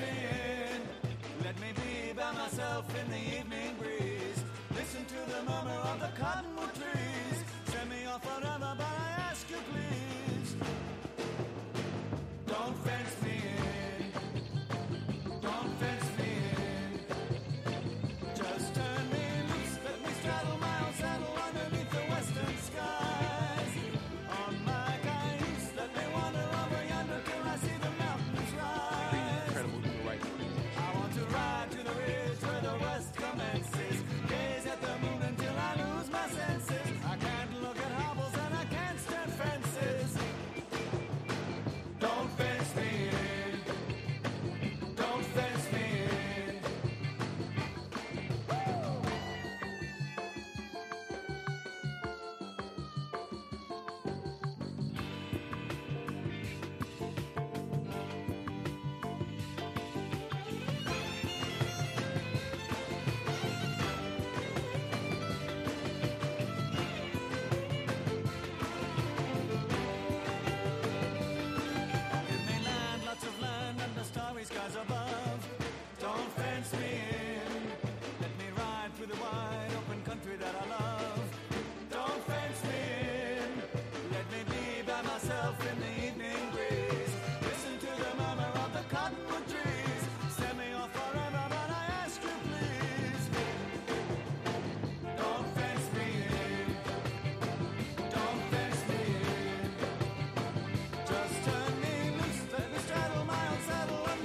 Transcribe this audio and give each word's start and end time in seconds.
me. 0.00 1.08
Let 1.44 1.60
me 1.60 1.68
be 1.74 2.12
by 2.12 2.32
myself 2.32 2.86
in 3.00 3.10
the 3.10 3.38
evening 3.38 3.76
breeze. 3.80 4.42
Listen 4.74 5.04
to 5.06 5.32
the 5.32 5.42
murmur 5.42 5.80
of 5.92 6.00
the 6.00 6.10
cottonwood 6.20 6.74
tree. 6.74 6.97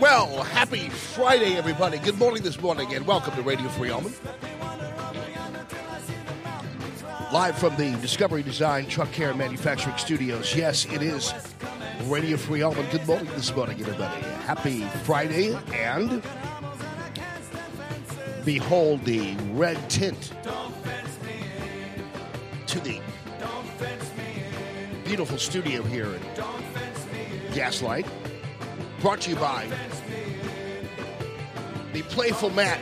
Well, 0.03 0.43
happy 0.43 0.89
Friday, 0.89 1.55
everybody. 1.55 1.97
Good 1.97 2.19
morning 2.19 2.43
this 2.43 2.59
morning, 2.59 2.93
and 2.93 3.07
welcome 3.07 3.33
to 3.35 3.41
Radio 3.41 3.69
Free 3.69 3.89
Almond. 3.89 4.13
Live 7.31 7.57
from 7.57 7.73
the 7.77 7.95
Discovery 8.01 8.43
Design 8.43 8.85
Truck 8.87 9.13
Care 9.13 9.33
Manufacturing 9.33 9.95
Studios. 9.95 10.53
Yes, 10.57 10.83
it 10.91 11.01
is 11.01 11.33
Radio 12.07 12.35
Free 12.35 12.61
Almond. 12.61 12.91
Good 12.91 13.07
morning 13.07 13.27
this 13.27 13.55
morning, 13.55 13.79
everybody. 13.79 14.21
Happy 14.45 14.81
Friday, 15.05 15.57
and 15.73 16.21
behold 18.43 19.05
the 19.05 19.37
red 19.53 19.89
tint 19.89 20.33
to 22.67 22.79
the 22.81 22.99
beautiful 25.05 25.37
studio 25.37 25.81
here 25.81 26.13
at 26.13 27.53
Gaslight. 27.53 28.05
Brought 28.99 29.21
to 29.21 29.31
you 29.31 29.35
by 29.35 29.67
playful 32.09 32.49
Matt, 32.51 32.79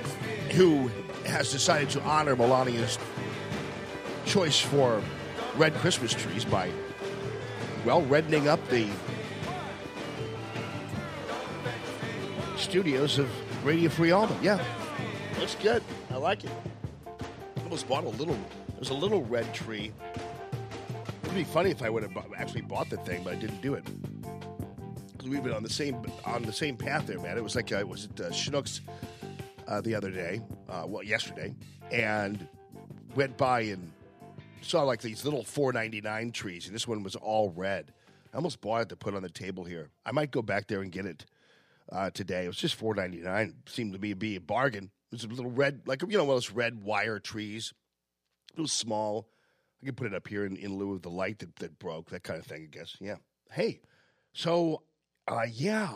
who 0.51 0.89
has 1.25 1.51
decided 1.51 1.89
to 1.91 2.01
honor 2.03 2.35
Melania's 2.35 2.97
choice 4.25 4.59
for 4.59 5.01
red 5.55 5.73
Christmas 5.75 6.13
trees 6.13 6.45
by, 6.45 6.69
well, 7.85 8.01
reddening 8.03 8.47
up 8.47 8.65
the 8.69 8.87
studios 12.57 13.17
of 13.17 13.29
Radio 13.65 13.89
Free 13.89 14.11
Almond. 14.11 14.41
Yeah, 14.43 14.63
looks 15.39 15.55
good. 15.55 15.83
I 16.09 16.17
like 16.17 16.43
it. 16.43 16.51
Almost 17.63 17.87
bought 17.87 18.03
a 18.03 18.09
little. 18.09 18.37
There's 18.75 18.89
a 18.89 18.93
little 18.93 19.23
red 19.23 19.53
tree. 19.53 19.91
It'd 21.23 21.35
be 21.35 21.43
funny 21.43 21.69
if 21.71 21.81
I 21.81 21.89
would 21.89 22.03
have 22.03 22.11
actually 22.37 22.61
bought 22.61 22.89
the 22.89 22.97
thing, 22.97 23.23
but 23.23 23.33
I 23.33 23.35
didn't 23.37 23.61
do 23.61 23.73
it. 23.75 23.85
'Cause 25.17 25.29
we've 25.29 25.43
been 25.43 25.53
on 25.53 25.63
the 25.63 25.69
same 25.69 26.01
on 26.25 26.41
the 26.43 26.51
same 26.53 26.75
path 26.75 27.05
there, 27.07 27.19
man. 27.19 27.37
It 27.37 27.43
was 27.43 27.55
like 27.55 27.71
uh, 27.71 27.77
it 27.77 27.87
was 27.87 28.05
at 28.05 28.19
uh, 28.19 28.29
Schnucks 28.31 28.81
uh, 29.71 29.79
the 29.79 29.95
other 29.95 30.11
day, 30.11 30.41
uh, 30.67 30.83
well, 30.85 31.01
yesterday, 31.01 31.55
and 31.91 32.45
went 33.15 33.37
by 33.37 33.61
and 33.61 33.91
saw 34.61 34.83
like 34.83 35.01
these 35.01 35.23
little 35.23 35.43
four 35.43 35.71
ninety 35.71 36.01
nine 36.01 36.31
trees, 36.31 36.65
and 36.65 36.75
this 36.75 36.87
one 36.87 37.03
was 37.03 37.15
all 37.15 37.51
red. 37.51 37.93
I 38.33 38.37
almost 38.37 38.59
bought 38.59 38.81
it 38.81 38.89
to 38.89 38.97
put 38.97 39.15
on 39.15 39.23
the 39.23 39.29
table 39.29 39.63
here. 39.63 39.89
I 40.05 40.11
might 40.11 40.31
go 40.31 40.41
back 40.41 40.67
there 40.67 40.81
and 40.81 40.91
get 40.91 41.05
it 41.05 41.25
uh, 41.89 42.09
today. 42.09 42.43
It 42.43 42.47
was 42.47 42.57
just 42.57 42.75
four 42.75 42.95
ninety 42.95 43.19
nine. 43.19 43.55
Seemed 43.65 43.93
to 43.93 43.99
be 43.99 44.13
be 44.13 44.35
a 44.35 44.41
bargain. 44.41 44.91
It 45.11 45.15
was 45.15 45.23
a 45.23 45.27
little 45.27 45.51
red, 45.51 45.81
like 45.85 46.01
you 46.01 46.17
know, 46.17 46.25
one 46.25 46.35
of 46.35 46.35
those 46.35 46.51
red 46.51 46.83
wire 46.83 47.19
trees. 47.19 47.73
It 48.57 48.61
was 48.61 48.73
small. 48.73 49.29
I 49.81 49.85
could 49.85 49.95
put 49.95 50.07
it 50.07 50.13
up 50.13 50.27
here 50.27 50.45
in, 50.45 50.57
in 50.57 50.77
lieu 50.77 50.93
of 50.93 51.01
the 51.01 51.09
light 51.09 51.39
that, 51.39 51.55
that 51.55 51.79
broke, 51.79 52.09
that 52.09 52.23
kind 52.23 52.39
of 52.39 52.45
thing. 52.45 52.63
I 52.63 52.77
guess. 52.77 52.97
Yeah. 52.99 53.15
Hey, 53.49 53.79
so 54.33 54.83
uh, 55.29 55.47
yeah, 55.49 55.93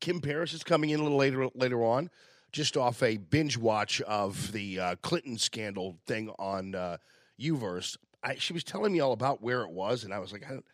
Kim 0.00 0.20
Paris 0.20 0.52
is 0.52 0.64
coming 0.64 0.90
in 0.90 0.98
a 0.98 1.02
little 1.04 1.18
later 1.18 1.48
later 1.54 1.84
on, 1.84 2.10
just 2.54 2.76
off 2.76 3.02
a 3.02 3.16
binge 3.16 3.58
watch 3.58 4.00
of 4.02 4.52
the 4.52 4.78
uh, 4.78 4.94
Clinton 5.02 5.36
scandal 5.36 5.98
thing 6.06 6.30
on 6.38 6.76
uh, 6.76 6.98
Uverse. 7.40 7.96
I, 8.22 8.36
she 8.36 8.52
was 8.52 8.62
telling 8.62 8.92
me 8.92 9.00
all 9.00 9.12
about 9.12 9.42
where 9.42 9.62
it 9.62 9.70
was, 9.70 10.04
and 10.04 10.14
I 10.14 10.20
was 10.20 10.32
like, 10.32 10.46
I 10.46 10.52
don't, 10.52 10.64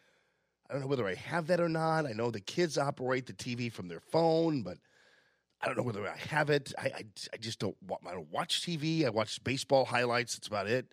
I 0.68 0.74
don't 0.74 0.82
know 0.82 0.88
whether 0.88 1.08
I 1.08 1.14
have 1.14 1.46
that 1.46 1.58
or 1.58 1.70
not. 1.70 2.04
I 2.04 2.12
know 2.12 2.30
the 2.30 2.40
kids 2.40 2.76
operate 2.76 3.26
the 3.26 3.32
TV 3.32 3.72
from 3.72 3.88
their 3.88 3.98
phone, 3.98 4.62
but 4.62 4.76
I 5.62 5.66
don't 5.66 5.76
know 5.78 5.82
whether 5.82 6.06
I 6.06 6.16
have 6.28 6.50
it. 6.50 6.72
I, 6.78 6.86
I, 6.86 7.04
I 7.32 7.36
just 7.38 7.58
don't, 7.58 7.76
I 8.06 8.12
don't 8.12 8.30
watch 8.30 8.60
TV. 8.60 9.06
I 9.06 9.08
watch 9.08 9.42
baseball 9.42 9.86
highlights. 9.86 10.36
That's 10.36 10.48
about 10.48 10.68
it. 10.68 10.92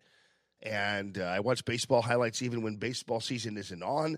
And 0.64 1.19
uh, 1.19 1.25
I 1.25 1.42
watch 1.42 1.66
baseball 1.66 2.02
highlights 2.02 2.42
even 2.42 2.62
when 2.62 2.78
baseball 2.78 3.19
season 3.19 3.58
isn't 3.58 3.84
on. 3.84 4.18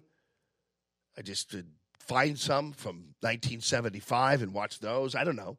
I 1.18 1.24
just 1.24 1.56
uh, 1.56 1.64
find 2.00 2.38
some 2.38 2.74
from 2.74 3.16
1975 3.22 4.44
and 4.44 4.54
watch 4.54 4.80
those. 4.80 5.16
I 5.16 5.24
don't 5.24 5.36
know. 5.36 5.58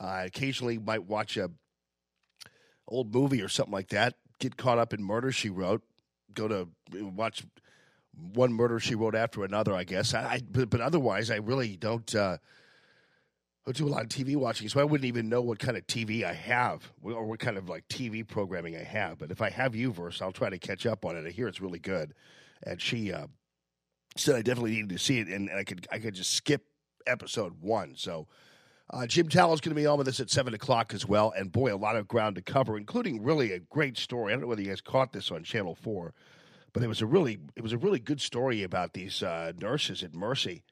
I 0.00 0.24
occasionally 0.24 0.78
might 0.78 1.04
watch 1.04 1.36
a 1.36 1.50
old 2.88 3.14
movie 3.14 3.42
or 3.42 3.48
something 3.48 3.72
like 3.72 3.88
that. 3.88 4.14
Get 4.38 4.56
caught 4.56 4.78
up 4.78 4.94
in 4.94 5.02
Murder 5.02 5.30
She 5.30 5.50
Wrote. 5.50 5.82
Go 6.32 6.48
to 6.48 6.68
watch 6.92 7.44
one 8.32 8.52
Murder 8.52 8.80
She 8.80 8.94
Wrote 8.94 9.14
after 9.14 9.44
another. 9.44 9.74
I 9.74 9.84
guess. 9.84 10.14
I, 10.14 10.20
I 10.24 10.42
but, 10.50 10.70
but 10.70 10.80
otherwise, 10.80 11.30
I 11.30 11.36
really 11.36 11.76
don't. 11.76 12.12
Uh, 12.14 12.38
don't 13.66 13.76
do 13.76 13.86
a 13.86 13.90
lot 13.90 14.02
of 14.02 14.08
TV 14.08 14.36
watching, 14.36 14.68
so 14.68 14.80
I 14.80 14.84
wouldn't 14.84 15.06
even 15.06 15.28
know 15.28 15.42
what 15.42 15.58
kind 15.58 15.76
of 15.76 15.86
TV 15.86 16.24
I 16.24 16.32
have 16.32 16.90
or 17.02 17.26
what 17.26 17.38
kind 17.38 17.58
of 17.58 17.68
like 17.68 17.86
TV 17.88 18.26
programming 18.26 18.74
I 18.74 18.82
have. 18.82 19.18
But 19.18 19.30
if 19.30 19.42
I 19.42 19.50
have 19.50 19.72
Uverse, 19.72 20.22
I'll 20.22 20.32
try 20.32 20.48
to 20.48 20.58
catch 20.58 20.86
up 20.86 21.04
on 21.04 21.14
it. 21.16 21.26
I 21.26 21.30
hear 21.30 21.46
it's 21.46 21.60
really 21.60 21.78
good, 21.78 22.14
and 22.62 22.80
she 22.80 23.12
uh, 23.12 23.26
said 24.16 24.34
I 24.34 24.42
definitely 24.42 24.72
needed 24.72 24.90
to 24.90 24.98
see 24.98 25.18
it, 25.18 25.28
and, 25.28 25.50
and 25.50 25.58
I 25.58 25.64
could 25.64 25.86
I 25.92 25.98
could 25.98 26.14
just 26.14 26.32
skip 26.32 26.64
episode 27.06 27.60
one. 27.60 27.94
So 27.96 28.26
uh, 28.92 29.06
Jim 29.06 29.28
Tallow's 29.28 29.60
going 29.60 29.74
to 29.74 29.80
be 29.80 29.86
on 29.86 29.98
with 29.98 30.08
us 30.08 30.20
at 30.20 30.30
seven 30.30 30.52
o'clock 30.52 30.92
as 30.92 31.06
well, 31.06 31.32
and 31.36 31.52
boy, 31.52 31.72
a 31.72 31.76
lot 31.76 31.96
of 31.96 32.08
ground 32.08 32.36
to 32.36 32.42
cover, 32.42 32.76
including 32.76 33.22
really 33.22 33.52
a 33.52 33.60
great 33.60 33.96
story. 33.96 34.32
I 34.32 34.34
don't 34.34 34.42
know 34.42 34.46
whether 34.48 34.62
you 34.62 34.68
guys 34.68 34.80
caught 34.80 35.12
this 35.12 35.30
on 35.30 35.44
Channel 35.44 35.76
Four, 35.76 36.12
but 36.72 36.82
it 36.82 36.88
was 36.88 37.00
a 37.00 37.06
really 37.06 37.38
it 37.54 37.62
was 37.62 37.72
a 37.72 37.78
really 37.78 38.00
good 38.00 38.20
story 38.20 38.62
about 38.62 38.92
these 38.92 39.22
uh, 39.22 39.52
nurses 39.60 40.02
at 40.02 40.14
Mercy 40.14 40.64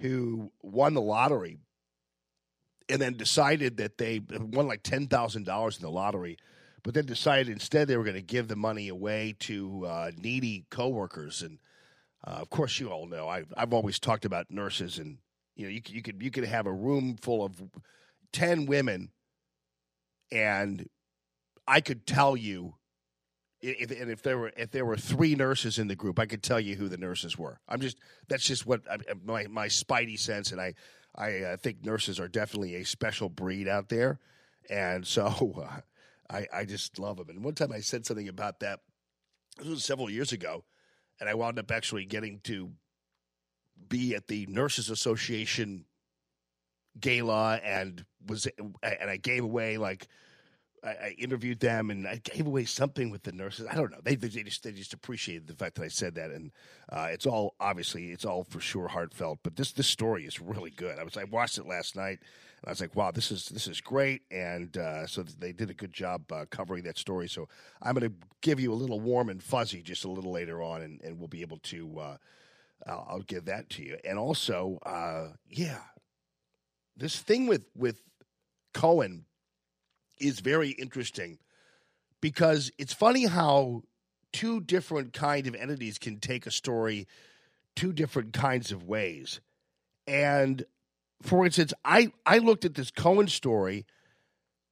who 0.00 0.52
won 0.62 0.92
the 0.92 1.00
lottery 1.00 1.58
and 2.88 3.00
then 3.00 3.14
decided 3.14 3.78
that 3.78 3.98
they 3.98 4.20
won 4.28 4.66
like 4.66 4.82
ten 4.82 5.06
thousand 5.06 5.46
dollars 5.46 5.76
in 5.76 5.82
the 5.82 5.90
lottery, 5.90 6.36
but 6.82 6.92
then 6.92 7.06
decided 7.06 7.48
instead 7.48 7.88
they 7.88 7.96
were 7.96 8.04
going 8.04 8.14
to 8.16 8.22
give 8.22 8.48
the 8.48 8.56
money 8.56 8.88
away 8.88 9.34
to 9.40 9.86
uh, 9.86 10.10
needy 10.18 10.66
coworkers. 10.70 11.40
And 11.40 11.58
uh, 12.26 12.32
of 12.32 12.50
course, 12.50 12.78
you 12.78 12.88
all 12.88 13.06
know 13.06 13.28
I've 13.28 13.52
I've 13.56 13.72
always 13.72 13.98
talked 13.98 14.26
about 14.26 14.50
nurses, 14.50 14.98
and 14.98 15.18
you 15.56 15.66
know 15.66 15.70
you 15.70 15.82
could, 15.82 15.94
you 15.94 16.02
could 16.02 16.22
you 16.22 16.30
could 16.30 16.44
have 16.44 16.66
a 16.66 16.72
room 16.72 17.16
full 17.20 17.44
of 17.44 17.60
ten 18.32 18.66
women, 18.66 19.10
and 20.30 20.88
I 21.66 21.80
could 21.80 22.06
tell 22.06 22.36
you. 22.36 22.74
If, 23.62 23.90
and 23.90 24.10
if 24.10 24.22
there 24.22 24.36
were 24.36 24.52
if 24.56 24.70
there 24.70 24.84
were 24.84 24.98
three 24.98 25.34
nurses 25.34 25.78
in 25.78 25.88
the 25.88 25.96
group, 25.96 26.18
I 26.18 26.26
could 26.26 26.42
tell 26.42 26.60
you 26.60 26.76
who 26.76 26.88
the 26.88 26.98
nurses 26.98 27.38
were. 27.38 27.58
I'm 27.66 27.80
just 27.80 27.96
that's 28.28 28.44
just 28.44 28.66
what 28.66 28.82
I, 28.88 28.98
my 29.24 29.46
my 29.46 29.66
spidey 29.66 30.18
sense, 30.18 30.52
and 30.52 30.60
I 30.60 30.74
I 31.16 31.38
uh, 31.40 31.56
think 31.56 31.82
nurses 31.82 32.20
are 32.20 32.28
definitely 32.28 32.76
a 32.76 32.84
special 32.84 33.30
breed 33.30 33.66
out 33.66 33.88
there. 33.88 34.20
and 34.68 35.06
so 35.06 35.64
uh, 35.64 35.80
I 36.30 36.46
I 36.52 36.64
just 36.66 36.98
love 36.98 37.16
them. 37.16 37.30
And 37.30 37.42
one 37.42 37.54
time 37.54 37.72
I 37.72 37.80
said 37.80 38.04
something 38.06 38.28
about 38.28 38.60
that. 38.60 38.80
This 39.58 39.68
was 39.68 39.84
several 39.84 40.10
years 40.10 40.32
ago, 40.32 40.64
and 41.18 41.30
I 41.30 41.34
wound 41.34 41.58
up 41.58 41.70
actually 41.70 42.04
getting 42.04 42.40
to 42.44 42.72
be 43.88 44.14
at 44.14 44.26
the 44.28 44.46
Nurses 44.46 44.90
Association 44.90 45.84
gala 46.98 47.56
and 47.56 48.04
was 48.26 48.46
and 48.82 49.10
I 49.10 49.16
gave 49.18 49.44
away 49.44 49.76
like 49.76 50.08
I, 50.82 50.88
I, 50.88 51.14
interviewed 51.18 51.60
them 51.60 51.90
and 51.90 52.06
I 52.06 52.20
gave 52.22 52.46
away 52.46 52.64
something 52.64 53.10
with 53.10 53.22
the 53.22 53.32
nurses. 53.32 53.66
I 53.70 53.74
don't 53.74 53.90
know. 53.90 54.00
They, 54.02 54.14
they 54.14 54.28
just 54.28 54.62
they 54.62 54.72
just 54.72 54.94
appreciated 54.94 55.46
the 55.46 55.54
fact 55.54 55.76
that 55.76 55.84
I 55.84 55.88
said 55.88 56.14
that, 56.14 56.30
and 56.30 56.52
uh, 56.90 57.08
it's 57.10 57.26
all 57.26 57.54
obviously 57.60 58.12
it's 58.12 58.24
all 58.24 58.44
for 58.44 58.60
sure 58.60 58.88
heartfelt. 58.88 59.40
But 59.42 59.56
this 59.56 59.72
this 59.72 59.88
story 59.88 60.24
is 60.24 60.40
really 60.40 60.70
good. 60.70 60.98
I 60.98 61.04
was 61.04 61.16
I 61.16 61.24
watched 61.24 61.58
it 61.58 61.66
last 61.66 61.96
night 61.96 62.20
and 62.62 62.68
I 62.68 62.70
was 62.70 62.80
like, 62.80 62.94
wow, 62.94 63.10
this 63.10 63.30
is 63.30 63.46
this 63.46 63.66
is 63.66 63.80
great. 63.80 64.22
And 64.30 64.76
uh, 64.76 65.06
so 65.06 65.22
they 65.22 65.52
did 65.52 65.70
a 65.70 65.74
good 65.74 65.92
job 65.92 66.30
uh, 66.32 66.46
covering 66.50 66.84
that 66.84 66.98
story. 66.98 67.28
So 67.28 67.48
I'm 67.82 67.94
going 67.94 68.10
to 68.10 68.16
give 68.40 68.60
you 68.60 68.72
a 68.72 68.74
little 68.74 69.00
warm 69.00 69.28
and 69.28 69.42
fuzzy 69.42 69.82
just 69.82 70.04
a 70.04 70.10
little 70.10 70.32
later 70.32 70.62
on, 70.62 70.82
and, 70.82 71.00
and 71.02 71.18
we'll 71.18 71.28
be 71.28 71.42
able 71.42 71.58
to. 71.58 71.98
I'll, 72.86 73.06
I'll, 73.08 73.22
give 73.22 73.46
that 73.46 73.70
to 73.70 73.82
you. 73.82 73.98
And 74.04 74.18
also, 74.18 74.78
uh, 74.84 75.28
yeah, 75.48 75.78
this 76.96 77.18
thing 77.18 77.46
with 77.46 77.66
with 77.76 78.00
Cohen 78.74 79.26
is 80.18 80.40
very 80.40 80.70
interesting 80.70 81.38
because 82.20 82.70
it's 82.78 82.92
funny 82.92 83.26
how 83.26 83.82
two 84.32 84.60
different 84.60 85.12
kind 85.12 85.46
of 85.46 85.54
entities 85.54 85.98
can 85.98 86.18
take 86.18 86.46
a 86.46 86.50
story 86.50 87.06
two 87.76 87.92
different 87.92 88.32
kinds 88.32 88.72
of 88.72 88.84
ways. 88.84 89.40
And 90.08 90.64
for 91.22 91.44
instance, 91.44 91.72
I, 91.84 92.12
I 92.24 92.38
looked 92.38 92.64
at 92.64 92.74
this 92.74 92.90
Cohen 92.90 93.28
story 93.28 93.86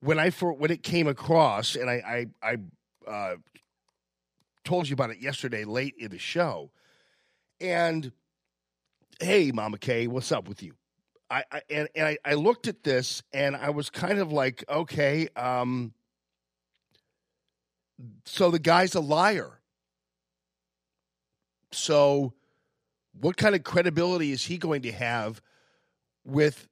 when 0.01 0.19
I 0.19 0.31
for, 0.31 0.53
when 0.53 0.71
it 0.71 0.83
came 0.83 1.07
across, 1.07 1.77
and 1.77 1.89
I 1.89 2.27
I, 2.43 2.51
I 2.51 3.11
uh, 3.11 3.37
told 4.65 4.89
you 4.89 4.95
about 4.95 5.11
it 5.11 5.19
yesterday 5.19 5.65
late 5.65 5.95
in 5.99 6.11
the 6.11 6.19
show. 6.19 6.71
And 7.61 8.13
hey, 9.21 9.53
Mama 9.53 9.79
K, 9.79 10.07
what's 10.07 10.33
up 10.33 10.49
with 10.49 10.63
you? 10.63 10.75
I, 11.31 11.45
I 11.51 11.63
and, 11.71 11.89
and 11.95 12.07
I, 12.07 12.19
I, 12.25 12.35
looked 12.35 12.69
at 12.69 12.83
this 12.83 13.23
and 13.33 13.57
I 13.57 13.71
was 13.71 13.89
kind 13.91 14.19
of 14.19 14.31
like, 14.31 14.65
okay, 14.69 15.29
um, 15.37 15.95
so 18.27 18.51
the 18.51 18.59
guy's 18.59 18.95
a 18.95 19.01
liar. 19.01 19.61
So, 21.73 22.35
what 23.21 23.37
kind 23.37 23.55
of 23.55 23.63
credibility 23.65 24.33
is 24.33 24.45
he 24.45 24.59
going 24.59 24.83
to 24.83 24.93
have 24.93 25.41
with 26.25 26.69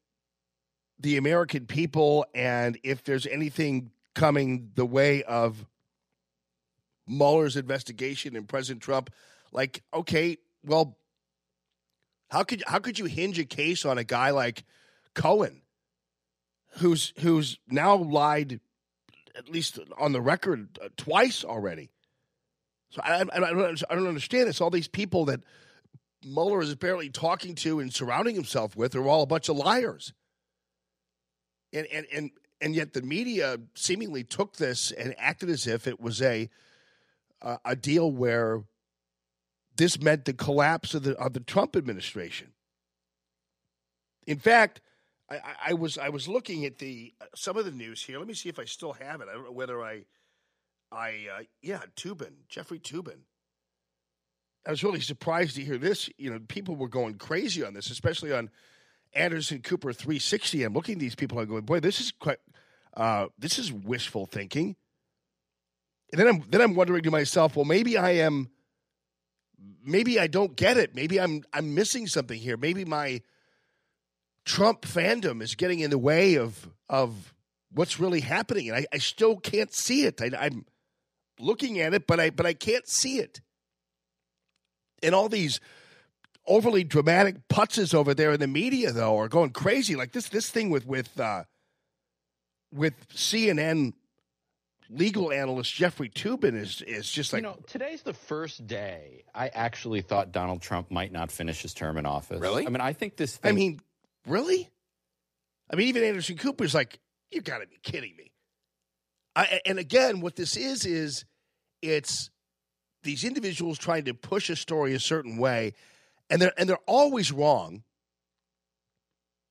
the 0.99 1.17
American 1.17 1.67
people? 1.67 2.26
And 2.34 2.79
if 2.82 3.05
there's 3.05 3.26
anything 3.26 3.90
coming 4.14 4.70
the 4.75 4.87
way 4.87 5.23
of 5.23 5.67
Mueller's 7.06 7.56
investigation 7.56 8.37
and 8.37 8.49
President 8.49 8.82
Trump, 8.82 9.11
like, 9.52 9.82
okay, 9.93 10.38
well, 10.64 10.96
how 12.30 12.44
could 12.44 12.62
how 12.66 12.78
could 12.78 12.98
you 12.98 13.04
hinge 13.04 13.38
a 13.38 13.44
case 13.44 13.84
on 13.84 13.98
a 13.98 14.04
guy 14.04 14.30
like 14.30 14.64
Cohen, 15.14 15.62
who's 16.78 17.12
who's 17.20 17.58
now 17.68 17.96
lied, 17.96 18.60
at 19.36 19.48
least 19.48 19.78
on 19.98 20.12
the 20.12 20.20
record, 20.20 20.78
uh, 20.82 20.88
twice 20.96 21.44
already? 21.44 21.90
So 22.90 23.02
I, 23.04 23.20
I, 23.20 23.36
I, 23.36 23.52
don't 23.52 23.82
I 23.90 23.94
don't 23.94 24.06
understand 24.06 24.48
this. 24.48 24.60
All 24.60 24.70
these 24.70 24.88
people 24.88 25.26
that 25.26 25.40
Mueller 26.24 26.62
is 26.62 26.72
apparently 26.72 27.10
talking 27.10 27.54
to 27.56 27.80
and 27.80 27.92
surrounding 27.92 28.34
himself 28.34 28.76
with 28.76 28.94
are 28.94 29.06
all 29.06 29.22
a 29.22 29.26
bunch 29.26 29.48
of 29.48 29.56
liars. 29.56 30.12
And 31.72 31.86
and 31.86 32.06
and 32.12 32.30
and 32.60 32.74
yet 32.74 32.92
the 32.92 33.02
media 33.02 33.58
seemingly 33.74 34.24
took 34.24 34.56
this 34.56 34.92
and 34.92 35.14
acted 35.18 35.50
as 35.50 35.66
if 35.66 35.86
it 35.86 36.00
was 36.00 36.22
a 36.22 36.48
uh, 37.42 37.56
a 37.64 37.76
deal 37.76 38.10
where 38.10 38.62
this 39.76 40.00
meant 40.00 40.24
the 40.24 40.32
collapse 40.32 40.94
of 40.94 41.02
the 41.02 41.16
of 41.19 41.32
the 41.32 41.40
Trump 41.40 41.76
administration. 41.76 42.52
In 44.26 44.38
fact, 44.38 44.80
I, 45.30 45.40
I, 45.66 45.74
was 45.74 45.98
I 45.98 46.10
was 46.10 46.28
looking 46.28 46.64
at 46.64 46.78
the 46.78 47.12
uh, 47.20 47.26
some 47.34 47.56
of 47.56 47.64
the 47.64 47.70
news 47.70 48.02
here. 48.02 48.19
Let 48.19 48.28
me 48.28 48.34
see 48.34 48.48
if 48.48 48.58
I 48.58 48.64
still 48.64 48.92
have 48.94 49.20
it. 49.20 49.28
I 49.30 49.34
don't 49.34 49.44
know 49.44 49.52
whether 49.52 49.82
I 49.82 50.04
I 50.90 51.26
uh, 51.38 51.42
yeah 51.62 51.80
Toobin 51.96 52.32
Jeffrey 52.48 52.78
Toobin. 52.78 53.20
I 54.66 54.70
was 54.70 54.84
really 54.84 55.00
surprised 55.00 55.56
to 55.56 55.64
hear 55.64 55.78
this. 55.78 56.08
You 56.19 56.30
know, 56.30 56.40
people 56.46 56.76
were 56.76 56.88
going 56.88 57.14
crazy 57.14 57.64
on 57.64 57.74
this, 57.74 57.90
especially 57.90 58.32
on 58.32 58.48
Anderson 59.12 59.60
Cooper 59.60 59.92
360. 59.92 60.62
I'm 60.62 60.72
looking 60.72 60.94
at 60.94 61.00
these 61.00 61.16
people. 61.16 61.40
I'm 61.40 61.48
going, 61.48 61.64
boy, 61.64 61.80
this 61.80 62.00
is 62.00 62.12
quite 62.12 62.38
uh, 62.96 63.26
this 63.38 63.58
is 63.58 63.72
wishful 63.72 64.26
thinking. 64.26 64.76
And 66.12 66.20
then 66.20 66.28
I'm 66.28 66.42
then 66.48 66.60
I'm 66.60 66.74
wondering 66.74 67.02
to 67.04 67.10
myself, 67.10 67.56
well, 67.56 67.64
maybe 67.64 67.96
I 67.96 68.10
am 68.10 68.50
maybe 69.84 70.18
I 70.18 70.26
don't 70.26 70.56
get 70.56 70.76
it. 70.76 70.94
Maybe 70.94 71.20
I'm 71.20 71.42
I'm 71.52 71.74
missing 71.74 72.06
something 72.06 72.38
here. 72.38 72.56
Maybe 72.56 72.84
my 72.84 73.22
Trump 74.44 74.82
fandom 74.82 75.42
is 75.42 75.54
getting 75.54 75.80
in 75.80 75.90
the 75.90 75.98
way 75.98 76.36
of 76.36 76.68
of 76.88 77.34
what's 77.72 77.98
really 77.98 78.20
happening, 78.20 78.68
and 78.68 78.78
I, 78.78 78.86
I 78.92 78.98
still 78.98 79.36
can't 79.36 79.72
see 79.72 80.04
it. 80.04 80.20
I, 80.20 80.46
am 80.46 80.66
looking 81.38 81.80
at 81.80 81.94
it, 81.94 82.06
but 82.06 82.20
I 82.20 82.30
but 82.30 82.46
I 82.46 82.54
can't 82.54 82.88
see 82.88 83.18
it. 83.18 83.40
And 85.02 85.14
all 85.14 85.28
these 85.28 85.60
overly 86.46 86.84
dramatic 86.84 87.48
putzes 87.48 87.94
over 87.94 88.14
there 88.14 88.32
in 88.32 88.40
the 88.40 88.46
media, 88.46 88.92
though, 88.92 89.18
are 89.18 89.28
going 89.28 89.50
crazy. 89.50 89.96
Like 89.96 90.12
this 90.12 90.28
this 90.28 90.50
thing 90.50 90.70
with 90.70 90.86
with 90.86 91.18
uh, 91.18 91.44
with 92.72 93.08
CNN 93.08 93.94
legal 94.90 95.32
analyst 95.32 95.72
Jeffrey 95.74 96.08
Toobin 96.08 96.55
is 96.55 96.82
is 96.82 97.10
just 97.10 97.32
like 97.32 97.43
you 97.43 97.48
know 97.48 97.58
today's 97.67 98.03
the 98.03 98.12
first 98.12 98.67
day 98.67 99.24
I 99.34 99.48
actually 99.48 100.03
thought 100.03 100.32
Donald 100.32 100.60
Trump 100.62 100.91
might 100.91 101.12
not 101.12 101.31
finish 101.31 101.62
his 101.62 101.74
term 101.74 101.96
in 101.98 102.06
office. 102.06 102.41
Really? 102.41 102.67
I 102.67 102.70
mean, 102.70 102.81
I 102.81 102.93
think 102.93 103.17
this. 103.17 103.36
Thing- 103.36 103.48
I 103.48 103.53
mean, 103.53 103.81
really? 104.27 104.70
I 105.70 105.77
mean, 105.77 105.89
even 105.89 106.05
Anderson 106.05 106.36
Cooper's 106.36 106.74
like, 106.74 106.98
you 107.31 107.41
got 107.41 107.58
to 107.58 107.67
be 107.67 107.79
kidding 107.82 108.15
me. 108.17 108.32
I, 109.34 109.60
and 109.65 109.79
again, 109.79 110.20
what 110.20 110.36
this 110.36 110.56
is 110.56 110.84
is 110.84 111.24
it's 111.81 112.31
these 113.03 113.24
individuals 113.24 113.79
trying 113.79 114.05
to 114.05 114.15
push 114.15 114.51
a 114.51 114.56
story 114.56 114.94
a 114.94 115.01
certain 115.01 115.39
way, 115.39 115.72
and 116.29 116.41
they're 116.41 116.53
and 116.58 116.69
they're 116.69 116.77
always 116.86 117.32
wrong. 117.32 117.82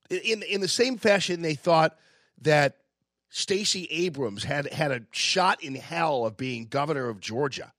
In 0.10 0.44
in 0.44 0.62
the 0.62 0.68
same 0.68 0.98
fashion, 0.98 1.42
they 1.42 1.56
thought 1.56 1.98
that 2.42 2.78
Stacey 3.34 3.86
Abrams 3.90 4.44
had 4.44 4.72
had 4.74 4.92
a 4.92 5.04
shot 5.12 5.64
in 5.64 5.74
hell 5.74 6.26
of 6.26 6.36
being 6.36 6.66
governor 6.66 7.08
of 7.08 7.22
Georgia. 7.22 7.72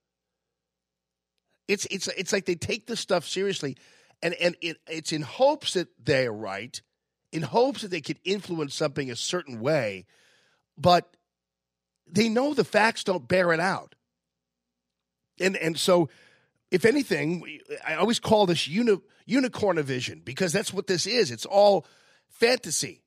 It's 1.69 1.87
it's 1.91 2.09
it's 2.09 2.33
like 2.33 2.47
they 2.47 2.55
take 2.55 2.87
this 2.87 3.01
stuff 3.01 3.29
seriously, 3.29 3.77
and 4.23 4.33
and 4.35 4.57
it, 4.63 4.79
it's 4.89 5.13
in 5.13 5.21
hopes 5.21 5.75
that 5.75 5.89
they're 6.03 6.33
right, 6.33 6.81
in 7.33 7.43
hopes 7.43 7.83
that 7.83 7.91
they 7.91 8.01
could 8.01 8.19
influence 8.25 8.75
something 8.75 9.11
a 9.11 9.17
certain 9.17 9.61
way, 9.61 10.07
but 10.79 11.19
they 12.11 12.31
know 12.31 12.55
the 12.55 12.65
facts 12.65 13.05
don't 13.05 13.29
bear 13.29 13.53
it 13.53 13.61
out. 13.61 13.95
And 15.39 15.55
and 15.59 15.79
so, 15.79 16.09
if 16.71 16.87
anything, 16.87 17.61
I 17.87 17.97
always 17.97 18.21
call 18.21 18.47
this 18.47 18.67
uni, 18.67 18.97
unicorn 19.27 19.83
vision 19.83 20.23
because 20.25 20.51
that's 20.51 20.73
what 20.73 20.87
this 20.87 21.07
is. 21.07 21.31
It's 21.31 21.47
all 21.47 21.87
fantasy. 22.31 23.02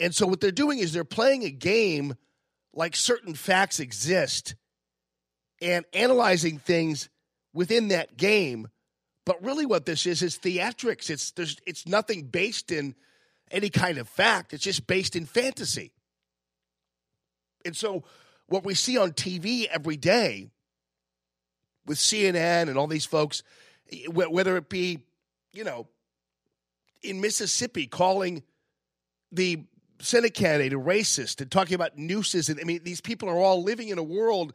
And 0.00 0.14
so 0.14 0.26
what 0.26 0.40
they're 0.40 0.50
doing 0.50 0.78
is 0.78 0.92
they're 0.92 1.04
playing 1.04 1.44
a 1.44 1.50
game 1.50 2.14
like 2.72 2.94
certain 2.94 3.34
facts 3.34 3.80
exist 3.80 4.54
and 5.60 5.84
analyzing 5.92 6.58
things 6.58 7.08
within 7.52 7.88
that 7.88 8.16
game. 8.16 8.68
But 9.24 9.42
really 9.42 9.66
what 9.66 9.86
this 9.86 10.06
is 10.06 10.22
is 10.22 10.38
theatrics. 10.38 11.10
It's 11.10 11.32
there's 11.32 11.56
it's 11.66 11.86
nothing 11.86 12.24
based 12.24 12.70
in 12.70 12.94
any 13.50 13.68
kind 13.70 13.98
of 13.98 14.08
fact. 14.08 14.54
It's 14.54 14.64
just 14.64 14.86
based 14.86 15.16
in 15.16 15.26
fantasy. 15.26 15.92
And 17.64 17.76
so 17.76 18.04
what 18.46 18.64
we 18.64 18.74
see 18.74 18.96
on 18.96 19.12
TV 19.12 19.66
every 19.66 19.96
day 19.96 20.48
with 21.86 21.98
CNN 21.98 22.68
and 22.68 22.78
all 22.78 22.86
these 22.86 23.04
folks, 23.04 23.42
whether 24.10 24.56
it 24.56 24.68
be, 24.68 25.00
you 25.52 25.64
know, 25.64 25.88
in 27.02 27.20
Mississippi 27.20 27.86
calling 27.86 28.42
the 29.32 29.64
Senate 30.00 30.34
candidate 30.34 30.72
a 30.72 30.78
racist 30.78 31.40
and 31.40 31.50
talking 31.50 31.74
about 31.74 31.98
nooses. 31.98 32.48
And 32.48 32.60
I 32.60 32.64
mean, 32.64 32.80
these 32.84 33.00
people 33.00 33.28
are 33.28 33.38
all 33.38 33.62
living 33.62 33.88
in 33.88 33.98
a 33.98 34.02
world 34.02 34.52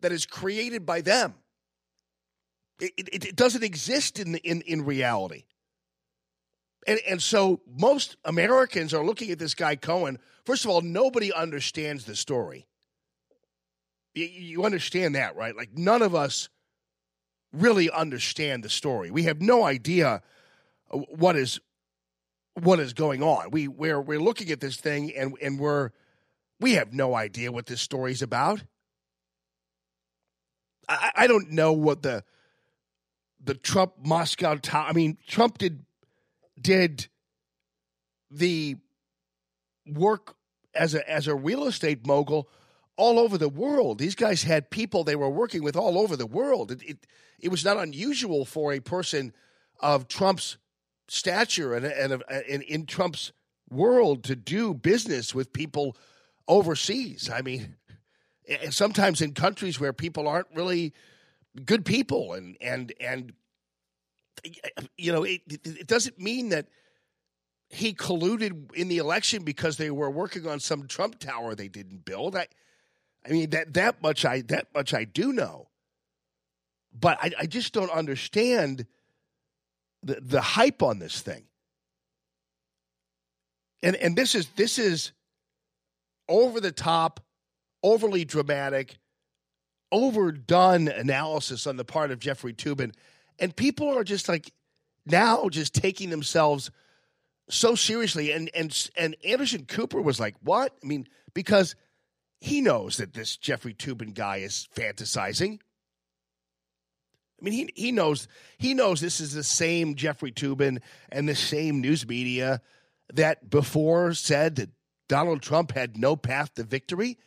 that 0.00 0.12
is 0.12 0.26
created 0.26 0.86
by 0.86 1.00
them. 1.00 1.34
It, 2.80 2.92
it, 2.96 3.24
it 3.24 3.36
doesn't 3.36 3.62
exist 3.62 4.18
in, 4.18 4.36
in, 4.36 4.62
in 4.62 4.84
reality. 4.84 5.44
And, 6.86 7.00
and 7.08 7.22
so 7.22 7.60
most 7.66 8.16
Americans 8.24 8.92
are 8.92 9.04
looking 9.04 9.30
at 9.30 9.38
this 9.38 9.54
guy 9.54 9.76
Cohen. 9.76 10.18
First 10.44 10.64
of 10.64 10.70
all, 10.70 10.80
nobody 10.82 11.32
understands 11.32 12.04
the 12.04 12.16
story. 12.16 12.66
You, 14.14 14.26
you 14.26 14.64
understand 14.64 15.14
that, 15.14 15.36
right? 15.36 15.56
Like 15.56 15.70
none 15.76 16.02
of 16.02 16.14
us 16.14 16.48
really 17.52 17.90
understand 17.90 18.64
the 18.64 18.68
story. 18.68 19.10
We 19.10 19.22
have 19.24 19.40
no 19.40 19.64
idea 19.64 20.22
uh, 20.90 20.98
what 20.98 21.36
is 21.36 21.60
what 22.54 22.80
is 22.80 22.92
going 22.92 23.22
on. 23.22 23.50
We 23.50 23.68
we're 23.68 24.00
we're 24.00 24.20
looking 24.20 24.50
at 24.50 24.60
this 24.60 24.76
thing 24.76 25.14
and 25.16 25.36
and 25.42 25.58
we're 25.58 25.90
We 26.60 26.74
have 26.74 26.92
no 26.92 27.14
idea 27.14 27.52
what 27.52 27.66
this 27.66 27.80
story's 27.80 28.22
about. 28.22 28.62
I, 30.88 31.10
I 31.16 31.26
don't 31.26 31.50
know 31.50 31.72
what 31.72 32.02
the 32.02 32.24
the 33.42 33.54
Trump 33.54 33.94
Moscow 34.04 34.56
Tower. 34.56 34.86
I 34.88 34.92
mean, 34.92 35.18
Trump 35.26 35.58
did 35.58 35.84
did 36.60 37.08
the 38.30 38.76
work 39.86 40.36
as 40.74 40.94
a 40.94 41.10
as 41.10 41.26
a 41.26 41.34
real 41.34 41.66
estate 41.66 42.06
mogul 42.06 42.48
all 42.96 43.18
over 43.18 43.36
the 43.36 43.48
world. 43.48 43.98
These 43.98 44.14
guys 44.14 44.44
had 44.44 44.70
people 44.70 45.02
they 45.02 45.16
were 45.16 45.28
working 45.28 45.62
with 45.64 45.76
all 45.76 45.98
over 45.98 46.16
the 46.16 46.26
world. 46.26 46.70
It 46.70 46.82
it, 46.82 47.06
it 47.40 47.50
was 47.50 47.64
not 47.64 47.76
unusual 47.76 48.44
for 48.44 48.72
a 48.72 48.80
person 48.80 49.32
of 49.80 50.06
Trump's 50.08 50.56
stature 51.08 51.74
and 51.74 51.84
and, 51.84 52.12
and 52.12 52.22
uh, 52.30 52.66
in 52.66 52.86
Trump's 52.86 53.32
world 53.70 54.24
to 54.24 54.36
do 54.36 54.74
business 54.74 55.34
with 55.34 55.52
people 55.52 55.96
overseas. 56.48 57.30
I 57.32 57.42
mean, 57.42 57.76
sometimes 58.70 59.20
in 59.20 59.32
countries 59.32 59.80
where 59.80 59.92
people 59.92 60.28
aren't 60.28 60.48
really 60.54 60.92
good 61.64 61.84
people 61.84 62.32
and 62.32 62.56
and 62.60 62.92
and 63.00 63.32
you 64.96 65.12
know 65.12 65.22
it, 65.22 65.40
it 65.46 65.86
doesn't 65.86 66.18
mean 66.18 66.50
that 66.50 66.66
he 67.68 67.92
colluded 67.94 68.74
in 68.74 68.88
the 68.88 68.98
election 68.98 69.42
because 69.42 69.76
they 69.76 69.90
were 69.90 70.10
working 70.10 70.46
on 70.46 70.60
some 70.60 70.86
Trump 70.86 71.18
tower 71.18 71.54
they 71.54 71.68
didn't 71.68 72.04
build. 72.04 72.36
I, 72.36 72.46
I 73.26 73.30
mean 73.30 73.50
that 73.50 73.74
that 73.74 74.02
much 74.02 74.24
I 74.24 74.42
that 74.42 74.68
much 74.74 74.92
I 74.92 75.04
do 75.04 75.32
know, 75.32 75.68
but 76.92 77.18
I, 77.22 77.30
I 77.40 77.46
just 77.46 77.72
don't 77.72 77.90
understand 77.90 78.86
the 80.04 80.20
the 80.20 80.40
hype 80.40 80.82
on 80.82 80.98
this 80.98 81.20
thing. 81.20 81.44
And 83.82 83.96
and 83.96 84.16
this 84.16 84.34
is 84.34 84.48
this 84.56 84.78
is 84.78 85.12
over 86.28 86.60
the 86.60 86.72
top, 86.72 87.20
overly 87.82 88.24
dramatic, 88.24 88.98
overdone 89.92 90.88
analysis 90.88 91.66
on 91.66 91.76
the 91.76 91.84
part 91.84 92.10
of 92.10 92.18
Jeffrey 92.18 92.54
Toobin, 92.54 92.94
and 93.38 93.54
people 93.54 93.96
are 93.96 94.04
just 94.04 94.28
like 94.28 94.52
now 95.06 95.48
just 95.48 95.74
taking 95.74 96.10
themselves 96.10 96.70
so 97.48 97.74
seriously. 97.74 98.32
And 98.32 98.50
and 98.54 98.90
and 98.96 99.16
Anderson 99.24 99.66
Cooper 99.66 100.00
was 100.00 100.18
like, 100.20 100.36
"What?" 100.40 100.74
I 100.82 100.86
mean, 100.86 101.06
because 101.34 101.74
he 102.40 102.60
knows 102.60 102.98
that 102.98 103.14
this 103.14 103.36
Jeffrey 103.36 103.74
Toobin 103.74 104.14
guy 104.14 104.38
is 104.38 104.68
fantasizing. 104.74 105.60
I 107.40 107.44
mean, 107.44 107.52
he 107.52 107.70
he 107.74 107.92
knows 107.92 108.28
he 108.58 108.74
knows 108.74 109.00
this 109.00 109.20
is 109.20 109.32
the 109.32 109.42
same 109.42 109.96
Jeffrey 109.96 110.32
Toobin 110.32 110.80
and 111.10 111.28
the 111.28 111.34
same 111.34 111.80
news 111.80 112.06
media 112.06 112.60
that 113.12 113.50
before 113.50 114.14
said 114.14 114.56
that 114.56 114.70
Donald 115.08 115.42
Trump 115.42 115.72
had 115.72 115.96
no 115.96 116.16
path 116.16 116.54
to 116.54 116.62
victory. 116.62 117.18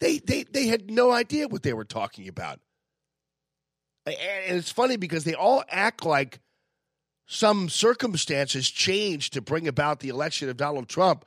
They 0.00 0.18
they 0.18 0.44
they 0.44 0.66
had 0.66 0.90
no 0.90 1.10
idea 1.10 1.48
what 1.48 1.62
they 1.62 1.74
were 1.74 1.84
talking 1.84 2.28
about. 2.28 2.60
And 4.06 4.56
it's 4.56 4.72
funny 4.72 4.96
because 4.96 5.24
they 5.24 5.34
all 5.34 5.62
act 5.68 6.04
like 6.04 6.40
some 7.26 7.68
circumstances 7.68 8.68
changed 8.68 9.34
to 9.34 9.40
bring 9.40 9.68
about 9.68 10.00
the 10.00 10.08
election 10.08 10.48
of 10.48 10.56
Donald 10.56 10.88
Trump. 10.88 11.24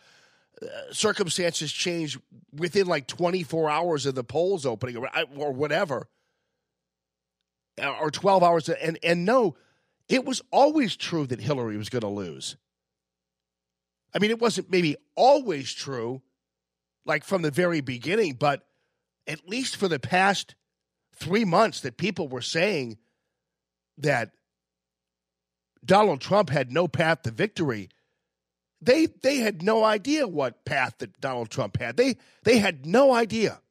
Uh, 0.61 0.65
circumstances 0.91 1.71
changed 1.71 2.19
within 2.51 2.87
like 2.87 3.07
24 3.07 3.69
hours 3.69 4.05
of 4.05 4.15
the 4.15 4.23
polls 4.23 4.65
opening 4.65 4.97
or, 4.97 5.09
or 5.37 5.51
whatever, 5.51 6.07
Uh, 7.81 7.91
or 7.99 8.11
12 8.11 8.43
hours. 8.43 8.69
And, 8.69 8.99
and 9.03 9.25
no, 9.25 9.55
it 10.07 10.25
was 10.25 10.41
always 10.51 10.95
true 10.95 11.25
that 11.27 11.39
Hillary 11.39 11.77
was 11.77 11.89
going 11.89 12.01
to 12.01 12.07
lose. 12.07 12.55
I 14.13 14.19
mean, 14.19 14.29
it 14.29 14.39
wasn't 14.39 14.69
maybe 14.69 14.95
always 15.15 15.73
true, 15.73 16.21
like 17.05 17.23
from 17.23 17.41
the 17.41 17.51
very 17.51 17.81
beginning, 17.81 18.33
but 18.33 18.63
at 19.27 19.47
least 19.47 19.75
for 19.75 19.87
the 19.87 19.99
past 19.99 20.55
three 21.15 21.45
months, 21.45 21.81
that 21.81 21.97
people 21.97 22.27
were 22.27 22.41
saying 22.41 22.97
that 23.97 24.31
Donald 25.83 26.21
Trump 26.21 26.49
had 26.49 26.71
no 26.71 26.87
path 26.87 27.23
to 27.23 27.31
victory. 27.31 27.89
They 28.81 29.07
they 29.07 29.37
had 29.37 29.63
no 29.63 29.83
idea 29.83 30.27
what 30.27 30.65
path 30.65 30.95
that 30.99 31.19
Donald 31.19 31.49
Trump 31.49 31.77
had. 31.77 31.97
They 31.97 32.17
they 32.43 32.59
had 32.59 32.85
no 32.85 33.13
idea. 33.13 33.61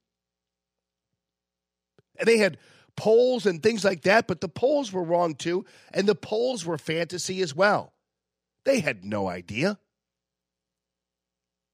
And 2.18 2.26
they 2.26 2.38
had 2.38 2.58
polls 2.96 3.46
and 3.46 3.62
things 3.62 3.84
like 3.84 4.02
that, 4.02 4.26
but 4.26 4.40
the 4.40 4.48
polls 4.48 4.92
were 4.92 5.02
wrong 5.02 5.34
too, 5.34 5.64
and 5.92 6.06
the 6.06 6.14
polls 6.14 6.64
were 6.64 6.78
fantasy 6.78 7.40
as 7.42 7.54
well. 7.54 7.92
They 8.64 8.80
had 8.80 9.04
no 9.04 9.28
idea. 9.28 9.78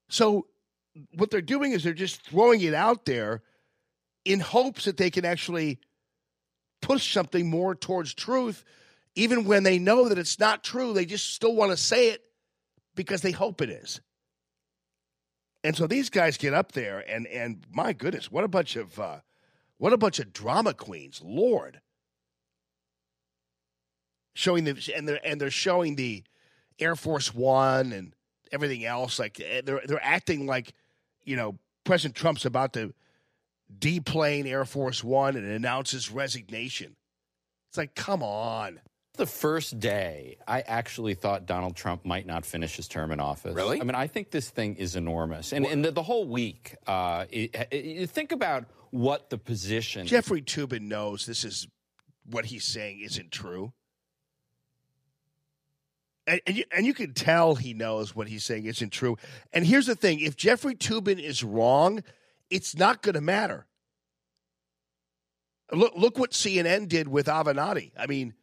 So 0.09 0.47
what 1.15 1.29
they're 1.29 1.41
doing 1.41 1.71
is 1.71 1.83
they're 1.83 1.93
just 1.93 2.21
throwing 2.21 2.61
it 2.61 2.73
out 2.73 3.05
there 3.05 3.43
in 4.25 4.39
hopes 4.39 4.85
that 4.85 4.97
they 4.97 5.11
can 5.11 5.25
actually 5.25 5.79
push 6.81 7.13
something 7.13 7.49
more 7.49 7.75
towards 7.75 8.13
truth 8.13 8.63
even 9.19 9.43
when 9.43 9.63
they 9.63 9.79
know 9.79 10.07
that 10.07 10.17
it's 10.17 10.39
not 10.39 10.63
true, 10.63 10.93
they 10.93 11.05
just 11.05 11.33
still 11.33 11.53
want 11.53 11.71
to 11.71 11.77
say 11.77 12.09
it 12.09 12.21
because 12.95 13.21
they 13.21 13.31
hope 13.31 13.61
it 13.61 13.69
is. 13.69 13.99
And 15.63 15.75
so 15.75 15.87
these 15.87 16.09
guys 16.09 16.37
get 16.37 16.53
up 16.53 16.71
there, 16.71 17.03
and 17.07 17.27
and 17.27 17.65
my 17.69 17.91
goodness, 17.91 18.31
what 18.31 18.45
a 18.45 18.47
bunch 18.47 18.77
of 18.77 18.97
uh, 18.97 19.19
what 19.79 19.93
a 19.93 19.97
bunch 19.97 20.19
of 20.19 20.31
drama 20.31 20.73
queens, 20.73 21.21
Lord. 21.23 21.81
Showing 24.35 24.65
the 24.65 24.93
and 24.95 25.07
they're 25.07 25.19
and 25.25 25.41
they're 25.41 25.49
showing 25.49 25.95
the 25.95 26.23
Air 26.77 26.95
Force 26.95 27.33
One 27.33 27.91
and 27.91 28.13
everything 28.51 28.85
else. 28.85 29.17
Like 29.17 29.39
eh, 29.39 29.61
they're 29.65 29.81
they're 29.85 30.03
acting 30.03 30.45
like 30.45 30.73
you 31.23 31.35
know 31.35 31.57
President 31.83 32.15
Trump's 32.15 32.45
about 32.45 32.73
to 32.73 32.93
deplane 33.77 34.45
Air 34.45 34.65
Force 34.65 35.03
One 35.03 35.35
and 35.35 35.45
announce 35.45 35.91
his 35.91 36.11
resignation. 36.11 36.95
It's 37.69 37.77
like, 37.77 37.95
come 37.95 38.23
on 38.23 38.79
the 39.19 39.27
first 39.27 39.79
day, 39.79 40.37
I 40.47 40.61
actually 40.61 41.13
thought 41.13 41.45
Donald 41.45 41.75
Trump 41.75 42.05
might 42.05 42.25
not 42.25 42.45
finish 42.45 42.77
his 42.77 42.87
term 42.87 43.11
in 43.11 43.19
office. 43.19 43.53
Really? 43.53 43.79
I 43.79 43.83
mean, 43.83 43.93
I 43.93 44.07
think 44.07 44.31
this 44.31 44.49
thing 44.49 44.77
is 44.77 44.95
enormous. 44.95 45.51
And, 45.51 45.65
and 45.65 45.85
the, 45.85 45.91
the, 45.91 46.01
whole 46.01 46.25
week, 46.25 46.75
uh, 46.87 47.25
it, 47.29 47.67
it, 47.69 48.09
think 48.09 48.31
about 48.31 48.65
what 48.91 49.29
the 49.29 49.37
position. 49.37 50.07
Jeffrey 50.07 50.41
Toobin 50.41 50.81
knows 50.81 51.25
this 51.25 51.43
is 51.43 51.67
what 52.25 52.45
he's 52.45 52.63
saying 52.63 52.99
isn't 53.01 53.31
true. 53.31 53.73
And, 56.27 56.41
and, 56.45 56.57
you, 56.57 56.63
and 56.75 56.85
you 56.85 56.93
can 56.93 57.13
tell 57.13 57.55
he 57.55 57.73
knows 57.73 58.15
what 58.15 58.27
he's 58.27 58.43
saying 58.43 58.65
isn't 58.65 58.91
true. 58.91 59.17
And 59.51 59.65
here's 59.65 59.87
the 59.87 59.95
thing 59.95 60.19
if 60.19 60.35
Jeffrey 60.35 60.75
Toobin 60.75 61.19
is 61.19 61.43
wrong, 61.43 62.03
it's 62.49 62.75
not 62.75 63.01
going 63.01 63.15
to 63.15 63.21
matter. 63.21 63.65
Look, 65.71 65.93
look 65.95 66.17
what 66.17 66.31
CNN 66.31 66.87
did 66.87 67.07
with 67.07 67.27
Avenatti. 67.27 67.91
I 67.97 68.07
mean, 68.07 68.33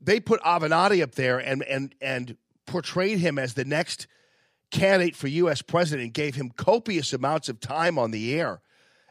they 0.00 0.20
put 0.20 0.40
Avenatti 0.42 1.02
up 1.02 1.14
there 1.14 1.38
and 1.38 1.62
and 1.62 1.94
and 2.00 2.36
portrayed 2.66 3.18
him 3.18 3.38
as 3.38 3.54
the 3.54 3.64
next 3.64 4.06
candidate 4.70 5.16
for 5.16 5.28
U.S. 5.28 5.62
president, 5.62 6.04
and 6.04 6.14
gave 6.14 6.36
him 6.36 6.50
copious 6.50 7.12
amounts 7.12 7.48
of 7.48 7.60
time 7.60 7.98
on 7.98 8.10
the 8.10 8.38
air, 8.38 8.60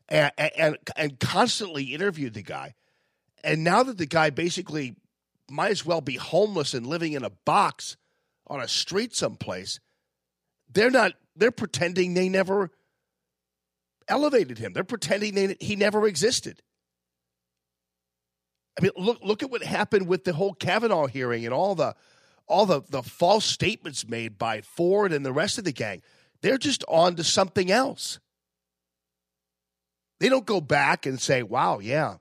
and 0.10 0.32
and, 0.38 0.78
and 0.96 1.20
constantly 1.20 1.86
interviewed 1.86 2.34
the 2.34 2.42
guy. 2.42 2.76
And 3.44 3.64
now 3.64 3.84
that 3.84 3.98
the 3.98 4.06
guy 4.06 4.30
basically 4.30 4.96
might 5.50 5.72
as 5.72 5.86
well 5.86 6.02
be 6.02 6.16
homeless 6.16 6.74
and 6.74 6.86
living 6.86 7.14
in 7.14 7.24
a 7.24 7.30
box 7.30 7.96
on 8.48 8.60
a 8.60 8.68
street 8.68 9.16
someplace, 9.16 9.80
they're 10.72 10.92
not. 10.92 11.14
They're 11.36 11.52
pretending 11.52 12.14
they 12.14 12.28
never 12.28 12.70
elevated 14.10 14.58
him. 14.58 14.74
They're 14.74 14.84
pretending 14.84 15.36
they, 15.36 15.56
he 15.62 15.76
never 15.78 16.06
existed. 16.06 16.62
I 18.78 18.84
mean, 18.84 18.92
look 18.98 19.20
look 19.22 19.44
at 19.44 19.52
what 19.52 19.64
happened 19.64 20.08
with 20.08 20.26
the 20.26 20.34
whole 20.34 20.54
Kavanaugh 20.54 21.08
hearing 21.08 21.46
and 21.46 21.54
all 21.54 21.76
the 21.76 21.96
all 22.50 22.66
the, 22.66 22.82
the 22.90 23.04
false 23.04 23.46
statements 23.46 24.08
made 24.08 24.38
by 24.38 24.62
Ford 24.62 25.14
and 25.14 25.26
the 25.26 25.32
rest 25.32 25.58
of 25.58 25.64
the 25.64 25.72
gang. 25.72 26.02
They're 26.42 26.58
just 26.58 26.84
on 26.88 27.16
to 27.16 27.24
something 27.24 27.72
else. 27.72 28.20
They 30.20 30.30
don't 30.30 30.46
go 30.46 30.62
back 30.62 31.06
and 31.06 31.20
say, 31.20 31.44
wow, 31.44 31.80
yeah, 31.80 32.16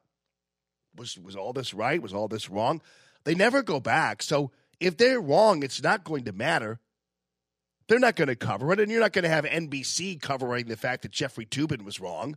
was 0.97 1.19
was 1.19 1.37
all 1.37 1.53
this 1.53 1.75
right? 1.75 2.01
Was 2.03 2.15
all 2.15 2.29
this 2.29 2.49
wrong? 2.49 2.81
They 3.25 3.35
never 3.35 3.63
go 3.63 3.81
back. 3.81 4.23
So 4.23 4.51
if 4.81 4.97
they're 4.97 5.21
wrong, 5.21 5.63
it's 5.63 5.83
not 5.83 6.05
going 6.05 6.25
to 6.25 6.33
matter. 6.33 6.79
They're 7.89 7.99
not 7.99 8.17
going 8.17 8.29
to 8.29 8.37
cover 8.37 8.73
it, 8.73 8.81
and 8.81 8.91
you're 8.91 9.01
not 9.01 9.13
going 9.13 9.23
to 9.25 9.31
have 9.31 9.45
NBC 9.45 10.21
covering 10.21 10.67
the 10.67 10.77
fact 10.77 11.03
that 11.03 11.11
Jeffrey 11.11 11.47
Toobin 11.47 11.85
was 11.85 12.01
wrong. 12.01 12.37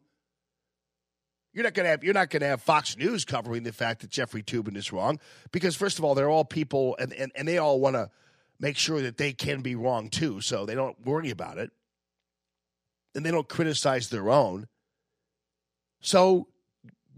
You're 1.54 1.66
not 1.66 1.74
going 1.74 1.84
to 1.84 1.90
have 1.90 2.04
you're 2.04 2.14
not 2.14 2.30
going 2.30 2.42
to 2.42 2.48
have 2.48 2.62
Fox 2.62 2.96
News 2.96 3.26
covering 3.26 3.64
the 3.64 3.74
fact 3.74 4.02
that 4.02 4.10
Jeffrey 4.10 4.42
Toobin 4.42 4.78
is 4.78 4.94
wrong 4.94 5.20
because 5.52 5.76
first 5.76 6.00
of 6.00 6.06
all 6.06 6.16
they're 6.16 6.30
all 6.30 6.46
people 6.46 6.96
and 6.98 7.12
and, 7.14 7.32
and 7.36 7.48
they 7.48 7.58
all 7.58 7.80
want 7.80 7.96
to 7.98 8.10
make 8.60 8.78
sure 8.78 9.02
that 9.02 9.18
they 9.18 9.34
can 9.34 9.62
be 9.62 9.76
wrong 9.76 10.10
too 10.10 10.40
so 10.40 10.66
they 10.66 10.76
don't 10.76 11.06
worry 11.06 11.30
about 11.30 11.58
it 11.58 11.72
and 13.14 13.26
they 13.26 13.32
don't 13.32 13.50
criticize 13.50 14.10
their 14.10 14.30
own. 14.30 14.68
So 16.02 16.48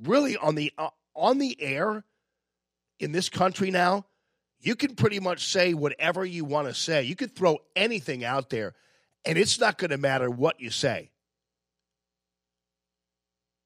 really 0.03 0.37
on 0.37 0.55
the 0.55 0.71
uh, 0.77 0.89
on 1.15 1.37
the 1.37 1.59
air 1.61 2.03
in 2.99 3.11
this 3.11 3.29
country 3.29 3.71
now, 3.71 4.05
you 4.59 4.75
can 4.75 4.95
pretty 4.95 5.19
much 5.19 5.47
say 5.47 5.73
whatever 5.73 6.25
you 6.25 6.45
want 6.45 6.67
to 6.67 6.73
say. 6.73 7.03
You 7.03 7.15
can 7.15 7.29
throw 7.29 7.57
anything 7.75 8.23
out 8.23 8.49
there 8.49 8.73
and 9.25 9.37
it's 9.37 9.59
not 9.59 9.77
going 9.77 9.91
to 9.91 9.97
matter 9.97 10.29
what 10.29 10.59
you 10.59 10.69
say 10.69 11.09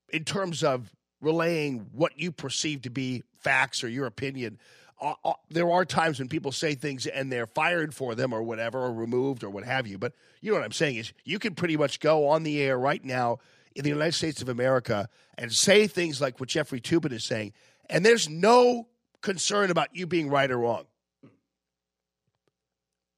in 0.09 0.23
terms 0.23 0.63
of 0.63 0.91
relaying 1.21 1.87
what 1.93 2.19
you 2.19 2.31
perceive 2.31 2.83
to 2.83 2.89
be 2.89 3.23
facts 3.39 3.83
or 3.83 3.89
your 3.89 4.05
opinion. 4.05 4.59
Uh, 4.99 5.13
uh, 5.23 5.33
there 5.49 5.71
are 5.71 5.85
times 5.85 6.19
when 6.19 6.27
people 6.27 6.51
say 6.51 6.75
things 6.75 7.05
and 7.05 7.31
they're 7.31 7.47
fired 7.47 7.93
for 7.93 8.15
them 8.15 8.33
or 8.33 8.41
whatever, 8.41 8.79
or 8.79 8.93
removed 8.93 9.43
or 9.43 9.49
what 9.49 9.63
have 9.63 9.85
you. 9.85 9.97
But 9.97 10.13
you 10.41 10.51
know 10.51 10.57
what 10.57 10.65
I'm 10.65 10.71
saying 10.71 10.95
is 10.95 11.13
you 11.23 11.39
can 11.39 11.55
pretty 11.55 11.77
much 11.77 11.99
go 11.99 12.27
on 12.27 12.43
the 12.43 12.61
air 12.61 12.77
right 12.77 13.03
now 13.03 13.39
in 13.77 13.83
the 13.83 13.89
United 13.89 14.13
States 14.13 14.41
of 14.41 14.49
America 14.49 15.07
and 15.37 15.53
say 15.53 15.85
things 15.85 16.19
like 16.19 16.39
what 16.39 16.49
Jeffrey 16.49 16.81
Toobin 16.81 17.13
is 17.13 17.23
saying, 17.23 17.53
and 17.89 18.03
there's 18.03 18.27
no 18.27 18.87
concern 19.21 19.69
about 19.69 19.95
you 19.95 20.07
being 20.07 20.29
right 20.29 20.49
or 20.49 20.57
wrong. 20.57 20.85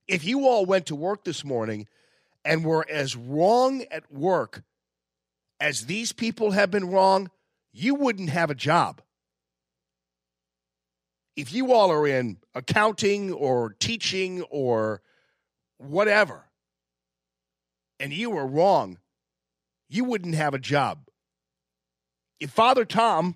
If 0.06 0.26
you 0.26 0.48
all 0.48 0.66
went 0.66 0.88
to 0.88 0.96
work 0.96 1.24
this 1.24 1.46
morning 1.46 1.88
and 2.44 2.66
were 2.66 2.86
as 2.90 3.16
wrong 3.16 3.84
at 3.90 4.12
work 4.12 4.64
as 5.62 5.86
these 5.86 6.12
people 6.12 6.52
have 6.52 6.70
been 6.70 6.90
wrong, 6.90 7.32
you 7.72 7.96
wouldn't 7.96 8.30
have 8.30 8.50
a 8.50 8.56
job. 8.56 9.02
If 11.38 11.54
you 11.54 11.72
all 11.72 11.90
are 11.90 12.06
in 12.06 12.38
accounting 12.54 13.32
or 13.32 13.76
teaching 13.80 14.42
or 14.50 15.02
whatever, 15.78 16.50
and 17.98 18.12
you 18.12 18.30
were 18.32 18.48
wrong, 18.48 18.98
you 19.90 20.04
wouldn't 20.04 20.36
have 20.36 20.54
a 20.54 20.60
job. 20.60 21.00
If 22.40 22.52
Father 22.52 22.86
Tom 22.86 23.36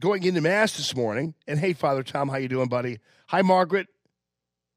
going 0.00 0.22
into 0.22 0.40
mass 0.40 0.76
this 0.76 0.94
morning, 0.94 1.34
and 1.46 1.58
hey, 1.58 1.72
Father 1.72 2.02
Tom, 2.02 2.28
how 2.28 2.36
you 2.36 2.48
doing, 2.48 2.68
buddy? 2.68 3.00
Hi, 3.28 3.42
Margaret. 3.42 3.88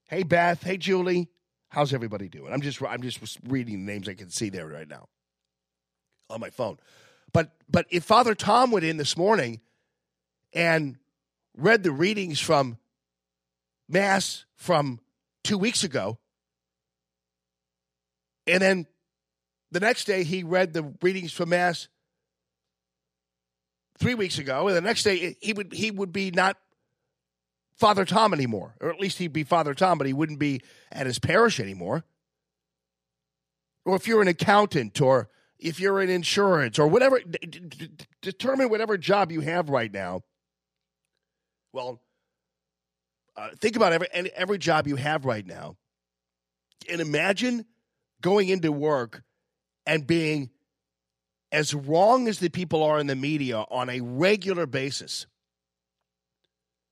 Hey, 0.05 0.23
Beth. 0.23 0.63
Hey, 0.63 0.77
Julie. 0.77 1.29
How's 1.69 1.93
everybody 1.93 2.29
doing? 2.29 2.51
I'm 2.51 2.61
just 2.61 2.81
I'm 2.81 3.03
just 3.03 3.38
reading 3.47 3.85
the 3.85 3.91
names 3.91 4.09
I 4.09 4.15
can 4.15 4.31
see 4.31 4.49
there 4.49 4.67
right 4.67 4.88
now 4.88 5.07
on 6.29 6.39
my 6.39 6.49
phone. 6.49 6.77
But 7.31 7.51
but 7.69 7.85
if 7.91 8.03
Father 8.03 8.33
Tom 8.33 8.71
went 8.71 8.85
in 8.85 8.97
this 8.97 9.15
morning 9.15 9.61
and 10.51 10.97
read 11.55 11.83
the 11.83 11.91
readings 11.91 12.39
from 12.39 12.77
mass 13.88 14.45
from 14.55 14.99
2 15.43 15.59
weeks 15.59 15.83
ago 15.83 16.17
and 18.47 18.61
then 18.61 18.88
the 19.71 19.79
next 19.79 20.05
day 20.05 20.23
he 20.23 20.43
read 20.43 20.73
the 20.73 20.93
readings 21.01 21.31
from 21.31 21.49
mass 21.49 21.88
3 23.99 24.15
weeks 24.15 24.38
ago 24.38 24.67
and 24.67 24.75
the 24.75 24.81
next 24.81 25.03
day 25.03 25.35
he 25.41 25.53
would 25.53 25.73
he 25.73 25.91
would 25.91 26.11
be 26.11 26.31
not 26.31 26.57
Father 27.75 28.05
Tom 28.05 28.33
anymore 28.33 28.75
or 28.81 28.89
at 28.89 28.99
least 28.99 29.17
he'd 29.17 29.33
be 29.33 29.43
Father 29.43 29.73
Tom 29.73 29.97
but 29.97 30.07
he 30.07 30.13
wouldn't 30.13 30.39
be 30.39 30.61
at 30.91 31.05
his 31.05 31.19
parish 31.19 31.59
anymore 31.59 32.03
or 33.85 33.95
if 33.95 34.07
you're 34.07 34.21
an 34.21 34.27
accountant 34.27 34.99
or 35.01 35.29
if 35.59 35.79
you're 35.79 36.01
in 36.01 36.09
insurance 36.09 36.79
or 36.79 36.88
whatever, 36.88 37.19
d- 37.19 37.38
d- 37.47 37.89
determine 38.21 38.69
whatever 38.69 38.97
job 38.97 39.31
you 39.31 39.41
have 39.41 39.69
right 39.69 39.91
now. 39.91 40.21
Well, 41.73 42.01
uh, 43.36 43.49
think 43.60 43.75
about 43.75 43.93
every 43.93 44.08
every 44.12 44.58
job 44.58 44.88
you 44.88 44.95
have 44.95 45.25
right 45.25 45.45
now, 45.45 45.77
and 46.89 46.99
imagine 46.99 47.65
going 48.21 48.49
into 48.49 48.71
work 48.71 49.23
and 49.89 50.06
being 50.06 50.52
as 51.52 51.73
wrong 51.73 52.28
as 52.28 52.38
the 52.38 52.49
people 52.49 52.84
are 52.84 52.99
in 52.99 53.08
the 53.08 53.15
media 53.15 53.65
on 53.71 53.89
a 53.89 54.02
regular 54.02 54.67
basis, 54.67 55.25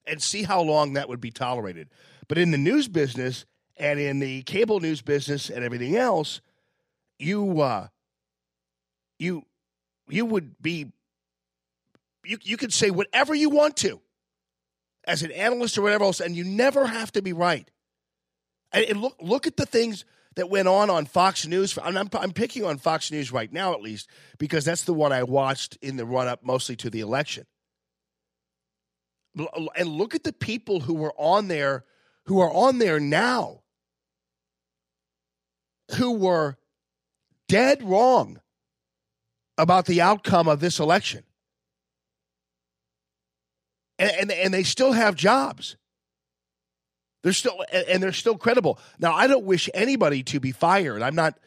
and 0.08 0.22
see 0.22 0.42
how 0.42 0.60
long 0.62 0.94
that 0.94 1.08
would 1.08 1.22
be 1.22 1.30
tolerated. 1.30 1.90
But 2.28 2.40
in 2.40 2.50
the 2.50 2.58
news 2.58 2.88
business 2.88 3.46
and 3.78 4.00
in 4.00 4.18
the 4.18 4.42
cable 4.44 4.80
news 4.80 5.04
business 5.04 5.52
and 5.52 5.64
everything 5.64 5.96
else, 5.96 6.42
you 7.20 7.62
uh, 7.62 7.90
you 9.20 9.46
you 10.10 10.26
would 10.26 10.60
be 10.60 10.92
you 12.26 12.40
you 12.42 12.58
could 12.58 12.74
say 12.74 12.90
whatever 12.90 13.36
you 13.36 13.52
want 13.52 13.78
to 13.78 14.02
as 15.04 15.22
an 15.22 15.32
analyst 15.34 15.78
or 15.78 15.84
whatever 15.84 16.06
else, 16.06 16.20
and 16.20 16.36
you 16.36 16.44
never 16.44 16.88
have 16.88 17.12
to 17.12 17.22
be 17.22 17.32
right. 17.32 17.70
And, 18.72 18.86
and 18.86 19.02
look 19.02 19.18
look 19.22 19.46
at 19.46 19.56
the 19.56 19.68
things 19.68 20.04
that 20.38 20.52
went 20.52 20.68
on 20.68 20.92
on 20.92 21.08
Fox 21.08 21.48
News. 21.48 21.78
I'm, 21.84 21.98
I'm, 21.98 22.10
I'm 22.14 22.32
picking 22.32 22.64
on 22.64 22.78
Fox 22.78 23.12
News 23.12 23.32
right 23.32 23.52
now, 23.52 23.74
at 23.74 23.82
least, 23.82 24.08
because 24.38 24.64
that's 24.64 24.84
the 24.84 24.94
one 24.94 25.12
I 25.12 25.24
watched 25.24 25.78
in 25.82 25.98
the 25.98 26.06
run 26.06 26.28
up 26.28 26.44
mostly 26.44 26.76
to 26.78 26.92
the 26.92 27.00
election. 27.00 27.48
And 29.76 29.90
look 29.90 30.14
at 30.14 30.24
the 30.24 30.34
people 30.34 30.82
who 30.82 30.94
were 30.94 31.14
on 31.18 31.48
there, 31.48 31.86
who 32.26 32.40
are 32.40 32.52
on 32.52 32.78
there 32.78 33.00
now, 33.00 33.62
who 35.96 36.14
were 36.14 36.58
dead 37.48 37.82
wrong 37.82 38.40
about 39.58 39.88
the 39.88 40.02
outcome 40.02 40.48
of 40.48 40.60
this 40.60 40.80
election. 40.80 41.24
And, 43.98 44.12
and, 44.12 44.32
and 44.32 44.54
they 44.54 44.64
still 44.64 44.92
have 44.92 45.16
jobs. 45.16 45.78
They're 47.28 47.34
still 47.34 47.62
and 47.74 48.02
they're 48.02 48.14
still 48.14 48.38
credible. 48.38 48.80
Now, 49.00 49.14
I 49.14 49.28
don't 49.28 49.44
wish 49.44 49.70
anybody 49.74 50.24
to 50.24 50.40
be 50.40 50.54
fired. 50.54 51.02
I'm 51.02 51.14
not. 51.14 51.38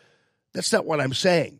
That's 0.52 0.74
not 0.74 0.84
what 0.84 1.00
I'm 1.00 1.14
saying. 1.14 1.58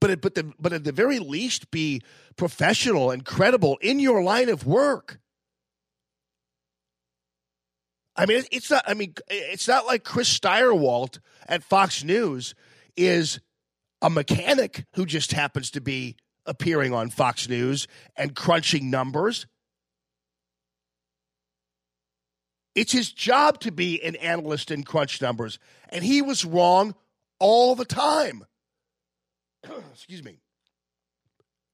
But 0.00 0.10
it, 0.10 0.20
but 0.20 0.36
the, 0.36 0.52
but 0.60 0.72
at 0.72 0.84
the 0.84 0.92
very 0.92 1.18
least, 1.18 1.72
be 1.72 2.00
professional 2.36 3.10
and 3.10 3.24
credible 3.24 3.76
in 3.82 3.98
your 3.98 4.22
line 4.22 4.48
of 4.48 4.68
work. 4.68 5.18
I 8.14 8.26
mean, 8.26 8.44
it's 8.52 8.70
not. 8.70 8.84
I 8.86 8.94
mean, 8.94 9.14
it's 9.26 9.66
not 9.66 9.86
like 9.86 10.04
Chris 10.04 10.32
Stirewalt 10.38 11.18
at 11.48 11.64
Fox 11.64 12.04
News 12.04 12.54
is 12.96 13.40
a 14.00 14.08
mechanic 14.08 14.84
who 14.94 15.06
just 15.06 15.32
happens 15.32 15.72
to 15.72 15.80
be 15.80 16.14
appearing 16.46 16.94
on 16.94 17.10
Fox 17.10 17.48
News 17.48 17.88
and 18.14 18.36
crunching 18.36 18.90
numbers. 18.90 19.48
It's 22.74 22.92
his 22.92 23.12
job 23.12 23.60
to 23.60 23.72
be 23.72 24.02
an 24.02 24.16
analyst 24.16 24.70
and 24.70 24.86
crunch 24.86 25.20
numbers, 25.20 25.58
and 25.88 26.04
he 26.04 26.22
was 26.22 26.44
wrong 26.44 26.94
all 27.38 27.74
the 27.74 27.84
time. 27.84 28.44
Excuse 29.92 30.22
me. 30.22 30.38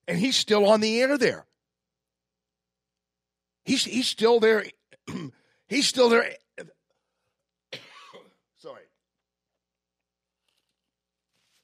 And 0.08 0.18
he's 0.18 0.36
still 0.36 0.66
on 0.66 0.80
the 0.80 1.00
air 1.00 1.18
there. 1.18 1.46
He's 3.64 3.84
he's 3.84 4.06
still 4.06 4.40
there. 4.40 4.64
he's 5.68 5.86
still 5.86 6.08
there 6.08 6.34
Sorry. 8.58 8.82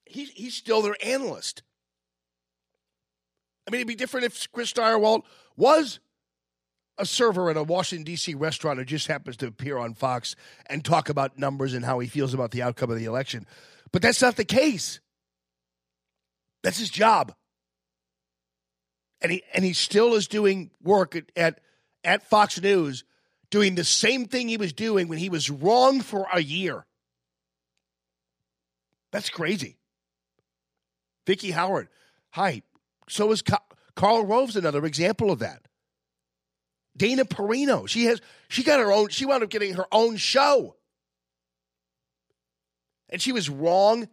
he's 0.05 0.31
he's 0.31 0.55
still 0.55 0.83
their 0.83 0.97
analyst. 1.03 1.63
I 3.67 3.71
mean, 3.71 3.81
it'd 3.81 3.89
be 3.89 3.95
different 3.95 4.27
if 4.27 4.51
Chris 4.53 4.73
Stirewalt 4.73 5.23
was 5.57 6.01
a 6.99 7.07
server 7.07 7.51
at 7.51 7.57
a 7.57 7.63
Washington 7.63 8.05
D.C. 8.05 8.35
restaurant 8.35 8.79
who 8.79 8.85
just 8.85 9.07
happens 9.07 9.37
to 9.39 9.47
appear 9.47 9.79
on 9.79 9.95
Fox 9.95 10.37
and 10.67 10.85
talk 10.85 11.09
about 11.09 11.39
numbers 11.39 11.75
and 11.75 11.85
how 11.85 11.99
he 11.99 12.09
feels 12.09 12.35
about 12.35 12.51
the 12.51 12.63
outcome 12.63 12.91
of 12.91 12.99
the 12.99 13.07
election. 13.07 13.47
But 13.93 14.03
that's 14.03 14.23
not 14.23 14.37
the 14.37 14.45
case. 14.45 15.01
That's 16.63 16.79
his 16.79 16.91
job, 16.91 17.35
and 19.21 19.33
he 19.33 19.43
and 19.53 19.65
he 19.65 19.73
still 19.73 20.15
is 20.15 20.29
doing 20.29 20.71
work 20.83 21.17
at 21.17 21.25
at, 21.37 21.61
at 22.05 22.23
Fox 22.29 22.61
News, 22.61 23.05
doing 23.51 23.75
the 23.75 23.85
same 23.85 24.27
thing 24.27 24.49
he 24.49 24.57
was 24.57 24.73
doing 24.73 25.09
when 25.09 25.19
he 25.19 25.29
was 25.29 25.51
wrong 25.51 26.01
for 26.01 26.27
a 26.33 26.41
year. 26.41 26.87
That's 29.11 29.29
crazy. 29.29 29.77
Vicky 31.27 31.51
Howard. 31.51 31.89
Hi. 32.31 32.63
So 33.09 33.31
is 33.33 33.43
Karl 33.95 34.25
Rove's 34.25 34.57
another 34.57 34.85
example 34.87 35.31
of 35.31 35.41
that. 35.41 35.63
Dana 36.97 37.25
Perino. 37.25 37.89
She 37.89 38.05
has 38.05 38.21
she 38.49 38.63
got 38.63 38.81
her 38.81 38.93
own 38.93 39.09
she 39.09 39.27
wound 39.27 39.43
up 39.43 39.51
getting 39.51 39.75
her 39.75 39.87
own 39.93 40.17
show. 40.17 40.77
And 43.09 43.21
she 43.21 43.33
was 43.33 43.51
wrong 43.51 44.09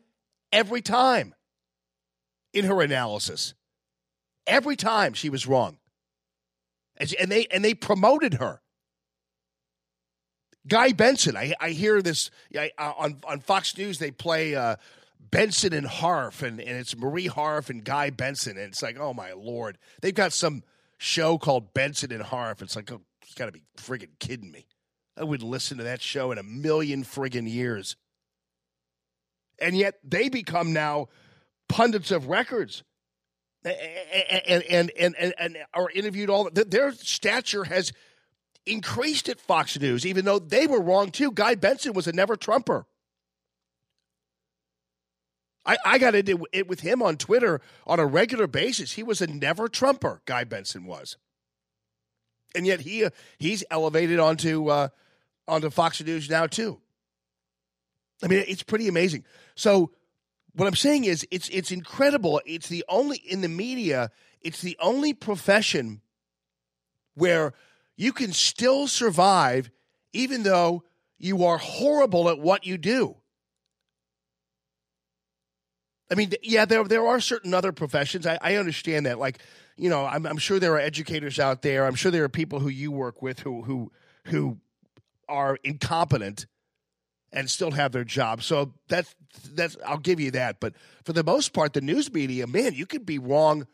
every 0.52 0.82
time 0.82 1.34
in 2.54 2.66
her 2.66 2.82
analysis. 2.82 3.54
Every 4.46 4.76
time 4.76 5.14
she 5.14 5.30
was 5.30 5.48
wrong. 5.48 5.78
And, 6.98 7.10
she, 7.10 7.18
and 7.18 7.32
they 7.32 7.46
and 7.46 7.64
they 7.64 7.74
promoted 7.74 8.36
her. 8.36 8.62
Guy 10.68 10.92
Benson, 10.92 11.38
I, 11.38 11.54
I 11.60 11.70
hear 11.70 12.02
this 12.02 12.30
I, 12.54 12.72
on 12.78 13.20
on 13.26 13.40
Fox 13.40 13.78
News. 13.78 14.00
They 14.00 14.12
play 14.12 14.56
uh, 14.56 14.76
Benson 15.32 15.74
and 15.74 15.88
Harf, 15.88 16.44
and, 16.44 16.60
and 16.60 16.78
it's 16.78 16.98
Marie 16.98 17.28
Harf 17.28 17.70
and 17.70 17.84
Guy 17.84 18.10
Benson. 18.10 18.58
And 18.58 18.68
it's 18.68 18.82
like, 18.82 19.00
oh 19.00 19.14
my 19.14 19.34
lord. 19.34 19.78
They've 20.02 20.14
got 20.14 20.34
some 20.34 20.64
show 21.00 21.38
called 21.38 21.74
Benson 21.74 22.12
and 22.12 22.22
Harf. 22.22 22.62
It's 22.62 22.76
like, 22.76 22.92
oh, 22.92 23.02
you 23.26 23.34
gotta 23.36 23.52
be 23.52 23.64
friggin' 23.78 24.20
kidding 24.20 24.52
me. 24.52 24.68
I 25.18 25.24
would 25.24 25.42
listen 25.42 25.78
to 25.80 25.84
that 25.86 26.02
show 26.02 26.32
in 26.32 26.38
a 26.38 26.44
million 26.44 27.04
friggin' 27.04 27.52
years. 27.52 27.96
And 29.60 29.76
yet 29.76 29.96
they 30.04 30.30
become 30.30 30.72
now 30.72 31.08
pundits 31.68 32.12
of 32.12 32.28
records. 32.28 32.84
And 33.66 34.64
and 34.70 34.92
and 34.98 35.16
and, 35.18 35.34
and 35.38 35.58
are 35.74 35.90
interviewed 35.90 36.30
all 36.30 36.50
their 36.54 36.94
stature 36.94 37.66
has 37.66 37.92
increased 38.66 39.28
at 39.28 39.42
Fox 39.42 39.78
News, 39.80 40.06
even 40.06 40.24
though 40.24 40.40
they 40.40 40.68
were 40.68 40.82
wrong 40.82 41.12
too. 41.12 41.32
Guy 41.32 41.56
Benson 41.56 41.94
was 41.94 42.08
a 42.08 42.14
never 42.14 42.38
Trumper. 42.38 42.86
I, 45.66 45.78
I 45.86 45.98
got 45.98 46.16
into 46.16 46.46
it 46.52 46.68
with 46.68 46.82
him 46.82 47.02
on 47.02 47.18
Twitter 47.18 47.62
on 47.86 48.00
a 48.00 48.06
regular 48.06 48.48
basis. 48.48 48.94
He 48.94 49.04
was 49.04 49.22
a 49.22 49.28
never 49.28 49.68
Trumper, 49.68 50.22
Guy 50.26 50.44
Benson 50.44 50.86
was. 50.86 51.18
And 52.56 52.66
yet 52.66 52.82
he 52.82 53.06
uh, 53.06 53.12
he's 53.38 53.64
elevated 53.70 54.20
onto 54.20 54.70
uh, 54.70 54.90
onto 55.48 55.70
Fox 55.70 56.02
News 56.04 56.30
now 56.30 56.48
too. 56.48 56.80
I 58.24 58.28
mean, 58.28 58.44
it's 58.48 58.64
pretty 58.64 58.88
amazing. 58.88 59.24
So 59.56 59.92
what 60.54 60.68
I'm 60.68 60.76
saying 60.76 61.06
is 61.06 61.28
it's 61.30 61.50
it's 61.50 61.72
incredible. 61.72 62.42
It's 62.46 62.68
the 62.68 62.84
only 62.90 63.18
in 63.18 63.42
the 63.42 63.50
media, 63.50 64.10
it's 64.42 64.62
the 64.62 64.78
only 64.80 65.14
profession 65.14 66.02
where 67.14 67.54
you 67.96 68.14
can 68.14 68.32
still 68.32 68.88
survive 68.88 69.70
even 70.14 70.44
though 70.44 70.84
you 71.18 71.44
are 71.44 71.58
horrible 71.58 72.30
at 72.30 72.40
what 72.40 72.66
you 72.66 72.78
do. 72.78 73.18
I 76.12 76.16
mean, 76.16 76.32
yeah, 76.42 76.66
there 76.66 76.84
there 76.84 77.06
are 77.08 77.20
certain 77.20 77.54
other 77.54 77.72
professions. 77.72 78.26
I, 78.26 78.38
I 78.42 78.56
understand 78.56 79.06
that. 79.06 79.20
Like, 79.20 79.40
you 79.78 79.90
know, 79.90 80.06
I'm, 80.06 80.26
I'm 80.26 80.38
sure 80.38 80.60
there 80.60 80.74
are 80.74 80.80
educators 80.80 81.40
out 81.40 81.62
there. 81.62 81.86
I'm 81.86 81.96
sure 81.96 82.12
there 82.12 82.24
are 82.24 82.30
people 82.30 82.60
who 82.60 82.70
you 82.70 82.92
work 82.92 83.22
with 83.22 83.40
who 83.40 83.62
who 83.62 83.92
who 84.26 84.58
are 85.28 85.58
incompetent 85.64 86.48
and 87.32 87.50
still 87.50 87.72
have 87.72 87.92
their 87.92 88.04
job. 88.04 88.42
So 88.42 88.74
that's 88.88 89.14
that's 89.54 89.78
I'll 89.86 89.98
give 90.00 90.20
you 90.20 90.32
that. 90.32 90.60
But 90.60 90.74
for 91.04 91.14
the 91.14 91.24
most 91.24 91.54
part, 91.54 91.74
the 91.74 91.82
news 91.82 92.12
media, 92.12 92.48
man, 92.48 92.74
you 92.74 92.86
could 92.86 93.06
be 93.06 93.20
wrong 93.20 93.68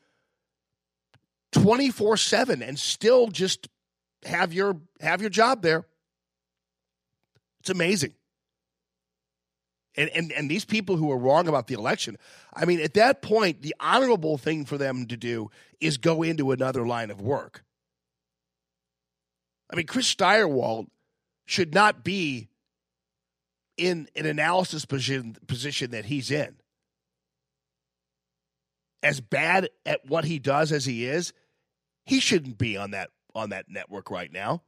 twenty 1.52 1.90
four 1.90 2.18
seven 2.18 2.62
and 2.62 2.78
still 2.78 3.28
just 3.28 3.70
have 4.26 4.54
your 4.54 4.78
have 5.00 5.22
your 5.22 5.30
job 5.30 5.62
there. 5.62 5.86
It's 7.62 7.70
amazing. 7.70 8.14
And, 9.98 10.10
and 10.10 10.32
and 10.34 10.52
these 10.52 10.66
people 10.66 10.98
who 10.98 11.12
are 11.12 11.18
wrong 11.18 11.48
about 11.48 11.68
the 11.68 11.74
election, 11.74 12.18
I 12.54 12.66
mean, 12.66 12.82
at 12.82 12.96
that 12.96 13.22
point, 13.22 13.62
the 13.62 13.76
honorable 13.80 14.38
thing 14.38 14.66
for 14.66 14.78
them 14.78 15.06
to 15.08 15.16
do 15.16 15.50
is 15.80 15.98
go 15.98 16.22
into 16.22 16.52
another 16.52 16.86
line 16.86 17.12
of 17.12 17.22
work. 17.22 17.64
I 19.70 19.76
mean, 19.76 19.86
Chris 19.86 20.14
Stirewalt 20.14 20.88
should 21.46 21.74
not 21.74 22.04
be 22.04 22.50
in 23.78 24.08
an 24.16 24.26
analysis 24.26 24.86
position 24.86 25.38
position 25.48 25.92
that 25.92 26.06
he's 26.06 26.32
in. 26.32 26.56
As 29.02 29.22
bad 29.22 29.70
at 29.86 30.06
what 30.08 30.26
he 30.26 30.40
does 30.40 30.72
as 30.72 30.86
he 30.86 31.06
is, 31.06 31.32
he 32.06 32.20
shouldn't 32.20 32.58
be 32.58 32.76
on 32.76 32.92
that 32.92 33.12
on 33.34 33.50
that 33.50 33.70
network 33.70 34.12
right 34.12 34.32
now. 34.32 34.64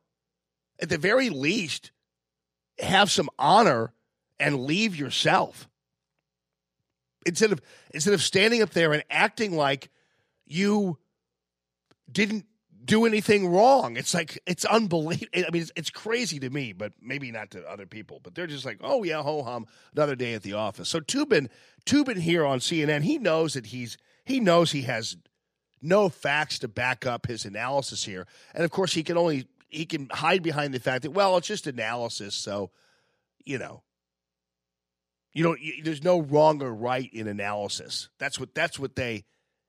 At 0.80 0.90
the 0.90 0.98
very 0.98 1.30
least, 1.30 1.92
have 2.80 3.10
some 3.10 3.30
honor 3.40 3.94
and 4.40 4.64
leave 4.66 4.96
yourself. 4.96 5.68
Instead 7.26 7.52
of 7.52 7.62
instead 7.94 8.14
of 8.14 8.22
standing 8.22 8.62
up 8.62 8.72
there 8.72 8.94
and 8.94 9.04
acting 9.10 9.56
like 9.56 9.90
you 10.46 10.98
didn't 12.12 12.46
do 12.88 13.06
anything 13.06 13.50
wrong. 13.50 13.98
It's 13.98 14.14
like 14.14 14.40
it's 14.48 14.66
unbelievable. 14.66 15.28
I 15.36 15.52
mean, 15.52 15.62
it's, 15.62 15.72
it's, 15.76 15.90
crazy 15.90 16.40
to 16.40 16.50
me, 16.50 16.72
but 16.72 16.94
maybe 17.02 17.32
not 17.32 17.52
to 17.52 17.70
other 17.70 17.86
people. 17.86 18.20
But 18.24 18.34
they're 18.34 18.48
just 18.48 18.66
like, 18.66 18.80
oh 18.82 19.04
yeah, 19.04 19.22
ho 19.22 19.44
hum, 19.44 19.68
another 19.94 20.16
day 20.16 20.34
at 20.34 20.42
the 20.42 20.54
office. 20.54 20.90
So 20.90 21.02
Toobin, 21.02 21.50
Toobin 21.86 22.18
here 22.18 22.46
on 22.46 22.60
CNN, 22.60 23.04
he 23.04 23.18
knows 23.18 23.54
that 23.54 23.68
he's 23.68 23.98
he 24.26 24.40
knows 24.40 24.72
he 24.72 24.84
has 24.84 25.18
no 25.82 26.10
facts 26.10 26.60
to 26.60 26.68
back 26.68 27.06
up 27.06 27.28
his 27.28 27.46
analysis 27.46 28.06
here, 28.06 28.26
and 28.56 28.64
of 28.64 28.72
course 28.72 28.94
he 28.94 29.04
can 29.04 29.18
only 29.18 29.48
he 29.68 29.86
can 29.86 30.08
hide 30.10 30.42
behind 30.42 30.74
the 30.74 30.80
fact 30.80 31.04
that 31.04 31.12
well, 31.12 31.38
it's 31.38 31.48
just 31.48 31.68
analysis. 31.68 32.36
So, 32.36 32.72
you 33.44 33.58
know, 33.58 33.84
you 35.38 35.44
don't. 35.44 35.62
You, 35.62 35.84
there's 35.84 36.04
no 36.04 36.20
wrong 36.20 36.64
or 36.64 36.74
right 36.74 37.08
in 37.14 37.28
analysis. 37.28 38.10
That's 38.18 38.40
what. 38.40 38.56
That's 38.56 38.80
what 38.80 38.96
they. 38.96 39.26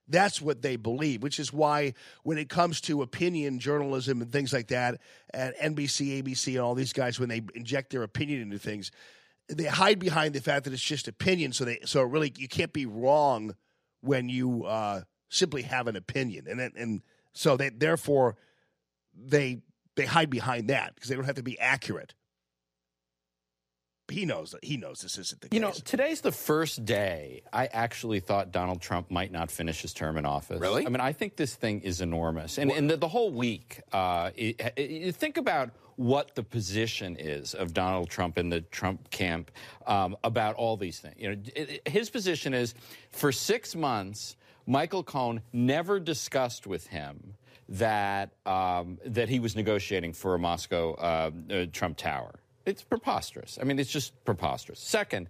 That's 0.08 0.40
what 0.40 0.62
they 0.62 0.76
believe, 0.76 1.22
which 1.22 1.38
is 1.38 1.52
why 1.52 1.92
when 2.22 2.38
it 2.38 2.48
comes 2.48 2.80
to 2.82 3.02
opinion 3.02 3.58
journalism 3.58 4.22
and 4.22 4.32
things 4.32 4.54
like 4.54 4.68
that, 4.68 4.98
at 5.34 5.58
NBC, 5.58 6.22
ABC, 6.22 6.54
and 6.54 6.60
all 6.60 6.74
these 6.74 6.94
guys, 6.94 7.20
when 7.20 7.28
they 7.28 7.42
inject 7.54 7.90
their 7.90 8.02
opinion 8.02 8.40
into 8.40 8.58
things, 8.58 8.90
they 9.50 9.64
hide 9.64 9.98
behind 9.98 10.32
the 10.32 10.40
fact 10.40 10.64
that 10.64 10.72
it's 10.72 10.82
just 10.82 11.06
opinion. 11.06 11.52
So 11.52 11.66
they, 11.66 11.80
so 11.84 12.02
really, 12.02 12.32
you 12.38 12.48
can't 12.48 12.72
be 12.72 12.86
wrong 12.86 13.54
when 14.00 14.30
you 14.30 14.64
uh, 14.64 15.02
simply 15.28 15.60
have 15.62 15.86
an 15.86 15.96
opinion, 15.96 16.46
and 16.48 16.60
and 16.60 17.02
so 17.34 17.58
they 17.58 17.68
therefore 17.68 18.36
they 19.14 19.60
they 19.96 20.06
hide 20.06 20.30
behind 20.30 20.70
that 20.70 20.94
because 20.94 21.10
they 21.10 21.14
don't 21.14 21.26
have 21.26 21.34
to 21.34 21.42
be 21.42 21.60
accurate 21.60 22.14
he 24.10 24.24
knows 24.24 24.52
that 24.52 24.64
he 24.64 24.76
knows 24.76 25.00
this 25.00 25.18
isn't 25.18 25.40
the 25.40 25.48
case. 25.48 25.56
you 25.56 25.60
know 25.60 25.72
today's 25.84 26.20
the 26.20 26.32
first 26.32 26.84
day 26.84 27.42
i 27.52 27.66
actually 27.66 28.20
thought 28.20 28.50
donald 28.52 28.80
trump 28.80 29.10
might 29.10 29.30
not 29.30 29.50
finish 29.50 29.82
his 29.82 29.92
term 29.92 30.16
in 30.16 30.26
office. 30.26 30.60
Really? 30.60 30.86
I 30.86 30.88
mean 30.88 31.00
i 31.00 31.12
think 31.12 31.36
this 31.36 31.54
thing 31.54 31.80
is 31.80 32.00
enormous. 32.00 32.58
And, 32.58 32.70
and 32.70 32.90
the, 32.90 32.96
the, 32.96 33.08
whole 33.08 33.30
week 33.30 33.80
uh, 33.92 34.30
it, 34.36 34.72
it, 34.76 35.14
think 35.16 35.36
about 35.36 35.70
what 35.96 36.34
the 36.34 36.42
position 36.42 37.16
is 37.18 37.54
of 37.54 37.74
donald 37.74 38.08
trump 38.08 38.36
and 38.36 38.50
the 38.50 38.62
trump 38.62 39.10
camp 39.10 39.50
um, 39.86 40.16
about 40.24 40.54
all 40.56 40.76
these 40.76 40.98
things. 40.98 41.14
You 41.18 41.30
know 41.30 41.42
it, 41.54 41.88
his 41.88 42.10
position 42.10 42.54
is 42.54 42.74
for 43.10 43.32
six 43.32 43.74
months 43.74 44.36
michael 44.66 45.02
cohen 45.02 45.42
never 45.52 46.00
discussed 46.00 46.66
with 46.66 46.86
him 46.86 47.34
that 47.68 48.30
um, 48.46 48.98
that 49.04 49.28
he 49.28 49.40
was 49.40 49.54
negotiating 49.54 50.14
for 50.14 50.34
a 50.34 50.38
moscow 50.38 50.94
uh, 50.94 51.30
uh, 51.52 51.66
trump 51.72 51.96
tower 51.96 52.40
it's 52.66 52.82
preposterous. 52.82 53.58
I 53.60 53.64
mean, 53.64 53.78
it's 53.78 53.90
just 53.90 54.24
preposterous. 54.24 54.80
Second, 54.80 55.28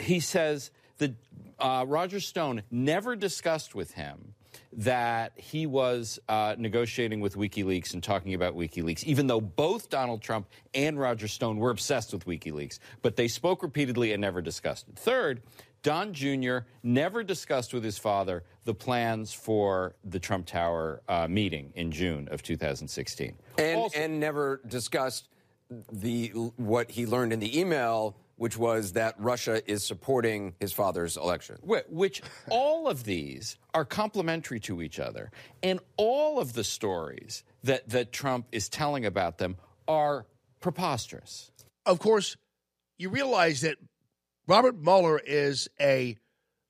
he 0.00 0.20
says 0.20 0.70
that 0.98 1.12
uh, 1.58 1.84
Roger 1.86 2.20
Stone 2.20 2.62
never 2.70 3.16
discussed 3.16 3.74
with 3.74 3.92
him 3.92 4.34
that 4.72 5.32
he 5.36 5.66
was 5.66 6.18
uh, 6.28 6.54
negotiating 6.58 7.20
with 7.20 7.36
WikiLeaks 7.36 7.94
and 7.94 8.02
talking 8.02 8.34
about 8.34 8.54
WikiLeaks, 8.56 9.04
even 9.04 9.26
though 9.26 9.40
both 9.40 9.88
Donald 9.88 10.22
Trump 10.22 10.48
and 10.74 10.98
Roger 10.98 11.28
Stone 11.28 11.58
were 11.58 11.70
obsessed 11.70 12.12
with 12.12 12.26
WikiLeaks, 12.26 12.78
but 13.02 13.16
they 13.16 13.28
spoke 13.28 13.62
repeatedly 13.62 14.12
and 14.12 14.20
never 14.20 14.42
discussed 14.42 14.88
it. 14.88 14.96
Third, 14.96 15.42
Don 15.82 16.12
Jr. 16.12 16.58
never 16.82 17.22
discussed 17.22 17.72
with 17.72 17.84
his 17.84 17.96
father 17.96 18.42
the 18.64 18.74
plans 18.74 19.32
for 19.32 19.94
the 20.04 20.18
Trump 20.18 20.46
Tower 20.46 21.00
uh, 21.08 21.28
meeting 21.28 21.72
in 21.74 21.92
June 21.92 22.28
of 22.30 22.42
2016. 22.42 23.36
And, 23.58 23.78
also, 23.78 23.98
and 23.98 24.18
never 24.18 24.60
discussed 24.66 25.28
the 25.92 26.28
what 26.56 26.90
he 26.90 27.06
learned 27.06 27.32
in 27.32 27.40
the 27.40 27.58
email 27.58 28.16
which 28.36 28.56
was 28.56 28.92
that 28.92 29.14
Russia 29.18 29.62
is 29.70 29.82
supporting 29.84 30.54
his 30.60 30.72
father's 30.72 31.16
election. 31.16 31.56
Which 31.88 32.22
all 32.50 32.86
of 32.86 33.04
these 33.04 33.56
are 33.74 33.84
complementary 33.84 34.60
to 34.60 34.82
each 34.82 35.00
other. 35.00 35.30
And 35.62 35.80
all 35.96 36.38
of 36.38 36.52
the 36.52 36.64
stories 36.64 37.44
that, 37.64 37.88
that 37.88 38.12
Trump 38.12 38.46
is 38.52 38.68
telling 38.68 39.06
about 39.06 39.38
them 39.38 39.56
are 39.88 40.26
preposterous. 40.60 41.50
Of 41.86 41.98
course, 41.98 42.36
you 42.98 43.08
realize 43.08 43.62
that 43.62 43.76
Robert 44.46 44.76
Mueller 44.76 45.18
is 45.18 45.68
a 45.80 46.16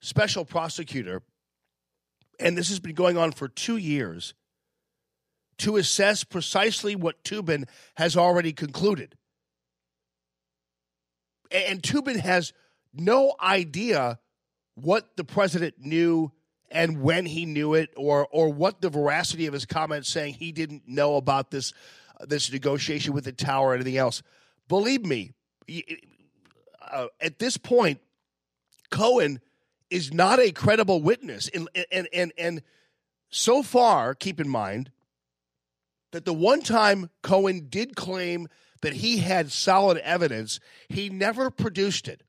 special 0.01 0.45
prosecutor, 0.45 1.23
and 2.39 2.57
this 2.57 2.69
has 2.69 2.79
been 2.79 2.95
going 2.95 3.17
on 3.17 3.33
for 3.33 3.49
two 3.49 3.77
years 3.77 4.35
to 5.59 5.77
assess 5.77 6.25
precisely 6.25 6.95
what 6.95 7.23
Toobin 7.25 7.67
has 7.97 8.17
already 8.17 8.53
concluded. 8.53 9.17
And 11.51 11.83
Toobin 11.83 12.17
has 12.17 12.53
no 12.93 13.35
idea 13.41 14.19
what 14.75 15.17
the 15.17 15.25
president 15.25 15.75
knew 15.79 16.33
and 16.71 17.01
when 17.01 17.27
he 17.27 17.47
knew 17.47 17.75
it 17.75 17.91
or 17.97 18.27
or 18.31 18.53
what 18.53 18.81
the 18.81 18.91
veracity 18.91 19.47
of 19.47 19.53
his 19.55 19.65
comments 19.65 20.09
saying 20.09 20.35
he 20.35 20.53
didn't 20.53 20.83
know 20.87 21.17
about 21.17 21.51
this 21.51 21.73
this 22.27 22.51
negotiation 22.51 23.13
with 23.13 23.25
the 23.25 23.33
tower 23.33 23.69
or 23.69 23.75
anything 23.75 23.97
else. 23.97 24.23
Believe 24.69 25.05
me, 25.05 25.33
uh, 26.81 27.07
at 27.21 27.39
this 27.39 27.57
point 27.57 28.01
Cohen 28.91 29.41
is 29.91 30.13
not 30.13 30.41
a 30.41 30.51
credible 30.51 31.01
witness 31.01 31.49
and 31.49 31.69
and 31.93 32.09
and 32.13 32.33
and 32.37 32.63
so 33.31 33.63
far 33.63 34.15
keep 34.15 34.41
in 34.41 34.49
mind 34.49 34.91
that 36.17 36.25
the 36.25 36.33
one 36.33 36.63
time 36.63 37.11
Cohen 37.23 37.67
did 37.69 37.95
claim 37.95 38.49
that 38.81 38.95
he 38.95 39.19
had 39.19 39.53
solid 39.53 39.99
evidence, 39.99 40.61
he 40.89 41.11
never 41.11 41.51
produced 41.51 42.09
it. 42.09 42.23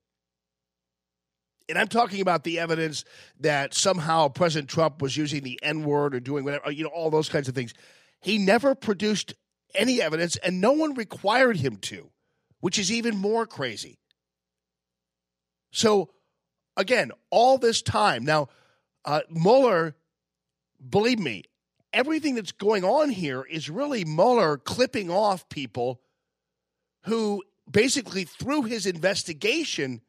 And 1.69 1.78
I'm 1.78 1.88
talking 1.88 2.19
about 2.19 2.43
the 2.43 2.60
evidence 2.60 3.06
that 3.39 3.73
somehow 3.73 4.28
President 4.28 4.69
Trump 4.69 5.02
was 5.02 5.15
using 5.15 5.41
the 5.41 5.58
N 5.63 5.86
word 5.86 6.13
or 6.13 6.19
doing 6.19 6.43
whatever, 6.43 6.69
you 6.69 6.84
know, 6.84 6.89
all 6.89 7.10
those 7.10 7.30
kinds 7.30 7.47
of 7.47 7.56
things. 7.56 7.73
He 8.19 8.38
never 8.38 8.76
produced 8.76 9.36
any 9.73 10.02
evidence, 10.02 10.36
and 10.36 10.60
no 10.60 10.73
one 10.73 10.93
required 10.93 11.56
him 11.56 11.78
to, 11.78 12.10
which 12.60 12.78
is 12.78 12.91
even 12.91 13.15
more 13.15 13.45
crazy. 13.45 14.00
So, 15.71 16.10
again, 16.76 17.13
all 17.30 17.58
this 17.58 17.82
time, 17.82 18.26
now, 18.26 18.50
uh, 19.06 19.21
Mueller, 19.30 19.95
believe 20.89 21.19
me, 21.19 21.45
everything 21.98 22.36
that's 22.36 22.52
going 22.52 22.84
on 22.84 23.10
here 23.10 23.42
is 23.42 23.72
really 23.72 24.06
Mueller 24.06 24.58
clipping 24.58 25.10
off 25.10 25.50
people 25.50 26.00
who 27.06 27.44
basically, 27.70 28.24
through 28.24 28.64
his 28.64 28.86
investigation, 28.86 30.02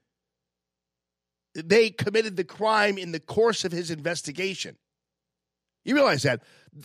they 1.54 1.88
committed 1.88 2.36
the 2.36 2.44
crime 2.44 2.98
in 2.98 3.12
the 3.12 3.20
course 3.20 3.64
of 3.64 3.72
his 3.72 3.90
investigation. 3.90 4.76
You 5.84 5.94
realize 5.94 6.24
that 6.24 6.42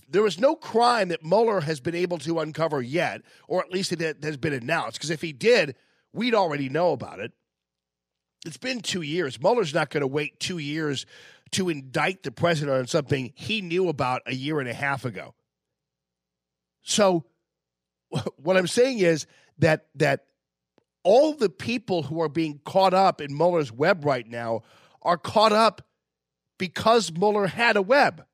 there 0.08 0.26
is 0.26 0.40
no 0.40 0.56
crime 0.56 1.10
that 1.10 1.26
Mueller 1.26 1.60
has 1.60 1.82
been 1.82 1.96
able 1.96 2.18
to 2.20 2.40
uncover 2.40 2.82
yet, 2.82 3.24
or 3.50 3.60
at 3.60 3.72
least 3.72 3.92
it 3.92 4.24
has 4.24 4.38
been 4.38 4.54
announced. 4.54 4.94
Because 4.94 5.10
if 5.10 5.22
he 5.22 5.34
did, 5.34 5.76
we'd 6.14 6.34
already 6.34 6.70
know 6.70 6.94
about 6.94 7.20
it. 7.20 7.34
It's 8.46 8.58
been 8.58 8.82
two 8.82 9.02
years. 9.02 9.40
Mueller's 9.42 9.74
not 9.74 9.90
going 9.90 10.02
to 10.02 10.08
wait 10.08 10.40
two 10.40 10.58
years 10.58 11.06
to 11.52 11.70
indict 11.70 12.24
the 12.24 12.32
president 12.32 12.78
on 12.78 12.88
something 12.88 13.32
he 13.36 13.62
knew 13.62 13.88
about 13.88 14.22
a 14.26 14.34
year 14.34 14.60
and 14.60 14.68
a 14.68 14.74
half 14.74 15.06
ago. 15.06 15.34
So, 16.82 17.24
what 18.38 18.58
I'm 18.58 18.68
saying 18.68 19.00
is 19.00 19.26
that 19.60 19.88
that 19.96 20.26
all 21.04 21.34
the 21.34 21.50
people 21.50 22.04
who 22.04 22.22
are 22.22 22.30
being 22.30 22.60
caught 22.66 22.94
up 22.94 23.22
in 23.22 23.36
Mueller's 23.36 23.72
web 23.72 24.06
right 24.06 24.28
now 24.28 24.62
are 25.02 25.18
caught 25.18 25.52
up 25.52 25.82
because 26.58 27.12
Mueller 27.12 27.48
had 27.48 27.78
a 27.78 27.82
web. 27.82 28.26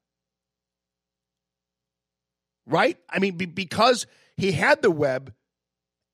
Right? 2.65 2.97
I 3.09 3.19
mean, 3.19 3.37
be, 3.37 3.47
because 3.47 4.05
he 4.37 4.51
had 4.51 4.81
the 4.81 4.91
web 4.91 5.33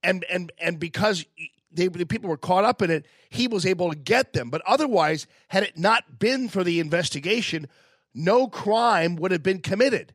and 0.01 0.23
and 0.29 0.51
and 0.59 0.79
because 0.79 1.25
they, 1.75 1.87
the 1.87 2.05
people 2.05 2.29
were 2.29 2.37
caught 2.37 2.65
up 2.65 2.81
in 2.81 2.89
it, 2.89 3.05
he 3.29 3.47
was 3.47 3.65
able 3.65 3.89
to 3.89 3.95
get 3.95 4.33
them. 4.33 4.49
But 4.49 4.61
otherwise, 4.65 5.27
had 5.49 5.63
it 5.63 5.77
not 5.77 6.19
been 6.19 6.49
for 6.49 6.63
the 6.63 6.79
investigation, 6.79 7.67
no 8.13 8.47
crime 8.47 9.15
would 9.17 9.31
have 9.31 9.43
been 9.43 9.59
committed. 9.59 10.13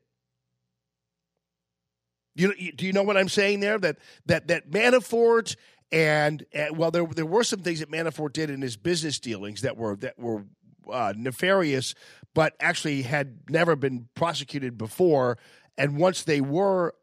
You, 2.33 2.53
do 2.73 2.85
you 2.85 2.93
know 2.93 3.03
what 3.03 3.17
I'm 3.17 3.29
saying 3.29 3.59
there? 3.59 3.77
That 3.77 3.97
that 4.25 4.47
that 4.47 4.71
Manafort 4.71 5.55
and, 5.91 6.45
and 6.53 6.77
well, 6.77 6.89
there 6.89 7.05
there 7.05 7.25
were 7.25 7.43
some 7.43 7.59
things 7.59 7.79
that 7.81 7.91
Manafort 7.91 8.33
did 8.33 8.49
in 8.49 8.61
his 8.61 8.77
business 8.77 9.19
dealings 9.19 9.61
that 9.61 9.77
were 9.77 9.97
that 9.97 10.17
were 10.17 10.45
uh, 10.89 11.13
nefarious, 11.15 11.93
but 12.33 12.53
actually 12.59 13.01
had 13.01 13.49
never 13.49 13.75
been 13.75 14.07
prosecuted 14.15 14.77
before. 14.77 15.37
And 15.77 15.97
once 15.97 16.23
they 16.23 16.41
were 16.41 16.95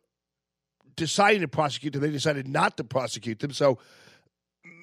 deciding 0.96 1.42
to 1.42 1.48
prosecute 1.48 1.92
them, 1.92 2.02
they 2.02 2.10
decided 2.10 2.48
not 2.48 2.76
to 2.78 2.84
prosecute 2.84 3.40
them. 3.40 3.52
So 3.52 3.78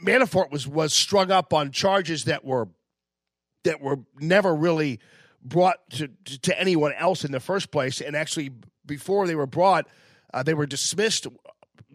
Manafort 0.06 0.52
was 0.52 0.68
was 0.68 0.94
strung 0.94 1.32
up 1.32 1.54
on 1.54 1.72
charges 1.72 2.26
that 2.26 2.46
were 2.46 2.68
that 3.64 3.82
were 3.82 4.00
never 4.20 4.56
really 4.56 5.00
brought 5.44 5.78
to, 5.92 6.10
to, 6.40 6.60
anyone 6.60 6.94
else 6.94 7.24
in 7.24 7.32
the 7.32 7.40
first 7.40 7.72
place, 7.72 8.02
and 8.02 8.16
actually 8.16 8.52
before 8.86 9.28
they 9.28 9.36
were 9.36 9.46
brought, 9.46 9.88
uh, 10.34 10.44
they 10.44 10.54
were 10.54 10.66
dismissed. 10.66 11.28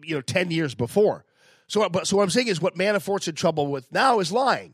You 0.03 0.15
know, 0.15 0.21
ten 0.21 0.49
years 0.49 0.73
before. 0.73 1.25
So, 1.67 1.87
but 1.89 2.07
so 2.07 2.17
what 2.17 2.23
I'm 2.23 2.29
saying 2.29 2.47
is, 2.47 2.61
what 2.61 2.75
Manafort's 2.75 3.27
in 3.27 3.35
trouble 3.35 3.67
with 3.67 3.91
now 3.91 4.19
is 4.19 4.31
lying. 4.31 4.73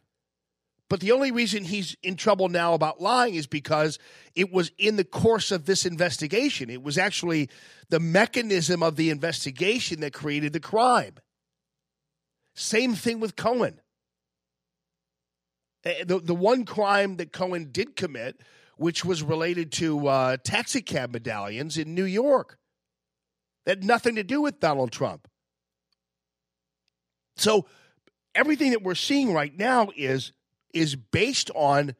But 0.89 1.01
the 1.01 1.11
only 1.11 1.31
reason 1.31 1.65
he's 1.65 1.95
in 2.01 2.15
trouble 2.15 2.47
now 2.47 2.73
about 2.73 3.01
lying 3.01 3.35
is 3.35 3.45
because 3.45 3.99
it 4.35 4.53
was 4.53 4.71
in 4.77 4.95
the 4.95 5.03
course 5.03 5.51
of 5.51 5.65
this 5.65 5.85
investigation. 5.85 6.69
It 6.69 6.81
was 6.81 6.97
actually 6.97 7.49
the 7.89 7.99
mechanism 7.99 8.81
of 8.81 8.95
the 8.95 9.09
investigation 9.09 9.99
that 9.99 10.13
created 10.13 10.53
the 10.53 10.61
crime. 10.61 11.15
Same 12.57 12.95
thing 12.95 13.19
with 13.19 13.35
Cohen. 13.35 13.79
Eh, 15.85 16.03
the, 16.05 16.19
the 16.19 16.33
one 16.33 16.65
crime 16.65 17.17
that 17.17 17.31
Cohen 17.31 17.69
did 17.71 17.95
commit, 17.95 18.41
which 18.77 19.05
was 19.05 19.21
related 19.21 19.71
to 19.73 20.07
uh, 20.07 20.37
taxicab 20.43 21.13
medallions 21.13 21.77
in 21.77 21.93
New 21.93 22.03
York, 22.03 22.57
that 23.65 23.77
had 23.77 23.83
nothing 23.83 24.15
to 24.15 24.23
do 24.23 24.41
with 24.41 24.59
Donald 24.59 24.91
Trump. 24.91 25.27
So 27.35 27.67
everything 28.33 28.71
that 28.71 28.81
we're 28.81 28.95
seeing 28.95 29.33
right 29.33 29.55
now 29.55 29.89
is 29.95 30.31
is 30.73 30.95
based 30.95 31.51
on 31.53 31.95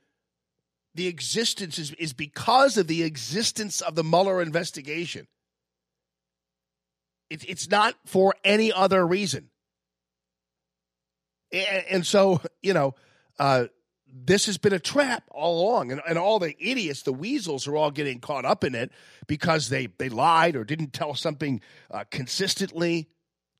the 0.96 1.06
existence 1.06 1.78
is, 1.78 1.92
is 1.94 2.14
because 2.14 2.78
of 2.78 2.88
the 2.88 3.04
existence 3.04 3.82
of 3.82 3.94
the 3.94 4.04
Mueller 4.04 4.42
investigation. 4.42 5.28
It, 7.30 7.48
it's 7.48 7.70
not 7.70 7.94
for 8.06 8.34
any 8.44 8.74
other 8.74 9.06
reason. 9.06 9.52
And, 11.52 11.86
and 11.90 12.06
so, 12.06 12.42
you 12.62 12.74
know, 12.74 12.96
uh, 13.40 13.66
this 14.12 14.46
has 14.46 14.58
been 14.58 14.74
a 14.74 14.80
trap 14.80 15.24
all 15.30 15.62
along. 15.68 15.92
And, 15.92 16.02
and 16.08 16.18
all 16.18 16.40
the 16.40 16.56
idiots, 16.60 17.04
the 17.04 17.14
weasels, 17.14 17.68
are 17.68 17.76
all 17.76 17.92
getting 17.92 18.20
caught 18.20 18.46
up 18.46 18.64
in 18.64 18.76
it 18.76 18.92
because 19.28 19.70
they, 19.70 19.88
they 19.98 20.10
lied 20.10 20.56
or 20.56 20.64
didn't 20.64 20.94
tell 20.94 21.14
something 21.14 21.62
uh, 21.92 22.04
consistently 22.10 23.10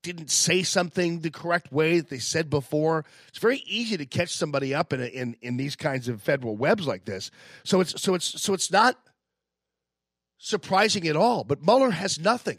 didn't 0.02 0.30
say 0.30 0.62
something 0.62 1.20
the 1.20 1.30
correct 1.30 1.72
way 1.72 1.98
that 1.98 2.08
they 2.08 2.18
said 2.18 2.48
before. 2.48 3.04
It's 3.28 3.38
very 3.38 3.58
easy 3.66 3.96
to 3.96 4.06
catch 4.06 4.34
somebody 4.34 4.74
up 4.74 4.92
in, 4.92 5.00
in 5.02 5.36
in 5.42 5.56
these 5.56 5.76
kinds 5.76 6.08
of 6.08 6.22
federal 6.22 6.56
webs 6.56 6.86
like 6.86 7.04
this. 7.04 7.30
So 7.64 7.80
it's 7.80 8.00
so 8.00 8.14
it's 8.14 8.40
so 8.40 8.54
it's 8.54 8.70
not 8.70 8.96
surprising 10.38 11.06
at 11.08 11.16
all. 11.16 11.44
But 11.44 11.64
Mueller 11.64 11.90
has 11.90 12.18
nothing, 12.18 12.58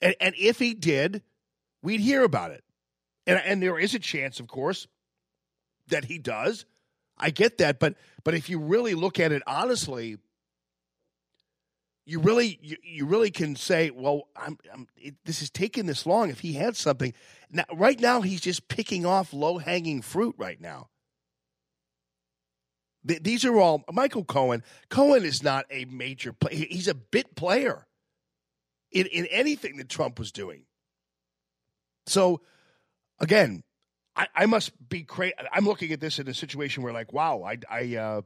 and, 0.00 0.14
and 0.20 0.34
if 0.38 0.58
he 0.58 0.74
did, 0.74 1.22
we'd 1.82 2.00
hear 2.00 2.22
about 2.22 2.52
it. 2.52 2.62
And 3.26 3.40
and 3.44 3.62
there 3.62 3.78
is 3.78 3.94
a 3.94 3.98
chance, 3.98 4.40
of 4.40 4.48
course, 4.48 4.86
that 5.88 6.04
he 6.04 6.18
does. 6.18 6.64
I 7.16 7.30
get 7.30 7.58
that, 7.58 7.78
but 7.78 7.94
but 8.24 8.34
if 8.34 8.48
you 8.48 8.58
really 8.58 8.94
look 8.94 9.20
at 9.20 9.32
it 9.32 9.42
honestly 9.46 10.18
you 12.04 12.18
really 12.18 12.58
you, 12.62 12.76
you 12.82 13.06
really 13.06 13.30
can 13.30 13.54
say, 13.56 13.90
well, 13.90 14.28
I'm, 14.36 14.58
I'm 14.72 14.88
it, 14.96 15.14
this 15.24 15.42
is 15.42 15.50
taking 15.50 15.86
this 15.86 16.06
long. 16.06 16.30
If 16.30 16.40
he 16.40 16.54
had 16.54 16.76
something 16.76 17.14
now, 17.50 17.64
right 17.72 17.98
now, 18.00 18.22
he's 18.22 18.40
just 18.40 18.68
picking 18.68 19.06
off 19.06 19.32
low 19.32 19.58
hanging 19.58 20.02
fruit. 20.02 20.34
Right 20.36 20.60
now, 20.60 20.88
Th- 23.06 23.22
these 23.22 23.44
are 23.44 23.56
all 23.56 23.84
Michael 23.92 24.24
Cohen. 24.24 24.64
Cohen 24.88 25.24
is 25.24 25.42
not 25.42 25.66
a 25.70 25.84
major 25.86 26.32
player. 26.32 26.66
He's 26.68 26.88
a 26.88 26.94
bit 26.94 27.36
player 27.36 27.86
in 28.90 29.06
in 29.06 29.26
anything 29.26 29.76
that 29.76 29.88
Trump 29.88 30.18
was 30.18 30.32
doing. 30.32 30.64
So, 32.06 32.40
again, 33.22 33.62
I, 34.14 34.26
I 34.34 34.46
must 34.46 34.72
be 34.88 35.04
crazy. 35.04 35.34
I'm 35.52 35.64
looking 35.64 35.92
at 35.92 36.00
this 36.00 36.18
in 36.18 36.28
a 36.28 36.34
situation 36.34 36.82
where, 36.82 36.92
like, 36.92 37.12
wow, 37.12 37.44
I 37.44 37.58
I 37.70 37.96
uh, 37.96 38.20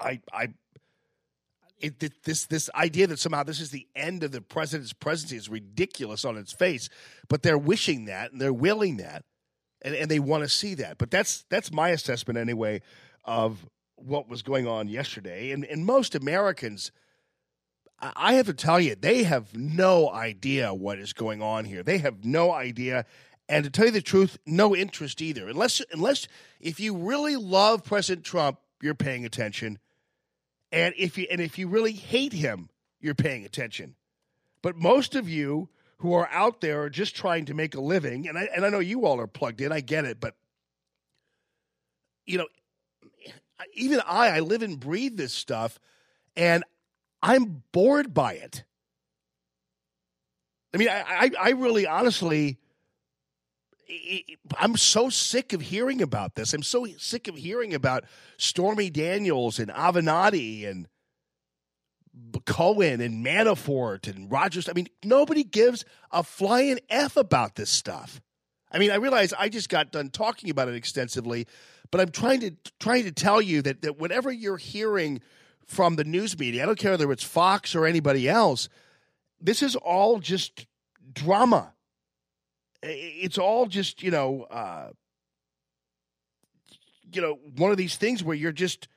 I 0.00 0.20
I 0.32 0.48
it, 1.78 2.24
this 2.24 2.46
this 2.46 2.70
idea 2.74 3.06
that 3.06 3.18
somehow 3.18 3.42
this 3.42 3.60
is 3.60 3.70
the 3.70 3.86
end 3.94 4.24
of 4.24 4.32
the 4.32 4.40
president's 4.40 4.92
presidency 4.92 5.36
is 5.36 5.48
ridiculous 5.48 6.24
on 6.24 6.36
its 6.36 6.52
face. 6.52 6.88
But 7.28 7.42
they're 7.42 7.58
wishing 7.58 8.06
that 8.06 8.32
and 8.32 8.40
they're 8.40 8.52
willing 8.52 8.96
that, 8.96 9.24
and, 9.82 9.94
and 9.94 10.10
they 10.10 10.18
want 10.18 10.42
to 10.42 10.48
see 10.48 10.74
that. 10.74 10.98
But 10.98 11.10
that's 11.10 11.44
that's 11.48 11.70
my 11.70 11.90
assessment 11.90 12.38
anyway 12.38 12.82
of 13.24 13.66
what 13.96 14.28
was 14.28 14.42
going 14.42 14.66
on 14.66 14.88
yesterday. 14.88 15.52
And 15.52 15.64
and 15.64 15.84
most 15.84 16.14
Americans, 16.14 16.90
I 18.00 18.34
have 18.34 18.46
to 18.46 18.54
tell 18.54 18.80
you, 18.80 18.94
they 18.94 19.22
have 19.24 19.56
no 19.56 20.10
idea 20.10 20.74
what 20.74 20.98
is 20.98 21.12
going 21.12 21.42
on 21.42 21.64
here. 21.64 21.82
They 21.82 21.98
have 21.98 22.24
no 22.24 22.52
idea. 22.52 23.06
And 23.48 23.64
to 23.64 23.70
tell 23.70 23.86
you 23.86 23.92
the 23.92 24.02
truth, 24.02 24.38
no 24.44 24.74
interest 24.74 25.22
either. 25.22 25.48
Unless 25.48 25.82
unless 25.92 26.26
if 26.60 26.80
you 26.80 26.96
really 26.96 27.36
love 27.36 27.84
President 27.84 28.24
Trump, 28.24 28.58
you're 28.80 28.94
paying 28.94 29.24
attention 29.24 29.78
and 30.72 30.94
if 30.98 31.16
you 31.16 31.26
and 31.30 31.40
if 31.40 31.58
you 31.58 31.68
really 31.68 31.92
hate 31.92 32.32
him, 32.32 32.68
you're 33.00 33.14
paying 33.14 33.44
attention. 33.44 33.94
But 34.62 34.76
most 34.76 35.14
of 35.14 35.28
you 35.28 35.68
who 35.98 36.12
are 36.12 36.28
out 36.30 36.60
there 36.60 36.82
are 36.82 36.90
just 36.90 37.14
trying 37.14 37.46
to 37.46 37.54
make 37.54 37.74
a 37.74 37.80
living, 37.80 38.28
and 38.28 38.36
I 38.36 38.48
and 38.54 38.64
I 38.64 38.68
know 38.68 38.80
you 38.80 39.06
all 39.06 39.20
are 39.20 39.26
plugged 39.26 39.60
in. 39.60 39.72
I 39.72 39.80
get 39.80 40.04
it, 40.04 40.20
but 40.20 40.34
you 42.26 42.38
know, 42.38 42.46
even 43.74 44.00
I, 44.06 44.28
I 44.28 44.40
live 44.40 44.62
and 44.62 44.78
breathe 44.78 45.16
this 45.16 45.32
stuff, 45.32 45.78
and 46.36 46.64
I'm 47.22 47.62
bored 47.72 48.12
by 48.12 48.34
it. 48.34 48.64
I 50.74 50.78
mean, 50.78 50.88
I, 50.88 51.04
I, 51.08 51.30
I 51.40 51.50
really 51.50 51.86
honestly 51.86 52.58
I'm 54.58 54.76
so 54.76 55.08
sick 55.08 55.52
of 55.52 55.60
hearing 55.60 56.02
about 56.02 56.34
this. 56.34 56.52
I'm 56.52 56.62
so 56.62 56.86
sick 56.98 57.28
of 57.28 57.36
hearing 57.36 57.74
about 57.74 58.04
Stormy 58.36 58.90
Daniels 58.90 59.58
and 59.58 59.70
Avenatti 59.70 60.68
and 60.68 60.88
Cohen 62.46 63.00
and 63.00 63.24
Manafort 63.24 64.08
and 64.08 64.30
Rogers. 64.30 64.68
I 64.68 64.72
mean, 64.72 64.88
nobody 65.04 65.44
gives 65.44 65.84
a 66.10 66.22
flying 66.22 66.80
F 66.88 67.16
about 67.16 67.54
this 67.54 67.70
stuff. 67.70 68.20
I 68.72 68.78
mean, 68.78 68.90
I 68.90 68.96
realize 68.96 69.32
I 69.32 69.48
just 69.48 69.68
got 69.68 69.92
done 69.92 70.10
talking 70.10 70.50
about 70.50 70.68
it 70.68 70.74
extensively, 70.74 71.46
but 71.90 72.00
I'm 72.00 72.10
trying 72.10 72.40
to 72.40 72.52
trying 72.80 73.04
to 73.04 73.12
tell 73.12 73.40
you 73.40 73.62
that, 73.62 73.82
that 73.82 73.98
whenever 73.98 74.32
you're 74.32 74.56
hearing 74.56 75.20
from 75.66 75.96
the 75.96 76.04
news 76.04 76.38
media, 76.38 76.62
I 76.62 76.66
don't 76.66 76.78
care 76.78 76.92
whether 76.92 77.12
it's 77.12 77.22
Fox 77.22 77.74
or 77.74 77.86
anybody 77.86 78.28
else, 78.28 78.68
this 79.40 79.62
is 79.62 79.76
all 79.76 80.18
just 80.18 80.66
drama 81.12 81.72
it's 82.88 83.38
all 83.38 83.66
just 83.66 84.02
you 84.02 84.10
know 84.10 84.42
uh, 84.44 84.90
you 87.12 87.20
know 87.20 87.38
one 87.56 87.70
of 87.70 87.76
these 87.76 87.96
things 87.96 88.22
where 88.22 88.36
you're 88.36 88.52
just 88.52 88.88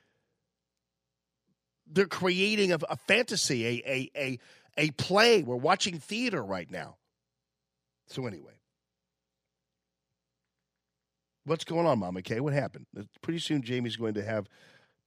they're 1.92 2.06
creating 2.06 2.72
a, 2.72 2.78
a 2.88 2.96
fantasy 2.96 3.66
a, 3.66 3.82
a 3.86 4.10
a 4.16 4.38
a 4.76 4.90
play 4.92 5.42
we're 5.42 5.56
watching 5.56 5.98
theater 5.98 6.42
right 6.42 6.70
now 6.70 6.96
so 8.06 8.26
anyway 8.26 8.60
What's 11.44 11.64
going 11.64 11.86
on, 11.86 11.98
Mama 11.98 12.22
Kay? 12.22 12.38
What 12.40 12.52
happened? 12.52 12.86
Uh, 12.96 13.02
Pretty 13.22 13.38
soon, 13.38 13.62
Jamie's 13.62 13.96
going 13.96 14.14
to 14.14 14.22
have 14.22 14.46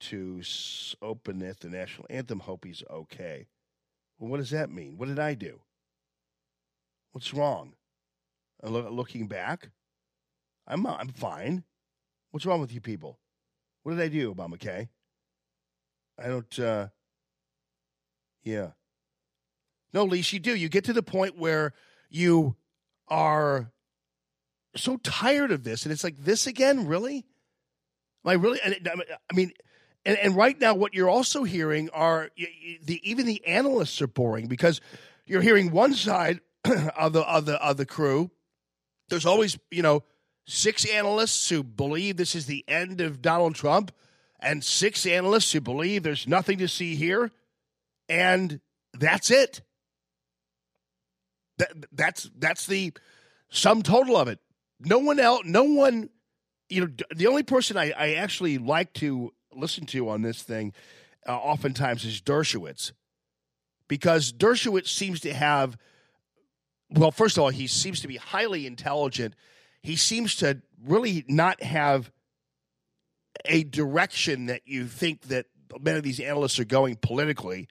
to 0.00 0.42
open 1.00 1.40
it, 1.40 1.60
the 1.60 1.68
national 1.68 2.06
anthem. 2.10 2.40
Hope 2.40 2.64
he's 2.64 2.82
okay. 2.90 3.46
Well, 4.18 4.30
what 4.30 4.38
does 4.38 4.50
that 4.50 4.70
mean? 4.70 4.98
What 4.98 5.08
did 5.08 5.18
I 5.18 5.34
do? 5.34 5.60
What's 7.12 7.32
wrong? 7.32 7.74
Loo- 8.64 8.88
looking 8.88 9.26
back, 9.28 9.70
I'm 10.66 10.86
I'm 10.86 11.08
fine. 11.08 11.64
What's 12.30 12.46
wrong 12.46 12.60
with 12.60 12.72
you 12.72 12.80
people? 12.80 13.18
What 13.82 13.92
did 13.96 14.00
I 14.00 14.08
do, 14.08 14.34
Kay? 14.58 14.88
I 16.18 16.28
don't. 16.28 16.58
uh 16.58 16.88
Yeah. 18.42 18.70
No, 19.92 20.04
Lise, 20.04 20.32
you 20.32 20.40
do. 20.40 20.54
You 20.54 20.68
get 20.68 20.84
to 20.84 20.92
the 20.92 21.02
point 21.02 21.38
where 21.38 21.72
you 22.10 22.56
are 23.08 23.70
so 24.76 24.96
tired 24.96 25.52
of 25.52 25.62
this, 25.62 25.84
and 25.84 25.92
it's 25.92 26.02
like 26.02 26.16
this 26.18 26.46
again, 26.46 26.86
really? 26.86 27.24
Am 28.24 28.30
I 28.30 28.32
really? 28.34 28.60
I 28.62 29.34
mean, 29.34 29.52
and, 30.04 30.18
and 30.18 30.34
right 30.36 30.58
now, 30.58 30.74
what 30.74 30.94
you're 30.94 31.08
also 31.08 31.44
hearing 31.44 31.90
are 31.90 32.30
the 32.82 33.00
even 33.08 33.26
the 33.26 33.46
analysts 33.46 34.02
are 34.02 34.06
boring 34.06 34.48
because 34.48 34.80
you're 35.26 35.42
hearing 35.42 35.70
one 35.70 35.94
side 35.94 36.40
of 36.64 37.12
the 37.12 37.22
of 37.22 37.46
the 37.46 37.62
of 37.62 37.76
the 37.76 37.86
crew. 37.86 38.30
There's 39.14 39.26
always 39.26 39.56
you 39.70 39.82
know 39.82 40.02
six 40.44 40.84
analysts 40.84 41.48
who 41.48 41.62
believe 41.62 42.16
this 42.16 42.34
is 42.34 42.46
the 42.46 42.64
end 42.66 43.00
of 43.00 43.22
Donald 43.22 43.54
Trump, 43.54 43.92
and 44.40 44.64
six 44.64 45.06
analysts 45.06 45.52
who 45.52 45.60
believe 45.60 46.02
there's 46.02 46.26
nothing 46.26 46.58
to 46.58 46.66
see 46.66 46.96
here, 46.96 47.30
and 48.08 48.60
that's 48.92 49.30
it. 49.30 49.62
That, 51.58 51.72
that's 51.92 52.28
that's 52.36 52.66
the 52.66 52.92
sum 53.50 53.82
total 53.82 54.16
of 54.16 54.26
it. 54.26 54.40
No 54.80 54.98
one 54.98 55.20
else, 55.20 55.42
no 55.44 55.62
one, 55.62 56.10
you 56.68 56.80
know, 56.80 56.88
the 57.14 57.28
only 57.28 57.44
person 57.44 57.76
I, 57.76 57.92
I 57.96 58.14
actually 58.14 58.58
like 58.58 58.92
to 58.94 59.32
listen 59.54 59.86
to 59.86 60.08
on 60.08 60.22
this 60.22 60.42
thing 60.42 60.72
uh, 61.28 61.36
oftentimes 61.36 62.04
is 62.04 62.20
Dershowitz 62.20 62.90
because 63.86 64.32
Dershowitz 64.32 64.88
seems 64.88 65.20
to 65.20 65.32
have, 65.32 65.76
well, 66.94 67.10
first 67.10 67.36
of 67.36 67.42
all, 67.42 67.50
he 67.50 67.66
seems 67.66 68.00
to 68.00 68.08
be 68.08 68.16
highly 68.16 68.66
intelligent. 68.66 69.34
He 69.82 69.96
seems 69.96 70.36
to 70.36 70.62
really 70.84 71.24
not 71.28 71.62
have 71.62 72.10
a 73.44 73.64
direction 73.64 74.46
that 74.46 74.62
you 74.64 74.86
think 74.86 75.22
that 75.22 75.46
many 75.80 75.98
of 75.98 76.04
these 76.04 76.20
analysts 76.20 76.58
are 76.58 76.64
going 76.64 76.96
politically. 76.96 77.68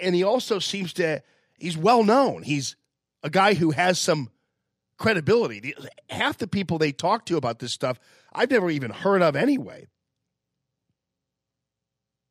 And 0.00 0.14
he 0.14 0.22
also 0.22 0.58
seems 0.58 0.92
to, 0.94 1.22
he's 1.58 1.76
well 1.76 2.02
known. 2.02 2.42
He's 2.42 2.76
a 3.22 3.30
guy 3.30 3.54
who 3.54 3.70
has 3.70 3.98
some 3.98 4.30
credibility. 4.98 5.74
Half 6.08 6.38
the 6.38 6.46
people 6.46 6.78
they 6.78 6.92
talk 6.92 7.26
to 7.26 7.36
about 7.36 7.58
this 7.58 7.72
stuff, 7.72 8.00
I've 8.32 8.50
never 8.50 8.70
even 8.70 8.90
heard 8.90 9.22
of 9.22 9.36
anyway. 9.36 9.88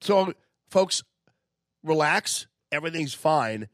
So, 0.02 0.34
folks, 0.70 1.04
relax. 1.84 2.48
Everything's 2.72 3.14
fine. 3.14 3.68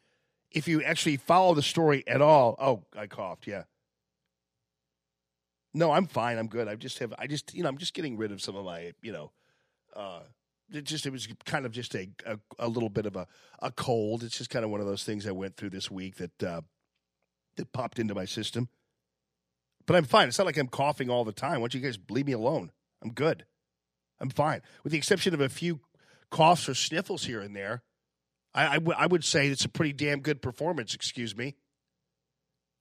If 0.55 0.67
you 0.69 0.81
actually 0.81 1.17
follow 1.17 1.53
the 1.53 1.61
story 1.61 2.03
at 2.07 2.21
all, 2.21 2.55
oh, 2.59 2.85
I 2.97 3.07
coughed. 3.07 3.45
Yeah. 3.45 3.63
No, 5.73 5.91
I'm 5.91 6.07
fine. 6.07 6.37
I'm 6.37 6.47
good. 6.47 6.69
I 6.69 6.75
just 6.75 6.99
have, 6.99 7.13
I 7.19 7.27
just, 7.27 7.53
you 7.53 7.61
know, 7.61 7.69
I'm 7.69 7.77
just 7.77 7.93
getting 7.93 8.15
rid 8.15 8.31
of 8.31 8.41
some 8.41 8.55
of 8.55 8.63
my, 8.63 8.93
you 9.01 9.11
know, 9.11 9.31
uh, 9.93 10.21
it 10.71 10.85
just, 10.85 11.05
it 11.05 11.11
was 11.11 11.27
kind 11.45 11.65
of 11.65 11.73
just 11.73 11.93
a, 11.93 12.09
a, 12.25 12.39
a 12.57 12.69
little 12.69 12.87
bit 12.87 13.05
of 13.05 13.17
a, 13.17 13.27
a 13.61 13.69
cold. 13.69 14.23
It's 14.23 14.37
just 14.37 14.49
kind 14.49 14.63
of 14.63 14.71
one 14.71 14.79
of 14.79 14.87
those 14.87 15.03
things 15.03 15.27
I 15.27 15.31
went 15.31 15.57
through 15.57 15.71
this 15.71 15.91
week 15.91 16.15
that, 16.15 16.41
uh, 16.41 16.61
that 17.57 17.73
popped 17.73 17.99
into 17.99 18.15
my 18.15 18.25
system. 18.25 18.69
But 19.85 19.97
I'm 19.97 20.05
fine. 20.05 20.29
It's 20.29 20.37
not 20.37 20.47
like 20.47 20.57
I'm 20.57 20.69
coughing 20.69 21.09
all 21.09 21.25
the 21.25 21.33
time. 21.33 21.55
Why 21.55 21.67
don't 21.67 21.73
you 21.73 21.81
guys 21.81 21.99
leave 22.09 22.25
me 22.25 22.31
alone? 22.31 22.71
I'm 23.03 23.11
good. 23.11 23.45
I'm 24.21 24.29
fine. 24.29 24.61
With 24.83 24.91
the 24.91 24.97
exception 24.97 25.33
of 25.33 25.41
a 25.41 25.49
few 25.49 25.81
coughs 26.31 26.69
or 26.69 26.73
sniffles 26.73 27.25
here 27.25 27.41
and 27.41 27.53
there, 27.53 27.83
I, 28.55 28.67
I, 28.67 28.73
w- 28.75 28.97
I 28.97 29.05
would 29.05 29.23
say 29.23 29.47
it's 29.47 29.65
a 29.65 29.69
pretty 29.69 29.93
damn 29.93 30.21
good 30.21 30.41
performance, 30.41 30.95
excuse 30.95 31.35
me. 31.35 31.55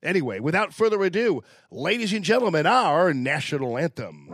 Anyway, 0.02 0.38
without 0.38 0.72
further 0.72 1.02
ado, 1.02 1.42
ladies 1.70 2.12
and 2.12 2.24
gentlemen, 2.24 2.66
our 2.66 3.12
national 3.12 3.76
anthem. 3.76 4.28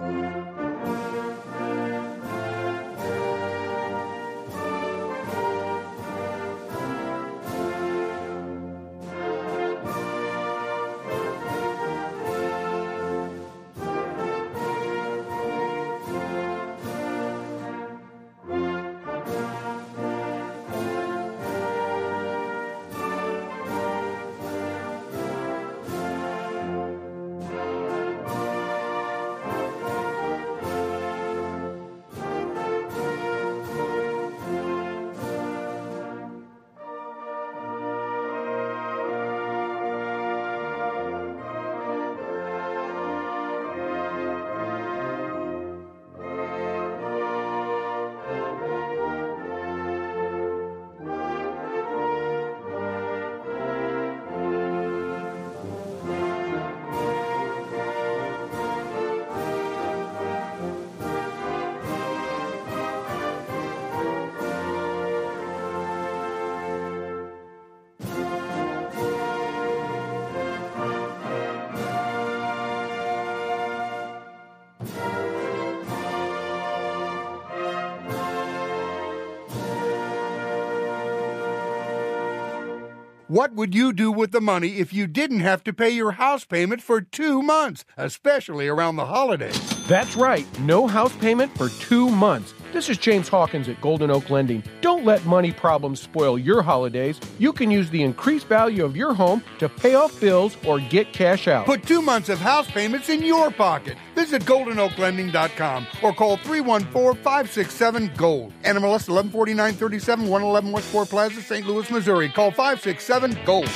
What 83.40 83.54
would 83.54 83.74
you 83.74 83.94
do 83.94 84.12
with 84.12 84.32
the 84.32 84.40
money 84.42 84.80
if 84.80 84.92
you 84.92 85.06
didn't 85.06 85.40
have 85.40 85.64
to 85.64 85.72
pay 85.72 85.88
your 85.88 86.12
house 86.12 86.44
payment 86.44 86.82
for 86.82 87.00
two 87.00 87.40
months, 87.40 87.86
especially 87.96 88.68
around 88.68 88.96
the 88.96 89.06
holidays? 89.06 89.58
That's 89.86 90.14
right, 90.14 90.46
no 90.60 90.86
house 90.86 91.16
payment 91.16 91.56
for 91.56 91.70
two 91.70 92.10
months. 92.10 92.52
This 92.72 92.88
is 92.88 92.98
James 92.98 93.28
Hawkins 93.28 93.68
at 93.68 93.80
Golden 93.80 94.12
Oak 94.12 94.30
Lending. 94.30 94.62
Don't 94.80 95.04
let 95.04 95.24
money 95.24 95.50
problems 95.50 96.00
spoil 96.00 96.38
your 96.38 96.62
holidays. 96.62 97.18
You 97.40 97.52
can 97.52 97.68
use 97.68 97.90
the 97.90 98.00
increased 98.00 98.46
value 98.46 98.84
of 98.84 98.96
your 98.96 99.12
home 99.12 99.42
to 99.58 99.68
pay 99.68 99.96
off 99.96 100.20
bills 100.20 100.56
or 100.64 100.78
get 100.78 101.12
cash 101.12 101.48
out. 101.48 101.66
Put 101.66 101.82
two 101.82 102.00
months 102.00 102.28
of 102.28 102.38
house 102.38 102.70
payments 102.70 103.08
in 103.08 103.24
your 103.24 103.50
pocket. 103.50 103.96
Visit 104.14 104.44
goldenoaklending.com 104.44 105.88
or 106.00 106.12
call 106.12 106.36
314-567-GOLD. 106.38 108.52
NMLS 108.62 109.08
114937, 109.08 110.28
111 110.28 110.70
Westport 110.70 111.08
Plaza, 111.08 111.42
St. 111.42 111.66
Louis, 111.66 111.90
Missouri. 111.90 112.28
Call 112.28 112.52
567-GOLD. 112.52 113.68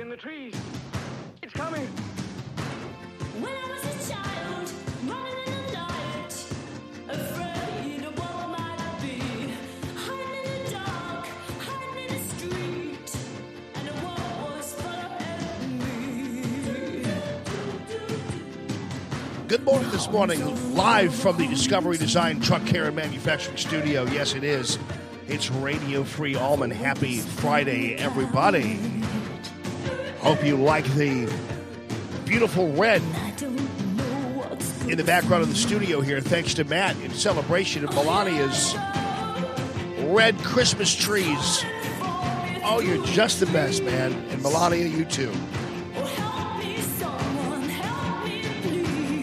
In 0.00 0.08
the 0.08 0.16
trees. 0.16 0.54
Good 19.54 19.66
morning 19.66 19.90
this 19.92 20.10
morning, 20.10 20.74
live 20.74 21.14
from 21.14 21.36
the 21.36 21.46
Discovery 21.46 21.96
Design 21.96 22.40
Truck 22.40 22.66
Care 22.66 22.86
and 22.86 22.96
Manufacturing 22.96 23.56
Studio. 23.56 24.02
Yes, 24.06 24.34
it 24.34 24.42
is. 24.42 24.80
It's 25.28 25.48
Radio 25.48 26.02
Free 26.02 26.34
Allman. 26.34 26.72
Happy 26.72 27.18
Friday, 27.18 27.94
everybody. 27.94 28.80
Hope 30.18 30.44
you 30.44 30.56
like 30.56 30.84
the 30.96 31.32
beautiful 32.24 32.72
red 32.72 33.00
in 34.88 34.96
the 34.96 35.04
background 35.04 35.44
of 35.44 35.48
the 35.48 35.54
studio 35.54 36.00
here, 36.00 36.20
thanks 36.20 36.54
to 36.54 36.64
Matt 36.64 36.96
in 36.96 37.12
celebration 37.12 37.84
of 37.84 37.94
Melania's 37.94 38.74
red 40.12 40.36
Christmas 40.38 40.92
trees. 40.92 41.64
Oh, 42.64 42.82
you're 42.84 43.06
just 43.06 43.38
the 43.38 43.46
best, 43.46 43.84
man. 43.84 44.14
And 44.30 44.42
Melania, 44.42 44.88
you 44.88 45.04
too. 45.04 45.32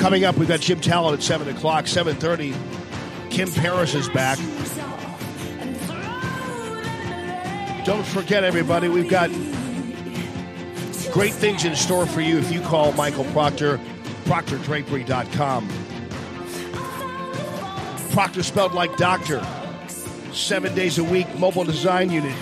Coming 0.01 0.25
up, 0.25 0.35
we've 0.35 0.47
got 0.47 0.61
Jim 0.61 0.79
Talent 0.81 1.19
at 1.19 1.23
7 1.23 1.47
o'clock, 1.55 1.85
7.30. 1.85 2.55
Kim 3.29 3.51
Paris 3.51 3.93
is 3.93 4.09
back. 4.09 4.39
Don't 7.85 8.03
forget, 8.07 8.43
everybody, 8.43 8.89
we've 8.89 9.07
got 9.07 9.29
great 11.13 11.33
things 11.35 11.65
in 11.65 11.75
store 11.75 12.07
for 12.07 12.21
you 12.21 12.39
if 12.39 12.51
you 12.51 12.61
call 12.61 12.93
Michael 12.93 13.25
Proctor, 13.25 13.79
proctordrapery.com. 14.23 15.69
Proctor 18.11 18.41
spelled 18.41 18.73
like 18.73 18.97
doctor. 18.97 19.45
Seven 20.33 20.73
days 20.73 20.97
a 20.97 21.03
week, 21.03 21.27
mobile 21.37 21.63
design 21.63 22.09
unit. 22.09 22.35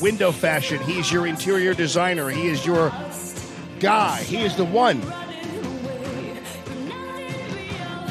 Window 0.00 0.32
fashion. 0.32 0.78
He's 0.84 1.12
your 1.12 1.26
interior 1.26 1.74
designer. 1.74 2.30
He 2.30 2.46
is 2.46 2.64
your 2.64 2.90
guy. 3.78 4.22
He 4.22 4.38
is 4.42 4.56
the 4.56 4.64
one. 4.64 5.02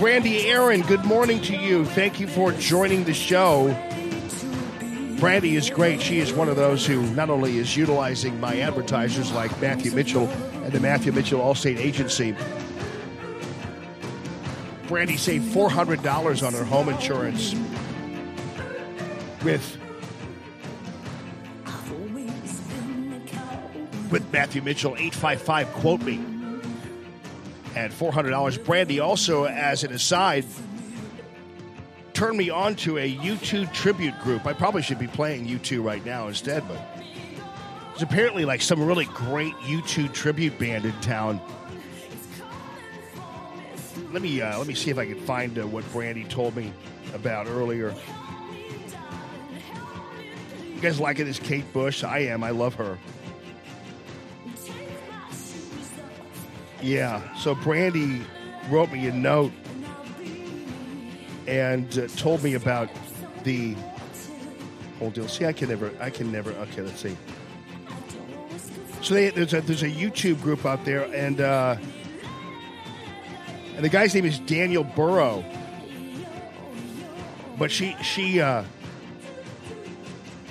Brandy 0.02 0.48
Aaron, 0.48 0.82
good 0.82 1.06
morning 1.06 1.40
to 1.42 1.56
you. 1.56 1.86
Thank 1.86 2.20
you 2.20 2.26
for 2.26 2.52
joining 2.54 3.04
the 3.04 3.14
show. 3.14 3.68
Brandy 5.20 5.56
is 5.56 5.70
great. 5.70 6.02
She 6.02 6.18
is 6.18 6.34
one 6.34 6.50
of 6.50 6.56
those 6.56 6.84
who 6.84 7.04
not 7.14 7.30
only 7.30 7.60
is 7.60 7.78
utilizing 7.78 8.40
my 8.40 8.62
advertisers 8.62 9.32
like 9.32 9.52
Matthew 9.62 9.92
Mitchell 9.92 10.28
and 10.64 10.74
the 10.74 10.80
Matthew 10.80 11.12
Mitchell 11.12 11.40
Allstate 11.40 11.78
Agency. 11.78 12.36
Brandy 14.88 15.18
saved 15.18 15.54
$400 15.54 16.48
on 16.48 16.54
her 16.54 16.64
home 16.64 16.90
insurance 16.90 17.54
with 19.44 19.78
with 24.10 24.34
Matthew 24.34 24.64
Mitchell 24.64 24.96
855 24.96 25.68
quote 25.74 26.02
me 26.02 26.41
at 27.76 27.92
$400 27.92 28.64
Brandy 28.66 29.00
also 29.00 29.46
as 29.46 29.84
an 29.84 29.94
aside 29.94 30.46
turned 32.14 32.38
me 32.38 32.50
on 32.50 32.76
to 32.76 32.98
a 32.98 33.16
U2 33.16 33.74
tribute 33.74 34.20
group. 34.20 34.46
I 34.46 34.54
probably 34.54 34.82
should 34.82 35.00
be 35.00 35.08
playing 35.08 35.48
U2 35.48 35.84
right 35.84 36.06
now 36.06 36.28
instead, 36.28 36.68
but 36.68 36.80
there's 37.90 38.04
apparently 38.04 38.46
like 38.46 38.62
some 38.62 38.84
really 38.84 39.06
great 39.06 39.54
U2 39.56 40.14
tribute 40.14 40.58
band 40.60 40.86
in 40.86 40.94
town. 41.02 41.42
Let 44.12 44.22
me 44.22 44.42
uh, 44.42 44.58
let 44.58 44.68
me 44.68 44.74
see 44.74 44.92
if 44.92 44.98
I 44.98 45.06
can 45.06 45.20
find 45.22 45.58
uh, 45.58 45.66
what 45.66 45.90
Brandy 45.92 46.26
told 46.26 46.56
me 46.56 46.74
about 47.14 47.48
earlier. 47.48 47.96
You 50.76 50.82
guys 50.82 51.00
liking 51.00 51.26
this 51.26 51.40
Kate 51.40 51.72
Bush? 51.74 52.04
I 52.04 52.20
am. 52.20 52.44
I 52.44 52.50
love 52.50 52.76
her. 52.76 52.98
Yeah. 56.82 57.22
So 57.36 57.56
Brandy 57.56 58.22
wrote 58.70 58.92
me 58.92 59.08
a 59.08 59.14
note 59.14 59.52
and 61.48 61.98
uh, 61.98 62.08
told 62.16 62.44
me 62.44 62.54
about 62.54 62.90
the 63.44 63.76
whole 65.00 65.10
deal. 65.10 65.28
See, 65.28 65.46
I 65.46 65.54
can 65.54 65.70
never, 65.70 65.92
I 66.00 66.10
can 66.10 66.32
never. 66.32 66.52
Okay, 66.52 66.82
let's 66.82 67.02
see. 67.02 67.18
So 69.02 69.16
they, 69.16 69.30
there's 69.32 69.54
a 69.54 69.62
there's 69.62 69.84
a 69.84 69.90
YouTube 69.90 70.42
group 70.42 70.66
out 70.66 70.86
there, 70.86 71.04
and 71.14 71.42
uh, 71.42 71.76
and 73.76 73.84
the 73.84 73.90
guy's 73.90 74.14
name 74.14 74.26
is 74.26 74.40
Daniel 74.40 74.84
Burrow. 74.84 75.44
But 77.58 77.72
she 77.72 77.96
she 78.04 78.40
uh, 78.40 78.64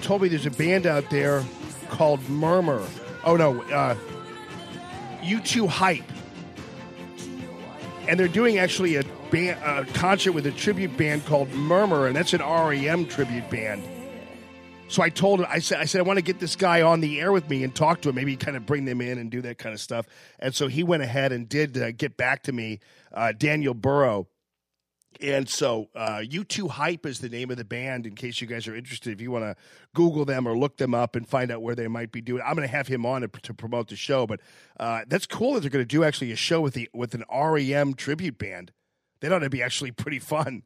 told 0.02 0.22
me 0.22 0.28
there's 0.28 0.46
a 0.46 0.50
band 0.50 0.86
out 0.86 1.08
there 1.10 1.44
called 1.88 2.20
Murmur. 2.28 2.84
Oh 3.24 3.36
no, 3.36 3.62
uh, 3.62 3.94
U2 5.22 5.68
Hype, 5.68 6.02
and 8.10 8.18
they're 8.18 8.26
doing 8.26 8.58
actually 8.58 8.96
a 8.96 9.04
band, 9.30 9.56
a 9.62 9.84
concert 9.92 10.32
with 10.32 10.44
a 10.44 10.50
tribute 10.50 10.96
band 10.96 11.24
called 11.26 11.48
Murmur, 11.52 12.08
and 12.08 12.16
that's 12.16 12.32
an 12.32 12.40
REM 12.40 13.06
tribute 13.06 13.48
band. 13.48 13.84
So 14.88 15.00
I 15.00 15.10
told 15.10 15.38
him, 15.38 15.46
I 15.48 15.60
said, 15.60 15.78
I 15.78 15.84
said, 15.84 16.00
I 16.00 16.02
want 16.02 16.16
to 16.16 16.22
get 16.22 16.40
this 16.40 16.56
guy 16.56 16.82
on 16.82 17.00
the 17.00 17.20
air 17.20 17.30
with 17.30 17.48
me 17.48 17.62
and 17.62 17.72
talk 17.72 18.00
to 18.00 18.08
him, 18.08 18.16
maybe 18.16 18.34
kind 18.34 18.56
of 18.56 18.66
bring 18.66 18.84
them 18.84 19.00
in 19.00 19.18
and 19.18 19.30
do 19.30 19.40
that 19.42 19.58
kind 19.58 19.72
of 19.72 19.80
stuff. 19.80 20.06
And 20.40 20.52
so 20.52 20.66
he 20.66 20.82
went 20.82 21.04
ahead 21.04 21.30
and 21.30 21.48
did 21.48 21.78
uh, 21.78 21.92
get 21.92 22.16
back 22.16 22.42
to 22.42 22.52
me, 22.52 22.80
uh, 23.14 23.30
Daniel 23.30 23.74
Burrow. 23.74 24.26
And 25.20 25.48
so, 25.48 25.88
uh, 25.94 26.22
U2 26.22 26.70
Hype 26.70 27.04
is 27.04 27.18
the 27.18 27.28
name 27.28 27.50
of 27.50 27.56
the 27.56 27.64
band. 27.64 28.06
In 28.06 28.14
case 28.14 28.40
you 28.40 28.46
guys 28.46 28.66
are 28.68 28.74
interested, 28.74 29.12
if 29.12 29.20
you 29.20 29.30
want 29.30 29.44
to 29.44 29.56
Google 29.94 30.24
them 30.24 30.46
or 30.46 30.56
look 30.56 30.76
them 30.76 30.94
up 30.94 31.16
and 31.16 31.28
find 31.28 31.50
out 31.50 31.62
where 31.62 31.74
they 31.74 31.88
might 31.88 32.12
be 32.12 32.20
doing, 32.20 32.42
I'm 32.46 32.54
going 32.54 32.66
to 32.66 32.74
have 32.74 32.86
him 32.86 33.04
on 33.04 33.22
to, 33.22 33.28
to 33.28 33.52
promote 33.52 33.88
the 33.88 33.96
show. 33.96 34.26
But 34.26 34.40
uh, 34.78 35.02
that's 35.08 35.26
cool 35.26 35.54
that 35.54 35.60
they're 35.60 35.70
going 35.70 35.84
to 35.84 35.88
do 35.88 36.04
actually 36.04 36.32
a 36.32 36.36
show 36.36 36.60
with 36.60 36.74
the 36.74 36.88
with 36.94 37.14
an 37.14 37.24
REM 37.30 37.94
tribute 37.94 38.38
band. 38.38 38.72
That 39.20 39.32
ought 39.32 39.40
to 39.40 39.50
be 39.50 39.62
actually 39.62 39.90
pretty 39.90 40.20
fun. 40.20 40.62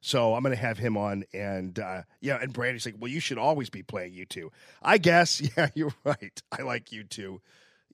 So 0.00 0.34
I'm 0.34 0.42
going 0.42 0.54
to 0.54 0.60
have 0.60 0.78
him 0.78 0.96
on, 0.96 1.24
and 1.34 1.76
uh, 1.78 2.02
yeah, 2.20 2.38
and 2.40 2.52
Brandy's 2.52 2.86
like, 2.86 2.94
"Well, 2.98 3.10
you 3.10 3.18
should 3.18 3.38
always 3.38 3.68
be 3.68 3.82
playing 3.82 4.12
U2." 4.12 4.48
I 4.80 4.98
guess, 4.98 5.40
yeah, 5.56 5.68
you're 5.74 5.94
right. 6.04 6.40
I 6.56 6.62
like 6.62 6.86
U2. 6.90 7.38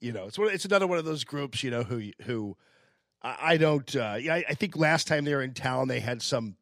You 0.01 0.11
know, 0.11 0.25
it's 0.25 0.37
one, 0.37 0.49
it's 0.51 0.65
another 0.65 0.85
one 0.85 0.99
of 0.99 1.05
those 1.05 1.23
groups, 1.23 1.63
you 1.63 1.71
know, 1.71 1.83
who 1.83 2.11
who 2.21 2.57
I, 3.25 3.37
I 3.41 3.57
don't. 3.57 3.95
Uh, 3.95 4.17
yeah, 4.21 4.35
I, 4.35 4.45
I 4.49 4.53
think 4.53 4.77
last 4.77 5.07
time 5.07 5.25
they 5.25 5.33
were 5.33 5.41
in 5.41 5.53
town, 5.53 5.87
they 5.87 5.99
had 5.99 6.21
some, 6.21 6.55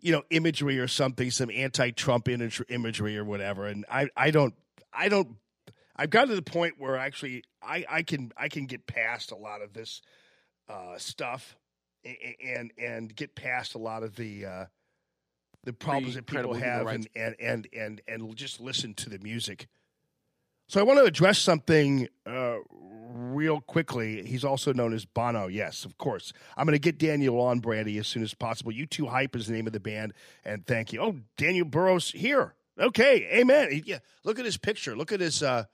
you 0.00 0.12
know, 0.12 0.22
imagery 0.30 0.78
or 0.78 0.86
something, 0.86 1.30
some 1.30 1.50
anti-Trump 1.50 2.28
imagery 2.28 3.18
or 3.18 3.24
whatever, 3.24 3.66
and 3.66 3.84
I 3.90 4.08
I 4.16 4.30
don't 4.30 4.54
I 4.92 5.08
don't. 5.08 5.36
I've 5.96 6.10
gotten 6.10 6.30
to 6.30 6.36
the 6.36 6.42
point 6.42 6.74
where 6.78 6.96
actually 6.96 7.42
I 7.62 7.84
I 7.90 8.02
can 8.02 8.32
I 8.36 8.48
can 8.48 8.66
get 8.66 8.86
past 8.86 9.32
a 9.32 9.36
lot 9.36 9.60
of 9.60 9.72
this 9.72 10.02
uh, 10.68 10.98
stuff 10.98 11.56
a- 12.04 12.36
and 12.56 12.72
and 12.78 13.14
get 13.14 13.34
past 13.34 13.74
a 13.74 13.78
lot 13.78 14.04
of 14.04 14.14
the 14.14 14.46
uh, 14.46 14.64
the 15.64 15.72
problems 15.72 16.14
that 16.14 16.26
people 16.26 16.54
have 16.54 16.86
and, 16.86 17.08
and 17.16 17.36
and 17.40 17.68
and 17.72 18.00
and 18.06 18.36
just 18.36 18.60
listen 18.60 18.94
to 18.94 19.10
the 19.10 19.18
music. 19.18 19.66
So 20.68 20.80
I 20.80 20.84
want 20.84 20.98
to 21.00 21.04
address 21.04 21.38
something 21.38 22.08
uh, 22.24 22.56
real 23.14 23.60
quickly. 23.60 24.22
He's 24.24 24.44
also 24.44 24.72
known 24.72 24.92
as 24.92 25.04
Bono. 25.04 25.46
Yes, 25.46 25.84
of 25.84 25.96
course. 25.96 26.32
I'm 26.56 26.66
going 26.66 26.74
to 26.74 26.80
get 26.80 26.98
Daniel 26.98 27.40
on 27.40 27.60
Brandy 27.60 27.96
as 27.98 28.08
soon 28.08 28.22
as 28.22 28.34
possible. 28.34 28.72
U2 28.72 29.08
Hype 29.08 29.36
is 29.36 29.46
the 29.46 29.52
name 29.52 29.66
of 29.66 29.72
the 29.72 29.80
band, 29.80 30.12
and 30.44 30.66
thank 30.66 30.92
you. 30.92 31.00
Oh, 31.00 31.16
Daniel 31.36 31.64
Burrows 31.64 32.10
here. 32.10 32.54
Okay, 32.78 33.28
amen. 33.32 33.82
Yeah, 33.86 33.98
look 34.24 34.38
at 34.38 34.44
his 34.44 34.56
picture. 34.56 34.96
Look 34.96 35.12
at 35.12 35.20
his 35.20 35.42
uh, 35.42 35.64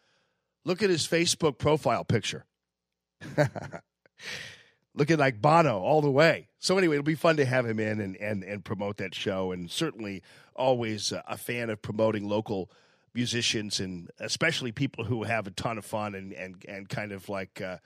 look 0.65 0.83
at 0.83 0.91
his 0.91 1.07
Facebook 1.07 1.57
profile 1.57 2.05
picture. 2.05 2.45
looking 4.95 5.19
like 5.19 5.41
Bono 5.41 5.79
all 5.79 6.03
the 6.03 6.11
way. 6.11 6.49
So 6.59 6.77
anyway, 6.77 6.97
it'll 6.97 7.05
be 7.05 7.15
fun 7.15 7.37
to 7.39 7.47
have 7.47 7.65
him 7.65 7.81
in 7.81 8.01
and 8.01 8.17
and 8.17 8.45
and 8.45 8.63
promote 8.63 8.99
that 8.99 9.15
show, 9.15 9.51
and 9.53 9.71
certainly 9.71 10.23
always 10.55 11.13
a 11.13 11.39
fan 11.39 11.71
of 11.71 11.81
promoting 11.81 12.29
local 12.29 12.71
musicians 13.15 13.81
and 13.81 14.11
especially 14.21 14.73
people 14.73 15.05
who 15.05 15.25
have 15.25 15.47
a 15.47 15.51
ton 15.51 15.79
of 15.79 15.85
fun 15.85 16.15
and 16.15 16.33
and 16.33 16.65
and 16.69 16.89
kind 16.89 17.13
of 17.13 17.29
like 17.29 17.61
uh, 17.61 17.79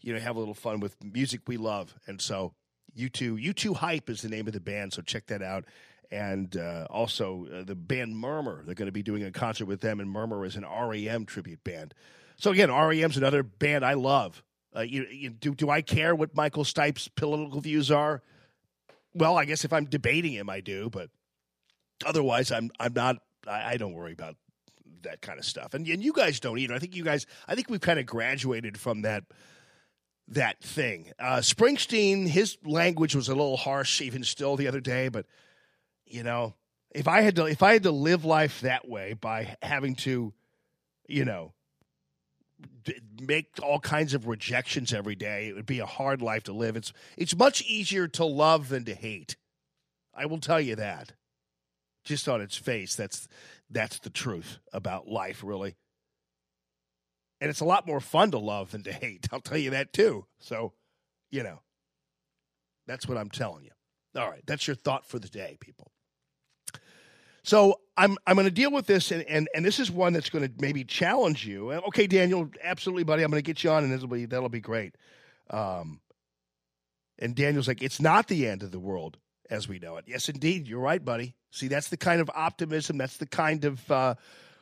you 0.00 0.12
know 0.12 0.20
have 0.20 0.36
a 0.36 0.38
little 0.38 0.54
fun 0.54 0.80
with 0.80 0.96
music 1.02 1.42
we 1.46 1.56
love. 1.56 1.94
And 2.06 2.20
so 2.20 2.54
you 2.94 3.08
two, 3.08 3.36
U2 3.36 3.76
Hype 3.76 4.10
is 4.10 4.22
the 4.22 4.28
name 4.28 4.46
of 4.46 4.52
the 4.52 4.60
band, 4.60 4.92
so 4.92 5.02
check 5.02 5.26
that 5.26 5.42
out. 5.42 5.64
And 6.10 6.56
uh, 6.56 6.86
also 6.90 7.46
uh, 7.52 7.62
the 7.62 7.76
band 7.76 8.16
Murmur, 8.16 8.62
they're 8.64 8.74
going 8.74 8.86
to 8.86 8.92
be 8.92 9.02
doing 9.02 9.22
a 9.22 9.30
concert 9.30 9.66
with 9.66 9.80
them, 9.80 10.00
and 10.00 10.10
Murmur 10.10 10.44
is 10.44 10.56
an 10.56 10.64
REM 10.64 11.24
tribute 11.24 11.62
band. 11.62 11.94
So 12.36 12.50
again, 12.50 12.70
REM's 12.70 13.16
another 13.16 13.42
band 13.42 13.84
I 13.84 13.94
love. 13.94 14.42
Uh, 14.74 14.80
you, 14.80 15.04
you, 15.04 15.30
do 15.30 15.54
do 15.54 15.68
I 15.68 15.82
care 15.82 16.14
what 16.14 16.34
Michael 16.34 16.64
Stipe's 16.64 17.08
political 17.08 17.60
views 17.60 17.90
are? 17.90 18.22
Well, 19.14 19.36
I 19.36 19.44
guess 19.44 19.64
if 19.64 19.72
I'm 19.72 19.84
debating 19.84 20.32
him, 20.32 20.48
I 20.48 20.60
do, 20.60 20.90
but 20.90 21.10
otherwise, 22.04 22.50
I'm 22.52 22.70
I'm 22.78 22.92
not. 22.92 23.18
I, 23.46 23.72
I 23.72 23.76
don't 23.76 23.94
worry 23.94 24.12
about 24.12 24.36
that 25.02 25.20
kind 25.22 25.38
of 25.38 25.44
stuff, 25.44 25.74
and 25.74 25.86
and 25.86 26.02
you 26.02 26.12
guys 26.12 26.40
don't 26.40 26.58
either. 26.58 26.74
I 26.74 26.78
think 26.78 26.94
you 26.94 27.04
guys. 27.04 27.26
I 27.48 27.54
think 27.54 27.70
we've 27.70 27.80
kind 27.80 27.98
of 27.98 28.06
graduated 28.06 28.78
from 28.78 29.02
that 29.02 29.24
that 30.28 30.60
thing. 30.62 31.12
Uh, 31.18 31.38
Springsteen, 31.38 32.26
his 32.28 32.56
language 32.64 33.14
was 33.14 33.28
a 33.28 33.34
little 33.34 33.56
harsh, 33.56 34.00
even 34.00 34.22
still 34.22 34.56
the 34.56 34.68
other 34.68 34.80
day, 34.80 35.08
but 35.08 35.26
you 36.06 36.22
know, 36.22 36.54
if 36.90 37.08
I 37.08 37.20
had 37.20 37.36
to 37.36 37.46
if 37.46 37.62
I 37.62 37.72
had 37.72 37.84
to 37.84 37.90
live 37.92 38.24
life 38.24 38.60
that 38.60 38.88
way 38.88 39.12
by 39.12 39.56
having 39.62 39.94
to, 39.96 40.32
you 41.08 41.24
know, 41.24 41.52
d- 42.84 43.00
make 43.20 43.48
all 43.62 43.78
kinds 43.80 44.14
of 44.14 44.26
rejections 44.26 44.92
every 44.92 45.14
day, 45.14 45.48
it 45.48 45.54
would 45.54 45.66
be 45.66 45.78
a 45.80 45.86
hard 45.86 46.22
life 46.22 46.44
to 46.44 46.52
live. 46.52 46.76
It's 46.76 46.92
it's 47.16 47.36
much 47.36 47.62
easier 47.62 48.08
to 48.08 48.24
love 48.24 48.68
than 48.68 48.84
to 48.84 48.94
hate. 48.94 49.36
I 50.14 50.26
will 50.26 50.40
tell 50.40 50.60
you 50.60 50.76
that. 50.76 51.12
Just 52.02 52.28
on 52.28 52.40
its 52.40 52.56
face, 52.56 52.96
that's 52.96 53.28
that's 53.70 53.98
the 54.00 54.10
truth 54.10 54.58
about 54.72 55.08
life, 55.08 55.42
really. 55.44 55.76
And 57.40 57.48
it's 57.48 57.60
a 57.60 57.64
lot 57.64 57.86
more 57.86 58.00
fun 58.00 58.30
to 58.32 58.38
love 58.38 58.72
than 58.72 58.82
to 58.82 58.92
hate. 58.92 59.28
I'll 59.32 59.40
tell 59.40 59.58
you 59.58 59.70
that 59.70 59.92
too. 59.92 60.26
So, 60.40 60.72
you 61.30 61.42
know, 61.42 61.60
that's 62.86 63.06
what 63.08 63.16
I'm 63.16 63.30
telling 63.30 63.64
you. 63.64 63.70
All 64.20 64.28
right, 64.28 64.42
that's 64.46 64.66
your 64.66 64.76
thought 64.76 65.06
for 65.06 65.18
the 65.18 65.28
day, 65.28 65.56
people. 65.60 65.92
So 67.42 67.80
I'm 67.96 68.18
I'm 68.26 68.36
going 68.36 68.46
to 68.46 68.50
deal 68.50 68.70
with 68.72 68.86
this, 68.86 69.10
and, 69.12 69.22
and 69.22 69.48
and 69.54 69.64
this 69.64 69.80
is 69.80 69.90
one 69.90 70.12
that's 70.12 70.30
going 70.30 70.46
to 70.46 70.52
maybe 70.58 70.84
challenge 70.84 71.46
you. 71.46 71.72
Okay, 71.72 72.06
Daniel, 72.06 72.50
absolutely, 72.62 73.04
buddy. 73.04 73.22
I'm 73.22 73.30
going 73.30 73.42
to 73.42 73.46
get 73.46 73.64
you 73.64 73.70
on, 73.70 73.84
and 73.84 73.92
this 73.92 74.00
will 74.00 74.08
be 74.08 74.26
that'll 74.26 74.48
be 74.48 74.60
great. 74.60 74.96
Um, 75.48 76.00
And 77.18 77.34
Daniel's 77.34 77.68
like, 77.68 77.82
it's 77.82 78.00
not 78.00 78.28
the 78.28 78.46
end 78.46 78.62
of 78.62 78.70
the 78.70 78.78
world 78.78 79.18
as 79.50 79.68
we 79.68 79.78
know 79.78 79.96
it. 79.98 80.04
Yes, 80.06 80.28
indeed. 80.28 80.66
You're 80.66 80.80
right, 80.80 81.04
buddy. 81.04 81.36
See, 81.50 81.68
that's 81.68 81.88
the 81.88 81.96
kind 81.96 82.20
of 82.20 82.30
optimism, 82.34 82.98
that's 82.98 83.16
the 83.16 83.26
kind 83.26 83.64
of 83.64 83.90
uh, 83.90 84.14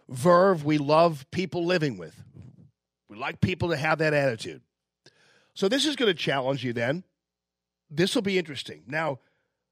verve 0.08 0.64
we 0.64 0.78
love 0.78 1.26
people 1.30 1.64
living 1.64 1.98
with. 1.98 2.22
We 3.08 3.16
like 3.16 3.40
people 3.40 3.70
to 3.70 3.76
have 3.76 3.98
that 3.98 4.14
attitude. 4.14 4.62
So 5.54 5.68
this 5.68 5.86
is 5.86 5.96
going 5.96 6.10
to 6.10 6.14
challenge 6.14 6.64
you 6.64 6.72
then. 6.72 7.04
This 7.90 8.14
will 8.14 8.22
be 8.22 8.38
interesting. 8.38 8.84
Now, 8.86 9.18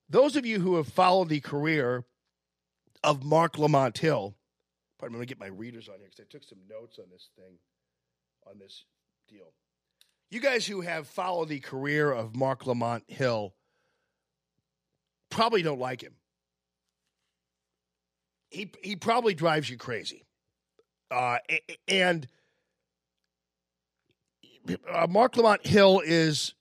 those 0.08 0.36
of 0.36 0.46
you 0.46 0.60
who 0.60 0.76
have 0.76 0.88
followed 0.88 1.28
the 1.28 1.40
career 1.40 2.04
of 3.02 3.24
Mark 3.24 3.58
Lamont 3.58 3.96
Hill, 3.96 4.34
pardon 4.98 5.14
me, 5.14 5.18
let 5.18 5.22
me 5.22 5.26
get 5.26 5.40
my 5.40 5.46
readers 5.46 5.88
on 5.88 5.98
here 5.98 6.08
because 6.08 6.24
I 6.24 6.30
took 6.30 6.44
some 6.44 6.58
notes 6.68 6.98
on 6.98 7.06
this 7.10 7.28
thing, 7.36 7.58
on 8.46 8.58
this 8.58 8.84
deal. 9.28 9.52
You 10.30 10.40
guys 10.40 10.66
who 10.66 10.80
have 10.80 11.06
followed 11.06 11.48
the 11.48 11.60
career 11.60 12.10
of 12.10 12.34
Mark 12.34 12.66
Lamont 12.66 13.04
Hill 13.08 13.54
probably 15.30 15.62
don't 15.62 15.78
like 15.78 16.02
him. 16.02 16.14
He 18.50 18.70
he 18.82 18.96
probably 18.96 19.34
drives 19.34 19.68
you 19.68 19.76
crazy, 19.76 20.24
uh, 21.10 21.38
and 21.88 22.26
uh, 24.90 25.06
Mark 25.08 25.36
Lamont 25.36 25.66
Hill 25.66 26.00
is 26.04 26.54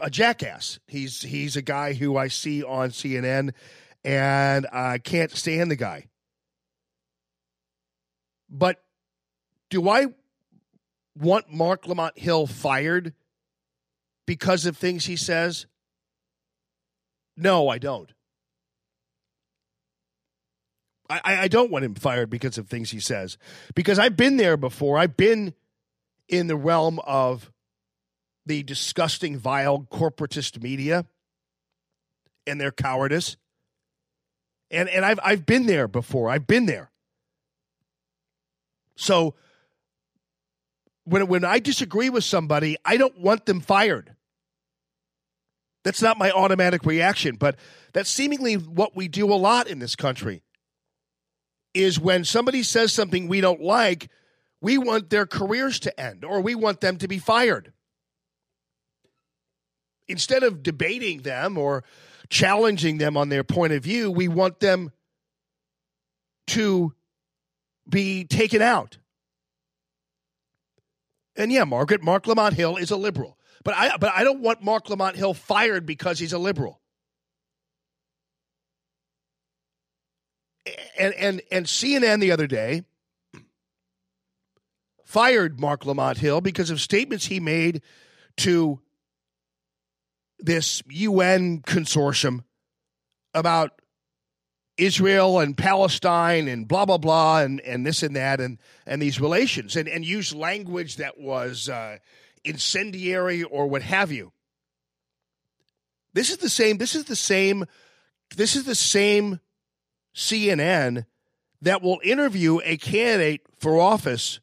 a 0.00 0.10
jackass. 0.10 0.78
He's 0.86 1.22
he's 1.22 1.56
a 1.56 1.62
guy 1.62 1.92
who 1.92 2.16
I 2.16 2.28
see 2.28 2.62
on 2.62 2.90
CNN, 2.90 3.52
and 4.02 4.66
I 4.72 4.98
can't 4.98 5.30
stand 5.30 5.70
the 5.70 5.76
guy. 5.76 6.06
But 8.48 8.82
do 9.70 9.88
I 9.88 10.06
want 11.18 11.52
Mark 11.52 11.86
Lamont 11.86 12.18
Hill 12.18 12.46
fired 12.46 13.14
because 14.26 14.66
of 14.66 14.76
things 14.76 15.06
he 15.06 15.16
says? 15.16 15.66
No, 17.36 17.68
I 17.68 17.78
don't. 17.78 18.12
I, 21.10 21.20
I- 21.24 21.48
don't 21.48 21.70
want 21.70 21.84
him 21.84 21.94
fired 21.94 22.30
because 22.30 22.56
of 22.58 22.68
things 22.68 22.90
he 22.90 23.00
says. 23.00 23.36
Because 23.74 23.98
I've 23.98 24.16
been 24.16 24.36
there 24.36 24.56
before. 24.56 24.98
I've 24.98 25.16
been 25.16 25.54
in 26.28 26.46
the 26.46 26.56
realm 26.56 26.98
of 27.00 27.52
the 28.46 28.62
disgusting, 28.62 29.38
vile 29.38 29.86
corporatist 29.90 30.62
media 30.62 31.06
and 32.46 32.60
their 32.60 32.72
cowardice. 32.72 33.36
And 34.70 34.88
and 34.88 35.04
I've 35.04 35.20
I've 35.22 35.46
been 35.46 35.66
there 35.66 35.88
before. 35.88 36.30
I've 36.30 36.46
been 36.46 36.66
there. 36.66 36.90
So 38.96 39.34
when 41.04 41.26
when 41.26 41.44
I 41.44 41.58
disagree 41.58 42.10
with 42.10 42.24
somebody, 42.24 42.76
I 42.84 42.96
don't 42.96 43.18
want 43.18 43.46
them 43.46 43.60
fired. 43.60 44.14
That's 45.84 46.00
not 46.00 46.16
my 46.16 46.30
automatic 46.30 46.86
reaction, 46.86 47.36
but 47.36 47.56
that's 47.92 48.08
seemingly 48.08 48.54
what 48.54 48.96
we 48.96 49.06
do 49.06 49.30
a 49.32 49.36
lot 49.36 49.66
in 49.68 49.78
this 49.80 49.94
country. 49.94 50.42
Is 51.74 51.98
when 51.98 52.24
somebody 52.24 52.62
says 52.62 52.92
something 52.92 53.26
we 53.26 53.40
don't 53.40 53.60
like, 53.60 54.08
we 54.60 54.78
want 54.78 55.10
their 55.10 55.26
careers 55.26 55.80
to 55.80 56.00
end 56.00 56.24
or 56.24 56.40
we 56.40 56.54
want 56.54 56.80
them 56.80 56.96
to 56.98 57.08
be 57.08 57.18
fired. 57.18 57.72
Instead 60.06 60.42
of 60.42 60.62
debating 60.62 61.22
them 61.22 61.58
or 61.58 61.84
challenging 62.30 62.98
them 62.98 63.16
on 63.16 63.28
their 63.28 63.44
point 63.44 63.72
of 63.72 63.82
view, 63.82 64.10
we 64.10 64.28
want 64.28 64.60
them 64.60 64.92
to 66.46 66.94
be 67.88 68.24
taken 68.24 68.62
out. 68.62 68.98
And 71.36 71.50
yeah, 71.50 71.64
Margaret, 71.64 72.02
Mark 72.02 72.26
Lamont 72.26 72.54
Hill 72.54 72.76
is 72.76 72.90
a 72.90 72.96
liberal. 72.96 73.38
But 73.64 73.74
I 73.74 73.96
but 73.96 74.12
I 74.14 74.24
don't 74.24 74.40
want 74.40 74.62
Mark 74.62 74.88
Lamont 74.90 75.16
Hill 75.16 75.34
fired 75.34 75.86
because 75.86 76.18
he's 76.18 76.32
a 76.32 76.38
liberal. 76.38 76.80
And 80.98 81.14
and 81.14 81.42
and 81.50 81.66
CNN 81.66 82.20
the 82.20 82.32
other 82.32 82.46
day 82.46 82.84
fired 85.04 85.60
Mark 85.60 85.84
Lamont 85.84 86.18
Hill 86.18 86.40
because 86.40 86.70
of 86.70 86.80
statements 86.80 87.26
he 87.26 87.38
made 87.38 87.82
to 88.38 88.80
this 90.38 90.82
UN 90.88 91.60
consortium 91.60 92.44
about 93.32 93.80
Israel 94.76 95.38
and 95.38 95.56
Palestine 95.56 96.48
and 96.48 96.66
blah 96.66 96.84
blah 96.84 96.98
blah 96.98 97.40
and, 97.40 97.60
and 97.60 97.86
this 97.86 98.02
and 98.02 98.16
that 98.16 98.40
and 98.40 98.58
and 98.86 99.00
these 99.00 99.20
relations 99.20 99.76
and 99.76 99.88
and 99.88 100.04
use 100.04 100.34
language 100.34 100.96
that 100.96 101.18
was 101.18 101.68
uh, 101.68 101.98
incendiary 102.44 103.42
or 103.42 103.66
what 103.66 103.82
have 103.82 104.10
you. 104.10 104.32
This 106.12 106.30
is 106.30 106.38
the 106.38 106.48
same. 106.48 106.78
This 106.78 106.94
is 106.94 107.04
the 107.04 107.16
same. 107.16 107.66
This 108.36 108.56
is 108.56 108.64
the 108.64 108.74
same 108.74 109.40
CNN 110.14 111.06
that 111.62 111.82
will 111.82 112.00
interview 112.02 112.60
a 112.64 112.76
candidate 112.76 113.42
for 113.58 113.80
office 113.80 114.40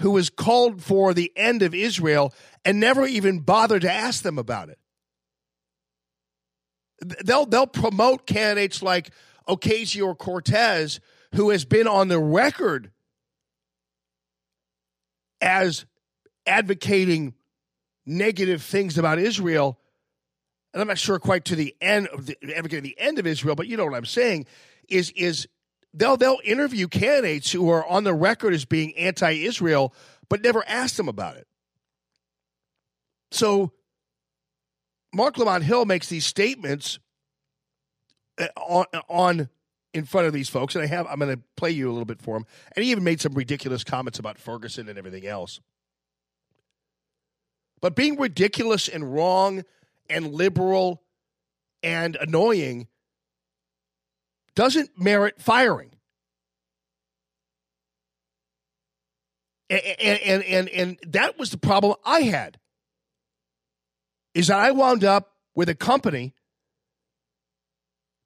who 0.00 0.16
has 0.16 0.30
called 0.30 0.82
for 0.82 1.14
the 1.14 1.32
end 1.36 1.62
of 1.62 1.74
Israel 1.74 2.34
and 2.64 2.80
never 2.80 3.06
even 3.06 3.40
bothered 3.40 3.82
to 3.82 3.92
ask 3.92 4.22
them 4.22 4.38
about 4.38 4.68
it 4.68 4.78
they'll 7.00 7.46
they'll 7.46 7.66
promote 7.66 8.26
candidates 8.26 8.82
like 8.82 9.10
Ocasio 9.48 10.16
Cortez, 10.16 11.00
who 11.34 11.50
has 11.50 11.64
been 11.64 11.88
on 11.88 12.08
the 12.08 12.18
record 12.20 12.90
as 15.40 15.86
advocating 16.46 17.34
negative 18.04 18.62
things 18.62 18.98
about 18.98 19.18
Israel. 19.18 19.78
And 20.72 20.80
I'm 20.80 20.88
not 20.88 20.98
sure 20.98 21.18
quite 21.18 21.44
to 21.46 21.56
the 21.56 21.74
end 21.80 22.08
of 22.08 22.26
the 22.26 22.36
the 22.40 22.94
end 22.98 23.18
of 23.18 23.26
Israel, 23.26 23.54
but 23.54 23.66
you 23.66 23.76
know 23.76 23.84
what 23.84 23.94
I'm 23.94 24.04
saying 24.04 24.46
is 24.88 25.10
is 25.10 25.48
they'll 25.92 26.16
they'll 26.16 26.40
interview 26.44 26.88
candidates 26.88 27.50
who 27.50 27.68
are 27.70 27.86
on 27.86 28.04
the 28.04 28.14
record 28.14 28.54
as 28.54 28.64
being 28.64 28.96
anti-Israel, 28.96 29.92
but 30.28 30.42
never 30.42 30.62
ask 30.68 30.96
them 30.96 31.08
about 31.08 31.36
it. 31.36 31.46
So 33.32 33.72
Mark 35.12 35.38
Lamont 35.38 35.64
Hill 35.64 35.84
makes 35.84 36.08
these 36.08 36.26
statements 36.26 36.98
uh, 38.38 38.46
on, 38.56 38.86
on 39.08 39.48
in 39.92 40.04
front 40.04 40.28
of 40.28 40.32
these 40.32 40.48
folks, 40.48 40.76
and 40.76 40.84
I 40.84 40.86
have 40.86 41.06
I'm 41.08 41.18
going 41.18 41.36
to 41.36 41.42
play 41.56 41.70
you 41.72 41.88
a 41.88 41.92
little 41.92 42.04
bit 42.04 42.22
for 42.22 42.36
him. 42.36 42.46
And 42.76 42.84
he 42.84 42.90
even 42.92 43.02
made 43.02 43.20
some 43.20 43.34
ridiculous 43.34 43.82
comments 43.82 44.18
about 44.18 44.38
Ferguson 44.38 44.88
and 44.88 44.98
everything 44.98 45.26
else. 45.26 45.60
But 47.80 47.96
being 47.96 48.16
ridiculous 48.16 48.88
and 48.88 49.12
wrong 49.12 49.64
and 50.10 50.32
liberal 50.32 51.02
and 51.82 52.16
annoying 52.16 52.88
doesn't 54.54 54.90
merit 54.98 55.40
firing. 55.40 55.90
And, 59.70 60.18
and 60.20 60.42
and 60.42 60.68
and 60.68 60.98
that 61.06 61.38
was 61.38 61.50
the 61.50 61.58
problem 61.58 61.94
I 62.04 62.22
had 62.22 62.58
is 64.34 64.48
that 64.48 64.58
I 64.58 64.72
wound 64.72 65.04
up 65.04 65.32
with 65.54 65.68
a 65.68 65.74
company 65.74 66.34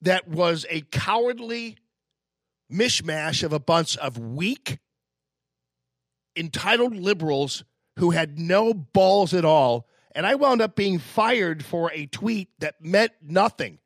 that 0.01 0.29
was 0.29 0.65
a 0.71 0.83
cowardly 0.91 1.77
mishmash 2.73 3.43
of 3.43 3.53
a 3.53 3.59
bunch 3.59 3.97
of 3.99 4.19
weak, 4.19 4.79
entitled 6.37 6.95
liberals 6.95 7.65
who 7.99 8.11
had 8.11 8.39
no 8.39 8.75
balls 8.75 9.35
at 9.35 9.45
all. 9.45 9.87
And 10.15 10.27
I 10.27 10.37
wound 10.37 10.63
up 10.63 10.77
being 10.77 10.99
fired 10.99 11.65
for 11.65 11.91
a 11.93 12.07
tweet 12.07 12.49
that 12.61 12.77
meant 12.81 13.13
nothing 13.21 13.79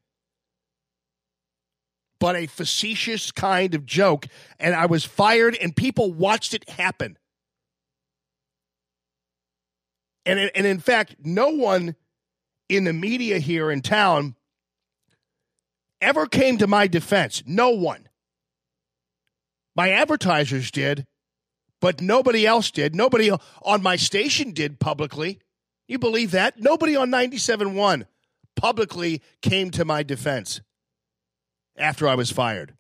but 2.20 2.36
a 2.36 2.46
facetious 2.46 3.30
kind 3.30 3.74
of 3.74 3.86
joke. 3.86 4.26
And 4.58 4.74
I 4.74 4.86
was 4.86 5.04
fired, 5.04 5.56
and 5.56 5.74
people 5.74 6.12
watched 6.12 6.54
it 6.54 6.68
happen. 6.68 7.16
And, 10.26 10.50
and 10.54 10.66
in 10.66 10.80
fact, 10.80 11.16
no 11.22 11.48
one 11.48 11.96
in 12.68 12.84
the 12.84 12.92
media 12.92 13.38
here 13.38 13.70
in 13.70 13.80
town 13.80 14.34
ever 16.00 16.26
came 16.26 16.58
to 16.58 16.66
my 16.66 16.86
defense. 16.86 17.42
No 17.46 17.70
one. 17.70 18.08
My 19.74 19.90
advertisers 19.90 20.70
did, 20.70 21.06
but 21.80 22.02
nobody 22.02 22.46
else 22.46 22.70
did. 22.70 22.94
Nobody 22.94 23.30
on 23.62 23.82
my 23.82 23.96
station 23.96 24.52
did 24.52 24.80
publicly. 24.80 25.38
You 25.89 25.99
believe 25.99 26.32
that? 26.32 26.61
Nobody 26.61 26.95
on 26.95 27.11
97.1 27.11 28.05
publicly 28.55 29.22
came 29.41 29.70
to 29.70 29.84
my 29.84 30.03
defense 30.03 30.61
after 31.76 32.07
I 32.07 32.14
was 32.14 32.30
fired. 32.30 32.74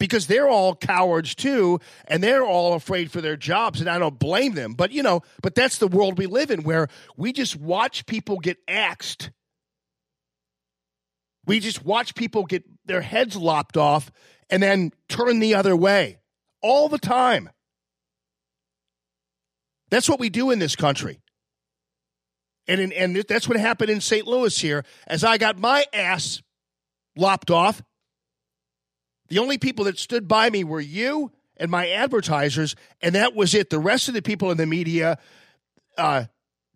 Because 0.00 0.26
they're 0.26 0.48
all 0.48 0.74
cowards 0.74 1.34
too, 1.34 1.78
and 2.08 2.22
they're 2.22 2.44
all 2.44 2.74
afraid 2.74 3.12
for 3.12 3.20
their 3.20 3.36
jobs, 3.36 3.80
and 3.80 3.88
I 3.88 3.98
don't 3.98 4.18
blame 4.18 4.54
them. 4.54 4.74
But 4.74 4.90
you 4.90 5.02
know, 5.02 5.22
but 5.42 5.54
that's 5.54 5.78
the 5.78 5.88
world 5.88 6.18
we 6.18 6.26
live 6.26 6.50
in 6.50 6.62
where 6.62 6.88
we 7.16 7.32
just 7.32 7.56
watch 7.56 8.06
people 8.06 8.38
get 8.38 8.58
axed. 8.66 9.30
We 11.46 11.60
just 11.60 11.84
watch 11.84 12.14
people 12.14 12.44
get 12.44 12.64
their 12.86 13.02
heads 13.02 13.36
lopped 13.36 13.76
off 13.76 14.10
and 14.50 14.62
then 14.62 14.92
turn 15.08 15.40
the 15.40 15.54
other 15.54 15.76
way 15.76 16.18
all 16.60 16.88
the 16.88 16.98
time. 16.98 17.50
That's 19.94 20.08
what 20.08 20.18
we 20.18 20.28
do 20.28 20.50
in 20.50 20.58
this 20.58 20.74
country. 20.74 21.20
And 22.66 22.80
in, 22.80 22.92
and 22.94 23.14
that's 23.28 23.46
what 23.48 23.56
happened 23.56 23.90
in 23.90 24.00
St. 24.00 24.26
Louis 24.26 24.58
here. 24.58 24.84
As 25.06 25.22
I 25.22 25.38
got 25.38 25.56
my 25.56 25.84
ass 25.92 26.42
lopped 27.14 27.48
off, 27.48 27.80
the 29.28 29.38
only 29.38 29.56
people 29.56 29.84
that 29.84 29.96
stood 29.96 30.26
by 30.26 30.50
me 30.50 30.64
were 30.64 30.80
you 30.80 31.30
and 31.58 31.70
my 31.70 31.88
advertisers, 31.90 32.74
and 33.02 33.14
that 33.14 33.36
was 33.36 33.54
it. 33.54 33.70
The 33.70 33.78
rest 33.78 34.08
of 34.08 34.14
the 34.14 34.20
people 34.20 34.50
in 34.50 34.56
the 34.56 34.66
media 34.66 35.16
uh, 35.96 36.24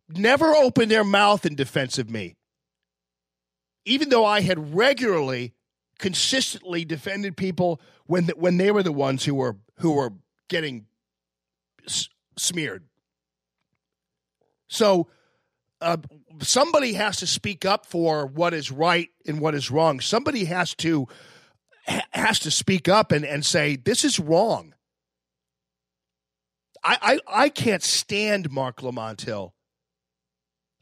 never 0.09 0.55
opened 0.55 0.93
their 0.93 1.03
mouth 1.03 1.45
in 1.45 1.57
defense 1.57 1.99
of 1.99 2.09
me, 2.09 2.37
even 3.85 4.11
though 4.11 4.25
I 4.25 4.43
had 4.43 4.77
regularly, 4.77 5.55
consistently 5.99 6.85
defended 6.85 7.37
people 7.37 7.81
when 8.07 8.27
the, 8.27 8.37
when 8.37 8.59
they 8.59 8.71
were 8.71 8.85
the 8.85 8.93
ones 8.93 9.25
who 9.25 9.35
were 9.35 9.57
who 9.79 9.91
were 9.91 10.13
getting 10.49 10.87
s- 11.85 12.09
smeared. 12.37 12.88
So 14.69 15.09
uh, 15.81 15.97
somebody 16.41 16.95
has 16.95 17.19
to 17.19 17.27
speak 17.27 17.65
up 17.65 17.87
for 17.87 18.27
what 18.27 18.55
is 18.55 18.71
right 18.71 19.09
and 19.27 19.41
what 19.41 19.55
is 19.55 19.71
wrong. 19.71 20.01
Somebody 20.01 20.45
has 20.45 20.75
to 20.77 21.09
ha- 21.87 22.07
has 22.11 22.39
to 22.41 22.51
speak 22.51 22.89
up 22.89 23.13
and, 23.13 23.25
and 23.25 23.45
say 23.45 23.77
this 23.77 24.05
is 24.05 24.19
wrong. 24.19 24.75
I, 26.85 26.99
I 27.03 27.45
I 27.45 27.49
can't 27.49 27.83
stand 27.83 28.51
Mark 28.51 28.83
Lamont 28.83 29.23
Hill. 29.23 29.55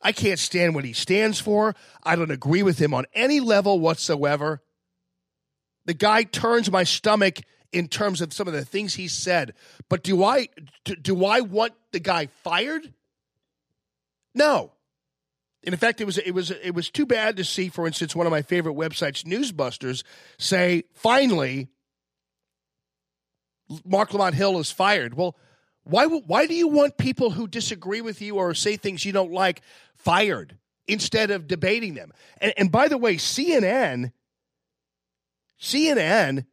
I 0.03 0.13
can't 0.13 0.39
stand 0.39 0.75
what 0.75 0.85
he 0.85 0.93
stands 0.93 1.41
for. 1.41 1.75
I 2.03 2.17
don't 2.17 2.31
agree 2.31 2.63
with 2.63 2.79
him 2.79 2.95
on 2.95 3.07
any 3.15 3.41
level 3.41 3.81
whatsoever. 3.81 4.63
The 5.87 5.95
guy 5.95 6.23
turns 6.25 6.71
my 6.71 6.85
stomach 6.85 7.41
in 7.73 7.89
terms 7.89 8.21
of 8.21 8.33
some 8.33 8.47
of 8.47 8.55
the 8.55 8.65
things 8.65 8.95
he 8.95 9.09
said. 9.09 9.55
But 9.89 10.03
do 10.03 10.23
I 10.23 10.49
do, 10.85 10.97
do 10.97 11.25
I 11.25 11.41
want 11.41 11.73
the 11.93 12.01
guy 12.01 12.27
fired? 12.45 12.93
No. 14.37 14.73
And 15.65 15.73
in 15.73 15.79
fact, 15.81 16.01
it 16.01 16.05
was 16.05 16.19
it 16.19 16.31
was 16.31 16.53
it 16.53 16.75
was 16.75 16.91
too 16.91 17.07
bad 17.07 17.37
to 17.39 17.45
see, 17.45 17.69
for 17.69 17.89
instance, 17.89 18.15
one 18.15 18.27
of 18.27 18.31
my 18.31 18.43
favorite 18.43 18.77
websites, 18.77 19.25
Newsbusters, 19.25 20.05
say 20.39 20.85
finally 20.93 21.69
Mark 23.85 24.13
Lamont 24.13 24.37
Hill 24.37 24.61
is 24.61 24.71
fired. 24.71 25.15
Well, 25.15 25.37
why 25.83 26.07
why 26.07 26.47
do 26.47 26.55
you 26.55 26.69
want 26.69 26.99
people 26.99 27.31
who 27.31 27.49
disagree 27.49 28.01
with 28.01 28.23
you 28.23 28.37
or 28.37 28.55
say 28.55 28.77
things 28.77 29.05
you 29.05 29.13
don't 29.13 29.33
like 29.33 29.63
fired 29.97 30.57
instead 30.87 31.33
of 31.33 31.49
debating 31.49 31.95
them? 31.95 32.13
And, 32.41 32.53
and 32.57 32.71
by 32.71 32.87
the 32.87 32.99
way, 32.99 33.17
CNN, 33.17 34.13
CNN, 35.61 36.45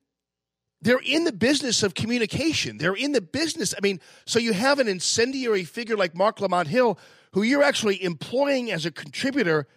they're 0.81 0.99
in 1.03 1.23
the 1.23 1.31
business 1.31 1.83
of 1.83 1.93
communication. 1.93 2.77
They're 2.77 2.95
in 2.95 3.11
the 3.11 3.21
business. 3.21 3.75
I 3.77 3.81
mean, 3.81 3.99
so 4.25 4.39
you 4.39 4.53
have 4.53 4.79
an 4.79 4.87
incendiary 4.87 5.65
figure 5.65 5.95
like 5.95 6.15
Mark 6.15 6.41
Lamont 6.41 6.67
Hill, 6.67 6.97
who 7.33 7.41
you're 7.41 7.63
actually 7.63 8.03
employing 8.03 8.71
as 8.71 8.85
a 8.85 8.91
contributor. 8.91 9.67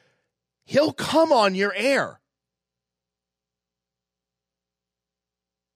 He'll 0.64 0.92
come 0.92 1.32
on 1.32 1.54
your 1.54 1.72
air. 1.74 2.20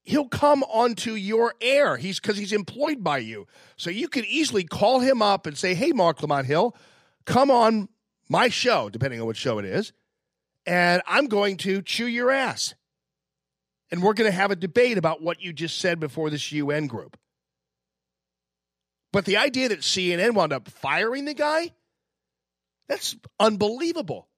He'll 0.03 0.29
come 0.29 0.63
onto 0.65 1.13
your 1.13 1.55
air. 1.61 1.97
He's 1.97 2.19
because 2.19 2.37
he's 2.37 2.53
employed 2.53 3.05
by 3.05 3.19
you. 3.19 3.47
So 3.77 3.91
you 3.91 4.09
could 4.09 4.25
easily 4.25 4.65
call 4.65 5.01
him 5.01 5.23
up 5.23 5.47
and 5.47 5.57
say, 5.57 5.75
Hey, 5.75 5.93
Mark 5.93 6.21
Lamont 6.23 6.47
Hill, 6.47 6.75
come 7.27 7.51
on 7.51 7.89
my 8.29 8.49
show, 8.49 8.89
depending 8.89 9.21
on 9.21 9.27
what 9.27 9.37
show 9.37 9.59
it 9.59 9.65
is, 9.65 9.93
and 10.67 11.03
I'm 11.07 11.27
going 11.27 11.57
to 11.59 11.83
chew 11.83 12.07
your 12.07 12.31
ass 12.31 12.75
and 13.91 14.03
we're 14.03 14.15
going 14.15 14.31
to 14.31 14.37
have 14.37 14.51
a 14.51 14.57
debate 14.57 14.99
about 14.99 15.23
what 15.23 15.43
you 15.43 15.53
just 15.53 15.79
said 15.79 16.01
before 16.01 16.31
this 16.31 16.53
UN 16.53 16.87
group. 16.87 17.17
But 19.13 19.25
the 19.25 19.39
idea 19.39 19.69
that 19.69 19.81
CNN 19.81 20.35
wound 20.35 20.53
up 20.53 20.69
firing 20.69 21.25
the 21.25 21.35
guy, 21.35 21.73
that's 22.89 23.17
unbelievable. 23.39 24.29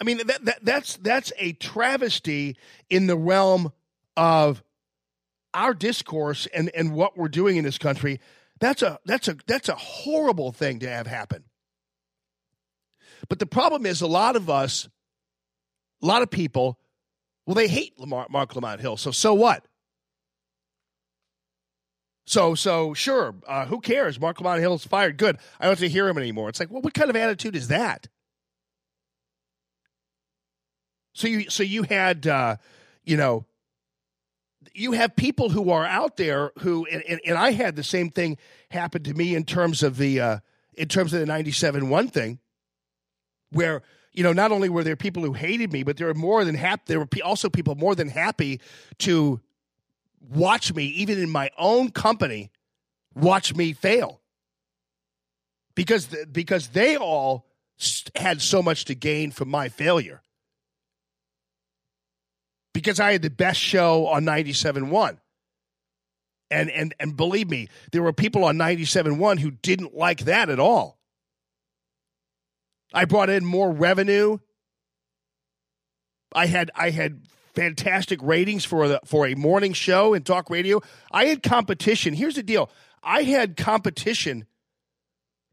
I 0.00 0.04
mean, 0.04 0.18
that, 0.26 0.44
that, 0.44 0.64
that's, 0.64 0.96
that's 0.96 1.32
a 1.38 1.52
travesty 1.52 2.56
in 2.90 3.06
the 3.06 3.16
realm 3.16 3.72
of 4.16 4.62
our 5.54 5.74
discourse 5.74 6.46
and, 6.46 6.70
and 6.74 6.92
what 6.92 7.16
we're 7.16 7.28
doing 7.28 7.56
in 7.56 7.64
this 7.64 7.78
country. 7.78 8.20
That's 8.60 8.82
a, 8.82 8.98
that's, 9.06 9.28
a, 9.28 9.36
that's 9.46 9.68
a 9.68 9.76
horrible 9.76 10.52
thing 10.52 10.80
to 10.80 10.88
have 10.88 11.06
happen. 11.06 11.44
But 13.28 13.38
the 13.38 13.46
problem 13.46 13.86
is, 13.86 14.00
a 14.00 14.06
lot 14.06 14.36
of 14.36 14.50
us, 14.50 14.88
a 16.02 16.06
lot 16.06 16.22
of 16.22 16.30
people, 16.30 16.78
well, 17.46 17.54
they 17.54 17.68
hate 17.68 17.98
Lamar, 17.98 18.26
Mark 18.30 18.54
Lamont 18.54 18.80
Hill. 18.80 18.96
So 18.96 19.10
so 19.10 19.34
what? 19.34 19.64
So 22.24 22.54
so 22.54 22.94
sure, 22.94 23.34
uh, 23.46 23.66
who 23.66 23.80
cares? 23.80 24.20
Mark 24.20 24.40
Lamont 24.40 24.60
Hill's 24.60 24.86
fired. 24.86 25.16
Good. 25.16 25.38
I 25.58 25.64
don't 25.64 25.72
have 25.72 25.78
to 25.80 25.88
hear 25.88 26.08
him 26.08 26.18
anymore. 26.18 26.48
It's 26.48 26.60
like, 26.60 26.70
well, 26.70 26.82
what 26.82 26.94
kind 26.94 27.10
of 27.10 27.16
attitude 27.16 27.56
is 27.56 27.68
that? 27.68 28.08
So 31.14 31.28
you 31.28 31.50
so 31.50 31.62
you 31.62 31.82
had 31.82 32.26
uh, 32.26 32.56
you 33.04 33.16
know 33.16 33.44
you 34.72 34.92
have 34.92 35.16
people 35.16 35.50
who 35.50 35.70
are 35.70 35.84
out 35.84 36.16
there 36.16 36.52
who 36.60 36.86
and, 36.86 37.02
and, 37.08 37.20
and 37.26 37.36
I 37.36 37.52
had 37.52 37.76
the 37.76 37.82
same 37.82 38.10
thing 38.10 38.38
happen 38.70 39.02
to 39.02 39.14
me 39.14 39.34
in 39.34 39.44
terms 39.44 39.82
of 39.82 39.96
the 39.96 40.20
uh, 40.20 40.38
in 40.74 40.88
terms 40.88 41.12
of 41.12 41.20
the 41.20 41.26
97 41.26 41.90
1 41.90 42.08
thing 42.08 42.38
where 43.50 43.82
you 44.12 44.22
know, 44.22 44.32
not 44.32 44.52
only 44.52 44.68
were 44.68 44.84
there 44.84 44.96
people 44.96 45.22
who 45.22 45.32
hated 45.32 45.72
me, 45.72 45.82
but 45.82 45.96
there 45.96 46.06
were 46.06 46.14
more 46.14 46.44
than 46.44 46.54
happy. 46.54 46.82
There 46.86 47.00
were 47.00 47.08
also 47.24 47.48
people 47.48 47.74
more 47.74 47.94
than 47.94 48.08
happy 48.08 48.60
to 48.98 49.40
watch 50.30 50.74
me, 50.74 50.84
even 50.86 51.18
in 51.18 51.30
my 51.30 51.50
own 51.58 51.90
company, 51.90 52.50
watch 53.14 53.54
me 53.54 53.72
fail 53.72 54.22
because 55.74 56.06
because 56.30 56.68
they 56.68 56.96
all 56.96 57.46
had 58.14 58.42
so 58.42 58.62
much 58.62 58.84
to 58.86 58.94
gain 58.94 59.30
from 59.30 59.48
my 59.48 59.68
failure. 59.68 60.22
Because 62.74 63.00
I 63.00 63.12
had 63.12 63.22
the 63.22 63.30
best 63.30 63.60
show 63.60 64.06
on 64.06 64.24
97.1. 64.24 65.18
And 66.50 66.70
and 66.70 66.94
and 67.00 67.16
believe 67.16 67.48
me, 67.48 67.68
there 67.92 68.02
were 68.02 68.12
people 68.12 68.44
on 68.44 68.56
97.1 68.56 69.40
who 69.40 69.50
didn't 69.50 69.94
like 69.94 70.24
that 70.26 70.50
at 70.50 70.60
all. 70.60 70.98
I 72.92 73.06
brought 73.06 73.30
in 73.30 73.44
more 73.44 73.70
revenue. 73.70 74.38
I 76.34 76.46
had 76.46 76.70
I 76.74 76.90
had 76.90 77.22
fantastic 77.54 78.20
ratings 78.22 78.64
for 78.64 78.88
the 78.88 79.00
for 79.04 79.26
a 79.26 79.34
morning 79.34 79.72
show 79.72 80.14
in 80.14 80.22
talk 80.22 80.50
radio. 80.50 80.80
I 81.10 81.26
had 81.26 81.42
competition. 81.42 82.14
Here's 82.14 82.36
the 82.36 82.42
deal. 82.42 82.70
I 83.02 83.22
had 83.22 83.56
competition 83.56 84.46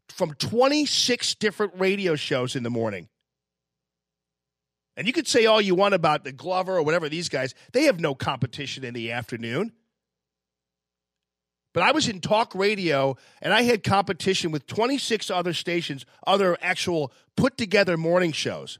from 0.09 0.33
26 0.33 1.35
different 1.35 1.73
radio 1.77 2.15
shows 2.15 2.55
in 2.55 2.63
the 2.63 2.69
morning. 2.69 3.07
And 4.97 5.07
you 5.07 5.13
could 5.13 5.27
say 5.27 5.45
all 5.45 5.61
you 5.61 5.75
want 5.75 5.93
about 5.93 6.25
the 6.25 6.33
Glover 6.33 6.77
or 6.77 6.83
whatever 6.83 7.07
these 7.07 7.29
guys, 7.29 7.55
they 7.71 7.83
have 7.83 7.99
no 7.99 8.13
competition 8.13 8.83
in 8.83 8.93
the 8.93 9.11
afternoon. 9.11 9.71
But 11.73 11.83
I 11.83 11.91
was 11.91 12.09
in 12.09 12.19
talk 12.19 12.53
radio 12.55 13.15
and 13.41 13.53
I 13.53 13.61
had 13.61 13.83
competition 13.83 14.51
with 14.51 14.65
26 14.67 15.29
other 15.29 15.53
stations, 15.53 16.05
other 16.27 16.57
actual 16.61 17.13
put 17.37 17.57
together 17.57 17.95
morning 17.95 18.31
shows. 18.31 18.79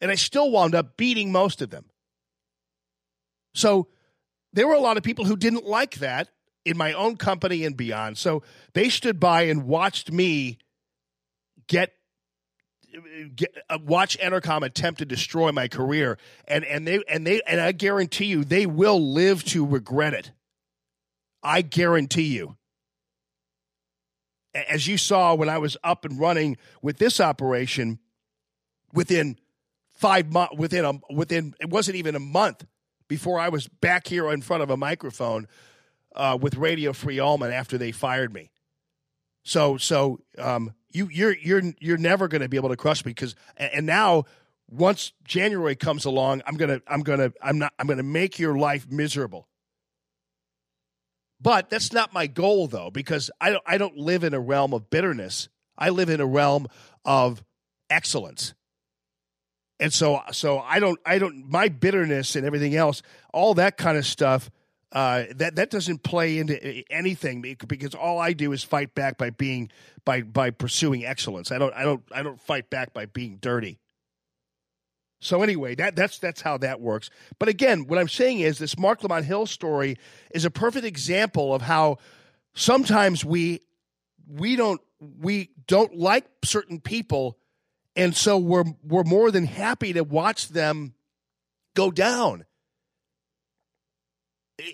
And 0.00 0.10
I 0.10 0.16
still 0.16 0.50
wound 0.50 0.74
up 0.74 0.96
beating 0.96 1.32
most 1.32 1.62
of 1.62 1.70
them. 1.70 1.86
So 3.54 3.88
there 4.52 4.66
were 4.66 4.74
a 4.74 4.80
lot 4.80 4.96
of 4.96 5.02
people 5.02 5.24
who 5.24 5.36
didn't 5.36 5.64
like 5.64 5.96
that 5.96 6.28
in 6.64 6.76
my 6.76 6.92
own 6.92 7.16
company 7.16 7.64
and 7.64 7.76
beyond. 7.76 8.18
So 8.18 8.42
they 8.72 8.88
stood 8.88 9.20
by 9.20 9.42
and 9.42 9.64
watched 9.64 10.10
me 10.10 10.58
get 11.66 11.92
Get, 13.34 13.52
uh, 13.68 13.78
watch 13.84 14.16
Entercom 14.18 14.64
attempt 14.64 15.00
to 15.00 15.04
destroy 15.04 15.50
my 15.50 15.66
career, 15.66 16.16
and 16.46 16.64
and 16.64 16.86
they 16.86 17.02
and 17.08 17.26
they 17.26 17.42
and 17.44 17.60
I 17.60 17.72
guarantee 17.72 18.26
you 18.26 18.44
they 18.44 18.66
will 18.66 19.12
live 19.12 19.42
to 19.46 19.66
regret 19.66 20.14
it. 20.14 20.30
I 21.42 21.62
guarantee 21.62 22.36
you. 22.36 22.56
As 24.54 24.86
you 24.86 24.96
saw 24.96 25.34
when 25.34 25.48
I 25.48 25.58
was 25.58 25.76
up 25.82 26.04
and 26.04 26.20
running 26.20 26.56
with 26.82 26.98
this 26.98 27.18
operation, 27.18 27.98
within 28.92 29.40
five 30.04 30.30
months, 30.30 30.54
within 30.58 30.84
a 30.84 30.92
within 31.10 31.54
it 31.60 31.70
wasn't 31.70 31.96
even 31.96 32.14
a 32.14 32.20
month 32.20 32.66
before 33.08 33.40
I 33.40 33.48
was 33.48 33.68
back 33.68 34.06
here 34.06 34.30
in 34.30 34.42
front 34.42 34.62
of 34.62 34.68
a 34.68 34.76
microphone 34.76 35.48
uh, 36.14 36.36
with 36.38 36.56
Radio 36.56 36.92
Free 36.92 37.18
Allman 37.18 37.50
after 37.50 37.78
they 37.78 37.90
fired 37.90 38.30
me. 38.30 38.50
So 39.44 39.78
so 39.78 40.20
um, 40.36 40.74
you 40.92 41.08
you're 41.10 41.34
you're 41.34 41.62
you're 41.80 41.96
never 41.96 42.28
going 42.28 42.42
to 42.42 42.50
be 42.50 42.58
able 42.58 42.68
to 42.68 42.76
crush 42.76 43.02
me 43.06 43.12
because 43.12 43.34
and 43.56 43.86
now 43.86 44.24
once 44.70 45.14
January 45.26 45.74
comes 45.74 46.04
along, 46.04 46.42
I'm 46.46 46.58
gonna 46.58 46.82
I'm 46.86 47.00
gonna 47.00 47.32
I'm 47.40 47.58
not 47.58 47.72
I'm 47.78 47.86
gonna 47.86 48.02
make 48.02 48.38
your 48.38 48.58
life 48.58 48.86
miserable. 48.90 49.48
But 51.40 51.70
that's 51.70 51.94
not 51.94 52.12
my 52.12 52.26
goal 52.26 52.66
though, 52.66 52.90
because 52.90 53.30
I 53.40 53.50
don't 53.50 53.62
I 53.66 53.78
don't 53.78 53.96
live 53.96 54.22
in 54.22 54.34
a 54.34 54.40
realm 54.40 54.74
of 54.74 54.90
bitterness. 54.90 55.48
I 55.78 55.88
live 55.88 56.10
in 56.10 56.20
a 56.20 56.26
realm 56.26 56.68
of 57.06 57.42
excellence. 57.88 58.52
And 59.80 59.92
so 59.92 60.20
so 60.32 60.60
I 60.60 60.78
don't 60.78 60.98
I 61.04 61.18
don't 61.18 61.50
my 61.50 61.68
bitterness 61.68 62.36
and 62.36 62.46
everything 62.46 62.76
else, 62.76 63.02
all 63.32 63.54
that 63.54 63.76
kind 63.76 63.98
of 63.98 64.06
stuff 64.06 64.50
uh, 64.94 65.24
that 65.34 65.56
that 65.56 65.70
doesn't 65.70 66.04
play 66.04 66.38
into 66.38 66.84
anything 66.90 67.56
because 67.66 67.96
all 67.96 68.20
I 68.20 68.32
do 68.32 68.52
is 68.52 68.62
fight 68.62 68.94
back 68.94 69.18
by 69.18 69.30
being 69.30 69.70
by 70.04 70.22
by 70.22 70.50
pursuing 70.50 71.04
excellence. 71.04 71.50
I 71.50 71.58
don't 71.58 71.74
I 71.74 71.82
don't 71.82 72.02
I 72.12 72.22
don't 72.22 72.40
fight 72.40 72.70
back 72.70 72.94
by 72.94 73.06
being 73.06 73.38
dirty. 73.40 73.80
So 75.20 75.42
anyway, 75.42 75.74
that 75.74 75.96
that's 75.96 76.20
that's 76.20 76.42
how 76.42 76.58
that 76.58 76.80
works. 76.80 77.10
But 77.40 77.48
again, 77.48 77.88
what 77.88 77.98
I'm 77.98 78.08
saying 78.08 78.40
is 78.40 78.58
this 78.58 78.78
Mark 78.78 79.02
Lamont 79.02 79.24
Hill 79.24 79.46
story 79.46 79.96
is 80.32 80.44
a 80.44 80.50
perfect 80.50 80.86
example 80.86 81.52
of 81.52 81.62
how 81.62 81.98
sometimes 82.54 83.24
we 83.24 83.62
we 84.28 84.54
don't 84.54 84.80
we 85.00 85.50
don't 85.66 85.96
like 85.96 86.26
certain 86.44 86.80
people, 86.80 87.36
and 87.96 88.16
so 88.16 88.38
we're 88.38 88.64
we're 88.82 89.04
more 89.04 89.30
than 89.30 89.44
happy 89.44 89.92
to 89.92 90.02
watch 90.02 90.48
them 90.48 90.94
go 91.74 91.90
down. 91.90 92.44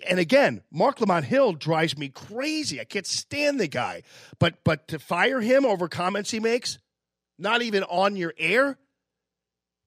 And 0.07 0.19
again, 0.19 0.61
Mark 0.71 1.01
Lamont 1.01 1.25
Hill 1.25 1.53
drives 1.53 1.97
me 1.97 2.09
crazy. 2.09 2.79
I 2.79 2.83
can't 2.83 3.07
stand 3.07 3.59
the 3.59 3.67
guy. 3.67 4.03
But 4.39 4.63
but 4.63 4.87
to 4.89 4.99
fire 4.99 5.41
him 5.41 5.65
over 5.65 5.87
comments 5.87 6.31
he 6.31 6.39
makes, 6.39 6.77
not 7.39 7.61
even 7.61 7.83
on 7.83 8.15
your 8.15 8.33
air, 8.37 8.77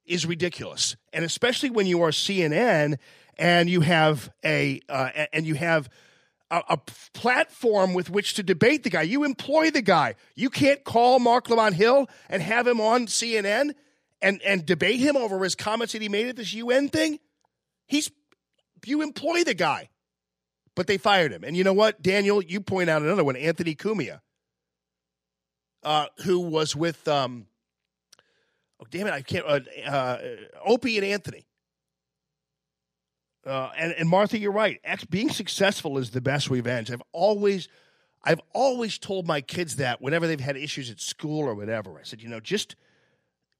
is 0.05 0.27
ridiculous. 0.27 0.97
And 1.13 1.25
especially 1.25 1.71
when 1.71 1.87
you 1.87 2.03
are 2.03 2.11
CNN 2.11 2.99
and 3.39 3.71
you 3.71 3.81
have 3.81 4.31
a 4.45 4.81
uh, 4.89 5.11
and 5.33 5.47
you 5.47 5.55
have 5.55 5.89
a, 6.55 6.75
a 6.75 6.77
platform 7.13 7.95
with 7.95 8.11
which 8.11 8.35
to 8.35 8.43
debate 8.43 8.85
the 8.85 8.91
guy. 8.91 9.03
You 9.03 9.25
employ 9.25 9.71
the 9.71 9.83
guy. 9.83 10.15
You 10.35 10.51
can't 10.51 10.85
call 10.85 11.19
Mark 11.19 11.49
Lamont 11.49 11.75
Hill 11.75 12.09
and 12.29 12.43
have 12.43 12.67
him 12.67 12.81
on 12.81 13.07
CNN 13.07 13.75
and 14.23 14.41
and 14.43 14.65
debate 14.65 15.01
him 15.01 15.17
over 15.17 15.43
his 15.43 15.55
comments 15.55 15.93
that 15.93 16.03
he 16.03 16.09
made 16.09 16.29
at 16.29 16.37
this 16.37 16.55
UN 16.55 16.89
thing. 16.89 17.19
He's 17.87 18.11
you 18.87 19.03
employ 19.03 19.45
the 19.45 19.55
guy, 19.55 19.91
but 20.75 20.87
they 20.87 20.99
fired 20.99 21.33
him. 21.33 21.43
And 21.43 21.57
you 21.57 21.65
know 21.65 21.73
what, 21.73 22.03
Daniel? 22.03 22.43
You 22.43 22.61
point 22.61 22.91
out 22.91 23.03
another 23.03 23.25
one, 23.25 23.37
Anthony 23.37 23.75
Cumia, 23.75 24.21
uh, 25.83 26.07
who 26.25 26.39
was 26.39 26.77
with 26.77 27.07
um, 27.09 27.47
oh 28.81 28.87
damn 28.91 29.07
it, 29.07 29.13
I 29.13 29.23
can't. 29.23 29.47
Uh, 29.47 29.61
uh, 29.87 30.19
Opie 30.65 30.99
and 30.99 31.07
Anthony. 31.07 31.47
Uh, 33.47 33.71
and, 33.77 33.93
and 33.93 34.09
Martha, 34.09 34.39
you're 34.39 34.53
right. 34.53 34.81
Ex- 34.85 35.05
being 35.05 35.31
successful 35.31 35.99
is 35.99 36.11
the 36.11 36.21
best 36.21 36.49
revenge. 36.51 36.91
I've 36.91 37.03
always, 37.13 37.69
I've 38.23 38.41
always 38.53 38.99
told 38.99 39.27
my 39.27 39.41
kids 39.41 39.77
that 39.77 40.01
whenever 40.01 40.27
they've 40.27 40.41
had 40.41 40.57
issues 40.57 40.91
at 40.91 41.01
school 41.01 41.41
or 41.41 41.55
whatever. 41.55 41.99
I 41.99 42.05
said, 42.05 42.23
you 42.23 42.29
know, 42.29 42.41
just, 42.41 42.77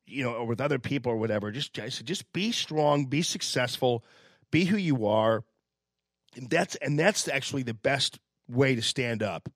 you 0.07 0.25
know, 0.25 0.33
or 0.33 0.47
with 0.47 0.61
other 0.61 0.79
people 0.79 1.13
or 1.13 1.17
whatever. 1.17 1.51
Just, 1.51 1.79
I 1.79 1.91
said, 1.91 2.07
just 2.07 2.33
be 2.33 2.51
strong, 2.51 3.07
be 3.07 3.23
successful, 3.23 4.05
be 4.51 4.65
who 4.65 4.77
you 4.77 5.07
are. 5.07 5.45
And 6.37 6.51
that's 6.51 6.75
and 6.77 6.99
that's 6.99 7.29
actually 7.29 7.63
the 7.63 7.75
best 7.75 8.19
way 8.49 8.75
to 8.75 8.83
stand 8.83 9.23
up. 9.23 9.49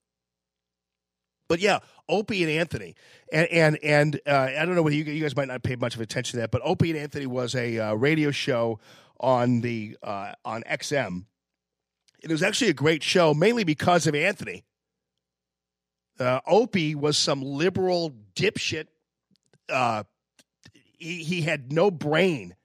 But 1.48 1.60
yeah, 1.60 1.78
Opie 2.08 2.42
and 2.42 2.52
Anthony, 2.52 2.94
and 3.32 3.48
and 3.48 3.78
and 3.82 4.20
uh, 4.26 4.50
I 4.58 4.64
don't 4.66 4.74
know 4.74 4.82
whether 4.82 4.94
you, 4.94 5.04
you 5.04 5.22
guys 5.22 5.34
might 5.34 5.48
not 5.48 5.62
pay 5.62 5.76
much 5.76 5.94
of 5.94 6.00
attention 6.00 6.32
to 6.32 6.40
that, 6.42 6.50
but 6.50 6.60
Opie 6.62 6.90
and 6.90 6.98
Anthony 6.98 7.26
was 7.26 7.54
a 7.54 7.78
uh, 7.78 7.94
radio 7.94 8.30
show 8.30 8.78
on 9.20 9.60
the 9.60 9.96
uh, 10.02 10.32
on 10.44 10.62
XM. 10.62 11.24
It 12.22 12.30
was 12.30 12.42
actually 12.42 12.70
a 12.70 12.74
great 12.74 13.02
show, 13.02 13.34
mainly 13.34 13.64
because 13.64 14.06
of 14.06 14.14
Anthony. 14.14 14.64
Uh, 16.18 16.40
Opie 16.46 16.94
was 16.94 17.16
some 17.16 17.42
liberal 17.42 18.12
dipshit. 18.34 18.86
Uh, 19.68 20.02
he, 20.98 21.22
he 21.22 21.42
had 21.42 21.72
no 21.72 21.90
brain, 21.90 22.56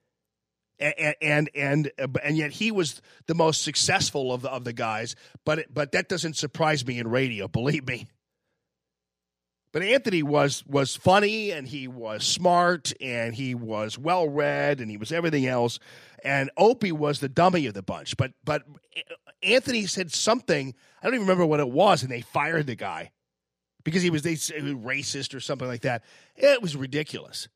and 0.80 1.16
and 1.22 1.50
and 1.54 1.92
and 1.98 2.38
yet 2.38 2.52
he 2.52 2.72
was 2.72 3.02
the 3.28 3.36
most 3.36 3.62
successful 3.62 4.34
of 4.34 4.42
the 4.42 4.50
of 4.50 4.64
the 4.64 4.74
guys. 4.74 5.16
But 5.46 5.72
but 5.72 5.92
that 5.92 6.10
doesn't 6.10 6.36
surprise 6.36 6.86
me 6.86 6.98
in 6.98 7.08
radio. 7.08 7.48
Believe 7.54 7.88
me. 7.88 8.08
But 9.74 9.82
Anthony 9.82 10.22
was 10.22 10.64
was 10.68 10.96
funny 10.96 11.52
and 11.52 11.68
he 11.68 11.88
was 11.88 12.24
smart 12.24 12.94
and 13.02 13.34
he 13.34 13.56
was 13.56 13.98
well 13.98 14.30
read 14.30 14.80
and 14.80 14.90
he 14.90 14.98
was 14.98 15.12
everything 15.12 15.48
else. 15.48 15.80
And 16.24 16.52
Opie 16.56 16.92
was 16.92 17.20
the 17.20 17.28
dummy 17.28 17.66
of 17.66 17.74
the 17.74 17.82
bunch. 17.82 18.16
But 18.16 18.34
but 18.46 18.64
Anthony 19.42 19.88
said 19.88 20.14
something 20.14 20.76
I 21.02 21.08
don't 21.08 21.16
even 21.16 21.28
remember 21.28 21.46
what 21.46 21.60
it 21.60 21.70
was, 21.70 22.04
and 22.04 22.12
they 22.12 22.22
fired 22.22 22.68
the 22.68 22.76
guy 22.76 23.12
because 23.84 24.04
he 24.04 24.12
was 24.12 24.22
they 24.22 24.36
racist 24.36 25.34
or 25.34 25.40
something 25.40 25.68
like 25.68 25.82
that. 25.82 26.04
It 26.36 26.62
was 26.62 26.76
ridiculous. 26.76 27.50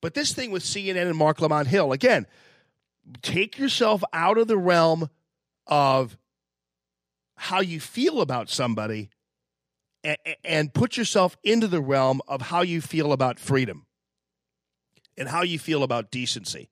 But 0.00 0.14
this 0.14 0.32
thing 0.32 0.52
with 0.52 0.62
CNN 0.62 1.08
and 1.08 1.16
Mark 1.16 1.40
Lamont 1.40 1.66
Hill 1.66 1.90
again, 1.90 2.28
take 3.20 3.58
yourself 3.58 4.04
out 4.12 4.38
of 4.38 4.46
the 4.46 4.56
realm 4.56 5.10
of 5.66 6.16
how 7.36 7.60
you 7.60 7.80
feel 7.80 8.20
about 8.20 8.48
somebody 8.48 9.10
and, 10.44 10.72
put 10.74 10.96
yourself 10.96 11.36
into 11.42 11.66
the 11.66 11.80
realm 11.80 12.20
of 12.28 12.42
how 12.42 12.62
you 12.62 12.80
feel 12.80 13.12
about 13.12 13.38
freedom 13.38 13.86
and 15.16 15.28
how 15.28 15.42
you 15.42 15.58
feel 15.58 15.82
about 15.82 16.10
decency 16.10 16.70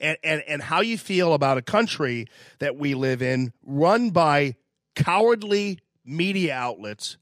and, 0.00 0.16
and, 0.24 0.42
and 0.48 0.62
how 0.62 0.80
you 0.80 0.98
feel 0.98 1.34
about 1.34 1.58
a 1.58 1.62
country 1.62 2.26
that 2.58 2.76
we 2.76 2.94
live 2.94 3.22
in 3.22 3.52
run 3.62 4.10
by 4.10 4.56
cowardly 4.94 5.78
media 6.04 6.54
outlets, 6.54 7.16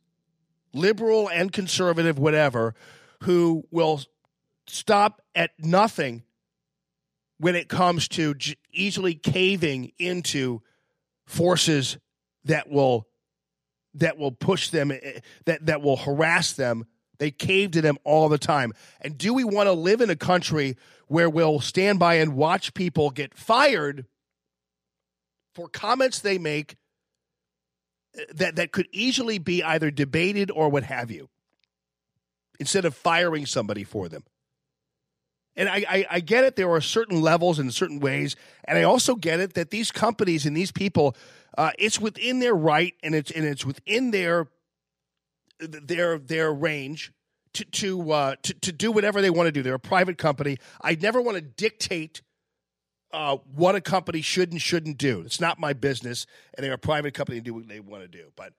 liberal 0.73 1.29
and 1.29 1.53
conservative, 1.53 2.18
whatever, 2.18 2.75
who 3.25 3.64
will 3.71 4.01
stop 4.66 5.21
at 5.35 5.51
nothing 5.59 6.23
when 7.39 7.55
it 7.55 7.68
comes 7.68 8.09
to 8.09 8.35
easily 8.73 9.14
caving 9.14 9.93
into 9.99 10.62
forces 11.27 11.99
that 12.45 12.68
will 12.68 13.07
that 13.95 14.18
will 14.18 14.32
push 14.32 14.70
them 14.70 14.91
eh, 14.91 15.20
that 15.47 15.66
that 15.66 15.82
will 15.82 15.97
harass 15.97 16.53
them 16.53 16.86
they 17.18 17.30
cave 17.30 17.72
to 17.72 17.82
them 17.82 17.99
all 18.05 18.28
the 18.28 18.38
time 18.38 18.72
and 19.01 19.18
do 19.18 19.34
we 19.34 19.45
want 19.45 19.66
to 19.66 19.72
live 19.72 20.01
in 20.01 20.11
a 20.11 20.16
country 20.16 20.76
where 21.09 21.28
we'll 21.28 21.61
stand 21.61 21.99
by 21.99 22.14
and 22.14 22.34
watch 22.34 22.74
people 22.74 23.11
get 23.11 23.34
fired 23.34 24.07
for 25.55 25.68
comments 25.68 26.20
they 26.20 26.38
make 26.38 26.76
eh, 28.16 28.24
that 28.34 28.57
that 28.57 28.72
could 28.72 28.88
easily 28.93 29.38
be 29.38 29.62
either 29.62 29.91
debated 29.91 30.51
or 30.51 30.68
what 30.68 30.84
have 30.84 31.11
you 31.11 31.28
instead 32.59 32.84
of 32.84 32.95
firing 32.95 33.47
somebody 33.47 33.84
for 33.84 34.09
them 34.09 34.24
and 35.57 35.68
I, 35.68 35.84
I, 35.88 36.07
I, 36.11 36.20
get 36.20 36.45
it. 36.45 36.57
There 36.57 36.70
are 36.70 36.80
certain 36.80 37.20
levels 37.20 37.59
and 37.59 37.74
certain 37.74 38.01
ways, 38.01 38.36
and 38.64 38.78
I 38.78 38.84
also 38.84 39.14
get 39.14 39.41
it 39.41 39.55
that 39.55 39.70
these 39.70 39.91
companies 39.91 40.47
and 40.47 40.57
these 40.57 40.70
people, 40.72 41.16
uh, 41.59 41.70
it's 41.78 42.01
within 42.01 42.40
their 42.40 42.55
right 42.55 42.94
and 43.03 43.14
it's 43.14 43.30
and 43.30 43.44
it's 43.44 43.64
within 43.64 44.11
their 44.11 44.48
their 45.59 46.18
their 46.18 46.53
range 46.53 47.12
to 47.55 47.64
to 47.64 48.12
uh, 48.12 48.36
to, 48.42 48.55
to 48.55 48.72
do 48.72 48.92
whatever 48.92 49.20
they 49.20 49.30
want 49.30 49.48
to 49.48 49.53
do. 49.53 49.62
They're 49.62 49.74
a 49.74 49.78
private 49.78 50.18
company. 50.18 50.59
I 50.80 50.96
never 51.01 51.20
want 51.20 51.36
to 51.36 51.42
dictate 51.42 52.22
uh, 53.12 53.38
what 53.55 53.74
a 53.74 53.80
company 53.80 54.20
should 54.20 54.53
and 54.53 54.61
shouldn't 54.61 54.98
do. 54.98 55.22
It's 55.22 55.40
not 55.40 55.59
my 55.59 55.72
business, 55.72 56.26
and 56.55 56.64
they're 56.64 56.74
a 56.74 56.78
private 56.78 57.14
company 57.14 57.38
and 57.38 57.44
do 57.44 57.55
what 57.55 57.68
they 57.68 57.80
want 57.80 58.03
to 58.03 58.09
do. 58.09 58.30
But 58.36 58.53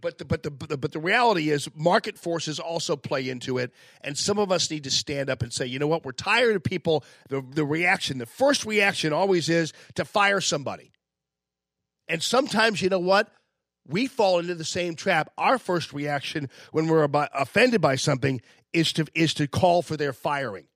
but 0.00 0.18
the, 0.18 0.24
but 0.24 0.42
the 0.42 0.50
but 0.50 0.92
the 0.92 1.00
reality 1.00 1.50
is 1.50 1.68
market 1.74 2.18
forces 2.18 2.58
also 2.58 2.96
play 2.96 3.28
into 3.28 3.58
it 3.58 3.72
and 4.02 4.16
some 4.16 4.38
of 4.38 4.52
us 4.52 4.70
need 4.70 4.84
to 4.84 4.90
stand 4.90 5.30
up 5.30 5.42
and 5.42 5.52
say 5.52 5.66
you 5.66 5.78
know 5.78 5.86
what? 5.86 6.04
We're 6.04 6.12
tired 6.12 6.56
of 6.56 6.62
people. 6.62 7.04
The 7.28 7.42
the 7.42 7.64
reaction 7.64 8.18
the 8.18 8.26
first 8.26 8.64
reaction 8.64 9.12
always 9.12 9.48
is 9.48 9.72
to 9.94 10.04
fire 10.04 10.40
somebody. 10.40 10.92
And 12.08 12.22
sometimes 12.22 12.82
you 12.82 12.88
know 12.88 12.98
what? 12.98 13.32
We 13.86 14.06
fall 14.06 14.38
into 14.38 14.54
the 14.54 14.64
same 14.64 14.94
trap. 14.94 15.32
Our 15.38 15.58
first 15.58 15.92
reaction 15.92 16.48
when 16.70 16.86
we're 16.86 17.02
about, 17.02 17.30
offended 17.34 17.80
by 17.80 17.96
something 17.96 18.40
is 18.72 18.92
to 18.94 19.06
is 19.14 19.34
to 19.34 19.48
call 19.48 19.82
for 19.82 19.96
their 19.96 20.12
firing. 20.12 20.66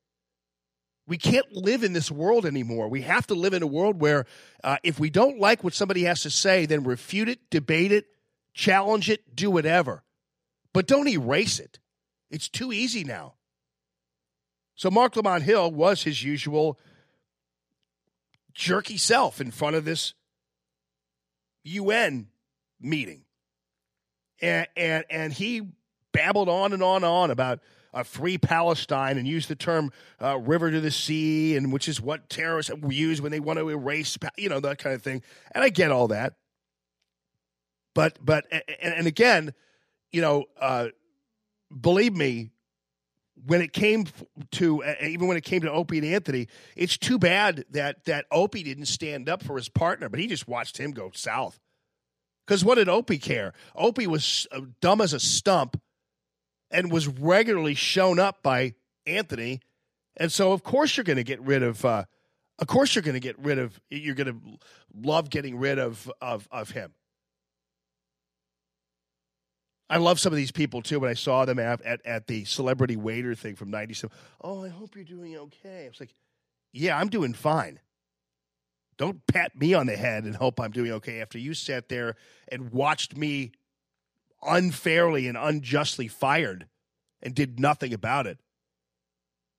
We 1.07 1.19
can't 1.19 1.53
live 1.53 1.85
in 1.85 1.93
this 1.93 2.11
world 2.11 2.47
anymore. 2.47 2.89
We 2.89 3.03
have 3.03 3.27
to 3.27 3.35
live 3.35 3.53
in 3.53 3.63
a 3.63 3.67
world 3.67 4.01
where 4.01 4.25
uh, 4.63 4.79
if 4.83 4.99
we 4.99 5.11
don't 5.11 5.39
like 5.39 5.63
what 5.63 5.75
somebody 5.75 6.05
has 6.05 6.23
to 6.23 6.31
say, 6.31 6.65
then 6.65 6.83
refute 6.83 7.29
it, 7.29 7.51
debate 7.51 7.93
it, 7.93 8.07
challenge 8.55 9.11
it, 9.11 9.35
do 9.35 9.51
whatever. 9.51 10.03
But 10.73 10.87
don't 10.87 11.09
erase 11.09 11.59
it. 11.59 11.79
It's 12.31 12.49
too 12.49 12.73
easy 12.73 13.05
now. 13.05 13.35
So 14.75 14.91
Mark 14.91 15.15
Lamont 15.15 15.45
Hill 15.45 15.71
was 15.71 16.03
his 16.03 16.23
usual 16.23 16.79
jerky 18.55 18.97
self 18.97 19.41
in 19.41 19.51
front 19.51 19.77
of 19.77 19.85
this 19.85 20.15
UN 21.65 22.29
meeting. 22.81 23.25
And 24.41 24.67
and 24.77 25.05
and 25.11 25.33
he 25.33 25.63
babbled 26.13 26.49
on 26.49 26.73
and 26.73 26.83
on 26.83 26.97
and 26.97 27.05
on 27.05 27.31
about 27.31 27.61
a 27.93 28.03
free 28.03 28.37
Palestine 28.39 29.17
and 29.17 29.27
used 29.27 29.49
the 29.49 29.55
term 29.55 29.93
uh, 30.21 30.37
river 30.39 30.71
to 30.71 30.81
the 30.81 30.91
sea, 30.91 31.57
and 31.57 31.73
which 31.73 31.89
is 31.89 32.01
what 32.01 32.29
terrorists 32.29 32.73
use 32.89 33.23
when 33.23 33.31
they 33.31 33.39
want 33.39 33.61
to 33.61 33.69
erase, 33.69 34.19
you 34.37 34.49
know, 34.49 34.59
that 34.59 34.79
kind 34.79 34.97
of 34.97 35.03
thing. 35.03 35.23
And 35.53 35.63
I 35.63 35.69
get 35.69 35.93
all 35.93 36.09
that. 36.09 36.35
But 37.95 38.19
but 38.25 38.47
and, 38.51 38.95
and 38.95 39.07
again, 39.07 39.55
you 40.11 40.21
know, 40.21 40.45
uh, 40.61 40.89
believe 41.81 42.15
me, 42.15 42.51
when 43.47 43.63
it 43.63 43.73
came 43.73 44.07
to 44.53 44.83
even 45.03 45.29
when 45.29 45.37
it 45.37 45.45
came 45.45 45.63
to 45.63 45.71
Opie 45.71 45.99
and 45.99 46.07
Anthony, 46.07 46.49
it's 46.77 46.97
too 46.97 47.19
bad 47.19 47.65
that 47.71 48.05
that 48.05 48.27
Opie 48.31 48.63
didn't 48.63 48.87
stand 48.87 49.29
up 49.29 49.43
for 49.43 49.57
his 49.57 49.69
partner, 49.69 50.09
but 50.09 50.21
he 50.21 50.27
just 50.27 50.49
watched 50.49 50.79
him 50.79 50.93
go 50.93 51.11
south. 51.15 51.59
Because 52.47 52.65
what 52.65 52.75
did 52.77 52.89
Opie 52.89 53.19
care? 53.19 53.55
Opie 53.75 54.07
was 54.07 54.47
uh, 54.53 54.61
dumb 54.81 55.01
as 55.01 55.13
a 55.13 55.21
stump 55.21 55.81
and 56.71 56.93
was 56.93 57.09
regularly 57.09 57.75
shown 57.75 58.19
up 58.19 58.43
by 58.43 58.75
Anthony, 59.07 59.61
and 60.17 60.31
so 60.31 60.53
of 60.53 60.63
course 60.63 60.97
you're 60.97 61.05
going 61.05 61.17
to 61.17 61.25
get 61.25 61.41
rid 61.41 61.63
of. 61.63 61.85
Uh, 61.85 62.05
of 62.59 62.69
course 62.69 62.95
you're 62.95 63.03
going 63.03 63.15
to 63.15 63.21
get 63.21 63.39
rid 63.39 63.59
of. 63.59 63.81
You're 63.91 64.15
going 64.15 64.29
to 64.29 64.59
love 64.95 65.29
getting 65.31 65.59
rid 65.59 65.79
of 65.79 66.11
of 66.21 66.47
of 66.51 66.71
him. 66.71 66.93
I 69.95 69.99
love 69.99 70.19
some 70.19 70.33
of 70.33 70.37
these 70.37 70.51
people 70.51 70.83
too. 70.83 70.99
When 70.99 71.09
I 71.09 71.15
saw 71.15 71.45
them 71.45 71.61
at, 71.61 71.81
at, 71.83 72.05
at 72.05 72.27
the 72.27 72.45
celebrity 72.47 72.97
waiter 72.97 73.37
thing 73.37 73.55
from 73.55 73.71
'97, 73.71 74.15
oh, 74.41 74.65
I 74.65 74.69
hope 74.69 74.97
you're 74.97 75.05
doing 75.05 75.37
okay. 75.37 75.85
I 75.85 75.89
was 75.89 76.01
like, 76.01 76.13
yeah, 76.73 76.99
I'm 76.99 77.09
doing 77.09 77.33
fine. 77.33 77.79
Don't 78.99 79.25
pat 79.29 79.57
me 79.57 79.73
on 79.73 79.87
the 79.87 79.95
head 79.95 80.25
and 80.25 80.35
hope 80.35 80.59
I'm 80.59 80.73
doing 80.73 80.91
okay 80.95 81.21
after 81.21 81.39
you 81.39 81.55
sat 81.55 81.89
there 81.89 82.17
and 82.49 82.73
watched 82.73 83.17
me 83.17 83.53
unfairly 84.43 85.29
and 85.29 85.39
unjustly 85.39 86.09
fired 86.09 86.67
and 87.23 87.33
did 87.33 87.61
nothing 87.61 87.95
about 87.95 88.27
it. 88.27 88.39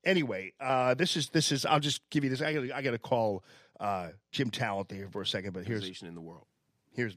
Anyway, 0.03 0.51
uh, 0.59 0.95
this 0.95 1.15
is 1.15 1.29
this 1.29 1.53
is. 1.53 1.65
I'll 1.65 1.79
just 1.79 2.01
give 2.09 2.25
you 2.25 2.29
this. 2.29 2.41
I 2.41 2.51
got 2.51 2.71
I 2.75 2.81
got 2.81 2.91
to 2.91 2.99
call 2.99 3.45
uh, 3.79 4.09
Jim 4.33 4.51
Talent 4.51 4.91
here 4.91 5.07
for 5.09 5.21
a 5.21 5.25
second, 5.25 5.53
but 5.53 5.65
here's 5.65 6.01
in 6.01 6.13
the 6.13 6.19
world. 6.19 6.45
here's 6.91 7.15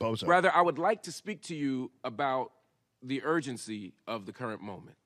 Bozo. 0.00 0.26
Rather, 0.26 0.52
I 0.52 0.60
would 0.60 0.78
like 0.78 1.02
to 1.04 1.12
speak 1.12 1.42
to 1.42 1.54
you 1.54 1.90
about 2.04 2.52
the 3.02 3.22
urgency 3.24 3.94
of 4.06 4.26
the 4.26 4.32
current 4.32 4.60
moment. 4.60 4.96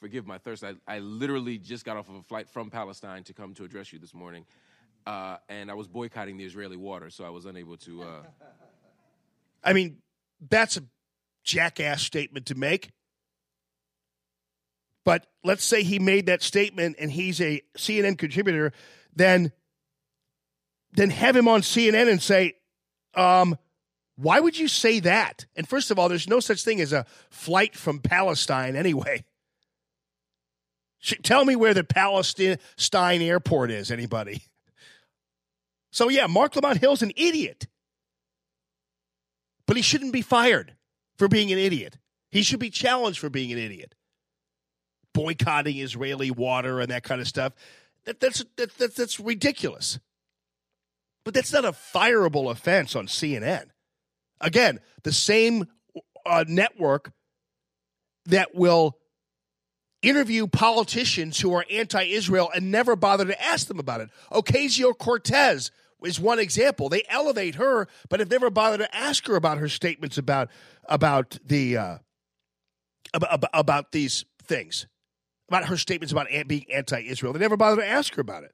Forgive 0.00 0.26
my 0.26 0.38
thirst. 0.38 0.62
I, 0.62 0.74
I 0.86 0.98
literally 0.98 1.58
just 1.58 1.84
got 1.84 1.96
off 1.96 2.08
of 2.08 2.16
a 2.16 2.22
flight 2.22 2.48
from 2.48 2.70
Palestine 2.70 3.24
to 3.24 3.32
come 3.32 3.54
to 3.54 3.64
address 3.64 3.92
you 3.92 3.98
this 3.98 4.14
morning, 4.14 4.44
uh, 5.06 5.38
and 5.48 5.70
I 5.70 5.74
was 5.74 5.88
boycotting 5.88 6.36
the 6.36 6.44
Israeli 6.44 6.76
water, 6.76 7.10
so 7.10 7.24
I 7.24 7.30
was 7.30 7.44
unable 7.46 7.76
to. 7.78 8.02
Uh, 8.02 8.22
I 9.64 9.72
mean, 9.72 9.98
that's 10.48 10.76
a 10.76 10.84
jackass 11.42 12.02
statement 12.02 12.46
to 12.46 12.54
make. 12.54 12.90
But 15.06 15.26
let's 15.42 15.64
say 15.64 15.82
he 15.82 15.98
made 15.98 16.26
that 16.26 16.42
statement 16.42 16.96
and 16.98 17.10
he's 17.10 17.40
a 17.40 17.62
CNN 17.78 18.18
contributor, 18.18 18.72
then 19.14 19.52
then 20.92 21.08
have 21.08 21.34
him 21.34 21.48
on 21.48 21.62
CNN 21.62 22.10
and 22.10 22.20
say, 22.20 22.54
um, 23.14 23.56
why 24.16 24.40
would 24.40 24.58
you 24.58 24.68
say 24.68 25.00
that? 25.00 25.46
And 25.56 25.68
first 25.68 25.90
of 25.90 25.98
all, 25.98 26.08
there's 26.08 26.28
no 26.28 26.40
such 26.40 26.62
thing 26.62 26.80
as 26.80 26.92
a 26.92 27.06
flight 27.30 27.74
from 27.74 28.00
Palestine 28.00 28.76
anyway. 28.76 29.24
Tell 31.22 31.44
me 31.44 31.56
where 31.56 31.74
the 31.74 31.84
Palestine 31.84 32.58
airport 33.22 33.70
is, 33.70 33.90
anybody. 33.90 34.42
So 35.90 36.10
yeah, 36.10 36.26
Mark 36.26 36.56
Lamont 36.56 36.78
Hill's 36.78 37.02
an 37.02 37.12
idiot 37.16 37.66
but 39.66 39.76
he 39.76 39.82
shouldn't 39.82 40.12
be 40.12 40.22
fired 40.22 40.76
for 41.16 41.28
being 41.28 41.52
an 41.52 41.58
idiot. 41.58 41.98
He 42.30 42.42
should 42.42 42.60
be 42.60 42.70
challenged 42.70 43.18
for 43.18 43.28
being 43.28 43.52
an 43.52 43.58
idiot. 43.58 43.94
Boycotting 45.16 45.78
Israeli 45.78 46.30
water 46.30 46.78
and 46.78 46.90
that 46.90 47.02
kind 47.02 47.22
of 47.22 47.26
stuff. 47.26 47.54
That, 48.04 48.20
that's, 48.20 48.44
that, 48.56 48.76
that, 48.76 48.94
that's 48.94 49.18
ridiculous. 49.18 49.98
But 51.24 51.32
that's 51.32 51.54
not 51.54 51.64
a 51.64 51.72
fireable 51.72 52.50
offense 52.50 52.94
on 52.94 53.06
CNN. 53.06 53.68
Again, 54.42 54.78
the 55.04 55.12
same 55.12 55.68
uh, 56.26 56.44
network 56.46 57.12
that 58.26 58.54
will 58.54 58.98
interview 60.02 60.46
politicians 60.46 61.40
who 61.40 61.54
are 61.54 61.64
anti 61.70 62.02
Israel 62.02 62.50
and 62.54 62.70
never 62.70 62.94
bother 62.94 63.24
to 63.24 63.42
ask 63.42 63.68
them 63.68 63.78
about 63.78 64.02
it. 64.02 64.10
Ocasio 64.30 64.96
Cortez 64.96 65.70
is 66.04 66.20
one 66.20 66.38
example. 66.38 66.90
They 66.90 67.04
elevate 67.08 67.54
her, 67.54 67.88
but 68.10 68.20
have 68.20 68.30
never 68.30 68.50
bothered 68.50 68.80
to 68.80 68.94
ask 68.94 69.26
her 69.28 69.36
about 69.36 69.56
her 69.56 69.68
statements 69.70 70.18
about 70.18 70.50
about 70.84 71.38
the 71.42 71.78
uh, 71.78 71.98
about, 73.14 73.44
about 73.54 73.92
these 73.92 74.26
things, 74.42 74.86
about 75.48 75.66
her 75.66 75.76
statements 75.76 76.12
about 76.12 76.28
being 76.46 76.66
anti-Israel. 76.72 77.32
They 77.32 77.38
never 77.38 77.56
bothered 77.56 77.80
to 77.80 77.86
ask 77.86 78.14
her 78.14 78.20
about 78.20 78.44
it. 78.44 78.52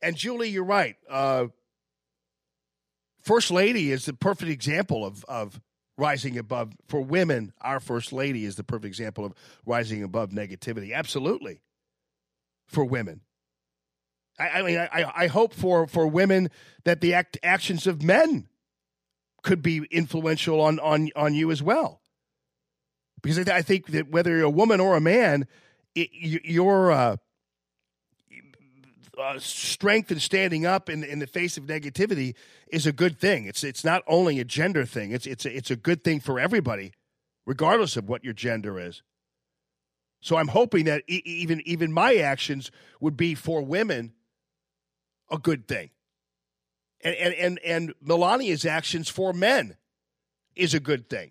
And 0.00 0.16
Julie, 0.16 0.48
you're 0.48 0.64
right. 0.64 0.96
Uh, 1.08 1.46
First 3.22 3.50
Lady 3.50 3.90
is 3.90 4.06
the 4.06 4.14
perfect 4.14 4.50
example 4.50 5.04
of 5.04 5.24
of 5.26 5.60
rising 5.98 6.38
above 6.38 6.72
for 6.86 7.00
women. 7.00 7.52
Our 7.60 7.80
First 7.80 8.12
Lady 8.12 8.44
is 8.44 8.56
the 8.56 8.64
perfect 8.64 8.86
example 8.86 9.24
of 9.24 9.34
rising 9.66 10.02
above 10.02 10.30
negativity. 10.30 10.94
Absolutely, 10.94 11.60
for 12.66 12.84
women. 12.84 13.22
I, 14.38 14.62
mean, 14.62 14.78
I, 14.78 15.12
I 15.16 15.26
hope 15.26 15.52
for, 15.52 15.86
for 15.86 16.06
women 16.06 16.50
that 16.84 17.00
the 17.00 17.14
act, 17.14 17.38
actions 17.42 17.86
of 17.86 18.02
men 18.02 18.46
could 19.42 19.62
be 19.62 19.84
influential 19.90 20.60
on, 20.60 20.78
on, 20.78 21.10
on 21.16 21.34
you 21.34 21.50
as 21.50 21.62
well. 21.62 22.00
Because 23.22 23.48
I, 23.48 23.62
think 23.62 23.88
that 23.88 24.10
whether 24.10 24.36
you're 24.36 24.46
a 24.46 24.50
woman 24.50 24.80
or 24.80 24.96
a 24.96 25.00
man, 25.00 25.46
it, 25.94 26.10
your 26.12 26.92
uh, 26.92 27.16
uh, 29.18 29.38
strength 29.38 30.12
in 30.12 30.20
standing 30.20 30.64
up 30.64 30.88
in, 30.88 31.02
in 31.02 31.18
the 31.18 31.26
face 31.26 31.56
of 31.56 31.64
negativity 31.64 32.34
is 32.68 32.86
a 32.86 32.92
good 32.92 33.18
thing. 33.18 33.44
It's, 33.44 33.64
it's 33.64 33.84
not 33.84 34.02
only 34.06 34.38
a 34.38 34.44
gender 34.44 34.84
thing, 34.84 35.10
it's, 35.10 35.26
it's, 35.26 35.44
a, 35.44 35.56
it's 35.56 35.70
a 35.70 35.76
good 35.76 36.04
thing 36.04 36.20
for 36.20 36.38
everybody, 36.38 36.92
regardless 37.44 37.96
of 37.96 38.08
what 38.08 38.22
your 38.22 38.34
gender 38.34 38.78
is. 38.78 39.02
So 40.20 40.36
I'm 40.36 40.48
hoping 40.48 40.84
that 40.86 41.04
e- 41.06 41.22
even 41.24 41.62
even 41.66 41.92
my 41.92 42.16
actions 42.16 42.70
would 43.00 43.16
be 43.16 43.34
for 43.34 43.62
women 43.62 44.12
a 45.30 45.38
good 45.38 45.68
thing. 45.68 45.90
And 47.02 47.14
and 47.14 47.34
and, 47.34 47.60
and 47.64 47.94
Melania's 48.04 48.64
actions 48.64 49.08
for 49.08 49.32
men 49.32 49.76
is 50.56 50.74
a 50.74 50.80
good 50.80 51.08
thing. 51.08 51.30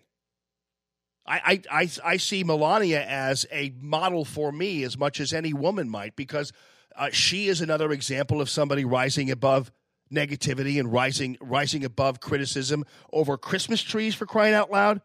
I, 1.28 1.60
I, 1.70 1.82
I, 1.82 1.90
I 2.04 2.16
see 2.16 2.42
Melania 2.42 3.04
as 3.04 3.46
a 3.52 3.72
model 3.80 4.24
for 4.24 4.50
me 4.50 4.82
as 4.82 4.96
much 4.96 5.20
as 5.20 5.32
any 5.32 5.52
woman 5.52 5.88
might 5.88 6.16
because 6.16 6.52
uh, 6.96 7.10
she 7.12 7.48
is 7.48 7.60
another 7.60 7.92
example 7.92 8.40
of 8.40 8.48
somebody 8.48 8.84
rising 8.84 9.30
above 9.30 9.70
negativity 10.12 10.80
and 10.80 10.90
rising 10.90 11.36
rising 11.40 11.84
above 11.84 12.20
criticism 12.20 12.84
over 13.12 13.36
Christmas 13.36 13.82
trees 13.82 14.14
for 14.14 14.24
crying 14.24 14.54
out 14.54 14.70
loud. 14.70 15.02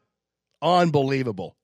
Unbelievable. 0.61 1.57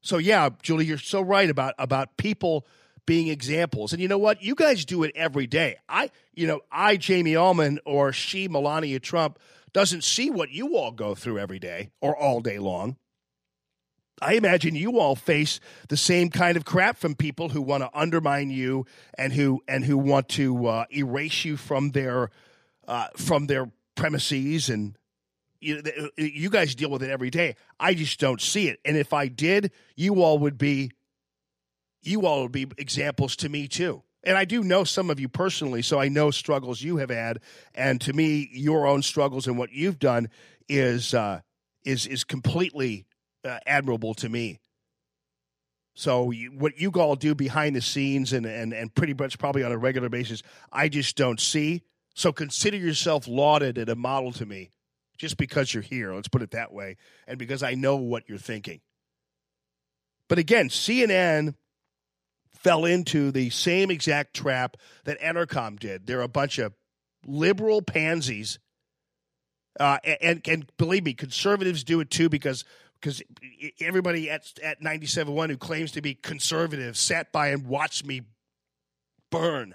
So 0.00 0.18
yeah, 0.18 0.50
Julie, 0.62 0.86
you're 0.86 0.98
so 0.98 1.20
right 1.20 1.50
about 1.50 1.74
about 1.76 2.16
people 2.16 2.66
being 3.04 3.28
examples. 3.28 3.92
And 3.92 4.00
you 4.00 4.06
know 4.06 4.18
what? 4.18 4.42
You 4.42 4.54
guys 4.54 4.84
do 4.84 5.02
it 5.02 5.12
every 5.16 5.48
day. 5.48 5.76
I, 5.88 6.10
you 6.32 6.46
know, 6.46 6.60
I, 6.70 6.96
Jamie 6.96 7.34
Allman, 7.34 7.80
or 7.84 8.12
she, 8.12 8.46
Melania 8.46 9.00
Trump, 9.00 9.40
doesn't 9.72 10.04
see 10.04 10.30
what 10.30 10.50
you 10.50 10.76
all 10.76 10.92
go 10.92 11.14
through 11.14 11.38
every 11.38 11.58
day 11.58 11.90
or 12.00 12.16
all 12.16 12.40
day 12.40 12.58
long. 12.58 12.96
I 14.22 14.34
imagine 14.34 14.74
you 14.74 14.98
all 14.98 15.16
face 15.16 15.60
the 15.88 15.96
same 15.96 16.28
kind 16.28 16.56
of 16.56 16.64
crap 16.64 16.98
from 16.98 17.14
people 17.14 17.48
who 17.48 17.62
want 17.62 17.82
to 17.82 17.90
undermine 17.98 18.50
you 18.50 18.84
and 19.14 19.32
who 19.32 19.62
and 19.66 19.84
who 19.84 19.96
want 19.96 20.28
to 20.30 20.66
uh, 20.66 20.84
erase 20.94 21.44
you 21.44 21.56
from 21.56 21.92
their 21.92 22.30
uh, 22.86 23.06
from 23.16 23.46
their 23.46 23.70
premises 23.94 24.68
and 24.68 24.96
you, 25.60 25.82
you 26.16 26.50
guys 26.50 26.74
deal 26.74 26.90
with 26.90 27.02
it 27.02 27.10
every 27.10 27.30
day. 27.30 27.54
I 27.78 27.94
just 27.94 28.18
don't 28.18 28.40
see 28.40 28.68
it. 28.68 28.80
And 28.84 28.96
if 28.96 29.12
I 29.12 29.28
did, 29.28 29.72
you 29.94 30.22
all 30.22 30.38
would 30.38 30.58
be 30.58 30.90
you 32.02 32.26
all 32.26 32.42
would 32.42 32.52
be 32.52 32.66
examples 32.78 33.36
to 33.36 33.48
me 33.48 33.68
too. 33.68 34.02
And 34.22 34.36
I 34.36 34.44
do 34.44 34.62
know 34.62 34.84
some 34.84 35.08
of 35.08 35.18
you 35.18 35.28
personally, 35.28 35.82
so 35.82 35.98
I 35.98 36.08
know 36.08 36.30
struggles 36.30 36.82
you 36.82 36.98
have 36.98 37.10
had. 37.10 37.40
And 37.74 38.00
to 38.02 38.12
me, 38.12 38.50
your 38.52 38.86
own 38.86 39.02
struggles 39.02 39.46
and 39.46 39.56
what 39.56 39.72
you've 39.72 39.98
done 39.98 40.28
is 40.68 41.14
uh, 41.14 41.40
is 41.84 42.06
is 42.06 42.24
completely 42.24 43.06
uh, 43.44 43.58
admirable 43.66 44.14
to 44.14 44.28
me. 44.28 44.60
So 45.94 46.30
you, 46.30 46.50
what 46.50 46.78
you 46.78 46.90
all 46.92 47.16
do 47.16 47.34
behind 47.34 47.76
the 47.76 47.80
scenes 47.80 48.32
and, 48.32 48.46
and 48.46 48.72
and 48.72 48.94
pretty 48.94 49.14
much 49.14 49.38
probably 49.38 49.64
on 49.64 49.72
a 49.72 49.78
regular 49.78 50.08
basis, 50.08 50.42
I 50.70 50.88
just 50.88 51.16
don't 51.16 51.40
see. 51.40 51.82
So 52.14 52.32
consider 52.32 52.76
yourself 52.76 53.26
lauded 53.26 53.78
and 53.78 53.88
a 53.88 53.96
model 53.96 54.32
to 54.32 54.46
me, 54.46 54.70
just 55.16 55.36
because 55.36 55.72
you're 55.72 55.82
here. 55.82 56.14
Let's 56.14 56.28
put 56.28 56.42
it 56.42 56.50
that 56.50 56.72
way, 56.72 56.96
and 57.26 57.38
because 57.38 57.62
I 57.62 57.74
know 57.74 57.96
what 57.96 58.28
you're 58.28 58.38
thinking. 58.38 58.80
But 60.28 60.38
again, 60.38 60.68
CNN 60.68 61.54
fell 62.60 62.84
into 62.84 63.30
the 63.30 63.50
same 63.50 63.90
exact 63.90 64.34
trap 64.34 64.76
that 65.04 65.18
Entercom 65.20 65.78
did. 65.78 66.06
They're 66.06 66.20
a 66.20 66.28
bunch 66.28 66.58
of 66.58 66.74
liberal 67.26 67.82
pansies, 67.82 68.58
uh, 69.78 69.98
and 70.20 70.46
and 70.46 70.70
believe 70.76 71.04
me, 71.04 71.14
conservatives 71.14 71.84
do 71.84 72.00
it 72.00 72.10
too 72.10 72.28
because 72.28 72.64
because 73.00 73.22
everybody 73.80 74.30
at 74.30 74.52
at 74.62 74.82
ninety 74.82 75.06
seven 75.06 75.34
one 75.34 75.48
who 75.48 75.56
claims 75.56 75.92
to 75.92 76.02
be 76.02 76.14
conservative 76.14 76.96
sat 76.96 77.32
by 77.32 77.48
and 77.48 77.66
watched 77.66 78.04
me 78.04 78.22
burn. 79.30 79.74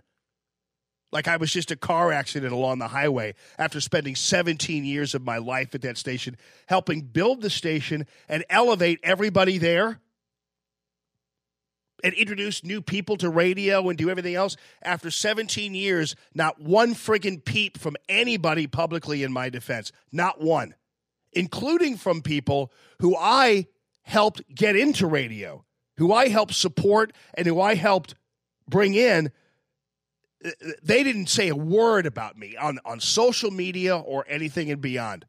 Like 1.12 1.28
I 1.28 1.38
was 1.38 1.52
just 1.52 1.72
a 1.72 1.78
car 1.78 2.12
accident 2.12 2.52
along 2.52 2.80
the 2.80 2.90
highway 2.90 3.36
after 3.58 3.80
spending 3.80 4.16
17 4.16 4.84
years 4.84 5.16
of 5.16 5.22
my 5.22 5.38
life 5.38 5.74
at 5.74 5.82
that 5.84 5.98
station, 5.98 6.36
helping 6.68 7.02
build 7.02 7.42
the 7.42 7.50
station 7.50 8.06
and 8.28 8.44
elevate 8.50 9.00
everybody 9.02 9.58
there 9.58 10.02
and 12.04 12.14
introduce 12.14 12.64
new 12.64 12.82
people 12.82 13.18
to 13.18 13.30
radio 13.30 13.88
and 13.90 13.98
do 13.98 14.10
everything 14.10 14.36
else. 14.36 14.58
After 14.82 15.10
17 15.10 15.74
years, 15.74 16.16
not 16.34 16.62
one 16.62 16.94
friggin' 16.94 17.44
peep 17.44 17.78
from 17.78 17.96
anybody 18.10 18.68
publicly 18.68 19.24
in 19.24 19.32
my 19.32 19.50
defense. 19.50 19.92
Not 20.12 20.42
one. 20.42 20.76
Including 21.34 21.98
from 21.98 22.22
people 22.22 22.72
who 23.00 23.16
I 23.18 23.68
helped 24.04 24.42
get 24.54 24.76
into 24.76 25.08
radio, 25.08 25.66
who 25.98 26.14
I 26.14 26.30
helped 26.30 26.54
support, 26.54 27.12
and 27.34 27.48
who 27.48 27.60
I 27.60 27.76
helped 27.76 28.16
bring 28.70 28.94
in. 28.94 29.32
They 30.84 31.04
didn't 31.04 31.28
say 31.28 31.50
a 31.50 31.56
word 31.56 32.06
about 32.06 32.38
me 32.38 32.56
on, 32.56 32.80
on 32.86 33.00
social 33.00 33.52
media 33.52 33.98
or 33.98 34.26
anything 34.30 34.70
and 34.70 34.80
beyond. 34.80 35.26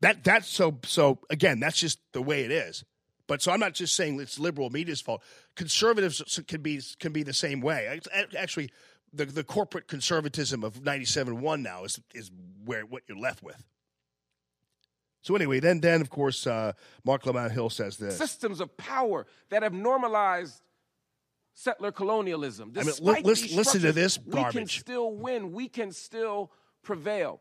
That 0.00 0.22
that's 0.22 0.46
so 0.46 0.78
so 0.84 1.18
again, 1.30 1.58
that's 1.58 1.78
just 1.78 1.98
the 2.12 2.22
way 2.22 2.44
it 2.44 2.50
is. 2.50 2.84
But 3.26 3.42
so 3.42 3.52
I'm 3.52 3.60
not 3.60 3.74
just 3.74 3.94
saying 3.94 4.20
it's 4.20 4.38
liberal 4.38 4.70
media's 4.70 5.00
fault. 5.00 5.22
Conservatives 5.54 6.40
can 6.46 6.62
be 6.62 6.80
can 6.98 7.12
be 7.12 7.22
the 7.22 7.32
same 7.32 7.60
way. 7.60 8.00
Actually, 8.38 8.70
the 9.12 9.24
the 9.24 9.44
corporate 9.44 9.88
conservatism 9.88 10.62
of 10.62 10.82
97.1 10.82 11.62
now 11.62 11.84
is 11.84 12.00
is 12.14 12.30
where 12.64 12.82
what 12.82 13.02
you're 13.08 13.18
left 13.18 13.42
with. 13.42 13.64
So 15.22 15.34
anyway, 15.34 15.58
then 15.58 15.80
then 15.80 16.00
of 16.00 16.10
course 16.10 16.46
uh, 16.46 16.72
Marc 17.04 17.26
Lamont 17.26 17.52
Hill 17.52 17.70
says 17.70 17.96
this. 17.96 18.16
Systems 18.16 18.60
of 18.60 18.76
power 18.76 19.26
that 19.48 19.62
have 19.62 19.72
normalized 19.72 20.62
settler 21.52 21.90
colonialism. 21.90 22.72
I 22.76 22.80
mean, 22.80 22.86
Despite 22.86 23.24
li- 23.24 23.34
these 23.34 23.56
listen 23.56 23.80
to 23.82 23.92
this 23.92 24.18
We 24.24 24.44
can 24.44 24.66
still 24.68 25.12
win. 25.12 25.52
We 25.52 25.68
can 25.68 25.90
still 25.90 26.52
prevail. 26.82 27.40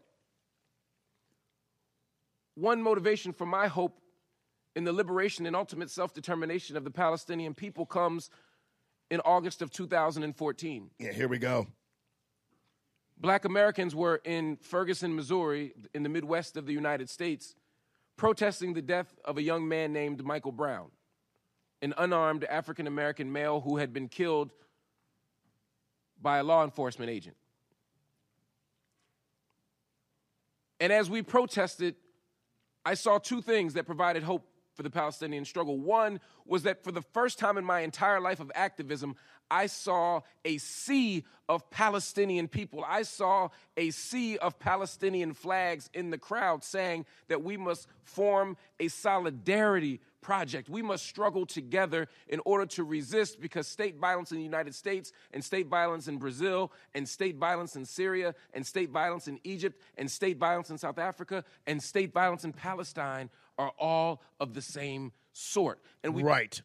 One 2.56 2.82
motivation 2.82 3.34
for 3.34 3.46
my 3.46 3.68
hope 3.68 4.00
in 4.76 4.84
the 4.84 4.94
liberation 4.94 5.46
and 5.46 5.56
ultimate 5.56 5.90
self 5.90 6.14
determination 6.14 6.76
of 6.78 6.84
the 6.84 6.92
Palestinian 6.92 7.54
people 7.54 7.86
comes 7.86 8.30
in 9.10 9.20
August 9.22 9.62
of 9.62 9.72
2014. 9.72 10.90
Yeah, 11.00 11.12
here 11.12 11.28
we 11.28 11.38
go. 11.38 11.68
Black 13.18 13.46
Americans 13.46 13.96
were 13.96 14.22
in 14.26 14.58
Ferguson, 14.58 15.16
Missouri, 15.16 15.74
in 15.94 16.04
the 16.04 16.10
Midwest 16.10 16.58
of 16.58 16.66
the 16.66 16.74
United 16.74 17.10
States, 17.10 17.56
protesting 18.18 18.74
the 18.74 18.82
death 18.82 19.18
of 19.24 19.38
a 19.38 19.42
young 19.42 19.68
man 19.68 19.94
named 19.94 20.24
Michael 20.26 20.52
Brown, 20.52 20.92
an 21.82 21.94
unarmed 21.98 22.44
African 22.44 22.88
American 22.88 23.32
male 23.32 23.62
who 23.62 23.78
had 23.78 23.94
been 23.94 24.10
killed 24.10 24.52
by 26.22 26.40
a 26.40 26.44
law 26.44 26.64
enforcement 26.64 27.10
agent. 27.10 27.38
And 30.82 30.92
as 30.92 31.10
we 31.10 31.22
protested, 31.22 31.96
I 32.84 32.96
saw 32.96 33.18
two 33.18 33.42
things 33.42 33.76
that 33.76 33.86
provided 33.86 34.24
hope 34.24 34.46
for 34.76 34.84
the 34.84 34.90
Palestinian 34.90 35.46
struggle. 35.46 35.78
One 35.78 36.20
was 36.46 36.64
that 36.64 36.84
for 36.84 36.92
the 36.92 37.02
first 37.02 37.40
time 37.40 37.58
in 37.58 37.66
my 37.66 37.82
entire 37.82 38.20
life 38.20 38.40
of 38.40 38.52
activism, 38.54 39.16
I 39.50 39.68
saw 39.68 40.22
a 40.44 40.58
sea 40.58 41.24
of 41.48 41.70
Palestinian 41.70 42.48
people. 42.48 42.84
I 42.88 43.04
saw 43.04 43.50
a 43.78 43.92
sea 43.92 44.38
of 44.38 44.60
Palestinian 44.60 45.34
flags 45.34 45.90
in 45.94 46.10
the 46.10 46.18
crowd 46.18 46.64
saying 46.64 47.06
that 47.28 47.44
we 47.44 47.56
must 47.56 47.88
form 48.04 48.58
a 48.80 48.88
solidarity 48.88 50.02
project. 50.26 50.70
We 50.70 50.82
must 50.82 51.06
struggle 51.06 51.46
together 51.46 52.08
in 52.28 52.42
order 52.46 52.66
to 52.66 52.84
resist 52.84 53.40
because 53.40 53.68
state 53.68 53.98
violence 53.98 54.32
in 54.32 54.40
the 54.40 54.44
United 54.44 54.74
States 54.74 55.12
and 55.32 55.44
state 55.44 55.68
violence 55.68 56.08
in 56.08 56.18
Brazil 56.18 56.72
and 56.96 57.08
state 57.08 57.36
violence 57.36 57.76
in 57.76 57.86
Syria 57.86 58.34
and 58.52 58.66
state 58.66 58.90
violence 58.90 59.28
in 59.28 59.40
Egypt 59.44 59.80
and 60.00 60.10
state 60.10 60.38
violence 60.38 60.72
in 60.72 60.80
South 60.80 60.98
Africa 60.98 61.44
and 61.68 61.82
state 61.82 62.12
violence 62.12 62.44
in 62.44 62.54
Palestine 62.54 63.30
are 63.58 63.72
all 63.80 64.22
of 64.40 64.54
the 64.54 64.62
same 64.62 65.12
sort. 65.34 65.80
And 66.04 66.14
we 66.14 66.24
right. 66.24 66.62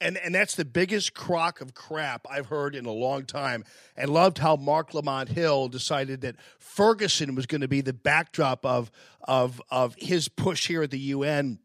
And 0.00 0.16
and 0.18 0.34
that's 0.34 0.54
the 0.54 0.64
biggest 0.64 1.14
crock 1.14 1.60
of 1.60 1.72
crap 1.72 2.26
I've 2.28 2.46
heard 2.46 2.74
in 2.74 2.84
a 2.84 2.92
long 2.92 3.24
time. 3.24 3.64
And 3.96 4.10
loved 4.10 4.38
how 4.38 4.56
Marc 4.56 4.92
Lamont 4.92 5.28
Hill 5.28 5.68
decided 5.68 6.20
that 6.22 6.36
Ferguson 6.58 7.34
was 7.34 7.46
going 7.46 7.60
to 7.60 7.68
be 7.68 7.80
the 7.80 7.92
backdrop 7.92 8.66
of 8.66 8.90
of 9.22 9.62
of 9.70 9.94
his 9.96 10.28
push 10.28 10.66
here 10.66 10.82
at 10.82 10.90
the 10.90 10.98
UN 10.98 11.58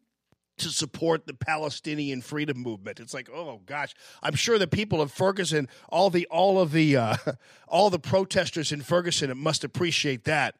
to 0.59 0.69
support 0.69 1.25
the 1.25 1.33
Palestinian 1.33 2.21
freedom 2.21 2.57
movement. 2.57 2.99
It's 2.99 3.13
like, 3.13 3.29
oh 3.33 3.61
gosh, 3.65 3.93
I'm 4.21 4.35
sure 4.35 4.59
the 4.59 4.67
people 4.67 5.01
of 5.01 5.11
Ferguson, 5.11 5.67
all 5.89 6.09
the 6.09 6.27
all 6.27 6.59
of 6.61 6.71
the 6.71 6.95
uh, 6.95 7.15
all 7.67 7.89
the 7.89 7.99
protesters 7.99 8.71
in 8.71 8.81
Ferguson 8.81 9.35
must 9.37 9.63
appreciate 9.63 10.25
that. 10.25 10.55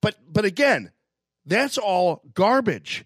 But 0.00 0.16
but 0.32 0.44
again, 0.44 0.92
that's 1.46 1.78
all 1.78 2.22
garbage. 2.34 3.04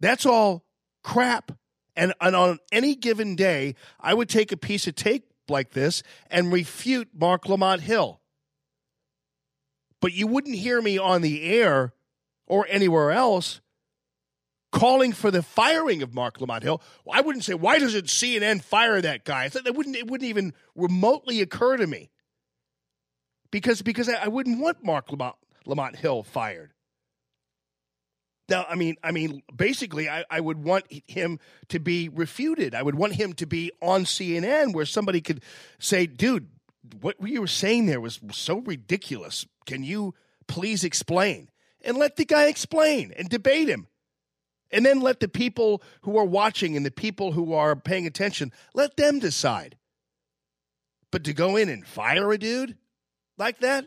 That's 0.00 0.26
all 0.26 0.64
crap. 1.02 1.52
And, 1.96 2.12
and 2.20 2.34
on 2.34 2.58
any 2.72 2.94
given 2.94 3.36
day, 3.36 3.74
I 4.00 4.14
would 4.14 4.28
take 4.28 4.52
a 4.52 4.56
piece 4.56 4.86
of 4.86 4.94
tape 4.94 5.30
like 5.48 5.70
this 5.70 6.02
and 6.30 6.52
refute 6.52 7.08
Marc 7.14 7.48
Lamont 7.48 7.82
Hill. 7.82 8.20
But 10.00 10.12
you 10.12 10.26
wouldn't 10.26 10.56
hear 10.56 10.82
me 10.82 10.98
on 10.98 11.22
the 11.22 11.44
air 11.44 11.94
or 12.46 12.66
anywhere 12.68 13.10
else 13.10 13.60
calling 14.70 15.12
for 15.12 15.30
the 15.30 15.42
firing 15.42 16.02
of 16.02 16.12
Marc 16.12 16.40
Lamont 16.40 16.62
Hill. 16.62 16.82
I 17.10 17.20
wouldn't 17.20 17.44
say, 17.44 17.54
why 17.54 17.78
doesn't 17.78 18.06
CNN 18.06 18.60
fire 18.60 19.00
that 19.00 19.24
guy? 19.24 19.44
I 19.44 19.48
thought 19.48 19.64
that 19.64 19.74
wouldn't, 19.74 19.96
it 19.96 20.10
wouldn't 20.10 20.28
even 20.28 20.52
remotely 20.74 21.40
occur 21.40 21.76
to 21.76 21.86
me. 21.86 22.10
Because, 23.50 23.80
because 23.80 24.08
I, 24.08 24.24
I 24.24 24.28
wouldn't 24.28 24.58
want 24.58 24.84
Marc 24.84 25.10
Lamont, 25.10 25.36
Lamont 25.64 25.96
Hill 25.96 26.24
fired. 26.24 26.73
Now, 28.48 28.66
I 28.68 28.74
mean, 28.74 28.96
I 29.02 29.10
mean, 29.10 29.42
basically, 29.54 30.08
I, 30.08 30.24
I 30.30 30.40
would 30.40 30.62
want 30.62 30.84
him 31.06 31.38
to 31.68 31.78
be 31.78 32.08
refuted. 32.08 32.74
I 32.74 32.82
would 32.82 32.94
want 32.94 33.14
him 33.14 33.32
to 33.34 33.46
be 33.46 33.72
on 33.80 34.04
CNN 34.04 34.74
where 34.74 34.84
somebody 34.84 35.20
could 35.20 35.42
say, 35.78 36.06
dude, 36.06 36.48
what 37.00 37.16
you 37.22 37.40
were 37.40 37.46
saying 37.46 37.86
there 37.86 38.00
was 38.00 38.20
so 38.32 38.58
ridiculous. 38.58 39.46
Can 39.64 39.82
you 39.82 40.14
please 40.46 40.84
explain? 40.84 41.50
And 41.82 41.96
let 41.96 42.16
the 42.16 42.26
guy 42.26 42.46
explain 42.46 43.12
and 43.16 43.28
debate 43.28 43.68
him. 43.68 43.86
And 44.70 44.84
then 44.84 45.00
let 45.00 45.20
the 45.20 45.28
people 45.28 45.82
who 46.02 46.18
are 46.18 46.24
watching 46.24 46.76
and 46.76 46.84
the 46.84 46.90
people 46.90 47.32
who 47.32 47.54
are 47.54 47.76
paying 47.76 48.06
attention, 48.06 48.52
let 48.74 48.96
them 48.96 49.20
decide. 49.20 49.76
But 51.10 51.24
to 51.24 51.32
go 51.32 51.56
in 51.56 51.68
and 51.68 51.86
fire 51.86 52.32
a 52.32 52.38
dude 52.38 52.76
like 53.38 53.60
that, 53.60 53.86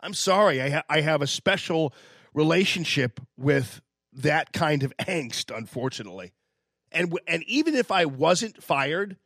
I'm 0.00 0.14
sorry. 0.14 0.62
I, 0.62 0.70
ha- 0.70 0.84
I 0.88 1.00
have 1.02 1.22
a 1.22 1.26
special 1.26 1.92
relationship 2.36 3.18
with 3.36 3.80
that 4.12 4.52
kind 4.52 4.84
of 4.84 4.92
angst, 4.98 5.56
unfortunately. 5.56 6.32
And 6.92 7.18
and 7.26 7.42
even 7.48 7.74
if 7.74 7.90
I 7.90 8.04
wasn't 8.04 8.62
fired 8.62 9.16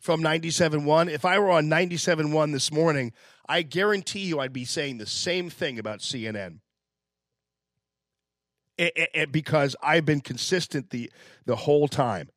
from 0.00 0.22
97.1, 0.22 1.10
if 1.10 1.24
I 1.24 1.38
were 1.38 1.50
on 1.50 1.66
97.1 1.66 2.52
this 2.52 2.72
morning, 2.72 3.12
I 3.46 3.62
guarantee 3.62 4.20
you 4.20 4.40
I'd 4.40 4.52
be 4.52 4.64
saying 4.64 4.96
the 4.98 5.06
same 5.06 5.50
thing 5.50 5.78
about 5.78 5.98
CNN. 5.98 6.60
A- 8.78 9.00
a- 9.02 9.22
a- 9.22 9.26
because 9.26 9.76
I've 9.82 10.06
been 10.06 10.22
consistent 10.22 10.90
the 10.90 11.12
the 11.44 11.56
whole 11.56 11.88
time. 11.88 12.30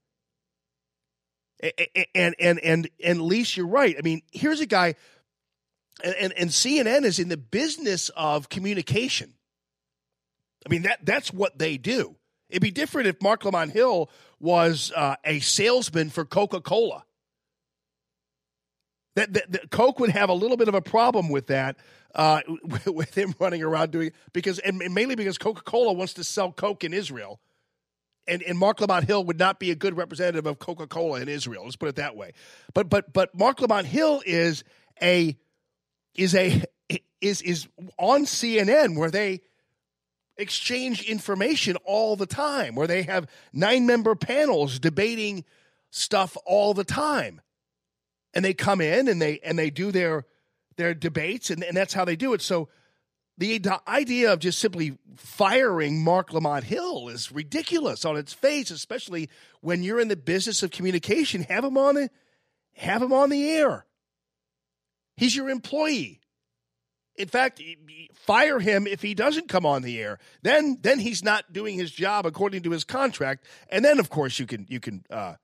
And 2.13 2.35
and 2.39 2.59
and 2.59 2.89
and 3.01 3.21
Lise, 3.21 3.55
you're 3.55 3.65
right. 3.67 3.95
I 3.97 4.01
mean, 4.01 4.21
here's 4.31 4.59
a 4.59 4.65
guy, 4.65 4.95
and, 6.03 6.13
and, 6.15 6.33
and 6.33 6.49
CNN 6.49 7.05
is 7.05 7.17
in 7.17 7.29
the 7.29 7.37
business 7.37 8.09
of 8.09 8.49
communication. 8.49 9.34
I 10.65 10.69
mean 10.69 10.83
that 10.83 10.99
that's 11.03 11.31
what 11.31 11.57
they 11.57 11.77
do. 11.77 12.15
It'd 12.49 12.61
be 12.61 12.71
different 12.71 13.07
if 13.07 13.21
Marc 13.21 13.43
Lamont 13.45 13.71
Hill 13.71 14.09
was 14.39 14.91
uh, 14.95 15.15
a 15.23 15.39
salesman 15.39 16.09
for 16.09 16.25
Coca 16.25 16.61
Cola. 16.61 17.03
That, 19.15 19.33
that, 19.33 19.51
that 19.51 19.71
Coke 19.71 19.99
would 19.99 20.09
have 20.09 20.29
a 20.29 20.33
little 20.33 20.57
bit 20.57 20.67
of 20.67 20.75
a 20.75 20.81
problem 20.81 21.29
with 21.29 21.47
that, 21.47 21.77
uh, 22.13 22.41
with 22.85 23.17
him 23.17 23.33
running 23.39 23.63
around 23.63 23.91
doing 23.91 24.11
because 24.33 24.59
and 24.59 24.77
mainly 24.93 25.15
because 25.15 25.37
Coca 25.37 25.61
Cola 25.61 25.93
wants 25.93 26.13
to 26.15 26.23
sell 26.23 26.51
Coke 26.51 26.83
in 26.83 26.93
Israel, 26.93 27.39
and 28.27 28.43
and 28.43 28.57
Marc 28.57 28.81
Lamont 28.81 29.05
Hill 29.05 29.23
would 29.23 29.39
not 29.39 29.59
be 29.59 29.71
a 29.71 29.75
good 29.75 29.95
representative 29.95 30.45
of 30.45 30.59
Coca 30.59 30.87
Cola 30.87 31.21
in 31.21 31.29
Israel. 31.29 31.63
Let's 31.63 31.77
put 31.77 31.89
it 31.89 31.95
that 31.95 32.15
way. 32.15 32.33
But 32.73 32.89
but 32.89 33.13
but 33.13 33.33
Marc 33.33 33.61
Lamont 33.61 33.87
Hill 33.87 34.21
is 34.25 34.63
a 35.01 35.37
is 36.15 36.35
a 36.35 36.63
is 37.21 37.41
is 37.41 37.67
on 37.97 38.25
CNN 38.25 38.97
where 38.97 39.11
they 39.11 39.41
exchange 40.37 41.03
information 41.03 41.77
all 41.85 42.15
the 42.15 42.25
time, 42.25 42.75
where 42.75 42.87
they 42.87 43.03
have 43.03 43.27
nine 43.53 43.85
member 43.85 44.15
panels 44.15 44.79
debating 44.79 45.45
stuff 45.89 46.37
all 46.45 46.73
the 46.73 46.83
time. 46.83 47.41
And 48.33 48.43
they 48.43 48.53
come 48.53 48.81
in 48.81 49.07
and 49.07 49.21
they 49.21 49.39
and 49.39 49.57
they 49.57 49.69
do 49.69 49.91
their 49.91 50.25
their 50.75 50.93
debates 50.93 51.49
and, 51.49 51.63
and 51.63 51.75
that's 51.75 51.93
how 51.93 52.03
they 52.03 52.17
do 52.17 52.33
it. 52.33 52.41
So 52.41 52.67
the, 53.37 53.57
the 53.57 53.81
idea 53.87 54.31
of 54.31 54.39
just 54.39 54.59
simply 54.59 54.97
firing 55.15 56.03
Marc 56.03 56.31
Lamont 56.31 56.63
Hill 56.63 57.09
is 57.09 57.31
ridiculous 57.31 58.05
on 58.05 58.15
its 58.15 58.33
face, 58.33 58.71
especially 58.71 59.29
when 59.61 59.83
you're 59.83 59.99
in 59.99 60.07
the 60.07 60.15
business 60.15 60.63
of 60.63 60.71
communication. 60.71 61.43
Have 61.43 61.65
him 61.65 61.77
on 61.77 61.95
the 61.95 62.09
have 62.75 63.01
him 63.01 63.13
on 63.13 63.29
the 63.29 63.49
air. 63.49 63.85
He's 65.17 65.35
your 65.35 65.49
employee. 65.49 66.19
In 67.17 67.27
fact, 67.27 67.61
fire 68.13 68.59
him 68.59 68.87
if 68.87 69.01
he 69.01 69.13
doesn't 69.13 69.47
come 69.47 69.65
on 69.65 69.81
the 69.81 69.99
air. 69.99 70.19
Then, 70.41 70.79
then 70.81 70.99
he's 70.99 71.23
not 71.23 71.53
doing 71.53 71.77
his 71.77 71.91
job 71.91 72.25
according 72.25 72.63
to 72.63 72.71
his 72.71 72.83
contract. 72.83 73.45
And 73.69 73.85
then, 73.85 73.99
of 73.99 74.09
course, 74.09 74.37
you 74.39 74.45
can 74.45 74.65
you 74.69 74.79
can 74.79 75.05
uh, 75.09 75.35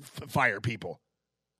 f- 0.00 0.30
fire 0.30 0.60
people. 0.60 1.00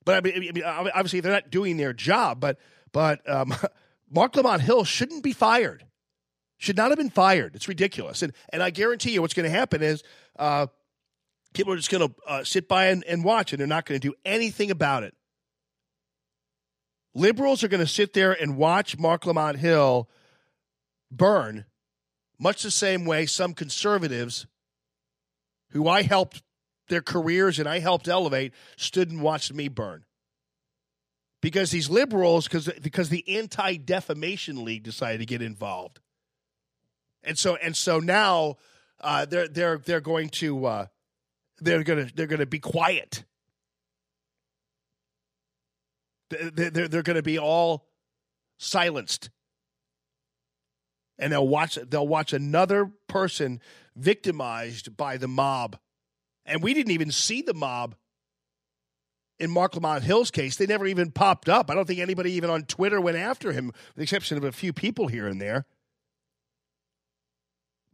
But 0.05 0.17
I 0.17 0.21
mean, 0.21 0.65
I 0.65 0.83
mean, 0.83 0.93
obviously, 0.95 1.21
they're 1.21 1.33
not 1.33 1.51
doing 1.51 1.77
their 1.77 1.93
job. 1.93 2.41
But 2.41 2.59
but 2.93 3.29
um, 3.29 3.55
Marc 4.11 4.35
Lamont 4.37 4.63
Hill 4.63 4.85
shouldn't 4.85 5.23
be 5.23 5.33
fired. 5.33 5.85
Should 6.57 6.77
not 6.77 6.91
have 6.91 6.99
been 6.99 7.11
fired. 7.11 7.55
It's 7.55 7.69
ridiculous. 7.69 8.23
And 8.23 8.33
and 8.53 8.63
I 8.63 8.71
guarantee 8.71 9.13
you, 9.13 9.21
what's 9.21 9.35
going 9.35 9.51
to 9.51 9.57
happen 9.57 9.83
is 9.83 10.03
uh, 10.39 10.67
people 11.53 11.73
are 11.73 11.77
just 11.77 11.91
going 11.91 12.09
to 12.09 12.15
uh, 12.27 12.45
sit 12.45 12.69
by 12.69 12.87
and, 12.87 13.05
and 13.05 13.25
watch, 13.25 13.53
and 13.53 13.61
they're 13.61 13.67
not 13.67 13.87
going 13.87 14.01
to 14.01 14.09
do 14.09 14.15
anything 14.25 14.71
about 14.71 15.03
it. 15.03 15.15
Liberals 17.15 17.65
are 17.65 17.69
going 17.69 17.85
to 17.85 17.93
sit 17.93 18.13
there 18.13 18.33
and 18.33 18.57
watch 18.57 18.99
Marc 18.99 19.27
Lamont 19.27 19.59
Hill 19.59 20.09
burn, 21.11 21.65
much 22.39 22.63
the 22.63 22.71
same 22.71 23.05
way 23.05 23.27
some 23.27 23.53
conservatives, 23.53 24.47
who 25.71 25.89
I 25.89 26.03
helped 26.03 26.43
their 26.89 27.03
careers 27.03 27.59
and 27.59 27.69
I 27.69 27.79
helped 27.79 28.09
elevate, 28.09 28.53
stood 28.77 29.11
and 29.11 29.23
watched 29.23 29.53
me 29.53 29.69
burn. 29.69 30.05
Because 31.41 31.71
these 31.71 31.89
liberals, 31.89 32.47
because 32.47 32.69
because 32.83 33.09
the 33.09 33.27
Anti 33.37 33.77
Defamation 33.79 34.63
League 34.63 34.83
decided 34.83 35.21
to 35.21 35.27
get 35.27 35.41
involved, 35.41 35.99
and 37.25 37.39
so 37.39 37.57
and 37.57 37.75
so 37.75 37.99
now 37.99 38.57
uh, 39.01 39.25
they're 39.25 39.49
they're 39.49 39.79
they're 39.79 40.03
going 40.03 40.29
to 40.29 40.67
uh, 40.67 40.87
they're 41.59 41.83
gonna 41.83 42.09
they're 42.15 42.27
gonna 42.27 42.45
be 42.45 42.59
quiet. 42.59 43.25
They're 46.31 46.71
they're, 46.71 46.89
they're 46.89 47.03
going 47.03 47.17
to 47.17 47.23
be 47.23 47.39
all 47.39 47.87
silenced, 48.59 49.31
and 51.19 51.33
they'll 51.33 51.47
watch 51.47 51.79
they'll 51.89 52.07
watch 52.07 52.33
another 52.33 52.91
person 53.09 53.61
victimized 53.97 54.97
by 54.97 55.17
the 55.17 55.29
mob, 55.29 55.77
and 56.47 56.63
we 56.63 56.75
didn't 56.75 56.93
even 56.93 57.11
see 57.11 57.43
the 57.43 57.55
mob 57.55 57.97
in 59.39 59.51
Marc 59.51 59.75
Lamont 59.75 60.05
Hill's 60.05 60.31
case. 60.31 60.57
They 60.57 60.67
never 60.67 60.87
even 60.87 61.11
popped 61.11 61.49
up. 61.49 61.71
I 61.71 61.75
don't 61.75 61.87
think 61.87 61.99
anybody 61.99 62.33
even 62.33 62.51
on 62.51 62.65
Twitter 62.65 63.01
went 63.01 63.17
after 63.17 63.53
him, 63.53 63.67
with 63.67 63.97
the 63.97 64.03
exception 64.03 64.37
of 64.37 64.45
a 64.45 64.53
few 64.53 64.73
people 64.73 65.09
here 65.09 65.27
and 65.27 65.41
there. 65.41 65.67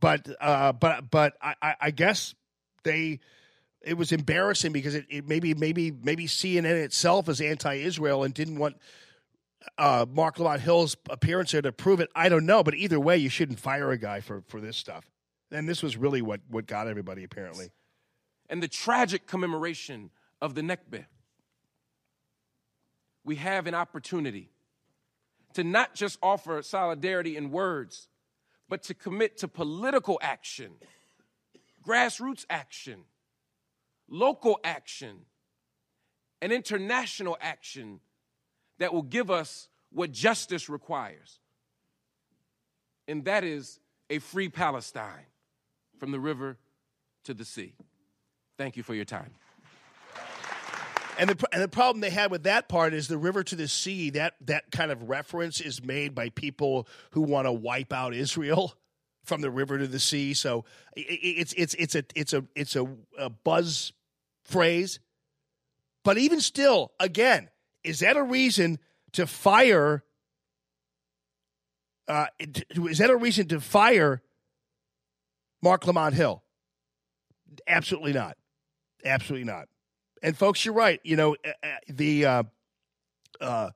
But 0.01 0.29
uh, 0.41 0.73
but 0.73 1.11
but 1.11 1.35
I, 1.41 1.55
I, 1.63 1.75
I 1.81 1.91
guess 1.91 2.35
they 2.85 3.21
it 3.87 3.97
was 3.97 4.11
embarrassing 4.11 4.73
because 4.73 4.95
it, 4.95 5.07
it 5.09 5.29
maybe 5.29 5.55
maybe 5.55 5.93
maybe 5.93 6.27
CNN 6.27 6.65
itself 6.65 7.29
is 7.29 7.41
anti-Israel 7.41 8.25
and 8.25 8.35
didn't 8.35 8.59
want 8.59 8.77
uh, 9.79 10.05
Marc 10.11 10.39
Lamont 10.39 10.61
Hill's 10.61 10.97
appearance 11.09 11.53
there 11.53 11.63
to 11.63 11.73
prove 11.73 12.01
it. 12.01 12.11
I 12.15 12.29
don't 12.29 12.47
know, 12.47 12.63
but 12.63 12.75
either 12.75 12.99
way, 12.99 13.17
you 13.17 13.29
shouldn't 13.29 13.61
fire 13.61 13.91
a 13.93 13.97
guy 13.97 14.21
for 14.21 14.43
for 14.49 14.61
this 14.61 14.77
stuff. 14.77 15.09
And 15.53 15.69
this 15.69 15.83
was 15.83 15.97
really 15.97 16.21
what 16.21 16.41
what 16.49 16.67
got 16.67 16.89
everybody 16.89 17.23
apparently. 17.25 17.71
and 18.51 18.63
the 18.63 18.69
tragic 18.69 19.27
commemoration 19.27 20.11
of 20.43 20.55
the 20.55 20.63
Nakba, 20.63 21.07
we 23.25 23.37
have 23.37 23.67
an 23.67 23.75
opportunity 23.75 24.51
to 25.55 25.65
not 25.65 25.95
just 25.95 26.19
offer 26.23 26.61
solidarity 26.63 27.37
in 27.37 27.51
words, 27.51 28.09
but 28.69 28.83
to 28.83 28.95
commit 28.95 29.39
to 29.39 29.49
political 29.49 30.19
action, 30.21 30.73
grassroots 31.87 32.45
action, 32.51 33.05
local 34.09 34.59
action, 34.65 35.21
and 36.41 36.53
international 36.53 37.37
action 37.41 38.01
that 38.79 38.93
will 38.93 39.03
give 39.03 39.31
us 39.31 39.69
what 39.91 40.13
justice 40.13 40.69
requires. 40.69 41.39
And 43.09 43.25
that 43.25 43.45
is 43.45 43.81
a 44.11 44.19
free 44.19 44.49
Palestine 44.49 45.27
from 45.99 46.11
the 46.11 46.21
river 46.21 46.59
to 47.25 47.35
the 47.35 47.45
sea. 47.45 47.75
Thank 48.59 48.77
you 48.77 48.83
for 48.83 48.95
your 48.95 49.05
time. 49.05 49.33
And 51.19 51.31
the 51.31 51.47
and 51.53 51.63
the 51.63 51.69
problem 51.69 52.01
they 52.01 52.11
had 52.11 52.31
with 52.31 52.43
that 52.43 52.69
part 52.69 52.93
is 52.93 53.09
the 53.09 53.17
river 53.17 53.43
to 53.45 53.57
the 53.57 53.69
sea. 53.69 54.11
That 54.11 54.35
that 54.43 54.71
kind 54.71 54.91
of 54.91 55.09
reference 55.09 55.61
is 55.61 55.83
made 55.83 56.15
by 56.15 56.29
people 56.29 56.87
who 57.13 57.23
want 57.23 57.47
to 57.47 57.53
wipe 57.53 57.93
out 57.93 58.13
Israel 58.13 58.75
from 59.25 59.41
the 59.41 59.51
river 59.51 59.79
to 59.79 59.87
the 59.87 59.99
sea. 59.99 60.35
So 60.35 60.65
it's 60.95 61.55
it's 61.55 61.75
it's 61.75 61.95
a 61.95 62.05
it's 62.15 62.33
a 62.35 62.45
it's 62.55 62.77
a, 62.77 62.87
a 63.19 63.31
buzz 63.31 63.93
phrase. 64.47 65.01
But 66.05 66.19
even 66.19 66.41
still, 66.41 66.93
again, 67.01 67.51
is 67.83 68.01
that 68.01 68.17
a 68.17 68.23
reason 68.23 68.79
to 69.13 69.27
fire? 69.27 70.05
Uh, 72.09 72.27
is 72.39 72.99
that 72.99 73.11
a 73.11 73.17
reason 73.17 73.49
to 73.49 73.61
fire 73.61 74.23
Marc 75.63 75.87
Lamont 75.87 76.15
Hill? 76.15 76.43
Absolutely 77.67 78.13
not. 78.13 78.37
Absolutely 79.05 79.45
not. 79.45 79.69
And 80.23 80.37
folks, 80.37 80.65
you're 80.65 80.75
right. 80.75 81.01
You 81.05 81.17
know, 81.17 81.37
uh, 81.45 81.51
uh, 81.63 81.69
the 81.89 82.27
uh, 82.27 82.43
uh, 83.41 83.71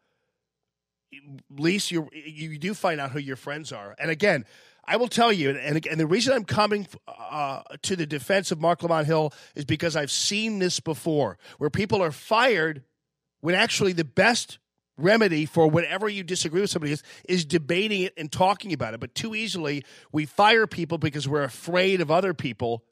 least 1.50 1.90
you 1.90 2.08
you 2.12 2.58
do 2.58 2.74
find 2.74 3.00
out 3.00 3.10
who 3.10 3.18
your 3.18 3.36
friends 3.36 3.72
are. 3.72 3.94
And 3.98 4.10
again, 4.10 4.44
I 4.90 4.96
will 4.96 5.06
tell 5.06 5.32
you, 5.32 5.50
and 5.50 5.86
and 5.86 6.00
the 6.00 6.06
reason 6.06 6.34
I'm 6.34 6.44
coming 6.44 6.88
uh, 7.06 7.62
to 7.82 7.94
the 7.94 8.06
defense 8.06 8.50
of 8.50 8.60
Marc 8.60 8.82
Lamont 8.82 9.06
Hill 9.06 9.32
is 9.54 9.64
because 9.64 9.94
I've 9.94 10.10
seen 10.10 10.58
this 10.58 10.80
before, 10.80 11.38
where 11.58 11.70
people 11.70 12.02
are 12.02 12.10
fired 12.10 12.82
when 13.40 13.54
actually 13.54 13.92
the 13.92 14.04
best 14.04 14.58
remedy 14.96 15.46
for 15.46 15.68
whenever 15.68 16.08
you 16.08 16.24
disagree 16.24 16.60
with 16.60 16.70
somebody 16.70 16.92
is 16.92 17.04
is 17.28 17.44
debating 17.44 18.02
it 18.02 18.14
and 18.16 18.32
talking 18.32 18.72
about 18.72 18.92
it. 18.92 18.98
But 18.98 19.14
too 19.14 19.36
easily 19.36 19.84
we 20.10 20.26
fire 20.26 20.66
people 20.66 20.98
because 20.98 21.28
we're 21.28 21.44
afraid 21.44 22.00
of 22.00 22.10
other 22.10 22.34
people 22.34 22.82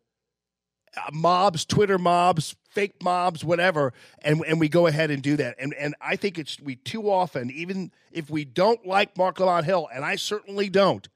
uh, 0.97 1.11
mobs, 1.13 1.65
Twitter 1.65 1.99
mobs, 1.99 2.55
fake 2.71 3.03
mobs, 3.03 3.45
whatever, 3.45 3.93
and 4.23 4.41
and 4.47 4.61
we 4.61 4.69
go 4.69 4.87
ahead 4.87 5.11
and 5.11 5.21
do 5.21 5.37
that. 5.37 5.57
And 5.59 5.75
and 5.75 5.97
I 6.01 6.15
think 6.15 6.39
it's 6.39 6.61
we 6.61 6.77
too 6.77 7.11
often, 7.11 7.51
even 7.51 7.91
if 8.13 8.31
we 8.31 8.45
don't 8.45 8.87
like 8.87 9.19
Marc 9.19 9.41
Lamont 9.41 9.67
Hill, 9.67 9.89
and 9.93 10.05
I 10.05 10.15
certainly 10.15 10.69
don't, 10.69 11.09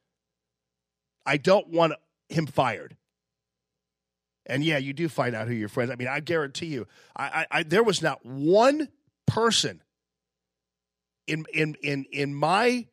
I 1.24 1.36
don't 1.36 1.68
want 1.68 1.94
him 2.28 2.46
fired. 2.46 2.96
And 4.46 4.64
yeah, 4.64 4.78
you 4.78 4.92
do 4.92 5.08
find 5.08 5.34
out 5.34 5.46
who 5.46 5.54
your 5.54 5.68
friends. 5.68 5.90
I 5.90 5.96
mean, 5.96 6.08
I 6.08 6.20
guarantee 6.20 6.66
you, 6.66 6.86
I, 7.16 7.24
I, 7.24 7.58
I 7.58 7.62
there 7.62 7.82
was 7.84 8.02
not 8.02 8.24
one 8.24 8.88
person 9.26 9.82
in 11.26 11.44
in 11.52 11.76
in 11.82 12.06
in 12.10 12.34
my 12.34 12.86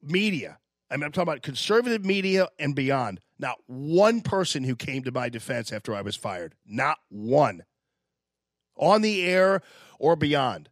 media. 0.00 0.58
I 0.90 0.96
mean, 0.96 1.04
I'm 1.04 1.12
talking 1.12 1.28
about 1.28 1.42
conservative 1.42 2.04
media 2.04 2.48
and 2.58 2.74
beyond. 2.74 3.20
Not 3.38 3.58
one 3.66 4.20
person 4.20 4.62
who 4.62 4.76
came 4.76 5.02
to 5.04 5.10
my 5.10 5.28
defense 5.28 5.72
after 5.72 5.94
I 5.94 6.02
was 6.02 6.16
fired. 6.16 6.54
Not 6.66 6.98
one. 7.08 7.62
On 8.76 9.02
the 9.02 9.24
air 9.24 9.62
or 9.98 10.16
beyond. 10.16 10.68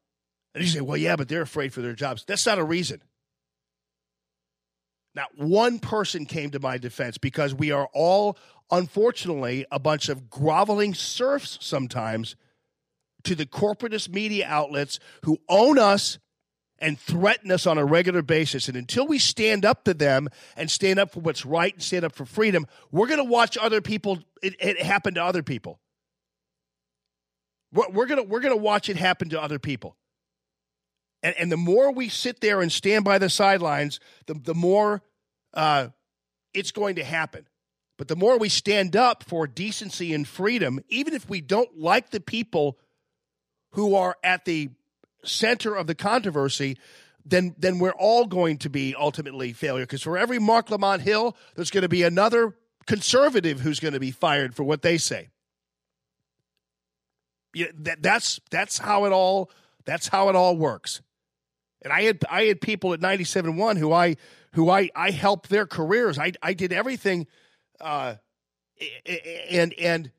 And 0.55 0.63
you 0.63 0.69
say, 0.69 0.81
well, 0.81 0.97
yeah, 0.97 1.17
but 1.17 1.29
they're 1.29 1.43
afraid 1.43 1.73
for 1.73 1.81
their 1.81 1.95
jobs. 1.95 2.25
That's 2.27 2.45
not 2.45 2.59
a 2.59 2.65
reason. 2.65 3.03
Not 5.21 5.37
one 5.37 5.81
person 5.81 6.25
came 6.25 6.51
to 6.53 6.61
my 6.61 6.79
defense 6.79 7.19
because 7.19 7.55
we 7.55 7.73
are 7.73 7.91
all, 7.93 8.39
unfortunately, 8.71 9.67
a 9.71 9.79
bunch 9.79 10.09
of 10.09 10.31
groveling 10.31 10.95
serfs 10.95 11.59
sometimes 11.61 12.37
to 13.25 13.35
the 13.35 13.45
corporatist 13.45 14.09
media 14.09 14.47
outlets 14.49 14.99
who 15.25 15.37
own 15.47 15.79
us 15.79 16.19
and 16.79 16.99
threaten 16.99 17.53
us 17.53 17.67
on 17.67 17.77
a 17.77 17.85
regular 17.85 18.23
basis. 18.23 18.67
And 18.67 18.79
until 18.79 19.07
we 19.07 19.19
stand 19.19 19.67
up 19.67 19.85
to 19.85 19.93
them 19.93 20.31
and 20.57 20.71
stand 20.71 20.99
up 20.99 21.13
for 21.13 21.21
what's 21.21 21.45
right 21.45 21.75
and 21.75 21.83
stand 21.83 22.07
up 22.07 22.15
for 22.15 22.25
freedom, 22.25 22.67
we're 22.91 23.07
going 23.07 23.19
to 23.19 23.25
watch 23.25 23.59
other 23.59 23.83
people 23.83 24.21
it, 24.43 24.57
it 24.59 24.81
happen 24.81 25.13
to 25.17 25.23
other 25.23 25.43
people. 25.43 25.81
We're, 27.75 27.91
we're 27.91 28.07
gonna 28.07 28.23
we're 28.23 28.41
gonna 28.41 28.57
watch 28.57 28.89
it 28.89 28.97
happen 28.97 29.29
to 29.29 29.43
other 29.43 29.59
people. 29.59 29.99
And 31.23 31.37
and 31.39 31.53
the 31.53 31.59
more 31.59 31.93
we 31.93 32.09
sit 32.09 32.41
there 32.41 32.63
and 32.63 32.73
stand 32.73 33.05
by 33.05 33.19
the 33.19 33.29
sidelines, 33.29 34.01
the 34.25 34.33
the 34.33 34.55
more 34.55 35.03
uh, 35.55 35.89
it's 36.55 36.73
going 36.73 36.97
to 36.97 37.05
happen. 37.05 37.47
But 37.97 38.09
the 38.09 38.17
more 38.17 38.39
we 38.39 38.49
stand 38.49 38.97
up 38.97 39.25
for 39.25 39.47
decency 39.47 40.15
and 40.15 40.27
freedom, 40.27 40.81
even 40.89 41.13
if 41.13 41.29
we 41.29 41.41
don't 41.41 41.79
like 41.79 42.11
the 42.11 42.21
people 42.21 42.79
who 43.73 43.95
are 43.95 44.17
at 44.25 44.47
the 44.47 44.71
center 45.23 45.75
of 45.75 45.87
the 45.87 45.95
controversy, 45.95 46.79
then 47.27 47.55
then 47.59 47.79
we're 47.79 47.91
all 47.91 48.27
going 48.27 48.57
to 48.59 48.71
be 48.71 48.95
ultimately 48.99 49.53
failure. 49.53 49.85
Because 49.85 50.03
for 50.03 50.17
every 50.17 50.39
Marc 50.39 50.71
Lamont 50.71 51.03
Hill, 51.03 51.37
there's 51.55 51.71
going 51.71 51.83
to 51.83 51.89
be 51.89 52.03
another 52.03 52.57
conservative 52.87 53.61
who's 53.61 53.81
going 53.81 53.95
to 53.95 54.01
be 54.01 54.11
fired 54.11 54.55
for 54.55 54.65
what 54.65 54.83
they 54.83 54.97
say. 54.97 55.29
Yeah, 57.55 57.67
that, 57.81 58.03
that's 58.03 58.41
that's 58.51 58.79
how 58.79 59.05
it 59.05 59.13
all 59.13 59.51
that's 59.85 60.09
how 60.09 60.29
it 60.29 60.37
all 60.37 60.57
works. 60.57 61.03
And 61.83 61.93
I 61.93 62.03
had 62.03 62.25
I 62.31 62.45
had 62.45 62.61
people 62.61 62.93
at 62.93 63.01
97.1 63.01 63.79
who 63.79 63.93
I 63.93 64.17
who 64.53 64.71
I 64.71 64.91
I 64.95 65.11
helped 65.11 65.49
their 65.49 65.67
careers. 65.67 66.19
I 66.19 66.33
I 66.43 66.55
did 66.55 66.73
everything 66.73 67.27
uh 67.81 68.17
and 69.51 69.75
and 69.75 70.11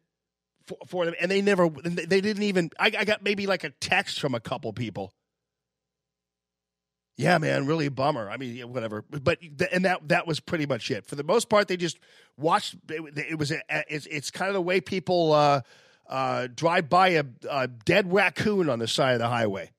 for, 0.66 0.78
for 0.88 1.06
them, 1.06 1.16
and 1.20 1.30
they 1.30 1.42
never 1.42 1.70
they 1.70 2.22
didn't 2.22 2.44
even. 2.44 2.70
I, 2.80 2.92
I 2.98 3.06
got 3.06 3.24
maybe 3.24 3.48
like 3.48 3.64
a 3.64 3.72
text 3.72 4.20
from 4.20 4.36
a 4.36 4.40
couple 4.40 4.72
people. 4.74 5.14
Yeah, 7.18 7.38
man, 7.38 7.68
really 7.68 7.86
a 7.86 7.92
bummer. 7.92 8.30
I 8.30 8.38
mean, 8.38 8.72
whatever. 8.72 9.04
But 9.10 9.40
and 9.72 9.86
that 9.86 10.08
that 10.08 10.28
was 10.28 10.40
pretty 10.40 10.66
much 10.66 10.90
it. 10.92 11.06
For 11.06 11.16
the 11.16 11.24
most 11.24 11.50
part, 11.50 11.68
they 11.68 11.78
just 11.78 12.00
watched. 12.38 12.76
It, 12.90 13.18
it 13.18 13.38
was 13.38 13.52
a, 13.52 13.62
it's 13.88 14.06
it's 14.08 14.32
kind 14.32 14.50
of 14.50 14.54
the 14.54 14.62
way 14.62 14.82
people 14.82 15.34
uh, 15.34 15.62
uh, 16.10 16.48
drive 16.54 16.90
by 16.90 17.10
a, 17.10 17.26
a 17.50 17.68
dead 17.68 18.12
raccoon 18.12 18.70
on 18.70 18.80
the 18.80 18.88
side 18.88 19.14
of 19.14 19.20
the 19.20 19.28
highway. 19.28 19.72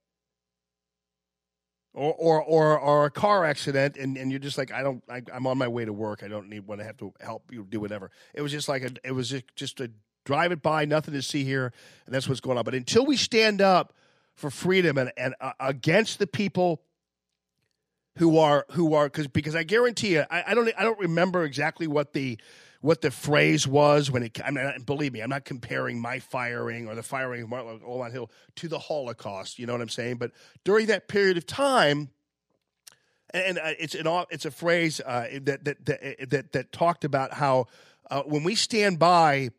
Or, 1.94 2.14
or 2.14 2.42
or 2.42 2.78
or 2.78 3.04
a 3.04 3.10
car 3.10 3.44
accident, 3.44 3.98
and, 3.98 4.16
and 4.16 4.30
you're 4.30 4.40
just 4.40 4.56
like, 4.56 4.72
I 4.72 4.82
don't, 4.82 5.04
I, 5.10 5.20
I'm 5.30 5.46
on 5.46 5.58
my 5.58 5.68
way 5.68 5.84
to 5.84 5.92
work. 5.92 6.22
I 6.22 6.28
don't 6.28 6.48
need 6.48 6.66
want 6.66 6.80
to 6.80 6.86
have 6.86 6.96
to 6.96 7.12
help 7.20 7.52
you 7.52 7.66
do 7.68 7.80
whatever. 7.80 8.10
It 8.32 8.40
was 8.40 8.50
just 8.50 8.66
like 8.66 8.82
a, 8.82 8.92
it 9.04 9.12
was 9.12 9.28
just, 9.28 9.44
just 9.56 9.78
a 9.78 9.90
drive 10.24 10.52
it 10.52 10.62
by, 10.62 10.86
nothing 10.86 11.12
to 11.12 11.20
see 11.20 11.44
here, 11.44 11.70
and 12.06 12.14
that's 12.14 12.26
what's 12.26 12.40
going 12.40 12.56
on. 12.56 12.64
But 12.64 12.74
until 12.74 13.04
we 13.04 13.18
stand 13.18 13.60
up 13.60 13.92
for 14.34 14.50
freedom 14.50 14.96
and 14.96 15.12
and 15.18 15.34
uh, 15.38 15.52
against 15.60 16.18
the 16.18 16.26
people 16.26 16.80
who 18.16 18.38
are 18.38 18.66
who 18.70 18.94
are 18.94 19.06
because 19.06 19.26
because 19.26 19.54
I 19.54 19.62
guarantee 19.62 20.14
you, 20.14 20.24
I, 20.30 20.44
I 20.48 20.54
don't 20.54 20.72
I 20.78 20.84
don't 20.84 20.98
remember 20.98 21.44
exactly 21.44 21.86
what 21.86 22.14
the 22.14 22.38
what 22.82 23.00
the 23.00 23.10
phrase 23.10 23.66
was 23.66 24.10
when 24.10 24.24
it. 24.24 24.38
I 24.44 24.50
mean, 24.50 24.70
believe 24.84 25.12
me, 25.12 25.20
I'm 25.20 25.30
not 25.30 25.44
comparing 25.44 25.98
my 26.00 26.18
firing 26.18 26.88
or 26.88 26.94
the 26.94 27.02
firing 27.02 27.42
of 27.42 27.48
Marc 27.48 27.64
Lamont 27.64 28.12
Hill 28.12 28.30
to 28.56 28.68
the 28.68 28.78
Holocaust. 28.78 29.58
You 29.58 29.66
know 29.66 29.72
what 29.72 29.80
I'm 29.80 29.88
saying? 29.88 30.16
But 30.16 30.32
during 30.64 30.86
that 30.86 31.08
period 31.08 31.36
of 31.36 31.46
time, 31.46 32.10
and 33.32 33.58
uh, 33.58 33.72
it's 33.78 33.94
an 33.94 34.06
it's 34.30 34.44
a 34.44 34.50
phrase 34.50 35.00
uh, 35.00 35.28
that, 35.42 35.64
that 35.64 35.86
that 35.86 36.30
that 36.30 36.52
that 36.52 36.72
talked 36.72 37.04
about 37.04 37.32
how 37.32 37.66
uh, 38.10 38.22
when 38.22 38.42
we 38.42 38.56
stand 38.56 38.98
by 38.98 39.50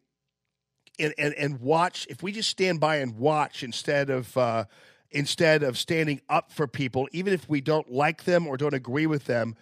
and, 1.00 1.14
and 1.18 1.34
and 1.36 1.62
watch, 1.62 2.06
if 2.10 2.22
we 2.22 2.34
just 2.34 2.50
stand 2.50 2.82
by 2.82 2.98
and 2.98 3.18
watch 3.18 3.64
instead 3.64 4.10
of 4.10 4.38
uh, 4.38 4.66
instead 5.12 5.64
of 5.64 5.78
standing 5.78 6.20
up 6.28 6.52
for 6.52 6.68
people, 6.68 7.08
even 7.14 7.34
if 7.34 7.48
we 7.48 7.62
don't 7.62 7.90
like 7.90 8.26
them 8.26 8.48
or 8.48 8.58
don't 8.58 8.74
agree 8.74 9.08
with 9.08 9.26
them, 9.26 9.56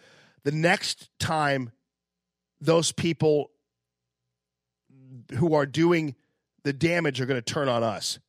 the 0.43 0.51
next 0.51 1.09
time 1.19 1.71
those 2.59 2.91
people 2.91 3.50
who 5.35 5.53
are 5.53 5.65
doing 5.65 6.15
the 6.63 6.73
damage 6.73 7.19
are 7.19 7.25
going 7.25 7.41
to 7.41 7.53
turn 7.53 7.67
on 7.67 7.83
us 7.83 8.19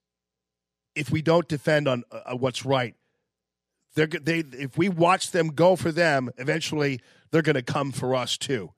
if 0.95 1.11
we 1.11 1.23
don't 1.23 1.49
defend 1.49 1.89
on 1.89 2.05
uh, 2.11 2.37
what's 2.37 2.65
right. 2.65 2.95
They're 3.95 4.07
they 4.07 4.39
if 4.39 4.79
we 4.79 4.89
watch 4.89 5.31
them 5.31 5.49
go 5.49 5.77
for 5.77 5.93
them, 5.93 6.31
eventually 6.39 7.01
they're 7.31 7.43
going 7.43 7.57
to 7.57 7.63
come 7.63 7.93
for 7.93 8.15
us 8.15 8.39
too. 8.39 8.73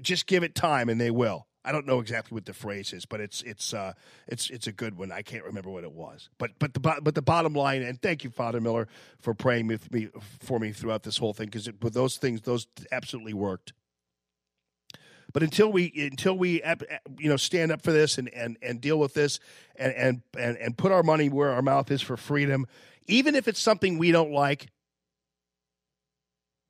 Just 0.00 0.26
give 0.26 0.42
it 0.42 0.54
time, 0.54 0.88
and 0.88 1.00
they 1.00 1.10
will. 1.10 1.46
I 1.64 1.72
don't 1.72 1.86
know 1.86 2.00
exactly 2.00 2.34
what 2.34 2.46
the 2.46 2.52
phrase 2.52 2.92
is, 2.92 3.04
but 3.04 3.20
it's 3.20 3.42
it's 3.42 3.74
uh, 3.74 3.92
it's 4.26 4.50
it's 4.50 4.66
a 4.66 4.72
good 4.72 4.96
one. 4.96 5.12
I 5.12 5.22
can't 5.22 5.44
remember 5.44 5.70
what 5.70 5.84
it 5.84 5.92
was, 5.92 6.30
but 6.38 6.52
but 6.58 6.74
the 6.74 6.80
but 6.80 7.14
the 7.14 7.22
bottom 7.22 7.52
line, 7.52 7.82
and 7.82 8.00
thank 8.00 8.24
you, 8.24 8.30
Father 8.30 8.60
Miller, 8.60 8.88
for 9.20 9.34
praying 9.34 9.66
with 9.66 9.92
me 9.92 10.08
for 10.40 10.58
me 10.58 10.72
throughout 10.72 11.02
this 11.04 11.18
whole 11.18 11.32
thing 11.32 11.46
because 11.46 11.68
those 11.80 12.16
things, 12.16 12.40
those 12.42 12.66
absolutely 12.90 13.34
worked. 13.34 13.72
But 15.32 15.42
until 15.42 15.70
we 15.70 15.92
until 15.94 16.38
we 16.38 16.62
you 17.18 17.28
know 17.28 17.36
stand 17.36 17.70
up 17.70 17.82
for 17.82 17.92
this 17.92 18.18
and, 18.18 18.28
and, 18.30 18.56
and 18.62 18.80
deal 18.80 18.98
with 18.98 19.14
this 19.14 19.40
and, 19.76 19.92
and 19.92 20.22
and 20.38 20.56
and 20.56 20.78
put 20.78 20.90
our 20.90 21.02
money 21.02 21.28
where 21.28 21.50
our 21.50 21.62
mouth 21.62 21.90
is 21.90 22.00
for 22.00 22.16
freedom, 22.16 22.66
even 23.06 23.34
if 23.34 23.48
it's 23.48 23.60
something 23.60 23.98
we 23.98 24.12
don't 24.12 24.32
like, 24.32 24.68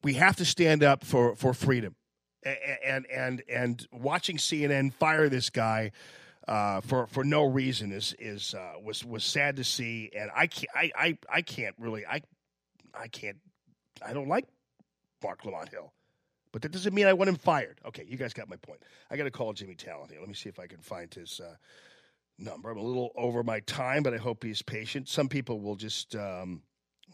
we 0.03 0.15
have 0.15 0.37
to 0.37 0.45
stand 0.45 0.83
up 0.83 1.05
for, 1.05 1.35
for 1.37 1.53
freedom. 1.53 1.95
And 2.45 3.05
and 3.07 3.43
and 3.49 3.87
watching 3.93 4.37
CNN 4.37 4.93
fire 4.93 5.29
this 5.29 5.51
guy 5.51 5.91
uh, 6.47 6.81
for 6.81 7.07
for 7.09 7.25
no 7.25 7.45
reason 7.45 7.93
is 7.93 8.15
is 8.19 8.55
uh, 8.55 8.75
was 8.83 9.05
was 9.05 9.25
sad 9.25 9.57
to 9.57 9.65
see, 9.65 10.11
and 10.17 10.31
I 10.35 10.47
can't 10.47 10.71
I, 10.75 10.93
I, 10.97 11.19
I 11.31 11.43
can't 11.43 11.75
really 11.79 12.07
I 12.07 12.23
I 12.95 13.09
can't 13.09 13.39
I 14.07 14.13
don't 14.13 14.29
like 14.29 14.47
Marc 15.23 15.45
Lamont 15.45 15.69
Hill. 15.69 15.93
But 16.53 16.63
that 16.63 16.73
doesn't 16.73 16.95
mean 16.95 17.07
I 17.07 17.13
want 17.13 17.29
him 17.29 17.37
fired. 17.37 17.81
Okay, 17.87 18.05
you 18.09 18.17
guys 18.17 18.33
got 18.33 18.49
my 18.49 18.57
point. 18.57 18.81
I 19.11 19.17
got 19.17 19.25
to 19.25 19.31
call 19.31 19.53
Jimmy 19.53 19.75
Talent 19.75 20.11
here. 20.11 20.21
Let 20.21 20.29
me 20.29 20.35
see 20.35 20.49
if 20.49 20.59
I 20.59 20.67
can 20.67 20.81
find 20.81 21.13
his 21.13 21.41
uh, 21.41 21.57
number. 22.39 22.71
I'm 22.71 22.79
a 22.79 22.83
little 22.83 23.13
over 23.17 23.43
my 23.43 23.61
time, 23.61 24.03
but 24.03 24.15
I 24.15 24.17
hope 24.17 24.43
he's 24.43 24.63
patient. 24.63 25.09
Some 25.09 25.29
people 25.29 25.61
will 25.61 25.77
just 25.77 26.15
um, 26.17 26.63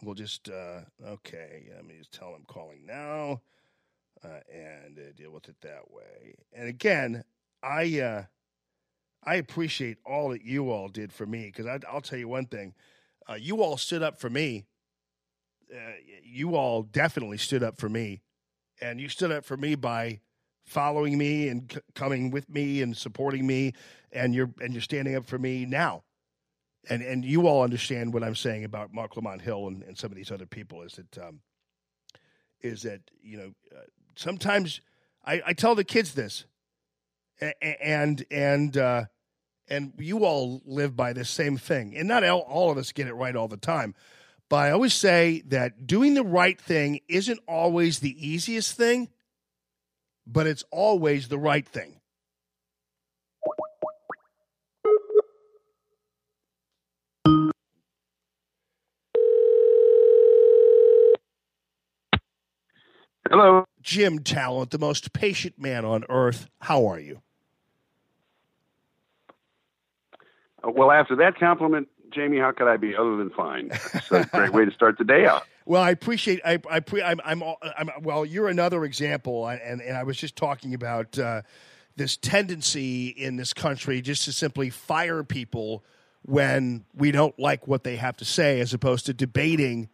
will 0.03 0.13
just 0.13 0.49
uh, 0.49 0.81
okay. 1.05 1.69
Let 1.75 1.85
me 1.85 1.95
just 1.97 2.13
tell 2.13 2.29
him 2.29 2.35
I'm 2.37 2.45
calling 2.45 2.85
now 2.85 3.41
uh, 4.23 4.39
and 4.53 4.97
uh, 4.97 5.11
deal 5.15 5.31
with 5.31 5.49
it 5.49 5.55
that 5.61 5.91
way. 5.91 6.35
And 6.53 6.67
again, 6.67 7.23
I 7.61 7.99
uh, 7.99 8.23
I 9.23 9.35
appreciate 9.35 9.97
all 10.05 10.29
that 10.29 10.43
you 10.43 10.71
all 10.71 10.87
did 10.87 11.11
for 11.11 11.25
me 11.25 11.51
because 11.53 11.81
I'll 11.89 12.01
tell 12.01 12.19
you 12.19 12.27
one 12.27 12.45
thing: 12.45 12.73
uh, 13.27 13.33
you 13.33 13.61
all 13.61 13.77
stood 13.77 14.03
up 14.03 14.19
for 14.19 14.29
me. 14.29 14.65
You 16.23 16.55
all 16.55 16.83
definitely 16.83 17.37
stood 17.39 17.63
up 17.63 17.77
for 17.77 17.89
me 17.89 18.21
and 18.81 18.99
you 18.99 19.09
stood 19.09 19.31
up 19.31 19.45
for 19.45 19.57
me 19.57 19.75
by 19.75 20.19
following 20.65 21.17
me 21.17 21.47
and 21.49 21.71
c- 21.71 21.79
coming 21.93 22.31
with 22.31 22.49
me 22.49 22.81
and 22.81 22.95
supporting 22.95 23.45
me 23.45 23.73
and 24.11 24.33
you're 24.33 24.51
and 24.61 24.73
you're 24.73 24.81
standing 24.81 25.15
up 25.15 25.25
for 25.25 25.37
me 25.37 25.65
now. 25.65 26.03
And 26.89 27.01
and 27.01 27.25
you 27.25 27.47
all 27.47 27.63
understand 27.63 28.13
what 28.13 28.23
i'm 28.23 28.35
saying 28.35 28.63
about 28.63 28.93
marc 28.93 29.15
lamont 29.15 29.41
hill 29.41 29.67
and, 29.67 29.81
and 29.81 29.97
some 29.97 30.11
of 30.11 30.15
these 30.15 30.31
other 30.31 30.45
people 30.45 30.83
is 30.83 30.93
that 30.93 31.17
um, 31.17 31.39
is 32.61 32.83
that 32.83 33.01
you 33.23 33.37
know 33.37 33.53
uh, 33.75 33.85
sometimes 34.15 34.81
I, 35.25 35.41
I 35.47 35.53
tell 35.53 35.73
the 35.73 35.83
kids 35.83 36.13
this 36.13 36.45
and 37.61 38.23
and 38.29 38.77
uh, 38.77 39.05
and 39.67 39.93
you 39.97 40.25
all 40.25 40.61
live 40.65 40.95
by 40.95 41.13
this 41.13 41.29
same 41.29 41.57
thing. 41.57 41.95
And 41.95 42.07
not 42.07 42.23
all, 42.23 42.41
all 42.41 42.71
of 42.71 42.77
us 42.77 42.91
get 42.91 43.07
it 43.07 43.13
right 43.13 43.35
all 43.35 43.47
the 43.47 43.57
time 43.57 43.95
but 44.49 44.57
I 44.57 44.71
always 44.71 44.93
say 44.93 45.41
that 45.47 45.87
doing 45.87 46.13
the 46.13 46.23
right 46.23 46.59
thing 46.59 46.99
isn't 47.07 47.39
always 47.47 47.99
the 47.99 48.15
easiest 48.27 48.77
thing, 48.77 49.09
but 50.27 50.47
it's 50.47 50.63
always 50.71 51.27
the 51.27 51.39
right 51.39 51.67
thing. 51.67 51.99
Hello. 63.29 63.65
Jim 63.81 64.19
Talent, 64.19 64.69
the 64.71 64.77
most 64.77 65.11
patient 65.13 65.59
man 65.59 65.83
on 65.83 66.05
earth. 66.09 66.47
How 66.61 66.85
are 66.85 66.99
you? 66.99 67.21
Uh, 70.63 70.71
Well, 70.71 70.91
after 70.91 71.15
that 71.17 71.39
compliment, 71.39 71.87
Jamie, 72.15 72.39
how 72.39 72.51
could 72.51 72.67
I 72.67 72.77
be 72.77 72.95
other 72.95 73.17
than 73.17 73.29
fine? 73.29 73.69
It's 73.71 74.11
a 74.11 74.25
great 74.33 74.53
way 74.53 74.65
to 74.65 74.71
start 74.71 74.97
the 74.97 75.03
day 75.03 75.25
out. 75.25 75.43
Well, 75.65 75.81
I 75.81 75.91
appreciate. 75.91 76.39
I, 76.45 76.59
I 76.69 76.79
pre, 76.79 77.03
I'm, 77.03 77.19
I'm, 77.25 77.43
all- 77.43 77.59
I'm. 77.77 77.89
Well, 78.01 78.25
you're 78.25 78.47
another 78.47 78.85
example, 78.85 79.47
and 79.47 79.81
and 79.81 79.97
I 79.97 80.03
was 80.03 80.17
just 80.17 80.35
talking 80.35 80.73
about 80.73 81.19
uh, 81.19 81.41
this 81.95 82.17
tendency 82.17 83.07
in 83.07 83.35
this 83.35 83.53
country 83.53 84.01
just 84.01 84.25
to 84.25 84.31
simply 84.33 84.69
fire 84.69 85.23
people 85.23 85.83
when 86.21 86.85
we 86.95 87.11
don't 87.11 87.37
like 87.37 87.67
what 87.67 87.83
they 87.83 87.97
have 87.97 88.17
to 88.17 88.25
say, 88.25 88.59
as 88.59 88.73
opposed 88.73 89.05
to 89.07 89.13
debating 89.13 89.89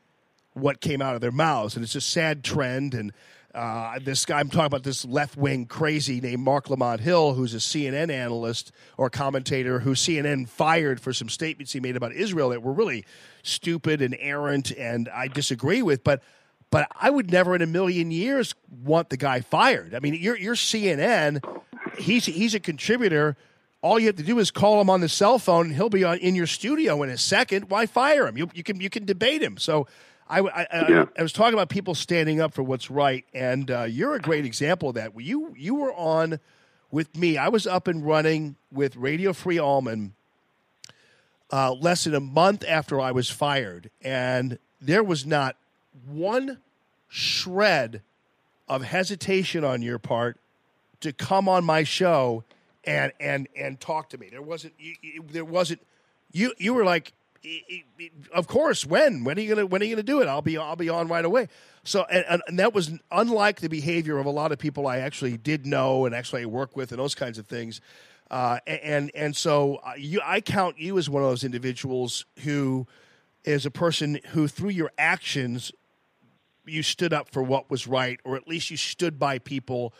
what 0.53 0.81
came 0.81 1.01
out 1.01 1.15
of 1.15 1.21
their 1.21 1.31
mouths, 1.31 1.75
and 1.75 1.83
it's 1.83 1.95
a 1.95 2.01
sad 2.01 2.43
trend. 2.43 2.93
And 2.93 3.11
uh, 3.53 3.99
this 3.99 4.25
guy, 4.25 4.39
I'm 4.39 4.49
talking 4.49 4.65
about 4.65 4.83
this 4.83 5.03
left 5.05 5.35
wing 5.35 5.65
crazy 5.65 6.21
named 6.21 6.41
Marc 6.41 6.69
Lamont 6.69 7.01
Hill, 7.01 7.33
who's 7.33 7.53
a 7.53 7.57
CNN 7.57 8.09
analyst 8.09 8.71
or 8.97 9.09
commentator 9.09 9.79
who 9.79 9.91
CNN 9.91 10.47
fired 10.47 11.01
for 11.01 11.11
some 11.11 11.27
statements 11.27 11.73
he 11.73 11.79
made 11.79 11.97
about 11.97 12.13
Israel 12.13 12.49
that 12.49 12.63
were 12.63 12.71
really 12.71 13.05
stupid 13.43 14.01
and 14.01 14.15
errant, 14.19 14.71
and 14.71 15.09
I 15.09 15.27
disagree 15.27 15.81
with. 15.81 16.03
But 16.03 16.23
but 16.69 16.89
I 16.99 17.09
would 17.09 17.29
never 17.29 17.53
in 17.53 17.61
a 17.61 17.67
million 17.67 18.11
years 18.11 18.55
want 18.69 19.09
the 19.09 19.17
guy 19.17 19.41
fired. 19.41 19.93
I 19.93 19.99
mean, 19.99 20.13
you're 20.13 20.37
you're 20.37 20.55
CNN. 20.55 21.43
He's 21.97 22.25
he's 22.25 22.55
a 22.55 22.59
contributor. 22.59 23.35
All 23.81 23.99
you 23.99 24.07
have 24.07 24.15
to 24.17 24.23
do 24.23 24.39
is 24.39 24.51
call 24.51 24.79
him 24.79 24.89
on 24.89 25.01
the 25.01 25.09
cell 25.09 25.39
phone, 25.39 25.67
and 25.67 25.75
he'll 25.75 25.89
be 25.89 26.03
on, 26.03 26.19
in 26.19 26.35
your 26.35 26.47
studio 26.47 27.01
in 27.03 27.09
a 27.09 27.17
second. 27.17 27.69
Why 27.69 27.87
fire 27.87 28.27
him? 28.27 28.37
You, 28.37 28.49
you 28.53 28.63
can 28.63 28.79
you 28.79 28.89
can 28.89 29.05
debate 29.05 29.43
him. 29.43 29.57
So. 29.57 29.87
I, 30.31 30.39
I, 30.39 30.67
I, 30.71 30.89
Yeah. 30.89 31.05
I 31.17 31.21
was 31.21 31.33
talking 31.33 31.53
about 31.53 31.69
people 31.69 31.93
standing 31.93 32.39
up 32.41 32.53
for 32.53 32.63
what's 32.63 32.89
right, 32.89 33.25
and 33.33 33.69
uh, 33.69 33.83
you're 33.83 34.15
a 34.15 34.19
great 34.19 34.45
example 34.45 34.89
of 34.89 34.95
that. 34.95 35.11
You 35.19 35.53
you 35.57 35.75
were 35.75 35.93
on 35.93 36.39
with 36.89 37.15
me. 37.15 37.37
I 37.37 37.49
was 37.49 37.67
up 37.67 37.87
and 37.87 38.05
running 38.05 38.55
with 38.71 38.95
Radio 38.95 39.33
Free 39.33 39.59
Allman 39.59 40.13
uh, 41.51 41.73
less 41.73 42.05
than 42.05 42.15
a 42.15 42.19
month 42.19 42.63
after 42.67 42.99
I 42.99 43.11
was 43.11 43.29
fired, 43.29 43.89
and 44.01 44.57
there 44.81 45.03
was 45.03 45.25
not 45.25 45.57
one 46.07 46.59
shred 47.09 48.01
of 48.69 48.83
hesitation 48.83 49.63
on 49.65 49.81
your 49.81 49.99
part 49.99 50.37
to 51.01 51.11
come 51.11 51.49
on 51.49 51.65
my 51.65 51.83
show 51.83 52.43
and 52.85 53.11
and 53.19 53.47
and 53.55 53.79
talk 53.79 54.09
to 54.09 54.17
me. 54.17 54.29
There 54.31 54.41
wasn't 54.41 54.73
you- 54.79 55.23
there 55.29 55.45
wasn't 55.45 55.81
you 56.31 56.53
you 56.57 56.73
were 56.73 56.85
like 56.85 57.11
"E- 57.43 57.61
e- 57.69 57.83
e- 57.99 58.11
of 58.33 58.47
course 58.47 58.85
when 58.85 59.23
when 59.23 59.37
are 59.37 59.41
you 59.41 59.49
gonna 59.55 59.65
when 59.65 59.81
are 59.81 59.85
you 59.85 59.95
gonna 59.95 60.03
do 60.03 60.21
it 60.21 60.27
I'll 60.27 60.41
be 60.41 60.57
I'll 60.57 60.75
be 60.75 60.89
on 60.89 61.07
right 61.07 61.25
away 61.25 61.47
so 61.83 62.03
and, 62.11 62.23
and, 62.29 62.41
and 62.47 62.59
that 62.59 62.73
was 62.73 62.91
unlike 63.11 63.61
the 63.61 63.69
behavior 63.69 64.17
of 64.19 64.25
a 64.25 64.29
lot 64.31 64.51
of 64.51 64.59
people 64.59 64.85
I 64.87 64.99
actually 64.99 65.37
did 65.37 65.65
know 65.65 66.05
and 66.05 66.13
actually 66.13 66.45
work 66.45 66.75
with 66.75 66.91
and 66.91 66.99
those 66.99 67.15
kinds 67.15 67.37
of 67.39 67.47
things 67.47 67.81
Uh, 68.31 68.59
and 68.65 69.11
and 69.13 69.35
so 69.35 69.75
uh, 69.83 69.91
you, 69.97 70.21
I 70.23 70.39
count 70.41 70.77
you 70.79 70.97
as 70.97 71.09
one 71.09 71.21
of 71.23 71.29
those 71.29 71.43
individuals 71.43 72.25
who 72.45 72.87
is 73.43 73.65
a 73.65 73.71
person 73.71 74.19
who, 74.33 74.47
through 74.47 74.69
your 74.71 74.91
actions, 74.97 75.71
you 76.65 76.81
stood 76.83 77.11
up 77.11 77.29
for 77.29 77.43
what 77.43 77.69
was 77.69 77.87
right, 77.87 78.19
or 78.23 78.37
at 78.37 78.47
least 78.47 78.69
you 78.71 78.77
stood 78.77 79.17
by 79.19 79.39
people 79.39 79.93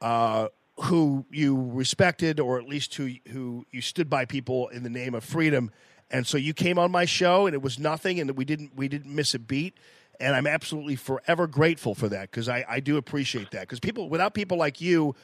uh, 0.00 0.48
who 0.84 1.26
you 1.30 1.54
respected, 1.74 2.40
or 2.40 2.58
at 2.58 2.66
least 2.66 2.94
who 2.94 3.10
who 3.32 3.66
you 3.70 3.82
stood 3.82 4.08
by 4.08 4.24
people 4.24 4.68
in 4.68 4.82
the 4.82 4.90
name 4.90 5.14
of 5.14 5.22
freedom. 5.24 5.70
And 6.10 6.26
so 6.26 6.38
you 6.38 6.54
came 6.54 6.78
on 6.78 6.90
my 6.92 7.04
show, 7.04 7.46
and 7.46 7.54
it 7.54 7.62
was 7.62 7.78
nothing, 7.78 8.20
and 8.20 8.30
we 8.36 8.44
didn't 8.44 8.76
we 8.76 8.88
didn't 8.88 9.14
miss 9.14 9.34
a 9.34 9.38
beat. 9.38 9.76
And 10.18 10.34
I'm 10.34 10.46
absolutely 10.46 10.96
forever 10.96 11.46
grateful 11.46 11.94
for 11.94 12.08
that 12.08 12.30
because 12.30 12.48
I, 12.48 12.64
I 12.68 12.80
do 12.80 12.96
appreciate 12.96 13.50
that 13.50 13.60
because 13.62 13.80
people 13.80 14.08
without 14.08 14.32
people 14.32 14.56
like 14.56 14.80
you 14.80 15.14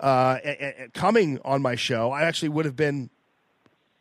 uh, 0.00 0.38
a- 0.44 0.84
a- 0.84 0.88
coming 0.90 1.38
on 1.44 1.62
my 1.62 1.74
show, 1.74 2.10
I 2.10 2.22
actually 2.24 2.50
would 2.50 2.64
have 2.66 2.76
been 2.76 3.08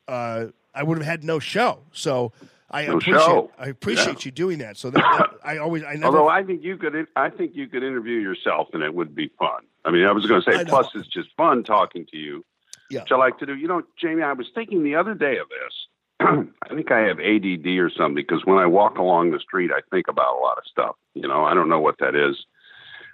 uh, 0.08 0.48
I 0.74 0.84
would 0.84 0.98
have 0.98 1.06
had 1.08 1.24
no 1.24 1.40
show. 1.40 1.80
So 1.94 2.34
I 2.70 2.86
No 2.88 2.98
appreciate 2.98 3.22
show. 3.22 3.52
I 3.58 3.68
appreciate 3.68 4.08
Yeah. 4.08 4.26
you 4.26 4.32
doing 4.32 4.58
that. 4.60 4.78
So 4.78 4.90
that, 4.90 5.00
that- 5.00 5.30
I 5.44 5.58
always 5.58 5.84
I 5.84 5.94
never 5.94 6.06
Although 6.08 6.28
I 6.30 6.44
think 6.44 6.64
you 6.64 6.76
could, 6.78 7.08
I 7.16 7.30
think 7.30 7.56
you 7.56 7.68
could 7.68 7.84
interview 7.84 8.18
yourself, 8.20 8.70
and 8.74 8.82
it 8.84 8.94
would 8.94 9.14
be 9.16 9.30
fun. 9.40 9.62
I 9.86 9.92
mean, 9.92 10.06
I 10.06 10.12
was 10.12 10.26
going 10.26 10.42
to 10.42 10.52
say, 10.52 10.66
plus 10.66 10.90
it's 10.96 11.08
just 11.08 11.30
fun 11.38 11.64
talking 11.64 12.06
to 12.12 12.18
you, 12.18 12.44
Yeah. 12.90 13.02
which 13.02 13.12
I 13.12 13.16
like 13.16 13.40
to 13.40 13.46
do. 13.46 13.56
You 13.56 13.68
know, 13.68 13.84
Jamie, 14.00 14.22
I 14.24 14.34
was 14.34 14.48
thinking 14.54 14.84
the 14.84 14.96
other 14.96 15.14
day 15.14 15.38
of 15.38 15.48
this. 15.50 15.74
I 16.64 16.74
think 16.74 16.92
I 16.92 17.00
have 17.00 17.20
ADD 17.20 17.66
or 17.80 17.90
something 17.90 18.16
because 18.16 18.46
when 18.46 18.58
I 18.58 18.66
walk 18.66 18.98
along 18.98 19.32
the 19.32 19.40
street, 19.40 19.72
I 19.74 19.82
think 19.90 20.08
about 20.08 20.38
a 20.38 20.40
lot 20.40 20.58
of 20.58 20.64
stuff. 20.70 20.96
You 21.14 21.28
know, 21.28 21.44
I 21.44 21.54
don't 21.54 21.70
know 21.70 21.80
what 21.80 21.98
that 22.00 22.16
is. 22.16 22.46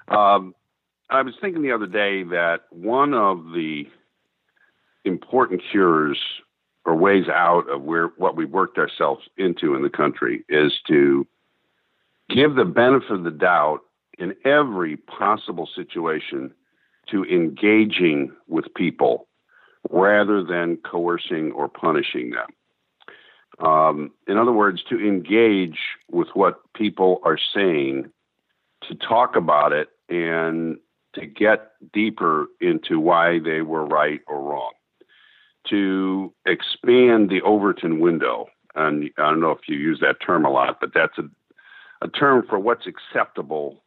Um, 0.10 0.54
I 1.10 1.22
was 1.22 1.34
thinking 1.40 1.62
the 1.62 1.72
other 1.72 1.88
day 1.88 2.24
that 2.24 2.64
one 2.70 3.14
of 3.14 3.46
the 3.54 3.86
important 5.06 5.62
cures 5.72 6.20
or 6.86 6.96
ways 6.96 7.28
out 7.30 7.70
of 7.70 7.82
where 7.82 8.08
what 8.18 8.36
we've 8.36 8.50
worked 8.50 8.78
ourselves 8.78 9.24
into 9.38 9.76
in 9.76 9.84
the 9.84 9.90
country 9.90 10.44
is 10.50 10.74
to 10.88 11.26
give 12.30 12.56
the 12.56 12.66
benefit 12.66 13.12
of 13.12 13.24
the 13.24 13.32
doubt 13.32 13.80
in 14.20 14.36
every 14.44 14.98
possible 14.98 15.70
situation 15.76 16.54
to 17.10 17.24
engaging 17.26 18.32
with 18.48 18.66
people 18.76 19.28
rather 19.90 20.44
than 20.44 20.78
coercing 20.78 21.52
or 21.54 21.70
punishing 21.70 22.32
them. 22.32 22.48
Um, 23.60 24.12
in 24.28 24.38
other 24.38 24.52
words, 24.52 24.84
to 24.90 25.00
engage 25.00 25.80
with 26.12 26.28
what 26.34 26.62
people 26.74 27.22
are 27.24 27.40
saying, 27.54 28.12
to 28.88 28.96
talk 28.96 29.36
about 29.36 29.74
it, 29.74 29.90
and 30.10 30.78
to 31.14 31.26
get 31.26 31.72
deeper 31.92 32.48
into 32.62 33.00
why 33.00 33.40
they 33.40 33.62
were 33.62 33.86
right 33.86 34.22
or 34.28 34.42
wrong, 34.42 34.74
to 35.70 36.32
expand 36.46 37.30
the 37.30 37.42
Overton 37.42 38.00
window. 38.00 38.48
And 38.76 39.10
I 39.18 39.30
don't 39.30 39.40
know 39.40 39.52
if 39.52 39.68
you 39.68 39.76
use 39.76 40.00
that 40.02 40.22
term 40.24 40.46
a 40.46 40.52
lot, 40.52 40.80
but 40.80 40.94
that's 40.94 41.18
a, 41.18 41.28
a 42.02 42.08
term 42.08 42.46
for 42.48 42.60
what's 42.60 42.86
acceptable 42.86 43.82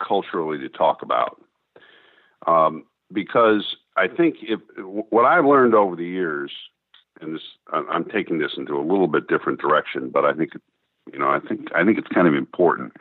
culturally 0.00 0.58
to 0.58 0.68
talk 0.68 1.02
about. 1.02 1.40
Um, 2.46 2.84
because 3.12 3.76
I 3.96 4.08
think 4.08 4.36
if 4.42 4.60
what 4.78 5.24
I've 5.24 5.44
learned 5.44 5.74
over 5.74 5.96
the 5.96 6.06
years, 6.06 6.52
and 7.22 7.34
this 7.34 7.42
I'm 7.72 8.04
taking 8.04 8.38
this 8.38 8.52
into 8.56 8.74
a 8.74 8.82
little 8.82 9.06
bit 9.06 9.28
different 9.28 9.60
direction, 9.60 10.10
but 10.10 10.24
I 10.24 10.32
think 10.32 10.52
you 11.12 11.18
know 11.18 11.28
I 11.28 11.40
think 11.40 11.68
I 11.74 11.84
think 11.84 11.98
it's 11.98 12.08
kind 12.08 12.28
of 12.28 12.34
important. 12.34 12.92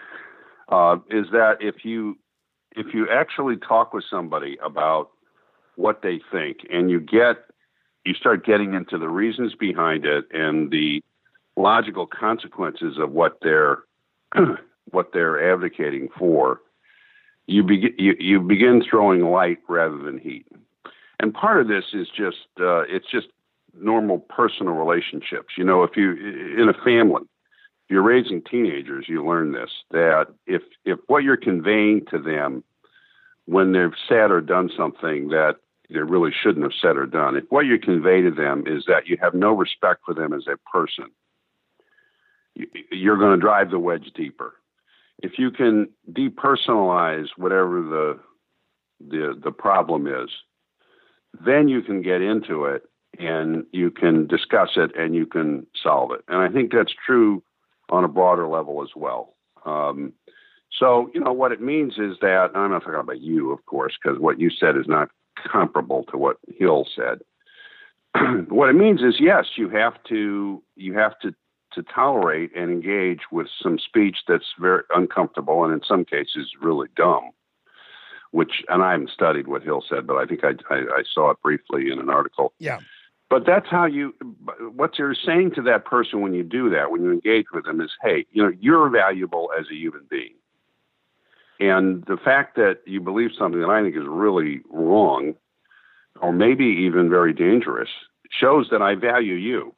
Uh, 0.70 0.98
is 1.10 1.28
that 1.32 1.58
if 1.60 1.84
you 1.84 2.18
if 2.76 2.94
you 2.94 3.08
actually 3.10 3.58
talk 3.58 3.94
with 3.94 4.06
somebody 4.10 4.58
about 4.64 5.10
what 5.76 6.02
they 6.02 6.22
think 6.32 6.60
and 6.72 6.90
you 6.90 7.00
get 7.00 7.38
you 8.06 8.14
start 8.14 8.46
getting 8.46 8.74
into 8.74 8.98
the 8.98 9.10
reasons 9.10 9.54
behind 9.56 10.06
it 10.06 10.26
and 10.32 10.72
the 10.72 11.02
logical 11.58 12.08
consequences 12.08 12.98
of 12.98 13.12
what 13.12 13.38
they're 13.42 13.80
what 14.92 15.12
they're 15.14 15.52
advocating 15.52 16.10
for 16.18 16.62
you 17.48 17.64
begin 17.64 17.94
you, 17.98 18.16
you 18.20 18.40
begin 18.40 18.84
throwing 18.88 19.22
light 19.22 19.60
rather 19.68 19.98
than 19.98 20.18
heat. 20.18 20.48
And 21.20 21.34
part 21.34 21.62
of 21.62 21.68
this 21.68 21.86
is 21.94 22.08
just 22.08 22.48
uh, 22.60 22.82
it's 22.82 23.10
just 23.12 23.28
normal 23.74 24.20
personal 24.20 24.74
relationships. 24.74 25.54
You 25.58 25.64
know 25.64 25.84
if 25.84 25.96
you 25.96 26.12
in 26.58 26.70
a 26.70 26.84
family 26.84 27.24
if 27.24 27.90
you're 27.92 28.02
raising 28.02 28.42
teenagers 28.42 29.06
you 29.08 29.26
learn 29.26 29.52
this 29.52 29.72
that 29.92 30.28
if 30.46 30.62
if 30.86 31.00
what 31.08 31.24
you're 31.24 31.38
conveying 31.38 32.06
to 32.12 32.20
them 32.20 32.64
when 33.46 33.72
they've 33.72 33.96
said 34.08 34.32
or 34.32 34.42
done 34.42 34.70
something 34.78 35.30
that 35.30 35.56
they 35.90 36.00
really 36.00 36.32
shouldn't 36.32 36.64
have 36.64 36.80
said 36.82 36.98
or 36.98 37.06
done 37.06 37.36
if 37.36 37.44
what 37.50 37.66
you 37.66 37.78
convey 37.80 38.22
to 38.22 38.32
them 38.32 38.64
is 38.66 38.86
that 38.88 39.08
you 39.08 39.18
have 39.22 39.34
no 39.34 39.52
respect 39.54 40.02
for 40.06 40.14
them 40.14 40.34
as 40.34 40.48
a 40.48 40.58
person 40.72 41.06
you- 42.56 42.70
you're 42.92 43.18
going 43.18 43.38
to 43.38 43.42
drive 43.42 43.72
the 43.72 43.80
wedge 43.80 44.12
deeper. 44.14 44.56
If 45.24 45.38
you 45.40 45.52
can 45.52 45.90
depersonalize 46.12 47.30
whatever 47.38 47.82
the 47.82 48.20
the 49.00 49.34
the 49.44 49.52
problem 49.52 50.06
is, 50.08 50.30
then 51.40 51.68
you 51.68 51.82
can 51.82 52.02
get 52.02 52.22
into 52.22 52.66
it 52.66 52.88
and 53.20 53.66
you 53.72 53.92
can 53.92 54.28
discuss 54.28 54.72
it 54.76 54.92
and 54.98 55.16
you 55.16 55.26
can 55.26 55.66
solve 55.82 56.12
it. 56.12 56.22
And 56.28 56.38
I 56.38 56.50
think 56.50 56.72
that's 56.72 56.94
true 57.06 57.44
on 57.90 58.04
a 58.04 58.08
broader 58.08 58.48
level 58.48 58.82
as 58.82 58.90
well. 58.96 59.36
Um, 59.66 60.14
so 60.78 61.10
you 61.14 61.20
know 61.20 61.34
what 61.34 61.52
it 61.52 61.62
means 61.62 61.94
is 61.98 62.18
that 62.22 62.52
I'm 62.56 62.72
not 62.72 62.80
talking 62.80 62.96
about 62.96 63.20
you, 63.20 63.52
of 63.52 63.66
course, 63.66 63.94
because 64.02 64.20
what 64.20 64.40
you 64.40 64.50
said 64.50 64.78
is 64.78 64.88
not 64.88 65.10
comparable 65.52 66.06
to 66.06 66.18
what 66.18 66.38
Hill 66.58 66.88
said. 66.96 67.20
what 68.50 68.70
it 68.70 68.74
means 68.74 69.02
is 69.02 69.16
yes, 69.20 69.46
you 69.58 69.70
have 69.70 70.02
to 70.10 70.64
you 70.76 70.94
have 70.94 71.20
to 71.20 71.36
to 71.74 71.84
tolerate 71.84 72.52
and 72.56 72.70
engage 72.70 73.22
with 73.32 73.48
some 73.62 73.80
speech 73.80 74.18
that's 74.28 74.54
very 74.60 74.84
uncomfortable 74.94 75.64
and 75.64 75.74
in 75.74 75.82
some 75.88 76.04
cases 76.04 76.52
really 76.62 76.88
dumb. 76.96 77.32
Which 78.32 78.64
and 78.70 78.82
I 78.82 78.94
haven't 78.94 79.10
studied 79.10 79.48
what 79.48 79.64
Hill 79.64 79.84
said, 79.88 80.08
but 80.08 80.16
I 80.16 80.26
think 80.26 80.46
I, 80.46 80.52
I, 80.74 80.78
I 80.78 81.04
saw 81.14 81.32
it 81.32 81.42
briefly 81.44 81.92
in 81.92 82.00
an 82.00 82.10
article. 82.10 82.54
yeah 82.60 82.80
But 83.32 83.46
that's 83.46 83.68
how 83.72 83.86
you. 83.86 84.14
What 84.76 85.00
you're 85.00 85.16
saying 85.16 85.54
to 85.56 85.62
that 85.62 85.86
person 85.86 86.20
when 86.20 86.34
you 86.34 86.44
do 86.44 86.70
that, 86.72 86.92
when 86.92 87.02
you 87.02 87.14
engage 87.14 87.46
with 87.54 87.64
them, 87.64 87.80
is, 87.80 87.90
hey, 88.04 88.26
you 88.34 88.44
know, 88.44 88.52
you're 88.60 88.90
valuable 88.90 89.50
as 89.58 89.68
a 89.72 89.74
human 89.74 90.06
being. 90.10 90.36
And 91.58 92.04
the 92.08 92.18
fact 92.18 92.58
that 92.58 92.80
you 92.86 93.00
believe 93.00 93.30
something 93.40 93.62
that 93.62 93.70
I 93.70 93.82
think 93.84 93.96
is 93.96 94.04
really 94.06 94.60
wrong, 94.70 95.36
or 96.22 96.34
maybe 96.34 96.66
even 96.66 97.10
very 97.10 97.32
dangerous, 97.32 97.88
shows 98.30 98.68
that 98.70 98.82
I 98.82 98.96
value 98.96 99.36
you. 99.36 99.74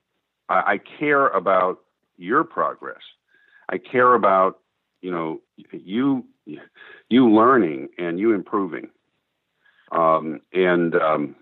I, 0.50 0.74
I 0.74 0.80
care 1.00 1.28
about 1.28 1.78
your 2.18 2.44
progress. 2.44 3.02
I 3.70 3.78
care 3.78 4.16
about 4.16 4.62
you 5.02 5.12
know 5.12 5.42
you 5.72 6.26
you 7.08 7.32
learning 7.32 7.90
and 8.00 8.20
you 8.20 8.34
improving. 8.34 8.90
Um, 9.92 10.42
and 10.54 10.96
um, 10.96 11.36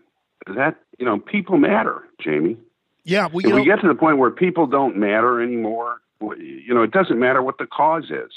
that 0.47 0.75
you 0.97 1.05
know 1.05 1.19
people 1.19 1.57
matter, 1.57 2.03
Jamie. 2.19 2.57
yeah 3.03 3.27
well 3.31 3.45
If 3.45 3.53
we 3.53 3.65
get 3.65 3.81
to 3.81 3.87
the 3.87 3.95
point 3.95 4.17
where 4.17 4.31
people 4.31 4.67
don't 4.67 4.97
matter 4.97 5.41
anymore, 5.41 6.01
you 6.37 6.73
know, 6.73 6.83
it 6.83 6.91
doesn't 6.91 7.19
matter 7.19 7.41
what 7.41 7.57
the 7.57 7.65
cause 7.65 8.09
is. 8.11 8.31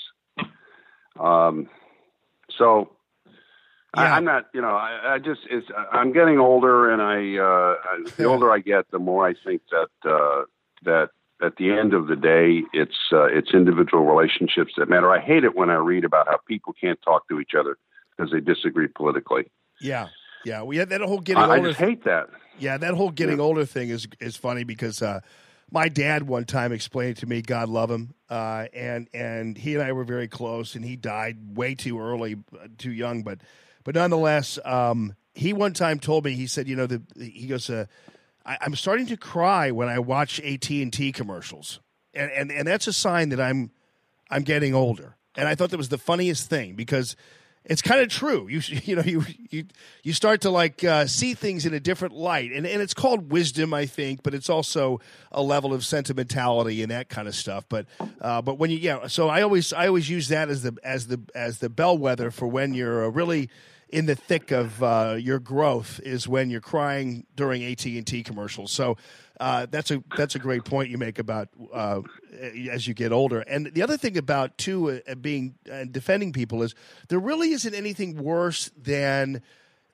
Um, 1.19 1.69
so 2.59 2.91
I, 3.95 4.05
Yeah. 4.05 4.15
I'm 4.17 4.25
not, 4.25 4.47
you 4.53 4.61
know, 4.61 4.75
I, 4.75 5.15
I 5.15 5.19
just, 5.19 5.41
it's, 5.51 5.67
I'm 5.93 6.13
getting 6.13 6.39
older, 6.39 6.91
and 6.91 7.01
I, 7.01 7.39
uh, 7.39 7.77
the 8.17 8.25
older 8.33 8.51
I 8.51 8.59
get, 8.59 8.91
the 8.91 8.99
more 8.99 9.27
I 9.27 9.35
think 9.45 9.63
that 9.71 10.11
uh, 10.11 10.45
that 10.83 11.11
at 11.43 11.57
the 11.57 11.71
end 11.71 11.95
of 11.95 12.07
the 12.07 12.17
day, 12.17 12.63
it's 12.73 12.97
uh, 13.13 13.25
it's 13.25 13.55
individual 13.55 14.05
relationships 14.05 14.73
that 14.77 14.89
matter. 14.89 15.11
I 15.13 15.21
hate 15.21 15.45
it 15.45 15.55
when 15.55 15.71
I 15.71 15.75
read 15.75 16.05
about 16.05 16.27
how 16.27 16.39
people 16.49 16.73
can't 16.73 17.01
talk 17.03 17.29
to 17.29 17.39
each 17.41 17.53
other 17.59 17.77
because 18.17 18.33
they 18.33 18.41
disagree 18.41 18.89
politically. 18.89 19.51
yeah 19.81 20.09
yeah 20.45 20.63
we 20.63 20.77
had 20.77 20.91
that 20.91 21.01
whole 21.01 21.21
getting 21.21 21.43
I, 21.43 21.47
I 21.47 21.57
older 21.57 21.69
just 21.69 21.81
hate 21.81 22.05
that. 22.05 22.29
Yeah, 22.59 22.79
that 22.79 22.95
whole 22.95 23.11
getting 23.11 23.41
older 23.41 23.65
thing 23.65 23.89
is 23.89 24.07
is 24.21 24.37
funny 24.37 24.65
because 24.65 25.03
uh, 25.03 25.21
my 25.71 25.89
dad 25.89 26.25
one 26.25 26.45
time 26.45 26.73
explained 26.73 27.17
to 27.19 27.27
me, 27.27 27.43
God 27.43 27.69
love 27.69 27.91
him, 27.91 28.15
uh, 28.31 28.67
and 28.73 29.09
and 29.13 29.59
he 29.59 29.75
and 29.75 29.83
I 29.83 29.93
were 29.93 30.05
very 30.05 30.29
close, 30.29 30.75
and 30.75 30.85
he 30.85 30.97
died 30.97 31.57
way 31.57 31.75
too 31.75 31.99
early, 31.99 32.37
uh, 32.55 32.69
too 32.79 32.93
young, 32.93 33.23
but 33.23 33.39
but 33.83 33.95
nonetheless, 33.95 34.59
um, 34.65 35.15
he 35.35 35.53
one 35.53 35.73
time 35.73 35.99
told 35.99 36.25
me 36.25 36.35
he 36.35 36.47
said, 36.47 36.69
you 36.69 36.77
know, 36.77 36.87
the, 36.87 37.03
he 37.19 37.47
goes, 37.47 37.69
uh, 37.69 37.87
I, 38.47 38.59
I'm 38.61 38.75
starting 38.77 39.07
to 39.07 39.17
cry 39.17 39.73
when 39.73 39.89
I 39.89 39.99
watch 39.99 40.41
AT 40.41 40.71
and 40.71 40.93
T 40.93 41.13
commercials, 41.13 41.81
and, 42.15 42.31
and 42.31 42.53
and 42.53 42.69
that's 42.69 42.87
a 42.87 42.93
sign 42.93 43.31
that 43.31 43.41
I'm 43.41 43.71
I'm 44.31 44.43
getting 44.43 44.75
older, 44.75 45.17
and 45.37 45.49
I 45.49 45.55
thought 45.55 45.71
that 45.71 45.77
was 45.77 45.89
the 45.89 45.99
funniest 45.99 46.49
thing 46.49 46.77
because 46.77 47.17
it's 47.65 47.81
kind 47.83 48.01
of 48.01 48.09
true. 48.09 48.47
You 48.49 48.61
you 48.85 48.97
know 48.97 49.03
you 49.03 49.25
you 49.51 49.65
you 50.03 50.13
start 50.13 50.43
to 50.43 50.51
like 50.51 50.85
uh, 50.85 51.07
see 51.07 51.35
things 51.35 51.67
in 51.67 51.75
a 51.75 51.81
different 51.81 52.15
light, 52.15 52.53
and 52.53 52.67
and 52.67 52.83
it's 52.83 52.95
called 52.95 53.31
wisdom, 53.31 53.73
I 53.73 53.87
think, 53.87 54.23
but 54.23 54.35
it's 54.35 54.51
also 54.51 55.01
a 55.33 55.43
level 55.43 55.73
of 55.73 55.85
sentimentality 55.85 56.83
and 56.83 56.91
that 56.91 57.09
kind 57.09 57.29
of 57.29 57.35
stuff. 57.35 57.65
But 57.69 57.87
uh, 58.21 58.43
but 58.43 58.59
when 58.59 58.71
you 58.71 58.79
yeah, 58.79 59.07
so 59.07 59.29
I 59.29 59.43
always 59.43 59.73
I 59.73 59.87
always 59.87 60.09
use 60.09 60.29
that 60.29 60.49
as 60.49 60.63
the 60.63 60.77
as 60.85 61.07
the 61.07 61.21
as 61.35 61.59
the 61.59 61.69
bellwether 61.69 62.31
for 62.31 62.47
when 62.47 62.75
you're 62.75 63.07
uh, 63.07 63.09
really 63.09 63.51
in 63.89 64.07
the 64.07 64.17
thick 64.17 64.51
of 64.51 64.83
uh, 64.83 65.17
your 65.19 65.39
growth 65.39 66.01
is 66.03 66.27
when 66.27 66.51
you're 66.51 66.61
crying 66.61 67.25
during 67.37 67.65
AT 67.65 67.85
and 67.85 68.07
T 68.07 68.23
commercials. 68.25 68.73
So 68.73 68.97
uh, 69.41 69.67
that's 69.71 69.91
a 69.91 70.03
that's 70.17 70.35
a 70.35 70.39
great 70.39 70.65
point 70.65 70.91
you 70.91 70.99
make 70.99 71.19
about 71.19 71.49
uh, 71.73 72.01
as 72.71 72.87
you 72.87 72.95
get 72.95 73.13
older. 73.13 73.41
And 73.41 73.67
the 73.75 73.83
other 73.83 73.97
thing 73.97 74.17
about 74.17 74.57
too 74.59 75.01
uh, 75.09 75.15
being 75.17 75.55
and 75.71 75.93
defending 75.93 76.33
people 76.33 76.63
is 76.63 76.75
there 77.09 77.19
really 77.19 77.51
isn't 77.51 77.75
anything 77.75 78.17
worse 78.17 78.71
than 78.77 79.43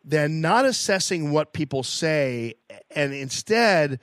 than 0.05 0.41
not 0.41 0.65
assessing 0.65 1.31
what 1.31 1.53
people 1.53 1.83
say 1.83 2.55
and 2.95 3.13
instead 3.13 4.01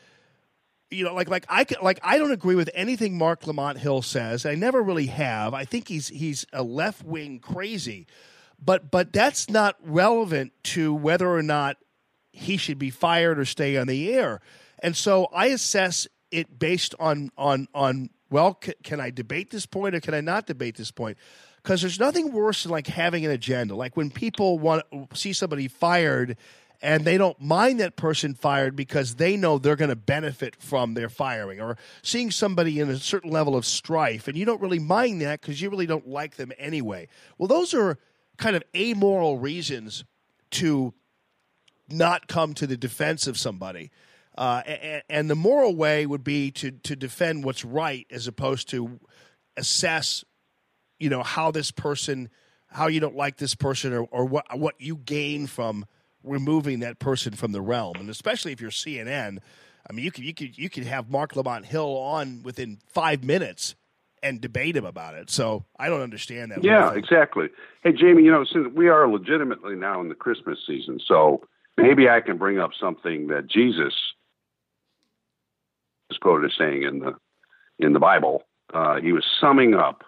you 0.90 1.04
know, 1.04 1.14
like 1.14 1.30
like 1.30 1.46
I 1.50 1.66
like 1.82 2.00
I 2.02 2.18
don't 2.18 2.32
agree 2.32 2.56
with 2.56 2.70
anything 2.74 3.18
Marc 3.18 3.46
Lamont 3.46 3.78
Hill 3.78 4.02
says. 4.02 4.46
I 4.46 4.56
never 4.56 4.82
really 4.82 5.08
have. 5.08 5.54
I 5.54 5.66
think 5.66 5.88
he's 5.88 6.08
he's 6.08 6.46
a 6.54 6.64
left 6.64 7.04
wing 7.04 7.40
crazy, 7.40 8.08
but 8.64 8.90
but 8.90 9.12
that's 9.12 9.50
not 9.50 9.76
relevant 9.84 10.54
to 10.64 10.94
whether 10.94 11.30
or 11.30 11.44
not 11.44 11.78
he 12.32 12.58
should 12.58 12.80
be 12.80 12.90
fired 12.90 13.38
or 13.38 13.46
stay 13.46 13.78
on 13.78 13.88
the 13.88 14.14
air. 14.14 14.40
And 14.80 14.96
so 14.96 15.28
I 15.34 15.48
assess 15.48 16.08
it 16.32 16.60
based 16.60 16.96
on 17.00 17.32
on 17.38 17.68
on 17.74 18.10
well, 18.30 18.60
c- 18.64 18.74
can 18.84 19.00
I 19.00 19.10
debate 19.10 19.52
this 19.52 19.66
point 19.66 19.96
or 19.96 20.00
can 20.00 20.14
I 20.14 20.22
not 20.22 20.48
debate 20.48 20.76
this 20.76 20.92
point? 20.92 21.18
Because 21.64 21.82
there's 21.82 22.00
nothing 22.00 22.32
worse 22.32 22.64
than 22.64 22.72
like 22.72 22.88
having 22.88 23.26
an 23.26 23.32
agenda. 23.32 23.76
Like 23.76 23.96
when 23.98 24.10
people 24.10 24.60
want 24.60 24.84
see 25.14 25.34
somebody 25.34 25.68
fired 25.68 26.38
and 26.82 27.06
they 27.06 27.18
don't 27.18 27.40
mind 27.42 27.80
that 27.80 27.96
person 27.96 28.34
fired 28.34 28.76
because 28.76 29.16
they 29.16 29.36
know 29.36 29.58
they're 29.58 29.76
going 29.76 29.90
to 29.90 29.96
benefit 29.96 30.56
from 30.56 30.94
their 30.94 31.10
firing 31.10 31.60
or 31.60 31.78
seeing 32.02 32.32
somebody 32.32 32.80
in 32.80 32.90
a 32.90 32.98
certain 32.98 33.32
level 33.32 33.56
of 33.56 33.66
strife 33.66 34.28
and 34.28 34.38
you 34.38 34.46
don't 34.46 34.62
really 34.62 34.80
mind 34.80 35.22
that 35.22 35.42
because 35.42 35.62
you 35.62 35.70
really 35.70 35.88
don't 35.88 36.08
like 36.08 36.36
them 36.36 36.52
anyway 36.58 37.08
well 37.38 37.48
those 37.48 37.74
are 37.74 37.98
kind 38.38 38.56
of 38.56 38.64
amoral 38.76 39.40
reasons 39.40 40.04
to 40.52 40.94
not 41.90 42.28
come 42.28 42.54
to 42.54 42.68
the 42.68 42.78
defense 42.78 43.28
of 43.28 43.38
somebody 43.38 43.90
uh, 44.38 44.62
and, 44.66 45.04
and 45.10 45.30
the 45.30 45.36
moral 45.36 45.76
way 45.76 46.06
would 46.06 46.24
be 46.24 46.52
to 46.52 46.72
to 46.72 46.96
defend 46.96 47.44
what's 47.44 47.66
right 47.66 48.06
as 48.12 48.28
opposed 48.28 48.70
to 48.70 49.00
assess 49.58 50.24
you 51.00 51.10
know 51.10 51.24
how 51.24 51.52
this 51.52 51.72
person 51.72 52.30
how 52.68 52.88
you 52.88 53.00
don't 53.00 53.16
like 53.16 53.38
this 53.38 53.56
person 53.56 53.94
or, 53.94 54.04
or 54.04 54.26
what 54.26 54.46
what 54.58 54.76
you 54.80 54.96
gain 54.98 55.48
from 55.48 55.86
removing 56.24 56.80
that 56.82 57.00
person 57.00 57.34
from 57.34 57.52
the 57.52 57.62
realm. 57.62 57.96
And 57.98 58.10
especially 58.10 58.52
if 58.52 58.62
you're 58.62 58.72
CNN 58.72 59.40
I 59.90 59.94
mean 59.94 60.06
you 60.06 60.12
could 60.12 60.24
you 60.24 60.34
could 60.34 60.58
you 60.58 60.70
could 60.70 60.86
have 60.86 61.10
Marc 61.10 61.36
Lamont 61.36 61.66
Hill 61.66 61.98
on 61.98 62.44
within 62.44 62.80
5 62.88 63.24
minutes 63.24 63.76
and 64.24 64.42
debate 64.42 64.76
him 64.76 64.86
about 64.86 65.16
it. 65.16 65.30
So 65.30 65.66
I 65.80 65.88
don't 65.88 66.02
understand 66.02 66.52
that. 66.52 66.64
Yeah, 66.64 66.94
exactly. 66.94 67.50
Hey, 67.84 67.94
Jamie, 67.94 68.24
you 68.24 68.32
know, 68.32 68.44
since 68.44 68.68
we 68.74 68.90
are 68.90 69.08
legitimately 69.08 69.76
now 69.76 70.02
in 70.02 70.10
the 70.10 70.16
Christmas 70.16 70.58
season, 70.66 71.00
so 71.06 71.48
maybe 71.78 72.10
I 72.10 72.22
can 72.22 72.38
bring 72.38 72.60
up 72.60 72.72
something 72.80 73.28
that 73.28 73.48
Jesus 73.48 73.94
is 76.10 76.18
quoted 76.18 76.52
as 76.52 76.58
saying 76.58 76.84
in 76.84 77.00
the 77.00 77.16
in 77.80 77.94
the 77.94 78.00
Bible. 78.00 78.44
Uh, 78.74 79.00
he 79.00 79.14
was 79.14 79.26
summing 79.40 79.74
up 79.74 80.04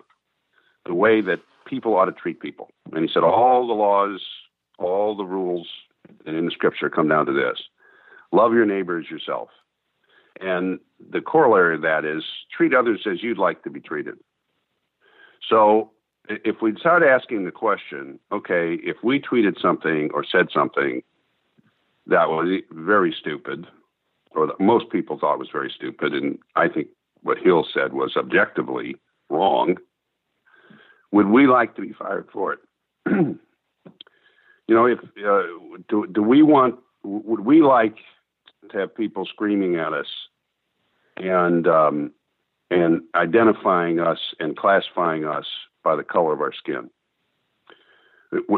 the 0.86 0.94
way 0.94 1.22
that 1.22 1.40
people 1.66 1.96
ought 1.96 2.06
to 2.06 2.12
treat 2.12 2.40
people, 2.40 2.70
and 2.92 3.08
he 3.08 3.14
said 3.14 3.24
all 3.24 3.68
the 3.68 3.74
laws, 3.74 4.22
all 4.78 5.16
the 5.16 5.24
rules 5.24 5.68
in 6.26 6.46
the 6.46 6.52
Scripture 6.52 6.90
come 6.90 7.08
down 7.08 7.26
to 7.26 7.34
this: 7.34 7.62
love 8.32 8.54
your 8.54 8.66
neighbor 8.66 9.00
as 9.00 9.10
yourself. 9.10 9.50
And 10.42 10.80
the 11.12 11.22
corollary 11.22 11.76
of 11.76 11.82
that 11.82 12.06
is 12.06 12.24
treat 12.56 12.74
others 12.74 13.02
as 13.10 13.22
you'd 13.22 13.38
like 13.38 13.64
to 13.64 13.70
be 13.70 13.82
treated. 13.82 14.16
So 15.50 15.92
if 16.30 16.62
we 16.62 16.76
start 16.78 17.04
asking 17.04 17.46
the 17.46 17.52
question, 17.52 18.20
okay, 18.32 18.76
if 18.84 18.98
we 19.04 19.20
tweeted 19.20 19.62
something 19.62 20.10
or 20.14 20.24
said 20.24 20.48
something 20.54 21.02
that 22.08 22.30
was 22.30 22.62
very 22.72 23.16
stupid, 23.20 23.68
or 24.32 24.48
that 24.48 24.60
most 24.60 24.90
people 24.90 25.18
thought 25.18 25.40
was 25.40 25.50
very 25.52 25.72
stupid, 25.76 26.14
and 26.14 26.38
I 26.56 26.68
think 26.68 26.88
what 27.22 27.38
Hill 27.38 27.66
said 27.74 27.94
was 27.94 28.16
objectively 28.16 28.96
wrong, 29.30 29.78
would 31.12 31.28
we 31.28 31.48
like 31.48 31.76
to 31.76 31.82
be 31.82 31.94
fired 31.94 32.28
for 32.32 32.54
it? 32.54 32.60
you 33.10 34.76
know, 34.76 34.86
if 34.86 35.00
uh, 35.00 35.44
do 35.88 36.08
do 36.08 36.22
we 36.22 36.42
want? 36.44 36.76
Would 37.04 37.42
we 37.42 37.62
like 37.62 37.98
to 38.72 38.78
have 38.78 38.96
people 38.96 39.26
screaming 39.26 39.76
at 39.78 39.94
us 39.94 40.08
and 41.18 41.68
um, 41.68 42.12
and 42.72 43.02
identifying 43.16 44.00
us 44.00 44.20
and 44.40 44.56
classifying 44.56 45.26
us 45.26 45.46
by 45.84 45.96
the 45.96 46.04
color 46.04 46.34
of 46.34 46.42
our 46.42 46.54
skin. 46.54 46.90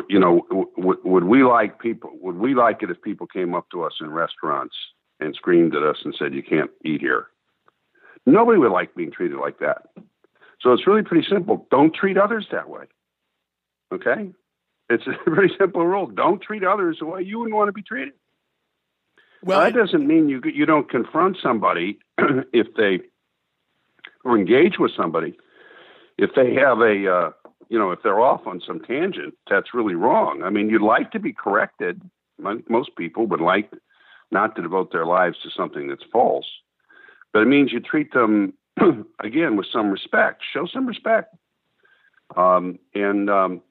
You 0.09 0.19
know, 0.19 0.41
would 0.77 1.23
we 1.23 1.43
like 1.43 1.79
people? 1.79 2.11
Would 2.21 2.35
we 2.35 2.53
like 2.53 2.83
it 2.83 2.91
if 2.91 3.01
people 3.01 3.25
came 3.25 3.55
up 3.55 3.69
to 3.71 3.83
us 3.83 3.93
in 4.01 4.11
restaurants 4.11 4.75
and 5.21 5.35
screamed 5.35 5.75
at 5.75 5.83
us 5.83 5.97
and 6.03 6.15
said, 6.17 6.33
"You 6.33 6.43
can't 6.43 6.71
eat 6.83 7.01
here"? 7.01 7.27
Nobody 8.25 8.57
would 8.57 8.71
like 8.71 8.95
being 8.95 9.11
treated 9.11 9.37
like 9.37 9.59
that. 9.59 9.87
So 10.61 10.73
it's 10.73 10.85
really 10.85 11.03
pretty 11.03 11.27
simple. 11.27 11.67
Don't 11.71 11.93
treat 11.93 12.17
others 12.17 12.47
that 12.51 12.69
way. 12.69 12.85
Okay, 13.93 14.31
it's 14.89 15.07
a 15.07 15.13
pretty 15.29 15.53
simple 15.57 15.85
rule. 15.85 16.07
Don't 16.07 16.41
treat 16.41 16.63
others 16.63 16.97
the 16.99 17.05
way 17.05 17.21
you 17.21 17.39
wouldn't 17.39 17.55
want 17.55 17.69
to 17.69 17.73
be 17.73 17.81
treated. 17.81 18.13
Well, 19.43 19.61
that 19.61 19.73
doesn't 19.73 20.05
mean 20.05 20.29
you 20.29 20.41
you 20.53 20.65
don't 20.65 20.89
confront 20.89 21.37
somebody 21.41 21.99
if 22.17 22.67
they 22.75 22.99
or 24.23 24.37
engage 24.37 24.77
with 24.77 24.91
somebody 24.95 25.35
if 26.17 26.29
they 26.35 26.53
have 26.53 26.79
a 26.79 27.11
uh, 27.11 27.31
you 27.69 27.79
know 27.79 27.91
if 27.91 27.99
they're 28.03 28.19
off 28.19 28.45
on 28.45 28.61
some 28.65 28.79
tangent 28.79 29.33
that's 29.49 29.73
really 29.73 29.95
wrong. 29.95 30.43
I 30.43 30.49
mean, 30.49 30.69
you'd 30.69 30.81
like 30.81 31.11
to 31.11 31.19
be 31.19 31.33
corrected. 31.33 32.01
Most 32.69 32.95
people 32.95 33.27
would 33.27 33.41
like 33.41 33.71
not 34.31 34.55
to 34.55 34.61
devote 34.61 34.91
their 34.91 35.05
lives 35.05 35.37
to 35.43 35.49
something 35.49 35.87
that's 35.87 36.03
false, 36.11 36.45
but 37.33 37.41
it 37.41 37.47
means 37.47 37.71
you 37.71 37.79
treat 37.79 38.13
them 38.13 38.53
again 39.19 39.55
with 39.57 39.67
some 39.71 39.89
respect. 39.91 40.43
Show 40.53 40.65
some 40.65 40.85
respect, 40.85 41.35
um, 42.35 42.79
and 42.93 43.29
um, 43.29 43.61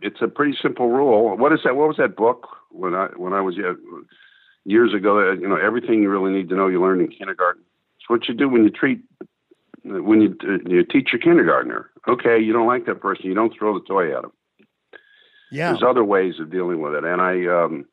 it's 0.00 0.20
a 0.22 0.28
pretty 0.28 0.56
simple 0.60 0.88
rule. 0.88 1.36
What 1.36 1.52
is 1.52 1.60
that? 1.64 1.76
What 1.76 1.88
was 1.88 1.96
that 1.96 2.16
book 2.16 2.46
when 2.70 2.94
I 2.94 3.06
when 3.16 3.32
I 3.32 3.40
was 3.40 3.56
uh, 3.58 3.74
years 4.64 4.94
ago? 4.94 5.30
uh, 5.30 5.32
You 5.32 5.48
know, 5.48 5.56
everything 5.56 6.02
you 6.02 6.10
really 6.10 6.32
need 6.32 6.48
to 6.50 6.56
know 6.56 6.68
you 6.68 6.80
learned 6.80 7.00
in 7.02 7.08
kindergarten. 7.08 7.62
It's 7.98 8.08
what 8.08 8.28
you 8.28 8.34
do 8.34 8.48
when 8.48 8.64
you 8.64 8.70
treat 8.70 9.00
when 9.82 10.20
you 10.20 10.36
uh, 10.44 10.68
you 10.68 10.84
teach 10.84 11.10
your 11.12 11.20
kindergartner. 11.20 11.90
Okay, 12.08 12.38
you 12.38 12.52
don't 12.52 12.66
like 12.66 12.86
that 12.86 13.00
person, 13.00 13.26
you 13.26 13.34
don't 13.34 13.52
throw 13.56 13.78
the 13.78 13.84
toy 13.84 14.16
at 14.16 14.24
him. 14.24 14.32
yeah 15.50 15.70
There's 15.72 15.82
other 15.82 16.04
ways 16.04 16.34
of 16.40 16.50
dealing 16.50 16.80
with 16.80 16.94
it, 16.94 17.04
and 17.04 17.20
I 17.20 17.46
um, 17.46 17.86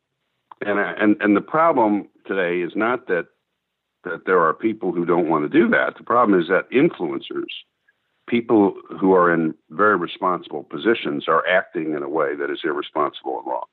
and 0.64 0.78
I, 0.78 0.92
and 0.92 1.16
and 1.20 1.36
the 1.36 1.40
problem 1.40 2.08
today 2.26 2.60
is 2.60 2.72
not 2.74 3.06
that 3.08 3.26
that 4.04 4.26
there 4.26 4.40
are 4.40 4.54
people 4.54 4.92
who 4.92 5.04
don't 5.04 5.28
want 5.28 5.50
to 5.50 5.58
do 5.58 5.68
that. 5.70 5.94
The 5.96 6.04
problem 6.04 6.40
is 6.40 6.48
that 6.48 6.70
influencers, 6.70 7.50
people 8.28 8.74
who 9.00 9.12
are 9.12 9.32
in 9.32 9.54
very 9.70 9.96
responsible 9.96 10.62
positions, 10.62 11.26
are 11.28 11.46
acting 11.46 11.94
in 11.94 12.02
a 12.02 12.08
way 12.08 12.36
that 12.36 12.50
is 12.50 12.60
irresponsible 12.64 13.38
and 13.38 13.46
wrong, 13.46 13.66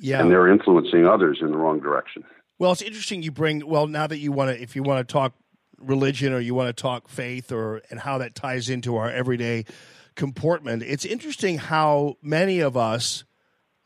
yeah 0.00 0.20
and 0.20 0.30
they're 0.30 0.48
influencing 0.48 1.06
others 1.06 1.38
in 1.40 1.50
the 1.50 1.56
wrong 1.56 1.80
direction. 1.80 2.24
Well, 2.58 2.72
it's 2.72 2.82
interesting 2.82 3.22
you 3.22 3.32
bring. 3.32 3.66
Well, 3.66 3.86
now 3.86 4.06
that 4.06 4.18
you 4.18 4.32
want 4.32 4.56
to, 4.56 4.62
if 4.62 4.76
you 4.76 4.82
want 4.82 5.06
to 5.06 5.12
talk 5.12 5.34
religion 5.78 6.32
or 6.32 6.38
you 6.38 6.54
want 6.54 6.74
to 6.74 6.80
talk 6.80 7.08
faith 7.08 7.50
or 7.52 7.82
and 7.90 8.00
how 8.00 8.18
that 8.18 8.34
ties 8.34 8.68
into 8.68 8.96
our 8.96 9.10
everyday 9.10 9.64
comportment, 10.14 10.82
it's 10.82 11.04
interesting 11.04 11.58
how 11.58 12.16
many 12.22 12.60
of 12.60 12.76
us, 12.76 13.24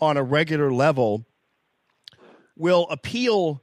on 0.01 0.17
a 0.17 0.23
regular 0.23 0.73
level, 0.73 1.27
will 2.59 2.87
appeal 2.91 3.63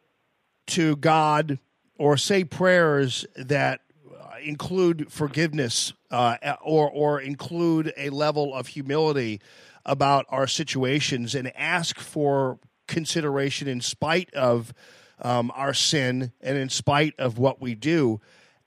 to 0.67 0.95
God 0.95 1.59
or 1.97 2.17
say 2.17 2.43
prayers 2.43 3.25
that 3.35 3.81
uh, 4.09 4.35
include 4.43 5.11
forgiveness 5.11 5.93
uh, 6.09 6.37
or 6.63 6.89
or 6.89 7.19
include 7.19 7.93
a 7.97 8.09
level 8.09 8.53
of 8.53 8.67
humility 8.67 9.41
about 9.85 10.25
our 10.29 10.47
situations 10.47 11.35
and 11.35 11.55
ask 11.55 11.99
for 11.99 12.59
consideration 12.87 13.67
in 13.67 13.81
spite 13.81 14.33
of 14.33 14.73
um, 15.21 15.51
our 15.55 15.73
sin 15.73 16.31
and 16.41 16.57
in 16.57 16.69
spite 16.69 17.13
of 17.17 17.37
what 17.37 17.61
we 17.61 17.75
do. 17.75 18.19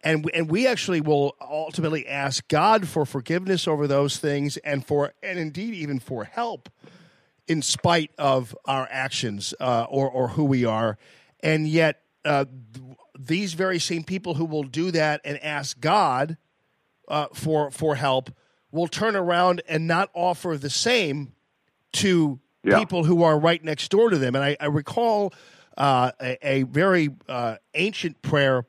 And, 0.02 0.30
and 0.32 0.48
we 0.48 0.66
actually 0.66 1.00
will 1.00 1.34
ultimately 1.40 2.06
ask 2.06 2.46
God 2.46 2.86
for 2.86 3.04
forgiveness 3.04 3.66
over 3.66 3.88
those 3.88 4.18
things 4.18 4.56
and 4.58 4.86
for 4.86 5.12
and 5.22 5.38
indeed 5.38 5.74
even 5.74 5.98
for 5.98 6.24
help 6.24 6.68
in 7.48 7.62
spite 7.62 8.10
of 8.18 8.56
our 8.64 8.86
actions 8.90 9.54
uh, 9.60 9.86
or 9.88 10.08
or 10.10 10.28
who 10.28 10.44
we 10.44 10.64
are, 10.64 10.98
and 11.40 11.66
yet 11.66 12.02
uh, 12.24 12.44
th- 12.74 12.84
these 13.18 13.54
very 13.54 13.78
same 13.78 14.04
people 14.04 14.34
who 14.34 14.44
will 14.44 14.62
do 14.64 14.90
that 14.90 15.20
and 15.24 15.42
ask 15.42 15.80
God 15.80 16.36
uh, 17.08 17.26
for 17.34 17.70
for 17.70 17.96
help 17.96 18.30
will 18.70 18.88
turn 18.88 19.16
around 19.16 19.62
and 19.68 19.86
not 19.86 20.10
offer 20.14 20.56
the 20.58 20.70
same 20.70 21.32
to 21.92 22.38
Yeah. 22.62 22.78
people 22.78 23.04
who 23.04 23.22
are 23.22 23.38
right 23.38 23.64
next 23.64 23.90
door 23.90 24.10
to 24.10 24.18
them. 24.18 24.34
And 24.36 24.44
I, 24.44 24.56
I 24.60 24.66
recall 24.66 25.32
uh, 25.76 26.10
a, 26.20 26.36
a 26.42 26.62
very 26.64 27.08
uh, 27.28 27.56
ancient 27.74 28.20
prayer 28.20 28.66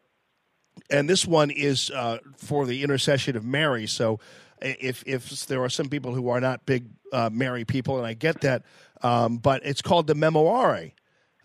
and 0.90 1.10
this 1.10 1.26
one 1.28 1.52
is 1.52 1.92
uh, 1.92 2.20
for 2.38 2.66
the 2.66 2.82
intercession 2.84 3.36
of 3.36 3.44
Mary. 3.44 3.88
So 3.88 4.20
if 4.62 5.04
if 5.06 5.46
there 5.48 5.62
are 5.64 5.70
some 5.70 5.90
people 5.90 6.14
who 6.14 6.30
are 6.30 6.40
not 6.40 6.66
big 6.66 6.86
uh, 7.12 7.30
Mary 7.32 7.66
people, 7.66 7.98
and 7.98 8.06
I 8.06 8.14
get 8.14 8.42
that, 8.42 8.64
um, 9.02 9.38
but 9.38 9.66
it's 9.66 9.82
called 9.82 10.08
the 10.08 10.16
Memorare. 10.16 10.94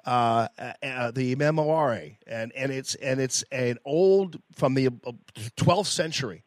Uh, 0.07 0.49
uh, 0.83 1.11
the 1.13 1.35
Memorare, 1.35 2.19
and 2.27 2.53
and 2.53 2.71
it's 2.71 2.95
and 2.97 3.19
it's 3.19 3.43
an 3.51 3.79
old 3.87 4.39
from 4.55 4.75
the 4.75 4.89
uh, 4.89 5.13
twelfth 5.57 5.89
century, 5.89 6.45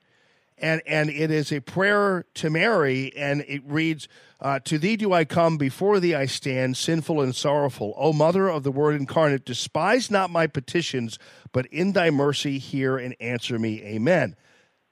and 0.59 0.79
and 0.85 1.09
it 1.09 1.31
is 1.31 1.51
a 1.51 1.59
prayer 1.59 2.25
to 2.35 2.51
Mary, 2.51 3.11
and 3.17 3.43
it 3.47 3.63
reads, 3.65 4.07
uh, 4.39 4.59
"To 4.59 4.77
thee 4.77 4.95
do 4.95 5.11
I 5.11 5.25
come, 5.25 5.57
before 5.57 5.99
thee 5.99 6.13
I 6.13 6.27
stand, 6.27 6.77
sinful 6.77 7.19
and 7.19 7.35
sorrowful. 7.35 7.95
O 7.97 8.13
Mother 8.13 8.47
of 8.47 8.61
the 8.61 8.71
Word 8.71 8.93
incarnate, 8.93 9.43
despise 9.43 10.11
not 10.11 10.29
my 10.29 10.45
petitions, 10.45 11.17
but 11.51 11.65
in 11.67 11.93
thy 11.93 12.11
mercy 12.11 12.59
hear 12.59 12.97
and 12.99 13.15
answer 13.19 13.57
me. 13.57 13.81
Amen." 13.81 14.35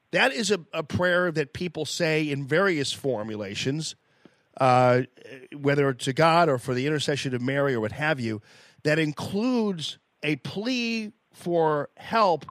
That 0.10 0.34
is 0.34 0.50
a, 0.50 0.62
a 0.74 0.82
prayer 0.82 1.32
that 1.34 1.54
people 1.54 1.86
say 1.86 2.28
in 2.28 2.48
various 2.48 2.92
formulations, 2.92 3.96
uh, 4.60 5.02
whether 5.56 5.94
to 5.94 6.14
God 6.14 6.50
or 6.50 6.58
for 6.58 6.74
the 6.74 6.88
intercession 6.88 7.34
of 7.36 7.42
Mary 7.42 7.74
or 7.74 7.82
what 7.82 7.92
have 7.92 8.20
you, 8.20 8.42
that 8.84 9.00
includes 9.00 9.98
a 10.24 10.38
plea 10.38 11.12
for 11.34 11.90
help 11.98 12.46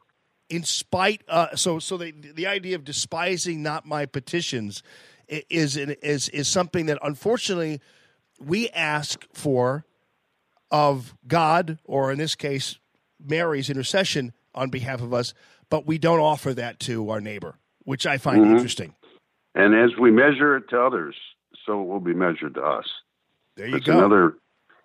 in 0.51 0.62
spite 0.62 1.22
uh, 1.28 1.56
so 1.56 1.78
so 1.78 1.97
the 1.97 2.12
the 2.12 2.47
idea 2.47 2.76
of 2.76 2.85
despising 2.85 3.62
not 3.62 3.86
my 3.86 4.05
petitions 4.05 4.82
is 5.26 5.76
is 5.78 6.28
is 6.28 6.47
something 6.47 6.85
that 6.86 6.98
unfortunately 7.02 7.81
we 8.39 8.68
ask 8.70 9.24
for 9.32 9.86
of 10.70 11.14
God 11.26 11.78
or 11.85 12.12
in 12.12 12.18
this 12.18 12.35
case 12.35 12.78
Mary's 13.26 13.70
intercession 13.70 14.35
on 14.55 14.68
behalf 14.68 15.01
of 15.01 15.14
us 15.14 15.32
but 15.70 15.86
we 15.86 15.97
don't 15.97 16.20
offer 16.20 16.52
that 16.52 16.78
to 16.81 17.09
our 17.09 17.22
neighbor 17.22 17.56
which 17.85 18.06
I 18.06 18.18
find 18.18 18.44
Mhm. 18.44 18.51
interesting 18.56 18.94
And 19.55 19.74
as 19.74 19.97
we 19.98 20.10
measure 20.10 20.56
it 20.59 20.68
to 20.70 20.78
others, 20.81 21.16
so 21.65 21.81
it 21.82 21.86
will 21.86 22.01
be 22.01 22.15
measured 22.15 22.55
to 22.55 22.62
us. 22.62 22.86
there 23.57 23.66
you 23.66 23.77
It's 23.77 23.86
go 23.86 23.99
another 23.99 24.36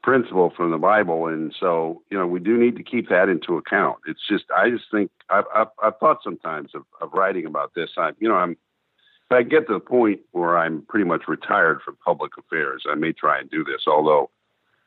principle 0.03 0.51
from 0.55 0.71
the 0.71 0.77
Bible, 0.77 1.27
and 1.27 1.53
so 1.59 2.01
you 2.09 2.17
know 2.17 2.27
we 2.27 2.39
do 2.39 2.57
need 2.57 2.75
to 2.77 2.83
keep 2.83 3.09
that 3.09 3.29
into 3.29 3.57
account. 3.57 3.97
It's 4.07 4.25
just 4.27 4.45
I 4.55 4.69
just 4.69 4.85
think 4.91 5.11
I've 5.29 5.45
I've, 5.53 5.67
I've 5.81 5.97
thought 5.99 6.19
sometimes 6.23 6.71
of, 6.73 6.83
of 7.01 7.13
writing 7.13 7.45
about 7.45 7.73
this. 7.75 7.91
I 7.97 8.11
you 8.19 8.27
know 8.27 8.35
I'm 8.35 8.51
if 8.51 9.31
I 9.31 9.43
get 9.43 9.67
to 9.67 9.73
the 9.73 9.79
point 9.79 10.21
where 10.31 10.57
I'm 10.57 10.81
pretty 10.83 11.05
much 11.05 11.27
retired 11.27 11.81
from 11.83 11.97
public 12.03 12.31
affairs, 12.37 12.83
I 12.89 12.95
may 12.95 13.13
try 13.13 13.39
and 13.39 13.49
do 13.49 13.63
this. 13.63 13.83
Although 13.85 14.31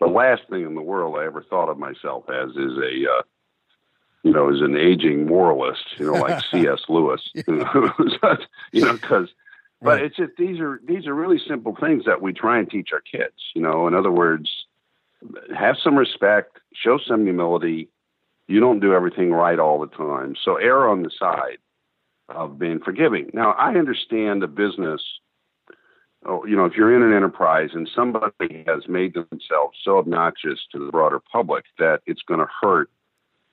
the 0.01 0.09
last 0.09 0.43
thing 0.51 0.65
in 0.65 0.75
the 0.75 0.83
world 0.83 1.17
I 1.17 1.27
ever 1.27 1.43
thought 1.43 1.69
of 1.69 1.79
myself 1.79 2.25
as 2.29 2.51
is 2.51 2.77
a 2.79 3.11
uh, 3.11 3.23
you 4.23 4.33
know, 4.33 4.53
as 4.53 4.61
an 4.61 4.77
aging 4.77 5.27
moralist, 5.27 5.85
you 5.99 6.07
know, 6.07 6.13
like 6.13 6.43
C.S. 6.51 6.83
Lewis, 6.89 7.21
you 7.35 7.45
know, 7.49 7.91
you 8.73 8.85
know, 8.85 8.93
because, 8.93 9.29
but 9.83 10.01
it's 10.01 10.17
just 10.17 10.33
these 10.39 10.61
are 10.61 10.81
these 10.87 11.07
are 11.07 11.15
really 11.15 11.41
simple 11.47 11.77
things 11.79 12.05
that 12.07 12.23
we 12.23 12.33
try 12.33 12.59
and 12.59 12.71
teach 12.71 12.91
our 12.93 13.01
kids. 13.01 13.35
You 13.55 13.63
know, 13.63 13.87
in 13.87 13.95
other 13.95 14.13
words, 14.13 14.49
have 15.57 15.77
some 15.83 15.97
respect, 15.97 16.59
show 16.75 16.99
some 16.99 17.25
humility. 17.25 17.89
You 18.49 18.61
don't 18.61 18.81
do 18.81 18.93
everything 18.93 19.33
right 19.33 19.59
all 19.59 19.81
the 19.81 19.87
time, 19.87 20.35
so 20.45 20.57
err 20.57 20.89
on 20.89 21.03
the 21.03 21.11
side 21.17 21.59
of 22.29 22.59
being 22.59 22.81
forgiving. 22.81 23.31
Now, 23.33 23.53
I 23.53 23.75
understand 23.75 24.43
a 24.43 24.49
business. 24.49 25.03
Oh, 26.25 26.45
you 26.47 26.55
know, 26.55 26.67
if 26.67 26.75
you're 26.75 26.95
in 26.95 27.03
an 27.03 27.13
enterprise 27.13 27.71
and 27.73 27.91
somebody 27.95 28.65
has 28.69 28.87
made 28.89 29.15
themselves 29.15 29.77
so 29.83 29.99
obnoxious 29.99 30.61
to 30.71 30.79
the 30.79 30.93
broader 30.93 31.21
public 31.21 31.65
that 31.79 32.01
it's 32.07 32.23
going 32.23 32.39
to 32.39 32.47
hurt 32.61 32.91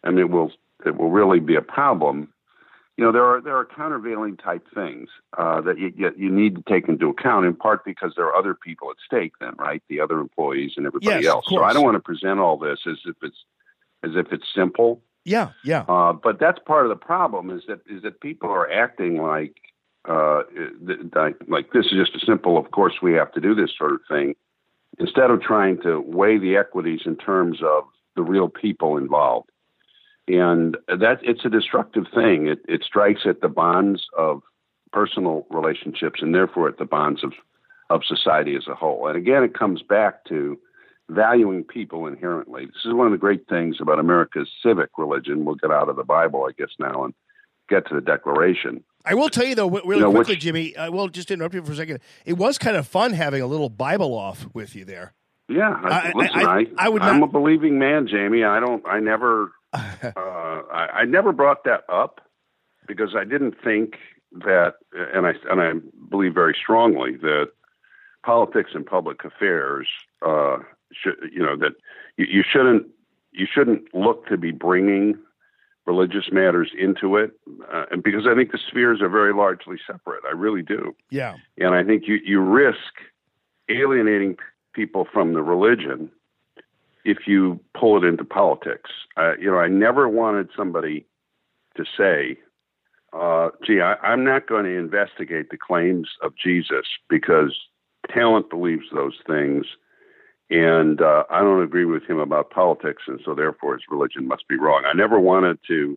and 0.03 0.19
it 0.19 0.30
will 0.30 0.51
it 0.85 0.95
will 0.97 1.10
really 1.10 1.39
be 1.39 1.56
a 1.56 1.61
problem. 1.61 2.31
You 3.00 3.06
know, 3.06 3.14
there 3.14 3.24
are 3.24 3.40
there 3.40 3.56
are 3.56 3.64
countervailing 3.64 4.36
type 4.36 4.68
things 4.76 5.08
uh, 5.38 5.62
that 5.62 5.80
you 5.80 5.94
you 6.18 6.30
need 6.30 6.54
to 6.58 6.64
take 6.68 6.90
into 6.90 7.08
account. 7.08 7.46
In 7.46 7.56
part 7.56 7.86
because 7.86 8.12
there 8.18 8.26
are 8.26 8.36
other 8.36 8.54
people 8.54 8.90
at 8.92 8.98
stake, 9.06 9.32
then 9.40 9.54
right, 9.58 9.82
the 9.88 10.02
other 10.02 10.20
employees 10.20 10.74
and 10.76 10.86
everybody 10.86 11.24
Yes, 11.24 11.32
else. 11.34 11.46
So 11.48 11.64
I 11.64 11.72
don't 11.72 11.86
want 11.86 11.96
to 11.96 12.02
present 12.02 12.42
all 12.42 12.58
this 12.58 12.80
as 12.86 12.98
if 13.06 13.16
it's 13.24 13.38
as 14.04 14.12
if 14.18 14.34
it's 14.34 14.44
simple. 14.54 15.02
yeah 15.24 15.52
yeah 15.64 15.86
Uh, 15.88 16.12
but 16.12 16.40
that's 16.42 16.60
part 16.66 16.86
of 16.86 16.90
the 16.90 16.98
problem 17.14 17.50
is 17.52 17.64
that 17.70 17.80
is 17.90 18.02
that 18.04 18.20
people 18.20 18.50
are 18.50 18.70
acting 18.70 19.14
like 19.22 19.56
uh, 20.04 20.44
th- 20.86 21.00
like 21.16 21.38
like 21.48 21.72
this 21.72 21.86
is 21.86 21.94
just 21.94 22.22
a 22.22 22.26
simple. 22.26 22.58
Of 22.58 22.72
course, 22.72 22.96
we 23.02 23.14
have 23.14 23.32
to 23.32 23.40
do 23.40 23.56
this 23.56 23.72
sort 23.78 23.94
of 23.94 24.02
thing 24.10 24.36
instead 24.98 25.32
of 25.32 25.42
trying 25.42 25.82
to 25.84 26.02
weigh 26.02 26.38
the 26.38 26.58
equities 26.58 27.04
in 27.06 27.16
terms 27.16 27.60
of 27.64 27.86
the 28.18 28.24
real 28.24 28.50
people 28.50 28.98
involved. 28.98 29.50
And 30.30 30.77
that 30.88 31.19
it's 31.23 31.43
a 31.43 31.49
destructive 31.49 32.06
thing. 32.14 32.47
It 32.47 32.60
it 32.68 32.84
strikes 32.84 33.22
at 33.26 33.41
the 33.41 33.49
bonds 33.49 34.06
of 34.18 34.41
personal 34.93 35.45
relationships 35.49 36.22
and 36.22 36.34
therefore 36.34 36.68
at 36.69 36.77
the 36.77 36.85
bonds 36.85 37.23
of 37.23 37.34
of 37.89 38.01
society 38.06 38.56
as 38.56 38.68
a 38.68 38.76
whole. 38.76 39.07
And 39.07 39.18
again, 39.18 39.43
it 39.43 39.57
comes 39.57 39.81
back 39.81 40.23
to 40.26 40.60
valuing 41.10 41.64
people 41.64 42.06
inherently. 42.06 42.65
This 42.68 42.85
is 42.85 42.93
one 42.93 43.07
of 43.07 43.11
the 43.11 43.18
great 43.18 43.47
things 43.49 43.77
about 43.81 43.97
America's 43.99 44.47
civic 44.64 44.89
religion. 44.97 45.43
We'll 45.45 45.56
get 45.56 45.72
out 45.72 45.89
of 45.89 45.95
the 45.95 46.03
Bible, 46.03 46.45
I 46.47 46.51
guess, 46.56 46.69
now 46.77 47.06
and 47.06 47.15
get 47.68 47.88
to 47.88 47.95
the 47.95 48.01
Declaration. 48.01 48.84
I 49.06 49.15
will 49.15 49.30
tell 49.30 49.45
you 49.45 49.56
though, 49.56 49.69
really 49.69 49.95
You 49.95 50.01
know, 50.01 50.11
quickly, 50.11 50.35
which- 50.35 50.41
Jimmy. 50.41 50.76
Uh, 50.76 50.85
I 50.85 50.89
will 50.89 51.07
just 51.07 51.31
interrupt 51.31 51.56
you 51.56 51.64
for 51.64 51.72
a 51.72 51.76
second. 51.76 51.99
It 52.26 52.34
was 52.34 52.60
kind 52.60 52.77
of 52.77 52.85
fun 52.85 53.14
having 53.14 53.41
a 53.41 53.47
little 53.47 53.69
Bible 53.69 54.14
off 54.14 54.45
with 54.53 54.76
you 54.76 54.85
there. 54.85 55.14
Yeah, 55.47 55.72
I, 55.84 55.89
I- 55.89 56.11
listen, 56.14 56.35
I- 56.39 56.43
I, 56.60 56.65
I 56.77 56.89
would 56.89 57.01
I'm 57.01 57.19
not- 57.22 57.30
a 57.30 57.31
believing 57.31 57.80
man, 57.80 58.07
Jamie. 58.07 58.43
I 58.43 58.60
don't. 58.60 58.85
I 58.85 58.99
never. 58.99 59.51
uh, 59.74 60.12
I, 60.16 60.90
I 60.94 61.06
never 61.06 61.32
brought 61.32 61.64
that 61.66 61.84
up 61.90 62.22
because 62.88 63.16
I 63.16 63.24
didn't 63.24 63.56
think 63.64 63.98
that, 64.32 64.76
and 64.94 65.28
I 65.28 65.34
and 65.50 65.62
I 65.62 65.74
believe 66.10 66.34
very 66.34 66.56
strongly 66.60 67.16
that 67.18 67.50
politics 68.24 68.72
and 68.74 68.86
public 68.86 69.24
affairs 69.24 69.88
uh, 70.26 70.58
should, 70.91 71.16
you 71.32 71.41
know, 71.41 71.56
that 71.58 71.74
you, 72.18 72.26
you 72.26 72.44
shouldn't 72.44 72.88
you 73.32 73.48
shouldn't 73.52 73.94
look 73.94 74.28
to 74.28 74.38
be 74.38 74.52
bringing 74.52 75.18
religious 75.86 76.32
matters 76.32 76.72
into 76.78 77.16
it, 77.16 77.32
uh, 77.74 77.86
and 77.91 78.04
because 78.04 78.28
I 78.28 78.36
think 78.36 78.52
the 78.52 78.60
spheres 78.60 79.02
are 79.02 79.10
very 79.10 79.34
largely 79.34 79.78
separate. 79.88 80.24
I 80.28 80.32
really 80.32 80.62
do. 80.62 80.96
Yeah. 81.10 81.36
And 81.58 81.74
I 81.74 81.84
think 81.84 82.08
you, 82.08 82.20
you 82.24 82.41
risk 82.41 82.94
alienating 83.70 84.38
people 84.74 85.08
from 85.12 85.34
the 85.34 85.41
religion 85.41 86.12
if 87.06 87.28
you 87.28 87.60
pull 87.78 88.04
it 88.04 88.08
into 88.08 88.24
politics. 88.24 88.90
Uh, 89.18 89.36
you 89.38 89.50
know, 89.50 89.58
I 89.58 89.68
never 89.68 90.08
wanted 90.08 90.50
somebody 90.56 91.06
to 91.78 91.86
say, 91.98 92.38
uh, 93.14 93.50
gee, 93.66 93.82
I, 93.82 93.96
I'm 93.96 94.24
not 94.24 94.48
going 94.48 94.66
to 94.66 94.78
investigate 94.78 95.50
the 95.50 95.58
claims 95.58 96.10
of 96.22 96.34
Jesus 96.42 96.86
because 97.10 97.58
talent 98.14 98.50
believes 98.50 98.86
those 98.94 99.18
things. 99.26 99.66
And 100.52 101.02
uh, 101.02 101.24
I 101.30 101.42
don't 101.42 101.62
agree 101.62 101.86
with 101.86 102.04
him 102.04 102.18
about 102.18 102.50
politics, 102.50 103.04
and 103.08 103.20
so 103.24 103.36
therefore 103.36 103.76
his 103.76 103.84
religion 103.90 104.28
must 104.28 104.48
be 104.48 104.58
wrong. 104.58 104.84
I 104.86 104.94
never 104.94 105.20
wanted 105.20 105.60
to 105.68 105.96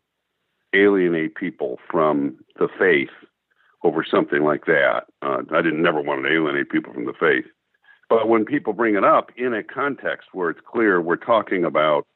alienate 0.75 1.37
people 1.37 1.79
from 1.91 2.37
the 2.59 2.69
faith 2.79 3.11
over 3.83 4.05
something 4.09 4.45
like 4.45 4.67
that. 4.67 5.05
Uh, 5.23 5.39
I 5.53 5.63
didn't 5.63 5.83
never 5.83 6.03
want 6.03 6.25
to 6.25 6.33
alienate 6.33 6.71
people 6.71 6.93
from 6.93 7.07
the 7.07 7.15
faith. 7.19 7.47
But 8.13 8.29
when 8.29 8.45
people 8.45 8.75
bring 8.75 8.95
it 8.95 9.05
up 9.05 9.31
in 9.39 9.55
a 9.55 9.63
context 9.63 10.29
where 10.35 10.51
it's 10.51 10.61
clear 10.71 11.01
we're 11.01 11.17
talking 11.17 11.65
about 11.65 12.07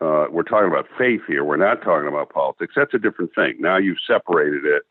uh, 0.00 0.26
we're 0.32 0.42
talking 0.42 0.66
about 0.66 0.86
faith 0.98 1.20
here, 1.28 1.44
we're 1.44 1.56
not 1.56 1.80
talking 1.84 2.08
about 2.08 2.30
politics. 2.30 2.72
That's 2.74 2.92
a 2.92 2.98
different 2.98 3.32
thing. 3.32 3.58
Now 3.60 3.76
you've 3.76 3.98
separated 4.04 4.64
it, 4.64 4.82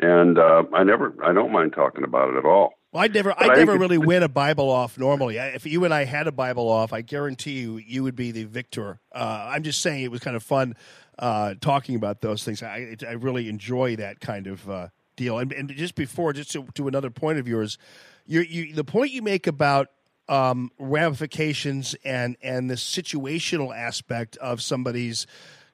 and 0.00 0.36
uh, 0.36 0.64
I 0.74 0.82
never, 0.82 1.14
I 1.24 1.32
don't 1.32 1.52
mind 1.52 1.72
talking 1.72 2.02
about 2.02 2.30
it 2.30 2.36
at 2.36 2.44
all. 2.44 2.72
Well, 2.90 3.04
I'd 3.04 3.14
never, 3.14 3.32
I 3.38 3.54
think 3.54 3.68
never 3.68 3.78
really 3.78 3.98
win 3.98 4.24
a 4.24 4.28
Bible 4.28 4.70
off 4.70 4.98
normally. 4.98 5.36
If 5.36 5.66
you 5.66 5.84
and 5.84 5.94
I 5.94 6.04
had 6.04 6.26
a 6.26 6.32
Bible 6.32 6.68
off, 6.68 6.92
I 6.92 7.02
guarantee 7.02 7.60
you, 7.60 7.76
you 7.76 8.02
would 8.02 8.16
be 8.16 8.32
the 8.32 8.42
victor. 8.42 8.98
Uh, 9.14 9.50
I'm 9.52 9.62
just 9.62 9.82
saying 9.82 10.02
it 10.02 10.10
was 10.10 10.20
kind 10.20 10.34
of 10.34 10.42
fun 10.42 10.74
uh, 11.20 11.54
talking 11.60 11.94
about 11.94 12.22
those 12.22 12.42
things. 12.42 12.60
I, 12.60 12.96
I 13.06 13.12
really 13.12 13.48
enjoy 13.48 13.94
that 13.96 14.18
kind 14.18 14.48
of 14.48 14.68
uh, 14.68 14.88
deal. 15.14 15.38
And, 15.38 15.52
and 15.52 15.68
just 15.76 15.94
before, 15.94 16.32
just 16.32 16.50
to, 16.52 16.66
to 16.74 16.88
another 16.88 17.10
point 17.10 17.38
of 17.38 17.46
yours, 17.46 17.78
you 18.26 18.40
you, 18.40 18.74
the 18.74 18.84
point 18.84 19.12
you 19.12 19.22
make 19.22 19.46
about 19.46 19.88
um, 20.28 20.70
ramifications 20.78 21.94
and 22.04 22.36
and 22.42 22.68
the 22.70 22.74
situational 22.74 23.76
aspect 23.76 24.36
of 24.38 24.60
somebody's 24.62 25.26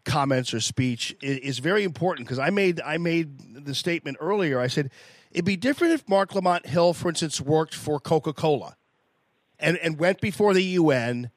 comments 0.04 0.52
or 0.52 0.60
speech 0.60 1.14
is, 1.22 1.38
is 1.38 1.58
very 1.58 1.84
important 1.84 2.26
because 2.26 2.38
I 2.38 2.50
made 2.50 2.80
I 2.80 2.98
made 2.98 3.64
the 3.64 3.74
statement 3.74 4.18
earlier. 4.20 4.60
I 4.60 4.66
said 4.66 4.90
it'd 5.30 5.44
be 5.44 5.56
different 5.56 5.94
if 5.94 6.08
Marc 6.08 6.34
Lamont 6.34 6.66
Hill, 6.66 6.92
for 6.92 7.08
instance, 7.08 7.40
worked 7.40 7.74
for 7.74 7.98
Coca 7.98 8.32
Cola 8.32 8.76
and 9.58 9.76
and 9.78 9.98
went 9.98 10.20
before 10.20 10.54
the 10.54 10.64
UN 10.64 11.30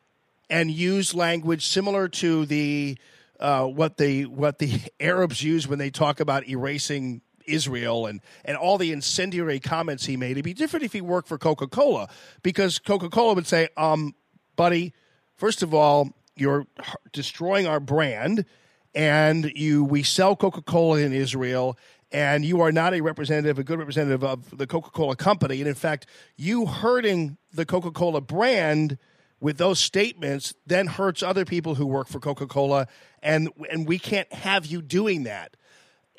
and 0.49 0.69
used 0.71 1.13
language 1.13 1.65
similar 1.65 2.07
to 2.07 2.45
the 2.45 2.97
uh, 3.39 3.65
what 3.65 3.97
the 3.97 4.25
what 4.25 4.59
the 4.59 4.79
Arabs 4.99 5.41
use 5.41 5.67
when 5.67 5.79
they 5.79 5.89
talk 5.89 6.19
about 6.19 6.47
erasing 6.47 7.21
Israel 7.47 8.05
and 8.05 8.21
and 8.43 8.57
all 8.57 8.77
the 8.77 8.91
incendiary 8.91 9.59
comments 9.59 10.05
he 10.05 10.17
made. 10.17 10.31
It'd 10.31 10.43
be 10.45 10.53
different 10.53 10.85
if 10.85 10.93
he 10.93 11.01
worked 11.01 11.27
for 11.27 11.37
Coca 11.37 11.67
Cola 11.67 12.07
because 12.43 12.79
Coca 12.79 13.09
Cola 13.09 13.33
would 13.33 13.47
say, 13.47 13.69
um, 13.77 14.15
buddy, 14.55 14.93
first 15.35 15.63
of 15.63 15.73
all, 15.73 16.11
you're 16.35 16.67
destroying 17.13 17.67
our 17.67 17.79
brand, 17.79 18.45
and 18.93 19.51
you 19.55 19.83
we 19.83 20.03
sell 20.03 20.35
Coca 20.35 20.61
Cola 20.61 20.99
in 20.99 21.13
Israel. 21.13 21.77
and 22.11 22.45
you 22.45 22.61
are 22.61 22.71
not 22.71 22.93
a 22.93 23.01
representative, 23.01 23.59
a 23.59 23.63
good 23.63 23.79
representative 23.79 24.23
of 24.23 24.57
the 24.57 24.67
Coca 24.67 24.89
Cola 24.91 25.15
company. 25.15 25.59
And 25.59 25.67
in 25.67 25.75
fact, 25.75 26.05
you 26.37 26.65
hurting 26.65 27.37
the 27.51 27.65
Coca 27.65 27.91
Cola 27.91 28.21
brand 28.21 28.97
with 29.39 29.57
those 29.57 29.79
statements 29.79 30.53
then 30.65 30.87
hurts 30.87 31.21
other 31.21 31.45
people 31.45 31.75
who 31.75 31.85
work 31.85 32.07
for 32.07 32.19
Coca 32.19 32.47
Cola, 32.47 32.87
and 33.21 33.49
and 33.69 33.87
we 33.87 33.99
can't 33.99 34.31
have 34.33 34.65
you 34.65 34.81
doing 34.81 35.23
that. 35.23 35.55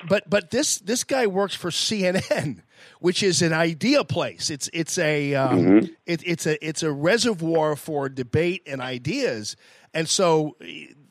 But 0.07 0.29
but 0.29 0.51
this 0.51 0.79
this 0.79 1.03
guy 1.03 1.27
works 1.27 1.55
for 1.55 1.69
CNN, 1.69 2.61
which 2.99 3.23
is 3.23 3.41
an 3.41 3.53
idea 3.53 4.03
place. 4.03 4.49
It's 4.49 4.69
it's 4.73 4.97
a 4.97 5.33
um, 5.35 5.89
it, 6.05 6.21
it's 6.25 6.45
a 6.45 6.65
it's 6.65 6.83
a 6.83 6.91
reservoir 6.91 7.75
for 7.75 8.09
debate 8.09 8.63
and 8.67 8.81
ideas, 8.81 9.55
and 9.93 10.07
so 10.07 10.55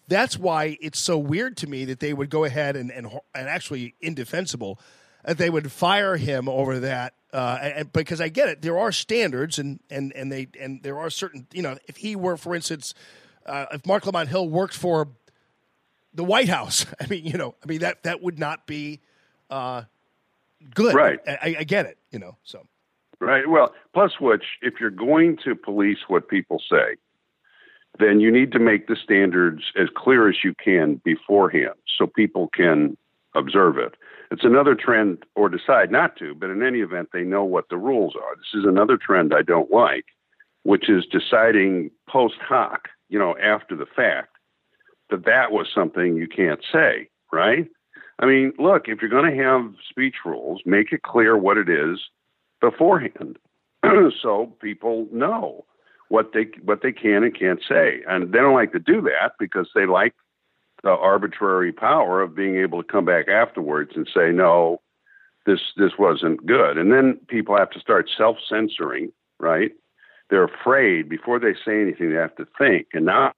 that's 0.06 0.38
why 0.38 0.78
it's 0.80 1.00
so 1.00 1.18
weird 1.18 1.56
to 1.58 1.66
me 1.66 1.84
that 1.86 2.00
they 2.00 2.12
would 2.12 2.30
go 2.30 2.44
ahead 2.44 2.76
and 2.76 2.90
and, 2.92 3.08
and 3.34 3.48
actually 3.48 3.94
indefensible 4.00 4.78
that 5.24 5.38
they 5.38 5.50
would 5.50 5.72
fire 5.72 6.16
him 6.16 6.48
over 6.48 6.78
that 6.78 7.14
uh, 7.32 7.58
and, 7.60 7.92
because 7.92 8.20
I 8.20 8.28
get 8.28 8.48
it. 8.48 8.62
There 8.62 8.78
are 8.78 8.92
standards 8.92 9.58
and 9.58 9.80
and 9.90 10.12
and 10.14 10.30
they 10.30 10.48
and 10.58 10.82
there 10.82 10.98
are 10.98 11.10
certain 11.10 11.46
you 11.52 11.62
know 11.62 11.76
if 11.86 11.96
he 11.96 12.16
were 12.16 12.36
for 12.36 12.54
instance 12.54 12.94
uh, 13.44 13.66
if 13.72 13.84
Marc 13.86 14.06
Lamont 14.06 14.28
Hill 14.28 14.48
worked 14.48 14.74
for 14.74 15.08
the 16.16 16.24
White 16.24 16.48
House 16.48 16.86
I 17.00 17.06
mean 17.06 17.24
you 17.24 17.38
know 17.38 17.54
I 17.62 17.66
mean 17.66 17.80
that 17.80 18.02
that 18.02 18.22
would 18.22 18.38
not 18.38 18.66
be 18.66 19.00
uh, 19.50 19.82
good 20.74 20.94
Right. 20.94 21.20
I, 21.26 21.56
I 21.60 21.64
get 21.64 21.86
it 21.86 21.98
you 22.10 22.18
know 22.18 22.36
so 22.42 22.66
Right. 23.20 23.48
Well, 23.48 23.72
plus 23.94 24.20
which, 24.20 24.44
if 24.60 24.74
you're 24.78 24.90
going 24.90 25.38
to 25.44 25.54
police 25.54 25.98
what 26.08 26.28
people 26.28 26.60
say, 26.70 26.96
then 27.98 28.20
you 28.20 28.30
need 28.30 28.52
to 28.52 28.58
make 28.58 28.88
the 28.88 28.96
standards 28.96 29.62
as 29.78 29.88
clear 29.96 30.28
as 30.28 30.36
you 30.44 30.54
can 30.62 31.00
beforehand 31.02 31.74
so 31.96 32.06
people 32.06 32.50
can 32.54 32.96
observe 33.34 33.78
it. 33.78 33.94
It's 34.30 34.44
another 34.44 34.74
trend, 34.74 35.24
or 35.34 35.48
decide 35.48 35.90
not 35.90 36.16
to, 36.16 36.34
but 36.34 36.50
in 36.50 36.62
any 36.62 36.80
event, 36.80 37.10
they 37.12 37.22
know 37.22 37.44
what 37.44 37.68
the 37.70 37.78
rules 37.78 38.14
are. 38.16 38.36
This 38.36 38.60
is 38.60 38.66
another 38.66 38.98
trend 38.98 39.32
I 39.32 39.42
don't 39.42 39.70
like, 39.70 40.06
which 40.64 40.90
is 40.90 41.06
deciding 41.06 41.90
post 42.08 42.36
hoc, 42.46 42.88
you 43.08 43.18
know, 43.18 43.36
after 43.38 43.76
the 43.76 43.86
fact, 43.86 44.35
that 45.10 45.24
that 45.24 45.52
was 45.52 45.68
something 45.74 46.16
you 46.16 46.28
can't 46.28 46.60
say, 46.72 47.08
right? 47.32 47.68
I 48.18 48.26
mean, 48.26 48.52
look, 48.58 48.88
if 48.88 49.00
you're 49.00 49.10
going 49.10 49.30
to 49.30 49.42
have 49.42 49.74
speech 49.88 50.16
rules, 50.24 50.62
make 50.64 50.92
it 50.92 51.02
clear 51.02 51.36
what 51.36 51.58
it 51.58 51.68
is 51.68 51.98
beforehand 52.60 53.38
so 54.22 54.52
people 54.60 55.06
know 55.12 55.64
what 56.08 56.32
they 56.32 56.46
what 56.62 56.82
they 56.82 56.92
can 56.92 57.24
and 57.24 57.38
can't 57.38 57.60
say. 57.68 58.02
And 58.08 58.32
they 58.32 58.38
don't 58.38 58.54
like 58.54 58.72
to 58.72 58.78
do 58.78 59.02
that 59.02 59.32
because 59.38 59.68
they 59.74 59.86
like 59.86 60.14
the 60.82 60.90
arbitrary 60.90 61.72
power 61.72 62.22
of 62.22 62.34
being 62.34 62.56
able 62.56 62.82
to 62.82 62.88
come 62.88 63.04
back 63.04 63.28
afterwards 63.28 63.92
and 63.96 64.08
say 64.14 64.30
no 64.32 64.80
this 65.46 65.60
this 65.76 65.92
wasn't 65.98 66.44
good. 66.46 66.76
And 66.78 66.92
then 66.92 67.18
people 67.28 67.56
have 67.56 67.70
to 67.70 67.80
start 67.80 68.10
self-censoring, 68.16 69.12
right? 69.38 69.72
They're 70.28 70.44
afraid 70.44 71.08
before 71.08 71.38
they 71.38 71.54
say 71.64 71.80
anything 71.80 72.10
they 72.10 72.16
have 72.16 72.36
to 72.36 72.46
think 72.58 72.88
and 72.92 73.06
not 73.06 73.34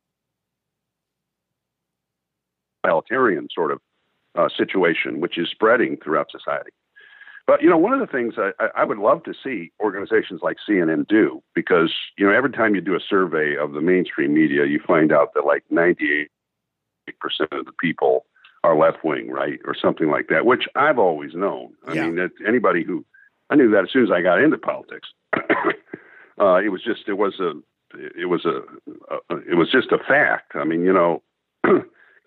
totalitarian 2.89 3.49
sort 3.55 3.73
of 3.73 3.81
uh, 4.35 4.49
situation 4.57 5.21
which 5.21 5.39
is 5.39 5.49
spreading 5.51 5.97
throughout 5.97 6.31
society. 6.31 6.71
But 7.47 7.63
you 7.63 7.71
know, 7.71 7.79
one 7.79 7.95
of 7.95 8.01
the 8.01 8.07
things 8.07 8.35
I, 8.37 8.53
I 8.77 8.85
would 8.85 8.99
love 8.99 9.25
to 9.25 9.33
see 9.43 9.73
organizations 9.81 10.41
like 10.43 10.59
CNN 10.69 11.09
do, 11.09 11.43
because 11.55 11.93
you 12.19 12.27
know, 12.27 12.33
every 12.35 12.51
time 12.51 12.75
you 12.75 12.83
do 12.83 12.95
a 12.95 13.01
survey 13.01 13.57
of 13.57 13.73
the 13.73 13.81
mainstream 13.81 14.35
media, 14.35 14.67
you 14.67 14.81
find 14.87 15.13
out 15.13 15.33
that 15.35 15.47
like 15.47 15.65
98 15.71 16.29
percent 17.21 17.51
of 17.53 17.65
the 17.65 17.73
people 17.73 18.27
are 18.65 18.77
left 18.77 19.03
wing, 19.03 19.31
right, 19.31 19.61
or 19.65 19.75
something 19.75 20.11
like 20.11 20.29
that, 20.29 20.45
which 20.45 20.65
I've 20.75 20.99
always 20.99 21.33
known. 21.35 21.73
I 21.87 21.95
Yeah. 21.95 22.05
mean, 22.07 22.17
that 22.17 22.33
anybody 22.47 22.85
who 22.85 23.05
I 23.49 23.57
knew 23.57 23.71
that 23.71 23.85
as 23.85 23.91
soon 23.91 24.05
as 24.05 24.11
I 24.11 24.21
got 24.21 24.43
into 24.43 24.59
politics. 24.59 25.09
uh, 25.35 26.57
it 26.57 26.69
was 26.69 26.83
just 26.85 27.09
it 27.09 27.15
was 27.15 27.41
a 27.41 27.53
it 27.95 28.27
was 28.29 28.45
a, 28.45 28.61
a 29.35 29.37
it 29.51 29.55
was 29.55 29.71
just 29.71 29.91
a 29.91 29.99
fact. 29.99 30.53
I 30.55 30.65
mean, 30.65 30.83
you 30.83 30.93
know. 30.93 31.23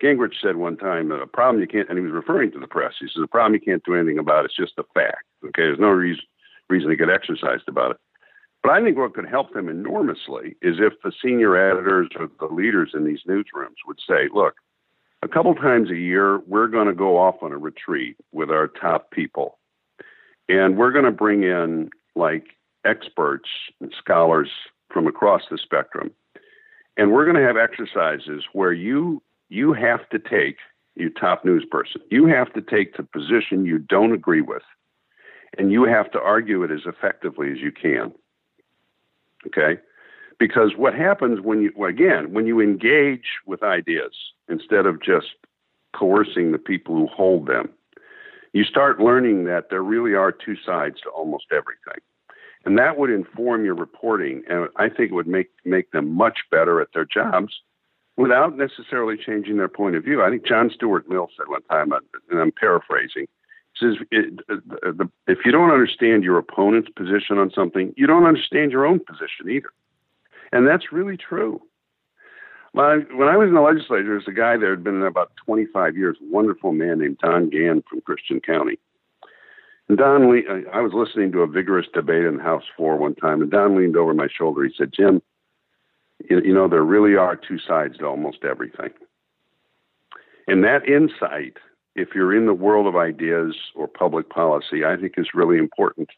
Gingrich 0.02 0.34
said 0.42 0.56
one 0.56 0.76
time, 0.76 1.08
that 1.08 1.22
a 1.22 1.26
problem 1.26 1.60
you 1.60 1.68
can't, 1.68 1.88
and 1.88 1.96
he 1.96 2.04
was 2.04 2.12
referring 2.12 2.50
to 2.52 2.58
the 2.58 2.66
press. 2.66 2.94
He 2.98 3.06
says, 3.06 3.22
a 3.22 3.28
problem 3.28 3.54
you 3.54 3.60
can't 3.60 3.84
do 3.84 3.94
anything 3.94 4.18
about. 4.18 4.44
It's 4.44 4.56
just 4.56 4.78
a 4.78 4.84
fact. 4.94 5.24
Okay, 5.44 5.62
there's 5.62 5.78
no 5.78 5.88
reason 5.88 6.24
reason 6.68 6.88
to 6.88 6.96
get 6.96 7.10
exercised 7.10 7.68
about 7.68 7.92
it. 7.92 7.96
But 8.62 8.72
I 8.72 8.82
think 8.82 8.96
what 8.96 9.14
could 9.14 9.28
help 9.28 9.52
them 9.52 9.68
enormously 9.68 10.56
is 10.62 10.76
if 10.78 10.94
the 11.02 11.12
senior 11.22 11.56
editors 11.56 12.08
or 12.16 12.30
the 12.40 12.52
leaders 12.52 12.92
in 12.94 13.04
these 13.04 13.20
newsrooms 13.28 13.76
would 13.86 13.98
say, 14.08 14.28
look, 14.32 14.54
a 15.22 15.28
couple 15.28 15.54
times 15.54 15.90
a 15.90 15.96
year, 15.96 16.38
we're 16.46 16.68
going 16.68 16.86
to 16.86 16.94
go 16.94 17.18
off 17.18 17.42
on 17.42 17.52
a 17.52 17.58
retreat 17.58 18.16
with 18.32 18.50
our 18.50 18.68
top 18.68 19.10
people. 19.10 19.58
And 20.48 20.76
we're 20.76 20.92
going 20.92 21.04
to 21.04 21.12
bring 21.12 21.42
in 21.42 21.90
like 22.14 22.44
experts 22.84 23.48
and 23.80 23.92
scholars 23.98 24.48
from 24.90 25.06
across 25.06 25.42
the 25.50 25.58
spectrum. 25.58 26.10
And 26.96 27.12
we're 27.12 27.24
going 27.24 27.36
to 27.36 27.46
have 27.46 27.56
exercises 27.56 28.44
where 28.52 28.72
you 28.72 29.22
you 29.52 29.74
have 29.74 30.08
to 30.08 30.18
take 30.18 30.56
you 30.94 31.10
top 31.10 31.44
news 31.44 31.64
person 31.70 32.00
you 32.10 32.26
have 32.26 32.52
to 32.54 32.62
take 32.62 32.96
the 32.96 33.02
position 33.02 33.66
you 33.66 33.78
don't 33.78 34.12
agree 34.12 34.40
with 34.40 34.62
and 35.58 35.70
you 35.70 35.84
have 35.84 36.10
to 36.10 36.18
argue 36.18 36.62
it 36.62 36.70
as 36.70 36.80
effectively 36.86 37.50
as 37.50 37.58
you 37.58 37.70
can 37.70 38.12
okay? 39.46 39.80
Because 40.38 40.72
what 40.76 40.94
happens 40.94 41.40
when 41.40 41.60
you 41.62 41.84
again 41.84 42.32
when 42.32 42.46
you 42.46 42.60
engage 42.60 43.26
with 43.46 43.62
ideas 43.62 44.12
instead 44.48 44.86
of 44.86 45.02
just 45.02 45.28
coercing 45.94 46.52
the 46.52 46.58
people 46.58 46.96
who 46.96 47.06
hold 47.06 47.46
them 47.46 47.68
you 48.54 48.64
start 48.64 49.00
learning 49.00 49.44
that 49.44 49.68
there 49.70 49.82
really 49.82 50.14
are 50.14 50.32
two 50.32 50.56
sides 50.64 50.96
to 51.02 51.08
almost 51.10 51.46
everything. 51.52 52.00
And 52.64 52.78
that 52.78 52.98
would 52.98 53.10
inform 53.10 53.64
your 53.64 53.74
reporting 53.74 54.42
and 54.48 54.68
i 54.76 54.88
think 54.88 55.10
it 55.10 55.14
would 55.14 55.26
make 55.26 55.50
make 55.64 55.90
them 55.90 56.14
much 56.14 56.38
better 56.50 56.80
at 56.80 56.88
their 56.94 57.04
jobs 57.04 57.52
without 58.16 58.56
necessarily 58.56 59.16
changing 59.16 59.56
their 59.56 59.68
point 59.68 59.96
of 59.96 60.04
view. 60.04 60.22
I 60.22 60.30
think 60.30 60.46
John 60.46 60.70
Stuart 60.74 61.08
Mill 61.08 61.28
said 61.36 61.48
one 61.48 61.62
time, 61.62 61.92
uh, 61.92 61.98
and 62.30 62.40
I'm 62.40 62.52
paraphrasing, 62.52 63.26
says, 63.80 63.94
if 64.10 65.38
you 65.44 65.52
don't 65.52 65.70
understand 65.70 66.24
your 66.24 66.38
opponent's 66.38 66.90
position 66.90 67.38
on 67.38 67.50
something, 67.54 67.94
you 67.96 68.06
don't 68.06 68.26
understand 68.26 68.70
your 68.70 68.86
own 68.86 69.00
position 69.00 69.50
either. 69.50 69.70
And 70.52 70.66
that's 70.68 70.92
really 70.92 71.16
true. 71.16 71.62
When 72.72 73.28
I 73.28 73.36
was 73.36 73.48
in 73.48 73.54
the 73.54 73.60
legislature, 73.60 74.04
there 74.04 74.14
was 74.14 74.28
a 74.28 74.32
guy 74.32 74.56
there 74.56 74.70
had 74.70 74.84
been 74.84 75.00
there 75.00 75.08
about 75.08 75.32
25 75.44 75.96
years, 75.96 76.16
wonderful 76.22 76.72
man 76.72 77.00
named 77.00 77.18
Don 77.18 77.50
Gann 77.50 77.82
from 77.88 78.00
Christian 78.00 78.40
County. 78.40 78.78
And 79.88 79.98
Don, 79.98 80.22
I 80.72 80.80
was 80.80 80.92
listening 80.94 81.32
to 81.32 81.40
a 81.40 81.46
vigorous 81.46 81.86
debate 81.92 82.24
in 82.24 82.38
the 82.38 82.42
House 82.42 82.64
Floor 82.76 82.96
one 82.96 83.14
time, 83.14 83.42
and 83.42 83.50
Don 83.50 83.76
leaned 83.76 83.96
over 83.96 84.14
my 84.14 84.28
shoulder. 84.28 84.64
He 84.64 84.72
said, 84.76 84.92
Jim, 84.94 85.20
you, 86.28 86.52
know, 86.52 86.68
there 86.68 86.84
really 86.84 87.16
are 87.16 87.36
two 87.36 87.58
sides 87.58 87.98
to 87.98 88.06
almost 88.06 88.44
everything. 88.44 88.90
And 90.46 90.64
that 90.64 90.88
insight, 90.88 91.56
if 91.94 92.10
you're 92.14 92.34
in 92.34 92.46
the 92.46 92.54
world 92.54 92.86
of 92.86 92.96
ideas 92.96 93.54
or 93.74 93.86
public 93.86 94.30
policy, 94.30 94.84
I 94.84 94.96
think 94.96 95.14
is 95.16 95.28
really 95.34 95.58
important. 95.58 96.08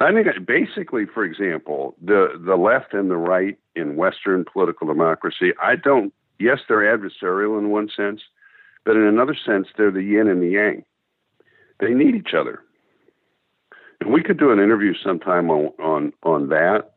I 0.00 0.12
think 0.12 0.28
basically, 0.46 1.06
for 1.06 1.24
example, 1.24 1.96
the, 2.00 2.40
the 2.44 2.56
left 2.56 2.94
and 2.94 3.10
the 3.10 3.16
right 3.16 3.58
in 3.74 3.96
Western 3.96 4.44
political 4.44 4.86
democracy, 4.86 5.52
I 5.60 5.74
don't, 5.74 6.12
yes, 6.38 6.60
they're 6.68 6.96
adversarial 6.96 7.58
in 7.58 7.70
one 7.70 7.88
sense, 7.94 8.20
but 8.84 8.94
in 8.94 9.02
another 9.02 9.34
sense, 9.34 9.66
they're 9.76 9.90
the 9.90 10.02
yin 10.02 10.28
and 10.28 10.40
the 10.40 10.50
yang. 10.50 10.84
They 11.80 11.94
need 11.94 12.14
each 12.14 12.32
other. 12.32 12.60
And 14.00 14.12
we 14.12 14.22
could 14.22 14.38
do 14.38 14.52
an 14.52 14.60
interview 14.60 14.94
sometime 14.94 15.50
on, 15.50 15.72
on, 15.80 16.12
on 16.22 16.48
that, 16.50 16.92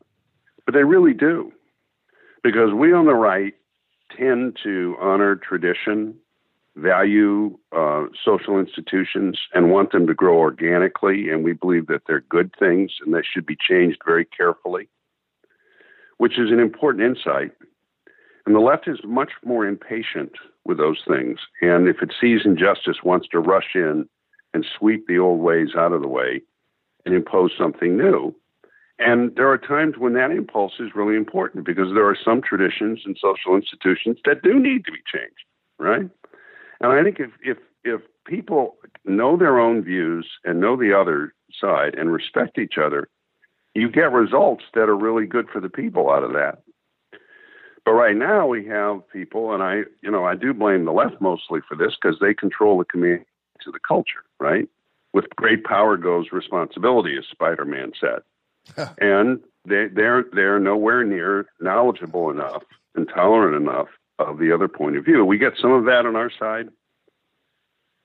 but 0.65 0.75
they 0.75 0.83
really 0.83 1.13
do 1.13 1.51
because 2.43 2.73
we 2.73 2.93
on 2.93 3.05
the 3.05 3.13
right 3.13 3.53
tend 4.15 4.57
to 4.63 4.95
honor 4.99 5.35
tradition, 5.35 6.15
value 6.76 7.57
uh, 7.76 8.05
social 8.23 8.59
institutions, 8.59 9.39
and 9.53 9.72
want 9.72 9.91
them 9.91 10.07
to 10.07 10.13
grow 10.13 10.38
organically. 10.38 11.30
And 11.30 11.43
we 11.43 11.53
believe 11.53 11.88
that 11.88 12.03
they're 12.07 12.22
good 12.22 12.53
things 12.57 12.91
and 13.03 13.13
they 13.13 13.23
should 13.23 13.45
be 13.45 13.57
changed 13.59 13.99
very 14.05 14.26
carefully, 14.26 14.88
which 16.18 16.38
is 16.38 16.51
an 16.51 16.59
important 16.59 17.03
insight. 17.03 17.51
And 18.45 18.55
the 18.55 18.59
left 18.59 18.88
is 18.88 18.99
much 19.03 19.31
more 19.45 19.65
impatient 19.65 20.34
with 20.65 20.77
those 20.77 21.01
things. 21.07 21.39
And 21.61 21.88
if 21.88 22.01
it 22.01 22.13
sees 22.19 22.41
injustice, 22.43 22.97
wants 23.03 23.27
to 23.30 23.39
rush 23.39 23.76
in 23.76 24.07
and 24.53 24.65
sweep 24.77 25.07
the 25.07 25.19
old 25.19 25.39
ways 25.39 25.69
out 25.77 25.93
of 25.93 26.01
the 26.01 26.07
way 26.07 26.41
and 27.05 27.15
impose 27.15 27.51
something 27.57 27.97
new. 27.97 28.35
And 29.01 29.35
there 29.35 29.49
are 29.49 29.57
times 29.57 29.95
when 29.97 30.13
that 30.13 30.29
impulse 30.31 30.73
is 30.79 30.95
really 30.95 31.15
important 31.15 31.65
because 31.65 31.93
there 31.93 32.07
are 32.07 32.17
some 32.23 32.41
traditions 32.41 33.01
and 33.03 33.17
social 33.19 33.55
institutions 33.55 34.19
that 34.25 34.43
do 34.43 34.59
need 34.59 34.85
to 34.85 34.91
be 34.91 34.99
changed, 35.11 35.43
right? 35.79 36.07
And 36.81 36.91
I 36.91 37.03
think 37.03 37.19
if 37.19 37.31
if 37.43 37.57
if 37.83 38.01
people 38.25 38.77
know 39.03 39.35
their 39.37 39.59
own 39.59 39.83
views 39.83 40.27
and 40.45 40.61
know 40.61 40.77
the 40.77 40.93
other 40.93 41.33
side 41.59 41.95
and 41.95 42.11
respect 42.13 42.59
each 42.59 42.75
other, 42.77 43.09
you 43.73 43.89
get 43.89 44.11
results 44.11 44.65
that 44.75 44.87
are 44.87 44.97
really 44.97 45.25
good 45.25 45.49
for 45.49 45.59
the 45.59 45.69
people 45.69 46.11
out 46.11 46.23
of 46.23 46.33
that. 46.33 46.61
But 47.83 47.93
right 47.93 48.15
now 48.15 48.45
we 48.45 48.67
have 48.67 49.01
people, 49.11 49.51
and 49.51 49.63
I, 49.63 49.81
you 50.03 50.11
know, 50.11 50.25
I 50.25 50.35
do 50.35 50.53
blame 50.53 50.85
the 50.85 50.91
left 50.91 51.19
mostly 51.19 51.61
for 51.67 51.75
this 51.75 51.93
because 51.99 52.19
they 52.19 52.35
control 52.35 52.77
the 52.77 52.85
command 52.85 53.25
to 53.61 53.71
the 53.71 53.79
culture, 53.79 54.23
right? 54.39 54.69
with 55.13 55.29
great 55.35 55.63
power 55.63 55.97
goes 55.97 56.27
responsibility, 56.31 57.17
as 57.17 57.25
Spider 57.29 57.65
Man 57.65 57.91
said. 57.99 58.19
and 58.99 59.39
they, 59.65 59.88
they're 59.93 60.25
they're 60.33 60.59
nowhere 60.59 61.03
near 61.03 61.47
knowledgeable 61.59 62.29
enough 62.29 62.63
and 62.95 63.07
tolerant 63.07 63.55
enough 63.55 63.88
of 64.19 64.38
the 64.38 64.53
other 64.53 64.67
point 64.67 64.97
of 64.97 65.05
view. 65.05 65.25
We 65.25 65.38
get 65.38 65.53
some 65.59 65.71
of 65.71 65.85
that 65.85 66.05
on 66.05 66.15
our 66.15 66.31
side, 66.31 66.69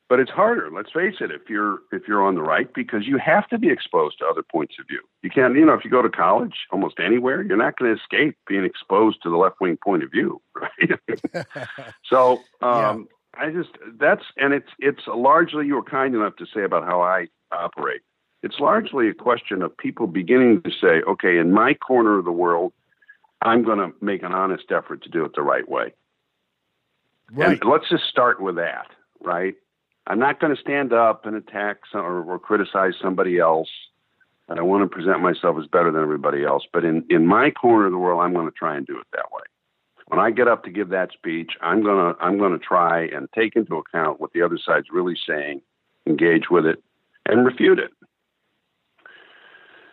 but 0.08 0.20
it's 0.20 0.30
harder. 0.30 0.70
Let's 0.70 0.92
face 0.92 1.16
it. 1.20 1.30
If 1.30 1.48
you're 1.48 1.78
if 1.92 2.02
you're 2.06 2.24
on 2.24 2.34
the 2.34 2.42
right, 2.42 2.72
because 2.74 3.06
you 3.06 3.18
have 3.18 3.48
to 3.48 3.58
be 3.58 3.70
exposed 3.70 4.18
to 4.18 4.26
other 4.26 4.42
points 4.42 4.74
of 4.78 4.86
view. 4.86 5.02
You 5.22 5.30
can't. 5.30 5.54
You 5.54 5.64
know, 5.64 5.74
if 5.74 5.84
you 5.84 5.90
go 5.90 6.02
to 6.02 6.10
college, 6.10 6.54
almost 6.70 6.96
anywhere, 7.04 7.42
you're 7.42 7.56
not 7.56 7.78
going 7.78 7.94
to 7.94 8.00
escape 8.00 8.36
being 8.46 8.64
exposed 8.64 9.22
to 9.22 9.30
the 9.30 9.36
left 9.36 9.56
wing 9.60 9.78
point 9.82 10.02
of 10.02 10.10
view, 10.10 10.40
right? 10.54 11.46
so. 12.04 12.40
Um, 12.62 13.08
I 13.38 13.50
just 13.50 13.70
that's 14.00 14.22
and 14.38 14.54
it's 14.54 14.70
it's 14.78 15.02
largely 15.06 15.66
you 15.66 15.74
were 15.74 15.82
kind 15.82 16.14
enough 16.14 16.36
to 16.36 16.46
say 16.54 16.62
about 16.62 16.84
how 16.84 17.02
I 17.02 17.26
operate. 17.52 18.00
It's 18.42 18.60
largely 18.60 19.08
a 19.08 19.14
question 19.14 19.62
of 19.62 19.76
people 19.76 20.06
beginning 20.06 20.62
to 20.62 20.70
say, 20.70 21.02
okay, 21.08 21.38
in 21.38 21.52
my 21.52 21.74
corner 21.74 22.18
of 22.18 22.24
the 22.24 22.32
world, 22.32 22.72
I'm 23.42 23.64
going 23.64 23.78
to 23.78 23.92
make 24.00 24.22
an 24.22 24.32
honest 24.32 24.70
effort 24.70 25.02
to 25.02 25.08
do 25.08 25.24
it 25.24 25.32
the 25.34 25.42
right 25.42 25.68
way. 25.68 25.94
Right. 27.32 27.60
And 27.60 27.70
let's 27.70 27.88
just 27.88 28.04
start 28.04 28.40
with 28.40 28.56
that, 28.56 28.86
right? 29.20 29.54
I'm 30.06 30.18
not 30.18 30.40
going 30.40 30.54
to 30.54 30.60
stand 30.60 30.92
up 30.92 31.26
and 31.26 31.34
attack 31.34 31.78
some, 31.90 32.02
or, 32.02 32.22
or 32.22 32.38
criticize 32.38 32.94
somebody 33.02 33.38
else. 33.38 33.68
And 34.48 34.60
I 34.60 34.62
want 34.62 34.88
to 34.88 34.94
present 34.94 35.20
myself 35.20 35.56
as 35.60 35.66
better 35.66 35.90
than 35.90 36.02
everybody 36.02 36.44
else. 36.44 36.62
But 36.72 36.84
in, 36.84 37.04
in 37.10 37.26
my 37.26 37.50
corner 37.50 37.86
of 37.86 37.92
the 37.92 37.98
world, 37.98 38.20
I'm 38.22 38.32
going 38.32 38.46
to 38.46 38.52
try 38.52 38.76
and 38.76 38.86
do 38.86 38.98
it 38.98 39.06
that 39.12 39.32
way. 39.32 39.42
When 40.08 40.20
I 40.20 40.30
get 40.30 40.46
up 40.46 40.62
to 40.64 40.70
give 40.70 40.90
that 40.90 41.10
speech, 41.12 41.52
I'm 41.60 41.82
gonna 41.82 42.14
I'm 42.20 42.38
gonna 42.38 42.58
try 42.58 43.06
and 43.06 43.28
take 43.34 43.56
into 43.56 43.74
account 43.76 44.20
what 44.20 44.32
the 44.32 44.42
other 44.42 44.56
side's 44.56 44.86
really 44.92 45.16
saying, 45.26 45.62
engage 46.06 46.48
with 46.48 46.64
it, 46.64 46.80
and 47.28 47.44
refute 47.44 47.80
it. 47.80 47.90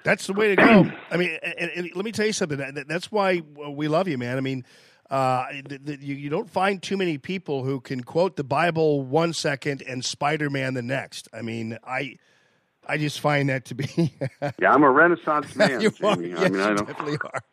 That's 0.03 0.27
the 0.27 0.33
way 0.33 0.49
to 0.49 0.55
go. 0.55 0.91
I 1.11 1.17
mean, 1.17 1.37
and, 1.41 1.69
and 1.71 1.89
let 1.95 2.03
me 2.05 2.11
tell 2.11 2.25
you 2.25 2.33
something. 2.33 2.57
That- 2.57 2.87
That's 2.87 3.11
why 3.11 3.41
we 3.55 3.87
love 3.87 4.07
you, 4.07 4.17
man. 4.17 4.37
I 4.37 4.41
mean, 4.41 4.65
uh, 5.09 5.45
th- 5.67 5.85
th- 5.85 5.99
you, 6.01 6.15
you 6.15 6.29
don't 6.29 6.49
find 6.49 6.81
too 6.81 6.97
many 6.97 7.17
people 7.17 7.63
who 7.63 7.79
can 7.79 8.03
quote 8.03 8.35
the 8.35 8.43
Bible 8.43 9.01
one 9.03 9.33
second 9.33 9.81
and 9.87 10.03
Spider 10.03 10.49
Man 10.49 10.73
the 10.73 10.81
next. 10.81 11.27
I 11.33 11.41
mean, 11.41 11.77
I 11.85 12.17
I 12.87 12.97
just 12.97 13.19
find 13.19 13.49
that 13.49 13.65
to 13.65 13.75
be. 13.75 14.13
Yeah, 14.59 14.73
I'm 14.73 14.83
a 14.83 14.89
Renaissance 14.91 15.55
man. 15.55 15.79
you 15.81 15.91
are. 16.03 16.21
Yes, 16.21 16.37
I 16.37 16.49
mean, 16.49 16.59
I 16.61 16.69
you 16.71 16.75
definitely 16.75 17.17
are. 17.23 17.43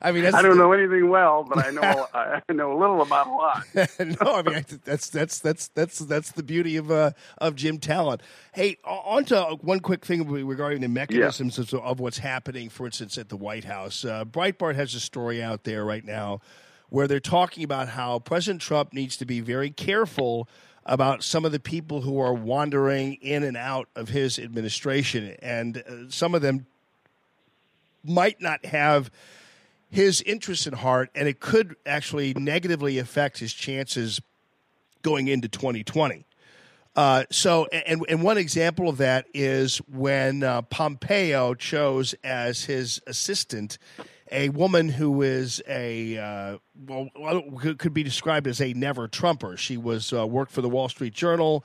I 0.00 0.12
mean, 0.12 0.24
that's 0.24 0.34
I 0.34 0.42
don't 0.42 0.58
know 0.58 0.72
anything 0.72 1.08
well, 1.08 1.44
but 1.44 1.64
I 1.64 1.70
know 1.70 2.06
I 2.14 2.40
know 2.52 2.76
a 2.76 2.78
little 2.78 3.02
about 3.02 3.26
a 3.26 3.30
lot. 3.30 3.64
no, 4.24 4.34
I 4.36 4.42
mean 4.42 4.64
that's 4.84 5.10
that's 5.10 5.38
that's 5.38 5.68
that's 5.68 5.98
that's 5.98 6.32
the 6.32 6.42
beauty 6.42 6.76
of 6.76 6.90
uh, 6.90 7.12
of 7.38 7.54
Jim 7.54 7.78
Talent. 7.78 8.22
Hey, 8.52 8.78
on 8.84 9.24
to 9.26 9.58
one 9.60 9.80
quick 9.80 10.04
thing 10.04 10.28
regarding 10.28 10.80
the 10.80 10.88
mechanisms 10.88 11.58
of, 11.58 11.72
of 11.74 12.00
what's 12.00 12.18
happening. 12.18 12.68
For 12.68 12.86
instance, 12.86 13.18
at 13.18 13.28
the 13.28 13.36
White 13.36 13.64
House, 13.64 14.04
uh, 14.04 14.24
Breitbart 14.24 14.74
has 14.76 14.94
a 14.94 15.00
story 15.00 15.42
out 15.42 15.64
there 15.64 15.84
right 15.84 16.04
now 16.04 16.40
where 16.88 17.08
they're 17.08 17.20
talking 17.20 17.64
about 17.64 17.88
how 17.88 18.18
President 18.18 18.60
Trump 18.60 18.92
needs 18.92 19.16
to 19.16 19.24
be 19.24 19.40
very 19.40 19.70
careful 19.70 20.48
about 20.84 21.22
some 21.22 21.44
of 21.44 21.50
the 21.50 21.58
people 21.58 22.02
who 22.02 22.20
are 22.20 22.32
wandering 22.32 23.14
in 23.14 23.42
and 23.42 23.56
out 23.56 23.88
of 23.96 24.08
his 24.08 24.38
administration, 24.38 25.36
and 25.42 25.78
uh, 25.78 26.08
some 26.08 26.34
of 26.34 26.42
them 26.42 26.66
might 28.04 28.40
not 28.40 28.64
have 28.64 29.10
his 29.90 30.22
interest 30.22 30.66
in 30.66 30.74
heart, 30.74 31.10
and 31.14 31.28
it 31.28 31.40
could 31.40 31.76
actually 31.86 32.34
negatively 32.34 32.98
affect 32.98 33.38
his 33.38 33.52
chances 33.52 34.20
going 35.02 35.28
into 35.28 35.48
2020. 35.48 36.26
Uh, 36.96 37.24
so, 37.30 37.66
and, 37.66 38.02
and 38.08 38.22
one 38.22 38.38
example 38.38 38.88
of 38.88 38.96
that 38.96 39.26
is 39.34 39.78
when 39.88 40.42
uh, 40.42 40.62
Pompeo 40.62 41.54
chose 41.54 42.14
as 42.24 42.64
his 42.64 43.00
assistant 43.06 43.78
a 44.32 44.48
woman 44.48 44.88
who 44.88 45.22
is 45.22 45.62
a 45.68 46.18
uh, 46.18 46.58
well 46.86 47.42
could- 47.78 47.94
be 47.94 48.02
described 48.02 48.46
as 48.46 48.60
a 48.60 48.72
never 48.72 49.06
Trumper. 49.08 49.56
She 49.56 49.76
was 49.76 50.12
uh, 50.12 50.26
worked 50.26 50.50
for 50.50 50.62
the 50.62 50.68
Wall 50.68 50.88
Street 50.88 51.14
Journal, 51.14 51.64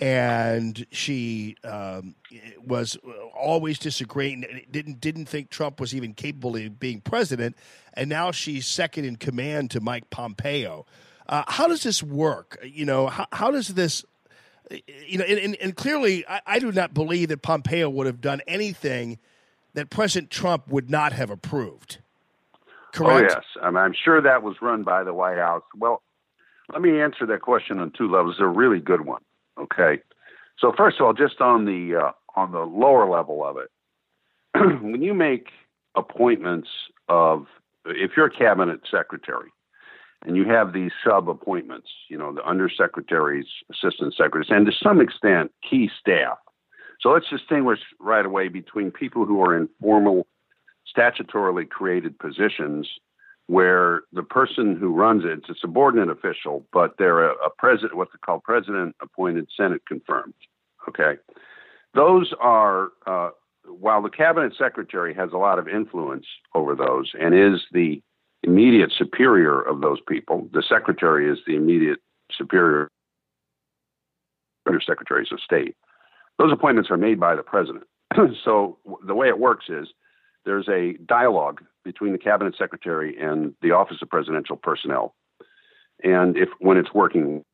and 0.00 0.86
she 0.90 1.56
um, 1.62 2.14
was 2.66 2.96
always 3.36 3.78
disagreeing. 3.78 4.64
Didn't 4.70 5.00
didn't 5.00 5.26
think 5.26 5.50
Trump 5.50 5.78
was 5.78 5.94
even 5.94 6.14
capable 6.14 6.56
of 6.56 6.80
being 6.80 7.00
president, 7.02 7.56
and 7.94 8.08
now 8.08 8.30
she's 8.30 8.66
second 8.66 9.04
in 9.04 9.16
command 9.16 9.70
to 9.72 9.80
Mike 9.80 10.08
Pompeo. 10.10 10.86
Uh, 11.28 11.44
how 11.46 11.68
does 11.68 11.82
this 11.82 12.02
work? 12.02 12.58
You 12.64 12.86
know, 12.86 13.08
how, 13.08 13.26
how 13.30 13.50
does 13.50 13.68
this? 13.68 14.04
You 15.06 15.18
know, 15.18 15.24
and, 15.24 15.38
and, 15.38 15.56
and 15.56 15.76
clearly, 15.76 16.26
I, 16.26 16.40
I 16.46 16.58
do 16.60 16.72
not 16.72 16.94
believe 16.94 17.28
that 17.28 17.42
Pompeo 17.42 17.90
would 17.90 18.06
have 18.06 18.20
done 18.20 18.40
anything 18.46 19.18
that 19.74 19.90
President 19.90 20.30
Trump 20.30 20.68
would 20.68 20.90
not 20.90 21.12
have 21.12 21.30
approved. 21.30 21.98
Correct. 22.92 23.30
Oh 23.32 23.34
yes, 23.36 23.44
I 23.62 23.66
mean, 23.70 23.76
I'm 23.76 23.94
sure 24.04 24.22
that 24.22 24.42
was 24.42 24.56
run 24.62 24.82
by 24.82 25.04
the 25.04 25.12
White 25.12 25.38
House. 25.38 25.62
Well, 25.76 26.02
let 26.72 26.80
me 26.80 27.00
answer 27.00 27.26
that 27.26 27.42
question 27.42 27.78
on 27.78 27.92
two 27.96 28.10
levels. 28.10 28.36
It's 28.36 28.42
a 28.42 28.46
really 28.46 28.80
good 28.80 29.02
one. 29.02 29.20
Okay, 29.60 30.02
so 30.58 30.72
first 30.76 30.98
of 30.98 31.06
all, 31.06 31.12
just 31.12 31.40
on 31.40 31.64
the 31.64 31.96
uh, 31.96 32.12
on 32.34 32.52
the 32.52 32.60
lower 32.60 33.08
level 33.08 33.44
of 33.44 33.56
it, 33.56 33.70
when 34.82 35.02
you 35.02 35.14
make 35.14 35.48
appointments 35.96 36.68
of, 37.08 37.46
if 37.84 38.12
you're 38.16 38.26
a 38.26 38.30
cabinet 38.30 38.80
secretary, 38.90 39.50
and 40.24 40.36
you 40.36 40.44
have 40.46 40.72
these 40.72 40.92
sub 41.04 41.28
appointments, 41.28 41.88
you 42.08 42.16
know, 42.16 42.32
the 42.32 42.42
undersecretaries, 42.42 43.46
assistant 43.70 44.14
secretaries, 44.14 44.48
and 44.50 44.66
to 44.66 44.72
some 44.72 45.00
extent, 45.00 45.50
key 45.68 45.90
staff. 45.98 46.38
So 47.00 47.10
let's 47.10 47.28
distinguish 47.30 47.80
right 47.98 48.26
away 48.26 48.48
between 48.48 48.90
people 48.90 49.24
who 49.24 49.42
are 49.42 49.56
in 49.56 49.68
formal, 49.80 50.26
statutorily 50.94 51.68
created 51.68 52.18
positions 52.18 52.88
where 53.50 54.02
the 54.12 54.22
person 54.22 54.76
who 54.76 54.94
runs 54.94 55.24
it, 55.24 55.32
it's 55.32 55.48
a 55.48 55.54
subordinate 55.60 56.08
official, 56.08 56.64
but 56.72 56.94
they're 56.98 57.28
a, 57.30 57.32
a 57.44 57.50
president, 57.58 57.96
what 57.96 58.06
they 58.12 58.18
call 58.24 58.38
president 58.38 58.94
appointed, 59.02 59.48
Senate 59.56 59.82
confirmed. 59.88 60.34
Okay. 60.88 61.14
Those 61.92 62.32
are, 62.40 62.90
uh, 63.08 63.30
while 63.64 64.02
the 64.02 64.08
cabinet 64.08 64.52
secretary 64.56 65.12
has 65.14 65.30
a 65.32 65.36
lot 65.36 65.58
of 65.58 65.66
influence 65.66 66.26
over 66.54 66.76
those 66.76 67.10
and 67.20 67.34
is 67.34 67.62
the 67.72 68.00
immediate 68.44 68.92
superior 68.96 69.60
of 69.60 69.80
those 69.80 69.98
people, 70.06 70.48
the 70.52 70.62
secretary 70.62 71.28
is 71.28 71.38
the 71.44 71.56
immediate 71.56 71.98
superior 72.30 72.88
under 74.64 74.80
secretaries 74.80 75.32
of 75.32 75.40
state. 75.40 75.74
Those 76.38 76.52
appointments 76.52 76.88
are 76.88 76.96
made 76.96 77.18
by 77.18 77.34
the 77.34 77.42
president. 77.42 77.82
so 78.44 78.78
the 79.04 79.14
way 79.16 79.26
it 79.26 79.40
works 79.40 79.64
is 79.68 79.88
there's 80.50 80.68
a 80.68 80.94
dialogue 81.04 81.62
between 81.84 82.10
the 82.10 82.18
cabinet 82.18 82.56
secretary 82.58 83.16
and 83.16 83.54
the 83.62 83.70
office 83.70 83.98
of 84.02 84.10
presidential 84.10 84.56
personnel. 84.56 85.14
And 86.02 86.36
if 86.36 86.48
when 86.58 86.76
it's 86.76 86.92
working 86.92 87.44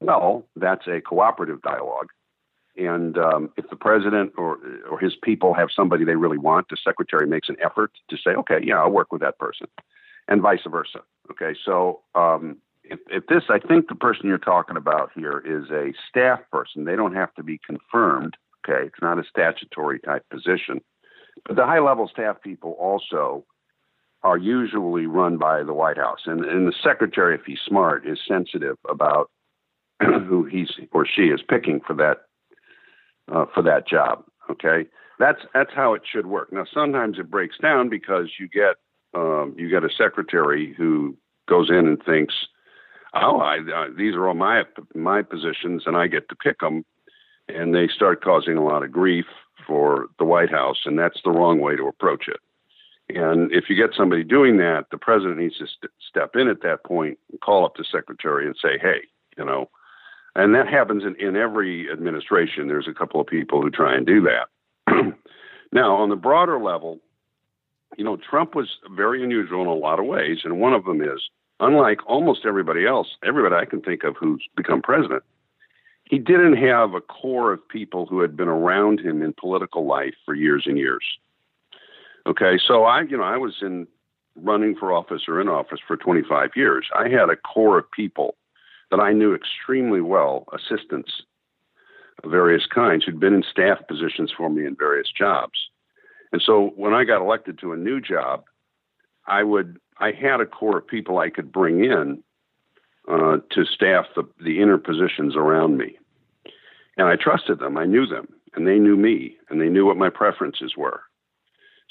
well, 0.00 0.46
that's 0.56 0.86
a 0.86 1.02
cooperative 1.02 1.60
dialogue. 1.60 2.08
And 2.78 3.18
um, 3.18 3.50
if 3.58 3.68
the 3.68 3.76
president 3.76 4.32
or 4.38 4.58
or 4.90 4.98
his 4.98 5.14
people 5.22 5.52
have 5.52 5.68
somebody 5.70 6.02
they 6.04 6.16
really 6.16 6.38
want, 6.38 6.68
the 6.70 6.78
secretary 6.82 7.26
makes 7.26 7.50
an 7.50 7.56
effort 7.62 7.92
to 8.08 8.16
say, 8.16 8.30
okay, 8.30 8.60
yeah, 8.62 8.78
I'll 8.78 8.90
work 8.90 9.12
with 9.12 9.20
that 9.20 9.38
person, 9.38 9.66
and 10.26 10.40
vice 10.40 10.64
versa. 10.66 11.00
Okay, 11.30 11.54
so 11.62 12.00
um, 12.14 12.56
if, 12.84 13.00
if 13.10 13.26
this, 13.26 13.44
I 13.50 13.58
think 13.58 13.88
the 13.88 13.94
person 13.94 14.28
you're 14.28 14.38
talking 14.38 14.78
about 14.78 15.10
here 15.14 15.42
is 15.44 15.70
a 15.70 15.92
staff 16.08 16.40
person. 16.50 16.86
They 16.86 16.96
don't 16.96 17.14
have 17.14 17.34
to 17.34 17.42
be 17.42 17.60
confirmed. 17.70 18.34
Okay, 18.66 18.86
it's 18.86 19.02
not 19.02 19.18
a 19.18 19.24
statutory 19.28 20.00
type 20.00 20.24
position, 20.30 20.80
the 21.48 21.64
high 21.64 21.80
level 21.80 22.08
staff 22.08 22.36
people 22.42 22.72
also 22.72 23.44
are 24.22 24.38
usually 24.38 25.06
run 25.06 25.36
by 25.36 25.62
the 25.62 25.74
White 25.74 25.98
House, 25.98 26.20
and, 26.24 26.44
and 26.44 26.66
the 26.66 26.74
secretary, 26.82 27.34
if 27.34 27.42
he's 27.46 27.58
smart, 27.66 28.06
is 28.06 28.18
sensitive 28.26 28.76
about 28.88 29.30
who 30.00 30.44
he's 30.44 30.70
or 30.92 31.06
she 31.06 31.24
is 31.24 31.42
picking 31.46 31.80
for 31.86 31.94
that 31.94 32.22
uh, 33.32 33.44
for 33.54 33.62
that 33.62 33.86
job. 33.86 34.24
Okay, 34.50 34.88
that's 35.18 35.40
that's 35.52 35.72
how 35.74 35.94
it 35.94 36.02
should 36.10 36.26
work. 36.26 36.52
Now, 36.52 36.64
sometimes 36.72 37.18
it 37.18 37.30
breaks 37.30 37.58
down 37.58 37.90
because 37.90 38.30
you 38.40 38.48
get 38.48 38.76
um, 39.14 39.54
you 39.58 39.68
get 39.68 39.84
a 39.84 39.90
secretary 39.96 40.74
who 40.76 41.16
goes 41.46 41.68
in 41.68 41.86
and 41.86 42.02
thinks, 42.02 42.34
"Oh, 43.14 43.40
I, 43.40 43.58
uh, 43.58 43.88
these 43.96 44.14
are 44.14 44.26
all 44.26 44.34
my 44.34 44.64
my 44.94 45.20
positions, 45.22 45.84
and 45.86 45.96
I 45.96 46.06
get 46.06 46.30
to 46.30 46.36
pick 46.36 46.60
them," 46.60 46.84
and 47.48 47.74
they 47.74 47.88
start 47.88 48.24
causing 48.24 48.56
a 48.56 48.64
lot 48.64 48.82
of 48.82 48.90
grief 48.90 49.26
for 49.66 50.06
the 50.18 50.24
White 50.24 50.50
House, 50.50 50.78
and 50.84 50.98
that's 50.98 51.20
the 51.24 51.30
wrong 51.30 51.60
way 51.60 51.76
to 51.76 51.86
approach 51.86 52.28
it. 52.28 52.40
And 53.08 53.52
if 53.52 53.64
you 53.68 53.76
get 53.76 53.96
somebody 53.96 54.24
doing 54.24 54.56
that, 54.58 54.86
the 54.90 54.98
president 54.98 55.38
needs 55.38 55.58
to 55.58 55.66
st- 55.66 55.92
step 56.08 56.36
in 56.36 56.48
at 56.48 56.62
that 56.62 56.84
point 56.84 57.18
and 57.30 57.40
call 57.40 57.64
up 57.64 57.76
the 57.76 57.84
secretary 57.84 58.46
and 58.46 58.56
say, 58.60 58.78
"Hey, 58.80 59.02
you 59.36 59.44
know." 59.44 59.68
And 60.36 60.54
that 60.54 60.66
happens 60.66 61.04
in, 61.04 61.14
in 61.16 61.36
every 61.36 61.90
administration. 61.92 62.66
There's 62.66 62.88
a 62.88 62.94
couple 62.94 63.20
of 63.20 63.26
people 63.26 63.62
who 63.62 63.70
try 63.70 63.94
and 63.94 64.04
do 64.04 64.20
that. 64.22 64.48
now, 65.72 65.94
on 65.94 66.08
the 66.08 66.16
broader 66.16 66.58
level, 66.58 67.00
you 67.96 68.04
know, 68.04 68.16
Trump 68.16 68.54
was 68.54 68.78
very 68.96 69.22
unusual 69.22 69.62
in 69.62 69.68
a 69.68 69.74
lot 69.74 70.00
of 70.00 70.06
ways. 70.06 70.38
And 70.44 70.60
one 70.60 70.74
of 70.74 70.84
them 70.84 71.00
is, 71.02 71.28
unlike 71.60 72.00
almost 72.06 72.44
everybody 72.44 72.86
else, 72.86 73.08
everybody 73.24 73.54
I 73.54 73.64
can 73.64 73.80
think 73.80 74.02
of 74.02 74.16
who's 74.16 74.44
become 74.56 74.82
president, 74.82 75.22
he 76.14 76.20
didn't 76.20 76.58
have 76.58 76.94
a 76.94 77.00
core 77.00 77.52
of 77.52 77.68
people 77.68 78.06
who 78.06 78.20
had 78.20 78.36
been 78.36 78.46
around 78.46 79.00
him 79.00 79.20
in 79.20 79.32
political 79.32 79.84
life 79.84 80.14
for 80.24 80.32
years 80.32 80.62
and 80.64 80.78
years. 80.78 81.04
Okay, 82.24 82.56
so 82.64 82.84
I, 82.84 83.00
you 83.00 83.16
know, 83.16 83.24
I 83.24 83.36
was 83.36 83.56
in 83.62 83.88
running 84.36 84.76
for 84.76 84.92
office 84.92 85.22
or 85.26 85.40
in 85.40 85.48
office 85.48 85.80
for 85.84 85.96
25 85.96 86.50
years. 86.54 86.86
I 86.94 87.08
had 87.08 87.30
a 87.30 87.36
core 87.36 87.78
of 87.78 87.90
people 87.90 88.36
that 88.92 89.00
I 89.00 89.12
knew 89.12 89.34
extremely 89.34 90.00
well, 90.00 90.46
assistants 90.52 91.10
of 92.22 92.30
various 92.30 92.64
kinds 92.72 93.04
who'd 93.04 93.18
been 93.18 93.34
in 93.34 93.42
staff 93.50 93.78
positions 93.88 94.32
for 94.36 94.48
me 94.48 94.64
in 94.64 94.76
various 94.76 95.08
jobs. 95.10 95.58
And 96.30 96.40
so 96.40 96.74
when 96.76 96.94
I 96.94 97.02
got 97.02 97.22
elected 97.22 97.58
to 97.58 97.72
a 97.72 97.76
new 97.76 98.00
job, 98.00 98.44
I 99.26 99.42
would 99.42 99.80
I 99.98 100.12
had 100.12 100.40
a 100.40 100.46
core 100.46 100.78
of 100.78 100.86
people 100.86 101.18
I 101.18 101.30
could 101.30 101.50
bring 101.50 101.84
in 101.84 102.22
uh, 103.10 103.38
to 103.50 103.64
staff 103.64 104.06
the, 104.14 104.22
the 104.40 104.62
inner 104.62 104.78
positions 104.78 105.34
around 105.34 105.76
me. 105.76 105.98
And 106.96 107.08
I 107.08 107.16
trusted 107.16 107.58
them. 107.58 107.76
I 107.76 107.86
knew 107.86 108.06
them, 108.06 108.28
and 108.54 108.66
they 108.66 108.78
knew 108.78 108.96
me, 108.96 109.36
and 109.50 109.60
they 109.60 109.68
knew 109.68 109.84
what 109.84 109.96
my 109.96 110.10
preferences 110.10 110.74
were. 110.76 111.02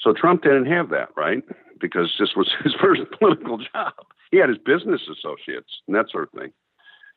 So 0.00 0.12
Trump 0.12 0.42
didn't 0.42 0.66
have 0.66 0.90
that, 0.90 1.08
right? 1.16 1.42
Because 1.80 2.14
this 2.18 2.34
was 2.36 2.50
his 2.64 2.74
first 2.80 3.02
political 3.18 3.58
job. 3.58 3.94
He 4.30 4.38
had 4.38 4.48
his 4.48 4.58
business 4.58 5.02
associates 5.02 5.80
and 5.86 5.94
that 5.94 6.10
sort 6.10 6.24
of 6.24 6.40
thing, 6.40 6.52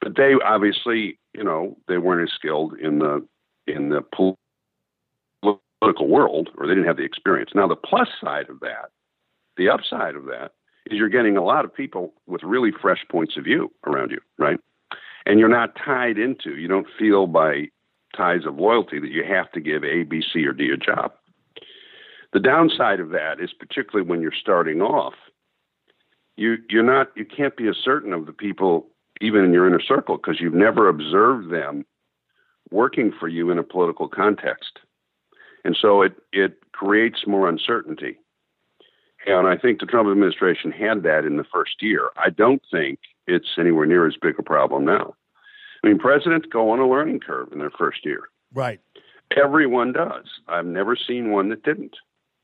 but 0.01 0.15
they 0.15 0.33
obviously, 0.45 1.19
you 1.33 1.43
know, 1.43 1.77
they 1.87 1.97
weren't 1.97 2.29
as 2.29 2.35
skilled 2.35 2.77
in 2.77 2.99
the 2.99 3.25
in 3.65 3.89
the 3.89 4.01
political 5.41 6.07
world, 6.07 6.49
or 6.57 6.67
they 6.67 6.73
didn't 6.73 6.87
have 6.87 6.97
the 6.97 7.03
experience. 7.03 7.51
Now, 7.53 7.67
the 7.67 7.75
plus 7.75 8.07
side 8.21 8.49
of 8.49 8.59
that, 8.61 8.91
the 9.57 9.69
upside 9.69 10.15
of 10.15 10.25
that, 10.25 10.51
is 10.85 10.97
you're 10.97 11.09
getting 11.09 11.35
a 11.37 11.43
lot 11.43 11.65
of 11.65 11.73
people 11.73 12.13
with 12.27 12.43
really 12.43 12.71
fresh 12.71 13.03
points 13.11 13.35
of 13.35 13.43
view 13.43 13.71
around 13.85 14.11
you, 14.11 14.19
right? 14.37 14.59
And 15.25 15.39
you're 15.39 15.49
not 15.49 15.75
tied 15.75 16.17
into. 16.17 16.55
You 16.55 16.69
don't 16.69 16.87
feel 16.97 17.27
by 17.27 17.67
ties 18.17 18.45
of 18.45 18.57
loyalty 18.57 18.99
that 18.99 19.11
you 19.11 19.23
have 19.23 19.51
to 19.51 19.61
give 19.61 19.83
A, 19.83 20.03
B, 20.03 20.21
C, 20.33 20.45
or 20.45 20.53
D 20.53 20.71
a 20.71 20.77
job. 20.77 21.13
The 22.33 22.39
downside 22.39 22.99
of 22.99 23.09
that 23.11 23.39
is 23.39 23.53
particularly 23.53 24.07
when 24.09 24.21
you're 24.21 24.33
starting 24.33 24.81
off, 24.81 25.13
you 26.35 26.57
you're 26.69 26.83
not 26.83 27.11
you 27.15 27.25
can't 27.25 27.55
be 27.55 27.67
as 27.67 27.77
certain 27.77 28.13
of 28.13 28.25
the 28.25 28.33
people 28.33 28.87
even 29.21 29.43
in 29.43 29.53
your 29.53 29.67
inner 29.67 29.81
circle 29.81 30.17
because 30.17 30.39
you've 30.39 30.53
never 30.53 30.89
observed 30.89 31.51
them 31.51 31.85
working 32.69 33.13
for 33.17 33.27
you 33.27 33.49
in 33.49 33.57
a 33.57 33.63
political 33.63 34.07
context. 34.07 34.79
And 35.63 35.75
so 35.79 36.01
it 36.01 36.15
it 36.31 36.59
creates 36.73 37.25
more 37.25 37.47
uncertainty. 37.47 38.17
And 39.25 39.47
I 39.47 39.57
think 39.57 39.79
the 39.79 39.85
Trump 39.85 40.09
administration 40.09 40.71
had 40.71 41.03
that 41.03 41.25
in 41.25 41.37
the 41.37 41.43
first 41.43 41.81
year. 41.81 42.09
I 42.17 42.29
don't 42.29 42.61
think 42.71 42.99
it's 43.25 43.57
anywhere 43.57 43.85
near 43.85 44.07
as 44.07 44.15
big 44.21 44.39
a 44.39 44.43
problem 44.43 44.85
now. 44.85 45.15
I 45.87 45.91
mean, 45.91 45.99
presidents 45.99 46.47
go 46.51 46.71
on 46.71 46.79
a 46.79 46.89
learning 46.89 47.21
curve 47.21 47.47
in 47.53 47.59
their 47.59 47.71
first 47.71 48.03
year. 48.03 48.23
Right. 48.53 48.81
Everyone 49.41 49.93
does. 49.93 50.25
I've 50.49 50.65
never 50.65 50.97
seen 50.97 51.31
one 51.31 51.47
that 51.47 51.63
didn't. 51.63 51.95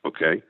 Okay. 0.06 0.42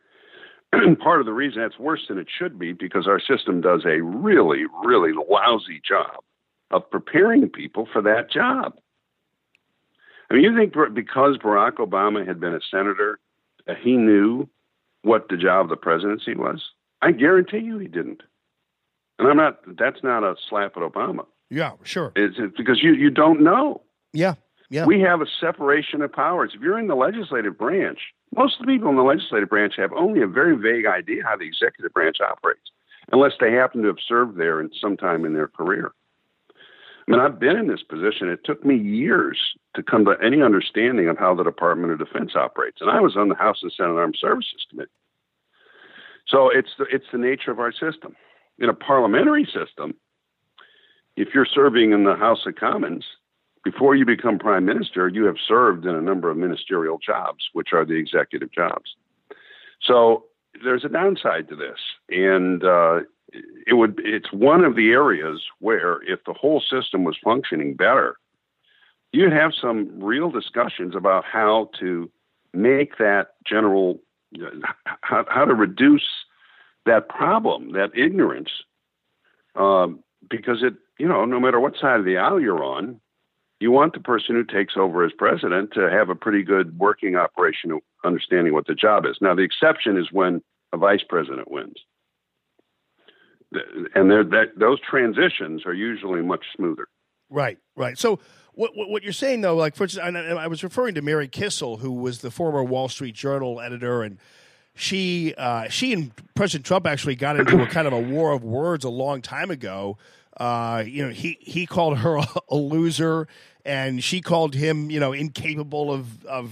Part 1.01 1.19
of 1.19 1.25
the 1.25 1.33
reason 1.33 1.59
that's 1.59 1.79
worse 1.79 2.01
than 2.07 2.19
it 2.19 2.27
should 2.29 2.59
be 2.59 2.71
because 2.71 3.07
our 3.07 3.19
system 3.19 3.61
does 3.61 3.83
a 3.85 4.01
really, 4.01 4.65
really 4.85 5.11
lousy 5.11 5.81
job 5.87 6.23
of 6.69 6.87
preparing 6.91 7.49
people 7.49 7.87
for 7.91 7.99
that 8.03 8.29
job. 8.31 8.75
I 10.29 10.35
mean, 10.35 10.43
you 10.43 10.55
think 10.55 10.73
because 10.93 11.37
Barack 11.37 11.77
Obama 11.77 12.27
had 12.27 12.39
been 12.39 12.53
a 12.53 12.61
senator, 12.69 13.19
that 13.65 13.77
he 13.81 13.93
knew 13.93 14.47
what 15.01 15.29
the 15.29 15.37
job 15.37 15.65
of 15.65 15.69
the 15.69 15.77
presidency 15.77 16.35
was? 16.35 16.61
I 17.01 17.11
guarantee 17.11 17.59
you 17.59 17.79
he 17.79 17.87
didn't. 17.87 18.21
And 19.17 19.27
I'm 19.27 19.37
not, 19.37 19.61
that's 19.79 20.03
not 20.03 20.23
a 20.23 20.35
slap 20.47 20.77
at 20.77 20.83
Obama. 20.83 21.25
Yeah, 21.53 21.73
sure. 21.83 22.11
It's, 22.15 22.35
it's 22.39 22.57
because 22.57 22.81
you, 22.81 22.93
you 22.93 23.11
don't 23.11 23.41
know. 23.41 23.81
Yeah. 24.11 24.35
Yeah. 24.71 24.85
We 24.85 24.99
have 25.01 25.21
a 25.21 25.27
separation 25.39 26.01
of 26.01 26.11
powers. 26.11 26.53
If 26.55 26.61
you're 26.61 26.79
in 26.79 26.87
the 26.87 26.95
legislative 26.95 27.59
branch, 27.59 27.99
most 28.35 28.59
of 28.59 28.65
the 28.65 28.71
people 28.73 28.89
in 28.89 28.95
the 28.95 29.03
legislative 29.03 29.49
branch 29.49 29.75
have 29.77 29.93
only 29.93 30.23
a 30.23 30.27
very 30.27 30.57
vague 30.57 30.87
idea 30.87 31.21
how 31.23 31.37
the 31.37 31.45
executive 31.45 31.93
branch 31.93 32.17
operates, 32.27 32.71
unless 33.11 33.33
they 33.39 33.51
happen 33.51 33.83
to 33.83 33.87
have 33.89 33.99
served 34.07 34.39
there 34.39 34.59
in 34.59 34.71
some 34.81 34.97
time 34.97 35.25
in 35.25 35.33
their 35.33 35.47
career. 35.47 35.91
I 36.49 37.11
mean, 37.11 37.19
I've 37.19 37.39
been 37.39 37.57
in 37.57 37.67
this 37.67 37.83
position. 37.83 38.29
It 38.29 38.43
took 38.45 38.65
me 38.65 38.75
years 38.75 39.37
to 39.75 39.83
come 39.83 40.05
to 40.05 40.15
any 40.23 40.41
understanding 40.41 41.07
of 41.07 41.19
how 41.19 41.35
the 41.35 41.43
Department 41.43 41.91
of 41.93 41.99
Defense 41.99 42.31
operates, 42.35 42.77
and 42.81 42.89
I 42.89 42.99
was 42.99 43.15
on 43.15 43.29
the 43.29 43.35
House 43.35 43.59
and 43.61 43.71
Senate 43.71 43.91
Armed 43.91 44.17
Services 44.19 44.65
Committee. 44.71 44.89
So 46.27 46.49
it's 46.49 46.69
the, 46.79 46.85
it's 46.85 47.05
the 47.11 47.19
nature 47.19 47.51
of 47.51 47.59
our 47.59 47.73
system. 47.73 48.15
In 48.57 48.69
a 48.69 48.73
parliamentary 48.73 49.45
system, 49.45 49.93
if 51.15 51.29
you're 51.33 51.45
serving 51.45 51.91
in 51.91 52.03
the 52.03 52.15
House 52.15 52.45
of 52.45 52.55
Commons, 52.55 53.05
before 53.63 53.95
you 53.95 54.05
become 54.05 54.39
prime 54.39 54.65
minister, 54.65 55.07
you 55.07 55.25
have 55.25 55.37
served 55.45 55.85
in 55.85 55.95
a 55.95 56.01
number 56.01 56.29
of 56.29 56.37
ministerial 56.37 56.97
jobs, 56.97 57.45
which 57.53 57.69
are 57.71 57.85
the 57.85 57.95
executive 57.95 58.51
jobs. 58.51 58.95
So 59.81 60.25
there's 60.63 60.83
a 60.83 60.89
downside 60.89 61.47
to 61.49 61.55
this, 61.55 61.79
and 62.09 62.63
uh, 62.63 63.01
it 63.65 63.73
would 63.73 63.99
it's 64.03 64.31
one 64.31 64.63
of 64.63 64.75
the 64.75 64.91
areas 64.91 65.41
where 65.59 66.01
if 66.03 66.23
the 66.25 66.33
whole 66.33 66.61
system 66.61 67.03
was 67.03 67.17
functioning 67.23 67.75
better, 67.75 68.17
you'd 69.11 69.33
have 69.33 69.51
some 69.59 69.89
real 70.01 70.29
discussions 70.29 70.95
about 70.95 71.23
how 71.25 71.69
to 71.79 72.09
make 72.53 72.97
that 72.97 73.35
general 73.45 73.99
how, 75.01 75.25
how 75.29 75.45
to 75.45 75.53
reduce 75.53 76.07
that 76.85 77.07
problem, 77.07 77.71
that 77.73 77.95
ignorance, 77.95 78.49
um, 79.55 80.03
because 80.29 80.63
it 80.63 80.73
you 80.99 81.07
know 81.07 81.25
no 81.25 81.39
matter 81.39 81.59
what 81.59 81.73
side 81.79 81.99
of 81.99 82.05
the 82.05 82.17
aisle 82.17 82.39
you're 82.39 82.63
on, 82.63 82.99
you 83.63 83.71
want 83.71 83.93
the 83.93 83.99
person 84.01 84.35
who 84.35 84.43
takes 84.43 84.73
over 84.75 85.05
as 85.05 85.11
president 85.17 85.71
to 85.73 85.89
have 85.89 86.09
a 86.09 86.15
pretty 86.15 86.43
good 86.43 86.77
working 86.77 87.15
operation 87.15 87.71
of 87.71 87.79
understanding 88.03 88.53
what 88.53 88.67
the 88.67 88.75
job 88.75 89.05
is. 89.05 89.17
Now, 89.21 89.33
the 89.35 89.43
exception 89.43 89.97
is 89.97 90.11
when 90.11 90.41
a 90.73 90.77
vice 90.77 91.03
president 91.07 91.49
wins. 91.49 91.77
And 93.95 94.11
that, 94.11 94.51
those 94.57 94.79
transitions 94.81 95.65
are 95.65 95.73
usually 95.73 96.21
much 96.21 96.43
smoother. 96.55 96.87
Right, 97.29 97.57
right. 97.75 97.97
So, 97.97 98.19
what, 98.53 98.71
what, 98.75 99.01
you're 99.01 99.13
saying, 99.13 99.41
though, 99.41 99.55
like, 99.55 99.75
for 99.75 99.85
instance, 99.85 100.15
I, 100.15 100.19
I 100.19 100.47
was 100.47 100.63
referring 100.63 100.95
to 100.95 101.01
Mary 101.01 101.27
Kissel, 101.27 101.77
who 101.77 101.91
was 101.93 102.19
the 102.19 102.29
former 102.31 102.63
Wall 102.63 102.89
Street 102.89 103.15
Journal 103.15 103.61
editor, 103.61 104.03
and 104.03 104.17
she, 104.75 105.33
uh, 105.37 105.69
she 105.69 105.93
and 105.93 106.11
President 106.35 106.65
Trump 106.65 106.85
actually 106.85 107.15
got 107.15 107.39
into 107.39 107.61
a 107.63 107.67
kind 107.67 107.87
of 107.87 107.93
a 107.93 107.99
war 107.99 108.33
of 108.33 108.43
words 108.43 108.83
a 108.83 108.89
long 108.89 109.21
time 109.21 109.49
ago. 109.49 109.97
Uh, 110.37 110.83
you 110.85 111.05
know, 111.05 111.11
he, 111.11 111.37
he 111.41 111.65
called 111.65 111.99
her 111.99 112.15
a, 112.49 112.55
loser 112.55 113.27
and 113.65 114.03
she 114.03 114.19
called 114.19 114.55
him, 114.55 114.89
you 114.89 114.99
know, 114.99 115.13
incapable 115.13 115.91
of 115.91 116.25
of 116.25 116.51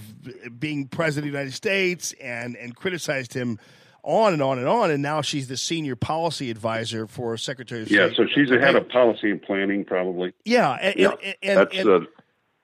being 0.58 0.86
president 0.88 1.26
of 1.28 1.32
the 1.32 1.38
United 1.38 1.52
States, 1.54 2.12
and 2.22 2.56
and 2.56 2.74
criticized 2.76 3.34
him 3.34 3.58
on 4.02 4.32
and 4.32 4.40
on 4.42 4.58
and 4.58 4.66
on. 4.66 4.90
And 4.90 5.02
now 5.02 5.20
she's 5.20 5.46
the 5.48 5.56
senior 5.56 5.94
policy 5.94 6.50
advisor 6.50 7.06
for 7.06 7.36
Secretary 7.36 7.82
of 7.82 7.90
Yeah, 7.90 8.06
State. 8.06 8.16
so 8.16 8.26
she's 8.34 8.48
the 8.48 8.58
head 8.58 8.76
of 8.76 8.88
policy 8.88 9.30
and 9.30 9.42
planning, 9.42 9.84
probably. 9.84 10.32
Yeah, 10.44 10.72
and, 10.80 10.94
Yeah, 10.96 11.10
and, 11.22 11.34
and, 11.42 11.58
that's 11.58 11.76
and- 11.76 11.88
uh, 11.88 12.00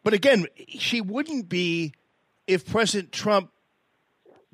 but 0.03 0.15
again, 0.15 0.47
she 0.69 1.01
wouldn't 1.03 1.49
be 1.51 1.93
if 2.47 2.65
President 2.65 3.12
Trump 3.12 3.51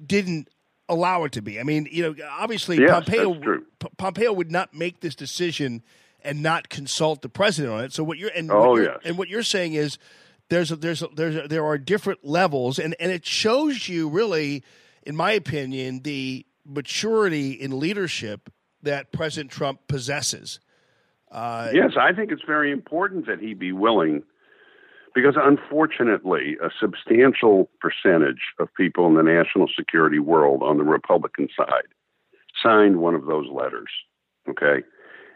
didn't 0.05 0.49
allow 0.89 1.25
it 1.25 1.33
to 1.33 1.43
be. 1.43 1.61
I 1.61 1.63
mean, 1.63 1.87
you 1.91 2.03
know, 2.03 2.15
obviously 2.31 2.79
Yes, 2.81 2.91
Pompeo. 2.91 3.35
P- 3.79 3.89
Pompeo 3.97 4.33
would 4.33 4.51
not 4.51 4.75
make 4.75 5.01
this 5.01 5.15
decision 5.15 5.83
and 6.25 6.43
not 6.43 6.69
consult 6.69 7.23
the 7.23 7.29
president 7.29 7.75
on 7.75 7.85
it. 7.85 7.93
So 7.93 8.03
what 8.05 8.19
you're 8.19 8.31
and 8.35 8.51
Oh, 8.51 8.71
what 8.71 8.77
you're, 8.77 8.85
yes. 8.85 9.01
and 9.05 9.19
what 9.19 9.29
you're 9.29 9.43
saying 9.43 9.75
is 9.75 9.99
there's 10.49 10.71
a, 10.73 10.77
there's 10.77 11.03
a, 11.03 11.09
there's 11.15 11.37
a, 11.37 11.49
there 11.49 11.65
are 11.65 11.79
different 11.79 12.25
levels 12.25 12.79
and 12.79 12.97
and 12.99 13.13
it 13.13 13.25
shows 13.27 13.89
you 13.89 14.09
really 14.09 14.63
in 15.05 15.17
my 15.17 15.33
opinion 15.33 16.01
the 16.03 16.47
maturity 16.67 17.53
in 17.53 17.79
leadership 17.79 18.51
that 18.83 19.13
President 19.13 19.51
Trump 19.51 19.81
possesses. 19.89 20.61
Uh, 21.31 21.71
yes, 21.73 21.93
I 22.01 22.13
think 22.13 22.31
it's 22.31 22.45
very 22.47 22.71
important 22.71 23.27
that 23.27 23.41
he 23.41 23.55
be 23.55 23.73
willing, 23.73 24.23
because 25.15 25.35
unfortunately, 25.37 26.57
a 26.63 26.71
substantial 26.81 27.69
percentage 27.81 28.43
of 28.59 28.69
people 28.75 29.07
in 29.09 29.15
the 29.15 29.23
national 29.23 29.67
security 29.77 30.21
world 30.21 30.63
on 30.63 30.79
the 30.79 30.85
Republican 30.85 31.49
side 31.57 31.89
signed 32.63 32.99
one 32.99 33.15
of 33.15 33.27
those 33.27 33.47
letters. 33.51 33.91
Okay. 34.49 34.85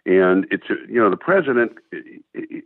And 0.07 0.47
it's, 0.51 0.69
you 0.69 1.01
know, 1.01 1.11
the 1.11 1.17
president, 1.17 1.73
it, 1.93 2.23
it, 2.35 2.65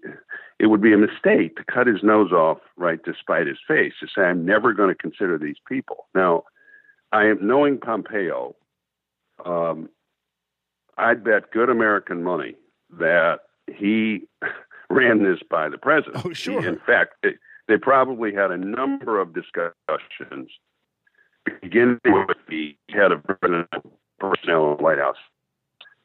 it 0.58 0.66
would 0.66 0.82
be 0.82 0.92
a 0.92 0.98
mistake 0.98 1.56
to 1.56 1.64
cut 1.64 1.86
his 1.86 2.02
nose 2.02 2.32
off 2.32 2.58
right 2.76 3.00
despite 3.04 3.46
his 3.46 3.58
face 3.66 3.94
to 4.00 4.06
say, 4.06 4.22
I'm 4.22 4.44
never 4.44 4.72
going 4.72 4.90
to 4.90 4.94
consider 4.94 5.38
these 5.38 5.56
people. 5.66 6.06
Now, 6.14 6.44
I 7.10 7.26
am 7.26 7.46
knowing 7.46 7.78
Pompeo, 7.78 8.54
um, 9.44 9.88
I'd 10.96 11.24
bet 11.24 11.50
good 11.50 11.68
American 11.68 12.22
money 12.22 12.54
that 12.98 13.40
he 13.66 14.28
ran 14.90 15.22
this 15.22 15.40
by 15.48 15.68
the 15.68 15.78
president. 15.78 16.24
Oh, 16.24 16.32
sure. 16.32 16.66
In 16.66 16.78
fact, 16.86 17.14
they, 17.22 17.34
they 17.68 17.78
probably 17.78 18.34
had 18.34 18.50
a 18.50 18.56
number 18.56 19.20
of 19.20 19.34
discussions, 19.34 20.50
beginning 21.60 21.98
with 22.04 22.36
the 22.48 22.76
head 22.90 23.12
of 23.12 23.24
personnel 23.24 24.70
in 24.70 24.76
the 24.76 24.82
White 24.82 24.98
House, 24.98 25.16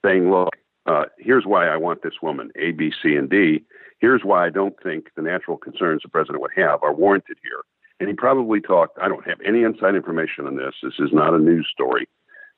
saying, 0.03 0.31
look, 0.31 0.55
uh, 0.88 1.05
here's 1.18 1.45
why 1.45 1.68
I 1.68 1.77
want 1.77 2.01
this 2.01 2.22
woman, 2.22 2.51
A, 2.55 2.72
B, 2.72 2.91
C, 3.03 3.15
and 3.15 3.30
D. 3.30 3.64
here's 3.99 4.22
why 4.23 4.45
I 4.45 4.49
don't 4.49 4.76
think 4.81 5.07
the 5.15 5.22
natural 5.22 5.57
concerns 5.57 6.01
the 6.01 6.09
president 6.09 6.41
would 6.41 6.51
have 6.55 6.81
are 6.81 6.93
warranted 6.93 7.38
here. 7.43 7.61
And 7.99 8.07
he 8.07 8.15
probably 8.15 8.61
talked. 8.61 8.97
I 9.01 9.07
don't 9.07 9.27
have 9.27 9.39
any 9.45 9.64
inside 9.64 9.95
information 9.95 10.45
on 10.45 10.55
this. 10.55 10.76
This 10.84 10.93
is 10.99 11.09
not 11.11 11.34
a 11.34 11.39
news 11.39 11.68
story, 11.72 12.07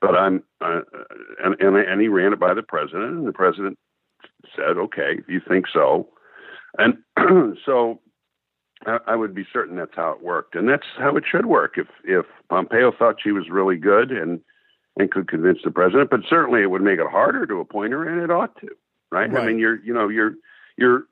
but 0.02 0.16
I'm 0.16 0.44
uh, 0.60 0.82
and, 1.44 1.56
and 1.62 1.78
and 1.78 2.02
he 2.02 2.10
ran 2.10 2.34
it 2.34 2.40
by 2.40 2.54
the 2.54 2.62
president, 2.62 3.14
and 3.14 3.26
the 3.26 3.32
president 3.32 3.80
said, 4.54 4.78
"Okay, 4.78 5.16
if 5.18 5.30
you 5.30 5.40
think 5.48 5.66
so," 5.72 6.10
and 6.78 6.98
so 7.66 8.02
I, 8.86 8.98
I 9.08 9.16
would 9.16 9.34
be 9.34 9.46
certain 9.52 9.78
that's 9.78 9.96
how 9.96 10.12
it 10.12 10.22
worked, 10.22 10.56
and 10.56 10.68
that's 10.68 10.88
how 10.98 11.16
it 11.16 11.24
should 11.30 11.46
work. 11.46 11.78
If 11.78 11.88
if 12.04 12.26
Pompeo 12.50 12.92
thought 12.92 13.22
she 13.24 13.32
was 13.32 13.50
really 13.50 13.78
good 13.78 14.12
and 14.12 14.42
and 15.00 15.10
could 15.10 15.28
convince 15.28 15.60
the 15.64 15.72
president, 15.72 16.10
but 16.12 16.20
certainly 16.30 16.62
it 16.62 16.70
would 16.70 16.82
make 16.82 17.00
it 17.00 17.08
harder 17.10 17.48
to 17.48 17.60
appoint 17.60 17.94
her, 17.94 18.08
and 18.08 18.22
it 18.22 18.30
ought 18.30 18.60
to, 18.60 18.68
right? 19.12 19.34
I 19.34 19.46
mean, 19.46 19.58
you're 19.58 19.82
you 19.82 19.94
know 19.94 20.10
you're 20.10 20.34
you're 20.78 21.06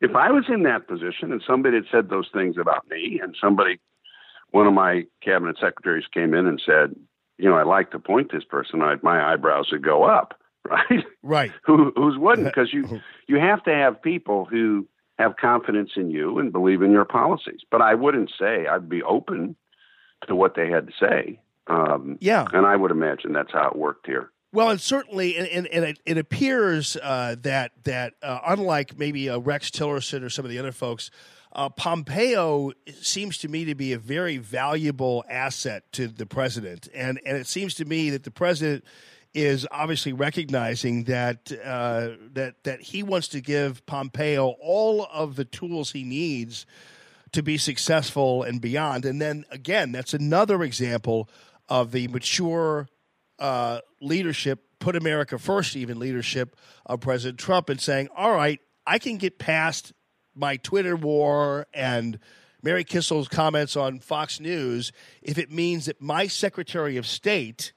if 0.00 0.14
I 0.14 0.30
was 0.30 0.44
in 0.48 0.62
that 0.62 0.86
position 0.86 1.32
and 1.32 1.42
somebody 1.46 1.76
had 1.76 1.86
said 1.90 2.08
those 2.08 2.28
things 2.32 2.56
about 2.58 2.88
me, 2.88 3.20
and 3.22 3.36
somebody, 3.40 3.80
one 4.50 4.66
of 4.66 4.72
my 4.72 5.04
cabinet 5.22 5.56
secretaries 5.60 6.06
came 6.12 6.32
in 6.32 6.46
and 6.46 6.62
said, 6.64 6.94
you 7.38 7.48
know, 7.48 7.56
I'd 7.56 7.66
like 7.66 7.90
to 7.90 7.96
appoint 7.96 8.32
this 8.32 8.44
person, 8.44 8.82
I'd, 8.82 9.02
my 9.02 9.32
eyebrows 9.32 9.68
would 9.72 9.84
go 9.84 10.04
up, 10.04 10.38
right? 10.64 11.04
Right. 11.22 11.52
Who 11.64 11.92
who's 11.96 12.16
wouldn't? 12.16 12.46
Because 12.54 12.72
you 12.72 13.00
you 13.26 13.38
have 13.40 13.62
to 13.64 13.74
have 13.74 14.00
people 14.00 14.44
who 14.44 14.86
have 15.18 15.36
confidence 15.36 15.90
in 15.96 16.10
you 16.10 16.38
and 16.38 16.52
believe 16.52 16.82
in 16.82 16.92
your 16.92 17.04
policies. 17.04 17.60
But 17.70 17.82
I 17.82 17.94
wouldn't 17.94 18.30
say 18.38 18.66
I'd 18.66 18.88
be 18.88 19.02
open 19.02 19.56
to 20.28 20.36
what 20.36 20.54
they 20.54 20.68
had 20.68 20.86
to 20.86 20.92
say. 21.00 21.40
Um, 21.68 22.16
Yeah. 22.20 22.46
and 22.52 22.66
I 22.66 22.76
would 22.76 22.90
imagine 22.90 23.32
that's 23.32 23.52
how 23.52 23.68
it 23.68 23.76
worked 23.76 24.06
here. 24.06 24.30
Well, 24.52 24.70
and 24.70 24.80
certainly, 24.80 25.36
and, 25.36 25.46
and, 25.48 25.66
and 25.66 25.84
it, 25.84 25.98
it 26.06 26.16
appears 26.18 26.96
uh, 27.02 27.36
that 27.42 27.72
that 27.84 28.14
uh, 28.22 28.38
unlike 28.46 28.98
maybe 28.98 29.28
uh, 29.28 29.38
Rex 29.38 29.70
Tillerson 29.70 30.22
or 30.22 30.30
some 30.30 30.44
of 30.44 30.50
the 30.50 30.58
other 30.58 30.72
folks, 30.72 31.10
uh, 31.52 31.68
Pompeo 31.68 32.72
seems 33.00 33.36
to 33.38 33.48
me 33.48 33.64
to 33.66 33.74
be 33.74 33.92
a 33.92 33.98
very 33.98 34.38
valuable 34.38 35.24
asset 35.28 35.90
to 35.92 36.08
the 36.08 36.24
president, 36.26 36.88
and 36.94 37.20
and 37.26 37.36
it 37.36 37.46
seems 37.46 37.74
to 37.74 37.84
me 37.84 38.08
that 38.10 38.22
the 38.24 38.30
president 38.30 38.84
is 39.34 39.66
obviously 39.70 40.14
recognizing 40.14 41.04
that 41.04 41.52
uh, 41.62 42.10
that 42.32 42.54
that 42.62 42.80
he 42.80 43.02
wants 43.02 43.28
to 43.28 43.40
give 43.42 43.84
Pompeo 43.84 44.54
all 44.62 45.06
of 45.12 45.36
the 45.36 45.44
tools 45.44 45.92
he 45.92 46.04
needs 46.04 46.64
to 47.32 47.42
be 47.42 47.58
successful 47.58 48.42
and 48.42 48.60
beyond. 48.62 49.04
And 49.04 49.20
then 49.20 49.44
again, 49.50 49.92
that's 49.92 50.14
another 50.14 50.62
example 50.62 51.28
of 51.68 51.92
the 51.92 52.08
mature 52.08 52.88
uh, 53.38 53.80
leadership, 54.00 54.64
put 54.78 54.96
America 54.96 55.38
first, 55.38 55.76
even 55.76 55.98
leadership 55.98 56.56
of 56.84 57.00
President 57.00 57.38
Trump, 57.38 57.68
and 57.68 57.80
saying, 57.80 58.08
all 58.16 58.32
right, 58.32 58.60
I 58.86 58.98
can 58.98 59.16
get 59.16 59.38
past 59.38 59.92
my 60.34 60.56
Twitter 60.56 60.96
war 60.96 61.66
and 61.74 62.18
Mary 62.62 62.84
Kissel's 62.84 63.28
comments 63.28 63.76
on 63.76 64.00
Fox 64.00 64.38
News 64.40 64.92
if 65.22 65.38
it 65.38 65.50
means 65.50 65.86
that 65.86 66.00
my 66.00 66.26
Secretary 66.26 66.96
of 66.96 67.06
State 67.06 67.72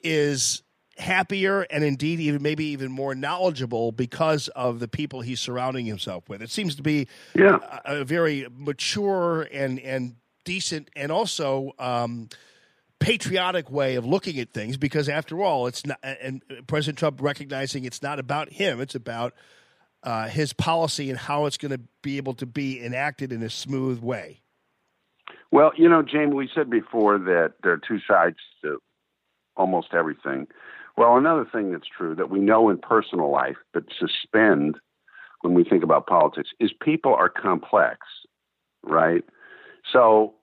is 0.00 0.62
happier 0.98 1.62
and 1.62 1.82
indeed 1.84 2.20
even 2.20 2.42
maybe 2.42 2.66
even 2.66 2.92
more 2.92 3.14
knowledgeable 3.14 3.92
because 3.92 4.48
of 4.48 4.78
the 4.78 4.88
people 4.88 5.20
he's 5.22 5.40
surrounding 5.40 5.86
himself 5.86 6.28
with. 6.28 6.42
It 6.42 6.50
seems 6.50 6.74
to 6.76 6.82
be 6.82 7.08
Yeah. 7.34 7.58
a, 7.84 8.00
a 8.00 8.04
very 8.04 8.46
mature 8.54 9.42
and 9.52 9.78
and 9.80 10.16
decent 10.44 10.90
and 10.96 11.10
also 11.12 11.72
um, 11.78 12.28
patriotic 13.02 13.70
way 13.70 13.96
of 13.96 14.06
looking 14.06 14.38
at 14.38 14.52
things 14.52 14.76
because 14.76 15.08
after 15.08 15.42
all 15.42 15.66
it's 15.66 15.84
not 15.84 15.98
and 16.02 16.42
President 16.66 16.98
Trump 16.98 17.20
recognizing 17.20 17.84
it's 17.84 18.02
not 18.02 18.18
about 18.18 18.52
him 18.52 18.80
it's 18.80 18.94
about 18.94 19.34
uh, 20.02 20.28
his 20.28 20.52
policy 20.52 21.10
and 21.10 21.18
how 21.18 21.46
it's 21.46 21.56
going 21.56 21.70
to 21.70 21.80
be 22.02 22.16
able 22.16 22.34
to 22.34 22.46
be 22.46 22.84
enacted 22.84 23.32
in 23.32 23.42
a 23.42 23.50
smooth 23.50 24.00
way. 24.00 24.40
Well, 25.50 25.72
you 25.76 25.88
know, 25.88 26.02
Jamie, 26.02 26.34
we 26.34 26.48
said 26.54 26.70
before 26.70 27.18
that 27.18 27.54
there 27.62 27.72
are 27.72 27.80
two 27.86 27.98
sides 28.08 28.38
to 28.62 28.80
almost 29.56 29.88
everything. 29.92 30.48
Well, 30.96 31.16
another 31.16 31.46
thing 31.50 31.72
that's 31.72 31.86
true 31.86 32.14
that 32.16 32.30
we 32.30 32.40
know 32.40 32.70
in 32.70 32.78
personal 32.78 33.30
life, 33.30 33.56
but 33.72 33.84
suspend 33.98 34.76
when 35.42 35.54
we 35.54 35.64
think 35.64 35.82
about 35.82 36.06
politics, 36.06 36.50
is 36.60 36.70
people 36.80 37.14
are 37.14 37.28
complex, 37.28 37.98
right? 38.82 39.24
So 39.92 40.34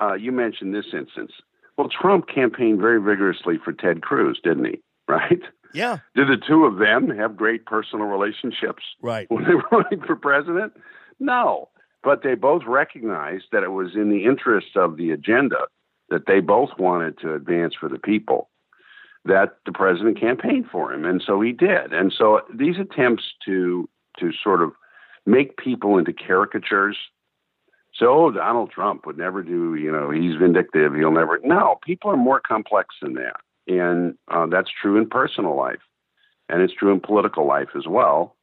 uh, 0.00 0.14
you 0.14 0.32
mentioned 0.32 0.74
this 0.74 0.86
instance. 0.92 1.32
Well, 1.76 1.88
Trump 1.88 2.26
campaigned 2.32 2.80
very 2.80 3.00
vigorously 3.00 3.58
for 3.62 3.72
Ted 3.72 4.02
Cruz, 4.02 4.40
didn't 4.42 4.64
he? 4.64 4.80
Right? 5.08 5.42
Yeah, 5.72 5.98
Did 6.16 6.26
the 6.26 6.36
two 6.36 6.64
of 6.64 6.78
them 6.78 7.16
have 7.16 7.36
great 7.36 7.64
personal 7.64 8.06
relationships 8.06 8.82
right. 9.00 9.30
when 9.30 9.44
they 9.44 9.54
were 9.54 9.62
running 9.70 10.00
for 10.04 10.16
president? 10.16 10.72
No. 11.20 11.68
But 12.02 12.24
they 12.24 12.34
both 12.34 12.62
recognized 12.66 13.44
that 13.52 13.62
it 13.62 13.70
was 13.70 13.94
in 13.94 14.10
the 14.10 14.24
interest 14.24 14.76
of 14.76 14.96
the 14.96 15.12
agenda 15.12 15.68
that 16.08 16.26
they 16.26 16.40
both 16.40 16.70
wanted 16.76 17.20
to 17.20 17.34
advance 17.34 17.74
for 17.78 17.88
the 17.88 18.00
people 18.00 18.48
that 19.24 19.58
the 19.66 19.72
president 19.72 20.18
campaigned 20.18 20.66
for 20.70 20.92
him. 20.92 21.04
And 21.04 21.22
so 21.24 21.40
he 21.40 21.52
did. 21.52 21.92
And 21.92 22.12
so 22.16 22.40
these 22.52 22.76
attempts 22.78 23.24
to 23.44 23.88
to 24.18 24.32
sort 24.42 24.62
of 24.62 24.72
make 25.26 25.56
people 25.56 25.98
into 25.98 26.12
caricatures. 26.12 26.96
So 27.98 28.30
Donald 28.30 28.70
Trump 28.70 29.06
would 29.06 29.16
never 29.16 29.42
do, 29.42 29.74
you 29.74 29.90
know, 29.90 30.10
he's 30.10 30.36
vindictive, 30.36 30.94
he'll 30.94 31.12
never 31.12 31.40
no, 31.42 31.78
people 31.82 32.10
are 32.10 32.16
more 32.16 32.40
complex 32.40 32.94
than 33.00 33.14
that. 33.14 33.36
And 33.66 34.16
uh, 34.28 34.46
that's 34.46 34.70
true 34.70 34.96
in 34.96 35.08
personal 35.08 35.56
life. 35.56 35.80
And 36.48 36.62
it's 36.62 36.74
true 36.74 36.92
in 36.92 37.00
political 37.00 37.46
life 37.46 37.70
as 37.76 37.86
well. 37.86 38.36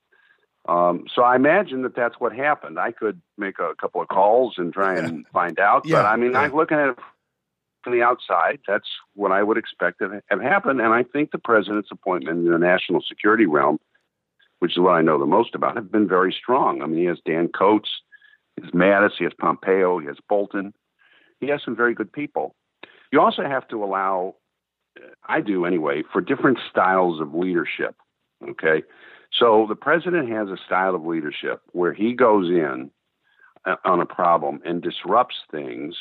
Um, 0.67 1.05
so 1.13 1.23
I 1.23 1.35
imagine 1.35 1.83
that 1.83 1.95
that's 1.95 2.15
what 2.19 2.33
happened. 2.33 2.79
I 2.79 2.91
could 2.91 3.21
make 3.37 3.59
a 3.59 3.73
couple 3.79 4.01
of 4.01 4.07
calls 4.07 4.55
and 4.57 4.73
try 4.73 4.97
and 4.97 5.25
find 5.33 5.59
out, 5.59 5.83
Yeah, 5.85 5.97
but 5.97 6.05
I 6.07 6.15
mean, 6.15 6.31
yeah. 6.31 6.41
I'm 6.41 6.55
looking 6.55 6.77
at 6.77 6.89
it 6.89 6.99
from 7.83 7.93
the 7.93 8.01
outside. 8.01 8.59
That's 8.67 8.87
what 9.13 9.31
I 9.31 9.43
would 9.43 9.57
expect 9.57 9.99
to 9.99 10.21
have 10.29 10.41
happened. 10.41 10.81
And 10.81 10.93
I 10.93 11.03
think 11.03 11.31
the 11.31 11.37
president's 11.37 11.89
appointment 11.91 12.45
in 12.45 12.51
the 12.51 12.57
national 12.57 13.01
security 13.01 13.45
realm, 13.45 13.79
which 14.59 14.71
is 14.71 14.79
what 14.79 14.95
I 14.95 15.01
know 15.01 15.19
the 15.19 15.25
most 15.25 15.53
about, 15.53 15.75
have 15.75 15.91
been 15.91 16.07
very 16.07 16.33
strong. 16.33 16.81
I 16.81 16.85
mean, 16.85 16.99
he 16.99 17.05
has 17.05 17.19
Dan 17.25 17.49
Coats, 17.49 17.89
has 18.61 18.71
Mattis, 18.71 19.11
he 19.17 19.23
has 19.23 19.33
Pompeo, 19.39 19.99
he 19.99 20.07
has 20.07 20.17
Bolton. 20.27 20.73
He 21.39 21.49
has 21.49 21.61
some 21.63 21.75
very 21.75 21.93
good 21.93 22.11
people. 22.11 22.55
You 23.11 23.21
also 23.21 23.43
have 23.43 23.67
to 23.67 23.83
allow, 23.83 24.35
I 25.27 25.41
do 25.41 25.65
anyway, 25.65 26.03
for 26.11 26.21
different 26.21 26.59
styles 26.69 27.19
of 27.19 27.33
leadership. 27.33 27.95
Okay. 28.49 28.83
So 29.31 29.65
the 29.67 29.75
president 29.75 30.29
has 30.29 30.49
a 30.49 30.57
style 30.65 30.95
of 30.95 31.05
leadership 31.05 31.61
where 31.71 31.93
he 31.93 32.13
goes 32.13 32.49
in 32.49 32.91
uh, 33.65 33.75
on 33.83 33.99
a 33.99 34.05
problem 34.05 34.61
and 34.63 34.81
disrupts 34.81 35.35
things, 35.51 35.95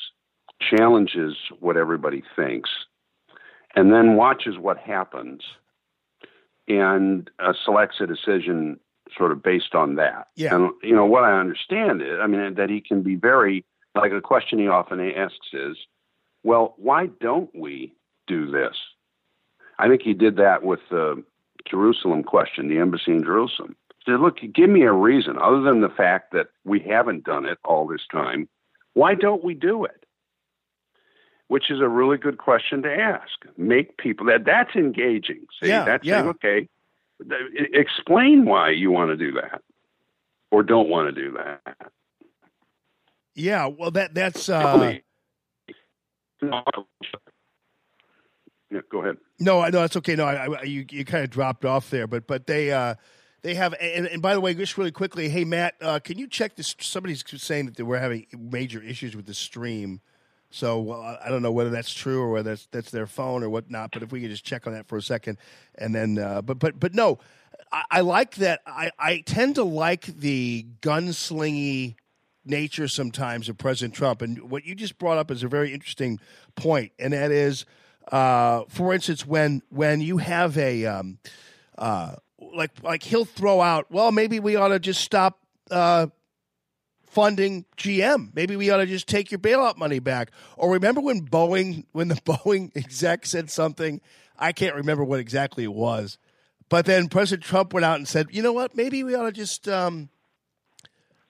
challenges 0.61 1.35
what 1.61 1.77
everybody 1.77 2.23
thinks, 2.37 2.71
and 3.75 3.93
then 3.93 4.17
watches 4.17 4.59
what 4.59 4.79
happens 4.79 5.43
and 6.69 7.31
uh, 7.39 7.53
selects 7.65 7.97
a 8.01 8.07
decision 8.07 8.79
sort 9.17 9.33
of 9.33 9.43
based 9.43 9.75
on 9.75 9.97
that. 9.97 10.29
Yeah. 10.37 10.55
And, 10.55 10.71
you 10.83 10.95
know, 10.95 11.07
what 11.07 11.25
I 11.25 11.39
understand 11.39 12.03
is, 12.03 12.19
I 12.21 12.27
mean, 12.27 12.55
that 12.55 12.71
he 12.71 12.81
can 12.81 13.03
be 13.03 13.15
very, 13.17 13.65
like 13.95 14.13
a 14.13 14.21
question 14.21 14.59
he 14.59 14.69
often 14.69 15.01
asks 15.01 15.49
is, 15.53 15.77
well, 16.43 16.75
why 16.77 17.07
don't 17.07 17.51
we 17.55 17.95
do 18.27 18.51
this? 18.51 18.77
I 19.79 19.89
think 19.89 20.03
he 20.03 20.15
did 20.15 20.37
that 20.37 20.63
with 20.63 20.81
the 20.91 21.23
Jerusalem 21.69 22.23
question, 22.23 22.69
the 22.69 22.79
embassy 22.79 23.13
in 23.13 23.23
Jerusalem. 23.23 23.77
He 24.05 24.11
said, 24.11 24.21
look, 24.21 24.39
give 24.55 24.69
me 24.69 24.83
a 24.83 24.93
reason 24.93 25.39
other 25.39 25.61
than 25.61 25.81
the 25.81 25.89
fact 25.89 26.33
that 26.33 26.49
we 26.65 26.81
haven't 26.81 27.25
done 27.25 27.47
it 27.47 27.59
all 27.65 27.87
this 27.87 28.03
time. 28.11 28.49
Why 28.95 29.15
don't 29.15 29.45
we 29.45 29.55
do 29.55 29.85
it? 29.85 30.05
Which 31.49 31.71
is 31.71 31.81
a 31.81 31.89
really 31.89 32.17
good 32.17 32.39
question 32.39 32.83
to 32.83 32.93
ask. 32.93 33.31
Make 33.57 33.99
people 33.99 34.27
that 34.27 34.45
that's 34.45 34.75
engaging. 34.75 35.47
See, 35.63 35.69
Yeah, 35.69 35.85
that's 35.85 36.05
yeah. 36.05 36.21
saying, 36.21 36.29
okay, 36.31 36.69
explain 37.73 38.45
why 38.45 38.71
you 38.71 38.91
want 38.91 39.11
to 39.11 39.17
do 39.17 39.33
that 39.33 39.63
or 40.51 40.63
don't 40.63 40.89
want 40.89 41.15
to 41.15 41.23
do 41.23 41.33
that. 41.33 41.77
Yeah, 43.35 43.67
well 43.67 43.91
that 43.93 44.15
that's 44.15 44.49
uh, 44.49 44.99
yeah, 48.71 48.81
go 48.91 49.03
ahead. 49.03 49.17
No, 49.39 49.61
I 49.61 49.71
know 49.71 49.81
that's 49.81 49.97
okay. 49.99 50.17
No, 50.17 50.25
I, 50.25 50.47
I, 50.47 50.63
you 50.63 50.85
you 50.91 51.05
kind 51.05 51.25
of 51.25 51.31
dropped 51.31 51.65
off 51.65 51.91
there, 51.91 52.07
but 52.07 52.27
but 52.27 52.47
they 52.47 52.73
uh, 52.73 52.95
they 53.43 53.55
have. 53.55 53.75
And, 53.81 54.07
and 54.07 54.23
by 54.23 54.35
the 54.35 54.41
way, 54.41 54.55
just 54.55 54.79
really 54.79 54.93
quickly, 54.93 55.29
hey 55.29 55.45
Matt, 55.45 55.75
uh, 55.81 55.99
can 55.99 56.19
you 56.19 56.27
check 56.27 56.57
this? 56.57 56.75
Somebody's 56.79 57.25
saying 57.27 57.67
that 57.67 57.77
they 57.77 57.83
we're 57.83 57.99
having 57.99 58.27
major 58.39 58.83
issues 58.83 59.17
with 59.17 59.27
the 59.27 59.35
stream. 59.35 60.01
So 60.53 60.93
uh, 60.93 61.19
I 61.25 61.31
don't 61.31 61.43
know 61.43 61.51
whether 61.51 61.71
that's 61.71 61.93
true 61.93 62.21
or 62.21 62.31
whether 62.31 62.51
that's, 62.51 62.69
that's 62.71 62.91
their 62.91 63.07
phone 63.07 63.43
or 63.43 63.49
whatnot. 63.49 63.91
But 63.93 64.03
if 64.03 64.13
we 64.13 64.21
could 64.21 64.31
just 64.31 64.45
check 64.45 64.67
on 64.67 64.75
that 64.75 64.87
for 64.87 64.99
a 64.99 65.03
second, 65.03 65.39
and 65.77 65.95
then, 65.95 66.19
uh, 66.19 66.43
but 66.43 66.59
but 66.59 66.79
but 66.79 66.95
no, 66.95 67.19
I, 67.73 67.85
I 67.91 68.01
like 68.03 68.37
that. 68.37 68.61
I, 68.67 68.91
I 68.99 69.23
tend 69.25 69.55
to 69.57 69.65
like 69.65 70.05
the 70.05 70.67
gunslingy 70.83 71.97
nature 72.45 72.87
sometimes 72.87 73.49
of 73.49 73.57
President 73.57 73.95
Trump. 73.95 74.21
And 74.21 74.51
what 74.51 74.65
you 74.65 74.75
just 74.75 74.99
brought 74.99 75.19
up 75.19 75.31
is 75.31 75.43
a 75.43 75.49
very 75.49 75.73
interesting 75.73 76.21
point, 76.55 76.93
and 76.99 77.13
that 77.13 77.31
is, 77.31 77.65
uh, 78.11 78.65
for 78.69 78.93
instance, 78.93 79.27
when 79.27 79.63
when 79.71 80.01
you 80.01 80.19
have 80.19 80.59
a 80.59 80.85
um, 80.85 81.19
uh, 81.79 82.17
like 82.39 82.71
like 82.83 83.03
he'll 83.05 83.25
throw 83.25 83.63
out, 83.63 83.91
well, 83.91 84.13
maybe 84.13 84.39
we 84.39 84.57
ought 84.57 84.69
to 84.69 84.79
just 84.79 85.01
stop 85.01 85.39
uh, 85.71 86.09
funding 87.13 87.67
GM. 87.77 88.35
Maybe 88.35 88.57
we 88.57 88.71
ought 88.71 88.79
to 88.79 88.87
just 88.87 89.07
take 89.07 89.31
your 89.31 89.39
bailout 89.39 89.77
money 89.77 89.99
back. 89.99 90.31
Or 90.57 90.73
remember 90.73 91.01
when 91.03 91.27
Boeing, 91.27 91.85
when 91.93 92.09
the 92.09 92.15
Boeing 92.25 92.75
exec 92.75 93.27
said 93.27 93.51
something, 93.51 94.01
I 94.39 94.53
can't 94.53 94.75
remember 94.75 95.05
what 95.05 95.21
exactly 95.21 95.63
it 95.63 95.75
was, 95.75 96.17
but 96.71 96.87
then 96.87 97.09
President 97.09 97.45
Trump 97.45 97.75
went 97.75 97.85
out 97.85 97.97
and 97.97 98.09
said, 98.09 98.29
you 98.31 98.43
know 98.43 98.53
what, 98.55 98.75
maybe 98.75 99.05
we 99.05 99.15
ought 99.15 99.27
to 99.27 99.33
just 99.33 99.69
um, 99.69 100.09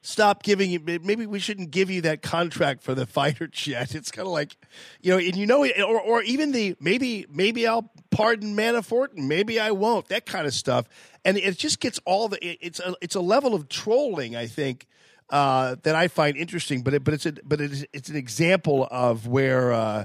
stop 0.03 0.43
giving 0.45 0.71
you. 0.71 0.79
Maybe 0.81 1.27
we 1.27 1.39
shouldn't 1.41 1.73
give 1.73 1.91
you 1.91 2.01
that 2.03 2.23
contract 2.23 2.83
for 2.85 2.95
the 2.95 3.05
fighter 3.19 3.49
jet. 3.49 3.95
It's 3.95 4.11
kind 4.13 4.27
of 4.27 4.33
like, 4.33 4.57
you 5.01 5.11
know, 5.13 5.19
and 5.19 5.37
you 5.37 5.47
know, 5.47 5.65
or 5.67 6.01
or 6.01 6.23
even 6.23 6.53
the 6.53 6.77
maybe 6.81 7.27
maybe 7.29 7.67
I'll 7.67 7.91
pardon 8.11 8.57
Manafort 8.57 9.17
and 9.17 9.29
maybe 9.29 9.59
I 9.59 9.73
won't. 9.73 10.09
That 10.09 10.27
kind 10.27 10.47
of 10.47 10.55
stuff, 10.55 10.87
and 11.25 11.37
it 11.37 11.59
just 11.59 11.81
gets 11.81 11.99
all 12.05 12.29
the. 12.29 12.39
it- 12.47 12.59
It's 12.61 12.81
a 12.81 12.95
it's 13.01 13.17
a 13.17 13.21
level 13.21 13.55
of 13.55 13.69
trolling, 13.69 14.37
I 14.37 14.47
think. 14.47 14.87
Uh, 15.33 15.77
that 15.83 15.95
I 15.95 16.09
find 16.09 16.37
interesting, 16.37 16.83
but 16.83 16.93
it, 16.93 17.05
but 17.05 17.15
it's 17.15 17.25
a, 17.25 17.33
but 17.43 17.59
it's 17.59 17.87
it's 17.95 18.11
an 18.11 18.17
example 18.17 18.87
of 18.91 19.27
where 19.27 19.73
uh, 19.73 20.05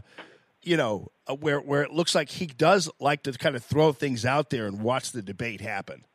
you 0.63 0.77
know 0.77 1.11
uh, 1.27 1.35
where 1.35 1.59
where 1.59 1.83
it 1.83 1.91
looks 1.91 2.15
like 2.15 2.29
he 2.29 2.45
does 2.45 2.89
like 3.01 3.23
to 3.23 3.33
kind 3.33 3.57
of 3.57 3.61
throw 3.61 3.91
things 3.91 4.25
out 4.25 4.51
there 4.51 4.67
and 4.67 4.81
watch 4.81 5.11
the 5.11 5.21
debate 5.21 5.59
happen. 5.59 6.05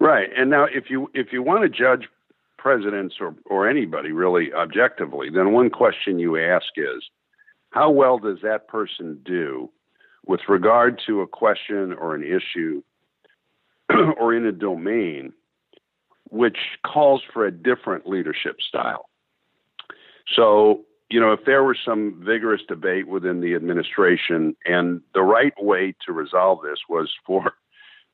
Right. 0.00 0.28
And 0.36 0.50
now 0.50 0.64
if 0.64 0.90
you 0.90 1.08
if 1.14 1.28
you 1.32 1.40
want 1.44 1.62
to 1.62 1.68
judge 1.68 2.08
presidents 2.58 3.14
or, 3.20 3.36
or 3.46 3.68
anybody 3.68 4.10
really 4.10 4.52
objectively, 4.52 5.30
then 5.30 5.52
one 5.52 5.70
question 5.70 6.18
you 6.18 6.36
ask 6.36 6.66
is 6.76 7.04
how 7.70 7.92
well 7.92 8.18
does 8.18 8.38
that 8.42 8.66
person 8.66 9.20
do 9.24 9.70
with 10.26 10.40
regard 10.48 11.00
to 11.06 11.20
a 11.20 11.28
question 11.28 11.92
or 11.92 12.16
an 12.16 12.24
issue 12.24 12.82
or 14.18 14.34
in 14.34 14.44
a 14.46 14.52
domain 14.52 15.32
which 16.32 16.56
calls 16.84 17.22
for 17.32 17.46
a 17.46 17.52
different 17.52 18.06
leadership 18.06 18.56
style? 18.66 19.08
So, 20.34 20.80
you 21.10 21.20
know, 21.20 21.32
if 21.32 21.44
there 21.44 21.62
were 21.62 21.76
some 21.84 22.22
vigorous 22.24 22.62
debate 22.66 23.06
within 23.06 23.42
the 23.42 23.54
administration 23.54 24.56
and 24.64 25.02
the 25.12 25.22
right 25.22 25.52
way 25.58 25.94
to 26.06 26.12
resolve 26.12 26.60
this 26.62 26.78
was 26.88 27.12
for 27.26 27.52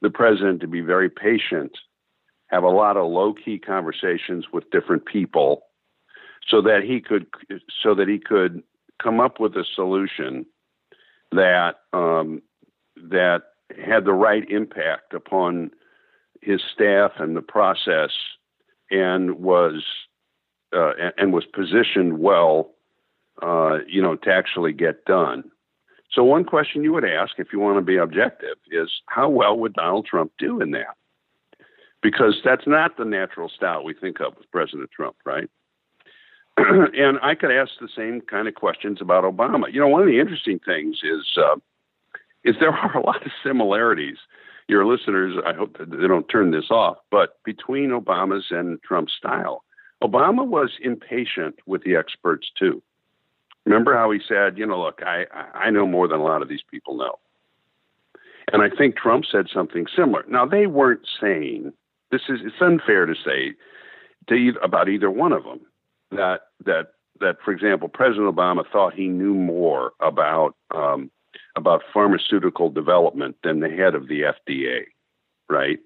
the 0.03 0.11
president 0.11 0.61
to 0.61 0.67
be 0.67 0.81
very 0.81 1.09
patient, 1.09 1.79
have 2.49 2.65
a 2.65 2.69
lot 2.69 2.97
of 2.97 3.07
low 3.07 3.33
key 3.33 3.59
conversations 3.59 4.47
with 4.53 4.69
different 4.71 5.07
people, 5.07 5.63
so 6.49 6.61
that 6.63 6.81
he 6.83 7.01
could 7.01 7.27
so 7.83 7.95
that 7.95 8.09
he 8.09 8.19
could 8.19 8.63
come 9.01 9.21
up 9.21 9.39
with 9.39 9.55
a 9.55 9.65
solution 9.77 10.45
that 11.31 11.77
um, 11.93 12.43
that 12.97 13.43
had 13.87 14.05
the 14.05 14.13
right 14.13 14.51
impact 14.51 15.15
upon 15.15 15.71
his 16.43 16.61
staff 16.73 17.13
and 17.19 17.37
the 17.37 17.43
process, 17.43 18.11
and 18.91 19.39
was 19.39 19.85
uh, 20.75 20.93
and, 21.17 21.33
was 21.33 21.45
positioned 21.47 22.19
well, 22.19 22.71
uh, 23.43 23.79
you 23.87 24.03
know, 24.03 24.17
to 24.17 24.31
actually 24.31 24.73
get 24.73 25.05
done. 25.05 25.45
So 26.11 26.25
one 26.25 26.45
question 26.45 26.85
you 26.85 26.93
would 26.93 27.05
ask, 27.05 27.35
if 27.39 27.49
you 27.53 27.59
want 27.59 27.79
to 27.79 27.83
be 27.83 27.97
objective, 27.97 28.57
is 28.71 28.91
how 29.07 29.29
well 29.29 29.59
would 29.59 29.75
Donald 29.75 30.07
Trump 30.07 30.33
do 30.39 30.61
in 30.61 30.71
that? 30.73 30.97
Because 32.03 32.41
that's 32.45 32.67
not 32.67 32.97
the 32.97 33.05
natural 33.05 33.49
style 33.49 33.85
we 33.85 33.95
think 33.95 34.21
of 34.21 34.37
with 34.37 34.51
President 34.51 34.91
Trump, 34.91 35.17
right? 35.25 35.49
and 36.57 37.19
I 37.23 37.35
could 37.35 37.51
ask 37.51 37.73
the 37.81 37.89
same 37.95 38.21
kind 38.21 38.49
of 38.49 38.55
questions 38.55 38.99
about 39.01 39.25
Obama. 39.25 39.73
You 39.73 39.81
know, 39.81 39.89
one 39.89 40.03
of 40.03 40.09
the 40.09 40.19
interesting 40.19 40.59
things 40.59 41.01
is 41.03 41.27
uh, 41.37 41.57
is 42.45 42.57
there 42.61 42.71
are 42.75 42.97
a 42.97 43.05
lot 43.05 43.25
of 43.25 43.33
similarities. 43.45 44.19
Your 44.69 44.85
listeners, 44.85 45.35
I 45.47 45.55
hope 45.55 45.79
that 45.79 45.91
they 45.91 46.07
don't 46.07 46.29
turn 46.29 46.51
this 46.51 46.71
off, 46.71 46.99
but 47.11 47.39
between 47.45 47.91
Obama's 47.91 48.47
and 48.51 48.81
Trump's 48.83 49.15
style, 49.17 49.65
Obama 50.03 50.47
was 50.47 50.71
impatient 50.81 51.59
with 51.67 51.83
the 51.85 51.97
experts 51.97 52.51
too. 52.57 52.83
Remember 53.65 53.97
how 53.97 54.11
he 54.11 54.21
said, 54.27 54.59
you 54.59 54.67
know, 54.67 54.81
look, 54.81 55.01
I, 55.03 55.25
I 55.55 55.71
know 55.71 55.87
more 55.87 56.07
than 56.07 56.21
a 56.21 56.25
lot 56.25 56.43
of 56.43 56.49
these 56.49 56.63
people 56.71 56.97
know. 56.97 57.19
And 58.53 58.63
I 58.63 58.71
think 58.75 58.97
Trump 58.97 59.25
said 59.31 59.47
something 59.53 59.87
similar. 59.95 60.25
Now, 60.29 60.47
they 60.47 60.67
weren't 60.67 61.07
saying, 61.21 61.73
this 62.11 62.23
is, 62.29 62.41
it's 62.45 62.61
unfair 62.61 63.05
to 63.07 63.15
say 63.15 63.55
to 64.29 64.35
either, 64.35 64.59
about 64.61 64.89
either 64.89 65.11
one 65.11 65.33
of 65.33 65.45
them 65.45 65.61
that, 66.11 66.41
that, 66.65 66.93
that, 67.21 67.37
for 67.45 67.53
example, 67.53 67.89
President 67.89 68.35
Obama 68.35 68.65
thought 68.71 68.95
he 68.95 69.09
knew 69.09 69.35
more 69.35 69.93
about, 70.01 70.55
um, 70.75 71.11
about 71.59 71.83
pharmaceutical 71.93 72.71
development 72.71 73.37
than 73.43 73.61
the 73.61 73.69
head 73.69 73.95
of 73.95 74.09
the 74.09 74.23
FDA, 74.23 74.85
right? 75.51 75.79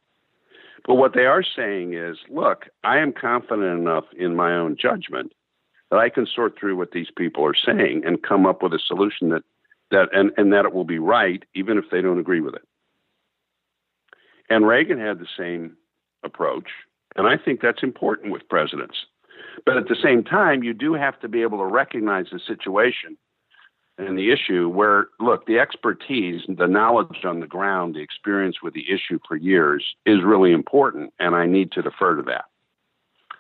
But 0.87 0.97
what 0.97 1.15
they 1.15 1.25
are 1.25 1.43
saying 1.43 1.95
is, 1.95 2.19
look, 2.29 2.67
I 2.85 2.99
am 2.99 3.13
confident 3.13 3.81
enough 3.81 4.05
in 4.17 4.37
my 4.37 4.55
own 4.55 4.77
judgment 4.81 5.33
that 5.91 5.99
I 5.99 6.11
can 6.11 6.27
sort 6.27 6.59
through 6.59 6.77
what 6.77 6.93
these 6.93 7.11
people 7.17 7.45
are 7.45 7.55
saying 7.55 8.03
and 8.05 8.23
come 8.23 8.47
up 8.47 8.63
with 8.63 8.75
a 8.75 8.79
solution 8.79 9.31
that 9.31 9.43
that 9.91 10.09
and, 10.13 10.31
and 10.37 10.53
that 10.53 10.65
it 10.65 10.73
will 10.73 10.85
be 10.85 10.99
right 10.99 11.43
even 11.55 11.79
if 11.79 11.85
they 11.91 12.01
don't 12.01 12.19
agree 12.19 12.41
with 12.41 12.55
it. 12.55 12.67
And 14.49 14.67
Reagan 14.67 14.99
had 14.99 15.19
the 15.19 15.27
same 15.39 15.77
approach, 16.23 16.69
and 17.17 17.27
I 17.27 17.37
think 17.37 17.61
that's 17.61 17.83
important 17.83 18.33
with 18.33 18.49
presidents. 18.49 18.97
But 19.65 19.77
at 19.77 19.89
the 19.89 19.97
same 20.03 20.25
time, 20.25 20.63
you 20.63 20.73
do 20.73 20.95
have 20.95 21.19
to 21.21 21.29
be 21.29 21.43
able 21.43 21.59
to 21.59 21.65
recognize 21.65 22.27
the 22.33 22.41
situation 22.47 23.17
and 23.99 24.19
the 24.19 24.33
issue 24.33 24.69
where 24.69 25.09
look, 25.21 25.47
the 25.47 25.59
expertise, 25.59 26.43
the 26.49 26.67
knowledge 26.67 27.25
on 27.25 27.41
the 27.41 27.47
ground, 27.47 27.95
the 27.95 28.01
experience 28.01 28.63
with 28.63 28.75
the 28.75 28.85
issue 28.91 29.19
for 29.27 29.37
years 29.37 29.85
is 30.07 30.23
really 30.25 30.53
important, 30.53 31.13
and 31.19 31.35
I 31.35 31.47
need 31.47 31.73
to 31.73 31.83
defer 31.83 32.17
to 32.17 32.23
that. 32.23 32.47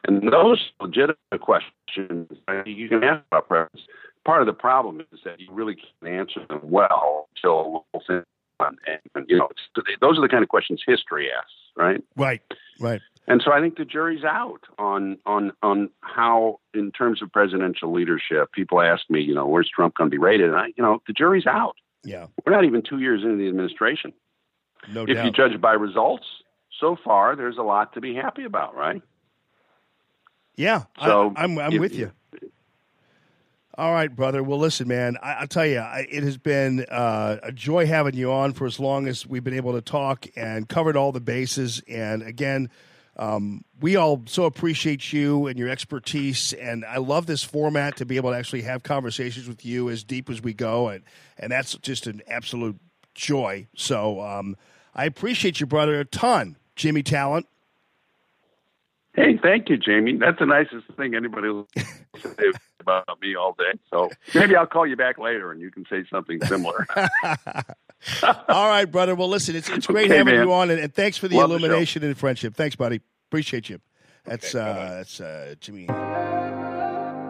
And 0.04 0.32
those 0.32 0.72
legitimate 0.80 1.40
questions 1.40 2.28
you 2.66 2.88
can 2.88 3.04
ask 3.04 3.22
about. 3.30 3.70
Part 4.24 4.40
of 4.40 4.46
the 4.46 4.52
problem 4.52 5.00
is 5.12 5.20
that 5.24 5.40
you 5.40 5.48
really 5.50 5.74
can't 5.74 6.12
answer 6.12 6.46
them 6.48 6.60
well 6.62 7.28
until 7.36 7.86
and, 8.60 8.76
and 9.14 9.26
you 9.28 9.36
know 9.38 9.48
those 10.00 10.18
are 10.18 10.22
the 10.22 10.28
kind 10.28 10.42
of 10.42 10.48
questions 10.48 10.82
history 10.86 11.28
asks, 11.36 11.52
right? 11.76 12.02
Right, 12.16 12.40
right. 12.80 13.00
And 13.28 13.40
so 13.44 13.52
I 13.52 13.60
think 13.60 13.76
the 13.76 13.84
jury's 13.84 14.24
out 14.24 14.62
on 14.78 15.18
on 15.26 15.52
on 15.62 15.90
how, 16.00 16.58
in 16.74 16.90
terms 16.90 17.22
of 17.22 17.30
presidential 17.32 17.92
leadership, 17.92 18.50
people 18.52 18.80
ask 18.80 19.02
me, 19.08 19.20
you 19.20 19.34
know, 19.34 19.46
where's 19.46 19.70
Trump 19.74 19.94
going 19.94 20.10
to 20.10 20.14
be 20.14 20.18
rated? 20.18 20.48
And 20.48 20.56
I, 20.56 20.66
you 20.76 20.82
know, 20.82 21.00
the 21.06 21.12
jury's 21.12 21.46
out. 21.46 21.76
Yeah, 22.04 22.26
We're 22.44 22.52
not 22.52 22.64
even 22.64 22.82
two 22.82 22.98
years 22.98 23.22
into 23.22 23.36
the 23.36 23.46
administration. 23.48 24.12
no 24.92 25.02
if 25.04 25.14
doubt. 25.14 25.24
you 25.24 25.30
judge 25.30 25.60
by 25.60 25.72
results, 25.74 26.24
so 26.80 26.96
far 27.04 27.36
there's 27.36 27.58
a 27.58 27.62
lot 27.62 27.94
to 27.94 28.00
be 28.00 28.12
happy 28.14 28.42
about, 28.44 28.74
right? 28.74 29.00
Yeah, 30.56 30.82
So, 31.00 31.32
I, 31.36 31.44
I'm 31.44 31.58
I'm 31.58 31.72
if- 31.74 31.80
with 31.80 31.94
you. 31.94 32.10
All 33.78 33.92
right, 33.92 34.14
brother. 34.14 34.42
Well, 34.42 34.58
listen, 34.58 34.86
man. 34.86 35.16
I, 35.22 35.32
I'll 35.32 35.46
tell 35.46 35.64
you, 35.64 35.78
I, 35.78 36.06
it 36.10 36.22
has 36.24 36.36
been 36.36 36.84
uh, 36.90 37.38
a 37.42 37.52
joy 37.52 37.86
having 37.86 38.14
you 38.14 38.30
on 38.30 38.52
for 38.52 38.66
as 38.66 38.78
long 38.78 39.08
as 39.08 39.26
we've 39.26 39.42
been 39.42 39.56
able 39.56 39.72
to 39.72 39.80
talk 39.80 40.26
and 40.36 40.68
covered 40.68 40.94
all 40.94 41.10
the 41.10 41.20
bases. 41.20 41.82
And 41.88 42.22
again, 42.22 42.68
um, 43.16 43.64
we 43.80 43.96
all 43.96 44.24
so 44.26 44.44
appreciate 44.44 45.10
you 45.14 45.46
and 45.46 45.58
your 45.58 45.70
expertise. 45.70 46.52
And 46.52 46.84
I 46.84 46.98
love 46.98 47.24
this 47.24 47.42
format 47.42 47.96
to 47.96 48.04
be 48.04 48.16
able 48.16 48.32
to 48.32 48.36
actually 48.36 48.62
have 48.62 48.82
conversations 48.82 49.48
with 49.48 49.64
you 49.64 49.88
as 49.88 50.04
deep 50.04 50.28
as 50.28 50.42
we 50.42 50.52
go, 50.52 50.88
and 50.88 51.02
and 51.38 51.50
that's 51.50 51.74
just 51.78 52.06
an 52.06 52.20
absolute 52.28 52.78
joy. 53.14 53.68
So 53.74 54.20
um, 54.20 54.54
I 54.94 55.06
appreciate 55.06 55.60
you, 55.60 55.66
brother, 55.66 55.98
a 55.98 56.04
ton, 56.04 56.56
Jimmy 56.76 57.02
Talent. 57.02 57.46
Hey, 59.14 59.38
thank 59.42 59.68
you, 59.68 59.76
Jamie. 59.76 60.16
That's 60.16 60.38
the 60.38 60.46
nicest 60.46 60.86
thing 60.96 61.14
anybody 61.14 61.48
will 61.48 61.68
say 61.76 62.52
about 62.80 63.20
me 63.20 63.34
all 63.36 63.54
day. 63.58 63.78
So 63.90 64.10
maybe 64.34 64.56
I'll 64.56 64.66
call 64.66 64.86
you 64.86 64.96
back 64.96 65.18
later 65.18 65.52
and 65.52 65.60
you 65.60 65.70
can 65.70 65.84
say 65.90 66.04
something 66.10 66.40
similar. 66.46 66.86
All 68.48 68.68
right, 68.68 68.86
brother. 68.86 69.14
Well, 69.14 69.28
listen, 69.28 69.54
it's 69.54 69.68
it's 69.68 69.86
great 69.86 70.06
Okay, 70.06 70.16
having 70.16 70.34
man. 70.34 70.46
you 70.46 70.52
on, 70.52 70.70
and, 70.70 70.80
and 70.80 70.92
thanks 70.94 71.16
for 71.18 71.28
the 71.28 71.36
Love 71.36 71.50
the 71.50 71.56
illumination 71.56 72.02
and 72.02 72.18
friendship. 72.18 72.54
Thanks, 72.56 72.74
buddy. 72.74 73.00
Appreciate 73.28 73.68
you. 73.68 73.78
That's 74.24 74.54
uh, 74.54 74.94
that's 74.96 75.20
uh, 75.20 75.54
Jimmy 75.60 75.86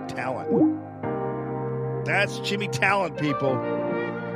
Talent. 0.09 0.81
That's 2.07 2.39
Jimmy 2.41 2.69
Talent, 2.69 3.19
people. 3.19 3.55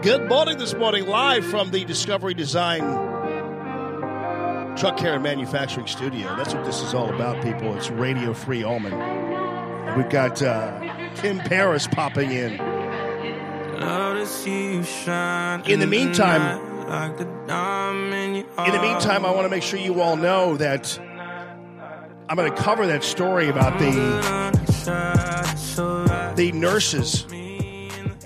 Good 0.03 0.29
morning 0.29 0.59
this 0.59 0.75
morning, 0.75 1.07
live 1.07 1.45
from 1.47 1.71
the 1.71 1.85
Discovery 1.85 2.35
Design 2.35 2.83
Truck 4.77 4.99
Care 4.99 5.15
and 5.15 5.23
Manufacturing 5.23 5.87
Studio. 5.87 6.37
That's 6.37 6.53
what 6.53 6.67
this 6.67 6.83
is 6.83 6.93
all 6.93 7.09
about, 7.15 7.43
people. 7.43 7.75
It's 7.75 7.89
Radio 7.89 8.35
Free 8.35 8.63
Allman. 8.63 8.93
And 8.93 9.97
we've 9.97 10.11
got 10.11 10.43
uh, 10.43 10.79
Tim 11.15 11.39
Paris 11.39 11.87
popping 11.87 12.31
in. 12.31 12.53
In 15.71 15.81
the 15.81 15.87
meantime, 15.89 16.61
in 18.67 18.73
the 18.73 18.81
meantime, 18.83 19.25
I 19.25 19.31
want 19.31 19.47
to 19.47 19.49
make 19.49 19.63
sure 19.63 19.79
you 19.79 20.03
all 20.03 20.17
know 20.17 20.59
that 20.59 20.99
I'm 22.29 22.37
going 22.37 22.53
to 22.53 22.63
cover 22.63 22.87
that 22.87 23.03
story 23.03 23.49
about 23.49 23.79
the 23.79 23.95
the 26.37 26.53
nurses 26.53 27.25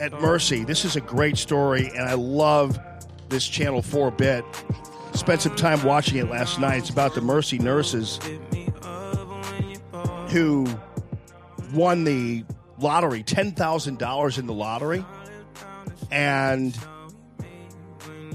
at 0.00 0.12
Mercy. 0.20 0.64
This 0.64 0.84
is 0.84 0.96
a 0.96 1.00
great 1.00 1.38
story, 1.38 1.92
and 1.94 2.08
I 2.08 2.14
love 2.14 2.76
this 3.28 3.46
Channel 3.46 3.82
4 3.82 4.10
bit. 4.10 4.44
Spent 5.14 5.42
some 5.42 5.56
time 5.56 5.82
watching 5.82 6.18
it 6.18 6.30
last 6.30 6.58
night. 6.58 6.78
It's 6.78 6.90
about 6.90 7.14
the 7.14 7.20
Mercy 7.20 7.58
nurses 7.58 8.18
who 10.28 10.66
won 11.72 12.04
the 12.04 12.44
lottery, 12.78 13.22
$10,000 13.22 14.38
in 14.38 14.46
the 14.46 14.52
lottery. 14.52 15.04
And 16.10 16.76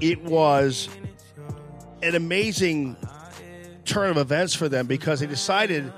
it 0.02 0.22
was 0.24 0.90
an 2.04 2.16
amazing 2.16 2.96
turn 3.86 4.12
of 4.12 4.18
events 4.18 4.54
for 4.54 4.70
them 4.70 4.88
because 4.88 5.20
they 5.20 5.28
decided 5.28 5.92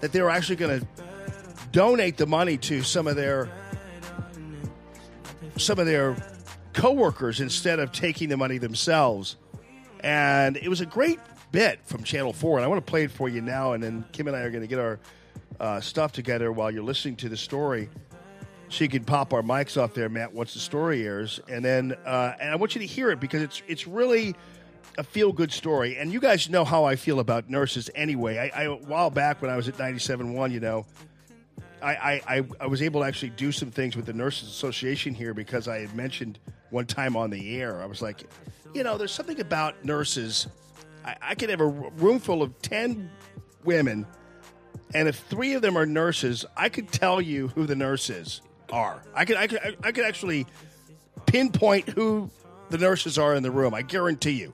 that 0.00 0.12
they 0.12 0.20
were 0.20 0.30
actually 0.30 0.56
going 0.56 0.80
to 0.80 0.86
donate 1.72 2.16
the 2.16 2.26
money 2.26 2.56
to 2.56 2.82
some 2.82 3.06
of 3.06 3.16
their 3.16 3.48
some 5.56 5.78
of 5.78 5.86
their 5.86 6.16
coworkers 6.72 7.40
instead 7.40 7.78
of 7.78 7.92
taking 7.92 8.28
the 8.30 8.36
money 8.36 8.56
themselves. 8.56 9.36
And 10.02 10.56
it 10.56 10.68
was 10.68 10.80
a 10.80 10.86
great 10.86 11.20
bit 11.52 11.80
from 11.84 12.02
Channel 12.02 12.32
4. 12.32 12.58
And 12.58 12.64
I 12.64 12.68
want 12.68 12.84
to 12.84 12.90
play 12.90 13.04
it 13.04 13.10
for 13.10 13.28
you 13.28 13.40
now. 13.40 13.72
And 13.72 13.82
then 13.82 14.04
Kim 14.12 14.26
and 14.26 14.36
I 14.36 14.40
are 14.40 14.50
going 14.50 14.62
to 14.62 14.68
get 14.68 14.78
our 14.78 14.98
uh, 15.58 15.80
stuff 15.80 16.12
together 16.12 16.52
while 16.52 16.70
you're 16.70 16.82
listening 16.82 17.16
to 17.16 17.28
the 17.28 17.36
story. 17.36 17.88
So 18.68 18.84
you 18.84 18.90
can 18.90 19.04
pop 19.04 19.32
our 19.34 19.42
mics 19.42 19.80
off 19.80 19.94
there, 19.94 20.08
Matt, 20.08 20.32
once 20.32 20.54
the 20.54 20.60
story 20.60 21.04
airs. 21.04 21.40
And 21.48 21.64
then 21.64 21.96
uh, 22.06 22.34
and 22.40 22.50
I 22.50 22.56
want 22.56 22.74
you 22.74 22.80
to 22.80 22.86
hear 22.86 23.10
it 23.10 23.18
because 23.18 23.42
it's 23.42 23.62
it's 23.66 23.86
really 23.86 24.36
a 24.96 25.02
feel 25.02 25.32
good 25.32 25.52
story. 25.52 25.96
And 25.96 26.12
you 26.12 26.20
guys 26.20 26.48
know 26.48 26.64
how 26.64 26.84
I 26.84 26.96
feel 26.96 27.20
about 27.20 27.50
nurses 27.50 27.90
anyway. 27.94 28.38
I, 28.38 28.62
I 28.62 28.64
a 28.64 28.74
while 28.74 29.10
back 29.10 29.42
when 29.42 29.50
I 29.50 29.56
was 29.56 29.68
at 29.68 29.76
97.1, 29.76 30.52
you 30.52 30.60
know, 30.60 30.86
I, 31.82 32.22
I, 32.26 32.42
I, 32.60 32.66
was 32.66 32.82
able 32.82 33.00
to 33.00 33.06
actually 33.06 33.30
do 33.30 33.52
some 33.52 33.70
things 33.70 33.96
with 33.96 34.06
the 34.06 34.12
Nurses 34.12 34.48
Association 34.48 35.14
here 35.14 35.34
because 35.34 35.68
I 35.68 35.78
had 35.80 35.94
mentioned 35.94 36.38
one 36.70 36.86
time 36.86 37.16
on 37.16 37.30
the 37.30 37.60
air, 37.60 37.80
I 37.82 37.86
was 37.86 38.02
like, 38.02 38.28
you 38.74 38.82
know, 38.82 38.96
there's 38.96 39.12
something 39.12 39.40
about 39.40 39.84
nurses. 39.84 40.46
I, 41.04 41.16
I 41.20 41.34
could 41.34 41.50
have 41.50 41.60
a 41.60 41.66
room 41.66 42.18
full 42.18 42.42
of 42.42 42.60
10 42.62 43.10
women, 43.64 44.06
and 44.94 45.08
if 45.08 45.16
three 45.16 45.54
of 45.54 45.62
them 45.62 45.76
are 45.76 45.86
nurses, 45.86 46.44
I 46.56 46.68
could 46.68 46.90
tell 46.92 47.20
you 47.20 47.48
who 47.48 47.66
the 47.66 47.76
nurses 47.76 48.40
are. 48.72 49.02
I 49.14 49.24
could, 49.24 49.36
I 49.36 49.46
could, 49.46 49.76
I- 49.82 49.92
could 49.92 50.04
actually 50.04 50.46
pinpoint 51.26 51.88
who 51.88 52.30
the 52.70 52.78
nurses 52.78 53.18
are 53.18 53.34
in 53.34 53.42
the 53.42 53.50
room. 53.50 53.74
I 53.74 53.82
guarantee 53.82 54.32
you. 54.32 54.52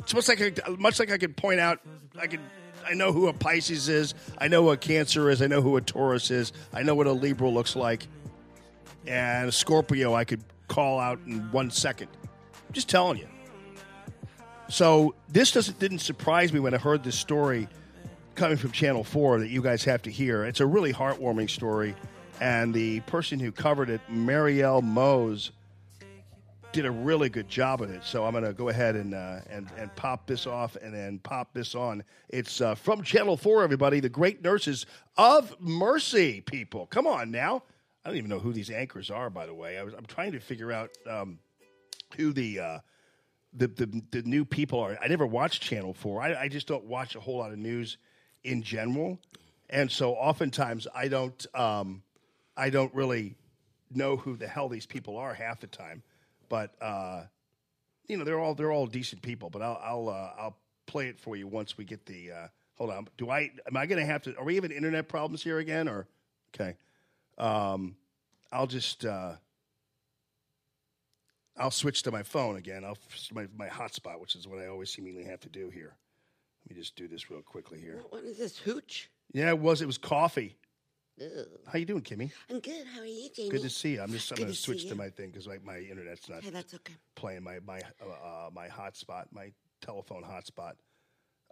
It's 0.00 0.28
like 0.28 0.40
I, 0.40 0.70
much 0.70 0.98
like 0.98 1.10
I 1.10 1.18
could 1.18 1.36
point 1.36 1.60
out. 1.60 1.80
I 2.18 2.26
could. 2.26 2.40
I 2.86 2.94
know 2.94 3.12
who 3.12 3.28
a 3.28 3.32
Pisces 3.32 3.88
is. 3.88 4.14
I 4.38 4.48
know 4.48 4.62
what 4.62 4.80
Cancer 4.80 5.30
is. 5.30 5.42
I 5.42 5.46
know 5.46 5.60
who 5.60 5.76
a 5.76 5.80
Taurus 5.80 6.30
is. 6.30 6.52
I 6.72 6.82
know 6.82 6.94
what 6.94 7.06
a 7.06 7.12
Libra 7.12 7.48
looks 7.48 7.76
like. 7.76 8.06
And 9.06 9.48
a 9.48 9.52
Scorpio, 9.52 10.14
I 10.14 10.24
could 10.24 10.42
call 10.68 10.98
out 10.98 11.18
in 11.26 11.50
one 11.52 11.70
second. 11.70 12.08
Just 12.72 12.88
telling 12.88 13.18
you. 13.18 13.28
So 14.68 15.14
this 15.28 15.52
doesn't 15.52 15.78
didn't 15.78 15.98
surprise 15.98 16.52
me 16.52 16.60
when 16.60 16.74
I 16.74 16.78
heard 16.78 17.04
this 17.04 17.18
story 17.18 17.68
coming 18.34 18.56
from 18.56 18.72
Channel 18.72 19.04
Four 19.04 19.38
that 19.40 19.48
you 19.48 19.62
guys 19.62 19.84
have 19.84 20.02
to 20.02 20.10
hear. 20.10 20.44
It's 20.44 20.60
a 20.60 20.66
really 20.66 20.92
heartwarming 20.92 21.50
story, 21.50 21.94
and 22.40 22.72
the 22.72 23.00
person 23.00 23.38
who 23.38 23.52
covered 23.52 23.90
it, 23.90 24.00
Marielle 24.10 24.82
Mose, 24.82 25.52
did 26.74 26.86
a 26.86 26.90
really 26.90 27.28
good 27.28 27.48
job 27.48 27.80
of 27.82 27.90
it. 27.90 28.02
So 28.02 28.24
I'm 28.24 28.32
going 28.32 28.42
to 28.42 28.52
go 28.52 28.68
ahead 28.68 28.96
and 28.96 29.14
uh, 29.14 29.38
and 29.48 29.68
and 29.78 29.94
pop 29.94 30.26
this 30.26 30.44
off 30.44 30.76
and 30.76 30.92
then 30.92 31.20
pop 31.20 31.54
this 31.54 31.76
on. 31.76 32.02
It's 32.28 32.60
uh, 32.60 32.74
from 32.74 33.04
Channel 33.04 33.36
Four, 33.36 33.62
everybody. 33.62 34.00
The 34.00 34.08
great 34.08 34.42
nurses 34.42 34.84
of 35.16 35.54
Mercy, 35.60 36.40
people. 36.40 36.86
Come 36.86 37.06
on 37.06 37.30
now. 37.30 37.62
I 38.04 38.08
don't 38.08 38.18
even 38.18 38.28
know 38.28 38.40
who 38.40 38.52
these 38.52 38.70
anchors 38.70 39.08
are, 39.08 39.30
by 39.30 39.46
the 39.46 39.54
way. 39.54 39.78
I 39.78 39.84
was, 39.84 39.94
I'm 39.94 40.04
trying 40.04 40.32
to 40.32 40.40
figure 40.40 40.72
out 40.72 40.90
um, 41.08 41.38
who 42.16 42.32
the, 42.32 42.58
uh, 42.58 42.78
the 43.52 43.68
the 43.68 44.02
the 44.10 44.22
new 44.22 44.44
people 44.44 44.80
are. 44.80 44.98
I 45.00 45.06
never 45.06 45.26
watched 45.26 45.62
Channel 45.62 45.94
Four. 45.94 46.20
I, 46.22 46.34
I 46.34 46.48
just 46.48 46.66
don't 46.66 46.84
watch 46.84 47.14
a 47.14 47.20
whole 47.20 47.38
lot 47.38 47.52
of 47.52 47.58
news 47.58 47.98
in 48.42 48.62
general, 48.62 49.20
and 49.70 49.88
so 49.88 50.14
oftentimes 50.14 50.88
I 50.92 51.06
don't 51.06 51.46
um, 51.54 52.02
I 52.56 52.70
don't 52.70 52.92
really 52.92 53.36
know 53.92 54.16
who 54.16 54.36
the 54.36 54.48
hell 54.48 54.68
these 54.68 54.86
people 54.86 55.16
are 55.16 55.32
half 55.32 55.60
the 55.60 55.68
time. 55.68 56.02
But 56.54 56.76
uh, 56.80 57.24
you 58.06 58.16
know 58.16 58.22
they're 58.22 58.38
all 58.38 58.54
they're 58.54 58.70
all 58.70 58.86
decent 58.86 59.22
people. 59.22 59.50
But 59.50 59.60
I'll 59.60 59.80
I'll 59.82 60.08
uh, 60.08 60.30
I'll 60.40 60.56
play 60.86 61.08
it 61.08 61.18
for 61.18 61.34
you 61.34 61.48
once 61.48 61.76
we 61.76 61.84
get 61.84 62.06
the. 62.06 62.30
Uh, 62.30 62.46
hold 62.74 62.90
on. 62.90 63.08
Do 63.18 63.28
I 63.28 63.50
am 63.66 63.76
I 63.76 63.86
going 63.86 63.98
to 63.98 64.06
have 64.06 64.22
to? 64.22 64.36
Are 64.38 64.44
we 64.44 64.54
having 64.54 64.70
internet 64.70 65.08
problems 65.08 65.42
here 65.42 65.58
again? 65.58 65.88
Or 65.88 66.06
okay. 66.54 66.76
Um, 67.38 67.96
I'll 68.52 68.68
just 68.68 69.04
uh, 69.04 69.32
I'll 71.56 71.72
switch 71.72 72.04
to 72.04 72.12
my 72.12 72.22
phone 72.22 72.54
again. 72.54 72.84
I'll 72.84 72.98
my 73.32 73.48
my 73.58 73.66
hotspot, 73.66 74.20
which 74.20 74.36
is 74.36 74.46
what 74.46 74.60
I 74.60 74.68
always 74.68 74.90
seemingly 74.90 75.24
have 75.24 75.40
to 75.40 75.48
do 75.48 75.70
here. 75.70 75.96
Let 76.64 76.76
me 76.76 76.80
just 76.80 76.94
do 76.94 77.08
this 77.08 77.32
real 77.32 77.42
quickly 77.42 77.80
here. 77.80 78.00
What 78.10 78.22
is 78.22 78.38
this, 78.38 78.58
hooch? 78.58 79.10
Yeah, 79.32 79.48
it 79.48 79.58
was. 79.58 79.82
It 79.82 79.86
was 79.86 79.98
coffee. 79.98 80.56
Ugh. 81.20 81.28
How 81.70 81.78
you 81.78 81.84
doing, 81.84 82.02
Kimmy? 82.02 82.30
I'm 82.50 82.60
good. 82.60 82.86
How 82.92 83.00
are 83.00 83.06
you, 83.06 83.28
Jamie? 83.34 83.50
Good 83.50 83.62
to 83.62 83.70
see 83.70 83.92
you. 83.94 84.02
I'm 84.02 84.10
just 84.10 84.30
I'm 84.32 84.36
going 84.36 84.48
to 84.48 84.54
switch 84.54 84.88
to 84.88 84.94
my 84.94 85.08
thing 85.10 85.30
because 85.30 85.46
like 85.46 85.64
my 85.64 85.78
internet's 85.78 86.28
not 86.28 86.42
Hey, 86.42 86.50
that's 86.50 86.74
okay. 86.74 86.94
playing 87.14 87.42
my 87.44 87.58
my 87.64 87.80
uh, 88.02 88.26
uh, 88.46 88.50
my 88.52 88.66
hotspot, 88.68 89.26
my 89.32 89.52
telephone 89.80 90.24
hotspot. 90.24 90.72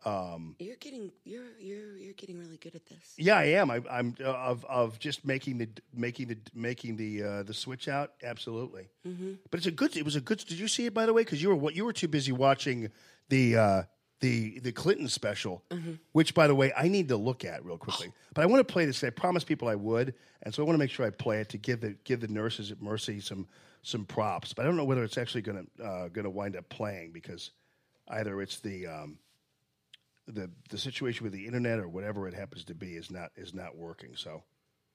Um, 0.05 0.57
You're 0.59 0.75
getting 0.81 1.13
you're 1.25 1.45
you're 1.61 1.97
you're 1.97 2.15
getting 2.15 2.37
really 2.41 2.57
good 2.57 2.75
at 2.75 2.85
this. 2.87 3.15
yeah, 3.17 3.37
I 3.39 3.45
am. 3.45 3.71
I, 3.71 3.81
I'm 3.89 4.17
uh, 4.21 4.25
of 4.25 4.65
of 4.65 4.99
just 4.99 5.25
making 5.25 5.59
the 5.59 5.69
making 5.95 6.27
the 6.27 6.39
making 6.53 6.97
the 6.97 7.23
uh, 7.23 7.43
the 7.45 7.55
switch 7.55 7.87
out. 7.87 8.15
Absolutely. 8.25 8.89
Mm-hmm. 9.07 9.35
But 9.49 9.59
it's 9.59 9.67
a 9.69 9.71
good. 9.71 9.97
It 9.97 10.05
was 10.05 10.17
a 10.17 10.21
good. 10.21 10.39
Did 10.39 10.59
you 10.59 10.67
see 10.67 10.87
it 10.87 10.95
by 10.95 11.07
the 11.07 11.13
way? 11.13 11.23
Because 11.23 11.41
you 11.41 11.51
were 11.51 11.55
what 11.55 11.77
you 11.77 11.85
were 11.85 11.93
too 11.93 12.09
busy 12.09 12.33
watching 12.33 12.91
the 13.29 13.57
uh, 13.57 13.83
the 14.23 14.59
the 14.61 14.73
Clinton 14.73 15.09
special, 15.09 15.63
Mm-hmm. 15.71 15.93
which 16.13 16.35
by 16.35 16.47
the 16.47 16.55
way 16.55 16.73
I 16.75 16.89
need 16.89 17.09
to 17.09 17.17
look 17.19 17.45
at 17.45 17.63
real 17.65 17.77
quickly. 17.77 18.11
But 18.35 18.43
I 18.43 18.47
want 18.47 18.67
to 18.67 18.73
play 18.73 18.87
this. 18.87 19.05
I 19.05 19.11
promised 19.11 19.47
people 19.47 19.69
I 19.69 19.75
would, 19.75 20.15
and 20.43 20.55
so 20.55 20.63
I 20.63 20.67
want 20.67 20.75
to 20.75 20.79
make 20.79 20.91
sure 20.91 21.05
I 21.05 21.11
play 21.11 21.41
it 21.41 21.51
to 21.51 21.59
give 21.59 21.83
the 21.83 21.97
give 22.05 22.21
the 22.21 22.29
nurses 22.29 22.71
at 22.73 22.81
Mercy 22.81 23.21
some 23.21 23.47
some 23.83 24.07
props. 24.07 24.55
But 24.55 24.63
I 24.63 24.67
don't 24.67 24.77
know 24.77 24.85
whether 24.87 25.05
it's 25.05 25.19
actually 25.19 25.43
going 25.43 25.69
to 25.79 25.85
uh, 25.85 26.09
going 26.09 26.25
to 26.25 26.31
wind 26.31 26.57
up 26.57 26.67
playing 26.71 27.13
because 27.13 27.51
either 28.09 28.41
it's 28.41 28.61
the 28.61 28.87
um, 28.87 29.19
the 30.27 30.49
the 30.71 30.79
situation 30.79 31.25
with 31.25 31.33
the 31.35 31.47
internet 31.47 31.79
or 31.79 31.89
whatever 31.89 32.27
it 32.29 32.33
happens 32.35 32.65
to 32.65 32.75
be 32.75 32.93
is 32.97 33.11
not 33.11 33.31
is 33.37 33.53
not 33.53 33.77
working. 33.77 34.17
So, 34.17 34.43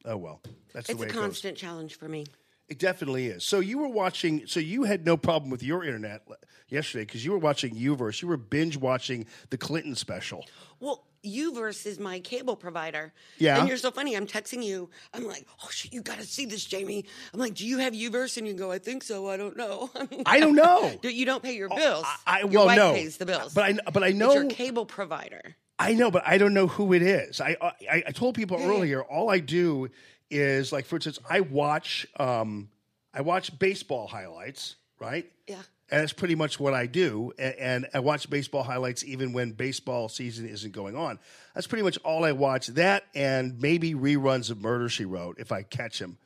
oh 0.05 0.17
well, 0.17 0.41
that's 0.73 0.89
It's 0.89 0.97
the 0.97 1.01
way 1.03 1.07
a 1.07 1.09
it 1.09 1.13
goes. 1.13 1.21
constant 1.21 1.57
challenge 1.57 1.95
for 1.95 2.07
me. 2.09 2.25
It 2.69 2.79
definitely 2.79 3.27
is. 3.27 3.43
So 3.45 3.59
you 3.59 3.77
were 3.77 3.87
watching. 3.87 4.45
So 4.45 4.59
you 4.59 4.83
had 4.83 5.05
no 5.05 5.15
problem 5.15 5.49
with 5.49 5.63
your 5.63 5.83
internet 5.85 6.27
yesterday 6.67 7.05
because 7.05 7.23
you 7.23 7.31
were 7.31 7.37
watching 7.37 7.75
Uverse. 7.75 8.21
You 8.21 8.27
were 8.27 8.37
binge 8.37 8.75
watching 8.77 9.25
the 9.51 9.57
Clinton 9.57 9.95
special. 9.95 10.45
Well, 10.81 11.05
Uverse 11.25 11.85
is 11.85 11.97
my 11.99 12.19
cable 12.19 12.55
provider. 12.55 13.13
Yeah. 13.37 13.59
And 13.59 13.67
you're 13.69 13.77
so 13.77 13.89
funny. 13.91 14.15
I'm 14.15 14.27
texting 14.27 14.63
you. 14.63 14.89
I'm 15.13 15.25
like, 15.25 15.47
oh 15.63 15.69
shit, 15.71 15.93
you 15.93 16.01
got 16.01 16.17
to 16.17 16.25
see 16.25 16.45
this, 16.45 16.65
Jamie. 16.65 17.05
I'm 17.33 17.39
like, 17.39 17.53
do 17.53 17.65
you 17.65 17.77
have 17.79 17.93
Uverse? 17.93 18.37
And 18.37 18.45
you 18.47 18.53
go, 18.53 18.71
I 18.71 18.79
think 18.79 19.01
so. 19.03 19.29
I 19.29 19.37
don't 19.37 19.55
know. 19.57 19.89
I 20.25 20.39
don't 20.39 20.55
know. 20.55 20.99
You 21.03 21.25
don't 21.25 21.41
pay 21.41 21.55
your 21.55 21.69
oh, 21.71 21.75
bills. 21.75 22.05
I 22.27 22.39
your 22.41 22.47
well 22.49 22.65
wife 22.67 22.77
no, 22.77 22.93
pays 22.93 23.17
the 23.17 23.25
bills. 23.25 23.53
but 23.53 23.63
I 23.63 23.77
but 23.91 24.03
I 24.03 24.07
It's 24.07 24.17
know 24.17 24.33
your 24.33 24.49
cable 24.49 24.85
provider. 24.85 25.55
I 25.79 25.93
know, 25.93 26.11
but 26.11 26.23
I 26.27 26.37
don't 26.37 26.53
know 26.53 26.67
who 26.67 26.93
it 26.93 27.01
is. 27.01 27.39
I 27.39 27.55
I, 27.61 28.03
I 28.07 28.11
told 28.11 28.35
people 28.35 28.59
Yeah. 28.59 28.67
earlier. 28.67 29.03
All 29.03 29.29
I 29.29 29.39
do 29.39 29.89
is 30.29 30.71
like, 30.71 30.85
for 30.85 30.95
instance, 30.95 31.19
I 31.29 31.41
watch 31.41 32.07
um 32.19 32.69
I 33.13 33.21
watch 33.21 33.57
baseball 33.57 34.07
highlights, 34.07 34.75
right? 34.99 35.29
Yeah. 35.47 35.61
And 35.89 36.01
that's 36.01 36.13
pretty 36.13 36.35
much 36.35 36.59
what 36.59 36.73
I 36.73 36.85
do. 36.85 37.31
And, 37.39 37.55
and 37.55 37.87
I 37.93 37.99
watch 37.99 38.29
baseball 38.29 38.63
highlights 38.63 39.05
even 39.05 39.31
when 39.31 39.53
baseball 39.53 40.09
season 40.09 40.47
isn't 40.47 40.73
going 40.73 40.97
on. 40.97 41.17
That's 41.55 41.65
pretty 41.65 41.83
much 41.83 41.97
all 41.99 42.25
I 42.25 42.33
watch. 42.33 42.67
That 42.67 43.05
and 43.15 43.61
maybe 43.61 43.93
reruns 43.93 44.51
of 44.51 44.61
Murder 44.61 44.89
She 44.89 45.05
Wrote 45.05 45.37
if 45.39 45.51
I 45.51 45.63
catch 45.63 45.99
them. 45.99 46.17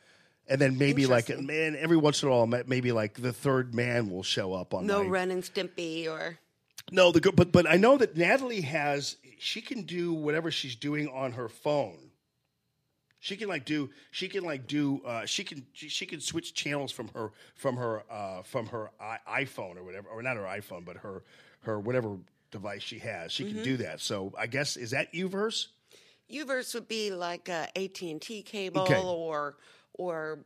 And 0.48 0.60
then 0.60 0.78
maybe 0.78 1.06
like, 1.06 1.30
man, 1.40 1.78
every 1.80 1.96
once 1.96 2.24
in 2.24 2.28
a 2.28 2.32
while, 2.32 2.48
maybe 2.48 2.92
like 2.92 3.22
the 3.22 3.32
third 3.32 3.74
man 3.74 4.10
will 4.10 4.24
show 4.24 4.54
up 4.54 4.74
on 4.74 4.86
No 4.86 5.04
my 5.04 5.10
Ren 5.10 5.32
and 5.32 5.44
Stimpy 5.44 6.10
or 6.10 6.40
no, 6.92 7.12
the 7.12 7.32
but 7.32 7.52
but 7.52 7.70
I 7.70 7.78
know 7.78 7.98
that 7.98 8.18
Natalie 8.18 8.62
has. 8.62 9.18
She 9.40 9.62
can 9.62 9.84
do 9.84 10.14
whatever 10.14 10.52
she's 10.52 10.76
doing 10.76 11.08
on 11.10 11.34
her 11.34 11.50
phone. 11.50 12.11
She 13.24 13.38
can 13.38 13.48
like 13.48 13.66
do. 13.66 13.92
She 14.10 14.28
can 14.28 14.44
like 14.44 14.66
do. 14.66 15.00
Uh, 15.06 15.26
she 15.26 15.44
can. 15.44 15.64
She, 15.74 15.90
she 15.90 16.06
can 16.08 16.20
switch 16.20 16.56
channels 16.56 16.92
from 16.92 17.08
her 17.10 17.32
from 17.54 17.78
her 17.78 18.04
uh, 18.10 18.42
from 18.42 18.66
her 18.68 18.90
I, 19.00 19.44
iPhone 19.46 19.78
or 19.78 19.84
whatever, 19.84 20.10
or 20.10 20.24
not 20.24 20.38
her 20.38 20.44
iPhone, 20.44 20.84
but 20.84 20.98
her 20.98 21.24
her 21.62 21.80
whatever 21.80 22.18
device 22.50 22.82
she 22.82 22.98
has. 22.98 23.32
She 23.32 23.46
can 23.46 23.60
Mhm. 23.60 23.64
do 23.64 23.78
that. 23.78 24.02
So 24.02 24.34
I 24.38 24.48
guess 24.48 24.76
is 24.76 24.90
that 24.92 25.14
Uverse? 25.14 25.68
Uverse 26.32 26.74
would 26.74 26.88
be 26.88 27.12
like 27.12 27.48
a 27.48 27.68
AT&T 27.78 28.42
cable 28.42 28.82
Okay. 28.82 29.00
or 29.04 29.58
or 29.94 30.40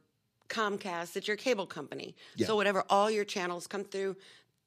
Comcast. 0.50 1.16
It's 1.16 1.28
your 1.30 1.38
cable 1.38 1.66
company. 1.66 2.14
Yeah. 2.36 2.48
So 2.48 2.56
whatever 2.58 2.84
all 2.90 3.10
your 3.10 3.24
channels 3.26 3.68
come 3.68 3.86
through, 3.86 4.18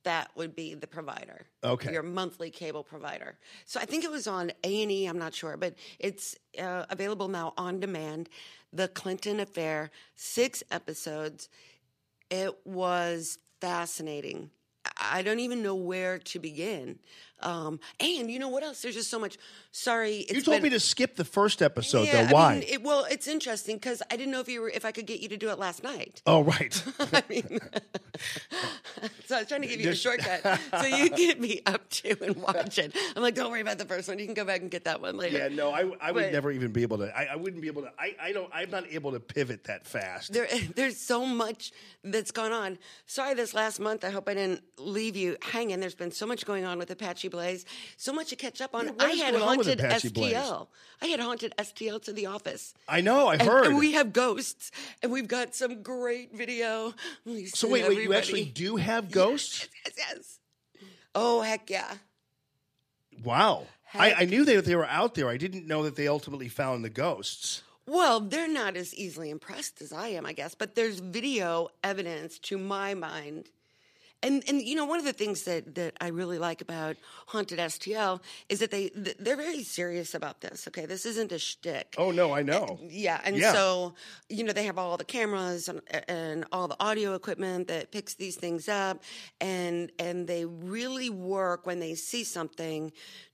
that 0.09 0.31
would 0.37 0.57
be 0.57 0.73
the 0.73 0.87
provider. 0.87 1.45
Okay. 1.63 1.93
Your 1.93 2.03
monthly 2.03 2.49
cable 2.49 2.83
provider. 2.83 3.37
So 3.67 3.79
I 3.79 3.85
think 3.85 4.05
it 4.05 4.11
was 4.11 4.27
on 4.27 4.51
A&E, 4.65 5.05
I'm 5.05 5.19
not 5.19 5.35
sure, 5.35 5.59
but 5.59 5.75
it's 5.99 6.35
uh, 6.59 6.87
available 6.89 7.29
now 7.29 7.53
on 7.59 7.79
demand. 7.79 8.31
The 8.73 8.89
Clinton 8.89 9.39
Affair, 9.39 9.91
6 10.17 10.63
episodes. 10.71 11.51
It 12.31 12.57
was 12.65 13.39
fascinating. 13.61 14.49
I 14.99 15.21
don't 15.21 15.41
even 15.41 15.63
know 15.63 15.75
where 15.75 16.19
to 16.19 16.39
begin. 16.39 17.01
Um, 17.41 17.81
and 18.01 18.31
you 18.31 18.39
know 18.39 18.49
what 18.49 18.63
else? 18.63 18.83
There's 18.83 18.95
just 18.95 19.11
so 19.11 19.19
much. 19.19 19.37
Sorry, 19.71 20.17
it's 20.19 20.33
you 20.33 20.43
told 20.43 20.57
been- 20.57 20.65
me 20.65 20.69
to 20.71 20.81
skip 20.81 21.17
the 21.17 21.25
first 21.25 21.63
episode, 21.63 22.07
yeah, 22.07 22.25
though. 22.27 22.35
Why? 22.35 22.51
I 22.53 22.55
mean, 22.61 22.69
it, 22.69 22.83
well, 22.83 23.07
it's 23.11 23.29
interesting 23.29 23.77
because 23.77 24.03
I 24.11 24.17
didn't 24.17 24.33
know 24.33 24.41
if 24.41 24.49
you 24.49 24.61
were 24.61 24.71
if 24.71 24.85
I 24.85 24.93
could 24.93 25.07
get 25.07 25.21
you 25.21 25.29
to 25.29 25.37
do 25.37 25.51
it 25.51 25.59
last 25.59 25.83
night. 25.83 26.23
oh, 26.27 26.43
right. 26.43 26.83
I 27.13 27.23
mean, 27.29 27.59
so 29.27 29.37
I 29.37 29.39
was 29.41 29.49
trying 29.49 29.63
to 29.63 29.69
give 29.69 29.81
you 29.81 29.91
a 29.91 29.95
shortcut 29.95 30.61
so 30.81 30.87
you 30.87 31.11
get 31.17 31.41
me 31.41 31.61
up 31.67 31.89
to 31.91 32.17
and 32.25 32.37
watch 32.37 32.79
it. 32.79 32.97
I'm 33.17 33.23
like, 33.23 33.35
don't 33.35 33.51
worry 33.51 33.61
about 33.61 33.79
the 33.79 33.85
first 33.85 34.09
one. 34.09 34.19
You 34.19 34.25
can 34.25 34.35
go 34.35 34.45
back 34.45 34.61
and 34.61 34.71
get 34.71 34.85
that 34.85 35.01
one 35.01 35.17
later. 35.17 35.39
yeah, 35.39 35.49
no, 35.49 35.71
I, 35.73 35.91
I 36.01 36.13
would 36.13 36.25
But- 36.25 36.33
never 36.33 36.51
even 36.51 36.73
be 36.73 36.83
able 36.83 36.99
to. 36.99 37.17
I, 37.17 37.25
I 37.33 37.37
wouldn't 37.37 37.63
be 37.63 37.69
able 37.69 37.83
to. 37.83 37.93
I, 37.99 38.15
I 38.21 38.33
don't. 38.33 38.51
I'm 38.53 38.71
not 38.71 38.85
able 38.91 39.13
to 39.13 39.21
pivot 39.21 39.65
that 39.65 39.87
fast. 39.87 40.33
There, 40.33 40.49
there's 40.75 40.97
so 40.99 41.25
much 41.25 41.73
that's 42.03 42.31
gone 42.31 42.53
on. 42.53 42.79
Sorry, 43.07 43.35
this 43.35 43.55
last 43.55 43.81
month. 43.81 44.05
I 44.05 44.11
hope 44.11 44.29
I 44.29 44.35
didn't 44.35 44.63
leave 44.79 45.17
you 45.17 45.37
hanging. 45.43 45.81
There's 45.81 45.95
been 45.95 46.11
so 46.11 46.27
much 46.27 46.45
going 46.47 46.65
on 46.65 46.79
with 46.79 46.91
Apache 46.91 47.28
Blaze, 47.29 47.65
so 47.97 48.13
much 48.13 48.29
to 48.31 48.37
catch 48.37 48.61
up 48.61 48.75
on. 48.75 48.87
Yeah, 48.87 48.93
I 48.99 49.11
had 49.13 49.33
going 49.33 49.43
on 49.43 49.59
with 49.59 49.67
haunted 49.69 49.85
Apache 49.85 50.09
Blaze? 50.11 50.35
STL. 50.35 50.67
I 51.01 51.07
had 51.07 51.21
haunted 51.21 51.55
STL 51.59 52.03
to 52.05 52.13
the 52.13 52.27
office. 52.27 52.75
I 52.89 53.01
know. 53.01 53.29
I 53.29 53.35
And- 53.35 53.43
heard. 53.43 53.67
And 53.67 53.79
we 53.79 53.93
have 53.93 54.13
ghosts, 54.13 54.71
and 55.03 55.13
we've 55.13 55.29
got 55.29 55.55
some 55.55 55.83
great 55.83 56.35
video. 56.35 56.95
so 57.55 57.69
wait, 57.69 57.89
wait. 57.89 57.99
You 58.03 58.15
actually 58.15 58.45
do 58.45 58.77
have 58.77 59.11
ghosts? 59.13 59.69
Yes, 59.85 59.95
yes. 59.97 60.39
Oh 61.15 61.41
heck 61.43 61.71
yeah! 61.71 61.95
Wow. 63.23 63.67
I, 63.95 64.13
I 64.13 64.25
knew 64.27 64.45
that 64.45 64.65
they 64.67 64.77
were 64.77 64.87
out 64.87 65.15
there. 65.15 65.29
I 65.31 65.39
didn't 65.39 65.67
know 65.67 65.83
that 65.85 65.97
they 65.97 66.07
ultimately 66.09 66.49
found 66.49 66.85
the 66.85 66.91
ghosts. 66.91 67.63
Well, 67.87 68.21
they're 68.21 68.47
not 68.47 68.77
as 68.77 68.95
easily 68.95 69.31
impressed 69.31 69.81
as 69.81 69.95
I 69.95 70.09
am, 70.09 70.27
I 70.27 70.35
guess, 70.35 70.55
but 70.55 70.75
there's 70.75 71.01
video 71.01 71.69
evidence 71.83 72.39
to 72.41 72.59
my 72.59 72.93
mind. 72.93 73.49
And 74.23 74.43
and 74.49 74.61
you 74.61 74.75
know 74.75 74.85
one 74.85 74.99
of 74.99 75.05
the 75.05 75.13
things 75.13 75.45
that, 75.45 75.77
that 75.77 75.97
I 76.01 76.09
really 76.09 76.39
like 76.39 76.61
about 76.61 76.97
Haunted 77.29 77.61
STL 77.61 78.21
is 78.49 78.59
that 78.59 78.71
they 78.73 78.91
they're 78.95 79.37
very 79.37 79.63
serious 79.63 80.13
about 80.15 80.41
this. 80.41 80.67
Okay, 80.67 80.87
this 80.87 81.07
isn't 81.07 81.31
a 81.31 81.39
shtick. 81.39 81.95
Oh 81.99 82.11
no, 82.11 82.33
I 82.33 82.43
know. 82.43 82.81
Yeah, 82.83 83.21
and 83.25 83.37
Yeah. 83.37 83.53
so 83.53 83.95
you 84.29 84.43
know 84.43 84.53
they 84.53 84.65
have 84.65 84.77
all 84.77 84.97
the 84.97 85.05
cameras 85.05 85.69
and, 85.69 85.81
and 86.09 86.45
all 86.51 86.67
the 86.67 86.77
audio 86.81 87.15
equipment 87.15 87.69
that 87.69 87.93
picks 87.93 88.15
these 88.15 88.35
things 88.35 88.69
up, 88.69 89.05
and 89.41 89.93
and 90.01 90.27
they 90.27 90.45
really 90.47 91.11
work 91.11 91.65
when 91.65 91.79
they 91.79 91.95
see 91.95 92.25
something 92.25 92.91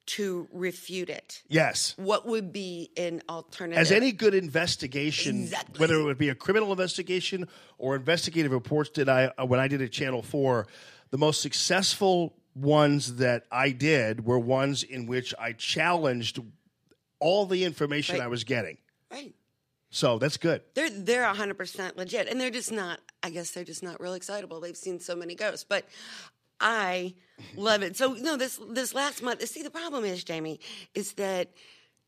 to 0.06 0.48
refute 0.52 1.08
it. 1.10 1.42
Yes. 1.48 1.94
What 1.96 2.26
would 2.26 2.52
be 2.52 2.90
an 2.96 3.22
alternative? 3.28 3.78
As 3.80 3.90
any 3.92 4.12
good 4.12 4.34
investigation, 4.34 5.42
Exactly. 5.42 5.78
whether 5.80 5.94
it 5.94 6.04
would 6.04 6.18
be 6.18 6.28
a 6.28 6.34
criminal 6.34 6.70
investigation 6.72 7.48
or 7.78 7.96
investigative 7.96 8.52
reports, 8.52 8.90
did 8.90 9.08
I 9.08 9.32
uh, 9.38 9.46
when 9.46 9.60
I 9.60 9.68
did 9.68 9.80
at 9.82 9.92
Channel 9.92 10.22
Four, 10.22 10.66
the 11.10 11.18
most 11.18 11.40
successful 11.40 12.34
ones 12.54 13.16
that 13.16 13.44
I 13.50 13.70
did 13.70 14.24
were 14.24 14.38
ones 14.38 14.82
in 14.82 15.06
which 15.06 15.34
I 15.38 15.52
challenged 15.52 16.38
all 17.20 17.46
the 17.46 17.64
information 17.64 18.16
Right. 18.18 18.24
I 18.24 18.28
was 18.28 18.44
getting. 18.44 18.78
right. 19.10 19.34
So 19.90 20.18
that's 20.18 20.36
good. 20.38 20.60
They're 20.74 20.90
they're 20.90 21.24
hundred 21.24 21.54
percent 21.56 21.96
legit, 21.96 22.26
and 22.28 22.40
they're 22.40 22.50
just 22.50 22.72
not. 22.72 22.98
I 23.22 23.30
guess 23.30 23.52
they're 23.52 23.62
just 23.64 23.82
not 23.82 24.00
real 24.00 24.14
excitable. 24.14 24.60
They've 24.60 24.76
seen 24.76 24.98
so 24.98 25.14
many 25.14 25.36
ghosts, 25.36 25.64
but 25.68 25.86
I 26.64 27.14
love 27.56 27.82
it. 27.82 27.96
So 27.96 28.14
no, 28.14 28.36
this 28.36 28.58
this 28.70 28.94
last 28.94 29.22
month. 29.22 29.46
See, 29.46 29.62
the 29.62 29.70
problem 29.70 30.04
is, 30.04 30.24
Jamie, 30.24 30.58
is 30.94 31.12
that 31.12 31.52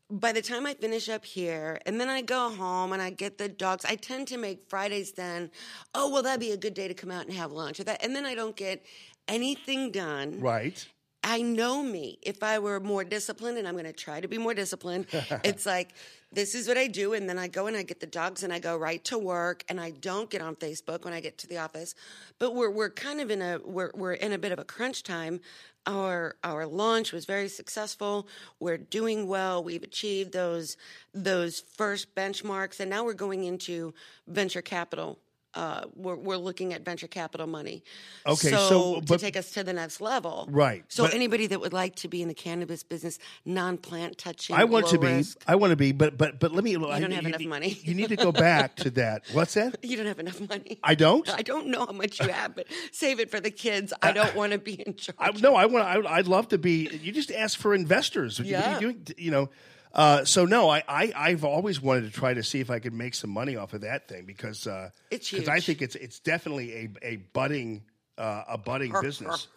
by 0.09 0.31
the 0.31 0.41
time 0.41 0.65
I 0.65 0.73
finish 0.73 1.09
up 1.09 1.23
here 1.23 1.79
and 1.85 2.01
then 2.01 2.09
I 2.09 2.21
go 2.21 2.49
home 2.49 2.91
and 2.91 3.01
I 3.01 3.11
get 3.11 3.37
the 3.37 3.47
dogs, 3.47 3.85
I 3.85 3.95
tend 3.95 4.27
to 4.29 4.37
make 4.37 4.67
Fridays 4.67 5.13
then. 5.13 5.51
Oh 5.93 6.11
well, 6.11 6.23
that'd 6.23 6.39
be 6.39 6.51
a 6.51 6.57
good 6.57 6.73
day 6.73 6.87
to 6.87 6.93
come 6.93 7.11
out 7.11 7.25
and 7.25 7.33
have 7.35 7.51
lunch, 7.51 7.79
or 7.79 7.83
that, 7.85 8.03
and 8.03 8.15
then 8.15 8.25
I 8.25 8.35
don't 8.35 8.55
get 8.55 8.83
anything 9.27 9.91
done. 9.91 10.39
Right. 10.41 10.87
I 11.29 11.41
know 11.41 11.83
me. 11.83 12.19
If 12.21 12.41
I 12.41 12.57
were 12.59 12.79
more 12.79 13.03
disciplined, 13.03 13.57
and 13.57 13.67
I'm 13.67 13.73
going 13.73 13.83
to 13.83 13.91
try 13.91 14.21
to 14.21 14.29
be 14.29 14.37
more 14.37 14.53
disciplined, 14.53 15.07
it's 15.43 15.65
like 15.65 15.93
this 16.31 16.55
is 16.55 16.69
what 16.69 16.77
I 16.77 16.87
do, 16.87 17.11
and 17.11 17.27
then 17.27 17.37
I 17.37 17.49
go 17.49 17.67
and 17.67 17.75
I 17.75 17.83
get 17.83 17.99
the 17.99 18.07
dogs 18.07 18.43
and 18.43 18.53
I 18.53 18.59
go 18.59 18.77
right 18.77 19.03
to 19.05 19.17
work, 19.17 19.65
and 19.67 19.77
I 19.77 19.91
don't 19.91 20.29
get 20.29 20.41
on 20.41 20.55
Facebook 20.55 21.03
when 21.03 21.13
I 21.13 21.19
get 21.19 21.37
to 21.39 21.47
the 21.47 21.57
office. 21.57 21.95
But 22.39 22.55
we're 22.55 22.69
we're 22.69 22.89
kind 22.89 23.19
of 23.19 23.29
in 23.29 23.41
a 23.41 23.59
we're 23.65 23.91
we're 23.93 24.13
in 24.13 24.31
a 24.31 24.37
bit 24.37 24.53
of 24.53 24.59
a 24.59 24.63
crunch 24.63 25.03
time. 25.03 25.41
Our 25.85 26.37
our 26.45 26.65
launch 26.65 27.11
was 27.11 27.25
very 27.25 27.49
successful. 27.49 28.29
We're 28.61 28.77
doing 28.77 29.27
well. 29.27 29.61
We've 29.61 29.83
achieved 29.83 30.31
those 30.31 30.77
those 31.13 31.59
first 31.59 32.15
benchmarks, 32.15 32.79
and 32.79 32.89
now 32.89 33.03
we're 33.03 33.13
going 33.13 33.43
into 33.43 33.93
venture 34.27 34.61
capital. 34.61 35.19
Uh, 35.57 35.85
we're, 35.95 36.15
we're 36.15 36.37
looking 36.37 36.71
at 36.71 36.85
venture 36.85 37.07
capital 37.07 37.47
money. 37.47 37.83
Okay, 38.27 38.49
so, 38.51 38.95
to 38.95 39.01
but- 39.01 39.19
take 39.19 39.35
us 39.35 39.49
to 39.51 39.63
the 39.63 39.73
next 39.73 39.99
level. 40.01 40.47
Right, 40.51 40.83
So 40.87 41.03
but- 41.05 41.15
anybody 41.15 41.47
that 41.47 41.59
would 41.59 41.73
like 41.73 41.95
to 41.95 42.07
be 42.07 42.21
in 42.21 42.27
the 42.27 42.35
cannabis 42.35 42.83
business, 42.83 43.17
non-plant 43.43 44.17
touching, 44.19 44.55
I 44.55 44.65
want 44.65 44.87
to 44.89 44.99
be. 44.99 45.07
risk, 45.07 45.39
I 45.47 45.55
want 45.55 45.71
to 45.71 45.75
be. 45.75 45.91
But 45.93 46.15
but 46.17 46.39
but 46.39 46.51
let 46.51 46.63
me. 46.63 46.71
You 46.71 46.79
don't 46.79 47.11
have 47.11 47.25
enough 47.25 47.41
money. 47.45 47.79
You 47.83 47.95
need 47.95 48.09
to 48.09 48.15
go 48.15 48.31
back 48.31 48.75
to 48.77 48.89
that. 49.01 49.23
What's 49.33 49.55
that? 49.55 49.83
You 49.83 49.97
don't 49.97 50.05
have 50.05 50.19
enough 50.19 50.39
money. 50.47 50.77
I 50.83 50.93
don't? 50.93 51.27
I 51.29 51.41
don't 51.41 51.67
know 51.67 51.85
how 51.87 51.91
much 51.91 52.19
you 52.19 52.27
have, 52.27 52.55
but 52.55 52.67
save 52.91 53.19
it 53.19 53.31
for 53.31 53.39
the 53.39 53.51
kids. 53.51 53.93
I 54.01 54.11
don't 54.11 54.35
want 54.35 54.51
to 54.51 54.59
be 54.59 54.73
in 54.85 54.95
charge. 55.03 55.17
I, 55.19 55.31
no, 55.39 55.55
I 55.55 55.65
want. 55.65 55.85
I, 55.85 56.17
I'd 56.17 56.27
love 56.27 56.49
to 56.49 56.57
be. 56.59 56.87
You 57.01 57.11
just 57.11 57.31
ask 57.31 57.57
for 57.59 57.73
investors. 57.73 58.39
Yeah. 58.39 58.75
you 58.75 58.79
doing? 58.93 59.07
You 59.17 59.31
know. 59.31 59.49
Uh, 59.97 60.23
so 60.23 60.45
no, 60.45 60.69
I, 60.69 60.83
I 60.87 61.11
I've 61.15 61.43
always 61.43 61.81
wanted 61.81 62.03
to 62.03 62.11
try 62.11 62.33
to 62.33 62.43
see 62.43 62.59
if 62.59 62.69
I 62.69 62.77
could 62.79 62.93
make 62.93 63.15
some 63.15 63.31
money 63.31 63.55
off 63.55 63.73
of 63.73 63.81
that 63.81 64.07
thing 64.07 64.25
because 64.25 64.67
uh, 64.67 64.91
It's 65.09 65.31
because 65.31 65.49
I 65.49 65.59
think 65.59 65.81
it's 65.81 65.95
it's 65.95 66.19
definitely 66.19 66.73
a 66.73 66.89
a 67.01 67.15
budding 67.33 67.83
uh, 68.17 68.43
a 68.47 68.57
budding 68.57 68.93
business. 69.01 69.47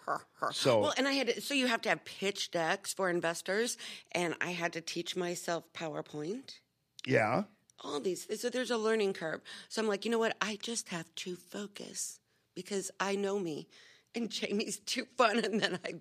So 0.52 0.80
Well, 0.80 0.94
and 0.96 1.06
I 1.06 1.12
had 1.12 1.26
to, 1.28 1.40
so 1.40 1.54
you 1.54 1.66
have 1.66 1.82
to 1.82 1.90
have 1.90 2.04
pitch 2.04 2.50
decks 2.50 2.94
for 2.94 3.10
investors, 3.10 3.76
and 4.12 4.34
I 4.40 4.52
had 4.52 4.72
to 4.72 4.80
teach 4.80 5.14
myself 5.14 5.64
PowerPoint. 5.74 6.58
yeah, 7.06 7.44
all 7.82 8.00
these 8.00 8.26
so 8.40 8.48
there's 8.48 8.70
a 8.70 8.78
learning 8.78 9.12
curve. 9.12 9.42
So 9.68 9.82
i'm 9.82 9.88
like 9.88 10.04
you 10.06 10.10
know 10.10 10.18
what? 10.18 10.36
I 10.40 10.58
just 10.62 10.88
have 10.88 11.14
to 11.16 11.36
focus 11.36 12.18
because 12.54 12.90
i 12.98 13.14
know 13.14 13.38
me 13.38 13.68
and 14.14 14.28
jamie's 14.28 14.78
too 14.78 15.06
fun 15.16 15.38
and 15.38 15.60
then 15.60 15.78
I, 15.84 15.94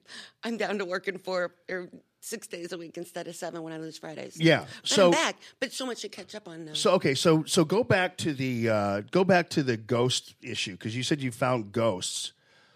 i'm 0.43 0.57
down 0.57 0.79
to 0.79 0.85
working 0.85 1.19
for 1.19 1.53
or 1.69 1.89
six 2.21 2.47
days 2.47 2.71
a 2.73 2.77
week 2.77 2.97
instead 2.97 3.27
of 3.27 3.35
seven 3.35 3.61
when 3.63 3.71
i 3.73 3.77
lose 3.77 3.97
fridays 3.97 4.39
Yeah, 4.39 4.65
but 4.81 4.89
so- 4.89 5.05
i'm 5.05 5.11
back 5.11 5.35
but 5.59 5.71
so 5.71 5.85
much 5.85 6.01
to 6.01 6.09
catch 6.09 6.35
up 6.35 6.47
on 6.47 6.65
now 6.65 6.73
So 6.73 6.91
okay, 6.93 7.15
so 7.15 7.43
so 7.45 7.63
go 7.65 7.83
back 7.83 8.17
to 8.17 8.33
the 8.33 8.69
uh, 8.69 9.01
go 9.11 9.23
back 9.23 9.49
to 9.51 9.63
the 9.63 9.77
ghost 9.77 10.35
issue 10.41 10.73
because 10.73 10.95
you 10.95 11.03
said 11.03 11.21
you 11.21 11.31
found 11.31 11.71
ghosts. 11.71 12.33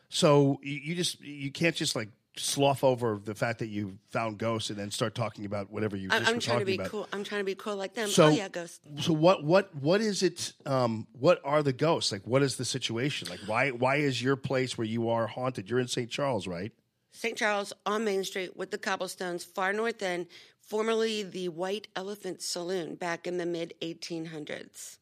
So 0.10 0.60
you, 0.64 0.76
you 0.84 0.96
just 0.96 1.22
you 1.22 1.52
can't 1.52 1.76
just 1.76 1.96
like 1.96 2.10
slough 2.36 2.84
over 2.84 3.20
the 3.24 3.36
fact 3.36 3.60
that 3.60 3.68
you 3.68 3.98
found 4.10 4.40
ghosts 4.40 4.70
and 4.72 4.80
then 4.80 4.90
start 4.90 5.14
talking 5.14 5.46
about 5.46 5.70
whatever 5.72 5.96
you 5.96 6.10
just 6.10 6.28
i'm 6.28 6.36
were 6.36 6.42
trying 6.42 6.60
to 6.60 6.66
be 6.66 6.76
about. 6.76 6.90
cool 6.90 7.08
i'm 7.14 7.24
trying 7.24 7.42
to 7.42 7.46
be 7.46 7.54
cool 7.54 7.76
like 7.76 7.94
them 7.94 8.08
So 8.10 8.26
oh 8.26 8.30
yeah 8.30 8.48
ghosts. 8.50 8.80
So 9.02 9.14
what 9.14 9.44
what 9.44 9.74
what 9.76 10.02
is 10.02 10.24
it? 10.24 10.54
Um, 10.66 11.06
what 11.20 11.40
are 11.44 11.62
the 11.62 11.74
ghosts 11.74 12.12
like? 12.12 12.26
What 12.26 12.42
is 12.42 12.56
the 12.56 12.66
situation 12.66 13.28
like? 13.30 13.40
Why 13.46 13.70
why 13.72 13.98
is 13.98 14.22
your 14.22 14.36
place 14.36 14.78
where 14.78 14.88
you 14.88 15.10
are 15.10 15.28
haunted? 15.28 15.70
You're 15.70 15.80
in 15.80 15.88
St. 15.88 16.10
Charles, 16.10 16.48
right? 16.48 16.72
St. 17.14 17.38
Charles 17.38 17.72
on 17.86 18.04
Main 18.04 18.24
Street 18.24 18.58
with 18.58 18.72
the 18.72 18.78
cobblestones, 18.78 19.44
far 19.44 19.72
north 19.72 20.02
end, 20.02 20.28
formerly 20.60 21.24
the 21.24 21.48
White 21.50 21.88
Elephant 21.96 22.42
Saloon 22.42 22.96
back 22.96 23.28
in 23.28 23.38
the 23.38 23.46
mid 23.46 23.74
1800s. 23.82 24.98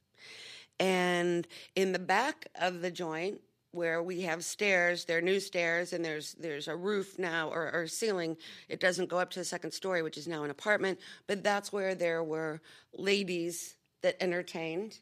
And 0.79 1.47
in 1.75 1.93
the 1.93 1.99
back 1.99 2.47
of 2.55 2.81
the 2.81 2.91
joint, 2.91 3.39
where 3.71 4.03
we 4.03 4.21
have 4.21 4.43
stairs, 4.43 5.05
there 5.05 5.19
are 5.19 5.21
new 5.21 5.39
stairs, 5.39 5.93
and 5.93 6.03
there's 6.03 6.33
there's 6.33 6.67
a 6.67 6.75
roof 6.75 7.17
now 7.17 7.49
or, 7.49 7.71
or 7.71 7.87
ceiling. 7.87 8.35
It 8.67 8.81
doesn't 8.81 9.09
go 9.09 9.17
up 9.17 9.31
to 9.31 9.39
the 9.39 9.45
second 9.45 9.71
story, 9.71 10.01
which 10.01 10.17
is 10.17 10.27
now 10.27 10.43
an 10.43 10.51
apartment, 10.51 10.99
but 11.27 11.43
that's 11.43 11.71
where 11.71 11.95
there 11.95 12.23
were 12.23 12.61
ladies 12.93 13.75
that 14.01 14.21
entertained. 14.21 14.99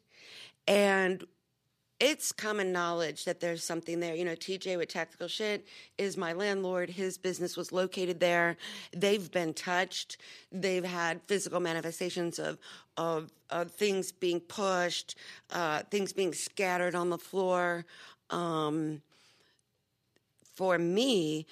And 0.68 1.26
it's 2.00 2.32
common 2.32 2.72
knowledge 2.72 3.26
that 3.26 3.40
there's 3.40 3.64
something 3.64 4.00
there. 4.00 4.16
You 4.16 4.24
know, 4.24 4.36
TJ 4.36 4.78
with 4.78 4.90
Tactical 4.90 5.28
Shit 5.28 5.66
is 5.98 6.16
my 6.16 6.34
landlord. 6.34 6.90
His 6.90 7.18
business 7.18 7.58
was 7.58 7.72
located 7.72 8.20
there. 8.20 8.56
They've 8.96 9.30
been 9.30 9.54
touched. 9.54 10.18
They've 10.52 10.84
had 10.84 11.22
physical 11.28 11.60
manifestations 11.60 12.40
of 12.40 12.58
of, 12.98 13.32
of 13.50 13.72
things 13.72 14.12
being 14.12 14.42
pushed, 14.42 15.16
uh, 15.52 15.84
things 15.90 16.12
being 16.12 16.34
scattered 16.34 16.96
on 16.96 17.10
the 17.10 17.18
floor. 17.18 17.86
Um, 18.30 19.02
for 20.56 20.78
me, 20.78 21.48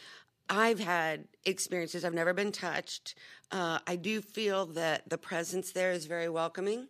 I've 0.49 0.79
had 0.79 1.25
experiences. 1.45 2.03
I've 2.03 2.13
never 2.13 2.33
been 2.33 2.51
touched. 2.51 3.15
Uh, 3.51 3.79
I 3.87 3.95
do 3.95 4.21
feel 4.21 4.65
that 4.67 5.09
the 5.09 5.17
presence 5.17 5.71
there 5.71 5.91
is 5.91 6.05
very 6.05 6.27
welcoming 6.27 6.87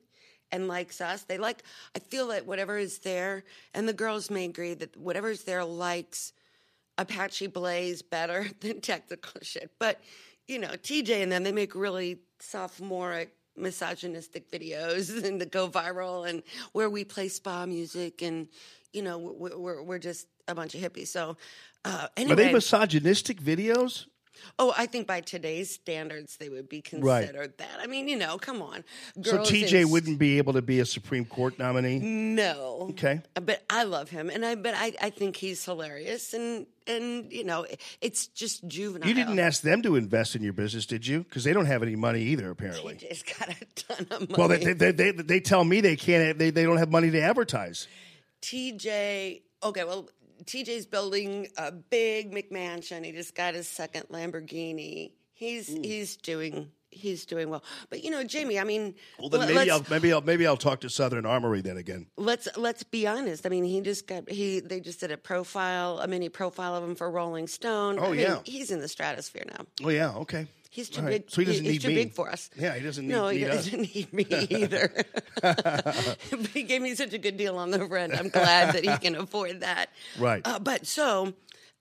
and 0.51 0.67
likes 0.67 1.01
us. 1.01 1.23
They 1.23 1.37
like, 1.37 1.63
I 1.95 1.99
feel 1.99 2.27
that 2.29 2.45
whatever 2.45 2.77
is 2.77 2.99
there, 2.99 3.43
and 3.73 3.87
the 3.87 3.93
girls 3.93 4.29
may 4.29 4.45
agree 4.45 4.73
that 4.75 4.95
whatever 4.97 5.29
is 5.29 5.43
there 5.43 5.63
likes 5.63 6.33
Apache 6.97 7.47
Blaze 7.47 8.01
better 8.01 8.47
than 8.61 8.81
Tactical 8.81 9.41
Shit. 9.41 9.71
But, 9.79 9.99
you 10.47 10.59
know, 10.59 10.69
TJ 10.69 11.23
and 11.23 11.31
them, 11.31 11.43
they 11.43 11.51
make 11.51 11.75
really 11.75 12.19
sophomoric, 12.39 13.33
misogynistic 13.55 14.51
videos 14.51 15.23
and 15.25 15.41
that 15.41 15.51
go 15.51 15.67
viral 15.67 16.27
and 16.27 16.43
where 16.73 16.89
we 16.89 17.03
play 17.03 17.27
spa 17.27 17.65
music 17.65 18.21
and, 18.21 18.47
you 18.93 19.01
know, 19.01 19.17
we're 19.17 19.57
we're, 19.57 19.83
we're 19.83 19.99
just 19.99 20.27
a 20.47 20.55
bunch 20.55 20.75
of 20.75 20.81
hippies. 20.81 21.07
So 21.07 21.37
uh, 21.85 22.07
Are 22.17 22.35
they 22.35 22.53
misogynistic 22.53 23.41
videos? 23.41 24.05
Oh, 24.59 24.73
I 24.77 24.85
think 24.85 25.07
by 25.07 25.21
today's 25.21 25.69
standards, 25.73 26.37
they 26.37 26.49
would 26.49 26.67
be 26.69 26.83
Right. 26.93 27.21
considered 27.27 27.57
that. 27.57 27.79
I 27.81 27.87
mean, 27.87 28.07
you 28.07 28.15
know, 28.17 28.37
come 28.37 28.61
on. 28.61 28.83
So 29.23 29.39
TJ 29.39 29.81
in- 29.81 29.89
wouldn't 29.89 30.19
be 30.19 30.37
able 30.37 30.53
to 30.53 30.61
be 30.61 30.79
a 30.79 30.85
Supreme 30.85 31.25
Court 31.25 31.57
nominee. 31.59 31.99
No. 31.99 32.87
Okay. 32.91 33.21
Uh, 33.35 33.41
but 33.41 33.63
I 33.69 33.83
love 33.83 34.09
him, 34.09 34.29
and 34.29 34.45
I 34.45 34.55
but 34.55 34.73
I, 34.75 34.93
I 35.01 35.09
think 35.09 35.35
he's 35.35 35.63
hilarious, 35.65 36.33
and 36.33 36.65
and 36.85 37.31
you 37.31 37.43
know, 37.43 37.65
it's 38.01 38.27
just 38.27 38.65
juvenile. 38.67 39.07
You 39.07 39.13
didn't 39.13 39.39
ask 39.39 39.61
them 39.61 39.81
to 39.81 39.95
invest 39.95 40.35
in 40.35 40.43
your 40.43 40.53
business, 40.53 40.85
did 40.85 41.05
you? 41.05 41.19
Because 41.23 41.43
they 41.43 41.51
don't 41.53 41.65
have 41.65 41.83
any 41.83 41.95
money 41.95 42.21
either, 42.21 42.49
apparently. 42.49 42.95
TJ's 42.95 43.23
got 43.23 43.49
a 43.49 43.65
ton 43.75 44.07
of 44.11 44.29
money. 44.29 44.35
Well, 44.37 44.47
they, 44.47 44.73
they, 44.73 44.91
they, 44.91 45.11
they 45.11 45.39
tell 45.39 45.63
me 45.63 45.81
they 45.81 45.95
can't. 45.97 46.37
They, 46.37 46.49
they 46.49 46.63
don't 46.63 46.77
have 46.77 46.89
money 46.91 47.11
to 47.11 47.19
advertise. 47.21 47.87
TJ. 48.41 49.41
Okay, 49.63 49.83
well, 49.83 50.07
TJ's 50.45 50.85
building 50.85 51.47
a 51.57 51.71
big 51.71 52.31
McMansion. 52.31 53.03
He 53.05 53.11
just 53.11 53.35
got 53.35 53.53
his 53.53 53.67
second 53.67 54.09
Lamborghini. 54.09 55.11
He's 55.33 55.69
hmm. 55.69 55.83
he's 55.83 56.17
doing 56.17 56.71
he's 56.89 57.25
doing 57.25 57.49
well. 57.49 57.63
But 57.89 58.03
you 58.03 58.11
know, 58.11 58.23
Jamie, 58.23 58.59
I 58.59 58.63
mean, 58.63 58.95
Well, 59.19 59.29
then 59.29 59.53
maybe 59.53 59.71
I'll 59.71 59.85
maybe 59.89 60.11
I'll 60.11 60.21
maybe 60.21 60.47
I'll 60.47 60.57
talk 60.57 60.81
to 60.81 60.89
Southern 60.89 61.25
Armory 61.25 61.61
then 61.61 61.77
again. 61.77 62.07
let's 62.17 62.47
let's 62.57 62.83
be 62.83 63.07
honest. 63.07 63.45
I 63.45 63.49
mean, 63.49 63.63
he 63.63 63.81
just 63.81 64.07
got 64.07 64.29
he 64.29 64.59
they 64.59 64.79
just 64.79 64.99
did 64.99 65.11
a 65.11 65.17
profile, 65.17 65.99
a 65.99 66.07
mini 66.07 66.29
profile 66.29 66.75
of 66.75 66.83
him 66.83 66.95
for 66.95 67.09
Rolling 67.09 67.47
Stone. 67.47 67.99
Oh, 67.99 68.05
I 68.05 68.11
mean, 68.11 68.19
yeah. 68.19 68.39
he's 68.43 68.71
in 68.71 68.79
the 68.79 68.87
stratosphere 68.87 69.45
now. 69.47 69.65
Oh 69.83 69.89
yeah, 69.89 70.11
okay. 70.15 70.47
He's 70.77 70.89
too 70.89 71.01
right. 71.01 71.25
big. 71.25 71.31
So 71.31 71.41
he 71.41 71.45
doesn't 71.45 71.65
he's 71.65 71.73
need 71.73 71.81
too 71.81 71.87
me. 71.87 71.95
big 71.95 72.13
for 72.13 72.29
us. 72.29 72.51
Yeah, 72.55 72.75
he 72.75 72.83
doesn't 72.83 73.07
need, 73.07 73.11
no, 73.11 73.29
he 73.29 73.39
need 73.39 73.47
doesn't 73.47 73.95
need 73.95 74.13
me 74.13 74.27
either. 74.51 74.91
he 76.53 76.61
gave 76.61 76.83
me 76.83 76.93
such 76.93 77.13
a 77.13 77.17
good 77.17 77.35
deal 77.35 77.57
on 77.57 77.71
the 77.71 77.83
rent. 77.83 78.13
I'm 78.13 78.29
glad 78.29 78.75
that 78.75 78.85
he 78.85 78.95
can 78.99 79.15
afford 79.15 79.61
that. 79.61 79.89
Right. 80.19 80.43
Uh, 80.45 80.59
but 80.59 80.85
so, 80.85 81.33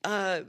uh, 0.03 0.39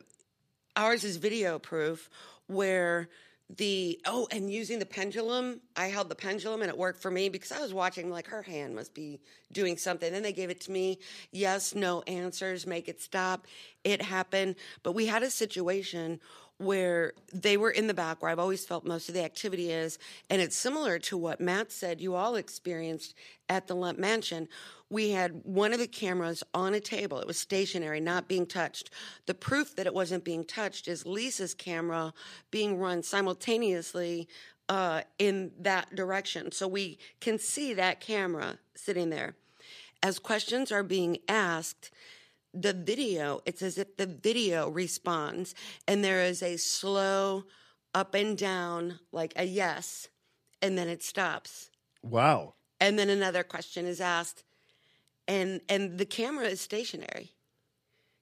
ours 0.77 1.05
is 1.05 1.19
video 1.19 1.59
proof 1.59 2.09
where 2.47 3.11
the 3.57 4.01
oh 4.07 4.29
and 4.31 4.53
using 4.53 4.79
the 4.79 4.85
pendulum 4.85 5.59
i 5.75 5.87
held 5.87 6.11
the 6.11 6.15
pendulum 6.15 6.61
and 6.61 6.69
it 6.69 6.77
worked 6.77 7.01
for 7.01 7.11
me 7.11 7.31
because 7.31 7.51
i 7.51 7.59
was 7.59 7.73
watching 7.73 8.11
like 8.11 8.27
her 8.27 8.43
hand 8.43 8.75
must 8.75 8.93
be 8.93 9.19
doing 9.53 9.79
something 9.79 10.13
then 10.13 10.23
they 10.23 10.35
gave 10.35 10.51
it 10.51 10.61
to 10.61 10.71
me 10.71 10.99
yes 11.33 11.75
no 11.75 12.03
answers 12.03 12.67
make 12.67 12.89
it 12.89 13.01
stop 13.01 13.47
it 13.85 14.03
happened 14.03 14.55
but 14.83 14.93
we 14.93 15.07
had 15.07 15.23
a 15.23 15.31
situation 15.31 16.21
where 16.59 17.13
they 17.33 17.57
were 17.57 17.71
in 17.71 17.87
the 17.87 17.95
back 17.95 18.21
where 18.21 18.31
I've 18.31 18.39
always 18.39 18.65
felt 18.65 18.85
most 18.85 19.09
of 19.09 19.15
the 19.15 19.25
activity 19.25 19.71
is. 19.71 19.99
And 20.29 20.43
it's 20.43 20.57
similar 20.57 20.99
to 21.01 21.17
what 21.17 21.41
Matt 21.41 21.73
said 21.73 22.01
you 22.01 22.15
all 22.15 22.35
experienced 22.35 23.15
at 23.49 23.67
the 23.69 23.75
Lemp 23.75 23.99
Mansion. 23.99 24.49
We 24.91 25.11
had 25.11 25.41
one 25.45 25.73
of 25.73 25.79
the 25.79 25.87
cameras 25.87 26.43
on 26.53 26.75
a 26.75 26.81
table. 26.81 27.21
It 27.21 27.27
was 27.27 27.39
stationary, 27.39 28.01
not 28.01 28.29
being 28.29 28.47
touched. 28.47 28.91
The 29.27 29.35
proof 29.35 29.77
that 29.77 29.87
it 29.87 29.95
wasn't 29.95 30.25
being 30.25 30.45
touched 30.45 30.89
is 30.89 31.07
Lisa's 31.07 31.55
camera 31.55 32.13
being 32.51 32.79
run 32.79 33.03
simultaneously 33.03 34.29
uh, 34.69 35.03
in 35.19 35.53
that 35.61 35.95
direction. 35.95 36.53
So 36.53 36.67
we 36.67 36.99
can 37.21 37.39
see 37.39 37.73
that 37.75 38.01
camera 38.01 38.59
sitting 38.75 39.11
there. 39.11 39.37
As 40.03 40.19
questions 40.19 40.71
are 40.71 40.83
being 40.83 41.19
asked, 41.29 41.91
the 42.55 42.73
video, 42.73 43.41
it's 43.47 43.63
as 43.63 43.79
if 43.79 43.97
the 43.97 44.07
video 44.07 44.69
responds 44.69 45.55
and 45.87 46.03
there 46.03 46.23
is 46.23 46.43
a 46.43 46.57
slow 46.57 47.45
up 47.95 48.15
and 48.15 48.37
down, 48.37 49.01
like 49.13 49.33
a 49.37 49.45
yes, 49.45 50.09
and 50.63 50.77
then 50.77 50.89
it 50.89 51.03
stops. 51.03 51.71
Wow. 52.03 52.55
And 52.81 52.99
then 52.99 53.11
another 53.11 53.43
question 53.43 53.87
is 53.87 54.01
asked, 54.01 54.45
and 55.27 55.61
and 55.69 55.99
the 55.99 56.07
camera 56.07 56.47
is 56.47 56.61
stationary. 56.61 57.33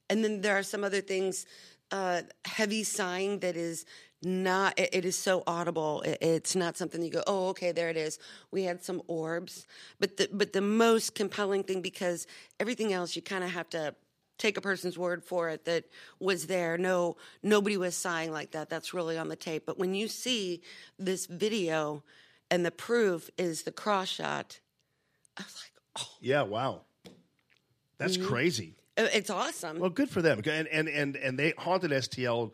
And 0.08 0.24
then 0.24 0.40
there 0.40 0.56
are 0.56 0.62
some 0.62 0.84
other 0.84 1.00
things, 1.00 1.46
uh, 1.90 2.22
heavy 2.44 2.84
sighing 2.84 3.40
that 3.40 3.56
is 3.56 3.84
not. 4.22 4.78
It, 4.78 4.90
it 4.92 5.04
is 5.04 5.18
so 5.18 5.42
audible. 5.46 6.00
It, 6.02 6.18
it's 6.20 6.56
not 6.56 6.76
something 6.76 7.02
you 7.02 7.10
go, 7.10 7.22
oh, 7.26 7.48
okay, 7.48 7.72
there 7.72 7.90
it 7.90 7.96
is. 7.96 8.18
We 8.50 8.62
had 8.62 8.82
some 8.82 9.02
orbs, 9.08 9.66
but 10.00 10.16
the 10.16 10.28
but 10.32 10.52
the 10.52 10.62
most 10.62 11.14
compelling 11.14 11.64
thing 11.64 11.82
because 11.82 12.26
everything 12.58 12.92
else 12.92 13.14
you 13.14 13.22
kind 13.22 13.44
of 13.44 13.50
have 13.50 13.68
to 13.70 13.94
take 14.38 14.56
a 14.56 14.60
person's 14.60 14.98
word 14.98 15.24
for 15.24 15.48
it 15.48 15.64
that 15.64 15.84
was 16.20 16.46
there. 16.46 16.76
No, 16.78 17.16
nobody 17.42 17.76
was 17.76 17.94
sighing 17.96 18.32
like 18.32 18.50
that. 18.52 18.68
That's 18.68 18.92
really 18.94 19.16
on 19.18 19.28
the 19.28 19.36
tape. 19.36 19.64
But 19.66 19.78
when 19.78 19.94
you 19.94 20.08
see 20.08 20.62
this 20.98 21.26
video, 21.26 22.02
and 22.50 22.64
the 22.64 22.70
proof 22.70 23.28
is 23.38 23.62
the 23.62 23.72
cross 23.72 24.08
shot, 24.08 24.60
I 25.36 25.42
was 25.42 25.56
like, 25.62 25.72
oh. 26.00 26.14
Yeah. 26.20 26.42
Wow. 26.42 26.82
That's 27.98 28.16
Mhm. 28.18 28.26
crazy. 28.26 28.74
"Oh, 28.98 29.04
it's 29.12 29.30
awesome. 29.30 29.78
Well, 29.78 29.90
good 29.90 30.10
for 30.10 30.22
them. 30.22 30.40
And 30.44 30.68
and 30.68 30.88
and 30.88 31.16
and 31.16 31.38
they 31.38 31.54
haunted 31.58 31.90
STL. 31.92 32.52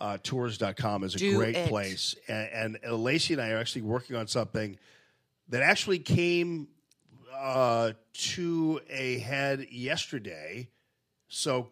Uh, 0.00 0.18
tours.com 0.24 1.04
is 1.04 1.14
a 1.14 1.18
Do 1.18 1.36
great 1.36 1.54
it. 1.56 1.68
place. 1.68 2.16
And, 2.26 2.76
and 2.82 3.02
Lacey 3.04 3.34
and 3.34 3.40
I 3.42 3.50
are 3.50 3.58
actually 3.58 3.82
working 3.82 4.16
on 4.16 4.26
something 4.26 4.76
that 5.50 5.62
actually 5.62 6.00
came 6.00 6.66
uh, 7.32 7.92
to 8.12 8.80
a 8.90 9.18
head 9.18 9.68
yesterday. 9.70 10.68
So 11.28 11.70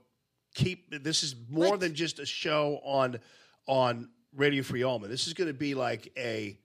keep 0.54 1.02
this 1.02 1.22
is 1.22 1.34
more 1.48 1.76
than 1.76 1.94
just 1.94 2.18
a 2.18 2.26
show 2.26 2.80
on 2.84 3.18
on 3.66 4.08
Radio 4.34 4.62
Free 4.62 4.82
Allman. 4.82 5.10
This 5.10 5.26
is 5.26 5.34
going 5.34 5.48
to 5.48 5.54
be 5.54 5.74
like 5.74 6.12
a 6.16 6.58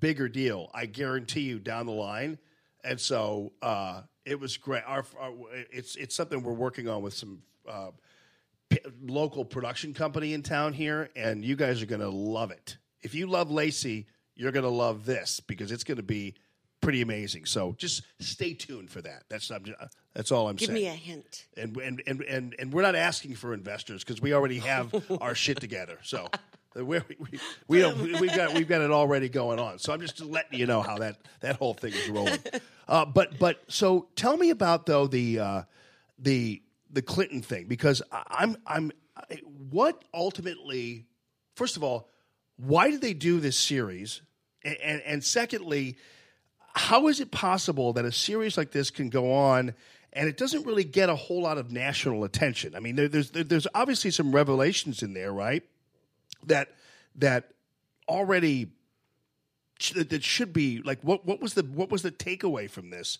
bigger 0.00 0.28
deal. 0.28 0.70
I 0.74 0.86
guarantee 0.86 1.42
you 1.42 1.58
down 1.58 1.86
the 1.86 1.92
line. 1.92 2.38
And 2.84 3.00
so 3.00 3.52
uh, 3.62 4.02
it 4.24 4.38
was 4.38 4.56
great. 4.56 4.82
Our, 4.86 5.04
our 5.18 5.32
it's 5.70 5.96
it's 5.96 6.14
something 6.14 6.42
we're 6.42 6.52
working 6.52 6.88
on 6.88 7.02
with 7.02 7.14
some 7.14 7.42
uh, 7.68 7.90
p- 8.70 8.78
local 9.02 9.44
production 9.44 9.94
company 9.94 10.32
in 10.32 10.42
town 10.42 10.72
here, 10.72 11.10
and 11.16 11.44
you 11.44 11.56
guys 11.56 11.82
are 11.82 11.86
going 11.86 12.00
to 12.00 12.10
love 12.10 12.50
it. 12.50 12.76
If 13.02 13.14
you 13.14 13.26
love 13.26 13.50
Lacey, 13.50 14.06
you're 14.34 14.52
going 14.52 14.64
to 14.64 14.70
love 14.70 15.04
this 15.04 15.40
because 15.40 15.72
it's 15.72 15.84
going 15.84 15.96
to 15.96 16.02
be 16.02 16.34
pretty 16.80 17.00
amazing. 17.02 17.44
So 17.44 17.74
just 17.78 18.02
stay 18.20 18.54
tuned 18.54 18.90
for 18.90 19.02
that. 19.02 19.24
That's 19.28 19.50
I'm, 19.50 19.64
that's 20.14 20.32
all 20.32 20.48
I'm 20.48 20.56
Give 20.56 20.68
saying. 20.68 20.76
Give 20.78 20.84
me 20.84 20.88
a 20.90 20.96
hint. 20.96 21.46
and, 21.56 21.76
and 21.76 22.02
and 22.06 22.22
and 22.22 22.56
and 22.58 22.72
we're 22.72 22.82
not 22.82 22.94
asking 22.94 23.34
for 23.34 23.54
investors 23.54 24.04
because 24.04 24.20
we 24.20 24.32
already 24.32 24.58
have 24.60 24.94
our 25.20 25.34
shit 25.34 25.60
together. 25.60 25.98
So 26.02 26.28
We're, 26.74 27.02
we 27.08 27.16
we 27.68 27.82
we 27.82 28.20
we've 28.20 28.34
got 28.36 28.54
we've 28.54 28.68
got 28.68 28.80
it 28.82 28.90
already 28.90 29.28
going 29.28 29.58
on. 29.58 29.78
So 29.78 29.92
I'm 29.92 30.00
just 30.00 30.20
letting 30.20 30.58
you 30.58 30.66
know 30.66 30.82
how 30.82 30.98
that 30.98 31.16
that 31.40 31.56
whole 31.56 31.74
thing 31.74 31.92
is 31.92 32.08
rolling. 32.08 32.38
Uh, 32.88 33.04
but 33.04 33.38
but 33.38 33.60
so 33.68 34.08
tell 34.16 34.38
me 34.38 34.48
about 34.48 34.86
though 34.86 35.06
the 35.06 35.38
uh, 35.38 35.62
the 36.18 36.62
the 36.90 37.02
Clinton 37.02 37.42
thing 37.42 37.66
because 37.66 38.00
I- 38.10 38.22
I'm 38.30 38.56
I'm 38.66 38.90
I- 39.14 39.42
what 39.68 40.02
ultimately 40.14 41.04
first 41.54 41.76
of 41.76 41.84
all 41.84 42.08
why 42.56 42.90
did 42.90 43.02
they 43.02 43.12
do 43.12 43.40
this 43.40 43.58
series 43.58 44.22
and 44.64 44.76
and, 44.82 45.02
and 45.02 45.22
secondly 45.22 45.98
how 46.78 47.08
is 47.08 47.18
it 47.20 47.30
possible 47.32 47.92
that 47.94 48.04
a 48.04 48.12
series 48.12 48.56
like 48.56 48.70
this 48.70 48.90
can 48.90 49.08
go 49.08 49.32
on 49.32 49.74
and 50.12 50.28
it 50.28 50.36
doesn't 50.36 50.64
really 50.64 50.84
get 50.84 51.08
a 51.08 51.16
whole 51.16 51.42
lot 51.42 51.58
of 51.58 51.72
national 51.72 52.22
attention? 52.24 52.74
I 52.76 52.80
mean, 52.80 52.94
there, 52.94 53.08
there's 53.08 53.30
there, 53.32 53.44
there's 53.44 53.66
obviously 53.74 54.12
some 54.12 54.32
revelations 54.32 55.02
in 55.02 55.12
there, 55.12 55.32
right? 55.32 55.64
That 56.46 56.68
that 57.16 57.50
already 58.08 58.68
that 59.94 60.22
should 60.22 60.52
be 60.52 60.80
like 60.82 61.00
what 61.02 61.26
what 61.26 61.40
was 61.40 61.54
the 61.54 61.62
what 61.64 61.90
was 61.90 62.02
the 62.02 62.12
takeaway 62.12 62.70
from 62.70 62.90
this 62.90 63.18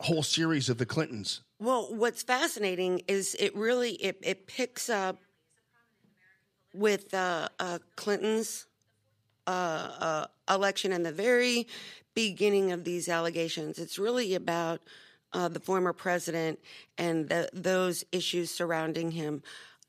whole 0.00 0.22
series 0.22 0.68
of 0.68 0.78
the 0.78 0.86
Clintons? 0.86 1.42
Well, 1.58 1.88
what's 1.94 2.22
fascinating 2.22 3.02
is 3.08 3.34
it 3.38 3.54
really 3.56 3.92
it, 3.94 4.18
it 4.22 4.46
picks 4.46 4.88
up 4.88 5.18
with 6.72 7.12
uh, 7.14 7.48
uh, 7.58 7.80
Clinton's 7.96 8.66
uh, 9.46 9.50
uh, 9.50 10.26
election 10.48 10.92
and 10.92 11.04
the 11.04 11.12
very 11.12 11.66
beginning 12.14 12.72
of 12.72 12.84
these 12.84 13.08
allegations. 13.08 13.78
It's 13.78 13.98
really 13.98 14.34
about 14.34 14.80
uh, 15.32 15.48
the 15.48 15.60
former 15.60 15.92
president 15.92 16.58
and 16.98 17.28
the, 17.28 17.48
those 17.52 18.04
issues 18.12 18.50
surrounding 18.50 19.12
him. 19.12 19.42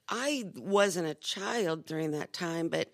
I 0.08 0.46
wasn't 0.56 1.08
a 1.08 1.16
child 1.16 1.86
during 1.86 2.12
that 2.12 2.34
time, 2.34 2.70
but 2.70 2.92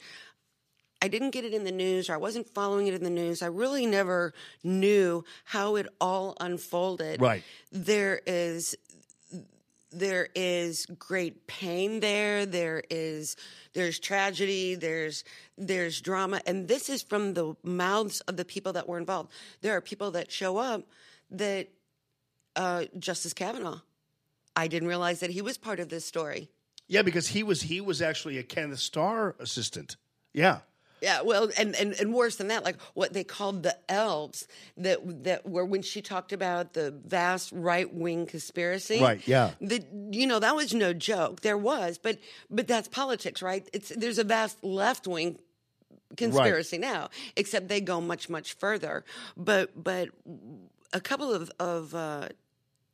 I 1.01 1.07
didn't 1.07 1.31
get 1.31 1.45
it 1.45 1.53
in 1.53 1.63
the 1.63 1.71
news 1.71 2.09
or 2.09 2.13
I 2.13 2.17
wasn't 2.17 2.47
following 2.49 2.87
it 2.87 2.93
in 2.93 3.03
the 3.03 3.09
news. 3.09 3.41
I 3.41 3.47
really 3.47 3.85
never 3.85 4.33
knew 4.63 5.23
how 5.45 5.75
it 5.75 5.87
all 6.01 6.35
unfolded. 6.39 7.21
Right. 7.21 7.43
There 7.71 8.21
is 8.25 8.75
there 9.91 10.29
is 10.35 10.85
great 10.97 11.47
pain 11.47 11.99
there. 11.99 12.45
There 12.45 12.83
is 12.89 13.35
there's 13.73 13.99
tragedy, 13.99 14.75
there's 14.75 15.23
there's 15.57 16.01
drama 16.01 16.41
and 16.45 16.67
this 16.67 16.89
is 16.89 17.01
from 17.01 17.33
the 17.33 17.55
mouths 17.63 18.21
of 18.21 18.37
the 18.37 18.45
people 18.45 18.73
that 18.73 18.87
were 18.87 18.97
involved. 18.97 19.31
There 19.61 19.75
are 19.75 19.81
people 19.81 20.11
that 20.11 20.31
show 20.31 20.57
up 20.57 20.87
that 21.31 21.69
uh, 22.55 22.85
Justice 22.97 23.33
Kavanaugh. 23.33 23.79
I 24.55 24.67
didn't 24.67 24.87
realize 24.87 25.21
that 25.21 25.29
he 25.29 25.41
was 25.41 25.57
part 25.57 25.79
of 25.79 25.89
this 25.89 26.05
story. 26.05 26.49
Yeah, 26.87 27.03
because 27.03 27.27
he 27.27 27.43
was 27.43 27.61
he 27.61 27.81
was 27.81 28.01
actually 28.01 28.37
a 28.37 28.43
Kenneth 28.43 28.79
Starr 28.79 29.35
assistant. 29.39 29.95
Yeah. 30.33 30.59
Yeah, 31.01 31.21
well, 31.21 31.49
and, 31.57 31.75
and, 31.75 31.93
and 31.93 32.13
worse 32.13 32.35
than 32.35 32.47
that, 32.47 32.63
like 32.63 32.79
what 32.93 33.13
they 33.13 33.23
called 33.23 33.63
the 33.63 33.77
elves 33.87 34.47
that 34.77 35.23
that 35.23 35.47
were 35.47 35.65
when 35.65 35.81
she 35.81 36.01
talked 36.01 36.33
about 36.33 36.73
the 36.73 36.91
vast 36.91 37.51
right 37.53 37.91
wing 37.93 38.25
conspiracy. 38.25 38.99
Right, 39.01 39.25
yeah. 39.27 39.51
The, 39.61 39.83
you 40.11 40.27
know 40.27 40.39
that 40.39 40.55
was 40.55 40.73
no 40.73 40.93
joke. 40.93 41.41
There 41.41 41.57
was, 41.57 41.97
but 41.97 42.17
but 42.49 42.67
that's 42.67 42.87
politics, 42.87 43.41
right? 43.41 43.67
It's 43.73 43.89
there's 43.89 44.19
a 44.19 44.23
vast 44.23 44.63
left 44.63 45.07
wing 45.07 45.39
conspiracy 46.17 46.77
now, 46.77 47.09
except 47.35 47.67
they 47.67 47.81
go 47.81 48.01
much 48.01 48.29
much 48.29 48.53
further. 48.53 49.05
But 49.37 49.81
but 49.81 50.09
a 50.93 50.99
couple 50.99 51.33
of 51.33 51.51
of 51.59 51.95
uh, 51.95 52.29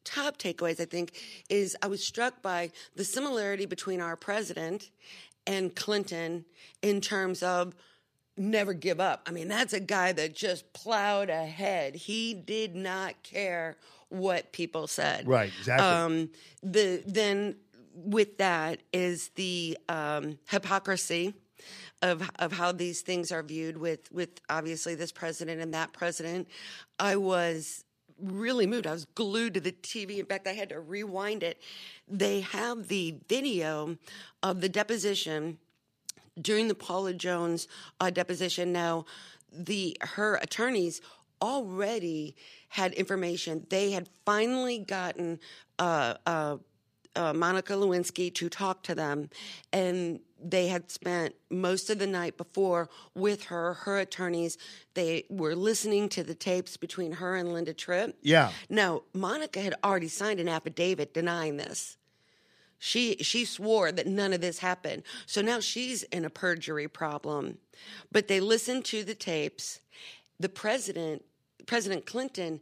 top 0.04 0.38
takeaways, 0.38 0.80
I 0.80 0.86
think, 0.86 1.14
is 1.50 1.76
I 1.82 1.88
was 1.88 2.06
struck 2.06 2.42
by 2.42 2.72
the 2.96 3.04
similarity 3.04 3.66
between 3.66 4.02
our 4.02 4.16
president 4.16 4.92
and 5.48 5.76
Clinton 5.76 6.46
in 6.82 7.02
terms 7.02 7.44
of 7.44 7.76
never 8.38 8.74
give 8.74 9.00
up. 9.00 9.22
I 9.28 9.32
mean, 9.32 9.48
that's 9.48 9.74
a 9.74 9.80
guy 9.80 10.12
that 10.14 10.36
just 10.36 10.72
plowed 10.74 11.30
ahead. 11.30 11.96
He 11.96 12.34
did 12.34 12.76
not 12.76 13.22
care 13.24 13.78
what 14.10 14.52
people 14.52 14.88
said. 14.88 15.28
Right, 15.28 15.52
exactly. 15.58 15.88
Um, 15.88 16.30
the 16.62 17.04
then 17.06 17.56
with 17.94 18.38
that 18.38 18.82
is 18.92 19.30
the 19.36 19.78
um, 19.90 20.38
hypocrisy 20.50 21.34
of 22.02 22.30
of 22.40 22.52
how 22.52 22.72
these 22.72 23.02
things 23.02 23.32
are 23.32 23.44
viewed 23.44 23.78
with 23.78 24.12
with 24.12 24.30
obviously 24.50 24.96
this 24.96 25.12
president 25.12 25.62
and 25.62 25.74
that 25.74 25.94
president. 25.94 26.48
I 27.00 27.16
was 27.16 27.84
really 28.22 28.66
moved. 28.66 28.88
I 28.88 28.94
was 28.94 29.06
glued 29.06 29.56
to 29.56 29.60
the 29.60 29.72
TV. 29.72 30.20
In 30.20 30.26
fact, 30.26 30.48
I 30.48 30.54
had 30.54 30.70
to 30.70 30.80
rewind 30.80 31.44
it. 31.44 31.60
They 32.08 32.42
have 32.42 32.88
the 32.88 33.16
video 33.28 33.98
of 34.42 34.62
the 34.62 34.70
deposition 34.70 35.58
during 36.40 36.68
the 36.68 36.76
Paula 36.76 37.14
Jones 37.14 37.68
uh, 38.00 38.10
deposition. 38.10 38.72
Now, 38.72 39.06
the 39.52 39.98
her 40.02 40.36
attorneys 40.36 41.02
already 41.42 42.36
had 42.70 42.94
information. 42.94 43.66
They 43.70 43.92
had 43.92 44.10
finally 44.26 44.80
gotten 44.80 45.40
uh, 45.80 46.16
uh, 46.26 46.58
uh, 47.16 47.34
Monica 47.34 47.74
Lewinsky 47.74 48.34
to 48.36 48.50
talk 48.50 48.84
to 48.84 48.96
them, 48.96 49.30
and 49.72 50.20
they 50.44 50.68
had 50.68 50.92
spent 50.92 51.36
most 51.50 51.90
of 51.90 52.00
the 52.00 52.08
night 52.08 52.38
before 52.38 52.90
with 53.14 53.46
her, 53.46 53.74
her 53.74 53.98
attorneys. 54.00 54.58
They 54.94 55.24
were 55.30 55.56
listening 55.56 56.10
to 56.10 56.24
the 56.24 56.36
tapes 56.36 56.78
between 56.78 57.14
her 57.14 57.36
and 57.36 57.54
Linda 57.54 57.74
Tripp. 57.74 58.18
Yeah. 58.22 58.52
Now, 58.70 59.04
Monica 59.14 59.62
had 59.62 59.76
already 59.84 60.10
signed 60.10 60.40
an 60.40 60.50
affidavit 60.50 61.14
denying 61.14 61.58
this. 61.58 61.98
She 62.80 63.18
she 63.18 63.46
swore 63.46 63.92
that 63.92 64.08
none 64.08 64.34
of 64.34 64.42
this 64.42 64.60
happened. 64.60 65.04
So 65.26 65.42
now 65.42 65.60
she's 65.60 66.04
in 66.04 66.26
a 66.26 66.30
perjury 66.30 66.88
problem. 66.88 67.58
But 68.12 68.28
they 68.28 68.40
listened 68.40 68.86
to 68.86 69.04
the 69.04 69.16
tapes. 69.16 69.80
The 70.40 70.50
president, 70.50 71.24
President 71.66 72.06
Clinton, 72.06 72.60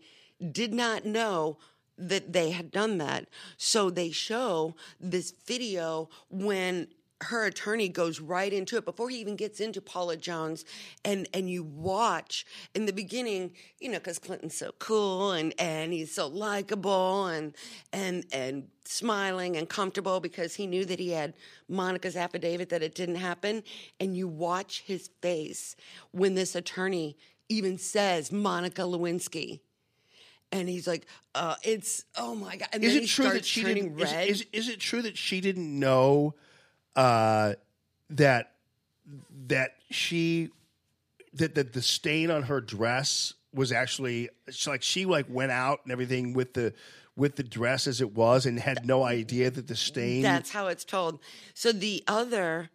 did 0.52 0.74
not 0.74 1.06
know 1.06 1.58
that 1.98 2.34
they 2.34 2.52
had 2.52 2.72
done 2.72 2.98
that. 2.98 3.28
So 3.58 3.90
they 3.90 4.12
show 4.12 4.76
this 5.00 5.34
video 5.46 6.10
when 6.30 6.88
her 7.24 7.46
attorney 7.46 7.90
goes 7.90 8.20
right 8.20 8.52
into 8.52 8.78
it 8.78 8.86
before 8.86 9.10
he 9.10 9.18
even 9.18 9.36
gets 9.36 9.60
into 9.60 9.82
Paula 9.82 10.18
Jones 10.18 10.66
and 11.04 11.28
and 11.34 11.50
you 11.50 11.64
watch 11.64 12.46
in 12.74 12.86
the 12.86 12.94
beginning 12.94 13.52
you 13.80 13.90
know 13.90 14.00
cuz 14.00 14.20
Clinton's 14.20 14.56
so 14.56 14.72
cool 14.80 15.32
and 15.32 15.54
and 15.60 15.94
he's 15.94 16.14
so 16.14 16.28
likable 16.28 17.28
and 17.28 17.56
and 17.92 18.26
and 18.32 18.68
smiling 18.86 19.56
and 19.58 19.70
comfortable 19.70 20.20
because 20.20 20.56
he 20.56 20.68
knew 20.68 20.86
that 20.86 21.00
he 21.00 21.10
had 21.12 21.34
Monica's 21.68 22.16
affidavit 22.16 22.70
that 22.70 22.84
it 22.84 22.96
didn't 22.96 23.16
happen 23.16 23.64
and 24.00 24.16
you 24.16 24.28
watch 24.28 24.84
his 24.86 25.10
face 25.22 25.76
when 26.12 26.36
this 26.36 26.56
attorney 26.56 27.18
even 27.50 27.78
says 27.78 28.32
Monica 28.32 28.82
Lewinsky 28.82 29.62
and 30.54 30.70
he's 30.70 30.88
like, 30.88 31.08
uh, 31.34 31.56
"It's 31.64 32.06
oh 32.16 32.36
my 32.36 32.56
god!" 32.58 32.70
And 32.72 32.84
is 32.84 32.94
then 32.94 32.98
it 32.98 33.02
he 33.02 33.08
true 33.08 33.30
that 33.32 33.44
she 33.44 33.64
didn't? 33.64 34.00
Is, 34.00 34.14
is, 34.14 34.46
is 34.54 34.70
it 34.70 34.80
true 34.80 35.02
that 35.02 35.18
she 35.18 35.42
didn't 35.42 35.80
know 35.80 36.36
uh, 36.96 37.54
that 38.10 38.52
that 39.48 39.76
she 39.90 40.50
that 41.34 41.56
that 41.56 41.74
the 41.74 41.82
stain 41.82 42.32
on 42.32 42.44
her 42.44 42.62
dress 42.62 43.34
was 43.54 43.72
actually 43.72 44.30
it's 44.48 44.68
like 44.68 44.82
she 44.82 45.06
like 45.06 45.26
went 45.30 45.52
out 45.52 45.82
and 45.84 45.92
everything 45.92 46.34
with 46.34 46.54
the 46.54 46.74
with 47.16 47.36
the 47.36 47.44
dress 47.44 47.88
as 47.88 48.02
it 48.02 48.16
was 48.16 48.46
and 48.46 48.60
had 48.60 48.86
no 48.86 49.04
idea 49.04 49.52
that 49.52 49.68
the 49.68 49.76
stain. 49.76 50.24
That's 50.24 50.52
how 50.52 50.68
it's 50.68 50.84
told. 50.84 51.20
So 51.54 51.72
the 51.72 52.04
other 52.08 52.70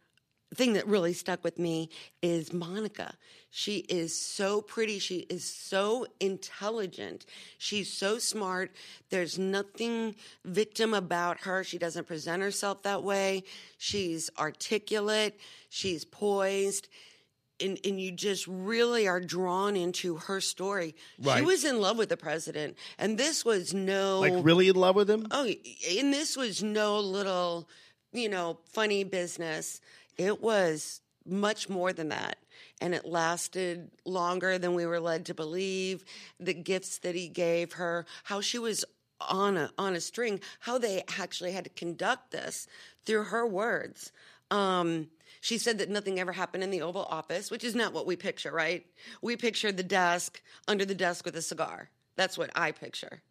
thing 0.55 0.75
that 0.75 0.87
really 0.87 1.13
stuck 1.13 1.43
with 1.43 1.59
me 1.59 1.91
is 2.23 2.53
Monica. 2.53 3.15
She 3.51 3.79
is 3.79 4.15
so 4.15 4.61
pretty. 4.61 4.99
She 4.99 5.21
is 5.31 5.45
so 5.45 6.07
intelligent. 6.21 7.25
She's 7.57 7.91
so 7.93 8.19
smart. 8.19 8.73
There's 9.11 9.39
nothing 9.39 10.17
victim 10.45 10.93
about 10.93 11.41
her. 11.41 11.65
She 11.65 11.79
doesn't 11.79 12.07
present 12.07 12.43
herself 12.43 12.83
that 12.83 13.03
way. 13.03 13.45
She's 13.79 14.29
articulate. 14.39 15.41
She's 15.71 16.05
poised. 16.05 16.89
And, 17.61 17.79
and 17.85 18.01
you 18.01 18.13
just 18.13 18.47
really 18.47 19.09
are 19.09 19.19
drawn 19.19 19.77
into 19.77 20.17
her 20.17 20.41
story. 20.41 20.95
She 21.21 21.43
was 21.43 21.65
in 21.65 21.81
love 21.81 21.99
with 21.99 22.09
the 22.09 22.17
president, 22.17 22.77
and 22.99 23.19
this 23.19 23.45
was 23.45 23.75
no 23.75 24.21
like 24.21 24.33
really 24.45 24.69
in 24.69 24.77
love 24.77 24.95
with 24.95 25.11
him. 25.11 25.27
Oh, 25.33 25.45
and 25.45 26.13
this 26.13 26.37
was 26.37 26.63
no 26.63 27.01
little, 27.01 27.69
you 28.13 28.29
know, 28.29 28.59
funny 28.71 29.03
business. 29.03 29.81
It 30.17 30.41
was 30.41 31.01
much 31.27 31.69
more 31.69 31.93
than 31.93 32.11
that. 32.11 32.39
And 32.81 32.95
it 32.95 33.05
lasted 33.05 33.91
longer 34.05 34.59
than 34.59 34.75
we 34.75 34.87
were 34.87 35.01
led 35.01 35.27
to 35.27 35.35
believe. 35.35 36.05
The 36.39 36.55
gifts 36.55 36.99
that 36.99 37.15
he 37.15 37.29
gave 37.29 37.73
her, 37.75 38.07
how 38.25 38.41
she 38.41 38.59
was 38.59 38.85
on 39.21 39.57
a 39.57 39.71
on 39.77 39.97
a 39.97 40.01
string, 40.01 40.41
how 40.61 40.79
they 40.79 41.03
actually 41.19 41.53
had 41.53 41.65
to 41.65 41.71
conduct 41.71 42.31
this 42.31 42.69
through 43.05 43.25
her 43.25 43.47
words. 43.47 44.13
Um, 44.51 45.09
she 45.41 45.59
said 45.59 45.79
that 45.79 45.91
nothing 45.91 46.19
ever 46.21 46.33
happened 46.33 46.63
in 46.63 46.71
the 46.71 46.83
Oval 46.83 47.05
Office, 47.05 47.51
which 47.51 47.65
is 47.65 47.75
not 47.75 47.93
what 47.93 48.07
we 48.07 48.17
picture, 48.17 48.53
right? 48.53 48.87
We 49.23 49.37
picture 49.37 49.73
the 49.73 49.83
desk 49.83 50.41
under 50.67 50.85
the 50.85 50.95
desk 50.95 51.25
with 51.25 51.37
a 51.37 51.43
cigar. 51.43 51.91
That's 52.17 52.39
what 52.39 52.51
I 52.57 52.73
picture. 52.73 53.23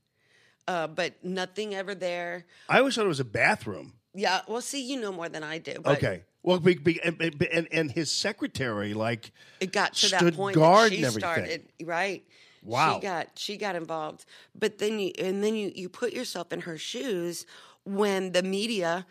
Uh, 0.67 0.87
but 0.87 1.23
nothing 1.23 1.73
ever 1.73 1.95
there. 1.95 2.45
I 2.69 2.79
always 2.79 2.95
thought 2.95 3.05
it 3.05 3.09
was 3.09 3.19
a 3.19 3.25
bathroom. 3.25 3.93
Yeah, 4.13 4.41
well, 4.47 4.61
see, 4.61 4.81
you 4.81 4.99
know 4.99 5.11
more 5.11 5.29
than 5.29 5.43
I 5.43 5.57
do. 5.59 5.75
But 5.81 5.97
Okay. 5.97 6.23
Well, 6.47 6.59
be, 6.59 6.75
be, 6.75 6.97
and, 7.03 7.21
and 7.51 7.67
and 7.73 7.91
his 7.91 8.09
secretary 8.09 8.93
like 8.93 9.33
it 9.59 9.73
got 9.73 9.95
to 9.95 10.05
stood 10.05 10.19
that 10.21 10.35
point 10.35 10.55
guard 10.55 10.93
that 10.93 10.95
she 10.95 11.03
and 11.03 11.05
everything. 11.05 11.19
started 11.19 11.65
right. 11.83 12.23
Wow. 12.63 12.95
she 12.95 13.01
got 13.01 13.27
she 13.35 13.57
got 13.57 13.75
involved, 13.75 14.23
but 14.55 14.77
then 14.77 14.97
you 14.97 15.11
and 15.19 15.43
then 15.43 15.55
you 15.55 15.73
you 15.75 15.89
put 15.89 16.13
yourself 16.13 16.53
in 16.53 16.61
her 16.61 16.77
shoes 16.77 17.45
when 17.83 18.31
the 18.31 18.43
media, 18.43 19.05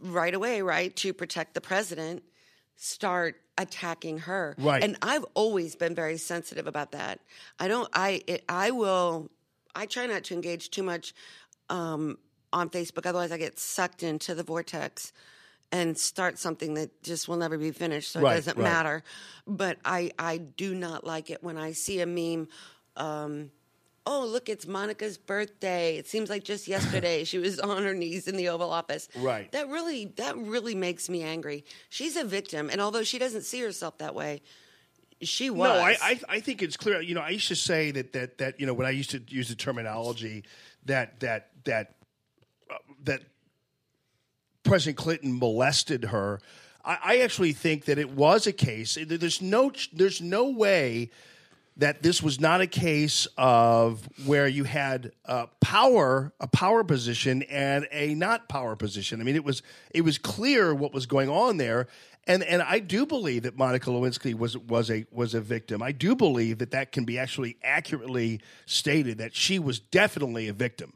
right 0.00 0.32
away, 0.32 0.62
right 0.62 0.96
to 0.96 1.12
protect 1.12 1.52
the 1.52 1.60
president, 1.60 2.22
start 2.76 3.36
attacking 3.58 4.20
her. 4.20 4.56
Right. 4.56 4.82
and 4.82 4.96
I've 5.02 5.26
always 5.34 5.76
been 5.76 5.94
very 5.94 6.16
sensitive 6.16 6.66
about 6.66 6.92
that. 6.92 7.20
I 7.58 7.68
don't. 7.68 7.90
I 7.92 8.22
it, 8.26 8.44
I 8.48 8.70
will. 8.70 9.30
I 9.74 9.84
try 9.84 10.06
not 10.06 10.24
to 10.24 10.34
engage 10.34 10.70
too 10.70 10.82
much 10.82 11.12
um, 11.68 12.16
on 12.50 12.70
Facebook, 12.70 13.04
otherwise 13.04 13.30
I 13.30 13.36
get 13.36 13.58
sucked 13.58 14.02
into 14.02 14.34
the 14.34 14.42
vortex 14.42 15.12
and 15.72 15.96
start 15.96 16.38
something 16.38 16.74
that 16.74 17.02
just 17.02 17.26
will 17.26 17.38
never 17.38 17.56
be 17.56 17.70
finished. 17.72 18.12
So 18.12 18.20
Right, 18.20 18.34
it 18.34 18.36
doesn't 18.36 18.58
right. 18.58 18.62
matter. 18.62 19.02
But 19.46 19.78
I 19.84 20.12
I 20.18 20.36
do 20.36 20.74
not 20.74 21.04
like 21.04 21.30
it 21.30 21.42
when 21.42 21.56
I 21.56 21.72
see 21.72 22.00
a 22.00 22.06
meme. 22.06 22.48
Um, 22.96 23.50
oh 24.06 24.26
look, 24.26 24.48
it's 24.50 24.66
Monica's 24.66 25.16
birthday. 25.16 25.96
It 25.96 26.06
seems 26.06 26.28
like 26.28 26.44
just 26.44 26.68
yesterday 26.76 27.24
she 27.24 27.38
was 27.38 27.58
on 27.58 27.82
her 27.82 27.94
knees 27.94 28.28
in 28.28 28.36
the 28.36 28.50
Oval 28.50 28.70
Office. 28.70 29.08
Right. 29.16 29.50
That 29.52 29.68
really 29.68 30.12
that 30.16 30.36
really 30.36 30.74
makes 30.74 31.08
me 31.08 31.22
angry. 31.22 31.64
She's 31.88 32.16
a 32.16 32.24
victim, 32.24 32.68
and 32.70 32.80
although 32.80 33.02
she 33.02 33.18
doesn't 33.18 33.42
see 33.42 33.60
herself 33.62 33.98
that 33.98 34.14
way, 34.14 34.42
she 35.22 35.48
was. 35.48 35.68
No, 35.68 35.74
I, 35.74 35.96
I 36.02 36.20
I 36.28 36.40
think 36.40 36.62
it's 36.62 36.76
clear. 36.76 37.00
You 37.00 37.14
know, 37.14 37.22
I 37.22 37.30
used 37.30 37.48
to 37.48 37.56
say 37.56 37.90
that 37.92 38.12
that 38.12 38.38
that 38.38 38.60
you 38.60 38.66
know 38.66 38.74
when 38.74 38.86
I 38.86 38.90
used 38.90 39.10
to 39.10 39.22
use 39.26 39.48
the 39.48 39.56
terminology 39.56 40.44
that 40.84 41.20
that 41.20 41.48
that 41.64 41.94
uh, 42.70 42.76
that 43.04 43.22
President 44.62 44.96
Clinton 44.96 45.38
molested 45.38 46.06
her. 46.06 46.40
I, 46.84 46.98
I 47.02 47.18
actually 47.20 47.52
think 47.52 47.86
that 47.86 47.98
it 47.98 48.10
was 48.10 48.46
a 48.46 48.52
case. 48.52 48.98
There's 49.06 49.42
no 49.42 49.72
there's 49.92 50.20
no 50.20 50.50
way 50.50 51.10
that 51.76 52.02
this 52.02 52.22
was 52.22 52.38
not 52.38 52.60
a 52.60 52.66
case 52.66 53.26
of 53.38 54.06
where 54.26 54.46
you 54.46 54.64
had 54.64 55.12
uh, 55.24 55.46
power, 55.60 56.32
a 56.38 56.46
power 56.46 56.84
position, 56.84 57.42
and 57.44 57.88
a 57.90 58.14
not 58.14 58.48
power 58.48 58.76
position. 58.76 59.20
I 59.20 59.24
mean, 59.24 59.36
it 59.36 59.44
was 59.44 59.62
it 59.90 60.02
was 60.02 60.18
clear 60.18 60.74
what 60.74 60.92
was 60.92 61.06
going 61.06 61.28
on 61.28 61.56
there, 61.56 61.88
and 62.26 62.42
and 62.42 62.60
I 62.62 62.78
do 62.78 63.06
believe 63.06 63.44
that 63.44 63.56
Monica 63.56 63.90
Lewinsky 63.90 64.34
was 64.34 64.56
was 64.56 64.90
a 64.90 65.06
was 65.10 65.34
a 65.34 65.40
victim. 65.40 65.82
I 65.82 65.92
do 65.92 66.14
believe 66.14 66.58
that 66.58 66.72
that 66.72 66.92
can 66.92 67.04
be 67.04 67.18
actually 67.18 67.56
accurately 67.62 68.40
stated 68.66 69.18
that 69.18 69.34
she 69.34 69.58
was 69.58 69.78
definitely 69.78 70.48
a 70.48 70.52
victim. 70.52 70.92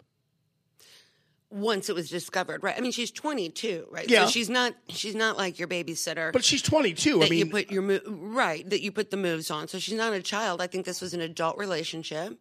Once 1.50 1.88
it 1.88 1.94
was 1.94 2.10
discovered, 2.10 2.62
right? 2.64 2.74
I 2.76 2.80
mean, 2.80 2.90
she's 2.90 3.10
22, 3.12 3.86
right? 3.90 4.08
Yeah. 4.08 4.24
So 4.24 4.30
she's 4.30 4.50
not 4.50 4.74
she's 4.88 5.14
not 5.14 5.36
like 5.36 5.58
your 5.58 5.68
babysitter. 5.68 6.32
But 6.32 6.44
she's 6.44 6.62
22. 6.62 7.20
that 7.20 7.26
I 7.26 7.28
mean, 7.28 7.38
you 7.38 7.46
put 7.46 7.70
your 7.70 7.82
mo- 7.82 8.00
right 8.06 8.68
that 8.68 8.82
you 8.82 8.90
put 8.90 9.10
the 9.10 9.16
moves 9.16 9.50
on. 9.50 9.68
So 9.68 9.78
she's 9.78 9.94
not 9.94 10.12
a 10.12 10.22
child. 10.22 10.60
I 10.60 10.66
think 10.66 10.86
this 10.86 11.00
was 11.00 11.14
an 11.14 11.20
adult 11.20 11.56
relationship, 11.56 12.38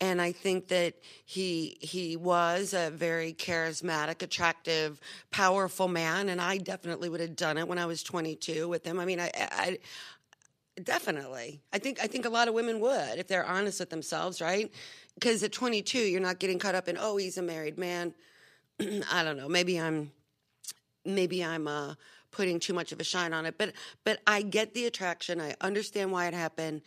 and 0.00 0.20
I 0.20 0.32
think 0.32 0.68
that 0.68 0.94
he 1.24 1.78
he 1.80 2.16
was 2.16 2.74
a 2.74 2.90
very 2.90 3.32
charismatic, 3.32 4.22
attractive, 4.22 5.00
powerful 5.30 5.86
man, 5.86 6.28
and 6.28 6.40
I 6.40 6.58
definitely 6.58 7.08
would 7.08 7.20
have 7.20 7.36
done 7.36 7.58
it 7.58 7.68
when 7.68 7.78
I 7.78 7.86
was 7.86 8.02
22 8.02 8.68
with 8.68 8.84
him. 8.84 8.98
I 9.00 9.04
mean, 9.04 9.20
I. 9.20 9.30
I 9.34 9.78
Definitely. 10.80 11.60
I 11.72 11.80
think 11.80 11.98
I 12.00 12.06
think 12.06 12.24
a 12.24 12.28
lot 12.28 12.46
of 12.46 12.54
women 12.54 12.78
would 12.78 13.18
if 13.18 13.26
they're 13.26 13.44
honest 13.44 13.80
with 13.80 13.90
themselves, 13.90 14.40
right? 14.40 14.70
Because 15.14 15.42
at 15.42 15.50
22, 15.50 15.98
you're 15.98 16.20
not 16.20 16.38
getting 16.38 16.60
caught 16.60 16.76
up 16.76 16.86
in 16.86 16.96
oh, 16.96 17.16
he's 17.16 17.36
a 17.36 17.42
married 17.42 17.78
man. 17.78 18.14
I 19.12 19.22
don't 19.22 19.36
know. 19.36 19.48
Maybe 19.48 19.78
I'm 19.80 20.12
maybe 21.04 21.44
I'm 21.44 21.66
uh, 21.66 21.94
putting 22.30 22.60
too 22.60 22.74
much 22.74 22.92
of 22.92 23.00
a 23.00 23.04
shine 23.04 23.32
on 23.32 23.46
it, 23.46 23.56
but 23.58 23.72
but 24.04 24.20
I 24.26 24.42
get 24.42 24.74
the 24.74 24.86
attraction. 24.86 25.40
I 25.40 25.54
understand 25.60 26.12
why 26.12 26.26
it 26.26 26.34
happened. 26.34 26.82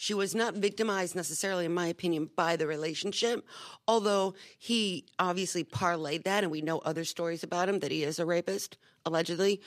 She 0.00 0.14
was 0.14 0.32
not 0.32 0.54
victimized 0.54 1.16
necessarily, 1.16 1.64
in 1.64 1.74
my 1.74 1.88
opinion, 1.88 2.30
by 2.36 2.54
the 2.54 2.68
relationship, 2.68 3.44
although 3.88 4.34
he 4.56 5.06
obviously 5.18 5.64
parlayed 5.64 6.22
that, 6.22 6.44
and 6.44 6.52
we 6.52 6.62
know 6.62 6.78
other 6.78 7.04
stories 7.04 7.42
about 7.42 7.68
him 7.68 7.80
that 7.80 7.90
he 7.90 8.04
is 8.04 8.20
a 8.20 8.24
rapist 8.24 8.78
allegedly. 9.04 9.60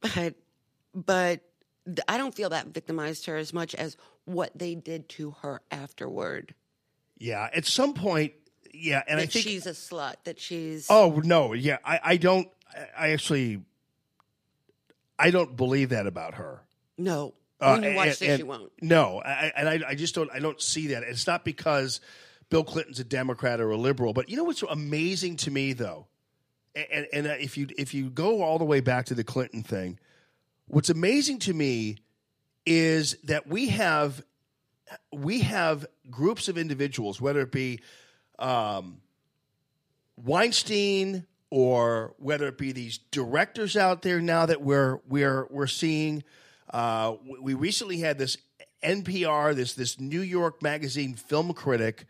But 0.00 0.34
but 0.94 1.40
I 2.06 2.16
don't 2.16 2.34
feel 2.34 2.50
that 2.50 2.68
victimized 2.68 3.26
her 3.26 3.36
as 3.36 3.52
much 3.52 3.74
as 3.74 3.96
what 4.24 4.56
they 4.56 4.76
did 4.76 5.08
to 5.10 5.32
her 5.42 5.60
afterward. 5.70 6.54
yeah, 7.18 7.48
at 7.52 7.66
some 7.66 7.92
point, 7.94 8.32
yeah, 8.72 9.02
and 9.06 9.20
I 9.20 9.26
think 9.26 9.44
she's 9.44 9.66
a 9.66 9.70
slut. 9.70 10.14
That 10.24 10.38
she's 10.40 10.86
Oh 10.90 11.20
no, 11.24 11.52
yeah, 11.52 11.78
I, 11.84 12.00
I 12.02 12.16
don't. 12.16 12.48
I 12.98 13.10
actually, 13.10 13.62
I 15.18 15.30
don't 15.30 15.56
believe 15.56 15.90
that 15.90 16.06
about 16.06 16.34
her. 16.34 16.62
no. 16.98 17.34
Uh, 17.60 17.78
when 17.78 17.92
you 17.92 17.96
watch 17.96 18.06
and- 18.06 18.16
this, 18.16 18.22
and- 18.22 18.38
you 18.40 18.46
won't. 18.46 18.72
No, 18.82 19.22
I, 19.24 19.52
and 19.56 19.68
I, 19.68 19.90
I 19.90 19.94
just 19.94 20.16
don't. 20.16 20.28
I 20.34 20.40
don't 20.40 20.60
see 20.60 20.88
that. 20.88 21.04
It's 21.04 21.28
not 21.28 21.44
because 21.44 22.00
Bill 22.50 22.64
Clinton's 22.64 22.98
a 22.98 23.04
Democrat 23.04 23.60
or 23.60 23.70
a 23.70 23.76
liberal, 23.76 24.12
but 24.12 24.28
you 24.28 24.36
know 24.36 24.42
what's 24.42 24.62
amazing 24.62 25.36
to 25.36 25.50
me 25.52 25.72
though, 25.72 26.08
and, 26.74 27.06
and 27.12 27.26
uh, 27.28 27.34
if 27.38 27.56
you 27.56 27.68
if 27.78 27.94
you 27.94 28.10
go 28.10 28.42
all 28.42 28.58
the 28.58 28.64
way 28.64 28.80
back 28.80 29.06
to 29.06 29.14
the 29.14 29.22
Clinton 29.22 29.62
thing, 29.62 30.00
what's 30.66 30.90
amazing 30.90 31.38
to 31.40 31.54
me 31.54 31.98
is 32.66 33.16
that 33.22 33.46
we 33.46 33.68
have 33.68 34.24
we 35.12 35.42
have 35.42 35.86
groups 36.10 36.48
of 36.48 36.58
individuals, 36.58 37.20
whether 37.20 37.42
it 37.42 37.52
be 37.52 37.78
um, 38.42 39.00
Weinstein 40.16 41.26
or 41.50 42.14
whether 42.18 42.48
it 42.48 42.58
be 42.58 42.72
these 42.72 42.98
directors 43.10 43.76
out 43.76 44.02
there 44.02 44.20
now 44.20 44.46
that 44.46 44.60
we're 44.60 45.00
we're 45.08 45.46
we're 45.50 45.66
seeing. 45.66 46.24
Uh, 46.70 47.14
we- 47.40 47.54
recently 47.54 47.98
had 47.98 48.18
this 48.18 48.36
NPR, 48.82 49.54
this 49.54 49.74
this 49.74 50.00
New 50.00 50.22
York 50.22 50.62
Magazine 50.62 51.14
film 51.14 51.52
critic, 51.52 52.06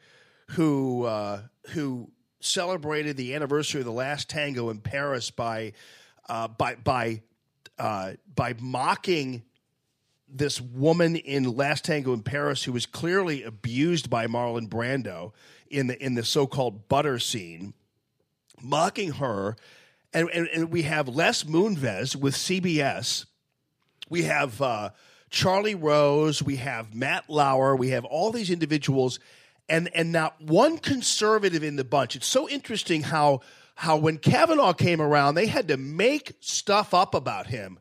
who 0.51 1.05
uh, 1.05 1.43
who 1.71 2.11
celebrated 2.41 3.17
the 3.17 3.35
anniversary 3.35 3.81
of 3.81 3.85
the 3.87 3.93
last 3.93 4.31
tango 4.31 4.71
in 4.71 4.79
Paris 4.79 5.31
by 5.31 5.73
uh, 6.29 6.49
by 6.49 6.77
by 6.77 7.23
uh, 7.79 8.13
by 8.35 8.55
mocking 8.61 9.43
this 10.35 10.61
woman 10.61 11.17
in 11.17 11.45
Last 11.45 11.85
Tango 11.85 12.15
in 12.15 12.23
Paris 12.23 12.65
who 12.65 12.73
was 12.73 12.87
clearly 12.87 13.43
abused 13.43 14.09
by 14.09 14.27
Marlon 14.27 14.69
Brando 14.69 15.33
in 15.73 15.87
the 15.89 16.03
in 16.03 16.15
the 16.15 16.25
so-called 16.25 16.89
butter 16.89 17.19
scene, 17.19 17.75
mocking 18.61 19.13
her, 19.13 19.57
and 20.13 20.29
and, 20.31 20.49
and 20.49 20.71
we 20.71 20.83
have 20.83 21.09
Les 21.09 21.45
Moonves 21.45 22.15
with 22.15 22.35
CBS. 22.35 23.27
We 24.09 24.25
have 24.25 24.61
uh, 24.61 24.91
Charlie 25.31 25.75
Rose. 25.75 26.43
We 26.43 26.57
have 26.57 26.95
Matt 26.95 27.29
Lauer. 27.29 27.75
We 27.75 27.91
have 27.91 28.05
all 28.05 28.31
these 28.31 28.51
individuals, 28.51 29.19
and 29.69 29.89
and 29.95 30.13
not 30.13 30.41
one 30.41 30.79
conservative 30.79 31.63
in 31.63 31.77
the 31.77 31.85
bunch. 31.85 32.17
It's 32.17 32.27
so 32.27 32.49
interesting 32.49 33.03
how 33.03 33.41
how 33.75 33.97
when 33.97 34.19
Kavanaugh 34.19 34.75
came 34.75 35.01
around, 35.01 35.35
they 35.35 35.47
had 35.47 35.69
to 35.69 35.77
make 35.77 36.37
stuff 36.41 36.93
up 36.93 37.15
about 37.15 37.47
him 37.47 37.79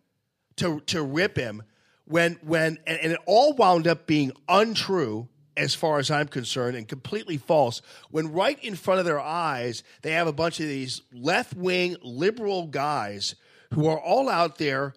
to 0.58 0.80
to 0.82 1.04
rip 1.04 1.36
him 1.36 1.64
when 2.06 2.40
when 2.44 2.78
and, 2.88 3.00
and 3.00 3.12
it 3.14 3.20
all 3.26 3.54
wound 3.54 3.88
up 3.88 4.08
being 4.08 4.32
untrue 4.48 5.28
as 5.62 5.76
far 5.76 6.00
as 6.00 6.10
I'm 6.10 6.28
concerned 6.28 6.76
and 6.76 6.88
completely 6.88 7.38
false. 7.38 7.82
When 8.10 8.32
right 8.32 8.62
in 8.64 8.76
front 8.76 9.00
of 9.00 9.06
their 9.06 9.20
eyes 9.20 9.84
they 10.02 10.12
have 10.12 10.28
a 10.28 10.34
bunch 10.34 10.60
of 10.60 10.68
these 10.68 11.02
left-wing 11.14 11.98
liberal 12.02 12.68
guys 12.68 13.36
who 13.74 13.88
are 13.88 14.00
all 14.00 14.28
out 14.28 14.58
there 14.58 14.94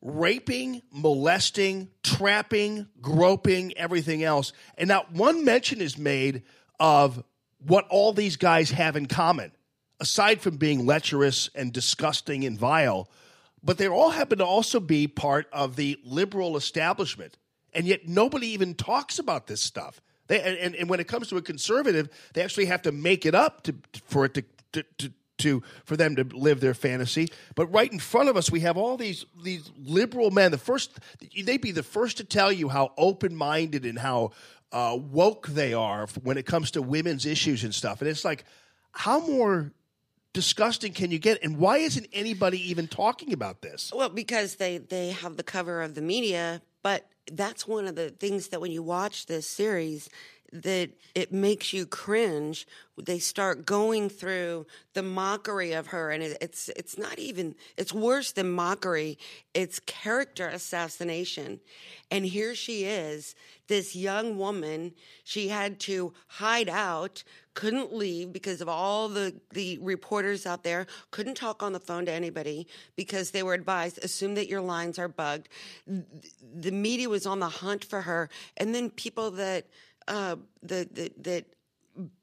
raping, 0.00 0.82
molesting, 0.92 1.88
trapping, 2.04 2.86
groping, 3.00 3.76
everything 3.76 4.22
else. 4.22 4.52
And 4.78 4.88
not 4.88 5.12
one 5.12 5.44
mention 5.44 5.80
is 5.80 5.98
made 5.98 6.42
of 6.78 7.24
what 7.58 7.88
all 7.88 8.12
these 8.12 8.36
guys 8.36 8.70
have 8.70 8.94
in 8.96 9.06
common 9.06 9.52
aside 9.98 10.40
from 10.40 10.58
being 10.58 10.86
lecherous 10.86 11.48
and 11.54 11.72
disgusting 11.72 12.44
and 12.44 12.58
vile. 12.58 13.08
But 13.62 13.78
they 13.78 13.88
all 13.88 14.10
happen 14.10 14.38
to 14.38 14.44
also 14.44 14.78
be 14.78 15.08
part 15.08 15.48
of 15.52 15.74
the 15.74 15.98
liberal 16.04 16.56
establishment. 16.56 17.36
And 17.76 17.86
yet 17.86 18.08
nobody 18.08 18.48
even 18.48 18.74
talks 18.74 19.18
about 19.18 19.46
this 19.46 19.60
stuff. 19.60 20.00
They, 20.28 20.40
and, 20.40 20.74
and 20.74 20.90
when 20.90 20.98
it 20.98 21.06
comes 21.06 21.28
to 21.28 21.36
a 21.36 21.42
conservative, 21.42 22.08
they 22.32 22.42
actually 22.42 22.66
have 22.66 22.82
to 22.82 22.92
make 22.92 23.26
it 23.26 23.34
up 23.34 23.62
to, 23.64 23.74
for 24.06 24.24
it 24.24 24.34
to, 24.34 24.42
to, 24.72 24.82
to, 24.98 25.12
to 25.38 25.62
for 25.84 25.96
them 25.96 26.16
to 26.16 26.24
live 26.24 26.60
their 26.60 26.74
fantasy. 26.74 27.28
But 27.54 27.66
right 27.66 27.92
in 27.92 27.98
front 27.98 28.28
of 28.28 28.36
us, 28.36 28.50
we 28.50 28.60
have 28.60 28.76
all 28.76 28.96
these 28.96 29.26
these 29.42 29.70
liberal 29.78 30.30
men. 30.30 30.50
The 30.50 30.58
first 30.58 30.98
they'd 31.20 31.60
be 31.60 31.72
the 31.72 31.82
first 31.82 32.16
to 32.16 32.24
tell 32.24 32.50
you 32.50 32.68
how 32.68 32.92
open 32.96 33.36
minded 33.36 33.84
and 33.84 33.98
how 33.98 34.32
uh, 34.72 34.98
woke 34.98 35.48
they 35.48 35.74
are 35.74 36.06
when 36.22 36.38
it 36.38 36.46
comes 36.46 36.70
to 36.72 36.82
women's 36.82 37.26
issues 37.26 37.64
and 37.64 37.74
stuff. 37.74 38.00
And 38.00 38.08
it's 38.08 38.24
like, 38.24 38.44
how 38.92 39.20
more 39.20 39.72
disgusting 40.32 40.92
can 40.92 41.10
you 41.10 41.18
get? 41.18 41.42
And 41.42 41.58
why 41.58 41.78
isn't 41.78 42.06
anybody 42.12 42.70
even 42.70 42.88
talking 42.88 43.32
about 43.32 43.60
this? 43.62 43.92
Well, 43.94 44.08
because 44.08 44.56
they 44.56 44.78
they 44.78 45.10
have 45.10 45.36
the 45.36 45.44
cover 45.44 45.82
of 45.82 45.94
the 45.94 46.02
media, 46.02 46.62
but 46.82 47.06
that's 47.32 47.66
one 47.66 47.86
of 47.86 47.94
the 47.94 48.10
things 48.10 48.48
that 48.48 48.60
when 48.60 48.70
you 48.70 48.82
watch 48.82 49.26
this 49.26 49.48
series 49.48 50.08
that 50.52 50.90
it 51.14 51.32
makes 51.32 51.72
you 51.72 51.86
cringe. 51.86 52.66
They 52.98 53.18
start 53.18 53.66
going 53.66 54.08
through 54.08 54.66
the 54.94 55.02
mockery 55.02 55.72
of 55.72 55.88
her, 55.88 56.10
and 56.10 56.22
it, 56.22 56.38
it's 56.40 56.68
it's 56.70 56.98
not 56.98 57.18
even 57.18 57.54
it's 57.76 57.92
worse 57.92 58.32
than 58.32 58.50
mockery. 58.50 59.18
It's 59.54 59.80
character 59.80 60.48
assassination, 60.48 61.60
and 62.10 62.24
here 62.24 62.54
she 62.54 62.84
is, 62.84 63.34
this 63.68 63.94
young 63.94 64.38
woman. 64.38 64.92
She 65.24 65.48
had 65.48 65.80
to 65.80 66.14
hide 66.28 66.68
out, 66.68 67.22
couldn't 67.56 67.92
leave 67.92 68.32
because 68.34 68.60
of 68.60 68.68
all 68.68 69.08
the 69.08 69.34
the 69.50 69.78
reporters 69.78 70.46
out 70.46 70.62
there. 70.62 70.86
Couldn't 71.10 71.34
talk 71.34 71.62
on 71.62 71.72
the 71.72 71.80
phone 71.80 72.04
to 72.04 72.12
anybody 72.12 72.68
because 72.94 73.32
they 73.32 73.42
were 73.42 73.54
advised 73.54 73.98
assume 74.04 74.34
that 74.34 74.46
your 74.46 74.60
lines 74.60 74.98
are 74.98 75.08
bugged. 75.08 75.48
The 75.86 76.70
media 76.70 77.08
was 77.08 77.26
on 77.26 77.40
the 77.40 77.48
hunt 77.48 77.84
for 77.84 78.02
her, 78.02 78.28
and 78.58 78.74
then 78.74 78.90
people 78.90 79.32
that 79.32 79.66
uh, 80.06 80.36
the, 80.62 80.88
the, 80.92 81.12
that 81.22 81.46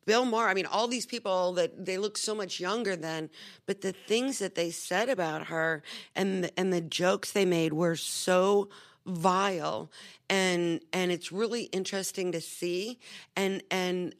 Bill 0.05 0.23
Maher, 0.23 0.47
I 0.47 0.53
mean, 0.53 0.67
all 0.67 0.87
these 0.87 1.07
people 1.07 1.53
that 1.53 1.83
they 1.83 1.97
look 1.97 2.17
so 2.17 2.35
much 2.35 2.59
younger 2.59 2.95
than, 2.95 3.31
but 3.65 3.81
the 3.81 3.91
things 3.91 4.37
that 4.37 4.53
they 4.53 4.69
said 4.69 5.09
about 5.09 5.47
her 5.47 5.81
and 6.15 6.43
the, 6.43 6.59
and 6.59 6.71
the 6.71 6.79
jokes 6.79 7.31
they 7.31 7.45
made 7.45 7.73
were 7.73 7.95
so 7.95 8.69
vile, 9.07 9.91
and 10.29 10.79
and 10.93 11.11
it's 11.11 11.31
really 11.31 11.63
interesting 11.63 12.31
to 12.33 12.39
see, 12.39 12.99
and 13.35 13.63
and 13.71 14.13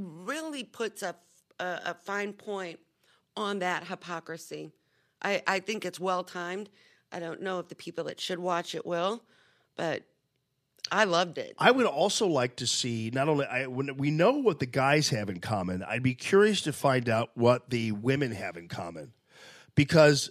really 0.00 0.64
puts 0.64 1.02
a 1.02 1.14
a, 1.58 1.80
a 1.86 1.94
fine 1.94 2.32
point 2.32 2.80
on 3.36 3.60
that 3.60 3.86
hypocrisy. 3.86 4.72
I 5.22 5.42
I 5.46 5.60
think 5.60 5.84
it's 5.84 6.00
well 6.00 6.24
timed. 6.24 6.70
I 7.12 7.18
don't 7.18 7.42
know 7.42 7.58
if 7.58 7.68
the 7.68 7.74
people 7.74 8.04
that 8.04 8.20
should 8.20 8.38
watch 8.38 8.74
it 8.74 8.86
will, 8.86 9.22
but 9.76 10.04
I 10.90 11.04
loved 11.04 11.38
it. 11.38 11.54
I 11.58 11.70
would 11.70 11.86
also 11.86 12.26
like 12.26 12.56
to 12.56 12.66
see 12.66 13.10
not 13.12 13.28
only 13.28 13.46
I, 13.46 13.66
when 13.66 13.96
we 13.96 14.10
know 14.10 14.32
what 14.32 14.58
the 14.58 14.66
guys 14.66 15.10
have 15.10 15.28
in 15.28 15.40
common. 15.40 15.82
I'd 15.82 16.02
be 16.02 16.14
curious 16.14 16.62
to 16.62 16.72
find 16.72 17.08
out 17.08 17.30
what 17.34 17.70
the 17.70 17.92
women 17.92 18.32
have 18.32 18.56
in 18.56 18.68
common, 18.68 19.12
because 19.74 20.30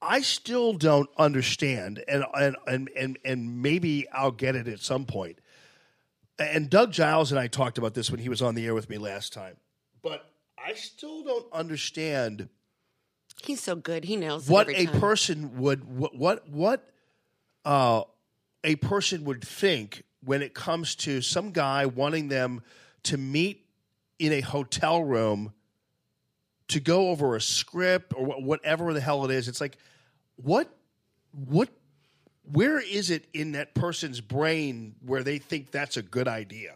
I 0.00 0.20
still 0.20 0.72
don't 0.74 1.10
understand, 1.18 2.02
and 2.06 2.24
and 2.34 2.56
and 2.66 2.90
and, 2.96 3.18
and 3.24 3.60
maybe 3.60 4.08
I'll 4.10 4.30
get 4.30 4.54
it 4.54 4.68
at 4.68 4.80
some 4.80 5.04
point. 5.04 5.39
And 6.40 6.70
Doug 6.70 6.92
Giles 6.92 7.30
and 7.30 7.38
I 7.38 7.46
talked 7.46 7.78
about 7.78 7.94
this 7.94 8.10
when 8.10 8.18
he 8.18 8.28
was 8.28 8.40
on 8.40 8.54
the 8.54 8.66
air 8.66 8.74
with 8.74 8.88
me 8.88 8.98
last 8.98 9.32
time, 9.32 9.56
but 10.02 10.32
I 10.58 10.72
still 10.72 11.22
don't 11.22 11.46
understand 11.52 12.48
He's 13.42 13.62
so 13.62 13.76
good. 13.76 14.04
He 14.04 14.16
it 14.16 14.42
what 14.48 14.68
a 14.68 14.86
time. 14.86 15.00
person 15.00 15.60
would 15.60 15.84
what 15.84 16.16
what 16.16 16.48
what 16.48 16.90
uh, 17.64 18.02
a 18.64 18.76
person 18.76 19.24
would 19.24 19.42
think 19.42 20.02
when 20.24 20.42
it 20.42 20.54
comes 20.54 20.94
to 20.94 21.20
some 21.20 21.50
guy 21.50 21.86
wanting 21.86 22.28
them 22.28 22.62
to 23.04 23.16
meet 23.16 23.64
in 24.18 24.32
a 24.32 24.40
hotel 24.40 25.02
room 25.02 25.52
to 26.68 26.78
go 26.78 27.08
over 27.08 27.34
a 27.34 27.40
script 27.40 28.12
or 28.14 28.26
whatever 28.40 28.92
the 28.92 29.00
hell 29.00 29.24
it 29.24 29.30
is. 29.30 29.48
It's 29.48 29.60
like, 29.60 29.76
what, 30.36 30.68
what, 31.32 31.68
where 32.52 32.80
is 32.80 33.10
it 33.10 33.26
in 33.32 33.52
that 33.52 33.74
person's 33.74 34.20
brain 34.20 34.94
where 35.04 35.22
they 35.22 35.38
think 35.38 35.70
that's 35.70 35.96
a 35.96 36.02
good 36.02 36.28
idea? 36.28 36.74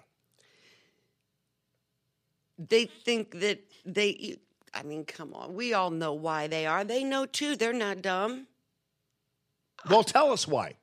They 2.59 2.87
think 2.87 3.41
that 3.41 3.61
they. 3.85 4.39
I 4.73 4.83
mean, 4.83 5.05
come 5.05 5.35
on. 5.35 5.55
We 5.55 5.73
all 5.73 5.91
know 5.91 6.13
why 6.13 6.47
they 6.47 6.67
are. 6.67 6.85
They 6.85 7.05
know 7.05 7.27
too. 7.27 7.57
They're 7.57 7.73
not 7.73 8.03
dumb. 8.03 8.47
Well, 9.89 10.05
tell 10.05 10.33
us 10.33 10.47
why. 10.47 10.75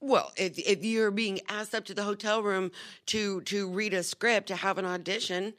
Well, 0.00 0.32
if 0.36 0.58
if 0.58 0.84
you're 0.84 1.10
being 1.10 1.40
asked 1.48 1.74
up 1.74 1.84
to 1.86 1.94
the 1.94 2.02
hotel 2.02 2.42
room 2.42 2.72
to 3.06 3.40
to 3.42 3.68
read 3.68 3.94
a 3.94 4.02
script 4.02 4.48
to 4.48 4.56
have 4.56 4.78
an 4.78 4.84
audition, 4.84 5.54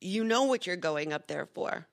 you 0.00 0.24
know 0.24 0.44
what 0.44 0.66
you're 0.66 0.76
going 0.76 1.12
up 1.12 1.26
there 1.26 1.46
for. 1.46 1.86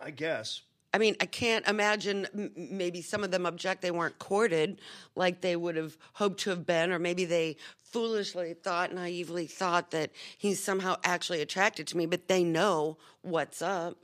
I 0.00 0.10
guess. 0.10 0.62
I 0.94 0.98
mean, 0.98 1.16
I 1.20 1.26
can't 1.26 1.66
imagine 1.66 2.52
maybe 2.56 3.02
some 3.02 3.24
of 3.24 3.32
them 3.32 3.46
object 3.46 3.82
they 3.82 3.90
weren't 3.90 4.20
courted 4.20 4.80
like 5.16 5.40
they 5.40 5.56
would 5.56 5.74
have 5.74 5.98
hoped 6.12 6.38
to 6.42 6.50
have 6.50 6.64
been, 6.64 6.92
or 6.92 7.00
maybe 7.00 7.24
they 7.24 7.56
foolishly 7.82 8.54
thought, 8.54 8.94
naively 8.94 9.48
thought 9.48 9.90
that 9.90 10.12
he's 10.38 10.62
somehow 10.62 10.94
actually 11.02 11.40
attracted 11.40 11.88
to 11.88 11.96
me, 11.96 12.06
but 12.06 12.28
they 12.28 12.44
know 12.44 12.96
what's 13.22 13.60
up. 13.60 13.96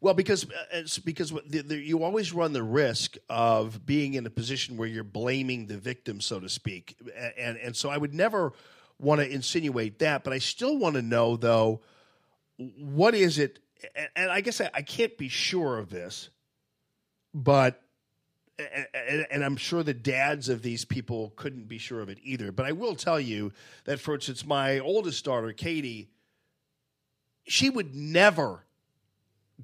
Well, 0.00 0.14
because 0.14 0.44
uh, 0.44 0.64
it's 0.72 0.98
because 0.98 1.34
the, 1.46 1.60
the, 1.60 1.76
you 1.76 2.02
always 2.02 2.32
run 2.32 2.54
the 2.54 2.62
risk 2.62 3.18
of 3.28 3.84
being 3.84 4.14
in 4.14 4.24
a 4.24 4.30
position 4.30 4.78
where 4.78 4.88
you're 4.88 5.04
blaming 5.04 5.66
the 5.66 5.76
victim, 5.76 6.18
so 6.18 6.40
to 6.40 6.48
speak, 6.48 6.96
and 7.36 7.58
and 7.58 7.76
so 7.76 7.90
I 7.90 7.98
would 7.98 8.14
never 8.14 8.54
want 8.98 9.20
to 9.20 9.30
insinuate 9.30 9.98
that, 9.98 10.24
but 10.24 10.32
I 10.32 10.38
still 10.38 10.78
want 10.78 10.94
to 10.94 11.02
know 11.02 11.36
though, 11.36 11.82
what 12.56 13.14
is 13.14 13.38
it? 13.38 13.58
And, 13.94 14.08
and 14.16 14.30
I 14.30 14.40
guess 14.40 14.62
I, 14.62 14.70
I 14.72 14.82
can't 14.82 15.16
be 15.18 15.28
sure 15.28 15.78
of 15.78 15.90
this, 15.90 16.30
but 17.34 17.82
and, 19.30 19.44
I'm 19.44 19.56
sure 19.56 19.84
the 19.84 19.94
dads 19.94 20.48
of 20.48 20.62
these 20.62 20.84
people 20.84 21.32
couldn't 21.36 21.68
be 21.68 21.78
sure 21.78 22.00
of 22.00 22.08
it 22.08 22.18
either. 22.22 22.50
But 22.50 22.66
I 22.66 22.72
will 22.72 22.96
tell 22.96 23.20
you 23.20 23.52
that, 23.84 24.00
for 24.00 24.14
instance, 24.14 24.44
my 24.44 24.80
oldest 24.80 25.24
daughter, 25.24 25.52
Katie, 25.52 26.08
she 27.46 27.70
would 27.70 27.94
never 27.94 28.64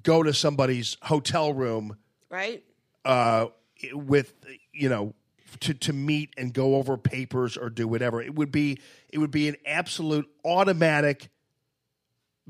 go 0.01 0.23
to 0.23 0.33
somebody's 0.33 0.95
hotel 1.03 1.53
room 1.53 1.97
Right? 2.29 2.63
uh, 3.03 3.47
with 3.93 4.33
you 4.73 4.89
know 4.89 5.13
to 5.59 5.73
to 5.73 5.93
meet 5.93 6.33
and 6.37 6.53
go 6.53 6.75
over 6.75 6.97
papers 6.97 7.57
or 7.57 7.69
do 7.69 7.87
whatever. 7.87 8.21
It 8.21 8.35
would 8.35 8.51
be 8.51 8.79
it 9.09 9.17
would 9.19 9.31
be 9.31 9.47
an 9.49 9.55
absolute 9.65 10.27
automatic 10.45 11.29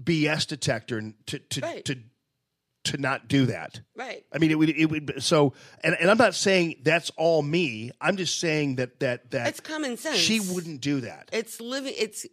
BS 0.01 0.47
detector 0.47 1.13
to 1.27 1.39
to 1.39 1.61
Right. 1.61 1.85
to 1.85 1.97
to 2.85 2.97
not 2.97 3.27
do 3.27 3.47
that. 3.47 3.81
Right. 3.95 4.25
I 4.31 4.37
mean, 4.37 4.51
it 4.51 4.55
would 4.55 4.69
it 4.69 4.85
would 4.85 5.23
so, 5.23 5.53
and, 5.83 5.95
and 5.99 6.09
I'm 6.09 6.17
not 6.17 6.35
saying 6.35 6.81
that's 6.83 7.11
all 7.17 7.41
me. 7.41 7.91
I'm 7.99 8.17
just 8.17 8.39
saying 8.39 8.75
that 8.75 8.99
that 8.99 9.31
that 9.31 9.47
It's 9.47 9.59
common 9.59 9.97
sense. 9.97 10.17
She 10.17 10.39
wouldn't 10.39 10.81
do 10.81 11.01
that. 11.01 11.29
It's 11.31 11.59
living. 11.59 11.93
It's 11.97 12.25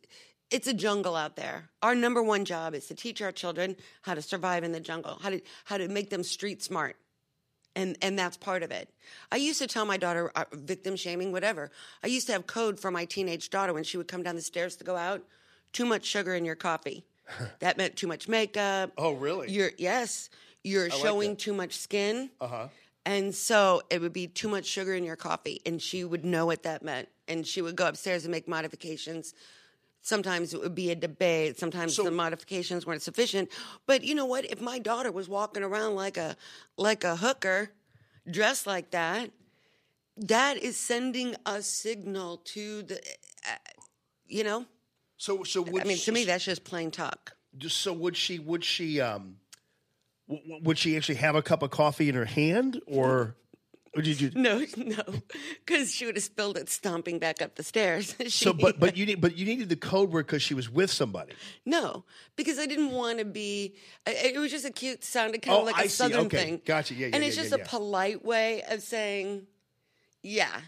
it's 0.51 0.67
a 0.67 0.75
jungle 0.75 1.17
out 1.17 1.37
there. 1.37 1.71
Our 1.83 1.95
number 1.95 2.23
one 2.23 2.45
job 2.45 2.75
is 2.75 2.87
to 2.87 2.95
teach 2.95 3.23
our 3.23 3.33
children 3.33 3.77
how 4.03 4.15
to 4.15 4.23
survive 4.23 4.65
in 4.65 4.73
the 4.73 4.81
jungle, 4.81 5.19
how 5.21 5.31
to 5.31 5.41
how 5.65 5.79
to 5.79 5.89
make 5.89 6.11
them 6.11 6.23
street 6.23 6.63
smart, 6.63 6.97
and 7.75 7.97
and 8.03 8.19
that's 8.19 8.37
part 8.37 8.63
of 8.63 8.71
it. 8.71 8.91
I 9.31 9.37
used 9.37 9.61
to 9.61 9.67
tell 9.67 9.85
my 9.85 9.97
daughter 9.97 10.31
uh, 10.35 10.45
victim 10.53 10.97
shaming, 10.97 11.33
whatever. 11.33 11.71
I 12.05 12.09
used 12.09 12.27
to 12.27 12.33
have 12.33 12.47
code 12.47 12.79
for 12.79 12.91
my 12.91 13.07
teenage 13.07 13.51
daughter 13.51 13.73
when 13.73 13.85
she 13.85 13.97
would 13.97 14.09
come 14.09 14.23
down 14.23 14.37
the 14.37 14.43
stairs 14.43 14.77
to 14.77 14.85
go 14.85 14.97
out. 14.97 15.23
Too 15.73 15.87
much 15.87 16.05
sugar 16.05 16.35
in 16.35 16.45
your 16.45 16.55
coffee. 16.55 17.07
that 17.61 17.77
meant 17.77 17.97
too 17.97 18.07
much 18.07 18.29
makeup. 18.29 18.93
Oh, 18.97 19.13
really? 19.13 19.51
You're 19.51 19.73
yes. 19.79 20.31
You're 20.65 20.89
like 20.89 20.99
showing 20.99 21.31
that. 21.31 21.39
too 21.39 21.53
much 21.53 21.77
skin. 21.79 22.31
Uh 22.41 22.47
huh. 22.47 22.69
And 23.05 23.35
so 23.35 23.83
it 23.91 24.01
would 24.01 24.13
be 24.13 24.29
too 24.29 24.49
much 24.49 24.65
sugar 24.65 24.95
in 24.95 25.03
your 25.03 25.17
coffee, 25.17 25.61
and 25.67 25.83
she 25.83 26.05
would 26.05 26.25
know 26.25 26.47
what 26.47 26.63
that 26.63 26.85
meant. 26.85 27.09
And 27.27 27.45
she 27.47 27.61
would 27.61 27.75
go 27.75 27.89
upstairs 27.89 28.25
and 28.25 28.31
make 28.31 28.47
modifications. 28.47 29.35
Sometimes 30.03 30.55
it 30.55 30.61
would 30.61 30.75
be 30.75 30.91
a 30.91 30.95
debate. 30.95 31.59
Sometimes 31.59 31.97
the 31.97 32.11
modifications 32.11 32.87
weren't 32.87 33.03
sufficient. 33.03 33.49
But 33.87 34.05
you 34.05 34.15
know 34.15 34.27
what? 34.27 34.45
If 34.45 34.61
my 34.61 34.79
daughter 34.79 35.11
was 35.11 35.29
walking 35.29 35.63
around 35.63 35.95
like 35.95 36.17
a 36.17 36.37
like 36.77 37.05
a 37.05 37.17
hooker, 37.17 37.71
dressed 38.31 38.67
like 38.67 38.91
that, 38.91 39.31
that 40.17 40.57
is 40.59 40.77
sending 40.77 41.35
a 41.47 41.63
signal 41.63 42.39
to 42.39 42.83
the, 42.83 42.97
uh, 43.49 43.57
you 44.27 44.45
know. 44.45 44.67
So 45.23 45.45
so 45.45 45.63
would 45.63 45.83
I 45.83 45.85
mean, 45.85 45.99
she- 45.99 46.07
to 46.07 46.13
me, 46.13 46.25
that's 46.25 46.45
just 46.45 46.65
plain 46.65 46.91
talk. 46.91 47.37
So 47.69 47.93
would 47.93 48.17
she 48.17 48.41
would 48.41 48.65
she 48.65 49.01
um 49.01 49.37
w- 50.29 50.43
w- 50.49 50.65
would 50.65 50.79
she 50.79 50.97
actually 50.97 51.15
have 51.17 51.37
a 51.37 51.43
cup 51.43 51.63
of 51.63 51.71
coffee 51.71 52.09
in 52.09 52.17
her 52.17 52.25
hand 52.25 52.81
or 52.89 53.37
would 53.95 54.05
you 54.05 54.33
No, 54.35 54.65
no, 54.77 55.03
because 55.65 55.95
she 55.95 56.07
would 56.07 56.17
have 56.17 56.25
spilled 56.25 56.57
it 56.57 56.69
stomping 56.69 57.21
back 57.21 57.41
up 57.41 57.55
the 57.55 57.63
stairs. 57.63 58.17
She- 58.21 58.31
so 58.31 58.53
but 58.53 58.81
but 58.81 58.97
you 58.97 59.07
need 59.07 59.21
but 59.21 59.39
you 59.39 59.47
needed 59.47 59.69
the 59.69 59.77
code 59.77 60.11
word 60.11 60.27
because 60.27 60.43
she 60.43 60.55
was 60.55 60.69
with 60.69 60.91
somebody 60.91 61.35
No, 61.65 62.05
because 62.35 62.59
I 62.59 62.67
didn't 62.67 62.91
want 62.91 63.21
to 63.21 63.25
be. 63.25 63.77
It 64.05 64.37
was 64.41 64.51
just 64.51 64.65
a 64.65 64.73
cute, 64.73 65.05
sounded 65.05 65.41
kind 65.43 65.57
Oh, 65.57 65.61
of 65.61 65.67
like 65.67 65.77
I 65.77 65.83
a 65.85 65.89
see. 65.89 65.99
southern 65.99 66.27
Okay. 66.27 66.37
thing. 66.37 66.63
Gotcha. 66.65 66.95
Yeah, 66.95 67.07
yeah, 67.07 67.15
And 67.15 67.23
yeah, 67.23 67.29
it's 67.29 67.37
yeah, 67.37 67.43
just 67.45 67.57
yeah. 67.57 67.65
a 67.65 67.69
polite 67.69 68.25
way 68.25 68.63
of 68.69 68.83
saying, 68.83 69.47
yeah, 70.25 70.63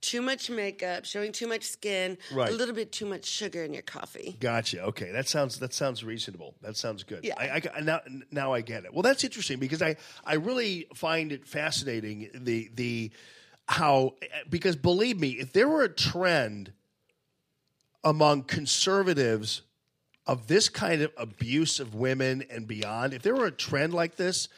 too 0.00 0.22
much 0.22 0.48
makeup, 0.50 1.04
showing 1.04 1.32
too 1.32 1.46
much 1.46 1.64
skin, 1.64 2.16
Right. 2.32 2.50
a 2.50 2.52
little 2.54 2.74
bit 2.74 2.90
too 2.92 3.06
much 3.06 3.24
sugar 3.26 3.62
in 3.64 3.72
your 3.74 3.82
coffee. 3.82 4.36
Gotcha. 4.40 4.82
Okay, 4.84 5.10
that 5.12 5.28
sounds 5.28 5.58
that 5.58 5.72
sounds 5.74 6.02
reasonable. 6.04 6.54
That 6.62 6.76
sounds 6.76 7.02
good. 7.04 7.24
Yeah. 7.24 7.34
I, 7.38 7.60
I- 7.74 7.80
now 7.80 8.00
now 8.30 8.52
I 8.52 8.60
get 8.62 8.84
it. 8.84 8.92
Well, 8.94 9.02
that's 9.02 9.24
interesting 9.24 9.58
because 9.58 9.82
I 9.82 9.96
I 10.24 10.34
really 10.34 10.86
find 10.94 11.32
it 11.32 11.46
fascinating 11.46 12.30
the 12.34 12.70
the 12.74 13.10
how 13.66 14.14
because 14.48 14.76
believe 14.76 15.20
me, 15.20 15.30
if 15.32 15.52
there 15.52 15.68
were 15.68 15.82
a 15.84 15.88
trend 15.94 16.72
among 18.02 18.44
conservatives 18.44 19.62
of 20.26 20.46
this 20.46 20.68
kind 20.68 21.02
of 21.02 21.12
abuse 21.16 21.80
of 21.80 21.94
women 21.94 22.42
and 22.50 22.66
beyond, 22.66 23.12
if 23.12 23.22
there 23.22 23.34
were 23.34 23.46
a 23.46 23.50
trend 23.52 23.92
like 23.92 24.16
this, 24.16 24.48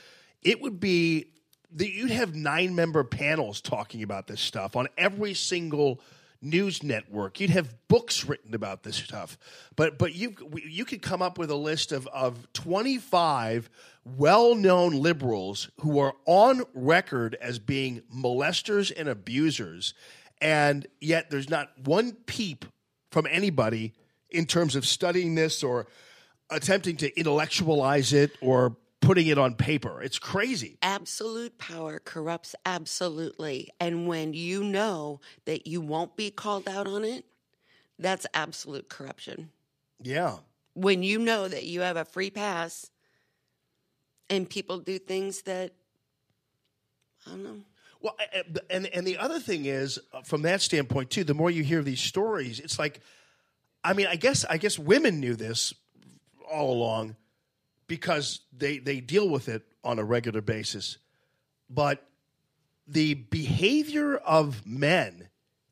it 0.42 0.60
would 0.60 0.78
be 0.80 1.26
that 1.76 1.90
you'd 1.90 2.10
have 2.10 2.34
nine 2.34 2.74
member 2.74 3.04
panels 3.04 3.60
talking 3.60 4.02
about 4.02 4.26
this 4.26 4.40
stuff 4.40 4.76
on 4.76 4.88
every 4.96 5.34
single 5.34 6.00
news 6.42 6.82
network. 6.82 7.40
You'd 7.40 7.50
have 7.50 7.74
books 7.88 8.24
written 8.24 8.54
about 8.54 8.82
this 8.82 8.96
stuff. 8.96 9.38
But 9.76 9.98
but 9.98 10.14
you 10.14 10.34
you 10.66 10.84
could 10.84 11.00
come 11.00 11.22
up 11.22 11.38
with 11.38 11.50
a 11.50 11.56
list 11.56 11.92
of 11.92 12.06
of 12.08 12.52
25 12.52 13.70
well-known 14.04 14.94
liberals 14.94 15.70
who 15.80 16.00
are 16.00 16.14
on 16.26 16.64
record 16.74 17.36
as 17.40 17.60
being 17.60 18.02
molesters 18.12 18.92
and 18.94 19.08
abusers 19.08 19.94
and 20.40 20.88
yet 21.00 21.30
there's 21.30 21.48
not 21.48 21.70
one 21.84 22.12
peep 22.26 22.64
from 23.12 23.28
anybody 23.30 23.92
in 24.28 24.44
terms 24.44 24.74
of 24.74 24.84
studying 24.84 25.36
this 25.36 25.62
or 25.62 25.86
attempting 26.50 26.96
to 26.96 27.16
intellectualize 27.16 28.12
it 28.12 28.32
or 28.40 28.76
putting 29.02 29.26
it 29.26 29.36
on 29.36 29.54
paper. 29.54 30.00
It's 30.00 30.18
crazy. 30.18 30.78
Absolute 30.80 31.58
power 31.58 31.98
corrupts 31.98 32.54
absolutely. 32.64 33.68
And 33.78 34.06
when 34.08 34.32
you 34.32 34.64
know 34.64 35.20
that 35.44 35.66
you 35.66 35.82
won't 35.82 36.16
be 36.16 36.30
called 36.30 36.66
out 36.68 36.86
on 36.86 37.04
it, 37.04 37.26
that's 37.98 38.26
absolute 38.32 38.88
corruption. 38.88 39.50
Yeah. 40.00 40.38
when 40.74 41.02
you 41.02 41.18
know 41.18 41.46
that 41.46 41.64
you 41.64 41.82
have 41.82 41.96
a 41.96 42.04
free 42.04 42.30
pass 42.30 42.90
and 44.30 44.48
people 44.48 44.78
do 44.78 44.98
things 44.98 45.42
that 45.42 45.72
I 47.26 47.30
don't 47.30 47.44
know. 47.44 47.60
Well, 48.00 48.16
and 48.68 48.86
and 48.86 49.06
the 49.06 49.18
other 49.18 49.38
thing 49.38 49.66
is, 49.66 49.98
uh, 50.12 50.22
from 50.22 50.42
that 50.42 50.60
standpoint 50.60 51.10
too, 51.10 51.22
the 51.22 51.34
more 51.34 51.50
you 51.50 51.62
hear 51.62 51.82
these 51.82 52.00
stories, 52.00 52.58
it's 52.58 52.78
like, 52.78 53.00
I 53.84 53.92
mean, 53.92 54.06
I 54.08 54.16
guess 54.16 54.44
I 54.44 54.56
guess 54.56 54.78
women 54.78 55.20
knew 55.20 55.36
this 55.36 55.72
all 56.50 56.72
along 56.72 57.14
because 57.86 58.40
they 58.56 58.78
they 58.78 59.00
deal 59.00 59.28
with 59.28 59.48
it 59.48 59.62
on 59.84 59.98
a 59.98 60.04
regular 60.04 60.40
basis, 60.40 60.98
but 61.68 62.06
the 62.86 63.14
behavior 63.14 64.16
of 64.16 64.66
men 64.66 65.28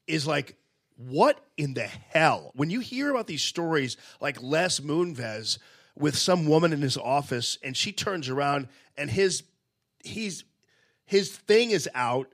is 0.06 0.26
like 0.26 0.56
what 0.97 1.42
in 1.56 1.72
the 1.74 1.86
hell? 1.86 2.50
When 2.55 2.68
you 2.68 2.80
hear 2.80 3.10
about 3.10 3.26
these 3.26 3.42
stories 3.42 3.97
like 4.20 4.42
les 4.42 4.80
moonves 4.80 5.58
with 5.97 6.16
some 6.16 6.47
woman 6.47 6.72
in 6.72 6.82
his 6.82 6.97
office 6.97 7.58
and 7.62 7.76
she 7.76 7.92
turns 7.92 8.28
around 8.28 8.68
and 8.97 9.10
his 9.10 9.42
he's 10.05 10.44
his 11.06 11.30
thing 11.30 11.70
is 11.70 11.89
out 11.94 12.28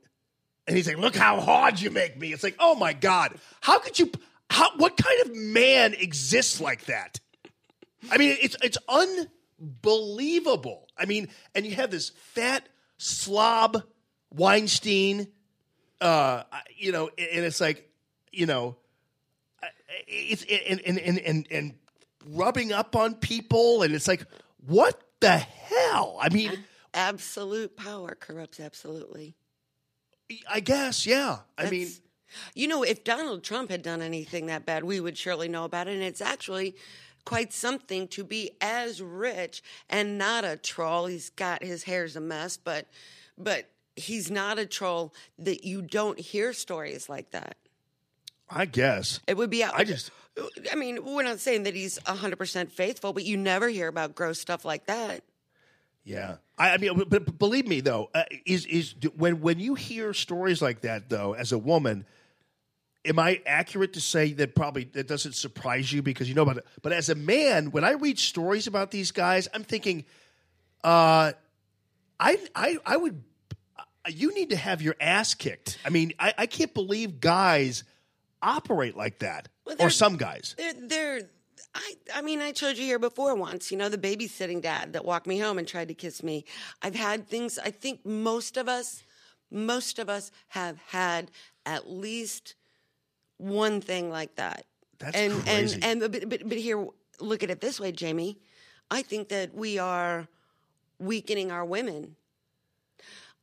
and 0.67 0.77
he's 0.77 0.89
like 0.89 0.99
look 0.99 1.15
how 1.15 1.41
hard 1.41 1.81
you 1.81 1.91
make 1.91 2.19
me. 2.19 2.33
It's 2.33 2.43
like 2.43 2.57
oh 2.59 2.75
my 2.75 2.93
god. 2.93 3.39
How 3.61 3.79
could 3.79 3.99
you 3.99 4.11
how 4.51 4.77
what 4.79 4.97
kind 4.97 5.21
of 5.23 5.37
man 5.37 5.95
exists 5.95 6.61
like 6.61 6.87
that? 6.87 7.21
I 8.11 8.19
mean 8.19 8.37
it's 8.41 8.57
it's 8.63 8.79
unbelievable 9.61 10.87
i 10.99 11.05
mean 11.05 11.29
and 11.55 11.65
you 11.67 11.75
have 11.75 11.91
this 11.91 12.11
fat 12.11 12.69
slob 12.99 13.83
weinstein 14.31 15.29
uh 16.01 16.43
you 16.77 16.93
know 16.93 17.09
and 17.19 17.45
it's 17.45 17.61
like 17.61 17.91
you 18.33 18.47
know 18.47 18.77
it's 20.07 20.45
and 20.69 20.81
and 20.81 20.99
and 20.99 21.19
and, 21.19 21.47
and 21.51 21.75
rubbing 22.29 22.73
up 22.73 22.97
on 22.97 23.15
people 23.15 23.83
and 23.83 23.95
it's 23.95 24.09
like 24.09 24.27
what 24.67 25.01
the 25.21 25.39
hell? 25.39 26.19
I 26.21 26.29
mean, 26.29 26.53
Absolute 26.95 27.77
power 27.77 28.17
corrupts 28.19 28.59
absolutely. 28.59 29.37
I 30.51 30.61
guess, 30.61 31.07
yeah. 31.07 31.39
I 31.57 31.71
mean, 31.71 31.89
you 32.55 32.67
know, 32.69 32.83
if 32.83 33.05
Donald 33.05 33.45
Trump 33.45 33.71
had 33.71 33.83
done 33.83 34.03
anything 34.03 34.47
that 34.47 34.67
bad, 34.67 34.83
we 34.83 34.99
would 34.99 35.17
surely 35.17 35.47
know 35.47 35.65
about 35.65 35.89
it. 35.89 35.93
And 35.93 36.03
it's 36.03 36.21
actually 36.21 36.75
quite 37.27 37.53
something 37.53 38.09
to 38.09 38.25
be 38.25 38.53
as 38.63 39.03
rich 39.03 39.63
and 39.91 40.17
not 40.17 40.45
a 40.47 40.57
troll. 40.57 41.05
He's 41.07 41.29
got 41.29 41.63
his 41.63 41.83
hair's 41.83 42.17
a 42.17 42.21
mess, 42.21 42.57
but 42.57 42.87
but 43.37 43.69
he's 43.97 44.31
not 44.31 44.59
a 44.59 44.65
troll 44.65 45.13
that 45.39 45.65
you 45.65 45.83
don't 45.83 46.19
hear 46.19 46.55
stories 46.55 47.11
like 47.11 47.33
that. 47.33 47.59
I 48.49 48.65
guess. 48.65 49.21
It 49.27 49.37
would 49.37 49.51
be. 49.51 49.63
I 49.65 49.85
just- 49.85 50.11
I 50.71 50.77
mean, 50.77 51.03
we're 51.03 51.23
not 51.23 51.41
saying 51.41 51.63
that 51.65 51.75
he's 51.75 51.99
hundred 52.07 52.37
percent 52.37 52.71
faithful, 52.71 53.13
but 53.13 53.25
you 53.25 53.37
never 53.37 53.69
hear 53.69 53.89
about 53.89 54.15
gross 54.15 54.39
stuff 54.39 54.65
like 54.65 54.87
that. 54.87 55.23
Yeah, 56.05 56.37
I, 56.57 56.71
I 56.75 56.77
mean, 56.77 56.97
but, 56.97 57.09
but 57.09 57.39
believe 57.39 57.67
me 57.67 57.81
though, 57.81 58.11
uh, 58.15 58.25
is 58.45 58.65
is 58.67 58.95
when 59.17 59.41
when 59.41 59.59
you 59.59 59.75
hear 59.75 60.13
stories 60.15 60.63
like 60.63 60.83
that 60.83 61.09
though, 61.09 61.33
as 61.33 61.53
a 61.53 61.59
woman, 61.59 62.07
am 63.07 63.19
I 63.19 63.41
accurate 63.47 63.93
to 63.95 64.01
say 64.01 64.33
that 64.35 64.55
probably 64.55 64.85
that 64.93 65.07
doesn't 65.09 65.35
surprise 65.35 65.93
you 65.93 66.03
because 66.03 66.29
you 66.29 66.35
know 66.35 66.43
about 66.43 66.59
it? 66.59 66.67
But 66.83 66.93
as 66.93 67.09
a 67.09 67.15
man, 67.15 67.71
when 67.71 67.85
I 67.85 67.93
read 67.93 68.19
stories 68.19 68.67
about 68.67 68.91
these 68.91 69.13
guys, 69.13 69.49
I'm 69.55 69.65
thinking, 69.65 70.05
uh, 70.85 71.33
I 72.21 72.39
I 72.55 72.79
I 72.85 72.97
would. 72.97 73.23
uh, 73.79 73.83
You 74.09 74.35
need 74.35 74.51
to 74.51 74.57
have 74.57 74.83
your 74.83 74.97
ass 75.01 75.35
kicked. 75.35 75.79
I 75.85 75.91
mean, 75.91 76.13
I, 76.19 76.35
I 76.39 76.47
can't 76.47 76.73
believe 76.75 77.21
guys 77.21 77.85
operate 78.43 78.97
like 78.97 79.19
that, 79.21 79.49
Well, 79.65 79.77
or 79.81 79.91
some 79.91 80.17
guys. 80.17 80.55
They're, 80.59 80.75
they're 80.75 81.21
I, 81.75 81.95
I 82.15 82.23
mean, 82.23 82.41
I 82.41 82.53
told 82.53 82.79
you 82.79 82.85
here 82.85 82.99
before 82.99 83.35
once, 83.35 83.71
you 83.71 83.77
know, 83.77 83.89
the 83.89 83.99
babysitting 83.99 84.63
dad 84.63 84.93
that 84.95 85.05
walked 85.05 85.27
me 85.27 85.39
home 85.39 85.59
and 85.59 85.67
tried 85.69 85.89
to 85.89 85.95
kiss 85.95 86.23
me. 86.23 86.45
I've 86.83 86.95
had 86.95 87.29
things, 87.29 87.59
I 87.59 87.71
think 87.71 88.05
most 88.05 88.57
of 88.57 88.67
us, 88.69 89.03
most 89.51 89.99
of 89.99 90.09
us 90.09 90.31
have 90.49 90.79
had 90.89 91.31
at 91.65 91.89
least 91.91 92.55
one 93.39 93.81
thing 93.81 94.11
like 94.11 94.35
that. 94.37 94.65
That's 94.99 95.17
and, 95.17 95.33
crazy. 95.45 95.81
And, 95.83 96.03
and, 96.03 96.13
but, 96.13 96.29
but, 96.29 96.49
but 96.49 96.59
here, 96.59 96.87
look 97.21 97.43
at 97.43 97.51
it 97.51 97.61
this 97.61 97.79
way, 97.79 97.93
Jamie. 97.93 98.39
I 98.91 99.03
think 99.03 99.29
that 99.29 99.55
we 99.55 99.79
are 99.79 100.29
weakening 100.99 101.51
our 101.51 101.65
women. 101.65 102.17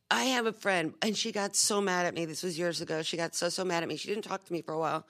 I 0.09 0.25
have 0.25 0.45
a 0.45 0.53
friend, 0.53 0.93
and 1.01 1.17
she 1.17 1.31
got 1.31 1.55
so 1.55 1.81
mad 1.81 2.05
at 2.05 2.13
me. 2.13 2.25
This 2.25 2.43
was 2.43 2.57
years 2.57 2.81
ago. 2.81 3.01
She 3.01 3.17
got 3.17 3.35
so, 3.35 3.49
so 3.49 3.63
mad 3.63 3.83
at 3.83 3.89
me. 3.89 3.97
She 3.97 4.07
didn't 4.07 4.23
talk 4.23 4.43
to 4.45 4.53
me 4.53 4.61
for 4.61 4.73
a 4.73 4.79
while. 4.79 5.05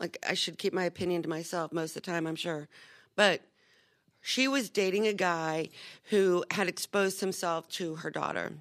Like, 0.00 0.18
I 0.28 0.34
should 0.34 0.58
keep 0.58 0.72
my 0.72 0.84
opinion 0.84 1.22
to 1.22 1.28
myself 1.28 1.72
most 1.72 1.96
of 1.96 2.02
the 2.02 2.10
time, 2.10 2.26
I'm 2.26 2.36
sure. 2.36 2.68
But 3.16 3.40
she 4.20 4.48
was 4.48 4.68
dating 4.68 5.06
a 5.06 5.12
guy 5.12 5.70
who 6.04 6.44
had 6.50 6.68
exposed 6.68 7.20
himself 7.20 7.68
to 7.70 7.96
her 7.96 8.10
daughter. 8.10 8.52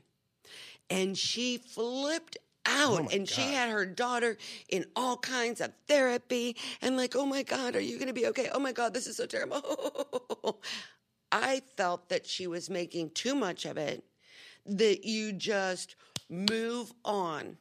And 0.90 1.18
she 1.18 1.58
flipped 1.58 2.38
Oh 2.68 2.98
out 2.98 3.14
and 3.14 3.28
she 3.28 3.42
had 3.42 3.70
her 3.70 3.86
daughter 3.86 4.38
in 4.70 4.86
all 4.96 5.18
kinds 5.18 5.62
of 5.62 5.72
therapy 5.88 6.58
and 6.82 6.98
like, 6.98 7.16
oh 7.16 7.26
my 7.26 7.44
God, 7.44 7.76
are 7.76 7.82
you 7.82 7.96
going 7.96 8.08
to 8.08 8.14
be 8.14 8.28
okay? 8.28 8.50
Oh 8.54 8.60
my 8.60 8.72
God, 8.72 8.94
this 8.94 9.08
is 9.08 9.18
so 9.18 9.26
terrible. 9.26 10.62
I 11.32 11.62
felt 11.76 12.10
that 12.10 12.26
she 12.26 12.48
was 12.48 12.70
making 12.70 13.12
too 13.12 13.36
much 13.36 13.66
of 13.66 13.78
it, 13.78 14.04
that 14.66 15.06
you 15.06 15.34
just 15.34 15.96
move 16.30 16.94
on. 17.04 17.58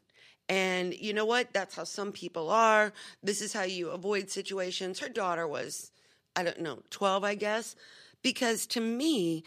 And 0.48 0.94
you 0.94 1.12
know 1.12 1.24
what? 1.24 1.52
That's 1.52 1.74
how 1.74 1.84
some 1.84 2.12
people 2.12 2.50
are. 2.50 2.92
This 3.22 3.40
is 3.40 3.52
how 3.52 3.64
you 3.64 3.90
avoid 3.90 4.30
situations. 4.30 5.00
Her 5.00 5.08
daughter 5.08 5.46
was, 5.46 5.90
I 6.36 6.44
don't 6.44 6.60
know, 6.60 6.82
12, 6.90 7.24
I 7.24 7.34
guess. 7.34 7.74
Because 8.22 8.66
to 8.66 8.80
me, 8.80 9.44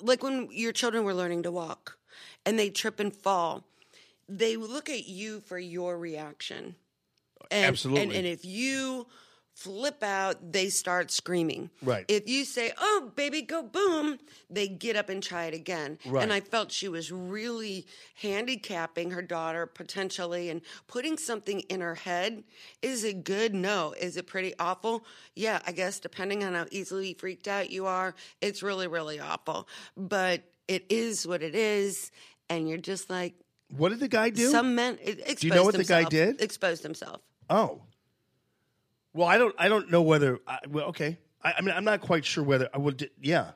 like 0.00 0.22
when 0.22 0.48
your 0.50 0.72
children 0.72 1.04
were 1.04 1.14
learning 1.14 1.42
to 1.44 1.50
walk 1.50 1.98
and 2.44 2.58
they 2.58 2.70
trip 2.70 3.00
and 3.00 3.14
fall, 3.14 3.64
they 4.28 4.56
look 4.56 4.88
at 4.88 5.06
you 5.06 5.40
for 5.40 5.58
your 5.58 5.98
reaction. 5.98 6.76
And, 7.50 7.66
Absolutely. 7.66 8.02
And, 8.02 8.12
and 8.12 8.26
if 8.26 8.44
you 8.44 9.06
flip 9.54 10.02
out, 10.02 10.52
they 10.52 10.68
start 10.68 11.10
screaming. 11.10 11.70
Right. 11.80 12.04
If 12.08 12.28
you 12.28 12.44
say, 12.44 12.72
oh, 12.76 13.12
baby, 13.14 13.40
go 13.42 13.62
boom, 13.62 14.18
they 14.50 14.66
get 14.66 14.96
up 14.96 15.08
and 15.08 15.22
try 15.22 15.44
it 15.44 15.54
again. 15.54 15.98
Right. 16.04 16.22
And 16.22 16.32
I 16.32 16.40
felt 16.40 16.72
she 16.72 16.88
was 16.88 17.12
really 17.12 17.86
handicapping 18.16 19.12
her 19.12 19.22
daughter 19.22 19.66
potentially 19.66 20.50
and 20.50 20.60
putting 20.88 21.16
something 21.16 21.60
in 21.60 21.80
her 21.80 21.94
head. 21.94 22.42
Is 22.82 23.04
it 23.04 23.24
good? 23.24 23.54
No. 23.54 23.94
Is 23.98 24.16
it 24.16 24.26
pretty 24.26 24.54
awful? 24.58 25.04
Yeah, 25.36 25.60
I 25.66 25.72
guess 25.72 26.00
depending 26.00 26.42
on 26.42 26.54
how 26.54 26.66
easily 26.72 27.14
freaked 27.14 27.46
out 27.46 27.70
you 27.70 27.86
are, 27.86 28.14
it's 28.40 28.62
really, 28.62 28.88
really 28.88 29.20
awful. 29.20 29.68
But 29.96 30.42
it 30.66 30.84
is 30.90 31.26
what 31.26 31.42
it 31.42 31.54
is. 31.54 32.10
And 32.50 32.68
you're 32.68 32.78
just 32.78 33.08
like, 33.08 33.34
What 33.68 33.90
did 33.90 34.00
the 34.00 34.08
guy 34.08 34.30
do? 34.30 34.50
some 34.50 34.74
men. 34.74 34.98
Exposed 35.02 35.40
Do 35.40 35.46
you 35.46 35.54
know 35.54 35.64
what 35.64 35.74
the 35.74 35.84
guy 35.84 36.04
did? 36.04 36.40
Exposed 36.40 36.82
himself. 36.82 37.20
Oh. 37.50 37.82
Well, 39.12 39.28
I 39.28 39.38
don't. 39.38 39.54
I 39.58 39.68
don't 39.68 39.90
know 39.90 40.02
whether. 40.02 40.40
I, 40.46 40.58
well, 40.68 40.86
okay. 40.86 41.18
I, 41.42 41.54
I 41.58 41.60
mean, 41.60 41.74
I'm 41.74 41.84
not 41.84 42.00
quite 42.00 42.24
sure 42.24 42.44
whether 42.44 42.68
I 42.72 42.78
would. 42.78 43.10
Yeah. 43.20 43.52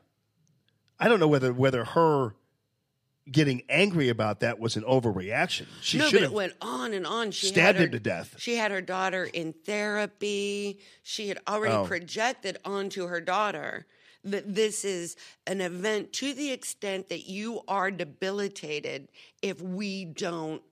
I 1.00 1.08
don't 1.08 1.20
know 1.20 1.28
whether 1.28 1.52
whether 1.52 1.84
her 1.84 2.34
getting 3.30 3.62
angry 3.68 4.08
about 4.08 4.40
that 4.40 4.58
was 4.58 4.76
an 4.76 4.82
overreaction. 4.84 5.66
She 5.82 5.98
no, 5.98 6.04
should 6.06 6.16
but 6.16 6.22
have 6.22 6.32
it 6.32 6.34
went 6.34 6.54
on 6.60 6.94
and 6.94 7.06
on. 7.06 7.30
She 7.30 7.48
stabbed 7.48 7.66
had 7.66 7.76
her, 7.76 7.82
him 7.84 7.90
to 7.92 8.00
death. 8.00 8.34
She 8.38 8.56
had 8.56 8.70
her 8.70 8.80
daughter 8.80 9.24
in 9.24 9.52
therapy. 9.52 10.80
She 11.02 11.28
had 11.28 11.38
already 11.46 11.74
Oh. 11.74 11.84
projected 11.84 12.58
onto 12.64 13.06
her 13.06 13.20
daughter 13.20 13.86
that 14.24 14.54
this 14.54 14.84
is 14.84 15.16
an 15.46 15.60
event 15.60 16.12
to 16.14 16.34
the 16.34 16.50
extent 16.50 17.08
that 17.08 17.28
you 17.28 17.62
are 17.68 17.90
debilitated 17.90 19.08
if 19.42 19.60
we 19.60 20.04
don't 20.04 20.62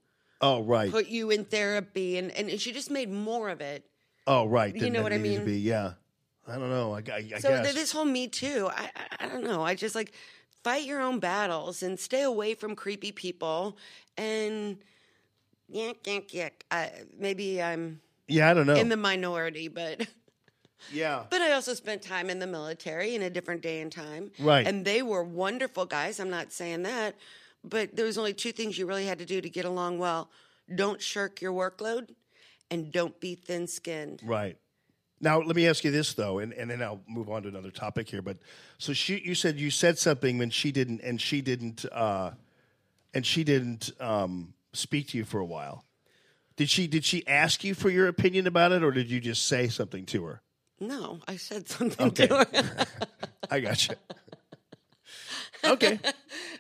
Oh 0.41 0.63
right. 0.63 0.91
put 0.91 1.07
you 1.09 1.31
in 1.31 1.45
therapy. 1.45 2.19
And, 2.19 2.31
and 2.33 2.61
she 2.61 2.73
just 2.73 2.91
made 2.91 3.11
more 3.11 3.49
of 3.49 3.61
it. 3.61 3.85
oh 4.27 4.47
right. 4.47 4.75
You 4.75 4.91
know 4.91 5.03
what 5.03 5.13
I 5.13 5.19
mean? 5.19 5.45
be. 5.45 5.59
Yeah. 5.59 5.93
I 6.49 6.57
don't 6.57 6.71
know. 6.71 6.93
I, 6.95 6.99
I, 6.99 7.31
I 7.35 7.39
so 7.39 7.49
guess. 7.51 7.75
this 7.75 7.91
whole 7.93 8.05
Me 8.05 8.29
Too, 8.29 8.69
I, 8.73 8.91
I, 8.95 9.25
I 9.25 9.29
don't 9.29 9.43
know. 9.43 9.65
I 9.65 9.75
just 9.75 9.95
like 9.95 10.13
fight 10.63 10.85
your 10.85 11.01
own 11.01 11.19
battles 11.19 11.83
and 11.83 11.99
stay 11.99 12.23
away 12.23 12.55
from 12.55 12.77
creepy 12.77 13.13
people. 13.13 13.77
And 14.17 14.79
yeah, 15.69 15.93
yeah, 16.05 16.21
yeah. 16.31 16.49
I, 16.71 16.91
maybe 17.19 17.63
I'm 17.63 18.01
yeah, 18.29 18.51
I 18.51 18.55
don't 18.55 18.67
know. 18.67 18.75
in 18.75 18.89
the 18.89 18.97
minority, 18.97 19.69
but 19.69 20.07
yeah. 20.93 21.25
but 21.31 21.41
I 21.41 21.53
also 21.53 21.75
spent 21.75 22.03
time 22.03 22.31
in 22.31 22.39
the 22.39 22.47
military 22.47 23.15
in 23.15 23.23
a 23.23 23.31
different 23.31 23.63
day 23.63 23.81
and 23.81 23.91
time. 23.91 24.31
Right. 24.39 24.67
And 24.67 24.85
they 24.85 25.03
were 25.03 25.25
wonderful 25.25 25.87
guys. 25.87 26.21
I'm 26.21 26.31
not 26.31 26.53
saying 26.53 26.83
that, 26.83 27.15
but 27.65 27.97
there 27.97 28.05
was 28.05 28.19
only 28.19 28.35
two 28.35 28.53
things 28.53 28.79
you 28.79 28.87
really 28.87 29.07
had 29.07 29.19
to 29.19 29.27
do 29.27 29.41
to 29.41 29.49
get 29.49 29.65
along 29.65 29.99
well. 29.99 30.31
Don't 30.75 31.01
shirk 31.01 31.41
your 31.41 31.53
workload 31.53 32.11
and 32.71 32.93
don't 32.93 33.19
be 33.21 33.35
thin-skinned. 33.35 34.23
Right. 34.25 34.57
Now, 35.21 35.41
let 35.41 35.57
me 35.57 35.67
ask 35.67 35.83
you 35.83 35.91
this 35.91 36.13
though, 36.13 36.41
and, 36.41 36.53
and 36.53 36.71
then 36.71 36.83
I'll 36.83 37.01
move 37.09 37.31
on 37.31 37.43
to 37.45 37.49
another 37.49 37.71
topic 37.71 38.09
here. 38.09 38.21
But 38.21 38.37
so 38.79 38.93
she, 38.93 39.19
you 39.19 39.35
said 39.35 39.59
you 39.59 39.71
said 39.71 39.99
something 39.99 40.37
when 40.39 40.51
she 40.51 40.73
didn't, 40.73 41.01
and 41.01 41.21
she 41.21 41.41
didn't, 41.41 41.87
uh, 41.91 42.33
and 43.15 43.25
she 43.25 43.43
didn't 43.43 43.93
um, 43.99 44.53
speak 44.75 45.09
to 45.09 45.19
you 45.19 45.25
for 45.25 45.41
a 45.41 45.45
while. 45.45 45.85
Did 46.57 46.69
she? 46.69 46.87
Did 46.87 47.05
she 47.05 47.27
ask 47.27 47.65
you 47.65 47.75
for 47.75 47.89
your 47.89 48.09
opinion 48.09 48.47
about 48.47 48.73
it, 48.73 48.83
or 48.83 48.91
did 48.91 49.11
you 49.11 49.21
just 49.21 49.47
say 49.47 49.69
something 49.69 50.05
to 50.07 50.25
her? 50.25 50.43
No, 50.81 51.21
I 51.27 51.37
said 51.37 51.69
something 51.69 52.09
Okay. 52.09 52.27
to 52.29 52.37
her. 52.39 52.87
I 53.51 53.61
got 53.61 53.89
you. 53.89 53.95
Okay. 55.65 55.99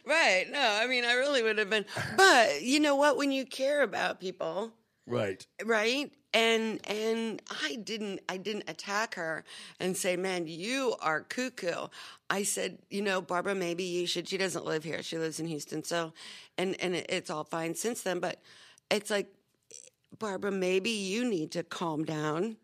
right. 0.05 0.47
No, 0.51 0.59
I 0.61 0.86
mean, 0.89 1.05
I 1.05 1.12
really 1.15 1.43
would 1.43 1.59
have 1.59 1.70
been. 1.70 1.85
But 2.17 2.62
you 2.62 2.81
know 2.81 2.97
what? 2.97 3.17
When 3.17 3.31
you 3.31 3.45
care 3.47 3.83
about 3.83 4.20
people, 4.20 4.73
Right. 5.07 5.47
right 5.65 6.11
and 6.35 6.81
and 6.89 7.41
i 7.62 7.77
didn't 7.85 8.19
i 8.28 8.36
didn't 8.36 8.65
attack 8.69 9.15
her 9.15 9.45
and 9.78 9.97
say 9.97 10.17
man 10.17 10.49
you 10.49 10.97
are 11.01 11.20
cuckoo 11.23 11.86
i 12.28 12.43
said 12.43 12.78
you 12.91 13.01
know 13.01 13.20
barbara 13.23 13.55
maybe 13.55 13.85
you 13.85 14.05
should 14.09 14.28
she 14.28 14.36
doesn't 14.36 14.67
live 14.67 14.83
here 14.83 15.01
she 15.05 15.17
lives 15.17 15.39
in 15.39 15.47
houston 15.47 15.85
so 15.85 16.12
and 16.59 16.75
and 16.81 16.97
it's 16.97 17.31
all 17.31 17.45
fine 17.45 17.77
since 17.77 18.03
then 18.03 18.19
but 18.19 18.41
it's 18.91 19.09
like 19.11 19.28
barbara 20.19 20.51
maybe 20.51 20.91
you 20.91 21.25
need 21.25 21.53
to 21.53 21.62
calm 21.62 22.05
down 22.05 22.57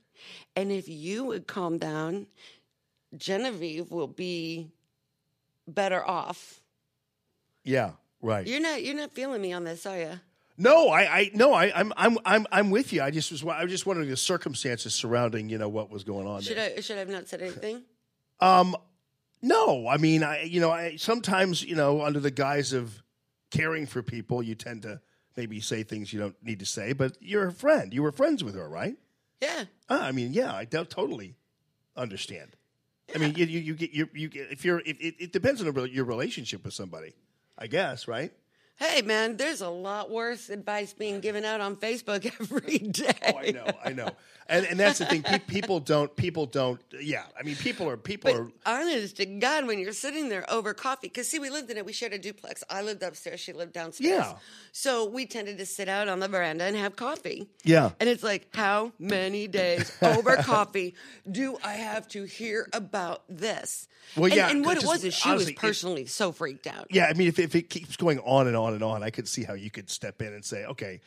and 0.57 0.71
if 0.73 0.89
you 0.89 1.25
would 1.25 1.47
calm 1.47 1.79
down 1.79 2.27
genevieve 3.17 3.91
will 3.91 4.07
be 4.07 4.71
better 5.69 6.05
off 6.05 6.61
Yeah. 7.65 7.93
Right. 8.21 8.47
you're 8.47 8.61
not 8.61 8.83
you're 8.85 8.95
not 8.95 9.13
feeling 9.13 9.43
me 9.43 9.53
on 9.53 9.65
this 9.65 9.85
are 9.87 9.99
you 9.99 10.21
No, 10.59 10.89
I, 10.89 11.03
I 11.03 11.31
no, 11.35 11.55
I, 11.55 11.73
I'm, 11.75 11.93
I'm, 11.97 12.19
I'm, 12.25 12.47
I'm 12.53 12.71
with 12.71 12.93
you. 12.93 13.03
I 13.03 13.11
just 13.11 13.33
was, 13.33 13.43
I 13.43 13.63
was 13.65 13.71
just 13.73 13.87
wondering 13.87 14.09
the 14.11 14.17
circumstances 14.17 14.95
surrounding, 14.95 15.49
you 15.49 15.59
know, 15.59 15.69
what 15.69 15.91
was 15.91 16.05
going 16.05 16.27
on. 16.27 16.43
should 16.43 16.57
there. 16.57 16.73
i 16.77 16.81
should 16.81 16.97
i 16.97 17.01
have 17.01 17.09
not 17.09 17.27
said 17.27 17.41
anything 17.43 17.83
Um, 18.39 18.77
no, 19.41 19.89
I 19.89 19.97
mean, 19.97 20.23
I, 20.23 20.43
you 20.43 20.61
know, 20.61 20.71
I 20.71 20.97
sometimes, 20.97 21.65
you 21.65 21.75
know, 21.75 22.03
under 22.03 22.21
the 22.21 22.31
guise 22.31 22.73
of 22.73 23.03
caring 23.51 23.87
for 23.87 24.03
people, 24.03 24.41
you 24.43 24.55
tend 24.55 24.83
to 24.83 25.01
maybe 25.37 25.59
say 25.61 25.83
things 25.83 26.13
you 26.13 26.21
don't 26.21 26.37
need 26.43 26.61
to 26.61 26.67
say. 26.67 26.93
But 26.93 27.17
you're 27.21 27.49
a 27.49 27.53
friend. 27.53 27.93
You 27.93 28.03
were 28.05 28.13
friends 28.13 28.45
with 28.45 28.55
her, 28.55 28.69
right? 28.69 28.97
Yeah 29.43 29.65
Ah, 29.91 30.07
I 30.07 30.13
mean, 30.13 30.33
yeah, 30.33 30.55
I 30.55 30.65
don't 30.65 30.89
totally 30.89 31.35
understand. 31.97 32.57
I 33.15 33.19
mean, 33.19 33.35
you 33.35 33.45
you, 33.45 33.61
you 33.61 33.75
get 33.75 33.91
you 33.93 34.09
you 34.15 34.29
get 34.29 34.51
if 34.51 34.65
you're 34.65 34.81
if, 34.81 34.99
it, 35.01 35.17
it 35.19 35.33
depends 35.33 35.61
on 35.61 35.73
the 35.73 35.83
your 35.91 36.07
relationship 36.07 36.65
with 36.65 36.73
somebody, 36.73 37.15
I 37.59 37.67
guess, 37.67 38.09
right? 38.09 38.33
Hey, 38.77 39.03
man, 39.03 39.37
there's 39.37 39.61
a 39.61 39.69
lot 39.69 40.11
worse 40.11 40.49
advice 40.49 40.95
being 40.95 41.21
given 41.21 41.45
out 41.45 41.61
on 41.61 41.77
Facebook 41.77 42.25
every 42.41 42.79
day. 42.79 43.13
Oh, 43.27 43.39
I 43.39 43.51
know, 43.51 43.67
I 43.85 43.93
know, 43.93 44.09
and 44.49 44.67
and 44.67 44.79
that's 44.81 44.99
the 44.99 45.07
thing. 45.07 45.23
Pe- 45.23 45.39
people 45.39 45.81
don't. 45.81 46.15
People 46.17 46.47
don't. 46.47 46.81
Yeah, 47.01 47.25
I 47.39 47.43
mean, 47.43 47.57
people 47.57 47.89
are 47.89 47.97
people 47.97 48.31
But 48.33 48.41
are. 48.41 48.51
honest 48.81 49.17
to 49.19 49.27
God, 49.27 49.67
when 49.67 49.79
you're 49.79 49.93
sitting 49.93 50.29
there 50.29 50.45
over 50.51 50.75
coffee, 50.75 51.09
because 51.09 51.29
see, 51.29 51.39
we 51.39 51.51
lived 51.51 51.71
in 51.71 51.77
it. 51.77 51.85
We 51.87 51.93
shared 51.93 52.13
a 52.13 52.19
duplex. 52.19 52.63
I 52.69 52.83
lived 52.83 53.03
upstairs. 53.03 53.41
She 53.41 53.53
lived 53.53 53.73
downstairs. 53.73 54.11
Yeah. 54.11 54.35
So 54.73 55.09
we 55.09 55.27
tended 55.27 55.59
to 55.59 55.67
sit 55.67 55.89
out 55.89 56.09
on 56.09 56.21
the 56.21 56.29
veranda 56.29 56.65
and 56.65 56.77
have 56.77 56.97
coffee. 56.97 57.49
Yeah. 57.65 57.91
And 58.01 58.09
it's 58.09 58.23
like, 58.23 58.49
how 58.55 58.93
many 58.99 59.49
days 59.49 59.93
over 60.03 60.37
coffee 60.43 60.95
do 61.31 61.57
I 61.65 61.75
have 61.75 62.09
to 62.09 62.25
hear 62.25 62.69
about 62.73 63.23
this? 63.29 63.89
Well, 64.17 64.27
And- 64.27 64.35
yeah, 64.35 64.49
And, 64.51 64.65
what 64.65 64.77
it 64.77 64.85
was 64.85 65.05
is 65.05 65.15
she 65.15 65.29
honestly, 65.31 65.53
was 65.55 65.61
personally 65.61 66.07
so 66.07 66.33
freaked 66.33 66.67
out. 66.67 66.89
Yeah, 66.91 67.07
I 67.07 67.15
mean, 67.15 67.29
if 67.29 67.39
if 67.39 67.55
it 67.55 67.71
keeps 67.71 67.97
going 67.97 68.19
on 68.21 68.47
and 68.49 68.57
on 68.57 68.75
and 68.75 68.83
on, 68.83 69.03
I 69.03 69.11
could 69.11 69.29
see 69.29 69.45
how 69.45 69.55
you 69.55 69.71
could 69.71 69.89
step 69.89 70.21
in 70.21 70.33
and 70.35 70.45
say, 70.45 70.65
okay, 70.67 71.01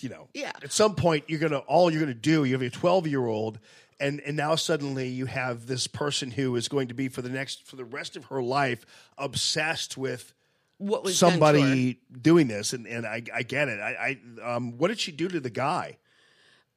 you 0.00 0.08
know, 0.08 0.28
Yeah. 0.34 0.52
At 0.62 0.72
some 0.72 0.94
point, 0.94 1.24
you're 1.28 1.40
gonna 1.40 1.58
all 1.58 1.90
you're 1.90 2.00
gonna 2.00 2.14
do. 2.14 2.44
You 2.44 2.52
have 2.54 2.62
a 2.62 2.70
12 2.70 3.06
year 3.06 3.26
old. 3.26 3.58
And, 3.98 4.20
and 4.20 4.36
now 4.36 4.56
suddenly 4.56 5.08
you 5.08 5.24
have 5.24 5.66
this 5.66 5.86
person 5.86 6.30
who 6.30 6.54
is 6.56 6.68
going 6.68 6.88
to 6.88 6.94
be 6.94 7.08
for 7.08 7.22
the 7.22 7.30
next 7.30 7.66
for 7.66 7.76
the 7.76 7.84
rest 7.84 8.14
of 8.14 8.26
her 8.26 8.42
life 8.42 8.84
obsessed 9.16 9.96
with 9.96 10.34
What 10.76 11.02
was 11.02 11.18
somebody 11.18 12.00
doing 12.20 12.46
this 12.46 12.74
and, 12.74 12.86
and 12.86 13.06
I, 13.06 13.22
I 13.34 13.42
get 13.42 13.68
it 13.68 13.80
I, 13.80 14.18
I 14.44 14.54
um, 14.54 14.76
what 14.76 14.88
did 14.88 15.00
she 15.00 15.12
do 15.12 15.28
to 15.28 15.40
the 15.40 15.48
guy 15.48 15.96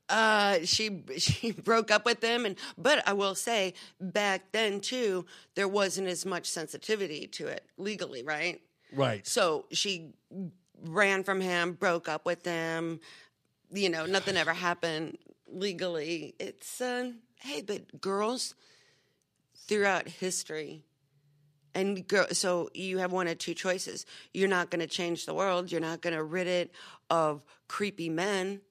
Uh, 0.10 0.60
she 0.64 1.04
she 1.18 1.52
broke 1.70 1.92
up 1.92 2.06
with 2.06 2.24
him, 2.24 2.46
and 2.46 2.56
but 2.78 3.08
I 3.08 3.14
will 3.14 3.36
say 3.36 3.74
back 4.00 4.52
then 4.52 4.80
too, 4.80 5.26
there 5.56 5.68
wasn't 5.68 6.08
as 6.08 6.26
much 6.26 6.48
sensitivity 6.48 7.28
to 7.28 7.48
it 7.48 7.64
legally, 7.78 8.24
right? 8.24 8.60
right 8.94 9.28
So 9.28 9.66
she 9.72 10.14
ran 10.84 11.24
from 11.24 11.42
him, 11.42 11.74
broke 11.74 12.08
up 12.08 12.26
with 12.26 12.46
him. 12.46 13.00
You 13.72 13.90
know, 13.90 14.06
nothing 14.06 14.38
ever 14.38 14.54
happened 14.54 15.18
legally. 15.48 16.36
It's 16.40 16.82
uh, 16.82 17.12
hey, 17.40 17.62
but 17.62 18.02
girls 18.02 18.56
throughout 19.68 20.08
history. 20.08 20.84
And 21.76 22.08
girl, 22.08 22.26
so 22.32 22.70
you 22.74 22.98
have 22.98 23.12
one 23.12 23.28
of 23.28 23.38
two 23.38 23.54
choices. 23.54 24.06
You're 24.34 24.50
not 24.50 24.72
going 24.72 24.80
to 24.80 24.88
change 24.88 25.26
the 25.26 25.34
world. 25.34 25.72
You're 25.72 25.82
not 25.82 26.02
going 26.02 26.16
to 26.16 26.24
rid 26.24 26.48
it 26.48 26.72
of 27.10 27.44
creepy 27.68 28.10
men. 28.10 28.62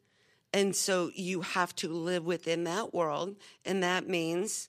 And 0.53 0.75
so 0.75 1.11
you 1.15 1.43
have 1.43 1.75
to 1.77 1.89
live 1.89 2.25
within 2.25 2.65
that 2.65 2.93
world. 2.93 3.37
And 3.65 3.83
that 3.83 4.09
means 4.09 4.69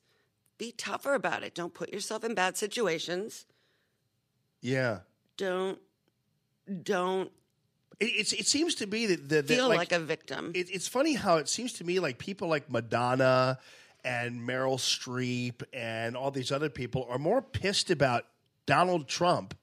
be 0.57 0.71
tougher 0.71 1.15
about 1.15 1.41
it. 1.41 1.55
Don't 1.55 1.73
put 1.73 1.91
yourself 1.91 2.23
in 2.23 2.35
bad 2.35 2.57
situations. 2.57 3.45
yeah 4.61 4.99
Don't, 5.37 5.79
don't 6.83 7.31
it, 7.99 8.05
it's 8.05 8.33
it 8.33 8.47
seems 8.47 8.75
to 8.75 8.87
be 8.87 9.05
that, 9.07 9.29
that, 9.29 9.47
that 9.47 9.53
feel 9.53 9.67
like, 9.67 9.91
a 9.91 9.99
victim. 9.99 10.51
it, 10.55 10.69
it's 10.71 10.87
funny 10.87 11.13
how 11.13 11.37
it 11.37 11.49
seems 11.49 11.73
to 11.73 11.83
me 11.83 11.99
like 11.99 12.17
people 12.17 12.47
like 12.47 12.69
Madonna 12.69 13.59
and 14.03 14.41
Meryl 14.41 14.77
Streep 14.77 15.63
and 15.73 16.15
all 16.15 16.31
these 16.31 16.51
other 16.51 16.69
people 16.69 17.05
are 17.09 17.17
more 17.17 17.41
pissed 17.41 17.91
about 17.91 18.25
Donald 18.65 19.07
Trump 19.07 19.55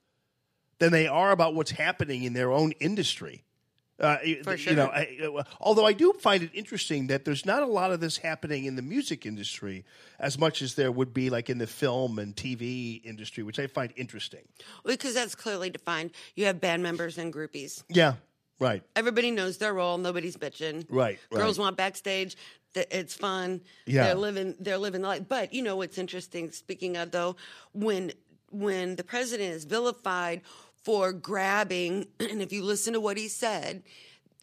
than 0.79 0.91
they 0.91 1.07
are 1.07 1.31
about 1.31 1.55
what's 1.55 1.71
happening 1.71 2.23
in 2.23 2.33
their 2.33 2.51
own 2.51 2.71
industry. 2.73 3.43
Uh, 3.99 4.17
For 4.43 4.51
you 4.51 4.57
sure. 4.57 4.73
know, 4.75 4.87
I, 4.87 5.07
although 5.59 5.85
I 5.85 5.93
do 5.93 6.13
find 6.13 6.43
it 6.43 6.51
interesting 6.53 7.07
that 7.07 7.25
there's 7.25 7.45
not 7.45 7.63
a 7.63 7.65
lot 7.65 7.91
of 7.91 7.99
this 7.99 8.17
happening 8.17 8.65
in 8.65 8.75
the 8.75 8.83
music 8.83 9.25
industry 9.25 9.85
as 10.19 10.37
much 10.37 10.61
as 10.61 10.75
there 10.75 10.91
would 10.91 11.13
be 11.15 11.29
like 11.31 11.49
in 11.49 11.57
the 11.57 11.65
film 11.65 12.19
and 12.19 12.35
TV 12.35 13.03
industry, 13.03 13.41
which 13.43 13.57
I 13.57 13.65
find 13.65 13.91
interesting. 13.95 14.47
because 14.85 15.15
that's 15.15 15.33
clearly 15.33 15.69
defined. 15.71 16.11
You 16.35 16.45
have 16.45 16.61
band 16.61 16.83
members 16.83 17.17
and 17.17 17.33
groupies. 17.33 17.83
Yeah, 17.89 18.13
right. 18.59 18.83
Everybody 18.95 19.31
knows 19.31 19.57
their 19.57 19.73
role. 19.73 19.97
Nobody's 19.97 20.37
bitching. 20.37 20.85
Right, 20.89 21.17
Girls 21.31 21.57
right. 21.57 21.63
want 21.63 21.77
backstage. 21.77 22.35
It's 22.75 23.15
fun. 23.15 23.61
Yeah. 23.87 24.03
They're 24.03 24.15
living. 24.15 24.53
They're 24.59 24.77
living 24.77 25.01
the 25.01 25.07
life. 25.07 25.23
But 25.27 25.53
you 25.53 25.63
know 25.63 25.75
what's 25.77 25.97
interesting? 25.97 26.51
Speaking 26.51 26.97
of 26.97 27.09
though, 27.09 27.35
when 27.73 28.11
when 28.51 28.95
the 28.95 29.03
president 29.03 29.49
is 29.53 29.65
vilified 29.65 30.41
for 30.87 31.11
grabbing, 31.11 32.07
and 32.21 32.41
if 32.41 32.53
you 32.53 32.63
listen 32.63 32.93
to 32.93 33.01
what 33.01 33.17
he 33.17 33.27
said, 33.27 33.83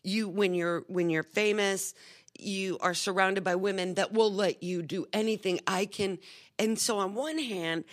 you 0.02 0.28
when 0.28 0.52
you're 0.54 0.84
when 0.88 1.08
you're 1.08 1.22
famous, 1.22 1.94
you 2.38 2.76
are 2.82 2.92
surrounded 2.92 3.42
by 3.42 3.54
women 3.54 3.94
that 3.94 4.12
will 4.12 4.30
let 4.30 4.62
you 4.62 4.82
do 4.82 5.06
anything. 5.14 5.58
I 5.66 5.86
can. 5.86 6.18
And 6.58 6.78
so 6.78 6.98
on 6.98 7.14
one 7.14 7.38
hand, 7.38 7.84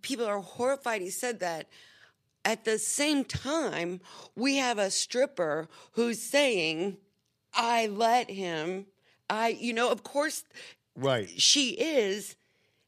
people 0.00 0.24
are 0.24 0.40
horrified 0.40 1.02
he 1.02 1.10
said 1.10 1.40
that. 1.40 1.68
At 2.42 2.64
the 2.64 2.78
same 2.78 3.22
time, 3.22 4.00
we 4.34 4.56
have 4.56 4.78
a 4.78 4.90
stripper 4.90 5.68
who's 5.92 6.22
saying, 6.22 6.96
I 7.52 7.86
let 7.88 8.30
him. 8.30 8.86
I, 9.28 9.48
you 9.48 9.74
know, 9.74 9.90
of 9.90 10.02
course, 10.02 10.44
Right. 10.96 11.28
she 11.38 11.72
is 11.72 12.34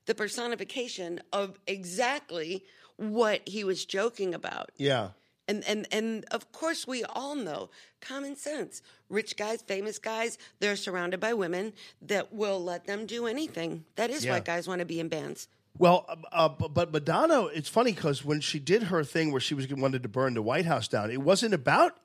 the 0.07 0.15
personification 0.15 1.20
of 1.34 1.58
exactly 1.66 2.65
what 3.10 3.47
he 3.48 3.64
was 3.64 3.84
joking 3.84 4.32
about. 4.34 4.70
Yeah. 4.76 5.08
And 5.48 5.64
and 5.64 5.86
and 5.90 6.24
of 6.31 6.52
course 6.52 6.86
we 6.86 7.02
all 7.05 7.34
know 7.34 7.68
common 8.00 8.36
sense. 8.36 8.81
Rich 9.08 9.36
guys, 9.36 9.60
famous 9.62 9.98
guys, 9.98 10.39
they're 10.60 10.76
surrounded 10.76 11.18
by 11.20 11.34
women 11.34 11.72
that 12.00 12.32
will 12.32 12.62
let 12.62 12.86
them 12.86 13.06
do 13.06 13.26
anything. 13.26 13.84
That 13.97 14.10
is 14.10 14.24
Yeah. 14.24 14.34
why 14.34 14.40
guys 14.40 14.68
want 14.68 14.78
to 14.78 14.84
be 14.86 15.00
in 15.00 15.08
bands. 15.08 15.48
Well, 15.76 16.06
uh, 16.08 16.16
uh, 16.32 16.48
bu- 16.48 16.68
but 16.68 16.92
Madonna, 16.92 17.47
it's 17.47 17.68
funny 17.68 17.92
because 17.92 18.24
when 18.24 18.40
she 18.40 18.58
did 18.60 18.84
her 18.84 19.02
thing 19.02 19.32
where 19.32 19.40
she 19.40 19.55
was 19.55 19.66
wanted 19.68 20.02
to 20.05 20.08
burn 20.08 20.34
the 20.34 20.42
White 20.42 20.66
House 20.66 20.86
down, 20.86 21.10
it 21.10 21.20
wasn't 21.22 21.55
about 21.55 21.98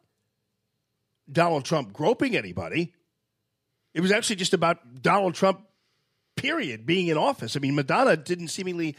Donald 1.32 1.66
Trump 1.66 1.94
groping 1.94 2.36
anybody. 2.36 2.94
It 3.94 4.02
was 4.02 4.12
actually 4.12 4.38
just 4.38 4.54
about 4.54 5.02
Donald 5.02 5.36
Trump, 5.36 5.62
period, 6.36 6.86
being 6.86 7.08
in 7.08 7.18
office. 7.18 7.56
I 7.56 7.60
mean, 7.60 7.76
Madonna 7.76 8.16
didn't 8.18 8.48
seemingly. 8.50 8.96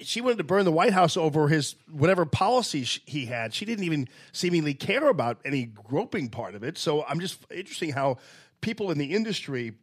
She 0.00 0.20
wanted 0.20 0.38
to 0.38 0.44
burn 0.44 0.64
the 0.64 0.72
White 0.72 0.92
House 0.92 1.16
over 1.16 1.48
his 1.48 1.74
whatever 1.90 2.24
policies 2.24 3.00
he 3.04 3.26
had. 3.26 3.52
She 3.52 3.64
didn't 3.64 3.84
even 3.84 4.08
seemingly 4.32 4.74
care 4.74 5.08
about 5.08 5.40
any 5.44 5.64
groping 5.64 6.28
part 6.28 6.54
of 6.54 6.62
it. 6.62 6.78
So 6.78 7.04
I'm 7.04 7.18
just 7.18 7.38
interesting 7.50 7.90
how 7.90 8.18
people 8.60 8.90
in 8.90 8.98
the 8.98 9.12
industry 9.12 9.74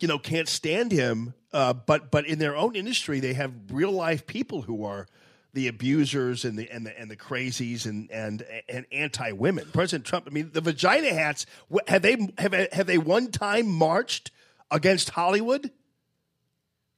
you 0.00 0.08
know 0.08 0.18
can't 0.18 0.48
stand 0.48 0.92
him 0.92 1.34
uh, 1.52 1.72
but 1.72 2.10
but 2.10 2.26
in 2.26 2.38
their 2.38 2.56
own 2.56 2.76
industry 2.76 3.20
they 3.20 3.34
have 3.34 3.52
real 3.70 3.92
life 3.92 4.26
people 4.26 4.62
who 4.62 4.84
are 4.84 5.06
the 5.52 5.68
abusers 5.68 6.44
and 6.44 6.58
the 6.58 6.68
and 6.70 6.84
the 6.84 6.98
and 6.98 7.10
the 7.10 7.16
crazies 7.16 7.86
and 7.86 8.10
and 8.10 8.44
and 8.68 8.86
anti 8.92 9.32
women 9.32 9.66
president 9.72 10.04
trump 10.04 10.26
i 10.26 10.30
mean 10.30 10.50
the 10.52 10.60
vagina 10.60 11.12
hats 11.14 11.46
have 11.86 12.02
they 12.02 12.16
have 12.38 12.52
have 12.72 12.86
they 12.86 12.98
one 12.98 13.30
time 13.30 13.66
marched 13.68 14.30
against 14.70 15.10
hollywood 15.10 15.70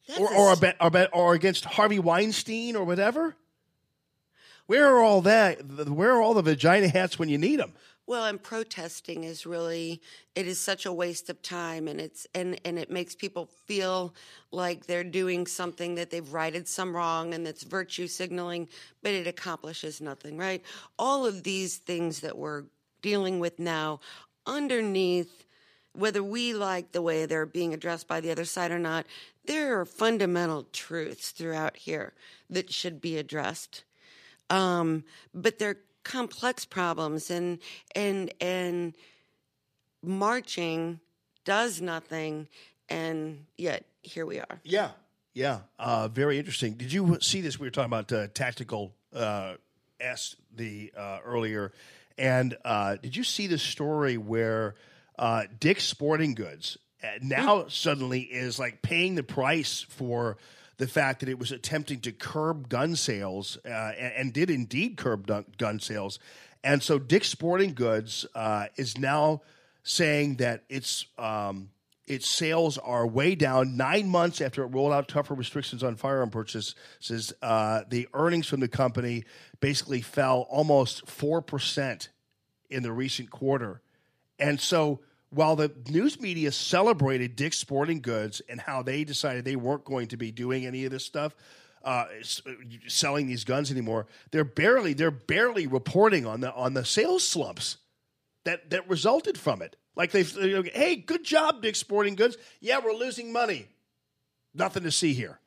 That's 0.09 0.21
or 0.21 0.33
or, 0.35 0.53
s- 0.53 0.59
about, 0.59 0.75
or, 0.81 0.87
about, 0.89 1.09
or 1.13 1.35
against 1.35 1.65
harvey 1.65 1.99
weinstein 1.99 2.77
or 2.77 2.85
whatever 2.85 3.37
where 4.67 4.87
are 4.89 5.03
all 5.03 5.21
that 5.23 5.65
where 5.89 6.13
are 6.13 6.23
all 6.23 6.35
the 6.35 6.43
vagina 6.43 6.89
hats 6.89 7.19
when 7.19 7.29
you 7.29 7.39
need 7.39 7.61
them 7.61 7.73
Well, 8.07 8.25
and 8.25 8.41
protesting 8.43 9.25
is 9.25 9.47
really 9.47 10.01
it 10.35 10.47
is 10.47 10.61
such 10.61 10.87
a 10.87 10.93
waste 10.93 11.29
of 11.31 11.43
time 11.43 11.89
and 11.89 12.01
it's 12.01 12.27
and 12.35 12.61
and 12.65 12.79
it 12.79 12.91
makes 12.91 13.15
people 13.15 13.47
feel 13.67 14.15
like 14.53 14.87
they're 14.87 15.05
doing 15.05 15.47
something 15.47 15.97
that 15.97 16.11
they've 16.11 16.33
righted 16.33 16.69
some 16.69 16.95
wrong 16.95 17.35
and 17.35 17.45
that's 17.47 17.63
virtue 17.65 18.07
signaling, 18.07 18.69
but 19.03 19.13
it 19.13 19.27
accomplishes 19.27 20.01
nothing, 20.01 20.37
right? 20.37 20.63
All 20.99 21.27
of 21.27 21.43
these 21.43 21.77
things 21.79 22.21
that 22.21 22.37
we're 22.39 22.65
dealing 23.03 23.41
with 23.41 23.59
now 23.59 24.01
underneath 24.47 25.46
whether 25.97 26.23
we 26.23 26.55
like 26.55 26.93
the 26.93 27.03
way 27.03 27.27
they're 27.27 27.47
being 27.47 27.75
addressed 27.75 28.07
by 28.07 28.21
the 28.21 28.31
other 28.31 28.45
side 28.45 28.71
or 28.71 28.79
not, 28.79 29.07
there 29.47 29.81
are 29.81 29.85
fundamental 29.85 30.67
truths 30.73 31.31
throughout 31.31 31.77
here 31.77 32.13
that 32.51 32.73
should 32.73 33.01
be 33.01 33.17
addressed 33.17 33.85
um, 34.51 35.05
but 35.35 35.59
they're 35.59 35.79
complex 36.05 36.65
problems 36.65 37.31
and 37.31 37.59
and 37.95 38.33
and 38.41 38.95
marching 40.03 41.01
does 41.45 41.81
nothing 41.81 42.47
and 42.89 43.45
yet 43.57 43.85
here 44.03 44.25
we 44.25 44.39
are 44.39 44.61
Yeah, 44.63 44.91
yeah, 45.35 45.61
uh, 45.79 46.09
very 46.09 46.39
interesting. 46.39 46.75
Did 46.75 46.93
you 46.93 47.19
see 47.21 47.41
this? 47.41 47.59
We 47.59 47.67
were 47.67 47.71
talking 47.71 47.93
about 47.93 48.13
uh, 48.13 48.29
tactical 48.33 48.95
uh, 49.13 49.55
S 50.01 50.37
the 50.55 50.93
uh, 50.97 51.19
earlier, 51.25 51.73
and 52.17 52.57
uh, 52.65 52.97
did 52.97 53.17
you 53.17 53.25
see 53.25 53.47
the 53.47 53.59
story 53.59 54.17
where 54.17 54.77
uh, 55.19 55.45
Dick's 55.59 55.85
Sporting 55.85 56.35
Goods 56.35 56.79
uh, 57.03 57.09
now 57.23 57.69
suddenly 57.69 58.21
is 58.21 58.59
like 58.59 58.83
paying 58.83 59.15
the 59.15 59.23
price 59.23 59.87
for 59.89 60.37
the 60.79 60.87
fact 60.87 61.21
that 61.21 61.29
it 61.29 61.39
was 61.39 61.53
attempting 61.53 62.01
to 62.01 62.13
curb 62.13 62.69
gun 62.69 62.97
sales 62.97 63.59
uh, 63.65 63.69
and, 63.69 64.13
and 64.15 64.33
did 64.33 64.51
indeed 64.51 64.97
curb 64.97 65.27
gun 65.57 65.81
sales, 65.81 66.19
and 66.63 66.83
so 66.83 66.99
Dick's 66.99 67.29
Sporting 67.29 67.75
Goods 67.75 68.27
uh, 68.35 68.67
is 68.77 68.99
now 68.99 69.43
saying 69.83 70.37
that 70.37 70.65
it's 70.69 71.07
um, 71.17 71.71
its 72.07 72.31
sales 72.31 72.77
are 72.79 73.07
way 73.07 73.35
down. 73.35 73.77
Nine 73.77 74.09
months 74.09 74.41
after 74.41 74.63
it 74.63 74.67
rolled 74.67 74.93
out 74.93 75.09
tougher 75.09 75.35
restrictions 75.35 75.83
on 75.83 75.97
firearm 75.97 76.31
purchases, 76.31 77.33
uh, 77.43 77.83
the 77.89 78.09
earnings 78.15 78.47
from 78.47 78.61
the 78.61 78.69
company 78.69 79.25
basically 79.61 80.03
fell 80.03 80.47
almost 80.51 81.09
four 81.09 81.41
percent 81.41 82.11
in 82.69 82.83
the 82.83 82.93
recent 82.93 83.31
quarter. 83.31 83.81
And 84.39 84.61
so 84.61 85.01
while 85.31 85.57
the 85.57 85.73
news 85.89 86.21
media 86.21 86.53
celebrated 86.53 87.37
Dick's 87.37 87.59
Sporting 87.59 88.01
Goods 88.01 88.41
and 88.49 88.61
how 88.61 88.83
they 88.83 89.05
decided 89.05 89.45
they 89.45 89.57
weren't 89.57 89.85
going 89.85 90.09
to 90.09 90.17
be 90.17 90.31
doing 90.31 90.67
any 90.67 90.85
of 90.85 90.91
this 90.91 91.05
stuff, 91.05 91.35
uh, 91.85 92.07
selling 92.89 93.27
these 93.27 93.45
guns 93.45 93.71
anymore, 93.71 94.07
they're 94.33 94.45
barely 94.45 94.93
they're 94.93 95.11
barely 95.11 95.67
reporting 95.67 96.27
on 96.27 96.41
the 96.41 96.53
on 96.53 96.75
the 96.75 96.85
sales 96.85 97.27
slumps 97.27 97.77
that 98.45 98.71
that 98.71 98.89
resulted 98.89 99.39
from 99.39 99.63
it. 99.63 99.77
Like 99.95 100.11
they've, 100.11 100.31
hey, 100.75 100.97
good 100.97 101.25
job, 101.25 101.63
Dick's 101.63 101.79
Sporting 101.79 102.17
Goods. 102.17 102.37
Yeah, 102.61 102.81
we're 102.85 102.93
losing 102.93 103.33
money. 103.33 103.69
Nothing 104.53 104.83
to 104.83 104.91
see 104.91 105.15
here. 105.15 105.39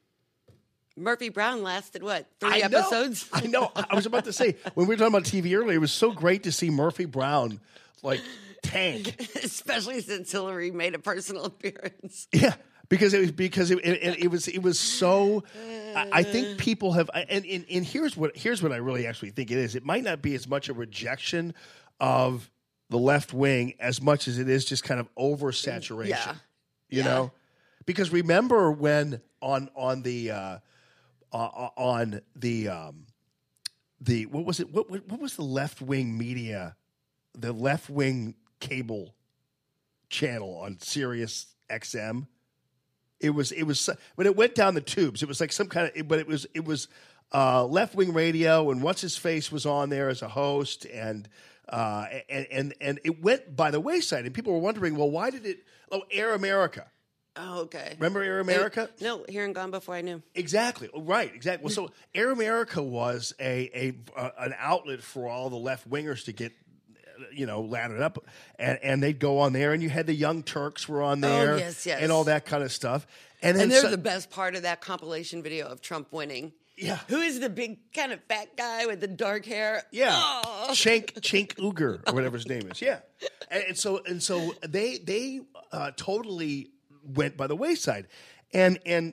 Murphy 0.96 1.30
Brown 1.30 1.62
lasted 1.64 2.04
what 2.04 2.26
three 2.40 2.64
I 2.64 2.68
know. 2.68 2.80
episodes? 2.80 3.30
I 3.32 3.48
know. 3.48 3.72
I 3.76 3.96
was 3.96 4.06
about 4.06 4.26
to 4.26 4.34
say 4.34 4.56
when 4.74 4.88
we 4.88 4.96
were 4.96 4.98
talking 4.98 5.14
about 5.14 5.24
TV 5.24 5.58
earlier, 5.58 5.78
it 5.78 5.82
was 5.82 5.92
so 5.92 6.12
great 6.12 6.44
to 6.44 6.52
see 6.52 6.70
Murphy 6.70 7.06
Brown 7.06 7.60
like 8.02 8.22
tank. 8.64 9.16
Especially 9.44 10.02
since 10.02 10.32
Hillary 10.32 10.72
made 10.72 10.96
a 10.96 11.00
personal 11.00 11.46
appearance. 11.46 12.28
Yeah, 12.34 12.54
because 12.90 13.14
it 13.14 13.20
was 13.20 13.32
because 13.32 13.72
it, 13.72 13.80
it, 13.80 14.24
it 14.24 14.28
was 14.32 14.48
it 14.48 14.62
was 14.62 14.80
so. 14.80 15.44
I, 15.96 16.10
I 16.12 16.24
think 16.24 16.58
people 16.58 16.94
have 16.94 17.10
and, 17.14 17.46
and 17.46 17.66
and 17.70 17.86
here's 17.86 18.16
what 18.16 18.36
here's 18.36 18.64
what 18.64 18.72
I 18.72 18.78
really 18.78 19.06
actually 19.08 19.32
think 19.32 19.52
it 19.52 19.58
is. 19.58 19.76
It 19.76 19.86
might 19.86 20.04
not 20.04 20.22
be 20.22 20.36
as 20.36 20.48
much 20.48 20.70
a 20.70 20.74
rejection 20.74 21.54
of 22.00 22.50
the 22.90 22.98
left 22.98 23.34
wing 23.34 23.74
as 23.80 24.02
much 24.02 24.28
as 24.28 24.40
it 24.40 24.50
is 24.50 24.66
just 24.66 24.84
kind 24.84 25.00
of 25.00 25.14
oversaturation. 25.16 26.10
Yeah. 26.10 26.36
You 26.90 27.04
know, 27.04 27.32
because 27.86 28.12
remember 28.12 28.72
when 28.72 29.22
on 29.42 29.70
on 29.76 30.02
the 30.02 30.32
uh, 30.32 30.58
uh, 31.32 31.70
on 31.76 32.22
the 32.36 32.70
um, 32.70 33.06
the 34.02 34.26
what 34.28 34.46
was 34.46 34.60
it 34.60 34.74
what 34.74 34.90
what, 34.90 35.08
what 35.08 35.20
was 35.20 35.36
the 35.36 35.44
left 35.44 35.82
wing 35.82 36.18
media 36.18 36.76
the 37.38 37.54
left 37.54 37.90
wing 37.90 38.36
cable 38.60 39.16
channel 40.10 40.58
on 40.58 40.80
Sirius 40.80 41.48
XM. 41.70 42.28
It 43.20 43.32
was 43.32 43.52
it 43.52 43.64
was 43.64 43.90
when 44.16 44.28
it 44.28 44.36
went 44.36 44.56
down 44.56 44.76
the 44.76 44.82
tubes. 44.82 45.22
It 45.22 45.28
was 45.28 45.42
like 45.42 45.52
some 45.52 45.68
kind 45.68 45.92
of 45.96 46.08
but 46.08 46.20
it 46.20 46.28
was 46.28 46.48
it 46.54 46.66
was 46.66 46.88
uh, 47.34 47.64
left 47.66 47.94
wing 47.96 48.14
radio 48.14 48.72
and 48.72 48.82
what's 48.82 49.02
his 49.02 49.16
face 49.18 49.52
was 49.52 49.66
on 49.66 49.90
there 49.90 50.10
as 50.10 50.22
a 50.22 50.28
host 50.30 50.86
and 50.86 51.28
uh, 51.68 52.06
and 52.30 52.48
and 52.52 52.74
and 52.82 53.00
it 53.04 53.22
went 53.22 53.56
by 53.56 53.72
the 53.72 53.80
wayside 53.80 54.26
and 54.26 54.34
people 54.34 54.54
were 54.54 54.60
wondering 54.60 54.96
well 54.96 55.12
why 55.12 55.30
did 55.30 55.46
it 55.46 55.60
oh 55.92 56.02
Air 56.12 56.34
America 56.34 56.88
Oh, 57.42 57.62
okay. 57.62 57.94
remember 58.00 58.22
Air 58.22 58.40
America 58.40 58.90
No, 59.00 59.24
here 59.30 59.46
and 59.46 59.54
gone 59.56 59.72
before 59.72 59.96
I 59.96 60.02
knew. 60.02 60.22
Exactly. 60.36 60.90
Oh, 60.94 61.02
Right. 61.02 61.34
Exactly. 61.34 61.66
Well, 61.66 61.74
so 61.74 61.92
Air 62.14 62.32
America 62.32 62.82
was 62.84 63.34
a, 63.40 63.70
a 63.74 64.20
uh, 64.20 64.32
an 64.40 64.56
outlet 64.58 65.02
for 65.02 65.30
all 65.30 65.50
the 65.50 65.56
left 65.56 65.90
wingers 65.90 66.26
to 66.26 66.34
get, 66.34 66.52
you 67.34 67.46
know, 67.46 67.62
laddered 67.62 68.02
up, 68.02 68.24
and 68.58 68.80
and 68.84 69.02
they'd 69.04 69.20
go 69.20 69.40
on 69.40 69.54
there, 69.54 69.74
and 69.74 69.82
you 69.84 69.90
had 69.90 70.08
the 70.08 70.14
Young 70.14 70.44
Turks 70.44 70.88
were 70.88 71.02
on 71.02 71.22
there, 71.22 71.54
Oh, 71.54 71.58
yes, 71.58 71.86
yes. 71.86 72.00
and 72.02 72.12
all 72.12 72.24
that 72.26 72.46
kind 72.46 72.64
of 72.64 72.72
stuff, 72.72 73.06
and 73.42 73.56
then 73.58 73.64
And 73.64 73.72
they're 73.72 73.82
so- 73.82 73.90
the 73.92 73.98
best 73.98 74.30
part 74.30 74.56
of 74.56 74.62
that 74.64 74.82
compilation 74.82 75.42
video 75.44 75.68
of 75.68 75.82
Trump 75.82 76.12
winning. 76.12 76.54
Yeah. 76.78 77.00
Who 77.10 77.18
is 77.20 77.42
the 77.42 77.50
big 77.50 77.92
kind 77.94 78.14
of 78.14 78.22
fat 78.30 78.56
guy 78.56 78.86
with 78.86 79.02
the 79.02 79.08
dark 79.08 79.46
hair? 79.46 79.84
Yeah, 79.92 80.12
Oh. 80.16 80.68
Chink 80.72 81.12
Chink 81.20 81.56
Uygur 81.58 82.08
or 82.08 82.14
whatever 82.14 82.38
his 82.38 82.48
name 82.48 82.72
is. 82.72 82.82
Yeah, 82.82 83.00
and, 83.52 83.64
and 83.70 83.78
so 83.78 84.02
and 84.06 84.24
so 84.24 84.54
they 84.68 84.98
they 84.98 85.42
uh, 85.74 85.92
totally 85.98 86.70
went 87.04 87.36
by 87.36 87.48
the 87.48 87.56
wayside, 87.58 88.08
and 88.54 88.80
and 88.86 89.12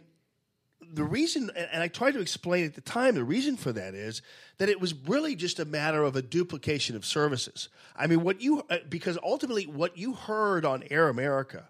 the 0.97 1.05
reason 1.05 1.50
and 1.55 1.83
I 1.83 1.89
tried 1.89 2.12
to 2.12 2.20
explain 2.20 2.65
at 2.65 2.75
the 2.75 2.81
time 2.81 3.15
the 3.15 3.23
reason 3.23 3.57
for 3.57 3.70
that 3.73 3.94
is 3.94 4.23
that 4.57 4.70
it 4.70 4.81
was 4.81 4.94
really 4.94 5.36
just 5.36 5.60
a 5.60 5.66
matter 5.66 6.02
of 6.02 6.16
a 6.16 6.23
duplication 6.23 6.97
of 6.97 7.05
services. 7.05 7.68
I 7.94 8.07
mean, 8.07 8.23
what 8.23 8.41
you 8.41 8.65
uh, 8.70 8.78
because 8.89 9.18
ultimately 9.23 9.65
what 9.66 9.99
you 9.99 10.15
heard 10.15 10.65
on 10.65 10.83
Air 10.91 11.08
America 11.08 11.68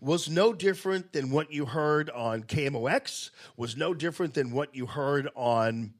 was 0.00 0.30
no 0.30 0.52
different 0.52 1.12
than 1.12 1.30
what 1.30 1.52
you 1.52 1.66
heard 1.66 2.08
on 2.10 2.44
KMOX, 2.44 3.30
was 3.56 3.76
no 3.76 3.94
different 3.94 4.34
than 4.34 4.52
what 4.52 4.74
you 4.76 4.86
heard 4.86 5.28
on 5.34 5.92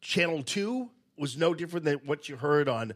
Channel 0.00 0.42
2 0.42 0.90
was 1.16 1.36
no 1.36 1.54
different 1.54 1.84
than 1.84 1.98
what 2.04 2.28
you 2.28 2.36
heard 2.36 2.68
on 2.68 2.92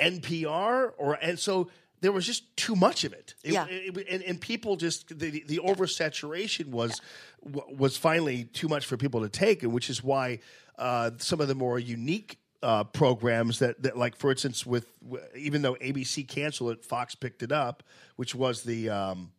NPR 0.00 0.92
or 0.96 1.18
and 1.20 1.38
so 1.38 1.68
there 2.00 2.12
was 2.12 2.24
just 2.26 2.56
too 2.56 2.76
much 2.76 3.04
of 3.04 3.12
it. 3.12 3.34
It- 3.42 3.52
Yeah. 3.54 3.66
it- 3.68 4.08
and, 4.08 4.22
and 4.22 4.40
people 4.40 4.76
just 4.76 5.08
the 5.18 5.42
the 5.46 5.58
oversaturation 5.64 6.66
was 6.68 7.00
w- 7.44 7.76
was 7.76 7.96
finally 7.96 8.44
too 8.44 8.68
much 8.68 8.86
for 8.86 8.96
people 8.96 9.20
to 9.22 9.28
take, 9.28 9.62
and 9.62 9.72
which 9.72 9.90
is 9.90 10.02
why 10.02 10.40
uh, 10.78 11.10
some 11.18 11.40
of 11.40 11.48
the 11.48 11.54
more 11.54 11.78
unique 11.78 12.38
uh, 12.62 12.84
programs 12.84 13.58
that, 13.60 13.82
that 13.82 13.96
like 13.96 14.16
for 14.16 14.30
instance 14.30 14.64
with 14.66 14.86
w- 15.02 15.22
even 15.36 15.62
though 15.62 15.74
ABC 15.76 16.26
canceled 16.26 16.72
it, 16.72 16.84
Fox 16.84 17.14
picked 17.14 17.42
it 17.42 17.52
up, 17.52 17.82
which 18.16 18.34
was 18.34 18.62
the 18.62 18.88
um, 18.90 19.32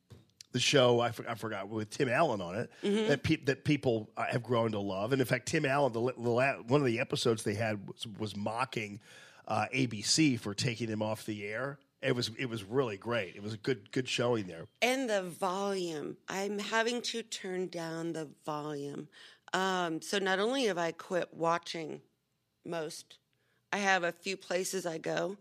the 0.51 0.59
show 0.59 0.99
I, 0.99 1.11
for, 1.11 1.29
I 1.29 1.35
forgot 1.35 1.67
with 1.69 1.89
Tim 1.91 2.09
Allen 2.09 2.41
on 2.41 2.55
it 2.55 2.71
that 3.07 3.23
pe- 3.23 3.43
that 3.45 3.63
people 3.65 4.09
uh, 4.17 4.25
have 4.31 4.41
grown 4.43 4.71
to 4.71 4.79
love, 4.79 5.11
and 5.13 5.21
in 5.21 5.27
fact, 5.27 5.47
Tim 5.47 5.65
Allen 5.65 5.93
the, 5.93 6.01
the 6.13 6.29
la- 6.29 6.55
one 6.67 6.81
of 6.81 6.87
the 6.87 6.99
episodes 6.99 7.43
they 7.43 7.53
had 7.55 7.87
was, 7.87 8.07
was 8.17 8.35
mocking 8.35 8.99
uh, 9.47 9.65
ABC 9.73 10.39
for 10.39 10.53
taking 10.53 10.87
him 10.87 11.01
off 11.01 11.25
the 11.25 11.45
air. 11.47 11.77
It 12.01 12.15
was 12.15 12.31
it 12.37 12.49
was 12.49 12.63
really 12.63 12.97
great. 12.97 13.35
It 13.35 13.43
was 13.43 13.53
a 13.53 13.57
good 13.57 13.91
good 13.91 14.07
showing 14.07 14.47
there. 14.47 14.67
And 14.81 15.09
the 15.09 15.23
volume. 15.23 16.17
I'm 16.27 16.59
having 16.59 17.01
to 17.03 17.23
turn 17.23 17.67
down 17.67 18.13
the 18.13 18.29
volume. 18.45 19.09
Um, 19.53 20.01
so 20.01 20.19
not 20.19 20.39
only 20.39 20.65
have 20.65 20.77
I 20.77 20.91
quit 20.91 21.33
watching 21.33 22.01
most, 22.65 23.17
I 23.73 23.77
have 23.77 24.03
a 24.03 24.11
few 24.11 24.37
places 24.37 24.85
I 24.85 24.97
go. 24.97 25.37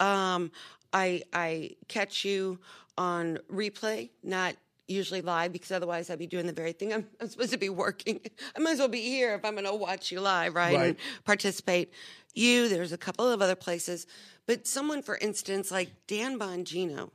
Um, 0.00 0.50
I 0.92 1.22
I 1.32 1.76
catch 1.88 2.24
you 2.24 2.58
on 2.96 3.38
replay, 3.50 4.10
not 4.22 4.56
usually 4.88 5.22
live 5.22 5.52
because 5.52 5.72
otherwise 5.72 6.10
I'd 6.10 6.18
be 6.18 6.26
doing 6.26 6.46
the 6.46 6.52
very 6.52 6.72
thing 6.72 6.92
I'm, 6.92 7.06
I'm 7.20 7.28
supposed 7.28 7.52
to 7.52 7.58
be 7.58 7.68
working. 7.68 8.20
I 8.56 8.58
might 8.60 8.72
as 8.72 8.78
well 8.78 8.88
be 8.88 9.02
here 9.02 9.34
if 9.34 9.44
I'm 9.44 9.54
going 9.54 9.64
to 9.64 9.74
watch 9.74 10.10
you 10.10 10.20
live, 10.20 10.54
right? 10.54 10.76
Right. 10.76 10.86
And 10.88 10.96
participate. 11.24 11.92
You, 12.34 12.68
there's 12.68 12.92
a 12.92 12.98
couple 12.98 13.30
of 13.30 13.42
other 13.42 13.54
places, 13.54 14.06
but 14.46 14.66
someone, 14.66 15.02
for 15.02 15.16
instance, 15.18 15.70
like 15.70 15.90
Dan 16.06 16.38
Bongino, 16.38 17.10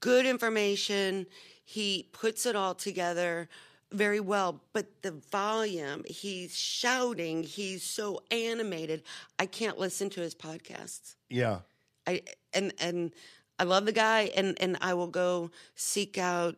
good 0.00 0.26
information. 0.26 1.26
He 1.64 2.08
puts 2.12 2.44
it 2.46 2.56
all 2.56 2.74
together 2.74 3.48
very 3.92 4.20
well, 4.20 4.60
but 4.72 5.02
the 5.02 5.12
volume, 5.12 6.02
he's 6.06 6.56
shouting, 6.56 7.42
he's 7.42 7.82
so 7.82 8.20
animated. 8.30 9.02
I 9.38 9.46
can't 9.46 9.78
listen 9.78 10.10
to 10.10 10.20
his 10.20 10.34
podcasts. 10.34 11.14
Yeah, 11.28 11.58
I 12.06 12.22
and 12.52 12.72
and 12.78 13.12
I 13.58 13.64
love 13.64 13.86
the 13.86 13.92
guy, 13.92 14.30
and 14.34 14.56
and 14.60 14.76
I 14.80 14.94
will 14.94 15.08
go 15.08 15.50
seek 15.74 16.18
out, 16.18 16.56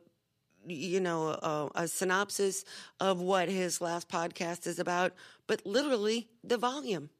you 0.66 1.00
know, 1.00 1.28
a, 1.28 1.70
a 1.74 1.88
synopsis 1.88 2.64
of 3.00 3.20
what 3.20 3.48
his 3.48 3.80
last 3.80 4.08
podcast 4.08 4.66
is 4.66 4.78
about. 4.78 5.12
But 5.46 5.66
literally, 5.66 6.28
the 6.42 6.56
volume, 6.56 7.10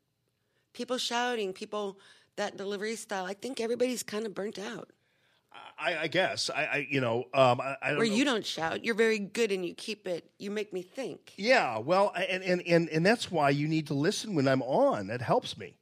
people 0.73 0.99
shouting, 0.99 1.53
people 1.53 1.99
that 2.37 2.57
delivery 2.57 2.97
style. 2.97 3.25
I 3.25 3.35
think 3.35 3.61
everybody's 3.61 4.03
kind 4.03 4.27
of 4.27 4.35
burnt 4.35 4.59
out. 4.59 4.91
I, 5.79 5.97
I 6.03 6.07
guess 6.09 6.51
I, 6.51 6.65
I 6.65 6.87
you 6.89 7.01
know 7.01 7.25
um, 7.35 7.61
I, 7.61 7.77
I 7.83 7.89
don't 7.91 7.99
Where 7.99 8.07
know. 8.07 8.15
you 8.15 8.25
don't 8.25 8.47
shout, 8.47 8.85
you're 8.85 8.95
very 8.95 9.19
good, 9.19 9.51
and 9.53 9.65
you 9.67 9.75
keep 9.75 10.07
it. 10.07 10.31
You 10.39 10.51
make 10.51 10.73
me 10.73 10.83
think. 10.83 11.33
Yeah, 11.37 11.79
well, 11.79 12.13
and, 12.17 12.43
and 12.43 12.63
and 12.67 12.89
and 12.89 13.05
that's 13.07 13.31
why 13.31 13.51
you 13.51 13.67
need 13.69 13.89
to 13.89 13.95
listen 13.95 14.35
when 14.35 14.47
I'm 14.49 14.63
on. 14.63 15.09
That 15.09 15.21
helps 15.21 15.57
me. 15.59 15.77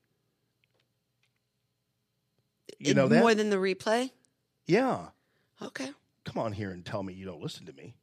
You 2.78 2.94
know 2.94 3.06
that? 3.08 3.20
more 3.20 3.34
than 3.34 3.50
the 3.50 3.56
replay. 3.56 4.10
yeah. 4.66 5.08
Okay, 5.60 5.90
Come 6.24 6.39
on 6.42 6.52
here 6.52 6.72
and 6.72 6.84
tell 6.84 7.02
me 7.05 7.12
you 7.12 7.24
don't 7.24 7.40
listen 7.40 7.66
to 7.66 7.72
me. 7.72 7.94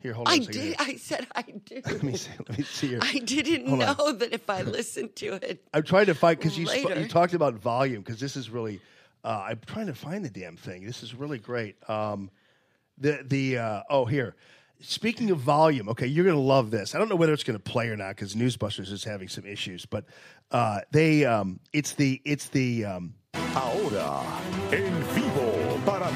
Here, 0.00 0.14
hold 0.14 0.28
on. 0.28 0.34
I 0.34 0.36
a 0.36 0.40
did. 0.40 0.76
I 0.78 0.96
said 0.96 1.26
I 1.34 1.42
do. 1.42 1.82
Let 1.86 2.02
me 2.02 2.16
see. 2.16 2.30
Let 2.48 2.58
me 2.58 2.64
see 2.64 2.88
here. 2.88 3.00
I 3.02 3.18
didn't 3.18 3.68
Hold 3.68 3.82
on. 3.82 3.96
know 3.96 4.12
that 4.12 4.32
if 4.32 4.48
I 4.48 4.62
listened 4.78 5.14
to 5.16 5.34
it. 5.34 5.62
I'm 5.74 5.82
trying 5.82 6.06
to 6.06 6.14
find 6.14 6.38
because 6.38 6.58
you 6.58 6.66
sp- 6.66 6.96
you 6.96 7.06
talked 7.08 7.34
about 7.34 7.54
volume 7.54 8.02
because 8.02 8.18
this 8.18 8.36
is 8.36 8.48
really. 8.50 8.80
Uh, 9.22 9.46
I'm 9.50 9.60
trying 9.66 9.86
to 9.88 9.94
find 9.94 10.24
the 10.24 10.30
damn 10.30 10.56
thing. 10.56 10.86
This 10.86 11.02
is 11.02 11.14
really 11.14 11.38
great. 11.38 11.76
Um, 11.88 12.30
the 12.96 13.22
the 13.26 13.58
uh, 13.58 13.82
oh 13.90 14.06
here. 14.06 14.36
Speaking 14.82 15.30
of 15.30 15.36
volume, 15.36 15.90
okay, 15.90 16.06
you're 16.06 16.24
going 16.24 16.34
to 16.36 16.40
love 16.40 16.70
this. 16.70 16.94
I 16.94 16.98
don't 16.98 17.10
know 17.10 17.16
whether 17.16 17.34
it's 17.34 17.44
going 17.44 17.58
to 17.58 17.62
play 17.62 17.88
or 17.90 17.96
not 17.98 18.16
because 18.16 18.34
Newsbusters 18.34 18.90
is 18.90 19.04
having 19.04 19.28
some 19.28 19.44
issues, 19.44 19.84
but 19.84 20.06
uh, 20.52 20.80
they 20.90 21.26
um, 21.26 21.60
it's 21.74 21.92
the 21.92 22.22
it's 22.24 22.48
the 22.48 22.86
um, 22.86 23.14
Ahora, 23.34 24.24
en 24.72 25.02
vivo 25.12 25.59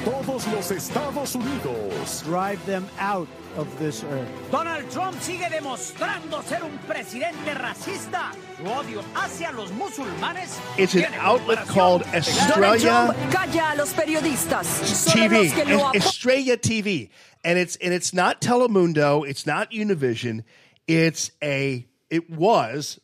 para 0.03 0.23
todos 0.23 0.47
los 0.47 0.71
Estados 0.71 1.35
Unidos. 1.35 2.21
Drive 2.23 2.63
them 2.65 2.87
out 2.99 3.27
of 3.57 3.67
this 3.79 4.03
earth. 4.03 4.27
Donald 4.51 4.89
Trump 4.91 5.15
sigue 5.21 5.49
demostrando 5.49 6.43
ser 6.43 6.63
un 6.63 6.77
presidente 6.87 7.53
racista. 7.55 8.31
Su 8.57 8.63
odio 8.65 9.03
hacia 9.15 9.51
los 9.53 9.71
musulmanes. 9.71 10.59
It's 10.77 10.95
an 10.95 11.13
outlet 11.15 11.59
called 11.67 12.03
Donald 12.03 12.15
Estrella 12.27 13.13
Trump 13.13 13.31
calla 13.31 13.73
a 13.73 13.75
los 13.77 13.93
periodistas. 13.93 15.05
TV. 15.13 15.49
los 15.55 15.67
lo 15.67 15.91
Es- 15.91 16.05
Estrella 16.05 16.57
TV, 16.57 17.09
and 17.43 17.57
it's 17.57 17.75
and 17.77 17.93
it's 17.93 18.13
not 18.13 18.41
Telemundo. 18.41 19.27
It's 19.27 19.45
not 19.45 19.71
Univision. 19.71 20.43
It's 20.87 21.31
a. 21.41 21.85
It 22.09 22.29
was 22.29 22.99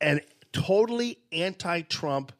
an 0.00 0.20
totally 0.52 1.18
anti-Trump 1.30 2.32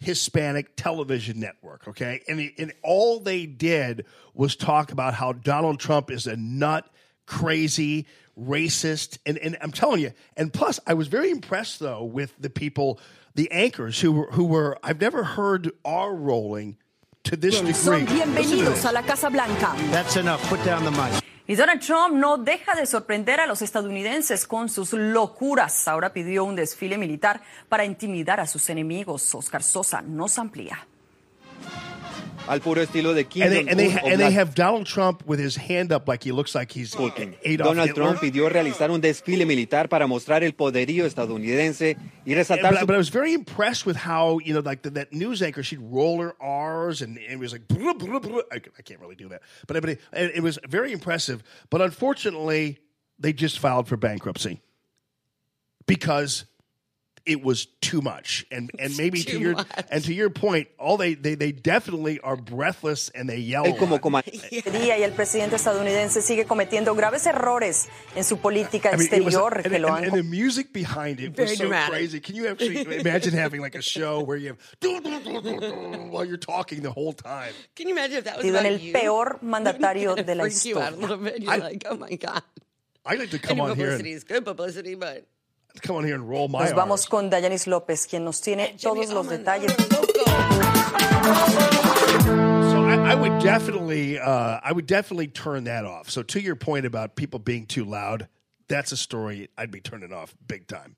Hispanic 0.00 0.76
television 0.76 1.40
network. 1.40 1.86
Okay, 1.88 2.22
and 2.28 2.38
the- 2.38 2.54
and 2.58 2.72
all 2.82 3.20
they 3.20 3.46
did 3.46 4.04
was 4.34 4.54
talk 4.56 4.92
about 4.92 5.14
how 5.14 5.32
Donald 5.32 5.80
Trump 5.80 6.10
is 6.10 6.26
a 6.26 6.36
nut, 6.36 6.88
crazy, 7.26 8.06
racist, 8.38 9.18
and 9.26 9.36
and 9.38 9.56
I'm 9.60 9.72
telling 9.72 10.00
you. 10.00 10.12
And 10.36 10.52
plus, 10.52 10.78
I 10.86 10.94
was 10.94 11.08
very 11.08 11.30
impressed 11.30 11.80
though 11.80 12.04
with 12.04 12.32
the 12.38 12.50
people, 12.50 13.00
the 13.34 13.50
anchors 13.50 14.00
who 14.00 14.12
were 14.12 14.30
who 14.32 14.44
were. 14.44 14.78
I've 14.82 15.00
never 15.00 15.24
heard 15.24 15.72
R 15.84 16.14
rolling 16.14 16.76
to 17.24 17.36
this 17.36 17.56
Son 17.56 17.66
degree. 17.66 18.06
Listen 18.06 18.06
to 18.06 18.12
bienvenidos 18.14 18.64
this. 18.74 18.84
a 18.84 18.92
la 18.92 19.02
Casa 19.02 19.30
Blanca. 19.30 19.74
That's 19.90 20.16
enough. 20.16 20.42
Put 20.48 20.64
down 20.64 20.84
the 20.84 20.92
mic. 20.92 21.22
Y 21.50 21.56
Donald 21.56 21.80
Trump 21.80 22.14
no 22.14 22.36
deja 22.36 22.74
de 22.74 22.84
sorprender 22.84 23.40
a 23.40 23.46
los 23.46 23.62
estadounidenses 23.62 24.46
con 24.46 24.68
sus 24.68 24.92
locuras. 24.92 25.88
Ahora 25.88 26.12
pidió 26.12 26.44
un 26.44 26.54
desfile 26.54 26.98
militar 26.98 27.40
para 27.70 27.86
intimidar 27.86 28.38
a 28.38 28.46
sus 28.46 28.68
enemigos. 28.68 29.34
Oscar 29.34 29.62
Sosa 29.62 30.02
nos 30.02 30.38
amplía. 30.38 30.86
Al 32.48 32.60
puro 32.60 32.82
estilo 32.82 33.14
de 33.14 33.24
Kim 33.24 33.42
And 33.42 33.52
they, 33.52 33.60
and, 33.68 33.78
they, 33.78 33.90
Jong-un 33.90 34.12
and 34.12 34.20
they 34.20 34.32
have 34.32 34.54
Donald 34.54 34.86
Trump 34.86 35.24
with 35.26 35.38
his 35.38 35.56
hand 35.56 35.92
up 35.92 36.08
like 36.08 36.24
he 36.24 36.32
looks 36.32 36.54
like 36.54 36.72
he's 36.72 36.94
Adolf 36.94 37.14
Donald 37.16 37.88
Hitler. 37.88 38.04
Trump 38.04 38.20
pidió 38.20 38.48
realizar 38.48 38.90
un 38.90 39.00
desfile 39.00 39.46
militar 39.46 39.88
para 39.88 40.06
mostrar 40.06 40.42
el 40.42 40.52
poderío 40.52 41.04
estadounidense 41.04 41.96
y 42.24 42.34
resaltar 42.34 42.72
but, 42.72 42.80
su 42.80 42.86
but 42.86 42.94
I 42.94 42.98
was 42.98 43.10
very 43.10 43.34
impressed 43.34 43.86
with 43.86 43.96
how 43.96 44.38
you 44.38 44.54
know, 44.54 44.60
like 44.60 44.82
the, 44.82 44.90
that 44.90 45.12
news 45.12 45.42
anchor, 45.42 45.62
she'd 45.62 45.80
roll 45.80 46.20
her 46.20 46.34
R's, 46.40 47.02
and, 47.02 47.18
and 47.18 47.32
it 47.32 47.38
was 47.38 47.52
like, 47.52 47.68
"Bruh, 47.68 47.96
bruh, 47.98 48.20
bruh." 48.20 48.42
I, 48.50 48.56
I 48.56 48.82
can't 48.82 49.00
really 49.00 49.16
do 49.16 49.28
that, 49.28 49.42
but, 49.66 49.80
but 49.80 49.90
it, 49.90 50.00
it 50.12 50.42
was 50.42 50.58
very 50.68 50.92
impressive. 50.92 51.42
But 51.70 51.82
unfortunately, 51.82 52.78
they 53.18 53.32
just 53.32 53.58
filed 53.58 53.88
for 53.88 53.96
bankruptcy 53.96 54.60
because 55.86 56.44
it 57.28 57.44
was 57.44 57.66
too 57.82 58.00
much, 58.00 58.46
and 58.50 58.70
and 58.78 58.96
maybe 58.96 59.22
to 59.22 59.38
your 59.38 59.52
much. 59.54 59.66
and 59.90 60.02
to 60.04 60.12
your 60.14 60.30
point, 60.30 60.68
all 60.78 60.96
they 60.96 61.14
they, 61.14 61.34
they 61.36 61.52
definitely 61.52 62.18
are 62.20 62.36
breathless 62.36 63.10
and 63.14 63.28
they 63.28 63.38
yell. 63.38 63.66
a 63.66 63.70
lot. 63.70 64.24
Día 64.78 64.96
y 64.98 65.02
el 65.02 65.12
presidente 65.12 65.56
estadounidense 65.56 66.22
sigue 66.22 66.46
cometiendo 66.46 66.94
graves 66.96 67.26
errores 67.26 67.88
en 68.16 68.24
su 68.24 68.38
política 68.38 68.88
I 68.92 68.96
mean, 68.96 69.24
was- 69.24 69.34
exterior 69.34 69.54
and, 69.58 69.66
que 69.70 69.78
lo 69.78 69.88
and- 69.88 69.96
han 69.96 70.04
and 70.06 70.14
the 70.14 70.22
music 70.22 70.72
behind 70.72 71.20
it 71.20 71.36
Very 71.36 71.50
was 71.50 71.58
so 71.58 71.64
dramatic. 71.64 71.90
crazy. 71.92 72.20
Can 72.20 72.34
you 72.34 72.48
actually 72.48 72.80
imagine 73.00 73.34
having 73.34 73.60
like 73.60 73.74
a 73.76 73.82
show 73.82 74.22
where 74.22 74.38
you 74.38 74.48
have 74.48 74.58
while 76.10 76.24
you're 76.24 76.36
talking 76.36 76.82
the 76.82 76.90
whole 76.90 77.12
time? 77.12 77.52
Can 77.76 77.88
you 77.88 77.94
imagine 77.94 78.18
if 78.18 78.24
that 78.24 78.36
was 78.38 78.44
sido 78.46 78.56
en 78.58 78.66
about 78.66 78.72
el 78.72 78.78
you? 78.80 78.92
peor 78.92 79.38
mandatario 79.42 80.14
de 80.16 80.34
la 80.34 80.44
freaks 80.44 80.64
you 80.66 80.78
out 80.78 80.92
a 80.92 80.96
historia. 80.96 81.00
little 81.00 81.16
bit. 81.24 81.42
You're 81.42 81.52
I- 81.52 81.56
like, 81.58 81.84
oh 81.88 81.96
my 81.96 82.14
god. 82.16 82.42
I 83.06 83.14
like 83.14 83.30
to 83.30 83.38
come 83.38 83.60
Any 83.60 83.70
on 83.70 83.76
here 83.76 83.86
publicity 83.86 84.10
and 84.10 84.16
is 84.18 84.24
good 84.24 84.44
publicity, 84.44 84.94
but 84.94 85.24
come 85.80 85.96
on 85.96 86.04
here 86.04 86.14
and 86.14 86.28
roll 86.28 86.48
my 86.48 86.60
Nos 86.60 86.70
R's. 86.70 86.76
vamos 86.76 87.06
con 87.08 87.30
Dayanis 87.30 87.66
López, 87.66 88.06
quien 88.08 88.24
nos 88.24 88.40
tiene 88.40 88.76
todos 88.80 89.12
los 89.12 89.26
detalles. 89.28 89.74
So 92.70 92.84
I, 92.84 93.12
I 93.12 93.14
would 93.14 93.38
definitely, 93.42 94.18
uh, 94.18 94.60
I 94.62 94.72
would 94.72 94.86
definitely 94.86 95.28
turn 95.28 95.64
that 95.64 95.84
off. 95.84 96.10
So 96.10 96.22
to 96.22 96.40
your 96.40 96.56
point 96.56 96.86
about 96.86 97.16
people 97.16 97.38
being 97.38 97.66
too 97.66 97.84
loud, 97.84 98.28
that's 98.68 98.92
a 98.92 98.96
story 98.96 99.48
I'd 99.56 99.70
be 99.70 99.80
turning 99.80 100.12
off 100.12 100.34
big 100.46 100.66
time. 100.66 100.96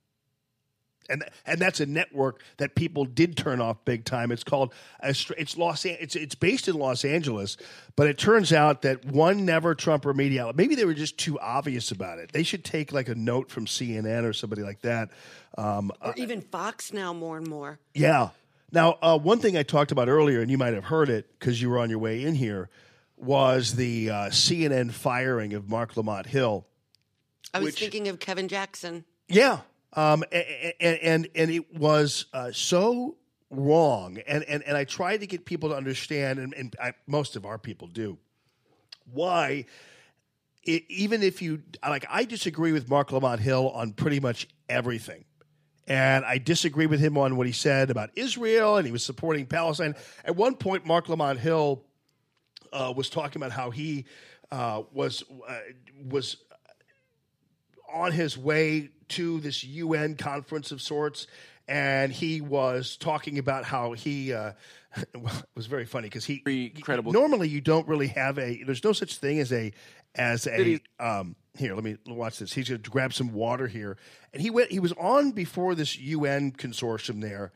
And 1.11 1.25
and 1.45 1.61
that's 1.61 1.81
a 1.81 1.87
network 1.87 2.43
that 2.59 2.75
people 2.75 3.05
did 3.05 3.37
turn 3.37 3.61
off 3.61 3.85
big 3.85 4.05
time. 4.05 4.31
It's 4.33 4.45
called 4.45 4.73
it's 5.03 5.57
Los 5.57 5.85
it's 5.85 6.15
it's 6.17 6.35
based 6.35 6.69
in 6.69 6.77
Los 6.77 7.05
Angeles, 7.05 7.57
but 7.97 8.07
it 8.07 8.17
turns 8.17 8.53
out 8.53 8.83
that 8.83 9.05
one 9.05 9.45
never 9.45 9.75
Trumper 9.75 10.15
media 10.15 10.43
outlet. 10.43 10.57
Maybe 10.57 10.75
they 10.75 10.85
were 10.85 10.95
just 10.95 11.19
too 11.19 11.39
obvious 11.41 11.91
about 11.91 12.19
it. 12.19 12.33
They 12.33 12.43
should 12.45 12.65
take 12.65 12.93
like 12.93 13.09
a 13.09 13.15
note 13.15 13.51
from 13.51 13.67
CNN 13.67 14.25
or 14.25 14.33
somebody 14.33 14.63
like 14.63 14.81
that. 14.83 15.11
Um, 15.59 15.91
or 16.01 16.15
even 16.17 16.41
Fox 16.41 16.93
now 16.93 17.13
more 17.13 17.37
and 17.37 17.47
more. 17.47 17.79
yeah. 17.93 18.31
Now, 18.73 18.99
uh, 19.03 19.19
one 19.19 19.41
thing 19.41 19.57
I 19.57 19.65
talked 19.65 19.91
about 19.91 20.09
earlier, 20.09 20.41
and 20.41 20.49
you 20.49 20.57
might 20.57 20.75
have 20.75 20.85
heard 20.85 21.09
it 21.11 21.29
because 21.41 21.61
you 21.61 21.69
were 21.71 21.79
on 21.81 21.91
your 21.91 21.99
way 21.99 22.23
in 22.23 22.37
here, 22.37 22.71
was 23.17 23.75
the 23.75 24.11
uh, 24.11 24.15
CNN 24.29 24.93
firing 24.93 25.55
of 25.55 25.69
Marc 25.69 25.97
Lamont 25.97 26.27
Hill. 26.27 26.65
I 27.53 27.59
was 27.59 27.67
Which- 27.67 27.81
thinking 27.81 28.07
of 28.07 28.21
Kevin 28.21 28.47
Jackson. 28.47 29.05
Yeah, 29.27 29.63
um, 29.95 30.25
and, 30.33 30.99
and 31.03 31.29
and 31.35 31.51
it 31.51 31.75
was 31.75 32.27
uh, 32.33 32.53
so 32.53 33.17
wrong, 33.51 34.19
and, 34.27 34.45
and 34.45 34.63
and 34.63 34.77
I 34.77 34.85
tried 34.85 35.19
to 35.19 35.27
get 35.27 35.45
people 35.45 35.71
to 35.71 35.77
understand, 35.77 36.39
and, 36.39 36.55
and 36.55 36.77
I, 36.81 36.93
most 37.07 37.37
of 37.37 37.45
our 37.45 37.59
people 37.59 37.89
do, 37.89 38.19
why. 39.13 39.67
It, 40.63 40.85
even 40.91 41.23
if 41.23 41.41
you 41.41 41.63
like, 41.83 42.05
I 42.11 42.25
disagree 42.25 42.73
with 42.73 42.87
Marc 42.91 43.13
Lamont 43.13 43.41
Hill 43.41 43.71
on 43.71 43.93
pretty 43.95 44.21
much 44.21 44.47
everything. 44.69 45.25
And 45.87 46.23
I 46.25 46.37
disagree 46.37 46.85
with 46.87 47.01
him 47.01 47.17
on 47.17 47.37
what 47.37 47.47
he 47.47 47.53
said 47.53 47.91
about 47.91 48.11
Israel, 48.15 48.77
and 48.77 48.87
he 48.87 48.93
was 48.93 49.03
supporting 49.03 49.47
Palestine. 49.47 49.97
At 50.23 50.37
one 50.37 50.55
point, 50.55 50.87
Marc 50.87 51.09
Lamont 51.09 51.41
Hill 51.41 51.83
uh, 52.73 52.93
was 52.95 53.09
talking 53.09 53.41
about 53.41 53.53
how 53.53 53.71
he 53.71 54.05
uh, 54.53 54.83
was 54.93 55.25
uh, 55.49 55.59
was 56.09 56.37
on 57.93 58.13
his 58.13 58.39
way 58.39 58.91
to 59.11 59.41
this 59.41 59.63
UN 59.65 60.17
conference 60.17 60.73
of 60.73 60.81
sorts, 60.83 61.27
and 61.69 62.13
he 62.13 62.41
was 62.41 62.97
talking 62.97 63.39
about 63.39 63.65
how 63.65 63.93
he. 63.93 64.33
Uh, 64.33 64.53
it 64.97 65.47
was 65.55 65.67
very 65.67 65.85
funny 65.85 66.09
because 66.09 66.25
he 66.25 66.43
incredible. 66.77 67.13
Normally, 67.13 67.49
you 67.49 67.61
don't 67.61 67.87
really 67.87 68.09
have 68.09 68.39
a. 68.39 68.63
There's 68.65 68.83
no 68.83 68.93
such 68.93 69.17
thing 69.17 69.39
as 69.39 69.53
a 69.53 69.73
as 70.15 70.47
a. 70.47 70.81
Um, 70.99 71.37
here, 71.57 71.75
let 71.75 71.85
me 71.85 71.97
watch 72.07 72.39
this. 72.39 72.53
He's 72.53 72.69
going 72.69 72.83
to 72.83 72.91
grab 72.91 73.13
some 73.13 73.33
water 73.33 73.67
here, 73.67 73.97
and 74.33 74.43
he 74.43 74.51
went. 74.51 74.71
He 74.71 74.81
was 74.81 74.93
on 74.93 75.33
before 75.33 75.75
this 75.75 75.99
UN 75.99 76.53
consortium 76.53 77.21
there, 77.21 77.53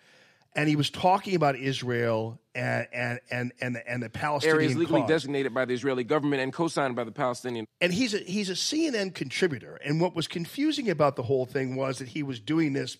and 0.55 0.69
he 0.69 0.77
was 0.77 0.91
talking 0.91 1.35
about 1.35 1.57
Israel 1.57 2.39
and 2.55 2.87
and 2.93 3.21
and 3.31 3.53
and 3.61 3.77
the, 3.77 3.91
and 3.91 4.03
the 4.03 4.11
Palestinian 4.11 4.57
areas 4.57 4.77
legally 4.77 5.01
cause. 5.01 5.09
designated 5.09 5.53
by 5.53 5.65
the 5.65 5.75
Israeli 5.75 6.05
government 6.05 6.43
and 6.43 6.53
co-signed 6.53 6.95
by 6.95 7.05
the 7.05 7.13
Palestinian. 7.13 7.67
And 7.81 7.93
he's 7.93 8.15
a 8.15 8.19
he's 8.19 8.51
a 8.51 8.55
CNN 8.55 9.15
contributor. 9.15 9.77
And 9.85 10.01
what 10.01 10.15
was 10.15 10.29
confusing 10.29 10.89
about 10.91 11.17
the 11.17 11.23
whole 11.23 11.47
thing 11.47 11.77
was 11.77 11.99
that 11.99 12.09
he 12.09 12.23
was 12.23 12.39
doing 12.39 12.73
this 12.73 12.97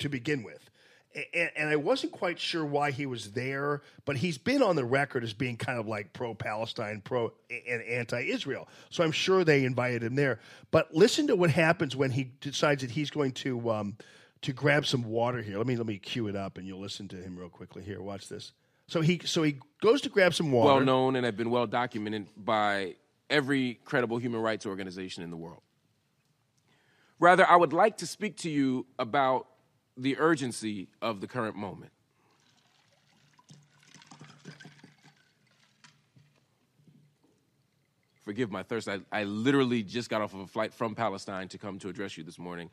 to 0.00 0.08
begin 0.08 0.42
with. 0.42 0.70
And, 1.34 1.50
and 1.56 1.68
I 1.68 1.76
wasn't 1.76 2.12
quite 2.12 2.38
sure 2.38 2.64
why 2.64 2.92
he 2.92 3.04
was 3.04 3.32
there, 3.32 3.82
but 4.04 4.16
he's 4.16 4.38
been 4.38 4.62
on 4.62 4.76
the 4.76 4.84
record 4.84 5.24
as 5.24 5.32
being 5.32 5.56
kind 5.56 5.78
of 5.78 5.86
like 5.86 6.12
pro 6.12 6.34
Palestine, 6.34 7.00
pro 7.04 7.32
and 7.50 7.82
anti 7.82 8.22
Israel. 8.22 8.68
So 8.90 9.04
I'm 9.04 9.12
sure 9.12 9.44
they 9.44 9.64
invited 9.64 10.02
him 10.02 10.16
there. 10.16 10.40
But 10.70 10.94
listen 10.94 11.28
to 11.28 11.36
what 11.36 11.50
happens 11.50 11.94
when 11.94 12.10
he 12.10 12.32
decides 12.40 12.82
that 12.82 12.90
he's 12.90 13.10
going 13.10 13.32
to 13.32 13.70
um, 13.70 13.96
to 14.42 14.52
grab 14.52 14.86
some 14.86 15.04
water 15.04 15.42
here. 15.42 15.58
Let 15.58 15.66
me 15.66 15.76
let 15.76 15.86
me 15.86 15.98
cue 15.98 16.28
it 16.28 16.36
up, 16.36 16.58
and 16.58 16.66
you'll 16.66 16.80
listen 16.80 17.08
to 17.08 17.16
him 17.16 17.38
real 17.38 17.48
quickly. 17.48 17.82
Here, 17.82 18.00
watch 18.00 18.28
this. 18.28 18.52
So 18.86 19.00
he 19.00 19.20
so 19.24 19.42
he 19.42 19.58
goes 19.80 20.00
to 20.02 20.08
grab 20.08 20.34
some 20.34 20.50
water. 20.50 20.74
well 20.74 20.80
known 20.80 21.16
and 21.16 21.24
have 21.24 21.36
been 21.36 21.50
well 21.50 21.66
documented 21.66 22.26
by 22.36 22.96
every 23.28 23.80
credible 23.84 24.18
human 24.18 24.40
rights 24.40 24.66
organization 24.66 25.22
in 25.22 25.30
the 25.30 25.36
world. 25.36 25.62
Rather, 27.18 27.46
I 27.46 27.56
would 27.56 27.72
like 27.72 27.98
to 27.98 28.06
speak 28.06 28.38
to 28.38 28.50
you 28.50 28.86
about 28.98 29.46
the 29.96 30.18
urgency 30.18 30.88
of 31.02 31.20
the 31.20 31.26
current 31.26 31.54
moment. 31.54 31.92
Forgive 38.22 38.50
my 38.50 38.62
thirst. 38.62 38.88
I, 38.88 39.00
I 39.12 39.24
literally 39.24 39.82
just 39.82 40.08
got 40.08 40.22
off 40.22 40.34
of 40.34 40.40
a 40.40 40.46
flight 40.46 40.72
from 40.72 40.94
Palestine 40.94 41.48
to 41.48 41.58
come 41.58 41.78
to 41.80 41.88
address 41.88 42.16
you 42.16 42.24
this 42.24 42.38
morning, 42.38 42.70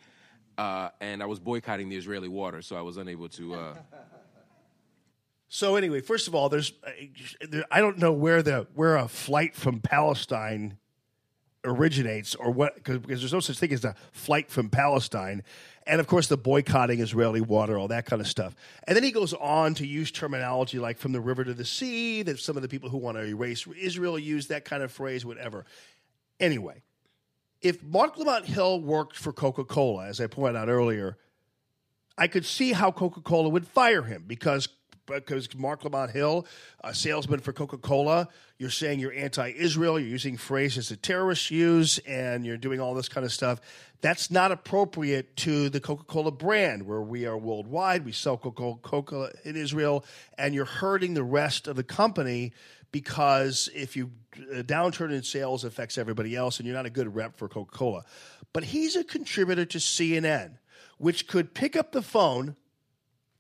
uh, 0.58 0.90
and 1.00 1.22
I 1.22 1.26
was 1.26 1.40
boycotting 1.40 1.90
the 1.90 1.98
Israeli 1.98 2.28
water, 2.28 2.62
so 2.62 2.76
I 2.76 2.82
was 2.82 2.98
unable 2.98 3.30
to. 3.30 3.56
Uh, 3.56 3.76
So 5.50 5.78
anyway, 5.78 6.02
first 6.02 6.28
of 6.28 6.36
all, 6.36 6.50
there's 6.50 6.74
I 7.72 7.80
don't 7.80 7.98
know 7.98 8.12
where 8.12 8.44
the 8.44 8.68
where 8.74 8.98
a 8.98 9.08
flight 9.08 9.56
from 9.56 9.80
Palestine 9.80 10.78
originates 11.64 12.36
or 12.36 12.52
what 12.52 12.76
because 12.76 13.02
there's 13.22 13.34
no 13.34 13.40
such 13.40 13.58
thing 13.58 13.72
as 13.72 13.86
a 13.86 13.96
flight 14.12 14.52
from 14.52 14.70
Palestine, 14.70 15.44
and 15.86 16.02
of 16.02 16.08
course 16.08 16.28
the 16.28 16.36
boycotting 16.38 17.00
Israeli 17.00 17.40
water, 17.40 17.78
all 17.78 17.88
that 17.88 18.06
kind 18.06 18.22
of 18.22 18.28
stuff. 18.28 18.56
And 18.86 18.96
then 18.96 19.04
he 19.04 19.12
goes 19.12 19.34
on 19.34 19.74
to 19.76 19.88
use 19.88 20.12
terminology 20.12 20.80
like 20.80 20.98
from 20.98 21.14
the 21.14 21.22
river 21.22 21.46
to 21.46 21.54
the 21.54 21.66
sea. 21.66 22.24
That 22.24 22.40
some 22.40 22.58
of 22.58 22.62
the 22.62 22.70
people 22.70 22.90
who 22.90 22.98
want 22.98 23.18
to 23.18 23.24
erase 23.24 23.66
Israel 23.80 24.20
use 24.20 24.48
that 24.48 24.66
kind 24.66 24.84
of 24.84 24.92
phrase, 24.92 25.26
whatever. 25.26 25.66
Anyway, 26.42 26.84
if 27.62 27.84
Marc 27.84 28.18
Lamont 28.18 28.46
Hill 28.46 28.82
worked 28.82 29.16
for 29.16 29.34
Coca 29.34 29.64
Cola, 29.64 30.08
as 30.08 30.22
I 30.22 30.28
pointed 30.28 30.58
out 30.58 30.70
earlier, 30.70 31.18
I 32.18 32.28
could 32.28 32.46
see 32.46 32.74
how 32.74 32.92
Coca 32.92 33.22
Cola 33.22 33.50
would 33.50 33.68
fire 33.68 34.04
him 34.04 34.24
because 34.28 34.70
because 35.08 35.54
Marc 35.56 35.84
Lamont 35.84 36.12
Hill, 36.12 36.46
a 36.84 36.94
salesman 36.94 37.40
for 37.40 37.54
Coca 37.54 37.78
Cola, 37.78 38.28
you're 38.58 38.70
saying 38.70 39.00
you're 39.00 39.14
anti-Israel, 39.14 40.00
you're 40.00 40.10
using 40.10 40.38
phrases 40.38 40.90
that 40.90 41.02
terrorists 41.02 41.50
use, 41.50 41.98
and 42.00 42.46
you're 42.46 42.58
doing 42.58 42.80
all 42.80 42.94
this 42.94 43.10
kind 43.10 43.26
of 43.26 43.32
stuff. 43.32 43.62
That's 44.02 44.30
not 44.30 44.52
appropriate 44.52 45.36
to 45.38 45.70
the 45.70 45.80
Coca 45.80 46.04
Cola 46.04 46.32
brand, 46.32 46.84
where 46.84 47.02
we 47.02 47.26
are 47.26 47.38
worldwide. 47.38 48.06
We 48.06 48.12
sell 48.12 48.38
Coca 48.38 48.76
Cola 48.82 49.32
in 49.44 49.56
Israel, 49.56 50.06
and 50.38 50.54
you're 50.54 50.66
hurting 50.66 51.14
the 51.14 51.24
rest 51.24 51.68
of 51.68 51.76
the 51.76 51.84
company 51.84 52.52
because 52.92 53.70
if 53.76 53.96
you 53.96 54.12
a 54.54 54.64
downturn 54.64 55.12
in 55.12 55.24
sales 55.24 55.64
affects 55.64 55.98
everybody 55.98 56.36
else, 56.36 56.60
and 56.60 56.68
you're 56.68 56.76
not 56.76 56.86
a 56.86 56.92
good 56.92 57.14
rep 57.16 57.38
for 57.38 57.48
Coca 57.48 57.76
Cola. 57.76 58.06
But 58.54 58.66
he's 58.66 58.96
a 58.96 59.04
contributor 59.04 59.66
to 59.66 59.78
CNN, 59.78 60.58
which 60.98 61.28
could 61.28 61.54
pick 61.54 61.76
up 61.76 61.92
the 61.92 62.02
phone 62.02 62.56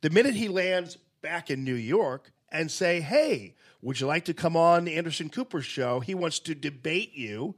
the 0.01 0.09
minute 0.09 0.35
he 0.35 0.47
lands 0.47 0.97
back 1.21 1.49
in 1.49 1.63
New 1.63 1.75
York 1.75 2.31
and 2.51 2.71
say, 2.71 3.01
"Hey, 3.01 3.55
would 3.81 3.99
you 3.99 4.07
like 4.07 4.25
to 4.25 4.33
come 4.33 4.55
on 4.55 4.87
Anderson 4.87 5.29
Cooper's 5.29 5.65
show? 5.65 5.99
He 5.99 6.15
wants 6.15 6.39
to 6.39 6.55
debate 6.55 7.13
you 7.13 7.55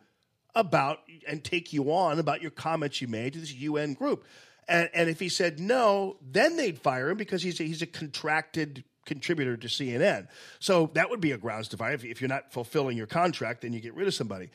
about 0.55 0.99
and 1.27 1.43
take 1.43 1.71
you 1.71 1.91
on 1.93 2.19
about 2.19 2.41
your 2.41 2.51
comments 2.51 3.01
you 3.01 3.07
made 3.07 3.33
to 3.33 3.39
this 3.39 3.53
UN 3.53 3.93
group." 3.93 4.25
And, 4.67 4.89
and 4.93 5.09
if 5.09 5.19
he 5.19 5.29
said 5.29 5.59
no, 5.59 6.17
then 6.21 6.55
they'd 6.55 6.79
fire 6.79 7.09
him 7.09 7.17
because 7.17 7.41
he's 7.41 7.59
a, 7.59 7.63
he's 7.63 7.81
a 7.81 7.87
contracted 7.87 8.83
contributor 9.09 9.57
to 9.57 9.67
CNN. 9.67 10.27
So 10.59 10.91
that 10.93 11.09
would 11.09 11.19
be 11.19 11.33
a 11.33 11.37
grounds 11.37 11.67
to 11.69 11.77
fire. 11.77 11.93
If, 11.93 12.05
if 12.05 12.21
you're 12.21 12.29
not 12.29 12.53
fulfilling 12.53 12.95
your 12.95 13.07
contract, 13.07 13.61
then 13.61 13.73
you 13.73 13.81
get 13.81 13.95
rid 13.95 14.07
of 14.07 14.13
somebody. 14.13 14.49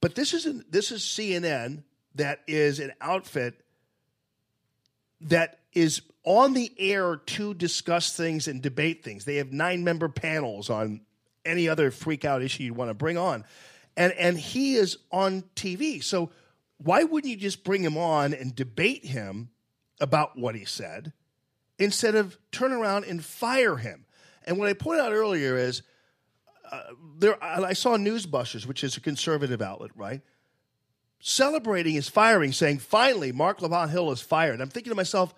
But 0.00 0.16
this 0.16 0.34
isn't. 0.34 0.72
This 0.72 0.90
is 0.90 1.02
CNN 1.02 1.84
that 2.16 2.40
is 2.48 2.80
an 2.80 2.92
outfit 3.00 3.62
that 5.20 5.60
is 5.72 6.00
on 6.24 6.54
the 6.54 6.72
air 6.78 7.16
to 7.16 7.54
discuss 7.54 8.16
things 8.16 8.48
and 8.48 8.60
debate 8.60 9.04
things. 9.04 9.24
They 9.24 9.36
have 9.36 9.52
nine 9.52 9.84
member 9.84 10.08
panels 10.08 10.70
on 10.70 11.02
any 11.44 11.68
other 11.68 11.90
freak 11.90 12.24
out 12.24 12.42
issue 12.42 12.64
you 12.64 12.74
want 12.74 12.90
to 12.90 12.94
bring 12.94 13.18
on. 13.18 13.44
And 13.96 14.12
and 14.14 14.38
he 14.38 14.74
is 14.74 14.96
on 15.12 15.44
TV. 15.54 16.02
So 16.02 16.30
why 16.78 17.04
wouldn't 17.04 17.30
you 17.30 17.36
just 17.36 17.62
bring 17.62 17.82
him 17.82 17.98
on 17.98 18.32
and 18.32 18.54
debate 18.54 19.04
him 19.04 19.50
about 20.00 20.38
what 20.38 20.54
he 20.54 20.64
said 20.64 21.12
instead 21.80 22.14
of 22.14 22.38
turn 22.52 22.72
around 22.72 23.04
and 23.04 23.24
fire 23.24 23.76
him? 23.76 24.06
And 24.44 24.58
what 24.58 24.68
I 24.68 24.74
pointed 24.74 25.02
out 25.02 25.12
earlier 25.12 25.56
is 25.56 25.82
uh, 26.70 26.82
there 27.18 27.42
I 27.42 27.72
saw 27.72 27.96
Newsbusters, 27.96 28.66
which 28.66 28.84
is 28.84 28.96
a 28.96 29.00
conservative 29.00 29.60
outlet, 29.60 29.90
right? 29.96 30.20
Celebrating 31.18 31.94
his 31.94 32.08
firing, 32.08 32.52
saying, 32.52 32.78
finally, 32.78 33.32
Marc 33.32 33.60
Lamont 33.60 33.90
Hill 33.90 34.10
is 34.12 34.20
fired. 34.20 34.60
I'm 34.60 34.70
thinking 34.70 34.90
to 34.90 34.96
myself, 34.96 35.34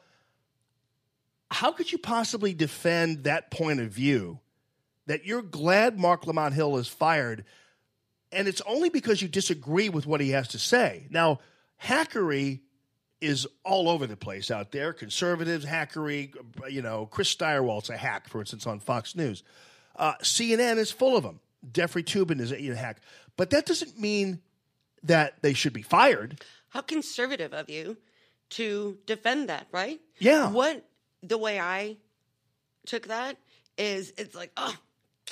how 1.51 1.73
could 1.73 1.91
you 1.91 1.99
possibly 1.99 2.55
defend 2.55 3.25
that 3.25 3.51
point 3.51 3.81
of 3.81 3.89
view 3.91 4.39
that 5.07 5.27
you're 5.27 5.43
glad 5.43 5.99
Marc 5.99 6.27
Lamont 6.27 6.55
Hill 6.55 6.77
is 6.77 6.89
fired 6.89 7.45
and 8.33 8.49
it's 8.49 8.63
only 8.63 8.89
because 8.89 9.21
you 9.21 9.29
disagree 9.29 9.91
with 9.91 10.07
what 10.07 10.21
he 10.21 10.31
has 10.31 10.49
to 10.49 10.59
say. 10.59 11.07
Now, 11.11 11.41
hackery 11.83 12.61
is 13.23 13.47
all 13.65 13.89
over 13.89 14.07
the 14.07 14.17
place 14.17 14.51
out 14.51 14.73
there. 14.73 14.93
Conservatives, 14.93 15.65
hackery, 15.65 16.35
you 16.69 16.83
know, 16.83 17.07
Chris 17.07 17.29
Stirewalt's 17.29 17.89
a 17.89 17.97
hack, 17.97 18.29
for 18.29 18.41
instance, 18.41 18.67
on 18.67 18.81
Fox 18.81 19.15
News. 19.15 19.43
Uh, 19.97 20.15
CNN 20.23 20.79
is 20.79 20.91
full 20.91 21.17
of 21.17 21.23
them. 21.23 21.41
Jeffrey 21.73 22.03
Toobin 22.03 22.41
is 22.41 22.53
a 22.53 22.61
hack. 22.75 22.99
But 23.37 23.51
that 23.51 23.67
doesn't 23.67 23.99
mean 23.99 24.41
that 25.03 25.35
they 25.43 25.55
should 25.55 25.73
be 25.73 25.83
fired. 25.83 26.45
How 26.71 26.81
conservative 26.81 27.53
of 27.53 27.71
you 27.71 27.97
to 28.51 28.99
defend 29.07 29.49
that, 29.49 29.67
right? 29.73 30.01
Yeah. 30.19 30.51
What 30.51 30.85
the 31.23 31.39
way 31.39 31.61
I 31.61 31.97
took 32.87 33.09
that 33.09 33.37
is 33.79 34.13
it's 34.19 34.35
like, 34.35 34.53
oh, 34.57 34.77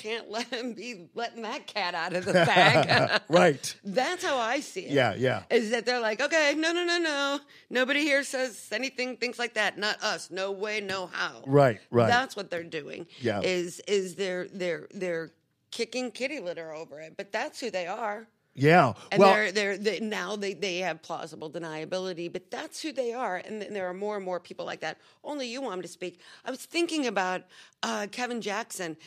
can't 0.01 0.31
let 0.31 0.47
him 0.47 0.73
be 0.73 1.09
letting 1.13 1.43
that 1.43 1.67
cat 1.67 1.93
out 1.93 2.13
of 2.13 2.25
the 2.25 2.33
bag. 2.33 3.21
right. 3.29 3.75
That's 3.83 4.23
how 4.23 4.37
I 4.37 4.59
see 4.59 4.81
it. 4.81 4.91
Yeah, 4.91 5.13
yeah. 5.15 5.43
Is 5.49 5.69
that 5.71 5.85
they're 5.85 5.99
like, 5.99 6.21
okay, 6.21 6.55
no, 6.57 6.71
no, 6.71 6.83
no, 6.83 6.97
no. 6.97 7.39
Nobody 7.69 8.01
here 8.01 8.23
says 8.23 8.67
anything, 8.71 9.17
things 9.17 9.37
like 9.37 9.53
that. 9.53 9.77
Not 9.77 10.01
us. 10.01 10.31
No 10.31 10.51
way, 10.51 10.81
no 10.81 11.07
how. 11.07 11.43
Right, 11.45 11.79
right. 11.91 12.07
That's 12.07 12.35
what 12.35 12.49
they're 12.49 12.63
doing. 12.63 13.05
Yeah. 13.19 13.41
Is 13.41 13.79
is 13.81 14.15
they're 14.15 14.47
they're 14.51 14.87
they're 14.91 15.31
kicking 15.71 16.11
kitty 16.11 16.39
litter 16.39 16.73
over 16.73 16.99
it. 16.99 17.15
But 17.17 17.31
that's 17.31 17.59
who 17.59 17.71
they 17.71 17.87
are. 17.87 18.27
Yeah. 18.53 18.93
And 19.11 19.19
well, 19.21 19.33
they're, 19.33 19.51
they're, 19.51 19.77
they 19.77 19.99
now 20.01 20.35
they, 20.35 20.53
they 20.53 20.79
have 20.79 21.01
plausible 21.01 21.49
deniability, 21.49 22.31
but 22.31 22.51
that's 22.51 22.81
who 22.81 22.91
they 22.91 23.13
are. 23.13 23.37
And, 23.37 23.61
th- 23.61 23.71
there 23.71 23.87
are 23.87 23.93
more 23.93 24.17
and 24.17 24.25
more 24.25 24.39
people 24.39 24.65
like 24.65 24.81
that. 24.81 24.97
Only 25.23 25.47
you 25.47 25.61
want 25.61 25.73
them 25.73 25.81
to 25.83 25.87
speak. 25.87 26.19
I 26.43 26.51
was 26.51 26.65
thinking 26.65 27.07
about 27.07 27.43
uh, 27.81 28.07
Kevin 28.11 28.41
Jackson. 28.41 28.97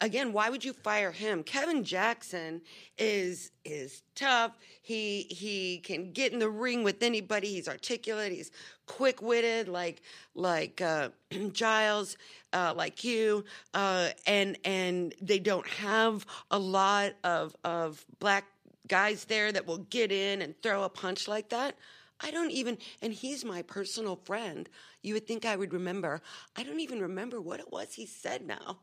Again, 0.00 0.32
why 0.32 0.48
would 0.48 0.64
you 0.64 0.72
fire 0.72 1.12
him? 1.12 1.42
Kevin 1.42 1.84
Jackson 1.84 2.62
is 2.98 3.50
is 3.64 4.02
tough. 4.14 4.56
He 4.82 5.22
he 5.28 5.78
can 5.78 6.12
get 6.12 6.32
in 6.32 6.38
the 6.38 6.48
ring 6.48 6.82
with 6.82 7.02
anybody. 7.02 7.48
He's 7.48 7.68
articulate. 7.68 8.32
He's 8.32 8.50
quick 8.86 9.20
witted, 9.20 9.68
like 9.68 10.02
like 10.34 10.80
uh, 10.80 11.10
Giles, 11.52 12.16
uh, 12.52 12.74
like 12.76 13.04
you, 13.04 13.44
uh, 13.74 14.10
and 14.26 14.56
and 14.64 15.14
they 15.20 15.38
don't 15.38 15.66
have 15.68 16.24
a 16.50 16.58
lot 16.58 17.12
of 17.24 17.54
of 17.64 18.04
black 18.18 18.44
guys 18.88 19.24
there 19.24 19.52
that 19.52 19.66
will 19.66 19.78
get 19.78 20.12
in 20.12 20.42
and 20.42 20.54
throw 20.62 20.84
a 20.84 20.88
punch 20.88 21.28
like 21.28 21.50
that. 21.50 21.76
I 22.20 22.30
don't 22.30 22.50
even, 22.50 22.78
and 23.02 23.12
he's 23.12 23.44
my 23.44 23.62
personal 23.62 24.16
friend. 24.16 24.68
You 25.02 25.14
would 25.14 25.26
think 25.26 25.44
I 25.44 25.56
would 25.56 25.72
remember. 25.72 26.22
I 26.56 26.62
don't 26.62 26.80
even 26.80 27.00
remember 27.00 27.40
what 27.40 27.60
it 27.60 27.70
was 27.70 27.94
he 27.94 28.06
said 28.06 28.46
now. 28.46 28.78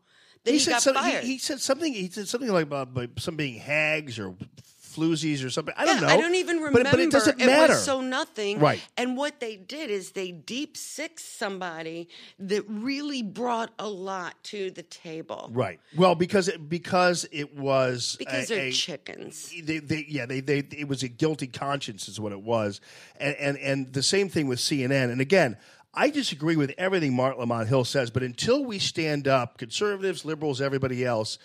That 0.46 0.52
he, 0.52 0.60
said 0.60 0.72
got 0.72 0.82
some- 0.84 0.96
he- 0.96 1.02
fired. 1.02 1.24
He, 1.24 1.38
said 1.38 1.60
something. 1.62 1.94
He 1.94 2.10
said 2.10 2.28
something 2.28 2.52
like 2.52 2.64
about 2.64 2.94
like, 2.94 3.12
some 3.18 3.36
being 3.36 3.60
hags 3.60 4.20
or 4.20 4.36
floozies 4.82 5.44
or 5.44 5.50
something. 5.50 5.74
I 5.76 5.86
don't 5.86 5.96
Yeah, 5.96 6.02
know. 6.02 6.08
I 6.14 6.18
don't 6.18 6.36
even 6.36 6.58
remember. 6.58 6.84
But, 6.84 6.92
but 6.92 7.00
it 7.00 7.10
doesn't 7.10 7.40
matter. 7.40 7.74
was 7.74 7.84
so 7.84 8.00
nothing. 8.02 8.60
Right. 8.60 8.80
And 8.96 9.18
what 9.18 9.40
they 9.40 9.56
did 9.56 9.90
is 9.90 10.12
they 10.12 10.32
deep 10.32 10.78
six 10.78 11.24
somebody 11.26 12.10
that 12.38 12.64
really 12.68 13.24
brought 13.24 13.72
a 13.80 13.88
lot 13.90 14.36
to 14.46 14.70
the 14.70 14.84
table. 14.84 15.50
Right. 15.52 15.80
Well, 15.96 16.14
because 16.14 16.48
it, 16.48 16.70
because 16.70 17.26
it 17.32 17.56
was 17.58 18.16
Because 18.20 18.52
a, 18.52 18.54
they're 18.56 18.66
a- 18.68 18.72
chickens. 18.72 19.52
They, 19.64 19.80
they, 19.80 20.06
yeah, 20.08 20.28
they, 20.28 20.42
they, 20.42 20.60
it 20.60 20.88
was 20.88 21.02
a 21.02 21.08
guilty 21.08 21.48
conscience, 21.48 22.08
is 22.08 22.20
what 22.20 22.32
it 22.32 22.42
was, 22.44 22.80
and, 23.20 23.36
and 23.38 23.58
and 23.58 23.94
the 23.94 24.04
same 24.04 24.30
thing 24.30 24.46
with 24.48 24.60
CNN. 24.60 25.12
And 25.12 25.22
again, 25.22 25.58
I 25.94 26.10
disagree 26.10 26.56
with 26.56 26.74
everything 26.78 27.16
Marc 27.16 27.38
Lamont 27.38 27.68
Hill 27.68 27.86
says, 27.86 28.10
but 28.10 28.24
until 28.24 28.66
we 28.66 28.80
stand 28.80 29.28
up, 29.28 29.58
conservatives, 29.60 30.26
liberals, 30.26 30.60
everybody 30.60 31.06
else, 31.06 31.38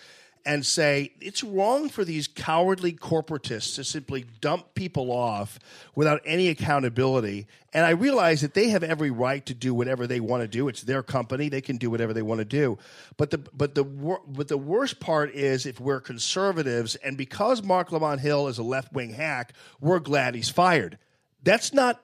and 0.45 0.65
say 0.65 1.11
it's 1.19 1.43
wrong 1.43 1.89
for 1.89 2.03
these 2.03 2.27
cowardly 2.27 2.93
corporatists 2.93 3.75
to 3.75 3.83
simply 3.83 4.25
dump 4.41 4.73
people 4.73 5.11
off 5.11 5.59
without 5.95 6.21
any 6.25 6.47
accountability. 6.47 7.45
And 7.73 7.85
I 7.85 7.91
realize 7.91 8.41
that 8.41 8.53
they 8.53 8.69
have 8.69 8.83
every 8.83 9.11
right 9.11 9.45
to 9.45 9.53
do 9.53 9.73
whatever 9.73 10.07
they 10.07 10.19
want 10.19 10.41
to 10.41 10.47
do. 10.47 10.67
It's 10.67 10.81
their 10.81 11.03
company; 11.03 11.49
they 11.49 11.61
can 11.61 11.77
do 11.77 11.89
whatever 11.89 12.13
they 12.13 12.21
want 12.21 12.39
to 12.39 12.45
do. 12.45 12.77
But 13.17 13.31
the 13.31 13.37
but 13.37 13.75
the 13.75 13.83
but 13.83 14.47
the 14.47 14.57
worst 14.57 14.99
part 14.99 15.35
is 15.35 15.65
if 15.65 15.79
we're 15.79 15.99
conservatives, 15.99 16.95
and 16.95 17.17
because 17.17 17.61
Marc 17.61 17.91
Lamont 17.91 18.21
Hill 18.21 18.47
is 18.47 18.57
a 18.57 18.63
left 18.63 18.93
wing 18.93 19.11
hack, 19.11 19.53
we're 19.81 19.99
glad 19.99 20.35
he's 20.35 20.49
fired. 20.49 20.97
That's 21.43 21.73
not 21.73 22.01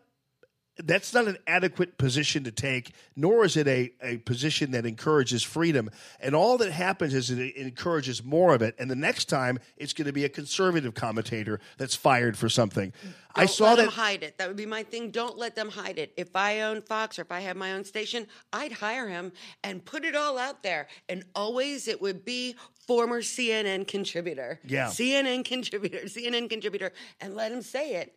that's 0.78 1.14
not 1.14 1.28
an 1.28 1.38
adequate 1.48 1.98
position 1.98 2.44
to 2.44 2.52
take, 2.52 2.94
nor 3.16 3.46
is 3.46 3.56
it 3.56 3.68
a, 3.68 3.92
a 4.02 4.18
position 4.18 4.72
that 4.72 4.86
encourages 4.86 5.42
freedom. 5.44 5.90
And 6.20 6.36
all 6.36 6.58
that 6.58 6.72
happens 6.72 7.14
is 7.14 7.30
it 7.32 7.56
encourages 7.56 8.24
more 8.24 8.54
of 8.54 8.62
it. 8.62 8.76
And 8.78 8.92
the 8.92 8.96
next 8.96 9.26
time, 9.26 9.60
it's 9.78 9.94
going 9.94 10.08
to 10.08 10.14
be 10.14 10.26
a 10.26 10.30
conservative 10.30 10.94
commentator 10.94 11.60
that's 11.78 11.96
fired 11.96 12.38
for 12.38 12.50
something. 12.50 12.92
I 13.34 13.42
Don't 13.46 13.50
saw 13.50 13.64
let 13.66 13.76
that. 13.78 13.82
them 13.84 13.92
hide 13.92 14.24
it. 14.24 14.38
That 14.38 14.48
would 14.48 14.58
be 14.58 14.66
my 14.66 14.84
thing. 14.84 15.12
Don't 15.12 15.38
let 15.38 15.56
them 15.56 15.70
hide 15.70 15.98
it. 15.98 16.14
If 16.18 16.36
I 16.36 16.62
own 16.62 16.82
Fox 16.82 17.20
or 17.20 17.24
if 17.24 17.32
I 17.32 17.42
have 17.42 17.56
my 17.56 17.74
own 17.74 17.84
station, 17.84 18.28
I'd 18.52 18.74
hire 18.74 19.08
him 19.08 19.32
and 19.64 19.84
put 19.84 20.04
it 20.04 20.16
all 20.16 20.38
out 20.38 20.64
there. 20.64 20.88
And 21.08 21.24
always 21.36 21.88
it 21.88 22.02
would 22.02 22.26
be 22.26 22.56
former 22.88 23.22
CNN 23.22 23.88
contributor. 23.88 24.60
Yeah. 24.66 24.88
CNN 24.88 25.46
contributor, 25.46 26.00
CNN 26.06 26.50
contributor, 26.50 26.92
and 27.22 27.36
let 27.36 27.52
him 27.52 27.62
say 27.62 27.96
it. 27.96 28.16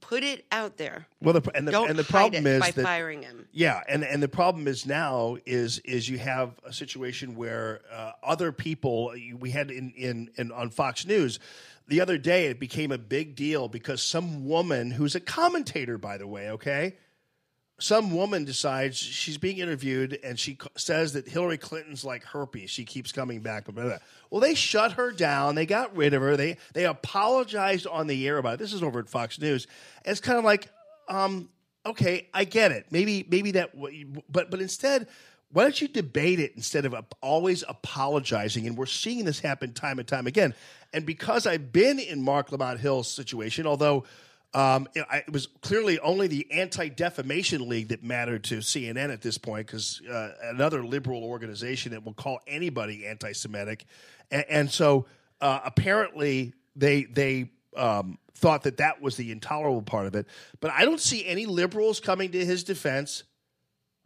Put 0.00 0.24
it 0.24 0.46
out 0.50 0.78
there. 0.78 1.06
Well, 1.20 1.34
the, 1.34 1.50
and 1.54 1.68
the 1.68 1.72
Don't 1.72 1.90
and 1.90 1.98
the 1.98 2.04
problem 2.04 2.46
it 2.46 2.50
is 2.50 2.60
by 2.60 2.70
that 2.70 2.82
firing 2.82 3.22
him. 3.22 3.46
Yeah, 3.52 3.82
and 3.88 4.04
and 4.04 4.22
the 4.22 4.28
problem 4.28 4.68
is 4.68 4.86
now 4.86 5.36
is 5.44 5.80
is 5.80 6.08
you 6.08 6.18
have 6.18 6.52
a 6.64 6.72
situation 6.72 7.36
where 7.36 7.82
uh, 7.92 8.12
other 8.22 8.52
people 8.52 9.12
we 9.38 9.50
had 9.50 9.70
in, 9.70 9.90
in 9.90 10.30
in 10.36 10.50
on 10.52 10.70
Fox 10.70 11.06
News 11.06 11.38
the 11.88 12.00
other 12.00 12.18
day 12.18 12.46
it 12.46 12.58
became 12.58 12.90
a 12.90 12.98
big 12.98 13.36
deal 13.36 13.68
because 13.68 14.02
some 14.02 14.46
woman 14.46 14.90
who's 14.90 15.14
a 15.14 15.20
commentator 15.20 15.98
by 15.98 16.18
the 16.18 16.26
way, 16.26 16.50
okay? 16.50 16.96
Some 17.78 18.14
woman 18.14 18.46
decides 18.46 18.96
she's 18.96 19.36
being 19.36 19.58
interviewed 19.58 20.18
and 20.24 20.38
she 20.40 20.56
says 20.76 21.12
that 21.12 21.28
Hillary 21.28 21.58
Clinton's 21.58 22.06
like 22.06 22.24
herpes. 22.24 22.70
She 22.70 22.86
keeps 22.86 23.12
coming 23.12 23.40
back. 23.40 23.66
Well, 24.30 24.40
they 24.40 24.54
shut 24.54 24.92
her 24.92 25.12
down. 25.12 25.56
They 25.56 25.66
got 25.66 25.94
rid 25.94 26.14
of 26.14 26.22
her. 26.22 26.38
They 26.38 26.56
they 26.72 26.86
apologized 26.86 27.86
on 27.86 28.06
the 28.06 28.26
air 28.26 28.38
about 28.38 28.54
it. 28.54 28.60
This 28.60 28.72
is 28.72 28.82
over 28.82 28.98
at 28.98 29.10
Fox 29.10 29.38
News. 29.38 29.66
It's 30.06 30.20
kind 30.20 30.38
of 30.38 30.44
like, 30.44 30.70
um, 31.08 31.50
okay, 31.84 32.28
I 32.32 32.44
get 32.44 32.72
it. 32.72 32.86
Maybe 32.90 33.26
maybe 33.28 33.50
that, 33.52 33.72
but 34.30 34.50
but 34.50 34.60
instead, 34.62 35.06
why 35.52 35.64
don't 35.64 35.78
you 35.78 35.88
debate 35.88 36.40
it 36.40 36.52
instead 36.56 36.86
of 36.86 36.94
always 37.20 37.62
apologizing? 37.68 38.66
And 38.66 38.78
we're 38.78 38.86
seeing 38.86 39.26
this 39.26 39.40
happen 39.40 39.74
time 39.74 39.98
and 39.98 40.08
time 40.08 40.26
again. 40.26 40.54
And 40.94 41.04
because 41.04 41.46
I've 41.46 41.72
been 41.72 41.98
in 41.98 42.22
Marc 42.22 42.52
Lamont 42.52 42.80
Hill's 42.80 43.10
situation, 43.12 43.66
although. 43.66 44.04
Um, 44.54 44.88
it, 44.94 45.04
I- 45.10 45.18
it 45.18 45.32
was 45.32 45.48
clearly 45.60 45.98
only 45.98 46.28
the 46.28 46.50
Anti 46.50 46.88
Defamation 46.88 47.68
League 47.68 47.88
that 47.88 48.02
mattered 48.02 48.44
to 48.44 48.58
CNN 48.58 49.12
at 49.12 49.22
this 49.22 49.38
point, 49.38 49.66
because 49.66 50.00
uh, 50.10 50.32
another 50.44 50.84
liberal 50.84 51.22
organization 51.24 51.92
that 51.92 52.04
will 52.04 52.14
call 52.14 52.40
anybody 52.46 53.06
anti-Semitic, 53.06 53.84
and, 54.30 54.44
and 54.48 54.70
so 54.70 55.06
uh, 55.40 55.60
apparently 55.64 56.54
they 56.74 57.04
they 57.04 57.50
um, 57.76 58.18
thought 58.34 58.62
that 58.62 58.78
that 58.78 59.02
was 59.02 59.16
the 59.16 59.30
intolerable 59.32 59.82
part 59.82 60.06
of 60.06 60.14
it. 60.14 60.26
But 60.60 60.70
I 60.70 60.84
don't 60.84 61.00
see 61.00 61.26
any 61.26 61.46
liberals 61.46 62.00
coming 62.00 62.30
to 62.32 62.44
his 62.44 62.64
defense. 62.64 63.24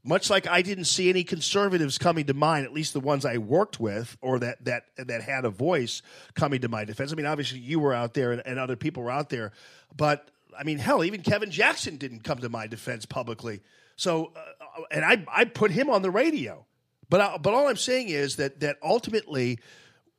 Much 0.02 0.30
like 0.30 0.46
I 0.48 0.62
didn't 0.62 0.86
see 0.86 1.10
any 1.10 1.22
conservatives 1.24 1.98
coming 1.98 2.24
to 2.24 2.32
mine, 2.32 2.64
at 2.64 2.72
least 2.72 2.94
the 2.94 3.00
ones 3.00 3.26
I 3.26 3.36
worked 3.36 3.78
with 3.78 4.16
or 4.22 4.38
that 4.38 4.64
that 4.64 4.84
that 4.96 5.20
had 5.20 5.44
a 5.44 5.50
voice 5.50 6.00
coming 6.32 6.62
to 6.62 6.68
my 6.70 6.86
defense. 6.86 7.12
I 7.12 7.16
mean, 7.16 7.26
obviously 7.26 7.58
you 7.58 7.78
were 7.78 7.92
out 7.92 8.14
there 8.14 8.32
and, 8.32 8.42
and 8.46 8.58
other 8.58 8.76
people 8.76 9.02
were 9.02 9.10
out 9.10 9.28
there, 9.28 9.52
but 9.96 10.30
I 10.58 10.64
mean, 10.64 10.78
hell, 10.78 11.04
even 11.04 11.22
Kevin 11.22 11.50
Jackson 11.50 11.96
didn't 11.96 12.24
come 12.24 12.38
to 12.38 12.48
my 12.48 12.66
defense 12.66 13.06
publicly. 13.06 13.60
So, 13.96 14.32
uh, 14.36 14.82
and 14.90 15.04
I 15.04 15.24
I 15.32 15.44
put 15.44 15.70
him 15.70 15.90
on 15.90 16.02
the 16.02 16.10
radio. 16.10 16.66
But 17.08 17.20
I, 17.20 17.38
but 17.38 17.54
all 17.54 17.68
I'm 17.68 17.76
saying 17.76 18.08
is 18.08 18.36
that 18.36 18.60
that 18.60 18.78
ultimately, 18.82 19.58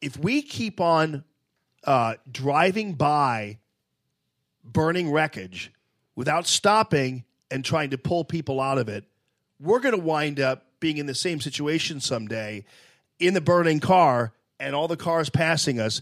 if 0.01 0.17
we 0.17 0.41
keep 0.41 0.81
on 0.81 1.23
uh, 1.83 2.15
driving 2.31 2.93
by 2.93 3.59
burning 4.63 5.11
wreckage 5.11 5.71
without 6.15 6.45
stopping 6.47 7.23
and 7.49 7.65
trying 7.65 7.89
to 7.91 7.97
pull 7.97 8.23
people 8.23 8.59
out 8.59 8.77
of 8.77 8.89
it, 8.89 9.05
we're 9.59 9.79
going 9.79 9.95
to 9.95 10.01
wind 10.01 10.39
up 10.39 10.65
being 10.79 10.97
in 10.97 11.05
the 11.05 11.15
same 11.15 11.39
situation 11.39 11.99
someday 11.99 12.65
in 13.19 13.33
the 13.33 13.41
burning 13.41 13.79
car 13.79 14.33
and 14.59 14.75
all 14.75 14.87
the 14.87 14.97
cars 14.97 15.29
passing 15.29 15.79
us. 15.79 16.01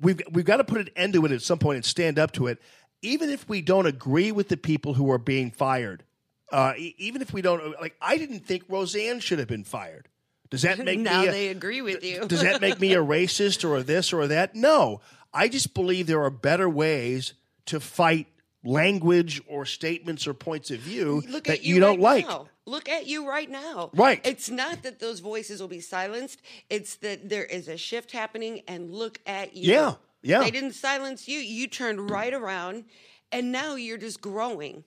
We've, 0.00 0.20
we've 0.30 0.44
got 0.44 0.58
to 0.58 0.64
put 0.64 0.80
an 0.80 0.90
end 0.96 1.12
to 1.14 1.24
it 1.26 1.32
at 1.32 1.42
some 1.42 1.58
point 1.58 1.76
and 1.76 1.84
stand 1.84 2.18
up 2.18 2.32
to 2.32 2.46
it, 2.46 2.62
even 3.02 3.30
if 3.30 3.48
we 3.48 3.60
don't 3.62 3.86
agree 3.86 4.32
with 4.32 4.48
the 4.48 4.56
people 4.56 4.94
who 4.94 5.10
are 5.10 5.18
being 5.18 5.50
fired. 5.50 6.04
Uh, 6.50 6.72
e- 6.78 6.94
even 6.98 7.20
if 7.22 7.32
we 7.32 7.42
don't, 7.42 7.78
like, 7.80 7.94
I 8.00 8.16
didn't 8.16 8.40
think 8.40 8.64
Roseanne 8.68 9.20
should 9.20 9.38
have 9.38 9.48
been 9.48 9.64
fired. 9.64 10.08
Does 10.50 10.62
that 10.62 10.78
make 10.84 10.98
now 10.98 11.22
me 11.22 11.28
a- 11.28 11.30
they 11.32 11.48
agree 11.48 11.82
with 11.82 12.02
you. 12.02 12.26
does 12.26 12.40
that 12.42 12.60
make 12.60 12.80
me 12.80 12.94
a 12.94 12.98
racist 13.04 13.64
or 13.68 13.76
a 13.76 13.82
this 13.82 14.12
or 14.12 14.26
that? 14.28 14.54
No. 14.54 15.00
I 15.32 15.48
just 15.48 15.74
believe 15.74 16.06
there 16.06 16.22
are 16.22 16.30
better 16.30 16.68
ways 16.68 17.34
to 17.66 17.80
fight 17.80 18.26
language 18.64 19.40
or 19.46 19.64
statements 19.66 20.26
or 20.26 20.34
points 20.34 20.70
of 20.70 20.80
view 20.80 21.22
Look 21.28 21.44
that 21.44 21.58
at 21.58 21.64
you, 21.64 21.74
you, 21.74 21.80
don't 21.80 22.00
right 22.00 22.24
like. 22.24 22.26
now. 22.28 22.48
Look 22.66 22.88
at 22.88 23.06
you 23.06 23.26
right 23.28 23.48
now. 23.48 23.90
Right. 23.94 24.20
It's 24.26 24.50
not 24.50 24.82
that 24.82 24.98
those 25.00 25.20
voices 25.20 25.60
will 25.60 25.68
be 25.68 25.80
silenced. 25.80 26.40
It's 26.68 26.96
that 26.96 27.28
there 27.28 27.44
is 27.44 27.68
a 27.68 27.76
shift 27.78 28.12
happening, 28.12 28.60
and 28.68 28.90
look 28.92 29.20
at 29.26 29.56
you. 29.56 29.72
Yeah, 29.72 29.94
yeah. 30.22 30.40
They 30.40 30.50
didn't 30.50 30.72
silence 30.74 31.28
you. 31.28 31.38
You 31.38 31.66
turned 31.66 32.10
right 32.10 32.32
around, 32.32 32.84
and 33.32 33.52
now 33.52 33.74
you're 33.74 33.98
just 33.98 34.20
growing. 34.20 34.84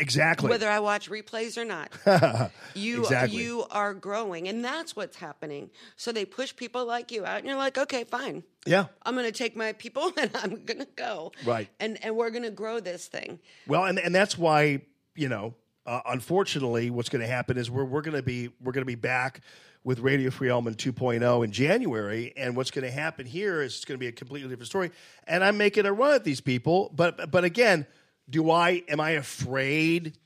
Exactly. 0.00 0.48
Whether 0.48 0.68
I 0.68 0.78
watch 0.78 1.10
replays 1.10 1.58
or 1.58 1.64
not, 1.64 1.90
you 2.74 3.00
Exactly. 3.02 3.42
you 3.42 3.66
are 3.70 3.92
growing, 3.94 4.46
and 4.46 4.64
that's 4.64 4.94
what's 4.94 5.16
happening. 5.16 5.70
So 5.96 6.12
they 6.12 6.24
push 6.24 6.54
people 6.54 6.86
like 6.86 7.10
you 7.10 7.26
out, 7.26 7.38
and 7.38 7.46
you're 7.46 7.56
like, 7.56 7.76
okay, 7.76 8.04
fine. 8.04 8.44
Yeah. 8.64 8.86
I'm 9.02 9.14
going 9.14 9.26
to 9.26 9.32
take 9.32 9.56
my 9.56 9.72
people, 9.72 10.12
and 10.16 10.30
I'm 10.36 10.64
going 10.64 10.78
to 10.78 10.88
go. 10.94 11.32
Right. 11.44 11.68
And 11.80 11.98
and 12.04 12.16
we're 12.16 12.30
going 12.30 12.44
to 12.44 12.50
grow 12.52 12.78
this 12.78 13.08
thing. 13.08 13.40
Well, 13.66 13.84
and 13.84 13.98
and 13.98 14.14
that's 14.14 14.38
why 14.38 14.82
you 15.16 15.28
know, 15.28 15.54
uh, 15.84 16.00
unfortunately, 16.06 16.90
what's 16.90 17.08
going 17.08 17.22
to 17.22 17.26
happen 17.28 17.58
is 17.58 17.68
we're 17.68 17.84
we're 17.84 18.02
going 18.02 18.16
to 18.16 18.22
be 18.22 18.50
we're 18.62 18.72
going 18.72 18.82
to 18.82 18.86
be 18.86 18.94
back 18.94 19.40
with 19.84 20.00
Radio 20.00 20.30
Free 20.30 20.50
Allman 20.50 20.74
2.0 20.74 21.44
in 21.44 21.52
January, 21.52 22.32
and 22.36 22.56
what's 22.56 22.70
going 22.70 22.84
to 22.84 22.90
happen 22.90 23.26
here 23.26 23.62
is 23.62 23.76
it's 23.76 23.84
going 23.84 23.96
to 23.98 24.00
be 24.00 24.08
a 24.08 24.12
completely 24.12 24.48
different 24.48 24.68
story. 24.68 24.90
And 25.26 25.42
I'm 25.42 25.56
making 25.56 25.86
a 25.86 25.92
run 25.92 26.14
at 26.14 26.24
these 26.24 26.40
people, 26.40 26.90
but 26.94 27.30
but 27.30 27.44
again, 27.44 27.86
do 28.28 28.50
I 28.50 28.82
am 28.88 29.00
I 29.00 29.10
afraid 29.12 30.18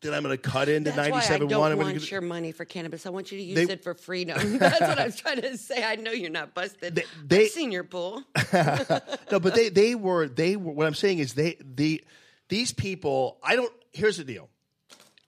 that 0.00 0.12
I'm 0.14 0.22
going 0.22 0.36
to 0.36 0.42
cut 0.42 0.68
into 0.68 0.90
That's 0.90 1.10
why 1.10 1.34
I 1.34 1.38
don't 1.38 1.50
want 1.50 1.78
gonna- 1.78 1.94
your 1.94 2.20
money 2.20 2.52
for 2.52 2.64
cannabis. 2.64 3.06
I 3.06 3.10
want 3.10 3.32
you 3.32 3.38
to 3.38 3.44
use 3.44 3.66
They- 3.66 3.72
it 3.72 3.82
for 3.82 3.94
freedom. 3.94 4.58
That's 4.58 4.80
what 4.80 4.98
I'm 4.98 5.12
trying 5.12 5.40
to 5.40 5.56
say. 5.56 5.82
I 5.82 5.96
know 5.96 6.12
you're 6.12 6.30
not 6.30 6.54
busted. 6.54 7.02
they- 7.24 7.46
seen 7.48 7.72
your 7.72 7.84
pool. 7.84 8.22
no, 8.52 9.40
but 9.40 9.54
they 9.54 9.68
they 9.70 9.94
were 9.94 10.28
they 10.28 10.56
were. 10.56 10.72
What 10.72 10.86
I'm 10.86 10.94
saying 10.94 11.18
is 11.20 11.34
they 11.34 11.56
the 11.60 12.04
these 12.48 12.72
people. 12.72 13.38
I 13.42 13.56
don't. 13.56 13.72
Here's 13.92 14.16
the 14.16 14.24
deal. 14.24 14.48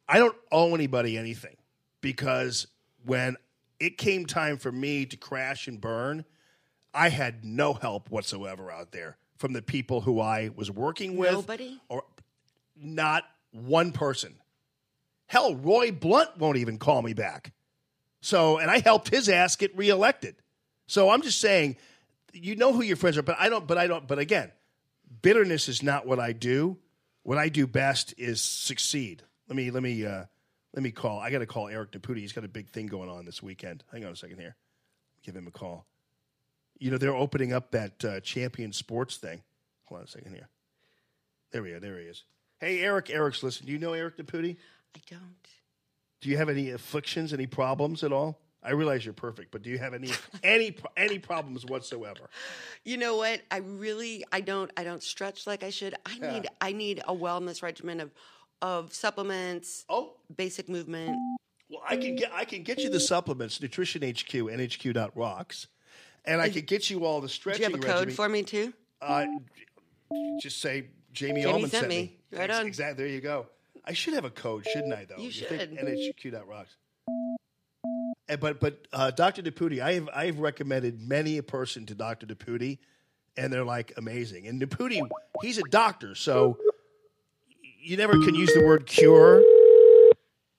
I 0.09 0.19
don't 0.19 0.37
owe 0.53 0.75
anybody 0.75 1.17
anything 1.17 1.57
because 2.01 2.67
when 3.07 3.37
it 3.81 3.99
came 3.99 4.27
time 4.27 4.59
for 4.59 4.73
me 4.73 5.07
to 5.07 5.17
crash 5.17 5.69
and 5.69 5.81
burn, 5.81 6.25
I 6.93 7.09
had 7.09 7.45
no 7.45 7.73
help 7.73 8.11
whatsoever 8.11 8.71
out 8.71 8.93
there 8.93 9.17
from 9.39 9.53
the 9.53 9.63
people 9.63 10.01
who 10.01 10.21
I 10.21 10.51
was 10.55 10.71
working 10.71 11.17
with. 11.17 11.33
Nobody? 11.33 11.81
or 11.89 12.05
not 12.77 13.25
one 13.53 13.93
person. 13.93 14.35
Hell, 15.27 15.57
Roy 15.57 15.93
Blunt 15.93 16.37
won't 16.39 16.57
even 16.57 16.79
call 16.79 17.03
me 17.03 17.15
back. 17.15 17.53
So, 18.21 18.59
and 18.59 18.71
I 18.71 18.79
helped 18.79 19.09
his 19.09 19.29
ass 19.29 19.57
get 19.57 19.77
reelected. 19.77 20.37
So 20.87 21.11
I'm 21.11 21.23
just 21.23 21.41
saying, 21.41 21.77
you 22.33 22.57
know 22.57 22.73
who 22.73 22.83
your 22.83 22.97
friends 22.97 23.17
are, 23.19 23.23
but 23.23 23.37
I 23.39 23.49
don't. 23.49 23.67
But 23.67 23.79
I 23.79 23.87
don't. 23.87 24.07
But 24.07 24.19
again, 24.19 24.53
bitterness 25.23 25.69
is 25.69 25.83
not 25.83 26.07
what 26.07 26.19
I 26.19 26.33
do. 26.33 26.79
What 27.23 27.39
I 27.39 27.49
do 27.49 27.67
best 27.67 28.15
is 28.19 28.41
succeed. 28.41 29.23
Let 29.49 29.57
me 29.57 29.71
let 29.71 29.83
me 29.83 30.07
uh, 30.07 30.25
let 30.77 30.83
me 30.83 30.91
call. 30.91 31.19
I 31.19 31.31
got 31.31 31.39
to 31.39 31.47
call 31.47 31.69
Eric 31.69 31.93
Naputi. 31.93 32.19
He's 32.19 32.33
got 32.33 32.45
a 32.45 32.49
big 32.49 32.69
thing 32.69 32.87
going 32.87 33.09
on 33.09 33.25
this 33.25 33.43
weekend. 33.43 33.83
Hang 33.91 34.05
on 34.05 34.13
a 34.13 34.17
second 34.17 34.39
here. 34.39 34.55
Give 35.25 35.35
him 35.35 35.47
a 35.47 35.51
call. 35.51 35.87
You 36.79 36.91
know 36.91 36.99
they're 36.99 37.15
opening 37.17 37.55
up 37.55 37.71
that 37.71 38.05
uh, 38.05 38.21
Champion 38.21 38.73
Sports 38.73 39.17
thing. 39.17 39.43
Hold 39.87 40.01
on 40.01 40.05
a 40.05 40.09
second 40.09 40.35
here. 40.35 40.49
There 41.51 41.63
we 41.63 41.71
go. 41.71 41.81
There 41.81 41.99
he 41.99 42.05
is. 42.05 42.25
Hey 42.61 42.81
Eric. 42.81 43.09
Eric's 43.09 43.43
listen. 43.43 43.65
Do 43.67 43.73
you 43.73 43.79
know 43.79 43.95
Eric 43.95 44.19
Naputi? 44.19 44.57
I 44.95 45.01
don't. 45.11 45.37
Do 46.21 46.29
you 46.29 46.37
have 46.37 46.49
any 46.51 46.71
afflictions, 46.71 47.33
any 47.33 47.47
problems 47.47 48.05
at 48.05 48.13
all? 48.13 48.39
I 48.63 48.73
realize 48.73 49.05
you're 49.05 49.15
perfect, 49.15 49.53
but 49.53 49.63
do 49.63 49.71
you 49.71 49.79
have 49.79 49.95
any 49.95 50.11
any 50.43 50.77
any 50.97 51.19
problems 51.19 51.65
whatsoever? 51.65 52.29
You 52.85 52.99
know 52.99 53.17
what? 53.17 53.41
I 53.51 53.59
really 53.59 54.25
I 54.31 54.43
don't 54.43 54.71
I 54.77 54.85
don't 54.85 55.03
stretch 55.03 55.47
like 55.47 55.63
I 55.63 55.71
should. 55.71 55.95
I 56.05 56.19
Yeah. 56.21 56.33
need 56.33 56.49
I 56.61 56.73
need 56.73 56.99
a 57.09 57.15
wellness 57.15 57.63
regimen 57.63 58.01
of 58.01 58.11
of 58.63 58.93
supplements. 58.93 59.85
Oh, 59.89 60.15
basic 60.35 60.69
movement. 60.69 61.17
Well, 61.69 61.83
I 61.89 61.97
can 61.97 62.17
get 62.17 62.33
I 62.33 62.45
can 62.45 62.63
get 62.63 62.79
you 62.79 62.91
the 62.91 63.01
supplements, 63.01 63.61
Nutrition 63.61 64.03
HQ, 64.03 64.31
nhq.rocks, 64.31 65.67
and 66.25 66.41
I 66.41 66.49
can 66.49 66.65
get 66.65 66.91
you 66.91 67.05
all 67.05 67.21
the 67.21 67.29
stretching. 67.29 67.67
Do 67.67 67.73
you 67.73 67.77
have 67.77 67.81
a 67.81 67.87
code 67.87 67.95
regimen. 68.09 68.15
for 68.15 68.29
me 68.29 68.43
too? 68.43 68.73
Uh, 69.01 69.27
just 70.41 70.61
say 70.61 70.87
Jamie, 71.13 71.43
Jamie 71.43 71.61
sent 71.63 71.73
sent 71.73 71.89
me. 71.89 72.19
Right 72.33 72.51
on. 72.51 72.67
Exactly. 72.67 73.05
There 73.05 73.13
you 73.13 73.21
go. 73.21 73.47
I 73.85 73.93
should 73.93 74.15
have 74.15 74.25
a 74.25 74.31
code, 74.31 74.67
shouldn't 74.67 74.93
I? 74.93 75.05
Though 75.05 75.17
You 75.19 75.31
think 75.31 75.61
should. 75.61 75.77
nhq.rocks. 75.77 76.77
And, 78.29 78.41
but 78.41 78.59
but 78.61 78.87
uh, 78.93 79.11
Dr. 79.13 79.43
Naputi, 79.43 79.81
I 79.81 79.95
have 79.95 80.09
I 80.15 80.27
have 80.27 80.39
recommended 80.41 81.01
many 81.01 81.39
a 81.39 81.43
person 81.43 81.87
to 81.87 81.95
Dr. 81.95 82.27
Naputi, 82.27 82.79
and 83.37 83.53
they're 83.53 83.65
like 83.65 83.93
amazing. 83.97 84.47
And 84.49 84.61
Naputi, 84.61 85.01
he's 85.43 85.59
a 85.59 85.63
doctor, 85.71 86.15
so 86.15 86.59
you 87.87 87.97
never 87.97 88.13
can 88.15 88.35
use 88.35 88.53
the 88.53 88.65
word 88.65 88.87
cure. 88.87 89.43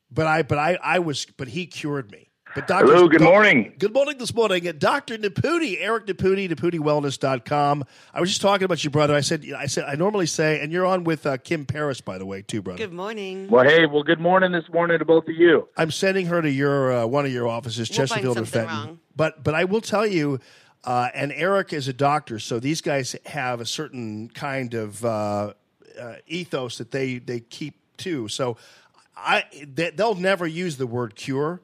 But 0.09 0.27
I 0.27 0.43
but 0.43 0.57
I 0.57 0.77
I 0.81 0.99
was 0.99 1.25
but 1.25 1.49
he 1.49 1.65
cured 1.67 2.11
me. 2.11 2.27
But 2.55 2.65
Dr. 2.65 2.85
Hello, 2.85 3.07
good 3.09 3.21
morning. 3.21 3.73
Good 3.77 3.93
morning 3.93 4.17
this 4.17 4.33
morning. 4.33 4.65
at 4.67 4.79
Dr. 4.79 5.17
Naputi, 5.17 5.77
Eric 5.79 6.07
Naputi, 6.07 6.49
NaputiWellness.com. 6.49 7.83
I 8.13 8.21
was 8.21 8.29
just 8.29 8.41
talking 8.41 8.63
about 8.63 8.83
you, 8.83 8.89
brother. 8.89 9.13
I 9.13 9.19
said, 9.19 9.45
I 9.55 9.65
said, 9.65 9.83
I 9.83 9.95
normally 9.95 10.25
say, 10.27 10.61
and 10.61 10.71
you're 10.71 10.85
on 10.85 11.03
with 11.03 11.25
uh, 11.25 11.37
Kim 11.37 11.65
Paris, 11.65 11.99
by 11.99 12.17
the 12.17 12.25
way, 12.25 12.41
too, 12.41 12.61
brother. 12.61 12.77
Good 12.77 12.93
morning. 12.93 13.49
Well, 13.49 13.65
hey, 13.65 13.85
well, 13.85 14.01
good 14.01 14.21
morning 14.21 14.53
this 14.53 14.63
morning 14.71 14.97
to 14.97 15.05
both 15.05 15.27
of 15.27 15.35
you. 15.35 15.67
I'm 15.75 15.91
sending 15.91 16.25
her 16.27 16.41
to 16.41 16.49
your 16.49 16.93
uh, 16.93 17.05
one 17.05 17.25
of 17.25 17.31
your 17.31 17.47
offices, 17.47 17.89
We'll 17.89 17.97
Chesterfield 17.97 18.37
or 18.37 18.45
something 18.45 18.61
Fenton. 18.61 18.75
wrong. 18.75 18.99
But 19.15 19.43
but 19.43 19.53
I 19.53 19.65
will 19.65 19.81
tell 19.81 20.07
you, 20.07 20.39
uh, 20.85 21.09
and 21.13 21.33
Eric 21.33 21.73
is 21.73 21.89
a 21.89 21.93
doctor, 21.93 22.39
so 22.39 22.59
these 22.59 22.79
guys 22.81 23.15
have 23.25 23.59
a 23.59 23.65
certain 23.65 24.29
kind 24.29 24.73
of 24.73 25.03
uh, 25.99 26.15
ethos 26.27 26.77
that 26.77 26.91
they 26.91 27.19
they 27.19 27.39
keep 27.39 27.75
too. 27.97 28.27
So 28.27 28.57
I 29.15 29.43
they, 29.67 29.91
they'll 29.91 30.15
never 30.15 30.47
use 30.47 30.77
the 30.77 30.87
word 30.87 31.15
cure. 31.15 31.61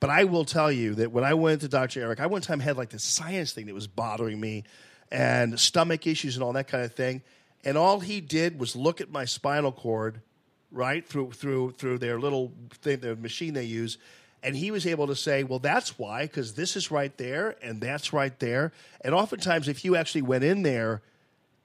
But 0.00 0.08
I 0.08 0.24
will 0.24 0.46
tell 0.46 0.72
you 0.72 0.94
that 0.94 1.12
when 1.12 1.24
I 1.24 1.34
went 1.34 1.60
to 1.60 1.68
Dr. 1.68 2.00
Eric, 2.00 2.20
I 2.20 2.26
one 2.26 2.40
time 2.40 2.58
had 2.58 2.78
like 2.78 2.88
this 2.88 3.04
science 3.04 3.52
thing 3.52 3.66
that 3.66 3.74
was 3.74 3.86
bothering 3.86 4.40
me 4.40 4.64
and 5.10 5.60
stomach 5.60 6.06
issues 6.06 6.36
and 6.36 6.42
all 6.42 6.54
that 6.54 6.68
kind 6.68 6.84
of 6.84 6.94
thing. 6.94 7.22
And 7.64 7.76
all 7.76 8.00
he 8.00 8.22
did 8.22 8.58
was 8.58 8.74
look 8.74 9.02
at 9.02 9.10
my 9.10 9.26
spinal 9.26 9.72
cord, 9.72 10.22
right, 10.72 11.06
through 11.06 11.32
through 11.32 11.72
through 11.72 11.98
their 11.98 12.18
little 12.18 12.52
thing, 12.80 13.00
the 13.00 13.14
machine 13.14 13.52
they 13.52 13.64
use. 13.64 13.98
And 14.42 14.56
he 14.56 14.70
was 14.70 14.86
able 14.86 15.06
to 15.08 15.16
say, 15.16 15.44
well, 15.44 15.58
that's 15.58 15.98
why, 15.98 16.22
because 16.22 16.54
this 16.54 16.74
is 16.74 16.90
right 16.90 17.14
there 17.18 17.56
and 17.62 17.78
that's 17.78 18.14
right 18.14 18.38
there. 18.38 18.72
And 19.02 19.14
oftentimes, 19.14 19.68
if 19.68 19.84
you 19.84 19.96
actually 19.96 20.22
went 20.22 20.44
in 20.44 20.62
there 20.62 21.02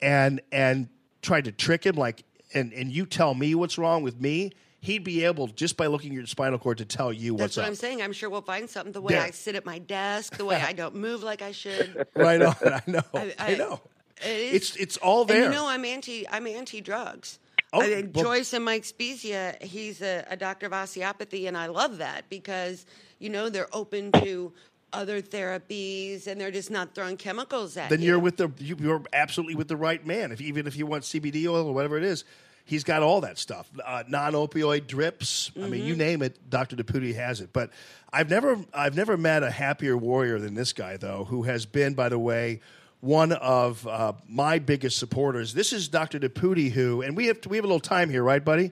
and 0.01 0.41
and 0.51 0.89
tried 1.25 1.45
to 1.45 1.51
trick 1.51 1.85
him, 1.85 1.95
like, 1.95 2.23
and 2.53 2.71
and 2.73 2.91
you 2.91 3.05
tell 3.05 3.33
me 3.33 3.55
what's 3.55 3.77
wrong 3.77 4.03
with 4.03 4.19
me, 4.21 4.51
he'd 4.81 5.03
be 5.03 5.25
able 5.25 5.47
just 5.47 5.75
by 5.77 5.87
looking 5.87 6.11
at 6.11 6.15
your 6.15 6.25
spinal 6.27 6.59
cord 6.59 6.77
to 6.77 6.85
tell 6.85 7.11
you 7.11 7.33
what's 7.33 7.55
That's 7.55 7.57
what 7.57 7.63
up. 7.63 7.69
I'm 7.69 7.75
saying. 7.75 8.01
I'm 8.01 8.13
sure 8.13 8.29
we'll 8.29 8.41
find 8.41 8.69
something. 8.69 8.91
The 8.93 9.01
way 9.01 9.13
Yeah. 9.13 9.23
I 9.23 9.31
sit 9.31 9.55
at 9.55 9.65
my 9.65 9.79
desk, 9.79 10.37
the 10.37 10.45
way 10.45 10.55
I 10.57 10.73
don't 10.81 10.95
move 10.95 11.23
like 11.23 11.41
I 11.41 11.51
should. 11.51 12.07
Right 12.15 12.41
on. 12.41 12.55
I 12.63 12.81
know. 12.87 13.01
I- 13.13 13.33
I, 13.39 13.53
I- 13.53 13.55
know. 13.55 13.81
It 14.23 14.27
is- 14.29 14.53
It's 14.53 14.75
it's 14.77 14.97
all 14.97 15.21
And 15.21 15.29
there. 15.29 15.43
you 15.45 15.49
know, 15.49 15.67
I'm 15.67 15.83
anti. 15.83 16.27
I'm 16.29 16.47
anti-drugs. 16.47 17.39
Oh, 17.73 17.81
I 17.81 17.87
mean, 17.89 18.11
well- 18.13 18.23
Joyce 18.25 18.53
and 18.53 18.63
Mike 18.63 18.85
Spezia, 18.85 19.57
he's 19.59 20.01
a, 20.01 20.23
a 20.29 20.37
doctor 20.37 20.67
of 20.67 20.73
osteopathy, 20.73 21.47
and 21.47 21.57
I 21.57 21.65
love 21.65 21.97
that 21.97 22.29
because 22.29 22.85
you 23.19 23.29
know 23.29 23.49
they're 23.49 23.73
open 23.75 24.11
to 24.13 24.53
other 24.95 25.21
therapies 25.21 26.27
and 26.27 26.39
they're 26.39 26.51
just 26.51 26.71
not 26.71 26.95
throwing 26.95 27.17
chemicals 27.17 27.77
at 27.77 27.89
then 27.89 28.01
you. 28.01 28.07
you're 28.07 28.19
with 28.19 28.37
the 28.37 28.51
you, 28.59 28.75
you're 28.79 29.03
absolutely 29.13 29.55
with 29.55 29.67
the 29.67 29.75
right 29.77 30.05
man. 30.05 30.31
If 30.31 30.41
even 30.41 30.67
if 30.67 30.75
you 30.77 30.85
want 30.85 31.03
CBD 31.03 31.45
oil 31.47 31.67
or 31.67 31.73
whatever 31.73 31.97
it 31.97 32.03
is, 32.03 32.23
he's 32.65 32.83
got 32.83 33.03
all 33.03 33.21
that 33.21 33.37
stuff. 33.37 33.69
Uh, 33.85 34.03
non-opioid 34.07 34.87
drips. 34.87 35.51
I 35.61 35.67
mean, 35.67 35.85
you 35.85 35.93
Mhm. 35.95 35.97
name 35.97 36.21
it, 36.21 36.49
Doctor 36.49 36.75
Naputi 36.75 37.13
has 37.15 37.41
it. 37.41 37.49
But 37.53 37.69
I've 38.11 38.29
never 38.29 38.57
I've 38.73 38.95
never 38.95 39.17
met 39.17 39.43
a 39.43 39.51
happier 39.51 39.97
warrior 39.97 40.39
than 40.39 40.53
this 40.55 40.73
guy, 40.73 40.97
though, 40.97 41.25
who 41.25 41.43
has 41.43 41.65
been, 41.65 41.93
by 41.93 42.09
the 42.09 42.19
way. 42.19 42.61
One 43.01 43.33
of 43.33 43.85
uh, 43.85 44.13
my 44.27 44.57
biggest 44.57 44.97
supporters. 44.97 45.53
This 45.53 45.73
is 45.73 45.87
Dr. 45.89 46.17
Naputi, 46.19 46.71
who, 46.71 47.03
and 47.03 47.15
we 47.15 47.27
have 47.27 47.37
we 47.47 47.57
have 47.57 47.63
a 47.63 47.67
little 47.67 47.79
time 47.79 48.09
here, 48.09 48.23
right, 48.23 48.43
buddy? 48.43 48.71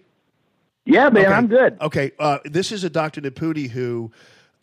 Yeah, 0.86 1.10
man, 1.10 1.26
Okay. 1.26 1.34
I'm 1.34 1.48
good. 1.48 1.78
Okay, 1.80 2.12
uh, 2.20 2.40
this 2.44 2.72
is 2.72 2.84
a 2.84 2.90
Dr. 2.90 3.22
Naputi 3.22 3.70
who 3.70 4.12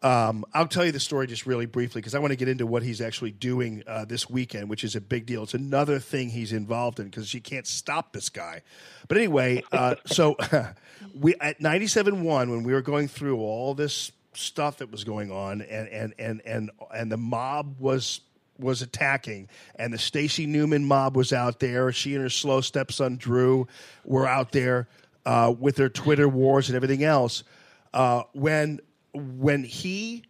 um, 0.03 0.47
I'll 0.55 0.67
tell 0.67 0.85
you 0.85 0.93
the 0.93 1.01
story 1.01 1.27
just 1.27 1.45
really 1.45 1.67
briefly 1.67 2.01
because 2.01 2.15
I 2.15 2.20
want 2.20 2.31
to 2.31 2.37
get 2.37 2.49
into 2.49 2.67
what 2.67 2.83
he's 2.83 3.03
actually 3.03 3.33
doing 3.33 3.83
uh, 3.87 4.07
this 4.07 4.31
weekend, 4.31 4.70
which 4.70 4.83
is 4.83 4.97
a 4.97 5.01
big 5.01 5.27
deal. 5.27 5.43
It's 5.43 5.53
another 5.53 5.99
thing 5.99 6.31
he's 6.31 6.53
involved 6.53 6.99
in 7.01 7.07
because 7.07 7.35
you 7.35 7.41
can't 7.43 7.67
stop 7.67 8.12
this 8.12 8.31
guy. 8.31 8.62
But 9.09 9.19
anyway, 9.19 9.62
uh, 9.73 9.97
so 10.07 10.37
we 11.15 11.35
at 11.41 11.61
97.1 11.61 12.23
when 12.23 12.62
we 12.62 12.73
were 12.73 12.81
going 12.81 13.09
through 13.09 13.39
all 13.41 13.75
this 13.75 14.12
stuff 14.33 14.79
that 14.79 14.91
was 14.91 15.05
going 15.05 15.31
on 15.31 15.61
and 15.61 15.89
and 15.89 16.15
and 16.19 16.41
and 16.47 16.70
and 16.95 17.12
the 17.12 17.17
mob 17.17 17.81
was 17.81 18.20
was 18.59 18.81
attacking 18.81 19.49
and 19.77 19.93
the 19.93 19.99
Stacey 19.99 20.47
Newman 20.47 20.85
mob 20.85 21.17
was 21.17 21.33
out 21.33 21.61
there. 21.61 21.93
She 21.93 22.15
and 22.15 22.23
her 22.23 22.31
slow 22.31 22.61
stepson 22.61 23.17
Drew 23.17 23.67
were 24.05 24.27
out 24.27 24.53
there 24.53 24.89
uh, 25.27 25.55
with 25.59 25.77
their 25.77 25.89
Twitter 25.89 26.29
wars 26.29 26.69
and 26.69 26.77
everything 26.77 27.05
else. 27.05 27.43
Uh, 27.93 28.23
when 28.33 28.81
when 29.13 29.65
he 29.65 30.25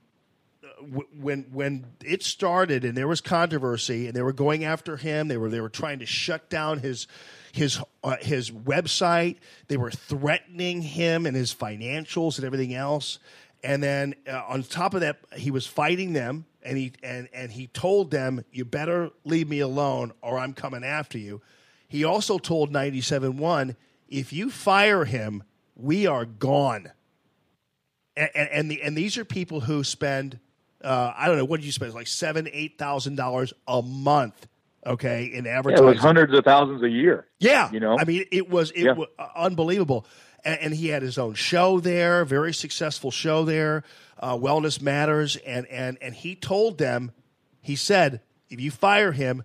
when 1.19 1.43
when 1.53 1.87
it 2.05 2.23
started 2.23 2.85
and 2.85 2.97
there 2.97 3.09
was 3.09 3.21
controversy 3.21 4.07
and 4.07 4.15
they 4.15 4.23
were 4.23 4.33
going 4.33 4.65
after 4.65 4.97
him, 4.97 5.29
they 5.29 5.37
were 5.37 5.51
they 5.51 5.61
were 5.61 5.69
trying 5.69 5.99
to 5.99 6.07
shut 6.07 6.49
down 6.49 6.79
his 6.79 7.07
his 7.53 7.81
uh, 8.03 8.17
his 8.21 8.51
website. 8.51 9.37
They 9.69 9.77
were 9.77 9.91
threatening 9.91 10.83
him 10.83 11.27
and 11.27 11.37
his 11.37 11.55
financials 11.55 12.37
and 12.37 12.47
everything 12.47 12.75
else. 12.75 13.19
And 13.63 13.83
then 13.83 14.15
uh, 14.27 14.43
on 14.49 14.63
top 14.63 14.95
of 14.95 15.01
that, 15.01 15.19
he 15.37 15.51
was 15.51 15.67
fighting 15.67 16.13
them, 16.13 16.47
and 16.63 16.79
he 16.79 16.93
and 17.03 17.29
and 17.33 17.53
he 17.53 17.67
told 17.69 18.11
them, 18.11 18.45
"You 18.53 18.65
better 18.65 19.11
leave 19.25 19.49
me 19.49 19.61
alone, 19.61 20.13
or 20.23 20.39
I'm 20.39 20.55
coming 20.55 20.85
after 20.85 21.19
you." 21.19 21.43
He 21.89 22.05
also 22.05 22.39
told 22.39 22.73
97.1, 22.73 23.77
"If 24.09 24.33
you 24.33 24.51
fire 24.51 25.05
him, 25.05 25.43
we 25.77 26.07
are 26.07 26.25
gone." 26.25 26.93
And, 28.21 28.31
and, 28.35 28.49
and 28.51 28.71
the 28.71 28.83
and 28.83 28.97
these 28.97 29.17
are 29.19 29.25
people 29.25 29.61
who 29.61 29.83
spend 29.85 30.39
uh, 30.85 31.13
I 31.17 31.27
don't 31.27 31.37
know 31.39 31.45
what 31.45 31.61
did 31.61 31.67
you 31.67 31.73
spend 31.73 31.95
like 31.95 32.07
seven 32.07 32.49
eight 32.53 32.79
thousand 32.79 33.17
dollars 33.17 33.53
a 33.67 33.83
month 33.83 34.47
okay 34.87 35.25
in 35.25 35.45
Yeah, 35.45 35.53
it 35.53 35.55
advertising 35.59 35.87
was 35.87 35.99
hundreds 35.99 36.33
of 36.37 36.45
thousands 36.45 36.83
a 36.83 36.89
year. 36.89 37.27
yeah 37.39 37.71
you 37.71 37.81
know. 37.81 37.97
I 37.99 38.05
mean 38.05 38.25
it 38.31 38.49
was 38.49 38.71
it 38.71 38.85
Yeah. 38.85 38.93
was 38.93 39.09
unbelievable 39.37 40.07
and, 40.45 40.59
and 40.61 40.75
he 40.75 40.89
had 40.89 41.03
his 41.03 41.19
own 41.19 41.35
show 41.35 41.81
there 41.81 42.25
very 42.25 42.55
successful 42.55 43.11
show 43.11 43.45
there 43.45 43.83
uh, 44.21 44.35
Wellness 44.37 44.81
Matters 44.81 45.37
and 45.37 45.67
and 45.67 45.99
and 46.01 46.15
he 46.15 46.35
told 46.35 46.79
them 46.79 47.13
he 47.61 47.77
said 47.77 48.21
if 48.49 48.61
you 48.61 48.71
fire 48.71 49.13
him 49.13 49.43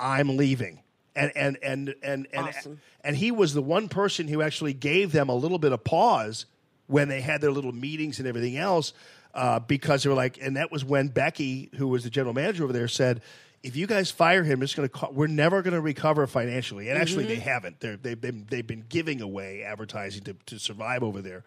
I'm 0.00 0.36
leaving 0.36 0.82
and 1.16 1.32
and 1.36 1.58
and 1.62 1.94
and 2.02 2.26
and, 2.32 2.48
Awesome. 2.48 2.80
and 3.02 3.16
he 3.16 3.30
was 3.30 3.52
the 3.52 3.62
one 3.62 3.88
person 3.90 4.26
who 4.28 4.40
actually 4.40 4.72
gave 4.72 5.12
them 5.12 5.28
a 5.28 5.34
little 5.34 5.58
bit 5.58 5.72
of 5.72 5.84
pause 5.84 6.46
when 6.88 7.08
they 7.08 7.20
had 7.20 7.40
their 7.40 7.52
little 7.52 7.72
meetings 7.72 8.18
and 8.18 8.26
everything 8.26 8.56
else 8.56 8.92
uh, 9.34 9.60
because 9.60 10.02
they 10.02 10.08
were 10.10 10.16
like, 10.16 10.38
and 10.42 10.56
that 10.56 10.72
was 10.72 10.84
when 10.84 11.08
Becky, 11.08 11.70
who 11.76 11.86
was 11.86 12.02
the 12.02 12.10
general 12.10 12.34
manager 12.34 12.64
over 12.64 12.72
there, 12.72 12.88
said, 12.88 13.20
"If 13.62 13.76
you 13.76 13.86
guys 13.86 14.10
fire 14.10 14.42
him, 14.42 14.62
it's 14.62 14.74
going 14.74 14.88
to 14.88 15.08
we're 15.12 15.26
never 15.28 15.62
going 15.62 15.74
to 15.74 15.80
recover 15.80 16.26
financially." 16.26 16.88
And 16.88 16.98
actually, 17.00 17.24
Mhm. 17.24 17.28
they 17.28 17.34
haven't. 17.36 17.78
They're, 17.80 17.96
they've 17.96 18.20
been 18.20 18.46
they've 18.50 18.66
been 18.66 18.84
giving 18.88 19.20
away 19.20 19.62
advertising 19.62 20.24
to, 20.24 20.34
to 20.46 20.58
survive 20.58 21.02
over 21.04 21.22
there, 21.22 21.44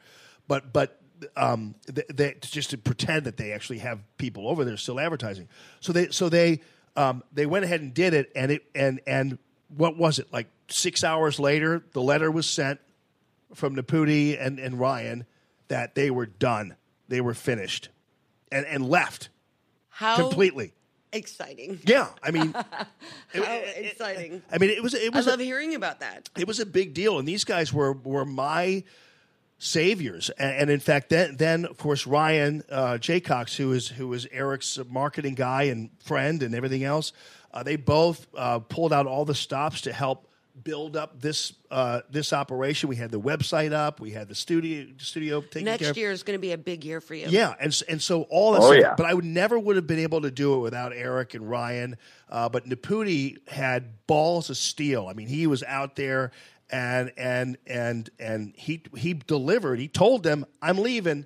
but 0.48 0.72
but. 0.72 0.98
Um, 1.36 1.76
they, 1.86 2.02
they, 2.12 2.36
just 2.42 2.72
to 2.72 2.80
pretend 2.80 3.28
that 3.28 3.38
they 3.38 3.52
actually 3.52 3.78
have 3.78 4.00
people 4.18 4.48
over 4.48 4.66
there 4.66 4.76
still 4.76 5.00
advertising. 5.00 5.48
So 5.80 5.94
they 5.94 6.10
so 6.10 6.30
they 6.30 6.62
um, 6.96 7.22
they 7.32 7.46
went 7.46 7.64
ahead 7.64 7.82
and 7.82 7.94
did 7.94 8.16
it, 8.16 8.32
and 8.36 8.52
it 8.52 8.64
and 8.74 9.02
and 9.06 9.38
what 9.68 9.98
was 9.98 10.18
it 10.18 10.34
like 10.34 10.48
six 10.68 11.04
hours 11.04 11.40
later? 11.40 11.84
The 11.92 12.02
letter 12.02 12.32
was 12.32 12.48
sent 12.48 12.80
from 13.54 13.76
Naputi 13.76 14.38
and, 14.40 14.60
and 14.60 14.80
Ryan 14.80 15.26
that 15.68 15.96
they 15.96 16.12
were 16.12 16.26
done. 16.26 16.76
They 17.08 17.22
were 17.22 17.34
finished 17.34 17.90
and, 18.52 18.66
and 18.66 18.88
left 18.88 19.30
How 19.90 20.16
completely. 20.18 20.74
exciting! 21.14 21.80
Yeah, 21.86 22.08
I 22.24 22.32
mean, 22.32 22.54
How 23.34 23.44
exciting! 23.76 24.42
I 24.52 24.58
mean, 24.58 24.70
it 24.70 24.82
was 24.82 24.94
it 24.94 25.14
was 25.14 25.28
I 25.28 25.32
love 25.32 25.40
a, 25.40 25.44
hearing 25.44 25.76
about 25.76 26.00
that. 26.00 26.30
it 26.38 26.48
was 26.48 26.60
a 26.60 26.66
big 26.66 26.94
deal, 26.94 27.20
and 27.20 27.28
these 27.28 27.44
guys 27.44 27.74
were 27.74 27.94
were 27.94 28.26
my 28.26 28.84
saviors. 29.58 30.30
And, 30.32 30.56
and 30.56 30.70
in 30.70 30.80
fact, 30.80 31.10
then 31.10 31.36
then 31.38 31.66
of 31.66 31.78
course 31.78 32.08
Ryan 32.08 32.64
uh, 32.70 32.94
Jaycox, 32.94 33.56
who 33.58 33.74
is 33.74 33.90
who 33.90 34.12
is 34.14 34.28
Eric's 34.32 34.80
marketing 34.90 35.36
guy 35.36 35.64
and 35.64 35.90
friend 36.04 36.42
and 36.44 36.56
everything 36.56 36.84
else, 36.84 37.14
uh, 37.54 37.64
they 37.64 37.76
both 37.76 38.28
uh, 38.36 38.60
pulled 38.60 38.92
out 38.94 39.06
all 39.06 39.26
the 39.26 39.36
stops 39.36 39.82
to 39.82 39.94
help 39.94 40.28
build 40.64 40.96
up 40.98 41.20
this 41.22 41.54
uh, 41.70 42.02
this 42.10 42.34
operation. 42.34 42.90
We 42.90 42.96
had 42.96 43.12
the 43.12 43.20
website 43.20 43.72
up, 43.74 44.00
we 44.00 44.12
had 44.12 44.28
the 44.28 44.36
studio 44.36 44.88
studio 44.98 45.42
taken 45.42 45.66
care 45.66 45.74
Next 45.78 45.90
of. 45.90 45.98
year 45.98 46.12
is 46.12 46.24
going 46.24 46.38
to 46.38 46.42
be 46.42 46.52
a 46.52 46.58
big 46.58 46.84
year 46.86 47.02
for 47.02 47.16
you. 47.16 47.28
Yeah, 47.30 47.54
and 47.60 47.80
and 47.90 48.02
so 48.02 48.24
all 48.24 48.54
that 48.54 48.62
Oh, 48.62 48.72
stuff. 48.72 48.80
yeah. 48.82 48.94
But 48.98 49.06
I 49.06 49.14
would 49.14 49.26
never 49.26 49.58
would 49.58 49.76
have 49.76 49.88
been 49.88 50.00
able 50.00 50.22
to 50.22 50.32
do 50.32 50.56
it 50.56 50.60
without 50.60 50.94
Eric 50.94 51.34
and 51.34 51.50
Ryan. 51.50 51.98
Uh, 52.30 52.50
but 52.50 52.66
Naputi 52.68 53.38
had 53.50 54.06
balls 54.08 54.50
of 54.50 54.58
steel. 54.58 55.08
I 55.10 55.14
mean, 55.14 55.28
he 55.28 55.48
was 55.48 55.64
out 55.64 55.96
there 55.96 56.32
and 56.70 57.12
and 57.18 57.58
and 57.68 58.10
and 58.20 58.54
he 58.56 58.84
he 58.96 59.14
delivered. 59.14 59.80
He 59.80 59.88
told 59.88 60.24
them, 60.24 60.46
"I'm 60.62 60.78
leaving," 60.78 61.26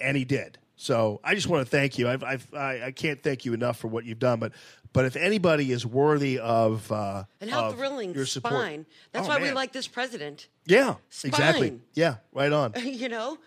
and 0.00 0.16
he 0.16 0.24
did. 0.24 0.58
So 0.76 1.20
I 1.24 1.34
just 1.34 1.46
want 1.48 1.64
to 1.64 1.70
thank 1.70 1.98
you. 1.98 2.08
I've, 2.08 2.22
I've, 2.22 2.54
I 2.54 2.82
I 2.86 2.90
can't 2.92 3.22
thank 3.22 3.44
you 3.44 3.54
enough 3.54 3.78
for 3.78 3.88
what 3.88 4.04
you've 4.04 4.18
done. 4.18 4.38
But 4.38 4.52
but 4.92 5.04
if 5.06 5.16
anybody 5.16 5.72
is 5.72 5.86
worthy 5.86 6.38
of 6.38 6.90
uh, 6.92 7.24
And 7.40 7.50
how 7.50 7.66
of 7.68 7.76
thrilling! 7.76 8.14
your 8.14 8.26
support, 8.26 8.54
Spine. 8.54 8.86
That's 9.12 9.26
Oh, 9.26 9.30
why 9.30 9.40
we 9.40 9.50
like 9.52 9.72
this 9.72 9.88
president. 9.88 10.48
Yeah, 10.66 10.96
exactly. 11.24 11.80
Yeah, 11.94 12.16
right 12.32 12.52
on. 12.52 12.72
you 12.82 13.08
know, 13.08 13.38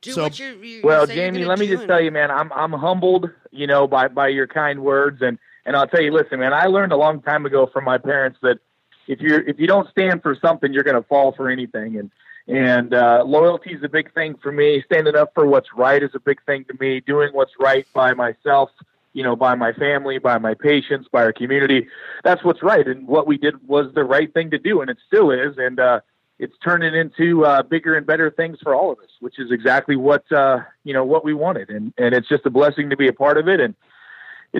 do 0.00 0.12
So- 0.12 0.22
what 0.24 0.38
you're. 0.38 0.52
you 0.64 0.80
well, 0.82 1.06
say 1.06 1.16
you're 1.16 1.30
Jamie, 1.30 1.44
let 1.44 1.58
me 1.58 1.66
just 1.66 1.82
and- 1.82 1.88
tell 1.88 2.00
you, 2.00 2.10
man, 2.10 2.30
I'm 2.30 2.50
I'm 2.52 2.72
humbled, 2.72 3.28
you 3.50 3.66
know, 3.66 3.86
by 3.86 4.08
by 4.08 4.28
your 4.28 4.46
kind 4.46 4.80
words, 4.82 5.20
and 5.20 5.38
and 5.66 5.76
I'll 5.76 5.86
tell 5.88 6.00
you, 6.00 6.12
listen, 6.12 6.40
man, 6.40 6.54
I 6.54 6.64
learned 6.66 6.92
a 6.92 6.96
long 6.96 7.20
time 7.20 7.44
ago 7.44 7.68
from 7.70 7.84
my 7.84 7.98
parents 7.98 8.38
that 8.42 8.58
if 9.06 9.20
you're 9.20 9.46
if 9.46 9.58
you 9.60 9.66
don't 9.66 9.90
stand 9.90 10.22
for 10.22 10.34
something, 10.40 10.72
you're 10.72 10.84
going 10.84 10.96
to 11.00 11.06
fall 11.06 11.32
for 11.32 11.50
anything, 11.50 11.96
and 11.98 12.10
and 12.48 12.94
uh, 12.94 13.22
loyalty 13.26 13.74
is 13.74 13.84
a 13.84 13.88
big 13.88 14.12
thing 14.14 14.34
for 14.42 14.50
me. 14.50 14.82
Standing 14.86 15.14
up 15.14 15.32
for 15.34 15.46
what's 15.46 15.68
right 15.76 16.02
is 16.02 16.10
a 16.14 16.20
big 16.20 16.42
thing 16.44 16.64
to 16.64 16.74
me. 16.80 17.00
Doing 17.00 17.30
what's 17.32 17.52
right 17.60 17.86
by 17.92 18.14
myself, 18.14 18.70
you 19.12 19.22
know, 19.22 19.36
by 19.36 19.54
my 19.54 19.72
family, 19.74 20.18
by 20.18 20.38
my 20.38 20.54
patients, 20.54 21.08
by 21.12 21.24
our 21.24 21.32
community, 21.32 21.86
that's 22.24 22.42
what's 22.42 22.62
right. 22.62 22.86
And 22.86 23.06
what 23.06 23.26
we 23.26 23.36
did 23.36 23.68
was 23.68 23.92
the 23.94 24.04
right 24.04 24.32
thing 24.32 24.50
to 24.52 24.58
do, 24.58 24.80
and 24.80 24.88
it 24.88 24.96
still 25.06 25.30
is. 25.30 25.58
And 25.58 25.78
uh, 25.78 26.00
it's 26.38 26.54
turning 26.64 26.94
into 26.94 27.44
uh, 27.44 27.62
bigger 27.62 27.96
and 27.96 28.06
better 28.06 28.30
things 28.30 28.58
for 28.62 28.74
all 28.74 28.92
of 28.92 28.98
us, 29.00 29.10
which 29.20 29.38
is 29.38 29.50
exactly 29.50 29.96
what 29.96 30.30
uh, 30.32 30.60
you 30.84 30.94
know 30.94 31.04
what 31.04 31.24
we 31.24 31.34
wanted, 31.34 31.68
and 31.68 31.92
and 31.98 32.14
it's 32.14 32.28
just 32.28 32.46
a 32.46 32.50
blessing 32.50 32.88
to 32.88 32.96
be 32.96 33.08
a 33.08 33.12
part 33.12 33.36
of 33.36 33.46
it. 33.46 33.60
And 33.60 33.74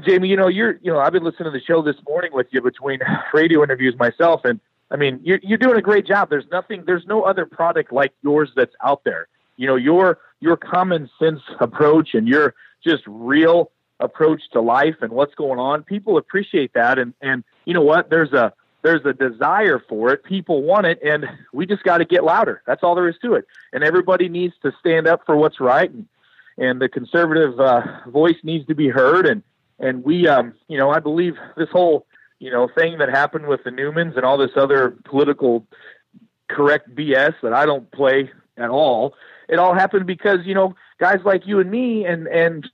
Jamie, 0.05 0.29
you 0.29 0.37
know, 0.37 0.49
you're 0.49 0.79
you 0.83 0.93
know 0.93 0.99
I've 0.99 1.13
been 1.13 1.25
listening 1.25 1.53
to 1.53 1.59
the 1.59 1.65
show 1.65 1.81
this 1.81 1.97
morning 2.07 2.33
with 2.35 2.49
you 2.51 2.61
between 2.61 3.01
radio 3.33 3.63
interviews 3.63 3.95
myself, 3.99 4.43
and 4.45 4.61
I 4.91 4.97
mean 4.97 5.21
you're 5.23 5.41
you're 5.43 5.59
doing 5.59 5.79
a 5.79 5.83
great 5.83 6.07
job. 6.07 6.31
There's 6.31 6.49
nothing, 6.51 6.85
there's 6.87 7.07
no 7.07 7.23
other 7.23 7.47
product 7.47 7.93
like 7.93 8.13
yours 8.23 8.51
that's 8.57 8.75
out 8.85 9.05
there. 9.05 9.29
You 9.57 9.67
know 9.67 9.77
your 9.77 10.19
your 10.41 10.57
common 10.57 11.11
sense 11.19 11.41
approach 11.61 12.15
and 12.15 12.29
your 12.29 12.55
just 12.85 13.03
real 13.07 13.71
approach 14.01 14.43
to 14.53 14.61
life 14.61 14.97
and 15.01 15.13
what's 15.13 15.35
going 15.35 15.59
on. 15.59 15.83
People 15.83 16.17
appreciate 16.17 16.73
that, 16.75 16.99
and 16.99 17.15
and 17.21 17.45
you 17.65 17.75
know 17.75 17.83
what? 17.83 18.11
There's 18.11 18.33
a 18.33 18.53
there's 18.83 19.05
a 19.05 19.13
desire 19.13 19.83
for 19.89 20.13
it. 20.13 20.25
People 20.25 20.63
want 20.63 20.87
it, 20.87 21.01
and 21.03 21.27
we 21.53 21.67
just 21.67 21.83
got 21.83 21.99
to 21.99 22.05
get 22.05 22.25
louder. 22.25 22.63
That's 22.67 22.83
all 22.83 22.95
there 22.95 23.09
is 23.09 23.17
to 23.23 23.35
it. 23.35 23.45
And 23.73 23.83
everybody 23.83 24.29
needs 24.29 24.55
to 24.63 24.73
stand 24.79 25.07
up 25.07 25.23
for 25.27 25.37
what's 25.37 25.61
right, 25.61 25.91
and 25.91 26.07
and 26.57 26.81
the 26.81 26.89
conservative 26.89 27.59
uh, 27.61 27.83
voice 28.07 28.37
needs 28.43 28.67
to 28.67 28.75
be 28.75 28.89
heard. 28.89 29.27
And 29.27 29.43
and 29.79 30.05
we, 30.05 30.27
um, 30.29 30.55
you 30.69 30.79
know, 30.79 30.91
I 30.91 31.01
believe 31.01 31.37
this 31.57 31.69
whole 31.71 32.07
you 32.39 32.51
know 32.51 32.69
thing 32.69 32.99
that 32.99 33.09
happened 33.09 33.47
with 33.47 33.65
the 33.65 33.71
Newmans 33.71 34.17
and 34.17 34.25
all 34.25 34.39
this 34.39 34.53
other 34.57 34.97
political 35.05 35.67
correct 36.49 36.95
BS 36.95 37.35
that 37.43 37.53
I 37.53 37.67
don't 37.67 37.91
play 37.91 38.31
at 38.57 38.71
all. 38.71 39.15
It 39.49 39.59
all 39.59 39.75
happened 39.75 40.07
because 40.07 40.41
you 40.45 40.55
know 40.55 40.75
guys 40.99 41.19
like 41.25 41.47
you 41.47 41.61
and 41.61 41.71
me 41.71 42.05
and 42.05 42.27
and 42.29 42.69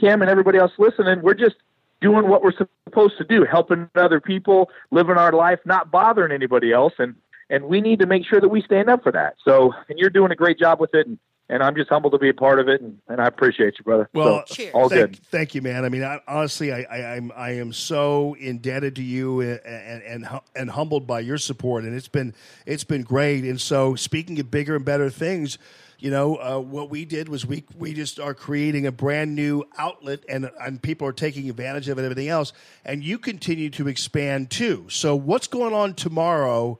Cam 0.00 0.22
and 0.22 0.30
everybody 0.30 0.58
else 0.58 0.72
listening, 0.78 1.22
we're 1.22 1.34
just 1.34 1.56
doing 2.00 2.28
what 2.28 2.42
we're 2.42 2.52
supposed 2.84 3.18
to 3.18 3.24
do, 3.24 3.44
helping 3.44 3.90
other 3.96 4.20
people, 4.20 4.70
living 4.90 5.16
our 5.16 5.32
life, 5.32 5.58
not 5.64 5.90
bothering 5.90 6.32
anybody 6.32 6.72
else, 6.72 6.92
and 6.98 7.14
and 7.50 7.64
we 7.64 7.80
need 7.80 7.98
to 7.98 8.06
make 8.06 8.26
sure 8.26 8.40
that 8.40 8.48
we 8.48 8.62
stand 8.62 8.88
up 8.90 9.02
for 9.02 9.12
that. 9.12 9.36
So, 9.44 9.72
and 9.88 9.98
you're 9.98 10.10
doing 10.10 10.30
a 10.30 10.36
great 10.36 10.58
job 10.58 10.80
with 10.80 10.94
it, 10.94 11.06
and, 11.06 11.18
and 11.48 11.62
I'm 11.62 11.74
just 11.74 11.88
humbled 11.88 12.12
to 12.12 12.18
be 12.18 12.28
a 12.28 12.34
part 12.34 12.60
of 12.60 12.68
it, 12.68 12.80
and, 12.80 12.98
and 13.08 13.20
I 13.20 13.26
appreciate 13.26 13.78
you, 13.78 13.84
brother. 13.84 14.08
Well, 14.12 14.44
so, 14.46 14.70
all 14.70 14.88
thank, 14.88 15.00
good. 15.00 15.20
Thank 15.30 15.54
you, 15.54 15.62
man. 15.62 15.84
I 15.84 15.88
mean, 15.88 16.04
I, 16.04 16.20
honestly, 16.28 16.72
I, 16.72 16.82
I, 16.82 17.16
I'm 17.16 17.32
I 17.34 17.50
am 17.52 17.72
so 17.72 18.34
indebted 18.38 18.96
to 18.96 19.02
you 19.02 19.40
and, 19.40 19.60
and 19.64 20.02
and 20.02 20.40
and 20.54 20.70
humbled 20.70 21.06
by 21.06 21.20
your 21.20 21.38
support, 21.38 21.84
and 21.84 21.94
it's 21.94 22.08
been 22.08 22.34
it's 22.66 22.84
been 22.84 23.02
great. 23.02 23.44
And 23.44 23.60
so, 23.60 23.94
speaking 23.94 24.38
of 24.40 24.50
bigger 24.50 24.76
and 24.76 24.84
better 24.84 25.08
things, 25.08 25.58
you 25.98 26.10
know, 26.10 26.36
uh, 26.36 26.60
what 26.60 26.90
we 26.90 27.04
did 27.04 27.28
was 27.28 27.46
we 27.46 27.64
we 27.76 27.94
just 27.94 28.20
are 28.20 28.34
creating 28.34 28.86
a 28.86 28.92
brand 28.92 29.34
new 29.34 29.64
outlet, 29.78 30.24
and 30.28 30.50
and 30.60 30.82
people 30.82 31.08
are 31.08 31.12
taking 31.12 31.48
advantage 31.48 31.88
of 31.88 31.98
it, 31.98 32.02
and 32.02 32.10
everything 32.10 32.28
else. 32.28 32.52
And 32.84 33.02
you 33.02 33.18
continue 33.18 33.70
to 33.70 33.88
expand 33.88 34.50
too. 34.50 34.86
So, 34.90 35.16
what's 35.16 35.46
going 35.46 35.72
on 35.72 35.94
tomorrow? 35.94 36.78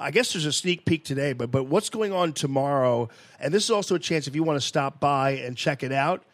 I 0.00 0.10
guess 0.10 0.32
there's 0.32 0.46
a 0.46 0.52
sneak 0.52 0.84
peek 0.84 1.04
today, 1.04 1.32
but 1.32 1.50
but 1.50 1.64
what's 1.64 1.90
going 1.90 2.12
on 2.12 2.32
tomorrow? 2.32 3.08
And 3.40 3.52
this 3.52 3.64
is 3.64 3.70
also 3.70 3.94
a 3.94 3.98
chance 3.98 4.26
if 4.26 4.34
you 4.34 4.42
want 4.42 4.60
to 4.60 4.66
stop 4.66 5.00
by 5.00 5.30
and 5.30 5.56
check 5.56 5.82
it 5.82 5.92
out. 5.92 6.24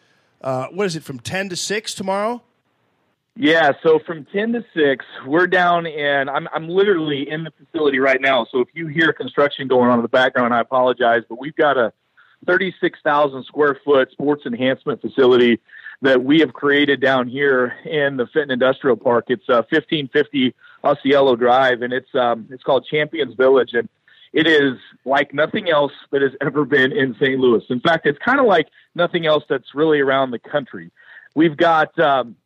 Uh, 0.40 0.66
what 0.66 0.86
is 0.86 0.96
it 0.96 1.02
from 1.02 1.18
ten 1.18 1.48
to 1.48 1.56
six 1.56 1.94
tomorrow? 1.94 2.42
Yeah, 3.36 3.72
so 3.82 3.98
from 3.98 4.26
10 4.26 4.52
to 4.52 4.64
6, 4.74 5.04
we're 5.26 5.48
down 5.48 5.86
in, 5.86 6.28
I'm, 6.28 6.46
I'm 6.54 6.68
literally 6.68 7.28
in 7.28 7.42
the 7.42 7.50
facility 7.50 7.98
right 7.98 8.20
now. 8.20 8.46
So 8.52 8.60
if 8.60 8.68
you 8.74 8.86
hear 8.86 9.12
construction 9.12 9.66
going 9.66 9.90
on 9.90 9.98
in 9.98 10.02
the 10.02 10.08
background, 10.08 10.54
I 10.54 10.60
apologize, 10.60 11.22
but 11.28 11.40
we've 11.40 11.56
got 11.56 11.76
a 11.76 11.92
36,000 12.46 13.44
square 13.44 13.76
foot 13.84 14.12
sports 14.12 14.46
enhancement 14.46 15.00
facility 15.00 15.58
that 16.02 16.22
we 16.22 16.38
have 16.40 16.52
created 16.52 17.00
down 17.00 17.26
here 17.26 17.74
in 17.84 18.18
the 18.18 18.26
Fenton 18.26 18.52
Industrial 18.52 18.96
Park. 18.96 19.24
It's 19.28 19.48
uh, 19.48 19.66
1550 19.68 20.54
Osceola 20.84 21.36
Drive, 21.36 21.82
and 21.82 21.92
it's 21.92 22.14
um, 22.14 22.46
it's 22.50 22.62
called 22.62 22.86
Champions 22.90 23.34
Village, 23.34 23.70
and 23.72 23.88
it 24.32 24.46
is 24.46 24.78
like 25.04 25.32
nothing 25.32 25.70
else 25.70 25.92
that 26.10 26.22
has 26.22 26.32
ever 26.40 26.64
been 26.64 26.92
in 26.92 27.14
St. 27.14 27.38
Louis. 27.38 27.62
In 27.70 27.80
fact, 27.80 28.06
it's 28.06 28.18
kind 28.18 28.40
of 28.40 28.46
like 28.46 28.68
nothing 28.94 29.26
else 29.26 29.44
that's 29.48 29.74
really 29.74 30.00
around 30.00 30.30
the 30.30 30.38
country. 30.38 30.90
We've 31.34 31.56
got 31.56 31.98
um, 31.98 32.36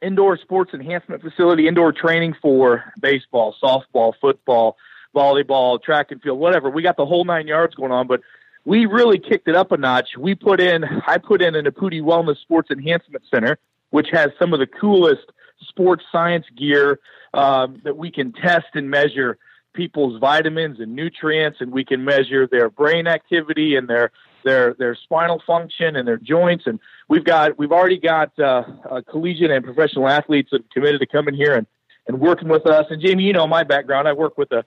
indoor 0.00 0.36
sports 0.38 0.72
enhancement 0.72 1.22
facility, 1.22 1.68
indoor 1.68 1.92
training 1.92 2.36
for 2.40 2.92
baseball, 3.00 3.54
softball, 3.62 4.14
football, 4.20 4.76
volleyball, 5.14 5.82
track 5.82 6.10
and 6.10 6.22
field, 6.22 6.38
whatever. 6.38 6.70
We 6.70 6.82
got 6.82 6.96
the 6.96 7.06
whole 7.06 7.24
nine 7.24 7.46
yards 7.46 7.74
going 7.74 7.92
on, 7.92 8.06
but 8.06 8.20
we 8.64 8.86
really 8.86 9.18
kicked 9.18 9.48
it 9.48 9.54
up 9.56 9.72
a 9.72 9.76
notch. 9.76 10.16
We 10.18 10.34
put 10.34 10.60
in, 10.60 10.84
I 11.06 11.18
put 11.18 11.40
in 11.40 11.54
a 11.54 11.62
Naputi 11.62 12.02
Wellness 12.02 12.38
Sports 12.38 12.70
Enhancement 12.70 13.24
Center, 13.30 13.58
which 13.90 14.08
has 14.12 14.30
some 14.38 14.52
of 14.52 14.58
the 14.58 14.66
coolest 14.66 15.32
sports 15.60 16.04
science 16.12 16.46
gear 16.56 16.98
um, 17.36 17.80
that 17.84 17.96
we 17.96 18.10
can 18.10 18.32
test 18.32 18.66
and 18.74 18.90
measure 18.90 19.38
people's 19.74 20.18
vitamins 20.20 20.80
and 20.80 20.94
nutrients, 20.96 21.58
and 21.60 21.70
we 21.70 21.84
can 21.84 22.04
measure 22.04 22.46
their 22.46 22.70
brain 22.70 23.06
activity 23.06 23.76
and 23.76 23.88
their 23.88 24.10
their 24.44 24.74
their 24.74 24.94
spinal 24.94 25.42
function 25.46 25.96
and 25.96 26.08
their 26.08 26.16
joints. 26.16 26.66
And 26.66 26.80
we've 27.08 27.24
got 27.24 27.58
we've 27.58 27.72
already 27.72 27.98
got 27.98 28.36
uh, 28.38 28.62
uh, 28.90 29.02
collegiate 29.08 29.50
and 29.50 29.64
professional 29.64 30.08
athletes 30.08 30.50
that 30.52 30.62
have 30.62 30.70
committed 30.70 31.00
to 31.00 31.06
coming 31.06 31.34
here 31.34 31.54
and 31.54 31.66
and 32.08 32.20
working 32.20 32.48
with 32.48 32.66
us. 32.66 32.86
And 32.90 33.02
Jamie, 33.02 33.24
you 33.24 33.32
know 33.32 33.46
my 33.46 33.64
background. 33.64 34.08
I 34.08 34.12
work 34.12 34.38
with 34.38 34.50
a 34.52 34.64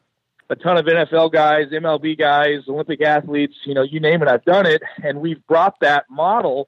a 0.51 0.55
ton 0.55 0.77
of 0.77 0.85
NFL 0.85 1.31
guys, 1.31 1.67
MLB 1.71 2.17
guys, 2.17 2.61
Olympic 2.67 3.01
athletes, 3.01 3.53
you 3.65 3.75
know, 3.75 3.83
you 3.83 3.99
name 3.99 4.23
it, 4.23 4.27
I've 4.27 4.43
done 4.45 4.65
it. 4.65 4.81
And 5.03 5.21
we've 5.21 5.45
brought 5.45 5.79
that 5.81 6.05
model 6.09 6.67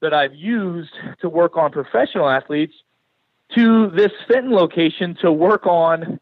that 0.00 0.14
I've 0.14 0.34
used 0.34 0.94
to 1.20 1.28
work 1.28 1.56
on 1.56 1.70
professional 1.70 2.28
athletes 2.28 2.72
to 3.54 3.90
this 3.90 4.12
Fenton 4.26 4.52
location 4.52 5.16
to 5.22 5.32
work 5.32 5.66
on 5.66 6.20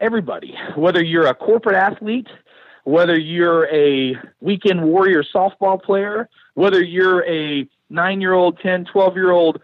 everybody, 0.00 0.54
whether 0.74 1.02
you're 1.02 1.26
a 1.26 1.34
corporate 1.34 1.76
athlete, 1.76 2.28
whether 2.84 3.18
you're 3.18 3.66
a 3.74 4.16
weekend 4.40 4.84
warrior 4.84 5.22
softball 5.22 5.82
player, 5.82 6.28
whether 6.54 6.82
you're 6.82 7.24
a 7.26 7.68
nine 7.90 8.20
year 8.20 8.32
old, 8.32 8.58
10, 8.60 8.86
12 8.86 9.16
year 9.16 9.30
old 9.30 9.60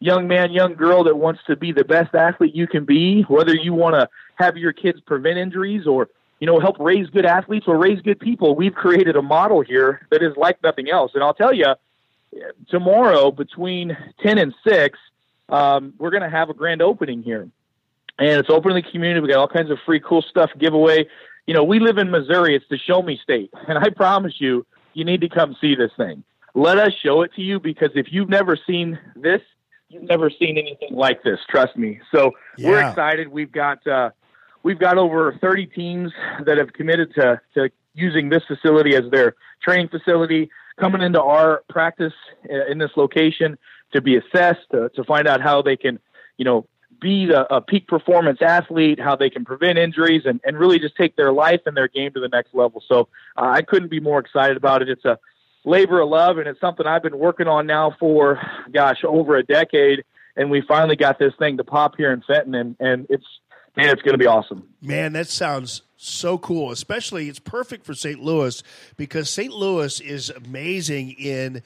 young 0.00 0.26
man, 0.26 0.50
young 0.50 0.74
girl 0.74 1.04
that 1.04 1.16
wants 1.16 1.40
to 1.46 1.56
be 1.56 1.72
the 1.72 1.84
best 1.84 2.14
athlete 2.14 2.54
you 2.54 2.66
can 2.66 2.84
be, 2.84 3.22
whether 3.22 3.54
you 3.54 3.74
want 3.74 3.94
to 3.94 4.08
have 4.36 4.56
your 4.56 4.72
kids 4.72 5.00
prevent 5.00 5.38
injuries 5.38 5.86
or 5.86 6.08
you 6.40 6.46
know 6.46 6.58
help 6.58 6.76
raise 6.80 7.06
good 7.10 7.26
athletes 7.26 7.66
or 7.68 7.76
raise 7.76 8.00
good 8.00 8.18
people, 8.18 8.56
we've 8.56 8.74
created 8.74 9.14
a 9.14 9.22
model 9.22 9.60
here 9.60 10.06
that 10.10 10.22
is 10.22 10.34
like 10.36 10.62
nothing 10.62 10.88
else. 10.88 11.12
And 11.14 11.22
I'll 11.22 11.34
tell 11.34 11.52
you, 11.52 11.74
tomorrow 12.68 13.30
between 13.30 13.96
ten 14.22 14.38
and 14.38 14.54
six, 14.66 14.98
um, 15.50 15.94
we're 15.98 16.10
going 16.10 16.22
to 16.22 16.30
have 16.30 16.50
a 16.50 16.54
grand 16.54 16.82
opening 16.82 17.22
here, 17.22 17.48
and 18.18 18.40
it's 18.40 18.50
open 18.50 18.74
to 18.74 18.80
the 18.80 18.90
community. 18.90 19.20
We 19.20 19.28
got 19.28 19.38
all 19.38 19.48
kinds 19.48 19.70
of 19.70 19.78
free, 19.84 20.00
cool 20.00 20.22
stuff 20.22 20.50
giveaway. 20.58 21.06
You 21.46 21.54
know, 21.54 21.64
we 21.64 21.80
live 21.80 21.98
in 21.98 22.10
Missouri; 22.10 22.54
it's 22.54 22.64
the 22.70 22.78
Show 22.78 23.02
Me 23.02 23.18
State, 23.22 23.50
and 23.68 23.78
I 23.78 23.90
promise 23.90 24.34
you, 24.38 24.66
you 24.94 25.04
need 25.04 25.20
to 25.22 25.28
come 25.28 25.56
see 25.60 25.74
this 25.74 25.90
thing. 25.96 26.22
Let 26.54 26.78
us 26.78 26.92
show 27.04 27.22
it 27.22 27.32
to 27.34 27.42
you 27.42 27.60
because 27.60 27.90
if 27.94 28.06
you've 28.10 28.28
never 28.28 28.58
seen 28.66 28.98
this, 29.14 29.40
you've 29.88 30.04
never 30.04 30.30
seen 30.30 30.58
anything 30.58 30.94
like 30.96 31.22
this. 31.22 31.38
Trust 31.48 31.76
me. 31.76 32.00
So 32.12 32.32
we're 32.58 32.80
excited. 32.88 33.28
We've 33.28 33.52
got 33.52 33.86
uh, 33.86 34.10
we've 34.62 34.78
got 34.78 34.98
over 34.98 35.36
30 35.40 35.66
teams 35.66 36.12
that 36.44 36.58
have 36.58 36.72
committed 36.72 37.14
to 37.14 37.40
to 37.54 37.70
using 37.94 38.30
this 38.30 38.42
facility 38.46 38.96
as 38.96 39.04
their 39.10 39.34
training 39.62 39.88
facility, 39.88 40.50
coming 40.78 41.02
into 41.02 41.22
our 41.22 41.62
practice 41.68 42.12
uh, 42.50 42.66
in 42.70 42.78
this 42.78 42.90
location 42.96 43.58
to 43.92 44.00
be 44.00 44.16
assessed 44.16 44.70
to, 44.72 44.88
to 44.90 45.04
find 45.04 45.26
out 45.26 45.40
how 45.40 45.62
they 45.62 45.76
can, 45.76 45.98
you 46.36 46.44
know, 46.44 46.66
be 47.00 47.30
a, 47.30 47.42
a 47.56 47.60
peak 47.60 47.88
performance 47.88 48.40
athlete, 48.42 49.00
how 49.00 49.16
they 49.16 49.30
can 49.30 49.44
prevent 49.44 49.78
injuries, 49.78 50.22
and, 50.26 50.40
and 50.44 50.58
really 50.58 50.78
just 50.78 50.96
take 50.96 51.16
their 51.16 51.32
life 51.32 51.60
and 51.66 51.76
their 51.76 51.88
game 51.88 52.12
to 52.12 52.20
the 52.20 52.28
next 52.28 52.54
level. 52.54 52.82
So 52.86 53.08
uh, 53.36 53.46
I 53.46 53.62
couldn't 53.62 53.90
be 53.90 54.00
more 54.00 54.18
excited 54.18 54.56
about 54.56 54.82
it. 54.82 54.88
It's 54.88 55.04
a 55.04 55.18
labor 55.64 56.00
of 56.00 56.08
love, 56.08 56.38
and 56.38 56.46
it's 56.46 56.60
something 56.60 56.86
I've 56.86 57.02
been 57.02 57.18
working 57.18 57.48
on 57.48 57.66
now 57.66 57.96
for, 57.98 58.40
gosh, 58.72 58.98
over 59.04 59.36
a 59.36 59.42
decade. 59.42 60.04
And 60.36 60.50
we 60.50 60.62
finally 60.66 60.96
got 60.96 61.18
this 61.18 61.32
thing 61.38 61.56
to 61.56 61.64
pop 61.64 61.96
here 61.96 62.12
in 62.12 62.22
Fenton, 62.22 62.54
and, 62.54 62.76
and 62.78 63.06
it's 63.10 63.24
man, 63.76 63.88
it's 63.90 64.02
going 64.02 64.12
to 64.12 64.18
be 64.18 64.26
awesome. 64.26 64.68
Man, 64.80 65.12
that 65.14 65.28
sounds 65.28 65.82
so 65.96 66.38
cool. 66.38 66.70
Especially, 66.70 67.28
it's 67.28 67.38
perfect 67.38 67.84
for 67.84 67.94
St. 67.94 68.20
Louis 68.20 68.62
because 68.96 69.30
St. 69.30 69.52
Louis 69.52 70.00
is 70.00 70.30
amazing 70.30 71.10
in 71.12 71.62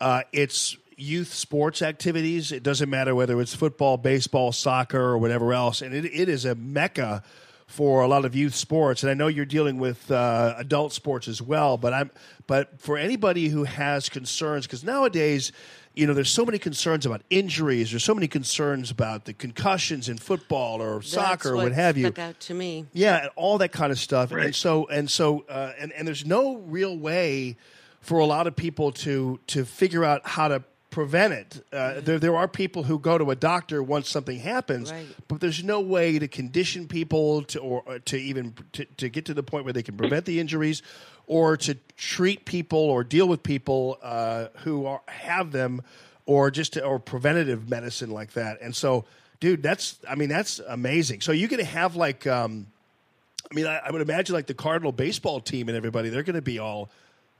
uh, 0.00 0.22
its 0.32 0.76
youth 0.96 1.32
sports 1.32 1.82
activities. 1.82 2.52
It 2.52 2.62
doesn't 2.62 2.90
matter 2.90 3.14
whether 3.14 3.40
it's 3.40 3.54
football, 3.54 3.96
baseball, 3.96 4.52
soccer, 4.52 5.00
or 5.00 5.18
whatever 5.18 5.52
else, 5.52 5.82
and 5.82 5.94
it, 5.94 6.04
it 6.04 6.28
is 6.28 6.44
a 6.44 6.54
mecca 6.54 7.22
for 7.66 8.02
a 8.02 8.08
lot 8.08 8.24
of 8.24 8.34
youth 8.34 8.54
sports. 8.54 9.02
And 9.02 9.10
I 9.10 9.14
know 9.14 9.26
you're 9.26 9.44
dealing 9.44 9.78
with 9.78 10.10
uh, 10.10 10.54
adult 10.58 10.92
sports 10.92 11.28
as 11.28 11.40
well, 11.40 11.76
but 11.76 11.92
I'm 11.92 12.10
but 12.46 12.80
for 12.80 12.98
anybody 12.98 13.48
who 13.48 13.64
has 13.64 14.08
concerns, 14.08 14.66
because 14.66 14.84
nowadays. 14.84 15.52
You 15.96 16.08
know, 16.08 16.12
there's 16.12 16.32
so 16.32 16.44
many 16.44 16.58
concerns 16.58 17.06
about 17.06 17.22
injuries. 17.30 17.92
There's 17.92 18.02
so 18.02 18.16
many 18.16 18.26
concerns 18.26 18.90
about 18.90 19.26
the 19.26 19.32
concussions 19.32 20.08
in 20.08 20.18
football 20.18 20.82
or 20.82 21.02
soccer 21.02 21.50
or 21.50 21.58
That's 21.58 21.62
what 21.66 21.72
have 21.72 21.96
you. 21.96 22.06
Stuck 22.06 22.18
out 22.18 22.40
to 22.40 22.54
me. 22.54 22.86
Yeah, 22.92 23.22
and 23.22 23.30
all 23.36 23.58
that 23.58 23.70
kind 23.70 23.92
of 23.92 23.98
stuff. 24.00 24.32
And 24.32 24.52
so 24.52 24.88
and 24.88 25.08
so 25.08 25.44
uh, 25.48 25.70
and 25.78 25.92
and 25.92 26.04
there's 26.04 26.26
no 26.26 26.56
real 26.56 26.98
way 26.98 27.56
for 28.00 28.18
a 28.18 28.26
lot 28.26 28.48
of 28.48 28.56
people 28.56 28.90
to 28.90 29.38
to 29.46 29.64
figure 29.64 30.04
out 30.04 30.26
how 30.26 30.48
to 30.48 30.64
prevent 30.94 31.32
it. 31.32 31.66
Uh, 31.72 32.00
there 32.00 32.20
there 32.20 32.36
are 32.36 32.46
people 32.46 32.84
who 32.84 33.00
go 33.00 33.18
to 33.18 33.32
a 33.32 33.34
doctor 33.34 33.82
once 33.82 34.08
something 34.08 34.38
happens, 34.38 34.92
but 35.26 35.40
there's 35.40 35.64
no 35.64 35.80
way 35.80 36.20
to 36.20 36.28
condition 36.28 36.86
people 36.86 37.42
to 37.42 37.58
or, 37.58 37.82
or 37.84 37.98
to 37.98 38.16
even 38.16 38.54
to, 38.72 38.84
to 38.84 39.08
get 39.08 39.24
to 39.24 39.34
the 39.34 39.42
point 39.42 39.64
where 39.64 39.72
they 39.72 39.82
can 39.82 39.96
prevent 39.96 40.24
the 40.24 40.38
injuries 40.38 40.82
or 41.26 41.56
to 41.56 41.74
treat 41.96 42.44
people 42.44 42.78
or 42.78 43.02
deal 43.02 43.26
with 43.26 43.42
people 43.42 43.98
uh, 44.04 44.46
who 44.58 44.86
are, 44.86 45.00
have 45.06 45.50
them 45.50 45.82
or 46.26 46.48
just 46.52 46.74
to, 46.74 46.84
or 46.84 47.00
preventative 47.00 47.68
medicine 47.68 48.10
like 48.10 48.32
that. 48.34 48.60
And 48.62 48.74
so 48.74 49.04
dude, 49.40 49.64
that's 49.64 49.98
I 50.08 50.14
mean 50.14 50.28
that's 50.28 50.60
amazing. 50.60 51.22
So 51.22 51.32
you're 51.32 51.48
going 51.48 51.58
to 51.58 51.70
have 51.72 51.96
like 51.96 52.24
um 52.28 52.68
I 53.50 53.54
mean, 53.54 53.66
I, 53.66 53.78
I 53.78 53.90
would 53.90 54.00
imagine 54.00 54.32
like 54.32 54.46
the 54.46 54.54
Cardinal 54.54 54.92
baseball 54.92 55.40
team 55.40 55.68
and 55.68 55.76
everybody, 55.76 56.08
they're 56.08 56.22
going 56.22 56.34
to 56.36 56.42
be 56.42 56.60
all 56.60 56.88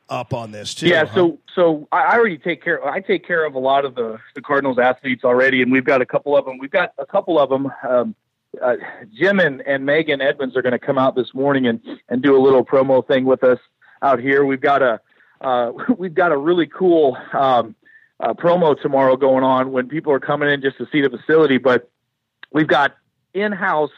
up 0.08 0.34
on 0.34 0.50
this 0.50 0.74
too. 0.74 0.88
Yeah, 0.88 1.04
huh? 1.06 1.14
so 1.14 1.38
so 1.54 1.88
I 1.92 2.16
already 2.16 2.38
take 2.38 2.62
care. 2.62 2.86
I 2.86 3.00
take 3.00 3.26
care 3.26 3.44
of 3.44 3.54
a 3.54 3.58
lot 3.58 3.84
of 3.84 3.94
the 3.94 4.18
the 4.34 4.42
Cardinals 4.42 4.78
athletes 4.78 5.24
already, 5.24 5.62
and 5.62 5.72
we've 5.72 5.84
got 5.84 6.02
a 6.02 6.06
couple 6.06 6.36
of 6.36 6.44
them. 6.44 6.58
We've 6.58 6.70
got 6.70 6.92
a 6.98 7.06
couple 7.06 7.38
of 7.38 7.48
them. 7.48 7.70
Um, 7.88 8.14
uh, 8.62 8.76
Jim 9.12 9.40
and, 9.40 9.62
and 9.62 9.86
Meghan 9.86 10.22
Edmonds 10.22 10.56
are 10.56 10.62
going 10.62 10.72
to 10.72 10.78
come 10.78 10.98
out 10.98 11.16
this 11.16 11.34
morning 11.34 11.66
and 11.66 11.80
and 12.08 12.22
do 12.22 12.36
a 12.36 12.40
little 12.40 12.64
promo 12.64 13.06
thing 13.06 13.24
with 13.24 13.42
us 13.42 13.58
out 14.02 14.20
here. 14.20 14.44
We've 14.44 14.60
got 14.60 14.82
a 14.82 15.00
uh, 15.40 15.72
we've 15.98 16.14
got 16.14 16.32
a 16.32 16.36
really 16.36 16.66
cool 16.66 17.16
um, 17.32 17.74
uh, 18.20 18.34
promo 18.34 18.80
tomorrow 18.80 19.16
going 19.16 19.44
on 19.44 19.72
when 19.72 19.88
people 19.88 20.12
are 20.12 20.20
coming 20.20 20.48
in 20.48 20.60
just 20.62 20.78
to 20.78 20.86
see 20.92 21.00
the 21.00 21.10
facility, 21.10 21.58
but 21.58 21.90
we've 22.52 22.68
got 22.68 22.94
in 23.32 23.52
house 23.52 23.90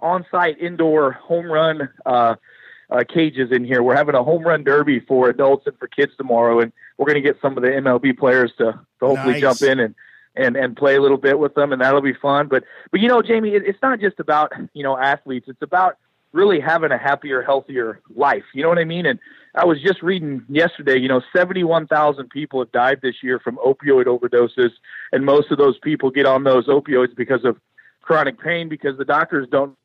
on 0.00 0.26
site 0.30 0.60
indoor 0.60 1.12
home 1.12 1.46
run. 1.46 1.88
Uh, 2.92 3.02
cages 3.04 3.50
in 3.50 3.64
here. 3.64 3.82
We're 3.82 3.96
having 3.96 4.14
a 4.14 4.22
home 4.22 4.42
run 4.42 4.64
derby 4.64 5.00
for 5.00 5.30
adults 5.30 5.66
and 5.66 5.74
for 5.78 5.88
kids 5.88 6.12
tomorrow, 6.18 6.60
and 6.60 6.70
we're 6.98 7.06
going 7.06 7.22
to 7.22 7.22
get 7.22 7.40
some 7.40 7.56
of 7.56 7.62
the 7.62 7.70
MLB 7.70 8.18
players 8.18 8.52
to, 8.58 8.64
to 9.00 9.06
hopefully 9.06 9.40
Nice. 9.40 9.40
jump 9.40 9.62
in 9.62 9.80
and, 9.80 9.94
and 10.36 10.56
and 10.56 10.76
play 10.76 10.96
a 10.96 11.00
little 11.00 11.16
bit 11.16 11.38
with 11.38 11.54
them, 11.54 11.72
and 11.72 11.80
that'll 11.80 12.02
be 12.02 12.12
fun. 12.12 12.48
But 12.48 12.64
but 12.90 13.00
you 13.00 13.08
know, 13.08 13.22
Jamie, 13.22 13.54
it, 13.54 13.62
it's 13.64 13.78
not 13.80 13.98
just 13.98 14.20
about 14.20 14.52
you 14.74 14.82
know 14.82 14.98
athletes. 14.98 15.46
It's 15.48 15.62
about 15.62 15.96
really 16.32 16.60
having 16.60 16.92
a 16.92 16.98
happier, 16.98 17.40
healthier 17.40 18.00
life. 18.14 18.44
You 18.52 18.62
know 18.62 18.68
what 18.68 18.78
I 18.78 18.84
mean? 18.84 19.06
And 19.06 19.18
I 19.54 19.64
was 19.64 19.80
just 19.80 20.02
reading 20.02 20.44
yesterday. 20.50 20.98
You 20.98 21.08
know, 21.08 21.22
seventy-one 21.34 21.86
thousand 21.86 22.28
people 22.28 22.60
have 22.60 22.72
died 22.72 23.00
this 23.02 23.22
year 23.22 23.38
from 23.38 23.56
opioid 23.56 24.04
overdoses, 24.04 24.72
and 25.12 25.24
most 25.24 25.50
of 25.50 25.56
those 25.56 25.78
people 25.78 26.10
get 26.10 26.26
on 26.26 26.44
those 26.44 26.66
opioids 26.66 27.16
because 27.16 27.44
of 27.46 27.56
chronic 28.02 28.38
pain 28.38 28.68
because 28.68 28.98
the 28.98 29.04
doctors 29.06 29.48
don't 29.50 29.76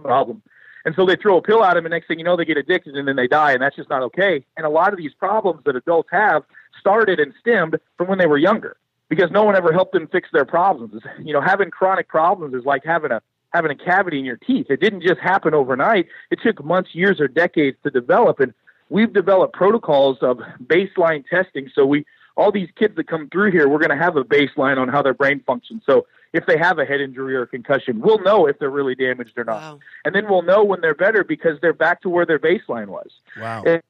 problem. 0.00 0.42
And 0.84 0.94
so 0.94 1.04
they 1.04 1.16
throw 1.16 1.36
a 1.36 1.42
pill 1.42 1.62
at 1.62 1.74
them, 1.74 1.84
and 1.84 1.92
next 1.92 2.08
thing 2.08 2.18
you 2.18 2.24
know, 2.24 2.36
they 2.36 2.44
get 2.44 2.56
addicted, 2.56 2.96
and 2.96 3.06
then 3.06 3.16
they 3.16 3.26
die, 3.26 3.52
and 3.52 3.62
that's 3.62 3.76
just 3.76 3.90
not 3.90 4.02
okay. 4.02 4.44
And 4.56 4.64
a 4.64 4.70
lot 4.70 4.92
of 4.92 4.98
these 4.98 5.12
problems 5.12 5.62
that 5.64 5.76
adults 5.76 6.08
have 6.10 6.42
started 6.78 7.20
and 7.20 7.34
stemmed 7.38 7.76
from 7.98 8.08
when 8.08 8.18
they 8.18 8.26
were 8.26 8.38
younger, 8.38 8.76
because 9.08 9.30
no 9.30 9.44
one 9.44 9.56
ever 9.56 9.72
helped 9.72 9.92
them 9.92 10.08
fix 10.08 10.28
their 10.32 10.46
problems. 10.46 11.02
You 11.22 11.34
know, 11.34 11.40
having 11.40 11.70
chronic 11.70 12.08
problems 12.08 12.54
is 12.54 12.64
like 12.64 12.82
having 12.84 13.12
a 13.12 13.20
having 13.52 13.70
a 13.70 13.74
cavity 13.74 14.18
in 14.18 14.24
your 14.24 14.36
teeth. 14.36 14.66
It 14.70 14.80
didn't 14.80 15.02
just 15.02 15.20
happen 15.20 15.54
overnight. 15.54 16.06
It 16.30 16.38
took 16.40 16.64
months, 16.64 16.90
years, 16.94 17.20
or 17.20 17.26
decades 17.26 17.76
to 17.82 17.90
develop, 17.90 18.40
and 18.40 18.54
we've 18.88 19.12
developed 19.12 19.54
protocols 19.54 20.18
of 20.22 20.38
baseline 20.64 21.24
testing. 21.28 21.68
So 21.74 21.84
we 21.84 22.06
all 22.40 22.50
these 22.50 22.70
kids 22.74 22.96
that 22.96 23.06
come 23.06 23.28
through 23.28 23.50
here, 23.50 23.68
we're 23.68 23.78
going 23.78 23.96
to 23.96 24.02
have 24.02 24.16
a 24.16 24.24
baseline 24.24 24.78
on 24.78 24.88
how 24.88 25.02
their 25.02 25.12
brain 25.12 25.42
functions. 25.46 25.82
So 25.84 26.06
if 26.32 26.46
they 26.46 26.56
have 26.56 26.78
a 26.78 26.86
head 26.86 27.02
injury 27.02 27.36
or 27.36 27.42
a 27.42 27.46
concussion, 27.46 28.00
we'll 28.00 28.22
know 28.22 28.46
if 28.46 28.58
they're 28.58 28.70
really 28.70 28.94
damaged 28.94 29.36
or 29.36 29.44
not. 29.44 29.78
And 30.06 30.14
then 30.14 30.24
we'll 30.26 30.40
know 30.40 30.64
when 30.64 30.80
they're 30.80 30.94
better 30.94 31.22
because 31.22 31.60
they're 31.60 31.74
back 31.74 32.00
to 32.00 32.08
where 32.08 32.24
their 32.24 32.38
baseline 32.38 32.88
was. 32.88 33.10
Wow. 33.38 33.62
And, 33.66 33.82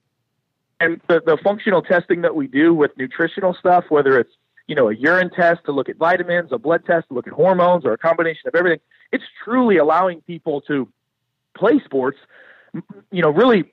and 0.80 1.00
the, 1.08 1.22
the 1.24 1.38
functional 1.44 1.80
testing 1.80 2.22
that 2.22 2.34
we 2.34 2.48
do 2.48 2.74
with 2.74 2.90
nutritional 2.96 3.54
stuff, 3.54 3.84
whether 3.88 4.18
it's 4.18 4.32
you 4.66 4.74
know 4.74 4.88
a 4.88 4.94
urine 4.94 5.30
test 5.30 5.64
to 5.66 5.72
look 5.72 5.88
at 5.88 5.96
vitamins, 5.96 6.50
a 6.52 6.58
blood 6.58 6.84
test 6.86 7.08
to 7.08 7.14
look 7.14 7.26
at 7.26 7.32
hormones, 7.32 7.84
or 7.84 7.92
a 7.92 7.98
combination 7.98 8.48
of 8.48 8.54
everything, 8.54 8.80
it's 9.12 9.24
truly 9.44 9.76
allowing 9.76 10.22
people 10.22 10.60
to 10.62 10.88
play 11.54 11.80
sports. 11.84 12.18
You 13.12 13.22
know, 13.22 13.30
really 13.30 13.58
m- 13.58 13.64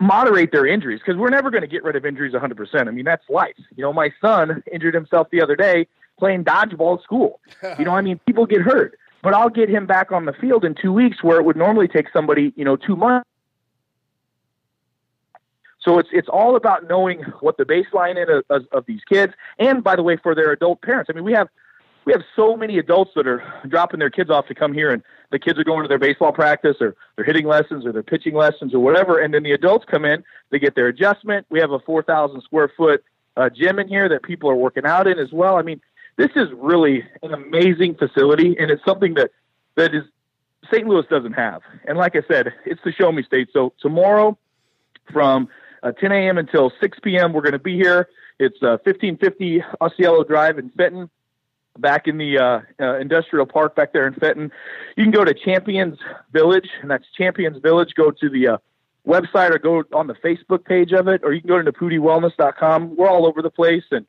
moderate 0.00 0.52
their 0.52 0.66
injuries 0.66 1.00
because 1.04 1.18
we're 1.18 1.30
never 1.30 1.50
going 1.50 1.62
to 1.62 1.68
get 1.68 1.84
rid 1.84 1.96
of 1.96 2.06
injuries 2.06 2.32
100%. 2.32 2.88
I 2.88 2.90
mean, 2.90 3.04
that's 3.04 3.28
life. 3.28 3.54
You 3.76 3.82
know, 3.82 3.92
my 3.92 4.12
son 4.20 4.62
injured 4.72 4.94
himself 4.94 5.28
the 5.30 5.42
other 5.42 5.56
day 5.56 5.86
playing 6.18 6.44
dodgeball 6.44 6.98
at 6.98 7.04
school. 7.04 7.40
You 7.78 7.84
know, 7.84 7.92
I 7.92 8.00
mean, 8.00 8.18
people 8.26 8.46
get 8.46 8.62
hurt, 8.62 8.98
but 9.22 9.34
I'll 9.34 9.50
get 9.50 9.68
him 9.68 9.86
back 9.86 10.12
on 10.12 10.24
the 10.24 10.32
field 10.32 10.64
in 10.64 10.74
two 10.74 10.92
weeks 10.92 11.22
where 11.22 11.38
it 11.38 11.44
would 11.44 11.56
normally 11.56 11.88
take 11.88 12.06
somebody, 12.12 12.52
you 12.56 12.64
know, 12.64 12.76
two 12.76 12.96
months. 12.96 13.28
So 15.80 16.00
it's 16.00 16.08
it's 16.10 16.28
all 16.28 16.56
about 16.56 16.88
knowing 16.88 17.22
what 17.40 17.58
the 17.58 17.64
baseline 17.64 18.20
is 18.20 18.42
of, 18.50 18.66
of, 18.72 18.86
these 18.86 19.02
kids, 19.08 19.34
and 19.60 19.84
by 19.84 19.94
the 19.94 20.02
way, 20.02 20.16
for 20.16 20.34
their 20.34 20.50
adult 20.50 20.82
parents. 20.82 21.08
I 21.08 21.12
mean, 21.12 21.22
we 21.22 21.32
have 21.32 21.48
we 22.04 22.12
have 22.12 22.22
so 22.34 22.56
many 22.56 22.78
adults 22.78 23.12
that 23.14 23.28
are 23.28 23.40
dropping 23.68 24.00
their 24.00 24.10
kids 24.10 24.28
off 24.28 24.48
to 24.48 24.54
come 24.54 24.72
here, 24.72 24.90
and 24.90 25.04
the 25.30 25.38
kids 25.38 25.58
are 25.58 25.64
going 25.64 25.82
to 25.82 25.88
their 25.88 25.98
baseball 25.98 26.32
practice 26.32 26.76
or 26.80 26.96
their 27.16 27.24
hitting 27.24 27.46
lessons 27.46 27.84
or 27.84 27.92
their 27.92 28.02
pitching 28.02 28.34
lessons 28.34 28.74
or 28.74 28.80
whatever, 28.80 29.18
and 29.18 29.34
then 29.34 29.42
the 29.42 29.52
adults 29.52 29.84
come 29.90 30.04
in, 30.04 30.24
they 30.50 30.58
get 30.58 30.74
their 30.74 30.88
adjustment. 30.88 31.46
We 31.50 31.60
have 31.60 31.70
a 31.70 31.78
four 31.80 32.02
thousand 32.02 32.42
square 32.42 32.70
foot 32.76 33.04
uh, 33.36 33.50
gym 33.50 33.78
in 33.78 33.88
here 33.88 34.08
that 34.08 34.22
people 34.22 34.50
are 34.50 34.56
working 34.56 34.86
out 34.86 35.06
in 35.06 35.18
as 35.18 35.32
well. 35.32 35.56
I 35.56 35.62
mean, 35.62 35.80
this 36.16 36.30
is 36.36 36.48
really 36.54 37.04
an 37.22 37.34
amazing 37.34 37.96
facility, 37.96 38.56
and 38.58 38.70
it's 38.70 38.84
something 38.84 39.14
that 39.14 39.30
that 39.76 39.94
is 39.94 40.04
St. 40.72 40.86
Louis 40.86 41.04
doesn't 41.08 41.34
have. 41.34 41.62
And 41.86 41.98
like 41.98 42.16
I 42.16 42.22
said, 42.28 42.52
it's 42.64 42.80
the 42.84 42.92
show 42.92 43.12
me 43.12 43.22
state. 43.22 43.48
So 43.52 43.72
tomorrow, 43.80 44.38
from 45.12 45.48
uh, 45.82 45.92
10 45.92 46.12
a.m. 46.12 46.38
until 46.38 46.72
6 46.80 46.98
p.m., 47.02 47.32
we're 47.32 47.42
going 47.42 47.52
to 47.52 47.58
be 47.58 47.76
here. 47.76 48.08
It's 48.38 48.56
uh, 48.62 48.78
1550 48.84 49.62
Osceola 49.80 50.24
Drive 50.24 50.58
in 50.58 50.70
Fenton, 50.70 51.08
back 51.78 52.06
in 52.06 52.18
the 52.18 52.38
uh, 52.38 52.60
uh, 52.80 52.98
industrial 52.98 53.46
park 53.46 53.74
back 53.74 53.92
there 53.92 54.06
in 54.06 54.14
Fenton. 54.14 54.50
You 54.96 55.04
can 55.04 55.12
go 55.12 55.24
to 55.24 55.34
Champions 55.34 55.98
Village, 56.32 56.68
and 56.82 56.90
that's 56.90 57.04
Champions 57.16 57.58
Village. 57.62 57.94
Go 57.94 58.10
to 58.10 58.28
the 58.28 58.48
uh, 58.48 58.58
website 59.06 59.50
or 59.50 59.58
go 59.58 59.84
on 59.92 60.06
the 60.06 60.14
Facebook 60.14 60.64
page 60.64 60.92
of 60.92 61.08
it, 61.08 61.22
or 61.24 61.32
you 61.32 61.40
can 61.40 61.48
go 61.48 61.60
to 61.60 61.72
NaputiWellness.com. 61.72 62.96
We're 62.96 63.08
all 63.08 63.26
over 63.26 63.42
the 63.42 63.50
place, 63.50 63.84
and 63.90 64.06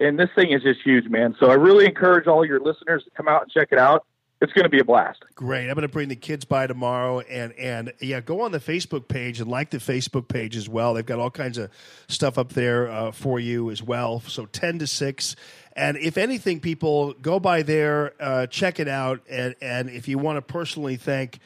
and 0.00 0.18
this 0.18 0.30
thing 0.34 0.52
is 0.52 0.62
just 0.62 0.80
huge, 0.82 1.08
man. 1.08 1.34
So 1.40 1.50
I 1.50 1.54
really 1.54 1.84
encourage 1.84 2.26
all 2.28 2.44
your 2.44 2.60
listeners 2.60 3.04
to 3.04 3.10
come 3.10 3.26
out 3.26 3.42
and 3.42 3.50
check 3.50 3.68
it 3.72 3.78
out. 3.78 4.06
It's 4.40 4.52
going 4.52 4.64
to 4.64 4.68
be 4.68 4.78
a 4.78 4.84
blast. 4.84 5.24
Great. 5.34 5.68
I'm 5.68 5.74
going 5.74 5.82
to 5.82 5.92
bring 5.92 6.08
the 6.08 6.16
kids 6.16 6.44
by 6.44 6.68
tomorrow, 6.68 7.20
and 7.20 7.52
and 7.54 7.92
yeah, 8.00 8.20
go 8.20 8.42
on 8.42 8.52
the 8.52 8.60
Facebook 8.60 9.08
page 9.08 9.40
and 9.40 9.50
like 9.50 9.70
the 9.70 9.78
Facebook 9.78 10.28
page 10.28 10.56
as 10.56 10.68
well. 10.68 10.94
They've 10.94 11.04
got 11.04 11.18
all 11.18 11.30
kinds 11.30 11.58
of 11.58 11.70
stuff 12.06 12.38
up 12.38 12.52
there 12.52 12.88
uh, 12.88 13.10
for 13.10 13.40
you 13.40 13.70
as 13.70 13.82
well. 13.82 14.20
So 14.20 14.46
ten 14.46 14.78
to 14.78 14.86
six, 14.86 15.34
and 15.72 15.96
if 15.96 16.16
anything, 16.16 16.60
people 16.60 17.14
go 17.14 17.40
by 17.40 17.62
there, 17.62 18.12
uh, 18.20 18.46
check 18.46 18.78
it 18.78 18.86
out, 18.86 19.22
and 19.28 19.56
and 19.60 19.90
if 19.90 20.06
you 20.06 20.18
want 20.18 20.36
to 20.36 20.42
personally 20.42 20.96
thank. 20.96 21.40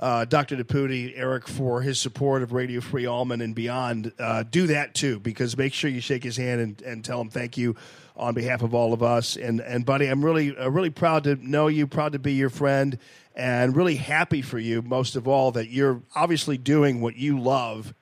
Uh, 0.00 0.24
Dr. 0.24 0.56
Naputi, 0.56 1.12
Eric, 1.16 1.48
for 1.48 1.82
his 1.82 1.98
support 1.98 2.44
of 2.44 2.52
Radio 2.52 2.80
Free 2.80 3.04
Allman 3.04 3.40
and 3.40 3.52
beyond. 3.52 4.12
Uh, 4.16 4.44
do 4.48 4.68
that 4.68 4.94
too, 4.94 5.18
because 5.18 5.56
make 5.56 5.74
sure 5.74 5.90
you 5.90 6.00
shake 6.00 6.22
his 6.22 6.36
hand 6.36 6.60
and, 6.60 6.82
and 6.82 7.04
tell 7.04 7.20
him 7.20 7.30
thank 7.30 7.56
you 7.58 7.74
on 8.18 8.34
behalf 8.34 8.62
of 8.62 8.74
all 8.74 8.92
of 8.92 9.02
us. 9.02 9.36
And 9.36 9.60
and 9.60 9.84
buddy, 9.86 10.06
I'm 10.08 10.24
really 10.24 10.56
uh, 10.56 10.68
really 10.68 10.90
proud 10.90 11.24
to 11.24 11.36
know 11.36 11.68
you, 11.68 11.86
proud 11.86 12.12
to 12.12 12.18
be 12.18 12.32
your 12.34 12.50
friend, 12.50 12.98
and 13.34 13.76
really 13.76 13.96
happy 13.96 14.42
for 14.42 14.58
you. 14.58 14.82
Most 14.82 15.16
of 15.16 15.26
all, 15.28 15.52
that 15.52 15.68
you're 15.70 16.02
obviously 16.14 16.58
doing 16.58 17.00
what 17.00 17.16
you 17.16 17.38
love, 17.40 17.94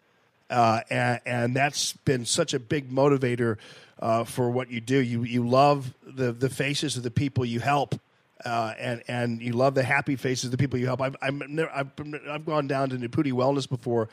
uh, 0.50 0.80
and, 0.90 1.20
and 1.26 1.56
that's 1.56 1.92
been 1.92 2.24
such 2.24 2.54
a 2.54 2.58
big 2.58 2.90
motivator 2.90 3.58
uh, 4.00 4.24
for 4.24 4.50
what 4.50 4.70
you 4.70 4.80
do. 4.80 4.98
You 4.98 5.22
you 5.24 5.46
love 5.46 5.92
the 6.06 6.32
the 6.32 6.48
faces 6.50 6.96
of 6.96 7.02
the 7.02 7.10
people 7.10 7.44
you 7.44 7.60
help. 7.60 7.94
Uh, 8.44 8.74
and 8.78 9.02
and 9.08 9.40
you 9.40 9.54
love 9.54 9.74
the 9.74 9.82
happy 9.82 10.14
faces 10.14 10.44
of 10.44 10.50
the 10.50 10.58
people 10.58 10.78
you 10.78 10.84
help. 10.86 11.00
I've 11.00 11.16
I'm, 11.22 11.42
never- 11.48 11.70
I've 11.74 11.90
I've 12.30 12.44
gone 12.44 12.68
down 12.68 12.90
to 12.90 12.96
Naputi 12.96 13.32
Wellness 13.32 13.66
before, 13.68 14.10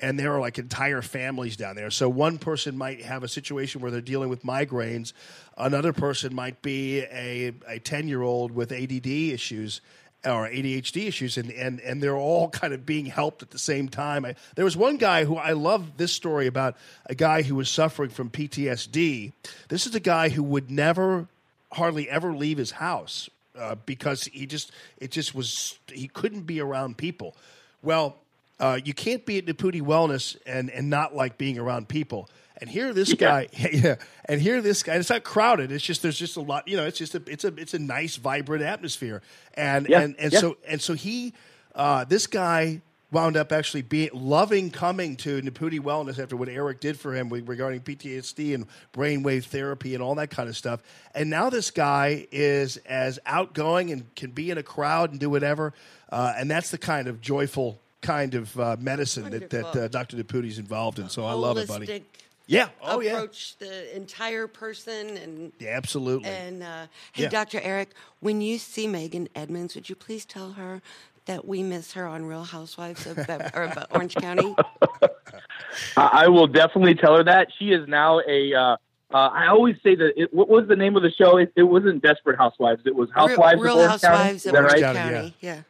and 0.00 0.18
there 0.18 0.32
are 0.32 0.40
like 0.40 0.58
entire 0.58 1.02
families 1.02 1.56
down 1.56 1.76
there. 1.76 1.90
So 1.90 2.08
one 2.08 2.38
person 2.38 2.76
might 2.76 3.02
have 3.02 3.22
a 3.22 3.28
situation 3.28 3.80
where 3.80 3.90
they're 3.90 4.00
dealing 4.00 4.28
with 4.28 4.42
migraines, 4.42 5.12
another 5.56 5.92
person 5.92 6.34
might 6.34 6.62
be 6.62 7.00
a 7.00 7.52
a 7.68 7.78
ten 7.78 8.08
year 8.08 8.22
old 8.22 8.52
with 8.52 8.72
ADD 8.72 9.06
issues 9.06 9.80
or 10.24 10.48
ADHD 10.48 11.06
issues, 11.06 11.36
and, 11.36 11.50
and 11.50 11.80
and 11.80 12.02
they're 12.02 12.16
all 12.16 12.48
kind 12.48 12.72
of 12.72 12.86
being 12.86 13.06
helped 13.06 13.42
at 13.42 13.50
the 13.50 13.58
same 13.58 13.88
time. 13.88 14.24
I, 14.24 14.34
there 14.56 14.64
was 14.64 14.76
one 14.76 14.96
guy 14.96 15.24
who 15.24 15.36
I 15.36 15.52
love 15.52 15.96
this 15.96 16.12
story 16.12 16.46
about 16.46 16.76
a 17.06 17.14
guy 17.14 17.42
who 17.42 17.54
was 17.54 17.68
suffering 17.68 18.10
from 18.10 18.30
PTSD. 18.30 19.32
This 19.68 19.86
is 19.86 19.94
a 19.94 20.00
guy 20.00 20.30
who 20.30 20.42
would 20.42 20.70
never, 20.70 21.28
hardly 21.72 22.08
ever 22.08 22.32
leave 22.32 22.58
his 22.58 22.72
house 22.72 23.28
uh, 23.58 23.76
because 23.86 24.24
he 24.24 24.46
just 24.46 24.72
it 24.98 25.10
just 25.10 25.34
was 25.34 25.78
he 25.92 26.08
couldn't 26.08 26.42
be 26.42 26.60
around 26.60 26.96
people. 26.96 27.36
Well, 27.82 28.16
uh, 28.64 28.80
you 28.82 28.94
can't 28.94 29.26
be 29.26 29.36
at 29.36 29.44
Naputi 29.44 29.82
Wellness 29.82 30.38
and 30.46 30.70
and 30.70 30.88
not 30.88 31.14
like 31.14 31.36
being 31.36 31.58
around 31.58 31.86
people. 31.86 32.30
And 32.58 32.70
here, 32.70 32.94
this 32.94 33.12
guy, 33.12 33.48
yeah, 33.72 33.96
and 34.24 34.40
here, 34.40 34.62
this 34.62 34.82
guy. 34.82 34.94
It's 34.94 35.10
not 35.10 35.22
crowded. 35.22 35.70
It's 35.70 35.84
just 35.84 36.00
there's 36.00 36.18
just 36.18 36.38
a 36.38 36.40
lot. 36.40 36.66
You 36.66 36.78
know, 36.78 36.86
it's 36.86 36.96
just 36.96 37.14
a 37.14 37.22
it's 37.26 37.44
a 37.44 37.48
it's 37.58 37.74
a 37.74 37.78
nice, 37.78 38.16
vibrant 38.16 38.62
atmosphere. 38.62 39.20
And 39.52 39.86
Yeah, 39.86 40.00
and 40.00 40.16
and 40.18 40.32
yeah. 40.32 40.38
so 40.38 40.56
and 40.66 40.80
so 40.80 40.94
he, 40.94 41.34
uh, 41.74 42.04
this 42.04 42.26
guy 42.26 42.80
wound 43.10 43.36
up 43.36 43.52
actually 43.52 43.82
being 43.82 44.08
loving 44.14 44.70
coming 44.70 45.14
to 45.16 45.42
Naputi 45.42 45.78
Wellness 45.78 46.18
after 46.18 46.34
what 46.34 46.48
Eric 46.48 46.80
did 46.80 46.98
for 46.98 47.14
him 47.14 47.28
with- 47.28 47.46
regarding 47.46 47.80
PTSD 47.80 48.54
and 48.54 48.66
brainwave 48.94 49.44
therapy 49.44 49.94
and 49.94 50.02
all 50.02 50.14
that 50.14 50.30
kind 50.30 50.48
of 50.48 50.56
stuff. 50.56 50.82
And 51.14 51.28
now 51.28 51.50
this 51.50 51.70
guy 51.70 52.26
is 52.32 52.78
as 52.78 53.18
outgoing 53.26 53.92
and 53.92 54.12
can 54.16 54.30
be 54.30 54.50
in 54.50 54.56
a 54.56 54.64
crowd 54.64 55.10
and 55.10 55.20
do 55.20 55.28
whatever. 55.28 55.74
Uh, 56.10 56.32
and 56.36 56.50
that's 56.50 56.70
the 56.70 56.78
kind 56.78 57.06
of 57.08 57.20
joyful 57.20 57.78
kind 58.04 58.34
of 58.34 58.58
uh, 58.60 58.76
medicine 58.78 59.30
that, 59.30 59.50
that 59.50 59.66
uh, 59.76 59.88
Dr. 59.88 60.16
Naputi's 60.16 60.58
involved 60.58 60.98
in. 60.98 61.08
So 61.08 61.24
I 61.24 61.32
love 61.32 61.56
it, 61.58 61.66
buddy. 61.66 62.04
Yeah. 62.46 62.68
Oh, 62.82 63.00
yeah. 63.00 63.12
approach 63.12 63.56
the 63.58 63.96
entire 63.96 64.46
person 64.46 65.16
and 65.16 65.52
Yeah, 65.58 65.70
absolutely. 65.70 66.28
and 66.28 66.62
uh, 66.62 66.86
hey, 67.12 67.22
Yeah. 67.24 67.28
Dr. 67.30 67.58
Eric, 67.62 67.88
when 68.20 68.42
you 68.42 68.58
see 68.58 68.86
Meghan 68.86 69.28
Edmonds, 69.34 69.74
would 69.74 69.88
you 69.88 69.94
please 69.96 70.26
tell 70.26 70.52
her 70.52 70.82
that 71.24 71.46
we 71.48 71.62
miss 71.62 71.94
her 71.94 72.06
on 72.06 72.26
Real 72.26 72.44
Housewives 72.44 73.06
of, 73.06 73.16
Bev- 73.26 73.50
or 73.54 73.72
Orange 73.92 74.14
County? 74.16 74.54
I, 75.96 76.24
I 76.24 76.28
will 76.28 76.46
definitely 76.46 76.94
tell 76.96 77.16
her 77.16 77.24
that. 77.24 77.48
She 77.58 77.70
is 77.72 77.88
now 77.88 78.20
a. 78.28 78.52
Uh, 78.54 78.76
uh, 79.12 79.28
I 79.32 79.46
always 79.48 79.76
say 79.82 79.94
that. 79.94 80.12
It, 80.20 80.34
what 80.34 80.48
was 80.50 80.68
the 80.68 80.76
name 80.76 80.96
of 80.96 81.02
the 81.02 81.10
show? 81.12 81.38
It, 81.38 81.50
it 81.56 81.62
wasn't 81.62 82.02
Desperate 82.02 82.36
Housewives. 82.36 82.82
It 82.84 82.94
was 82.94 83.08
Housewives 83.14 83.60
Real, 83.60 83.72
of 83.74 83.78
Orange 83.78 83.90
Housewives 84.02 84.18
County. 84.18 84.30
of 84.30 84.36
Is 84.36 84.42
that 84.44 84.54
Orange 84.56 84.72
right? 84.82 84.96
County. 84.96 85.34
Yeah. 85.40 85.54
Yeah, 85.54 85.60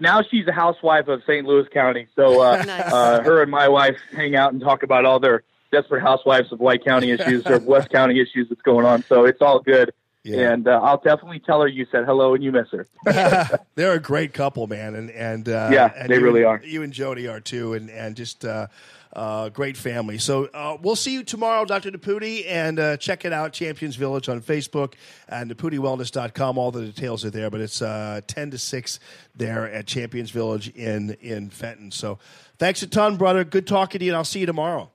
now 0.00 0.22
she's 0.22 0.46
a 0.46 0.52
housewife 0.52 1.08
of 1.08 1.22
St. 1.22 1.46
Louis 1.46 1.66
County. 1.72 2.06
So 2.14 2.40
uh, 2.42 2.56
Nice. 2.66 2.92
uh, 2.92 3.22
her 3.22 3.42
and 3.42 3.50
my 3.50 3.68
wife 3.68 3.96
hang 4.14 4.36
out 4.36 4.52
and 4.52 4.60
talk 4.60 4.82
about 4.82 5.04
all 5.04 5.18
their 5.20 5.42
desperate 5.72 6.02
housewives 6.02 6.52
of 6.52 6.60
White 6.60 6.84
County 6.84 7.10
issues 7.10 7.46
or 7.46 7.58
West 7.66 7.90
County 7.90 8.20
issues 8.20 8.48
that's 8.48 8.62
going 8.62 8.84
on. 8.84 9.02
So 9.04 9.24
it's 9.24 9.40
all 9.40 9.60
good. 9.60 9.92
Yeah. 10.22 10.52
And 10.52 10.68
uh, 10.68 10.80
I'll 10.82 10.98
definitely 11.00 11.38
tell 11.40 11.62
her 11.62 11.68
you 11.68 11.86
said 11.90 12.04
hello 12.04 12.34
and 12.34 12.44
you 12.44 12.52
miss 12.52 12.68
her. 12.72 12.86
They're 13.74 13.92
a 13.94 14.00
great 14.00 14.34
couple, 14.34 14.66
man, 14.66 14.94
and 14.94 15.10
and 15.10 15.48
uh, 15.48 15.70
Yeah, 15.72 15.92
and 15.96 16.10
they 16.10 16.16
you 16.16 16.20
really 16.20 16.40
and- 16.42 16.48
are. 16.48 16.62
You 16.64 16.82
and 16.82 16.92
Jody 16.92 17.26
are 17.26 17.40
too, 17.40 17.72
and 17.72 17.88
and 17.88 18.14
just 18.14 18.44
uh, 18.44 18.66
uh, 19.14 19.48
great 19.48 19.78
family. 19.78 20.18
So 20.18 20.44
uh, 20.52 20.76
we'll 20.82 20.94
see 20.94 21.14
you 21.14 21.22
tomorrow, 21.24 21.64
Dr. 21.64 21.90
Naputi, 21.90 22.44
and 22.46 22.78
uh, 22.78 22.96
check 22.98 23.24
it 23.24 23.32
out, 23.32 23.52
Champions 23.54 23.96
Village 23.96 24.28
on 24.28 24.40
Facebook 24.42 24.92
and 25.28 25.50
NaputiWellness.com. 25.50 26.58
All 26.58 26.70
the 26.70 26.84
details 26.84 27.24
are 27.24 27.30
there, 27.30 27.48
but 27.50 27.60
it's 27.62 27.80
uh, 27.80 28.20
ten 28.26 28.50
to 28.50 28.58
six 28.58 29.00
there 29.34 29.70
at 29.72 29.86
Champions 29.86 30.30
Village 30.30 30.68
in 30.68 31.16
in 31.22 31.48
Fenton. 31.48 31.90
So 31.92 32.18
thanks 32.58 32.82
a 32.82 32.86
ton, 32.86 33.16
brother. 33.16 33.42
Good 33.42 33.66
talking 33.66 34.00
to 34.00 34.04
you, 34.04 34.10
and 34.12 34.16
I'll 34.18 34.24
see 34.24 34.40
you 34.40 34.46
tomorrow. 34.46 34.90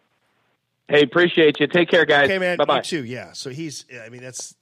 Hey, 0.87 1.01
appreciate 1.01 1.59
you. 1.59 1.65
Take 1.65 1.89
care, 1.89 2.05
guys. 2.05 2.25
Okay, 2.25 2.37
man. 2.37 2.57
Bye 2.57 2.65
bye. 2.65 2.77
You 2.77 2.83
too. 2.83 3.05
Yeah. 3.05 3.31
So 3.33 3.49
he's. 3.49 3.85
I 4.05 4.09
mean, 4.09 4.21
that's. 4.21 4.53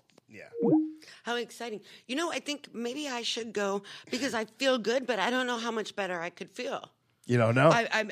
How 1.24 1.36
exciting. 1.36 1.82
You 2.08 2.16
know, 2.16 2.32
I 2.32 2.40
think 2.40 2.70
maybe 2.74 3.08
I 3.08 3.22
should 3.22 3.53
go 3.53 3.84
because 4.10 4.34
I 4.34 4.45
feel 4.45 4.78
good, 4.78 5.06
but 5.06 5.20
I 5.20 5.30
don't 5.30 5.48
know 5.48 5.58
how 5.58 5.72
much 5.72 5.95
better 5.95 6.20
I 6.20 6.30
could 6.30 6.52
feel. 6.52 6.90
You 7.26 7.38
don't 7.38 7.56
know. 7.56 7.70
I, 7.70 7.88
I'm, 7.92 8.12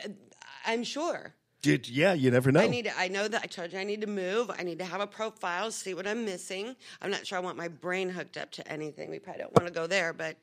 I'm 0.65 0.83
sure. 0.83 1.33
Dude, 1.61 1.87
yeah, 1.87 2.13
you 2.13 2.31
never 2.31 2.51
know. 2.51 2.59
I 2.59 2.67
need. 2.67 2.85
To, 2.85 2.97
I 2.97 3.07
know 3.07 3.27
that 3.27 3.41
I 3.43 3.47
told 3.47 3.71
you 3.71 3.79
I 3.79 3.83
need 3.83 4.01
to 4.01 4.07
move. 4.07 4.49
I 4.57 4.63
need 4.63 4.79
to 4.79 4.85
have 4.85 4.99
a 4.99 5.05
profile, 5.05 5.69
see 5.69 5.93
what 5.93 6.07
I'm 6.07 6.25
missing. 6.25 6.75
I'm 7.01 7.11
not 7.11 7.27
sure 7.27 7.37
I 7.37 7.41
want 7.41 7.55
my 7.55 7.67
brain 7.67 8.09
hooked 8.09 8.35
up 8.37 8.51
to 8.53 8.67
anything. 8.71 9.11
We 9.11 9.19
probably 9.19 9.43
don't 9.43 9.55
want 9.55 9.67
to 9.67 9.73
go 9.73 9.85
there, 9.85 10.11
but 10.11 10.37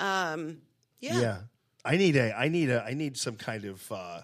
um, 0.00 0.58
yeah. 0.98 1.38
I 1.84 1.96
need 1.96 2.16
a 2.16 2.36
I 2.36 2.48
need 2.48 2.70
a 2.70 2.82
I 2.82 2.94
need 2.94 3.16
some 3.16 3.36
kind 3.36 3.64
of 3.66 3.92
uh, 3.92 4.22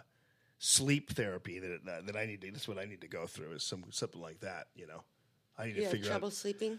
sleep 0.58 1.10
therapy 1.10 1.60
that 1.60 1.84
that, 1.84 2.06
that 2.06 2.16
I 2.16 2.26
need 2.26 2.40
to 2.40 2.50
that's 2.50 2.66
what 2.66 2.78
I 2.78 2.84
need 2.84 3.02
to 3.02 3.08
go 3.08 3.26
through 3.26 3.52
is 3.52 3.62
some 3.62 3.84
something 3.90 4.20
like 4.20 4.40
that, 4.40 4.68
you 4.74 4.86
know. 4.86 5.04
I 5.58 5.66
need 5.66 5.76
to 5.76 5.88
figure 5.88 6.08
trouble 6.08 6.28
out 6.28 6.32
sleeping? 6.32 6.78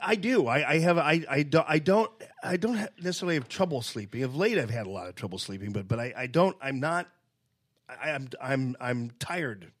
I, 0.00 0.14
do. 0.14 0.46
I, 0.46 0.70
I 0.74 0.78
have 0.78 0.98
I, 0.98 1.24
I 1.28 1.42
don't 1.42 1.66
I 1.68 1.78
don't 1.78 2.10
I 2.42 2.56
don't 2.56 2.88
necessarily 3.02 3.34
have 3.34 3.48
trouble 3.48 3.82
sleeping. 3.82 4.22
Of 4.22 4.36
late 4.36 4.58
I've 4.58 4.70
had 4.70 4.86
a 4.86 4.90
lot 4.90 5.08
of 5.08 5.14
trouble 5.14 5.38
sleeping, 5.38 5.72
but 5.72 5.88
but 5.88 5.98
I, 5.98 6.14
I 6.16 6.26
don't 6.28 6.56
I'm 6.62 6.78
not 6.80 7.08
I, 7.88 8.10
I'm 8.10 8.28
I'm 8.40 8.76
I'm 8.80 9.10
tired 9.18 9.72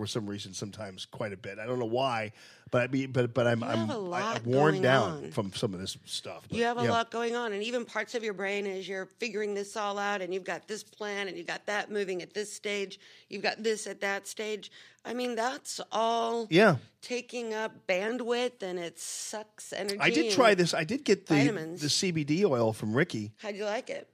for 0.00 0.06
some 0.06 0.26
reason 0.26 0.52
sometimes 0.54 1.06
quite 1.06 1.32
a 1.32 1.36
bit. 1.36 1.58
I 1.58 1.66
don't 1.66 1.78
know 1.78 1.84
why, 1.84 2.32
but 2.70 2.82
I 2.82 2.86
mean, 2.88 3.12
but 3.12 3.32
but 3.34 3.46
I'm 3.46 3.60
You 3.60 3.66
I'm, 3.66 3.78
have 3.78 3.90
a 3.90 3.98
lot 3.98 4.22
I, 4.22 4.36
am 4.36 4.44
worn 4.44 4.80
down 4.82 5.24
on. 5.24 5.30
from 5.30 5.52
some 5.52 5.74
of 5.74 5.80
this 5.80 5.96
stuff. 6.04 6.44
But, 6.48 6.58
You 6.58 6.64
have 6.64 6.78
a 6.78 6.84
yeah. 6.84 6.90
lot 6.90 7.10
going 7.10 7.34
on, 7.36 7.52
and 7.52 7.62
even 7.62 7.84
parts 7.84 8.14
of 8.14 8.22
your 8.24 8.34
brain 8.34 8.66
as 8.66 8.88
you're 8.88 9.06
figuring 9.18 9.54
this 9.54 9.76
all 9.76 9.98
out, 9.98 10.22
and 10.22 10.32
you've 10.34 10.44
got 10.44 10.66
this 10.68 10.82
plan, 10.84 11.28
and 11.28 11.36
you've 11.36 11.46
got 11.46 11.66
that 11.66 11.90
moving 11.90 12.22
at 12.22 12.34
this 12.34 12.52
stage, 12.52 12.98
you've 13.28 13.42
got 13.42 13.62
this 13.62 13.86
at 13.86 14.00
that 14.00 14.26
stage. 14.26 14.70
I 15.06 15.12
mean, 15.12 15.34
that's 15.36 15.80
all 15.92 16.46
Yeah. 16.50 16.76
taking 17.02 17.52
up 17.52 17.86
bandwidth, 17.86 18.62
and 18.62 18.78
it 18.78 18.98
sucks 18.98 19.72
energy. 19.72 19.98
I 20.00 20.10
did 20.10 20.32
try 20.32 20.54
this. 20.54 20.72
I 20.74 20.84
did 20.84 21.04
get 21.04 21.26
the 21.26 21.34
vitamins. 21.34 21.80
the 21.82 21.88
CBD 21.88 22.44
oil 22.44 22.72
from 22.72 22.94
Ricky. 22.94 23.32
How'd 23.42 23.54
you 23.56 23.64
like 23.66 23.90
it? 23.90 24.08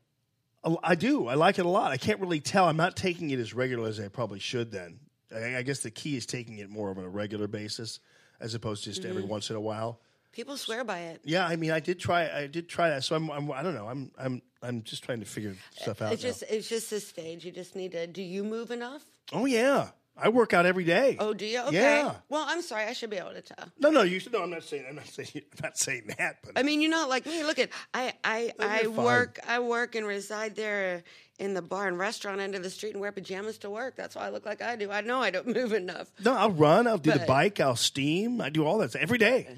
I- 0.65 0.77
I 0.83 0.95
do. 0.95 1.27
I 1.27 1.35
like 1.35 1.59
it 1.59 1.65
a 1.65 1.69
lot. 1.69 1.91
I 1.93 1.97
can't 1.97 2.21
really 2.21 2.41
tell. 2.41 2.67
I'm 2.69 2.77
not 2.77 2.95
taking 2.97 3.31
it 3.31 3.39
as 3.39 3.55
regular 3.55 3.89
as 3.89 3.99
I 3.99 4.09
probably 4.09 4.41
should. 4.41 4.73
Then 4.73 4.99
I, 5.35 5.57
I 5.59 5.63
guess 5.63 5.81
the 5.81 5.91
key 5.91 6.17
is 6.17 6.27
taking 6.27 6.59
it 6.59 6.69
more 6.71 6.91
on 6.91 6.99
a 6.99 7.09
regular 7.09 7.47
basis 7.49 8.01
as 8.41 8.55
opposed 8.55 8.85
to 8.85 8.91
just 8.91 9.05
every 9.05 9.23
Mhm. 9.23 9.29
once 9.29 9.51
in 9.51 9.57
a 9.57 9.61
while. 9.61 10.01
People 10.33 10.57
swear 10.57 10.85
by 10.85 11.01
it. 11.01 11.21
Yeah, 11.25 11.45
I 11.47 11.57
mean, 11.57 11.73
I 11.73 11.81
did 11.81 11.99
try. 11.99 12.29
I 12.31 12.47
did 12.47 12.69
try 12.69 12.91
that. 12.91 13.03
So 13.05 13.17
I'm. 13.17 13.31
I'm 13.31 13.51
I 13.51 13.63
don't 13.65 13.75
know. 13.75 13.89
I'm. 13.89 14.13
I'm. 14.17 14.43
I'm 14.63 14.83
just 14.83 15.03
trying 15.03 15.21
to 15.21 15.27
figure 15.27 15.57
stuff 15.75 16.01
out. 16.03 16.13
It's 16.13 16.23
just, 16.23 16.45
it's 16.49 16.69
just 16.69 16.91
this 16.91 17.09
stage. 17.09 17.45
You 17.45 17.51
just 17.51 17.75
need 17.75 17.93
to. 17.93 18.07
Do 18.07 18.23
you 18.23 18.45
move 18.45 18.71
enough? 18.71 19.03
Oh 19.33 19.45
yeah, 19.47 19.89
I 20.17 20.29
work 20.29 20.53
out 20.55 20.67
every 20.67 20.85
day. 20.85 21.17
Oh, 21.19 21.35
do 21.35 21.45
you? 21.47 21.61
Okay. 21.63 21.75
Yeah. 21.81 22.15
Well, 22.29 22.45
I'm 22.47 22.63
sorry. 22.63 22.85
I 22.85 22.93
should 22.93 23.11
be 23.11 23.17
able 23.17 23.33
to 23.33 23.43
tell. 23.43 23.73
No, 23.81 23.91
no. 23.91 24.03
You 24.03 24.21
should. 24.21 24.33
No, 24.33 24.43
I'm 24.45 24.51
not 24.51 24.63
saying. 24.63 24.85
I'm 24.89 24.95
not 24.95 25.09
saying. 25.09 25.31
I'm 25.35 25.43
not 25.65 25.77
saying 25.77 26.11
that. 26.19 26.37
But 26.45 26.53
I 26.57 26.63
mean, 26.63 26.81
you're 26.81 26.91
not 26.93 27.09
like 27.09 27.27
me. 27.27 27.43
Look 27.43 27.59
at 27.59 27.71
I 27.93 28.13
I 28.23 28.53
No, 28.59 28.67
I 28.69 28.83
fine. 28.85 28.95
work 28.95 29.39
I 29.49 29.59
work 29.59 29.97
and 29.97 30.07
reside 30.07 30.55
there 30.55 31.03
in 31.41 31.55
the 31.55 31.63
bar 31.63 31.89
and 31.89 31.99
restaurant 31.99 32.41
end 32.41 32.55
of 32.55 32.63
the 32.63 32.71
street 32.71 32.93
and 32.93 33.01
wear 33.01 33.11
pajamas 33.11 33.59
to 33.59 33.71
work. 33.71 33.97
That's 33.97 34.15
why 34.15 34.27
I 34.27 34.31
look 34.31 34.45
like 34.47 34.61
I 34.63 34.77
do. 34.77 34.91
I 34.93 35.01
know 35.01 35.21
I 35.21 35.31
don't 35.31 35.47
move 35.55 35.73
enough. 35.73 36.13
no, 36.23 36.35
I'll 36.35 36.51
run. 36.53 36.87
I'll 36.87 36.99
do 36.99 37.11
the 37.11 37.25
bike. 37.27 37.59
I'll 37.59 37.77
steam. 37.77 38.41
I 38.41 38.51
do 38.51 38.65
all 38.67 38.79
that 38.79 38.95
every 38.95 39.19
day. 39.19 39.49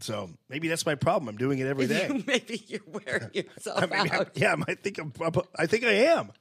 So 0.00 0.30
maybe 0.48 0.68
that's 0.68 0.84
my 0.86 0.94
problem. 0.94 1.28
I'm 1.28 1.36
doing 1.36 1.58
it 1.58 1.66
every 1.66 1.86
day. 1.88 2.22
Maybe 2.26 2.62
you're 2.66 2.80
wearing 2.86 3.30
yourself 3.34 3.82
I 3.82 3.86
mean, 3.86 4.12
out. 4.12 4.30
yeah, 4.34 4.56
I 4.66 4.74
think 4.74 4.98
I'm, 4.98 5.12
I 5.58 5.66
think 5.66 5.84
I 5.84 5.92
am. 5.92 6.32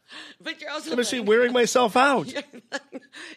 But 0.42 0.60
you're 0.60 0.72
also 0.72 0.92
I'm 0.92 1.02
gonna 1.02 1.24
wearing 1.24 1.54
myself 1.54 1.96
out. 1.96 2.28
You're, 2.34 2.44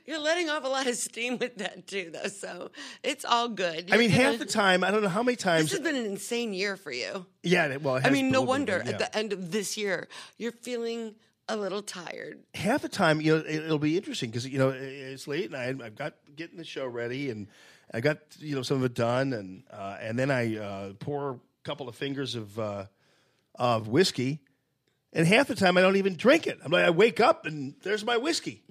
you're 0.06 0.18
letting 0.18 0.48
off 0.50 0.64
a 0.64 0.68
lot 0.68 0.86
of 0.86 0.94
steam 0.96 1.38
with 1.38 1.56
that 1.58 1.86
too, 1.86 2.10
though. 2.12 2.28
So 2.28 2.70
it's 3.02 3.24
all 3.24 3.48
good. 3.48 3.92
I 3.92 3.96
mean, 3.96 4.10
You're 4.10 4.20
half 4.20 4.32
gonna- 4.32 4.38
the 4.38 4.44
time, 4.46 4.84
I 4.84 4.90
don't 4.90 5.02
know 5.02 5.08
how 5.08 5.22
many 5.22 5.36
times. 5.36 5.70
This 5.70 5.72
has 5.78 5.80
been 5.80 5.96
an 5.96 6.06
insane 6.06 6.52
year 6.52 6.76
for 6.76 6.92
you. 6.92 7.26
Yeah, 7.42 7.76
well, 7.76 7.96
it 7.96 8.06
I 8.06 8.10
mean, 8.10 8.30
no 8.30 8.30
been 8.30 8.34
a 8.36 8.40
little 8.40 8.46
wonder 8.46 8.82
yeah. 8.84 8.90
at 8.92 8.98
the 8.98 9.16
end 9.16 9.32
of 9.32 9.52
this 9.52 9.76
year 9.76 10.08
you're 10.38 10.52
feeling 10.52 11.14
a 11.48 11.56
little 11.56 11.82
tired. 11.82 12.40
half 12.54 12.82
the 12.82 12.88
time, 12.88 13.20
you 13.20 13.36
know, 13.36 13.44
it, 13.44 13.64
it'll 13.64 13.78
be 13.78 13.96
interesting 13.96 14.30
because 14.30 14.46
you 14.48 14.58
know 14.58 14.70
it's 14.70 15.28
late 15.28 15.52
and 15.52 15.56
I, 15.82 15.86
I've 15.86 15.94
got 15.96 16.14
getting 16.34 16.58
the 16.58 16.64
show 16.64 16.86
ready 16.86 17.30
and 17.30 17.46
I 17.92 18.00
got 18.00 18.18
you 18.38 18.54
know 18.56 18.62
some 18.62 18.78
of 18.78 18.84
it 18.84 18.94
done 18.94 19.32
and 19.32 19.62
uh, 19.70 19.96
and 20.00 20.18
then 20.18 20.30
I 20.30 20.56
uh, 20.56 20.92
pour 20.98 21.30
a 21.30 21.38
couple 21.64 21.88
of 21.88 21.94
fingers 21.94 22.34
of 22.34 22.58
uh, 22.58 22.86
of 23.54 23.88
whiskey, 23.88 24.40
and 25.12 25.26
half 25.26 25.48
the 25.48 25.54
time 25.54 25.76
I 25.76 25.80
don't 25.82 25.96
even 25.96 26.16
drink 26.16 26.46
it. 26.46 26.58
I'm 26.64 26.72
like, 26.72 26.84
I 26.84 26.90
wake 26.90 27.20
up 27.20 27.46
and 27.46 27.74
there's 27.82 28.04
my 28.04 28.16
whiskey. 28.16 28.62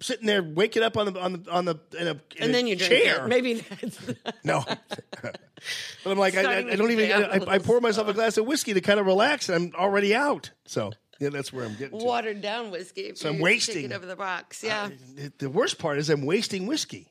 Sitting 0.00 0.26
there, 0.26 0.42
waking 0.42 0.82
up 0.82 0.96
on 0.96 1.12
the 1.12 1.20
on 1.20 1.32
the 1.34 1.50
on 1.50 1.64
the 1.66 1.76
in 1.98 2.08
a, 2.08 2.10
in 2.10 2.20
And 2.40 2.54
then 2.54 2.66
you 2.66 2.74
drink 2.74 2.92
it. 2.92 3.26
Maybe 3.26 3.54
that's 3.80 3.98
No. 4.42 4.64
but 4.66 5.38
I'm 6.04 6.18
like, 6.18 6.36
I, 6.36 6.42
I, 6.42 6.56
I 6.72 6.76
don't 6.76 6.90
even. 6.90 7.12
I, 7.12 7.54
I 7.54 7.58
pour 7.58 7.80
myself 7.80 8.08
a 8.08 8.12
glass 8.12 8.36
of 8.36 8.44
whiskey 8.44 8.74
to 8.74 8.80
kind 8.80 8.98
of 8.98 9.06
relax, 9.06 9.48
and 9.48 9.72
I'm 9.72 9.80
already 9.80 10.14
out. 10.14 10.50
So 10.66 10.92
yeah, 11.20 11.28
that's 11.30 11.52
where 11.52 11.64
I'm 11.64 11.76
getting. 11.76 11.98
to. 12.00 12.04
watered 12.04 12.42
down 12.42 12.70
whiskey. 12.72 13.12
So 13.14 13.30
I'm 13.30 13.38
wasting. 13.38 13.84
It 13.86 13.92
over 13.92 14.04
the 14.04 14.16
rocks. 14.16 14.64
Yeah. 14.64 14.90
It- 15.16 15.38
the 15.38 15.48
worst 15.48 15.78
part 15.78 15.98
is 15.98 16.10
I'm 16.10 16.26
wasting 16.26 16.66
whiskey, 16.66 17.08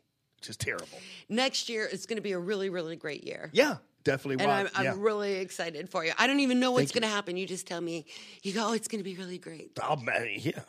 is 0.50 0.58
terrible. 0.58 1.00
Next 1.30 1.70
year 1.70 1.86
is 1.86 2.06
going 2.06 2.18
to 2.18 2.22
be 2.22 2.34
a 2.34 2.40
really, 2.40 2.70
really 2.70 2.96
great 2.96 3.24
year. 3.24 3.50
Yeah, 3.54 3.78
definitely. 4.04 4.44
And 4.44 4.52
I'm, 4.52 4.70
I'm 4.76 4.86
yeah. 4.86 4.94
really 4.98 5.34
excited 5.36 5.90
for 5.90 6.06
you. 6.06 6.14
I 6.18 6.28
don't 6.28 6.40
even 6.40 6.60
know 6.60 6.72
what's 6.72 6.92
going 6.92 7.04
to 7.04 7.08
happen. 7.08 7.38
You 7.38 7.46
just 7.46 7.68
tell 7.68 7.82
me. 7.82 8.06
You 8.42 8.54
go, 8.54 8.70
oh, 8.70 8.74
it's 8.74 8.88
going 8.88 9.00
to 9.00 9.10
be 9.10 9.16
really 9.16 9.38
great. 9.38 9.78
I'll, 9.82 10.02
yeah, 10.28 10.60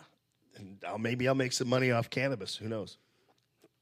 and 0.56 0.78
I'll, 0.86 0.98
maybe 0.98 1.28
I'll 1.28 1.34
make 1.34 1.52
some 1.52 1.68
money 1.68 1.90
off 1.90 2.10
cannabis. 2.10 2.56
Who 2.56 2.68
knows? 2.68 2.98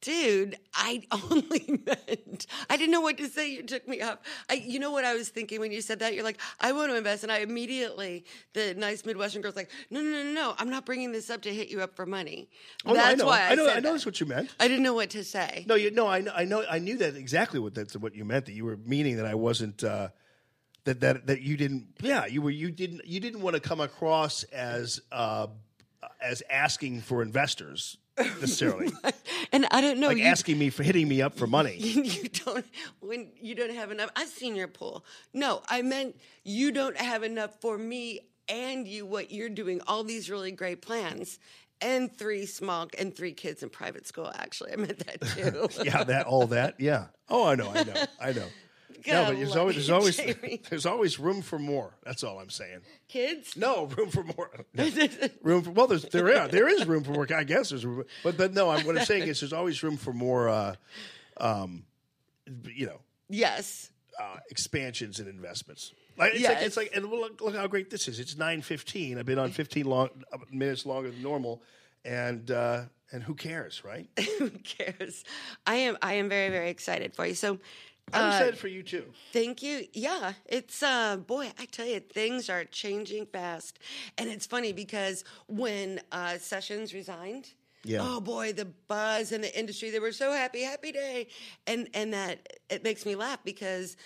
Dude, 0.03 0.57
I 0.75 1.05
only 1.31 1.81
meant 1.87 2.47
I 2.69 2.77
didn't 2.77 2.91
know 2.91 3.01
what 3.01 3.17
to 3.19 3.29
say. 3.29 3.53
You 3.53 3.63
took 3.63 3.87
me 3.87 4.03
off. 4.03 4.19
I, 4.51 4.55
you 4.55 4.81
know 4.81 4.91
what 4.91 5.05
I 5.05 5.15
was 5.15 5.29
thinking 5.29 5.61
when 5.61 5.71
you 5.71 5.81
said 5.81 6.01
that? 6.01 6.13
You're 6.13 6.25
like, 6.25 6.41
I 6.61 6.73
want 6.73 6.91
to 6.91 6.97
invest, 6.97 7.23
and 7.23 7.31
I 7.31 7.39
immediately 7.39 8.25
the 8.53 8.75
nice 8.75 9.07
Midwestern 9.07 9.43
girl's 9.43 9.55
like, 9.55 9.71
no, 9.91 10.01
no, 10.01 10.11
no, 10.11 10.23
no, 10.25 10.33
no. 10.33 10.55
I'm 10.59 10.69
not 10.71 10.85
bringing 10.85 11.13
this 11.13 11.31
up 11.31 11.43
to 11.43 11.55
hit 11.55 11.69
you 11.69 11.81
up 11.81 11.95
for 11.95 12.05
money. 12.05 12.51
Oh, 12.85 12.91
no, 12.91 12.97
That's 12.97 13.13
I 13.13 13.15
know. 13.15 13.27
why 13.27 13.41
I, 13.43 13.51
I 13.51 13.55
know. 13.55 13.71
I 13.71 13.81
know 13.81 13.93
that's 13.93 14.05
what 14.05 14.19
you 14.19 14.27
meant. 14.27 14.51
I 14.59 14.67
didn't 14.67 14.83
know 14.83 14.95
what 14.95 15.11
to 15.11 15.23
say. 15.23 15.65
No, 15.69 15.77
you 15.77 15.93
no. 15.93 16.09
I 16.09 16.21
know. 16.21 16.33
I 16.35 16.45
know. 16.45 16.65
I 16.69 16.81
knew 16.81 16.99
that 16.99 17.15
exactly 17.15 17.61
what 17.61 17.75
that's 17.75 17.97
what 17.97 18.17
you 18.17 18.25
meant. 18.25 18.47
That 18.47 18.55
you 18.55 18.65
were 18.65 18.79
meaning 18.85 19.17
that 19.19 19.27
I 19.27 19.37
wasn't. 19.37 19.85
Uh, 19.85 20.09
that 20.85 20.99
that 20.99 21.29
that 21.29 21.43
you 21.43 21.57
didn't. 21.57 21.87
Yeah, 22.01 22.27
you 22.27 22.43
were. 22.43 22.51
You 22.51 22.73
didn't. 22.73 23.07
You 23.07 23.21
didn't 23.21 23.41
want 23.41 23.55
to 23.55 23.61
come 23.61 23.81
across 23.81 24.43
as 24.45 25.01
uh, 25.13 25.47
as 26.21 26.43
asking 26.51 27.03
for 27.03 27.23
investors 27.23 27.99
necessarily. 28.19 28.93
And 29.53 29.67
I 29.71 29.81
don't 29.81 29.99
know. 29.99 30.09
like 30.09 30.19
you, 30.19 30.25
asking 30.25 30.59
me 30.59 30.71
for 30.71 30.83
hitting 30.83 31.09
me 31.09 31.23
up 31.23 31.35
for 31.35 31.47
money. 31.47 31.77
you 31.79 32.29
don't 32.29 32.67
when 33.01 33.29
you 33.41 33.55
don't 33.55 33.75
have 33.75 33.91
enough. 33.91 34.11
I've 34.17 34.29
seen 34.29 34.55
your 34.55 34.69
pool. 34.69 35.05
No, 35.33 35.63
I 35.69 35.83
meant 35.83 36.17
you 36.45 36.73
don't 36.73 36.97
have 36.97 37.23
enough 37.23 37.61
for 37.61 37.79
me 37.79 38.21
and 38.49 38.87
you. 38.87 39.07
What 39.07 39.31
you're 39.31 39.49
doing, 39.49 39.81
all 39.87 40.05
these 40.05 40.31
really 40.31 40.53
great 40.53 40.83
plans, 40.83 41.39
and 41.81 42.15
three 42.15 42.47
small 42.47 42.89
and 42.99 43.15
three 43.15 43.33
kids 43.33 43.63
in 43.63 43.71
private 43.71 44.07
school. 44.07 44.31
Actually, 44.35 44.73
I 44.73 44.77
meant 44.77 44.99
that 45.07 45.21
too. 45.21 45.69
yeah, 45.85 46.05
that 46.05 46.27
all 46.27 46.47
that. 46.49 46.77
Yeah. 46.79 47.07
Oh, 47.29 47.47
I 47.47 47.55
know. 47.55 47.71
I 47.75 47.85
know. 47.85 48.05
I 48.21 48.33
know. 48.33 48.47
No, 49.07 49.27
but 49.27 49.37
there's 49.37 49.57
always 49.57 49.75
there's 49.77 49.91
always 49.91 50.17
there's 50.71 50.87
always 50.87 51.19
room 51.19 51.43
for 51.43 51.59
more. 51.59 51.95
That's 52.05 52.23
all 52.25 52.39
I'm 52.39 52.51
saying. 52.51 52.81
kids. 53.09 53.57
No 53.57 53.87
room 53.87 54.11
for 54.11 54.23
more. 54.25 54.51
No. 54.75 54.89
room 55.43 55.63
for 55.63 55.71
well, 55.71 55.87
there's 55.87 56.05
there 56.05 56.31
yeah, 56.33 56.47
there 56.47 56.69
is 56.69 56.87
room 56.87 57.05
for 57.05 57.13
more. 57.13 57.27
I 57.35 57.45
guess 57.45 57.71
there's 57.71 57.85
room, 57.87 58.05
but 58.23 58.37
but 58.37 58.53
no. 58.55 58.71
I'm, 58.71 58.87
what 58.87 58.97
I'm 58.99 59.05
saying 59.05 59.29
is 59.29 59.41
there's 59.41 59.53
always 59.53 59.83
room 59.83 59.97
for 59.97 60.13
more. 60.13 60.49
Uh, 60.49 60.75
um, 61.39 61.85
you 62.75 62.87
know, 62.87 63.01
Yes. 63.29 63.91
uh, 64.21 64.37
expansions 64.51 65.19
and 65.21 65.29
investments. 65.29 65.93
Like, 66.19 66.35
it's 66.35 66.43
like 66.43 66.53
Yes. 66.59 66.67
it's 66.67 66.77
like 66.77 66.91
and 66.95 67.07
look, 67.09 67.41
look 67.41 67.55
how 67.57 67.67
great 67.67 67.89
this 67.91 68.09
is. 68.09 68.21
It's 68.21 68.37
nine 68.37 68.61
fifteen. 68.63 69.19
I've 69.19 69.27
been 69.27 69.39
on 69.39 69.51
fifteen 69.51 69.87
long 69.87 70.11
uh, 70.33 70.39
minutes 70.51 70.85
longer 70.85 71.11
than 71.11 71.23
normal, 71.23 71.63
and 72.05 72.51
uh, 72.51 72.83
and 73.13 73.23
who 73.23 73.35
cares, 73.35 73.83
right? 73.85 74.09
Who 74.39 74.51
cares? 74.51 75.25
I 75.67 75.77
am. 75.77 75.97
I 76.03 76.15
am 76.15 76.29
very, 76.29 76.51
very 76.51 76.69
excited 76.71 77.15
for 77.15 77.27
you. 77.27 77.35
So. 77.35 77.59
I'm 78.13 78.25
uh, 78.25 78.29
excited 78.29 78.59
for 78.59 78.69
you 78.69 78.83
too. 78.83 79.05
Thank 79.33 79.63
you. 79.63 79.87
Yeah, 79.93 80.35
it's 80.47 80.83
uh 80.83 81.17
boy, 81.17 81.51
I 81.59 81.65
tell 81.67 81.87
you, 81.87 82.01
things 82.01 82.51
are 82.51 82.65
changing 82.65 83.27
fast. 83.27 83.79
And 84.19 84.29
it's 84.29 84.47
funny 84.47 84.73
because 84.73 85.25
when 85.49 86.01
uh 86.11 86.39
Sessions 86.39 86.93
resigned, 86.93 87.53
Yeah. 87.85 88.01
oh 88.03 88.21
boy, 88.21 88.53
the 88.53 88.67
buzz 88.67 89.33
in 89.33 89.41
the 89.41 89.59
industry. 89.59 89.91
They 89.91 89.99
were 90.01 90.13
so 90.13 90.33
happy, 90.33 90.63
happy 90.63 90.93
day, 90.93 91.29
and 91.67 91.89
and 91.95 92.13
that 92.13 92.59
it 92.69 92.85
makes 92.85 93.07
me 93.07 93.15
laugh 93.17 93.39
because 93.45 93.97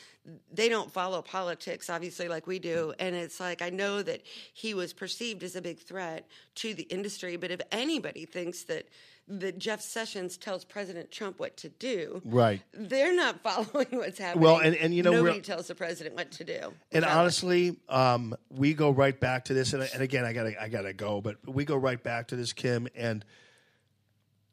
they 0.53 0.69
don't 0.69 0.91
follow 0.91 1.23
politics 1.23 1.89
obviously 1.89 2.29
like 2.29 2.47
we 2.47 2.59
do, 2.59 2.93
and 2.99 3.15
it's 3.15 3.39
like 3.41 3.63
I 3.63 3.71
know 3.71 4.03
that 4.03 4.23
he 4.53 4.75
was 4.75 4.93
perceived 4.93 5.43
as 5.43 5.57
a 5.57 5.63
big 5.63 5.79
threat 5.79 6.27
to 6.57 6.75
the 6.75 6.85
industry, 6.85 7.37
but 7.37 7.51
if 7.51 7.61
anybody 7.71 8.25
thinks 8.25 8.65
that 8.65 8.87
that 9.29 9.59
Jeff 9.59 9.81
Sessions 9.81 10.37
tells 10.37 10.65
President 10.65 11.11
Trump 11.11 11.41
what 11.41 11.57
to 11.57 11.69
do, 11.69 12.23
Right. 12.25 12.63
They're 12.73 13.13
not 13.13 13.41
following 13.43 13.89
what's 13.91 14.21
happening. 14.21 14.45
Well, 14.45 14.59
and- 14.59 14.77
and, 14.77 14.95
you 14.95 15.03
know, 15.03 15.11
nobody 15.11 15.41
tells 15.41 15.67
the 15.67 15.75
president 15.75 16.15
what 16.15 16.31
to 16.33 16.45
do. 16.45 16.73
And 16.93 17.05
honestly, 17.05 17.77
um, 17.89 18.37
we 18.51 18.73
go 18.73 18.91
right 18.91 19.19
back 19.19 19.47
to 19.47 19.55
this, 19.55 19.73
and, 19.73 19.83
and 19.83 20.01
again, 20.01 20.25
I 20.25 20.33
gotta, 20.33 20.63
I 20.63 20.69
gotta 20.69 20.93
go, 20.93 21.21
but 21.21 21.39
we 21.45 21.65
go 21.65 21.75
right 21.77 22.01
back 22.01 22.29
to 22.29 22.37
this, 22.37 22.53
Kim, 22.53 22.87
and 22.95 23.25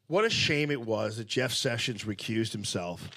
what 0.08 0.24
a 0.24 0.30
shame 0.30 0.72
it 0.72 0.80
was 0.80 1.18
that 1.18 1.28
Jeff 1.28 1.52
Sessions 1.52 2.02
recused 2.02 2.50
himself 2.50 3.08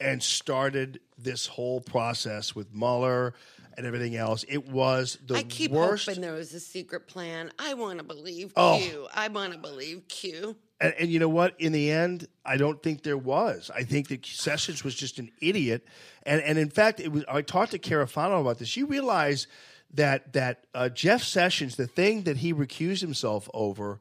and 0.00 0.20
started 0.20 0.98
this 1.22 1.46
whole 1.46 1.80
process 1.80 2.54
with 2.54 2.74
Mueller 2.74 3.34
and 3.76 3.86
everything 3.86 4.16
else. 4.16 4.44
It 4.48 4.68
was 4.68 5.18
the 5.26 5.34
I 5.36 5.42
keep 5.44 5.70
worst. 5.70 6.06
hoping 6.06 6.20
there 6.22 6.34
was 6.34 6.52
a 6.52 6.60
secret 6.60 7.06
plan. 7.08 7.50
I 7.58 7.74
want 7.74 7.98
to 7.98 8.04
believe 8.04 8.52
Oh. 8.56 8.78
Q. 8.82 9.06
I 9.14 9.28
want 9.28 9.52
to 9.54 9.58
believe 9.58 10.06
Q. 10.08 10.56
And, 10.80 10.94
and 10.98 11.10
you 11.10 11.18
know 11.18 11.28
what? 11.28 11.54
In 11.58 11.72
the 11.72 11.90
end, 11.90 12.26
I 12.44 12.56
don't 12.56 12.82
think 12.82 13.02
there 13.02 13.16
was. 13.16 13.70
I 13.74 13.84
think 13.84 14.08
that 14.08 14.26
Sessions 14.26 14.84
was 14.84 14.94
just 14.94 15.18
an 15.18 15.30
idiot. 15.40 15.86
And 16.24 16.42
and 16.42 16.58
in 16.58 16.70
fact, 16.70 17.00
it 17.00 17.10
was. 17.12 17.24
I 17.28 17.40
talked 17.42 17.70
to 17.72 17.78
Carafano 17.78 18.40
about 18.40 18.58
this. 18.58 18.76
You 18.76 18.86
realize 18.86 19.46
that 19.94 20.32
that 20.34 20.64
uh, 20.74 20.88
Jeff 20.88 21.22
Sessions, 21.22 21.76
the 21.76 21.86
thing 21.86 22.22
that 22.24 22.38
he 22.38 22.52
recused 22.52 23.00
himself 23.00 23.48
over, 23.54 24.00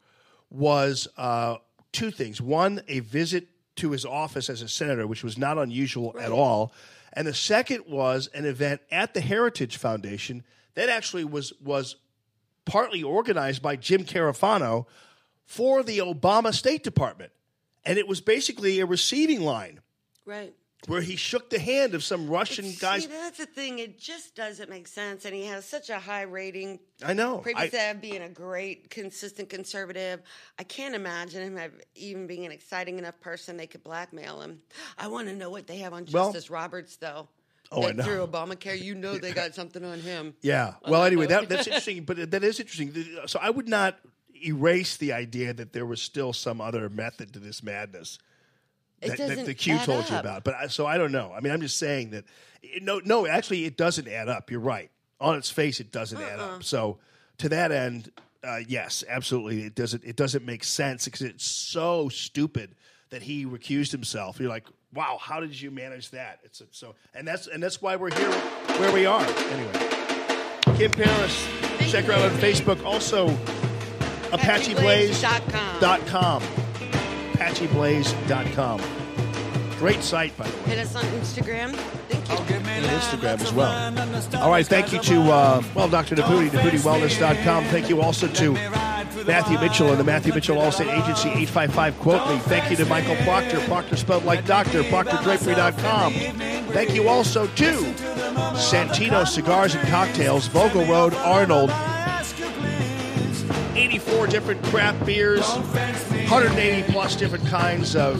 was 0.50 1.08
uh, 1.18 1.58
two 1.94 2.12
things. 2.12 2.42
One, 2.42 2.82
a 2.88 3.00
visit 3.00 3.48
to 3.78 3.92
his 3.92 4.06
office 4.06 4.50
as 4.50 4.62
a 4.62 4.68
senator, 4.68 5.08
which 5.08 5.24
was 5.24 5.38
not 5.38 5.58
unusual 5.58 6.16
at 6.20 6.32
all. 6.32 6.74
And 7.14 7.28
the 7.28 7.34
second 7.34 7.84
was 7.88 8.28
an 8.34 8.46
event 8.46 8.82
at 8.92 9.14
the 9.14 9.22
Heritage 9.22 9.78
Foundation 9.78 10.44
that 10.76 10.90
actually 10.90 11.26
was 11.26 11.54
was 11.62 11.98
partly 12.66 13.04
organized 13.04 13.62
by 13.62 13.76
Jim 13.76 14.06
Carafano 14.06 14.86
for 15.46 15.84
the 15.84 15.98
Obama 16.00 16.54
State 16.54 16.84
Department. 16.84 17.32
And 17.84 17.98
it 17.98 18.08
was 18.08 18.22
basically 18.22 18.80
a 18.80 18.86
receiving 18.86 19.42
line 19.42 19.82
Right. 20.26 20.54
Where 20.88 21.02
he 21.02 21.16
shook 21.16 21.50
the 21.50 21.60
hand 21.60 21.94
of 21.94 22.04
some 22.04 22.28
Russian 22.28 22.66
guys. 22.80 23.04
See, 23.04 23.10
that's 23.10 23.38
the 23.38 23.46
thing. 23.46 23.80
It 23.80 24.00
just 24.00 24.36
doesn't 24.36 24.70
make 24.70 24.88
sense. 24.88 25.26
And 25.26 25.36
he 25.36 25.46
has 25.46 25.66
such 25.66 25.90
a 25.90 26.00
high 26.00 26.24
rating. 26.24 26.80
I 27.04 27.14
know. 27.14 27.38
Previous 27.38 27.74
I- 27.74 27.94
being 27.94 28.22
a 28.22 28.30
great, 28.30 28.90
consistent 28.90 29.50
conservative. 29.50 30.22
I 30.58 30.64
can't 30.64 30.96
imagine 30.96 31.56
him 31.56 31.72
even 31.96 32.26
being 32.28 32.46
an 32.46 32.52
exciting 32.52 32.98
enough 32.98 33.20
person 33.20 33.58
they 33.58 33.68
could 33.68 33.84
blackmail 33.84 34.42
him. 34.42 34.62
I 34.98 35.08
want 35.08 35.28
to 35.28 35.36
know 35.36 35.50
what 35.50 35.68
they 35.68 35.78
have 35.78 35.94
on 35.94 36.08
Well- 36.12 36.32
Justice 36.32 36.50
Roberts, 36.50 36.98
though. 36.98 37.30
Oh, 37.74 37.88
I 37.88 37.94
know. 37.94 38.04
Through 38.04 38.28
Obamacare, 38.28 38.78
you 38.82 38.96
know 38.96 39.18
they 39.18 39.32
got 39.32 39.56
something 39.56 39.86
on 39.86 40.00
him. 40.00 40.34
Yeah. 40.42 40.74
on 40.84 40.92
Well, 40.92 41.04
anyway, 41.06 41.28
that, 41.28 41.48
that's 41.48 41.68
interesting, 41.68 42.04
but 42.04 42.32
that 42.32 42.44
is 42.44 42.60
interesting. 42.60 42.94
So 43.28 43.40
I 43.42 43.50
would 43.50 43.70
not 43.70 43.98
erase 44.44 44.98
the 44.98 45.14
idea 45.14 45.54
that 45.54 45.72
there 45.72 45.86
was 45.86 46.02
still 46.02 46.34
some 46.34 46.60
other 46.60 46.90
method 46.90 47.32
to 47.34 47.40
this 47.40 47.64
madness 47.64 48.18
that, 49.02 49.18
that 49.18 49.46
the 49.46 49.54
Q 49.54 49.76
add 49.76 49.86
told 49.86 50.10
you 50.10 50.18
about. 50.18 50.44
But 50.44 50.56
I, 50.56 50.68
so 50.68 50.86
I 50.86 50.98
don't 50.98 51.12
know. 51.12 51.34
I 51.36 51.42
mean, 51.42 51.52
I'm 51.52 51.62
just 51.62 51.78
saying 51.78 52.12
that 52.12 52.26
no, 52.82 53.02
no, 53.04 53.28
actually, 53.28 53.66
it 53.66 53.78
doesn't 53.78 54.08
add 54.08 54.30
up. 54.30 54.52
You're 54.52 54.60
right. 54.60 54.92
On 55.20 55.36
its 55.36 55.50
face, 55.50 55.80
it 55.80 55.92
doesn't 55.92 56.20
add 56.20 56.40
Uh-uh. 56.40 56.56
up. 56.58 56.64
So 56.64 56.98
to 57.40 57.50
that 57.50 57.72
end, 57.72 58.12
uh, 58.44 58.60
yes, 58.68 59.04
absolutely, 59.08 59.64
it 59.64 59.76
doesn't. 59.76 60.04
It 60.04 60.16
doesn't 60.16 60.46
make 60.46 60.64
sense 60.64 61.06
because 61.06 61.22
it's 61.22 61.46
so 61.46 62.10
stupid 62.10 62.76
that 63.12 63.22
he 63.22 63.46
recused 63.46 63.92
himself. 63.92 64.40
You're 64.40 64.50
like, 64.50 64.66
wow, 64.94 65.20
how 65.22 65.40
did 65.40 65.60
you 65.60 65.70
manage 65.70 66.10
that? 66.12 66.40
It's 66.44 66.62
a, 66.62 66.66
so, 66.72 66.96
and 67.14 67.28
that's 67.28 67.48
and 67.48 67.62
that's 67.62 67.82
why 67.82 67.96
we're 67.96 68.16
here 68.16 68.32
where 68.80 68.94
we 68.94 69.06
are. 69.06 69.24
Anyway, 69.24 70.78
Kim 70.78 70.92
Paris, 70.92 71.48
check 71.92 72.06
her 72.06 72.14
out 72.14 72.32
on 72.32 72.38
Facebook. 72.38 72.84
Also, 72.84 73.28
ApacheBlaze.com. 74.32 76.42
ApacheBlaze.com. 77.42 78.82
Great 79.78 80.04
site, 80.04 80.38
by 80.38 80.48
the 80.48 80.58
way. 80.58 80.64
Hit 80.64 80.80
us 80.80 80.96
on 80.96 81.04
Instagram. 81.06 81.74
Thank 82.08 82.30
you. 82.30 82.56
And 82.56 82.86
Instagram 82.86 83.42
as 83.42 83.52
well. 83.52 84.44
All 84.44 84.52
right, 84.52 84.66
thank 84.66 84.94
you 84.94 85.00
to, 85.00 85.22
uh, 85.24 85.64
well, 85.74 85.88
Dr. 85.90 86.16
Naputi, 86.16 86.50
NaputiWellness.com. 86.50 87.66
Thank 87.66 87.90
you 87.90 88.02
also 88.02 88.28
to 88.28 88.54
Matthew 89.26 89.60
Mitchell 89.60 89.90
and 89.90 90.00
the 90.00 90.04
Matthew 90.04 90.34
Mitchell 90.34 90.58
Allstate 90.58 90.94
Agency, 90.94 91.30
855 91.30 92.00
Quote 92.00 92.30
Me. 92.30 92.38
Thank 92.40 92.70
you 92.70 92.78
to 92.78 92.86
Michael 92.86 93.16
Proctor, 93.24 93.60
Proctor 93.62 93.96
spelled 93.98 94.24
like 94.24 94.46
doctor, 94.46 94.84
ProctorDrapery.com. 94.84 96.14
Thank 96.74 96.94
you 96.94 97.08
also 97.08 97.48
to 97.48 97.72
Santino 98.54 99.28
Cigars 99.28 99.74
and 99.74 99.88
Cocktails, 99.90 100.48
Vogel 100.48 100.86
Road, 100.86 101.14
Arnold. 101.16 101.72
84 103.82 104.28
different 104.28 104.64
craft 104.66 105.04
beers, 105.08 105.42
180 105.42 106.92
plus 106.92 107.16
different 107.16 107.48
kinds 107.48 107.96
of 107.96 108.20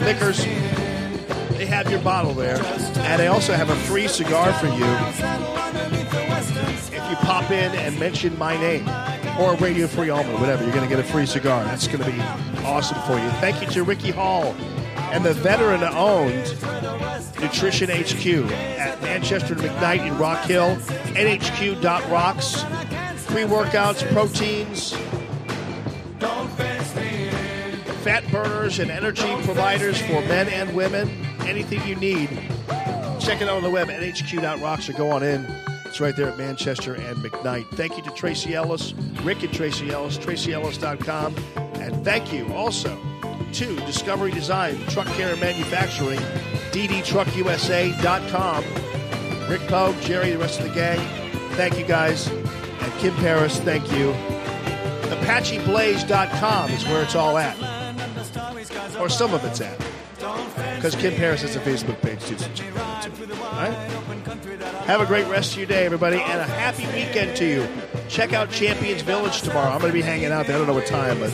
liquors. 0.00 0.42
They 0.42 1.66
have 1.66 1.90
your 1.90 2.00
bottle 2.00 2.32
there. 2.32 2.56
And 2.96 3.20
they 3.20 3.26
also 3.26 3.52
have 3.52 3.68
a 3.68 3.76
free 3.76 4.08
cigar 4.08 4.54
for 4.54 4.68
you 4.68 4.86
if 6.94 7.10
you 7.10 7.16
pop 7.16 7.50
in 7.50 7.72
and 7.74 7.98
mention 8.00 8.38
my 8.38 8.56
name 8.56 8.88
or 9.38 9.54
Radio 9.56 9.86
Free 9.86 10.08
Allman, 10.08 10.40
whatever. 10.40 10.62
You're 10.64 10.72
going 10.72 10.88
to 10.88 10.94
get 10.94 11.04
a 11.04 11.08
free 11.08 11.26
cigar. 11.26 11.62
That's 11.64 11.86
going 11.86 12.02
to 12.02 12.10
be 12.10 12.18
awesome 12.64 13.00
for 13.02 13.18
you. 13.22 13.28
Thank 13.32 13.60
you 13.60 13.68
to 13.68 13.84
Ricky 13.84 14.12
Hall 14.12 14.54
and 15.12 15.22
the 15.22 15.34
veteran 15.34 15.82
owned 15.82 16.56
Nutrition 17.38 17.90
HQ 17.90 18.50
at 18.78 19.02
Manchester 19.02 19.52
and 19.52 19.62
McKnight 19.62 20.06
in 20.06 20.16
Rock 20.16 20.46
Hill, 20.46 20.76
nhq.rocks. 21.14 22.64
Pre 23.32 23.44
workouts, 23.44 24.06
proteins, 24.12 24.92
fat 28.02 28.22
burners, 28.30 28.78
and 28.78 28.90
energy 28.90 29.34
providers 29.44 29.98
for 30.02 30.20
men 30.26 30.50
and 30.50 30.74
women. 30.74 31.08
Anything 31.46 31.82
you 31.88 31.96
need, 31.96 32.28
check 33.20 33.40
it 33.40 33.48
out 33.48 33.56
on 33.56 33.62
the 33.62 33.70
web 33.70 33.88
nhq.rocks 33.88 34.90
or 34.90 34.92
go 34.92 35.10
on 35.10 35.22
in. 35.22 35.46
It's 35.86 35.98
right 35.98 36.14
there 36.14 36.28
at 36.28 36.36
Manchester 36.36 36.92
and 36.92 37.16
McKnight. 37.24 37.70
Thank 37.70 37.96
you 37.96 38.02
to 38.02 38.10
Tracy 38.10 38.54
Ellis, 38.54 38.92
Rick 39.22 39.42
and 39.44 39.52
Tracy 39.54 39.90
Ellis, 39.90 40.18
tracyellis.com. 40.18 41.34
And 41.56 42.04
thank 42.04 42.34
you 42.34 42.52
also 42.52 43.00
to 43.54 43.76
Discovery 43.86 44.32
Design, 44.32 44.76
Truck 44.88 45.06
Care 45.06 45.30
and 45.30 45.40
Manufacturing, 45.40 46.20
ddtruckusa.com. 46.72 48.64
Rick 49.48 49.66
Pogue, 49.68 49.98
Jerry, 50.02 50.32
the 50.32 50.38
rest 50.38 50.60
of 50.60 50.68
the 50.68 50.74
gang, 50.74 50.98
thank 51.56 51.78
you 51.78 51.86
guys. 51.86 52.30
And 52.82 52.92
Kim 52.94 53.14
Paris, 53.16 53.58
thank 53.60 53.90
you. 53.92 54.12
ApacheBlaze.com 55.12 56.70
is 56.70 56.84
where 56.86 57.02
it's 57.02 57.14
all 57.14 57.38
at. 57.38 57.56
Or 58.98 59.08
some 59.08 59.32
of 59.34 59.44
it's 59.44 59.60
at. 59.60 59.78
Because 60.76 60.94
Kim 60.96 61.14
Paris 61.14 61.42
has 61.42 61.56
a 61.56 61.60
Facebook 61.60 62.00
page 62.02 62.24
too. 62.24 62.38
So 62.38 62.48
right? 63.52 63.72
Have 64.86 65.00
a 65.00 65.06
great 65.06 65.26
rest 65.26 65.52
of 65.52 65.58
your 65.58 65.66
day, 65.66 65.84
everybody, 65.84 66.18
and 66.20 66.40
a 66.40 66.44
happy 66.44 66.86
weekend 66.86 67.36
to 67.36 67.44
you. 67.44 67.68
Check 68.08 68.32
out 68.32 68.50
Champions 68.50 69.02
Village 69.02 69.42
tomorrow. 69.42 69.70
I'm 69.70 69.80
going 69.80 69.92
to 69.92 69.98
be 69.98 70.02
hanging 70.02 70.32
out 70.32 70.46
there. 70.46 70.56
I 70.56 70.58
don't 70.58 70.66
know 70.66 70.74
what 70.74 70.86
time, 70.86 71.18
but 71.20 71.32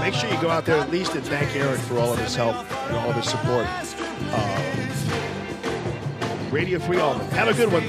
make 0.00 0.14
sure 0.14 0.30
you 0.30 0.40
go 0.40 0.50
out 0.50 0.64
there 0.64 0.76
at 0.76 0.90
least 0.90 1.14
and 1.14 1.24
thank 1.24 1.54
Aaron 1.56 1.78
for 1.78 1.98
all 1.98 2.12
of 2.12 2.18
his 2.18 2.34
help 2.34 2.56
and 2.88 2.96
all 2.96 3.10
of 3.10 3.16
his 3.16 3.28
support. 3.28 3.66
Uh, 4.30 4.68
Radio 6.50 6.78
Free 6.78 6.98
Allman. 6.98 7.28
Have 7.30 7.48
a 7.48 7.54
good 7.54 7.72
one. 7.72 7.82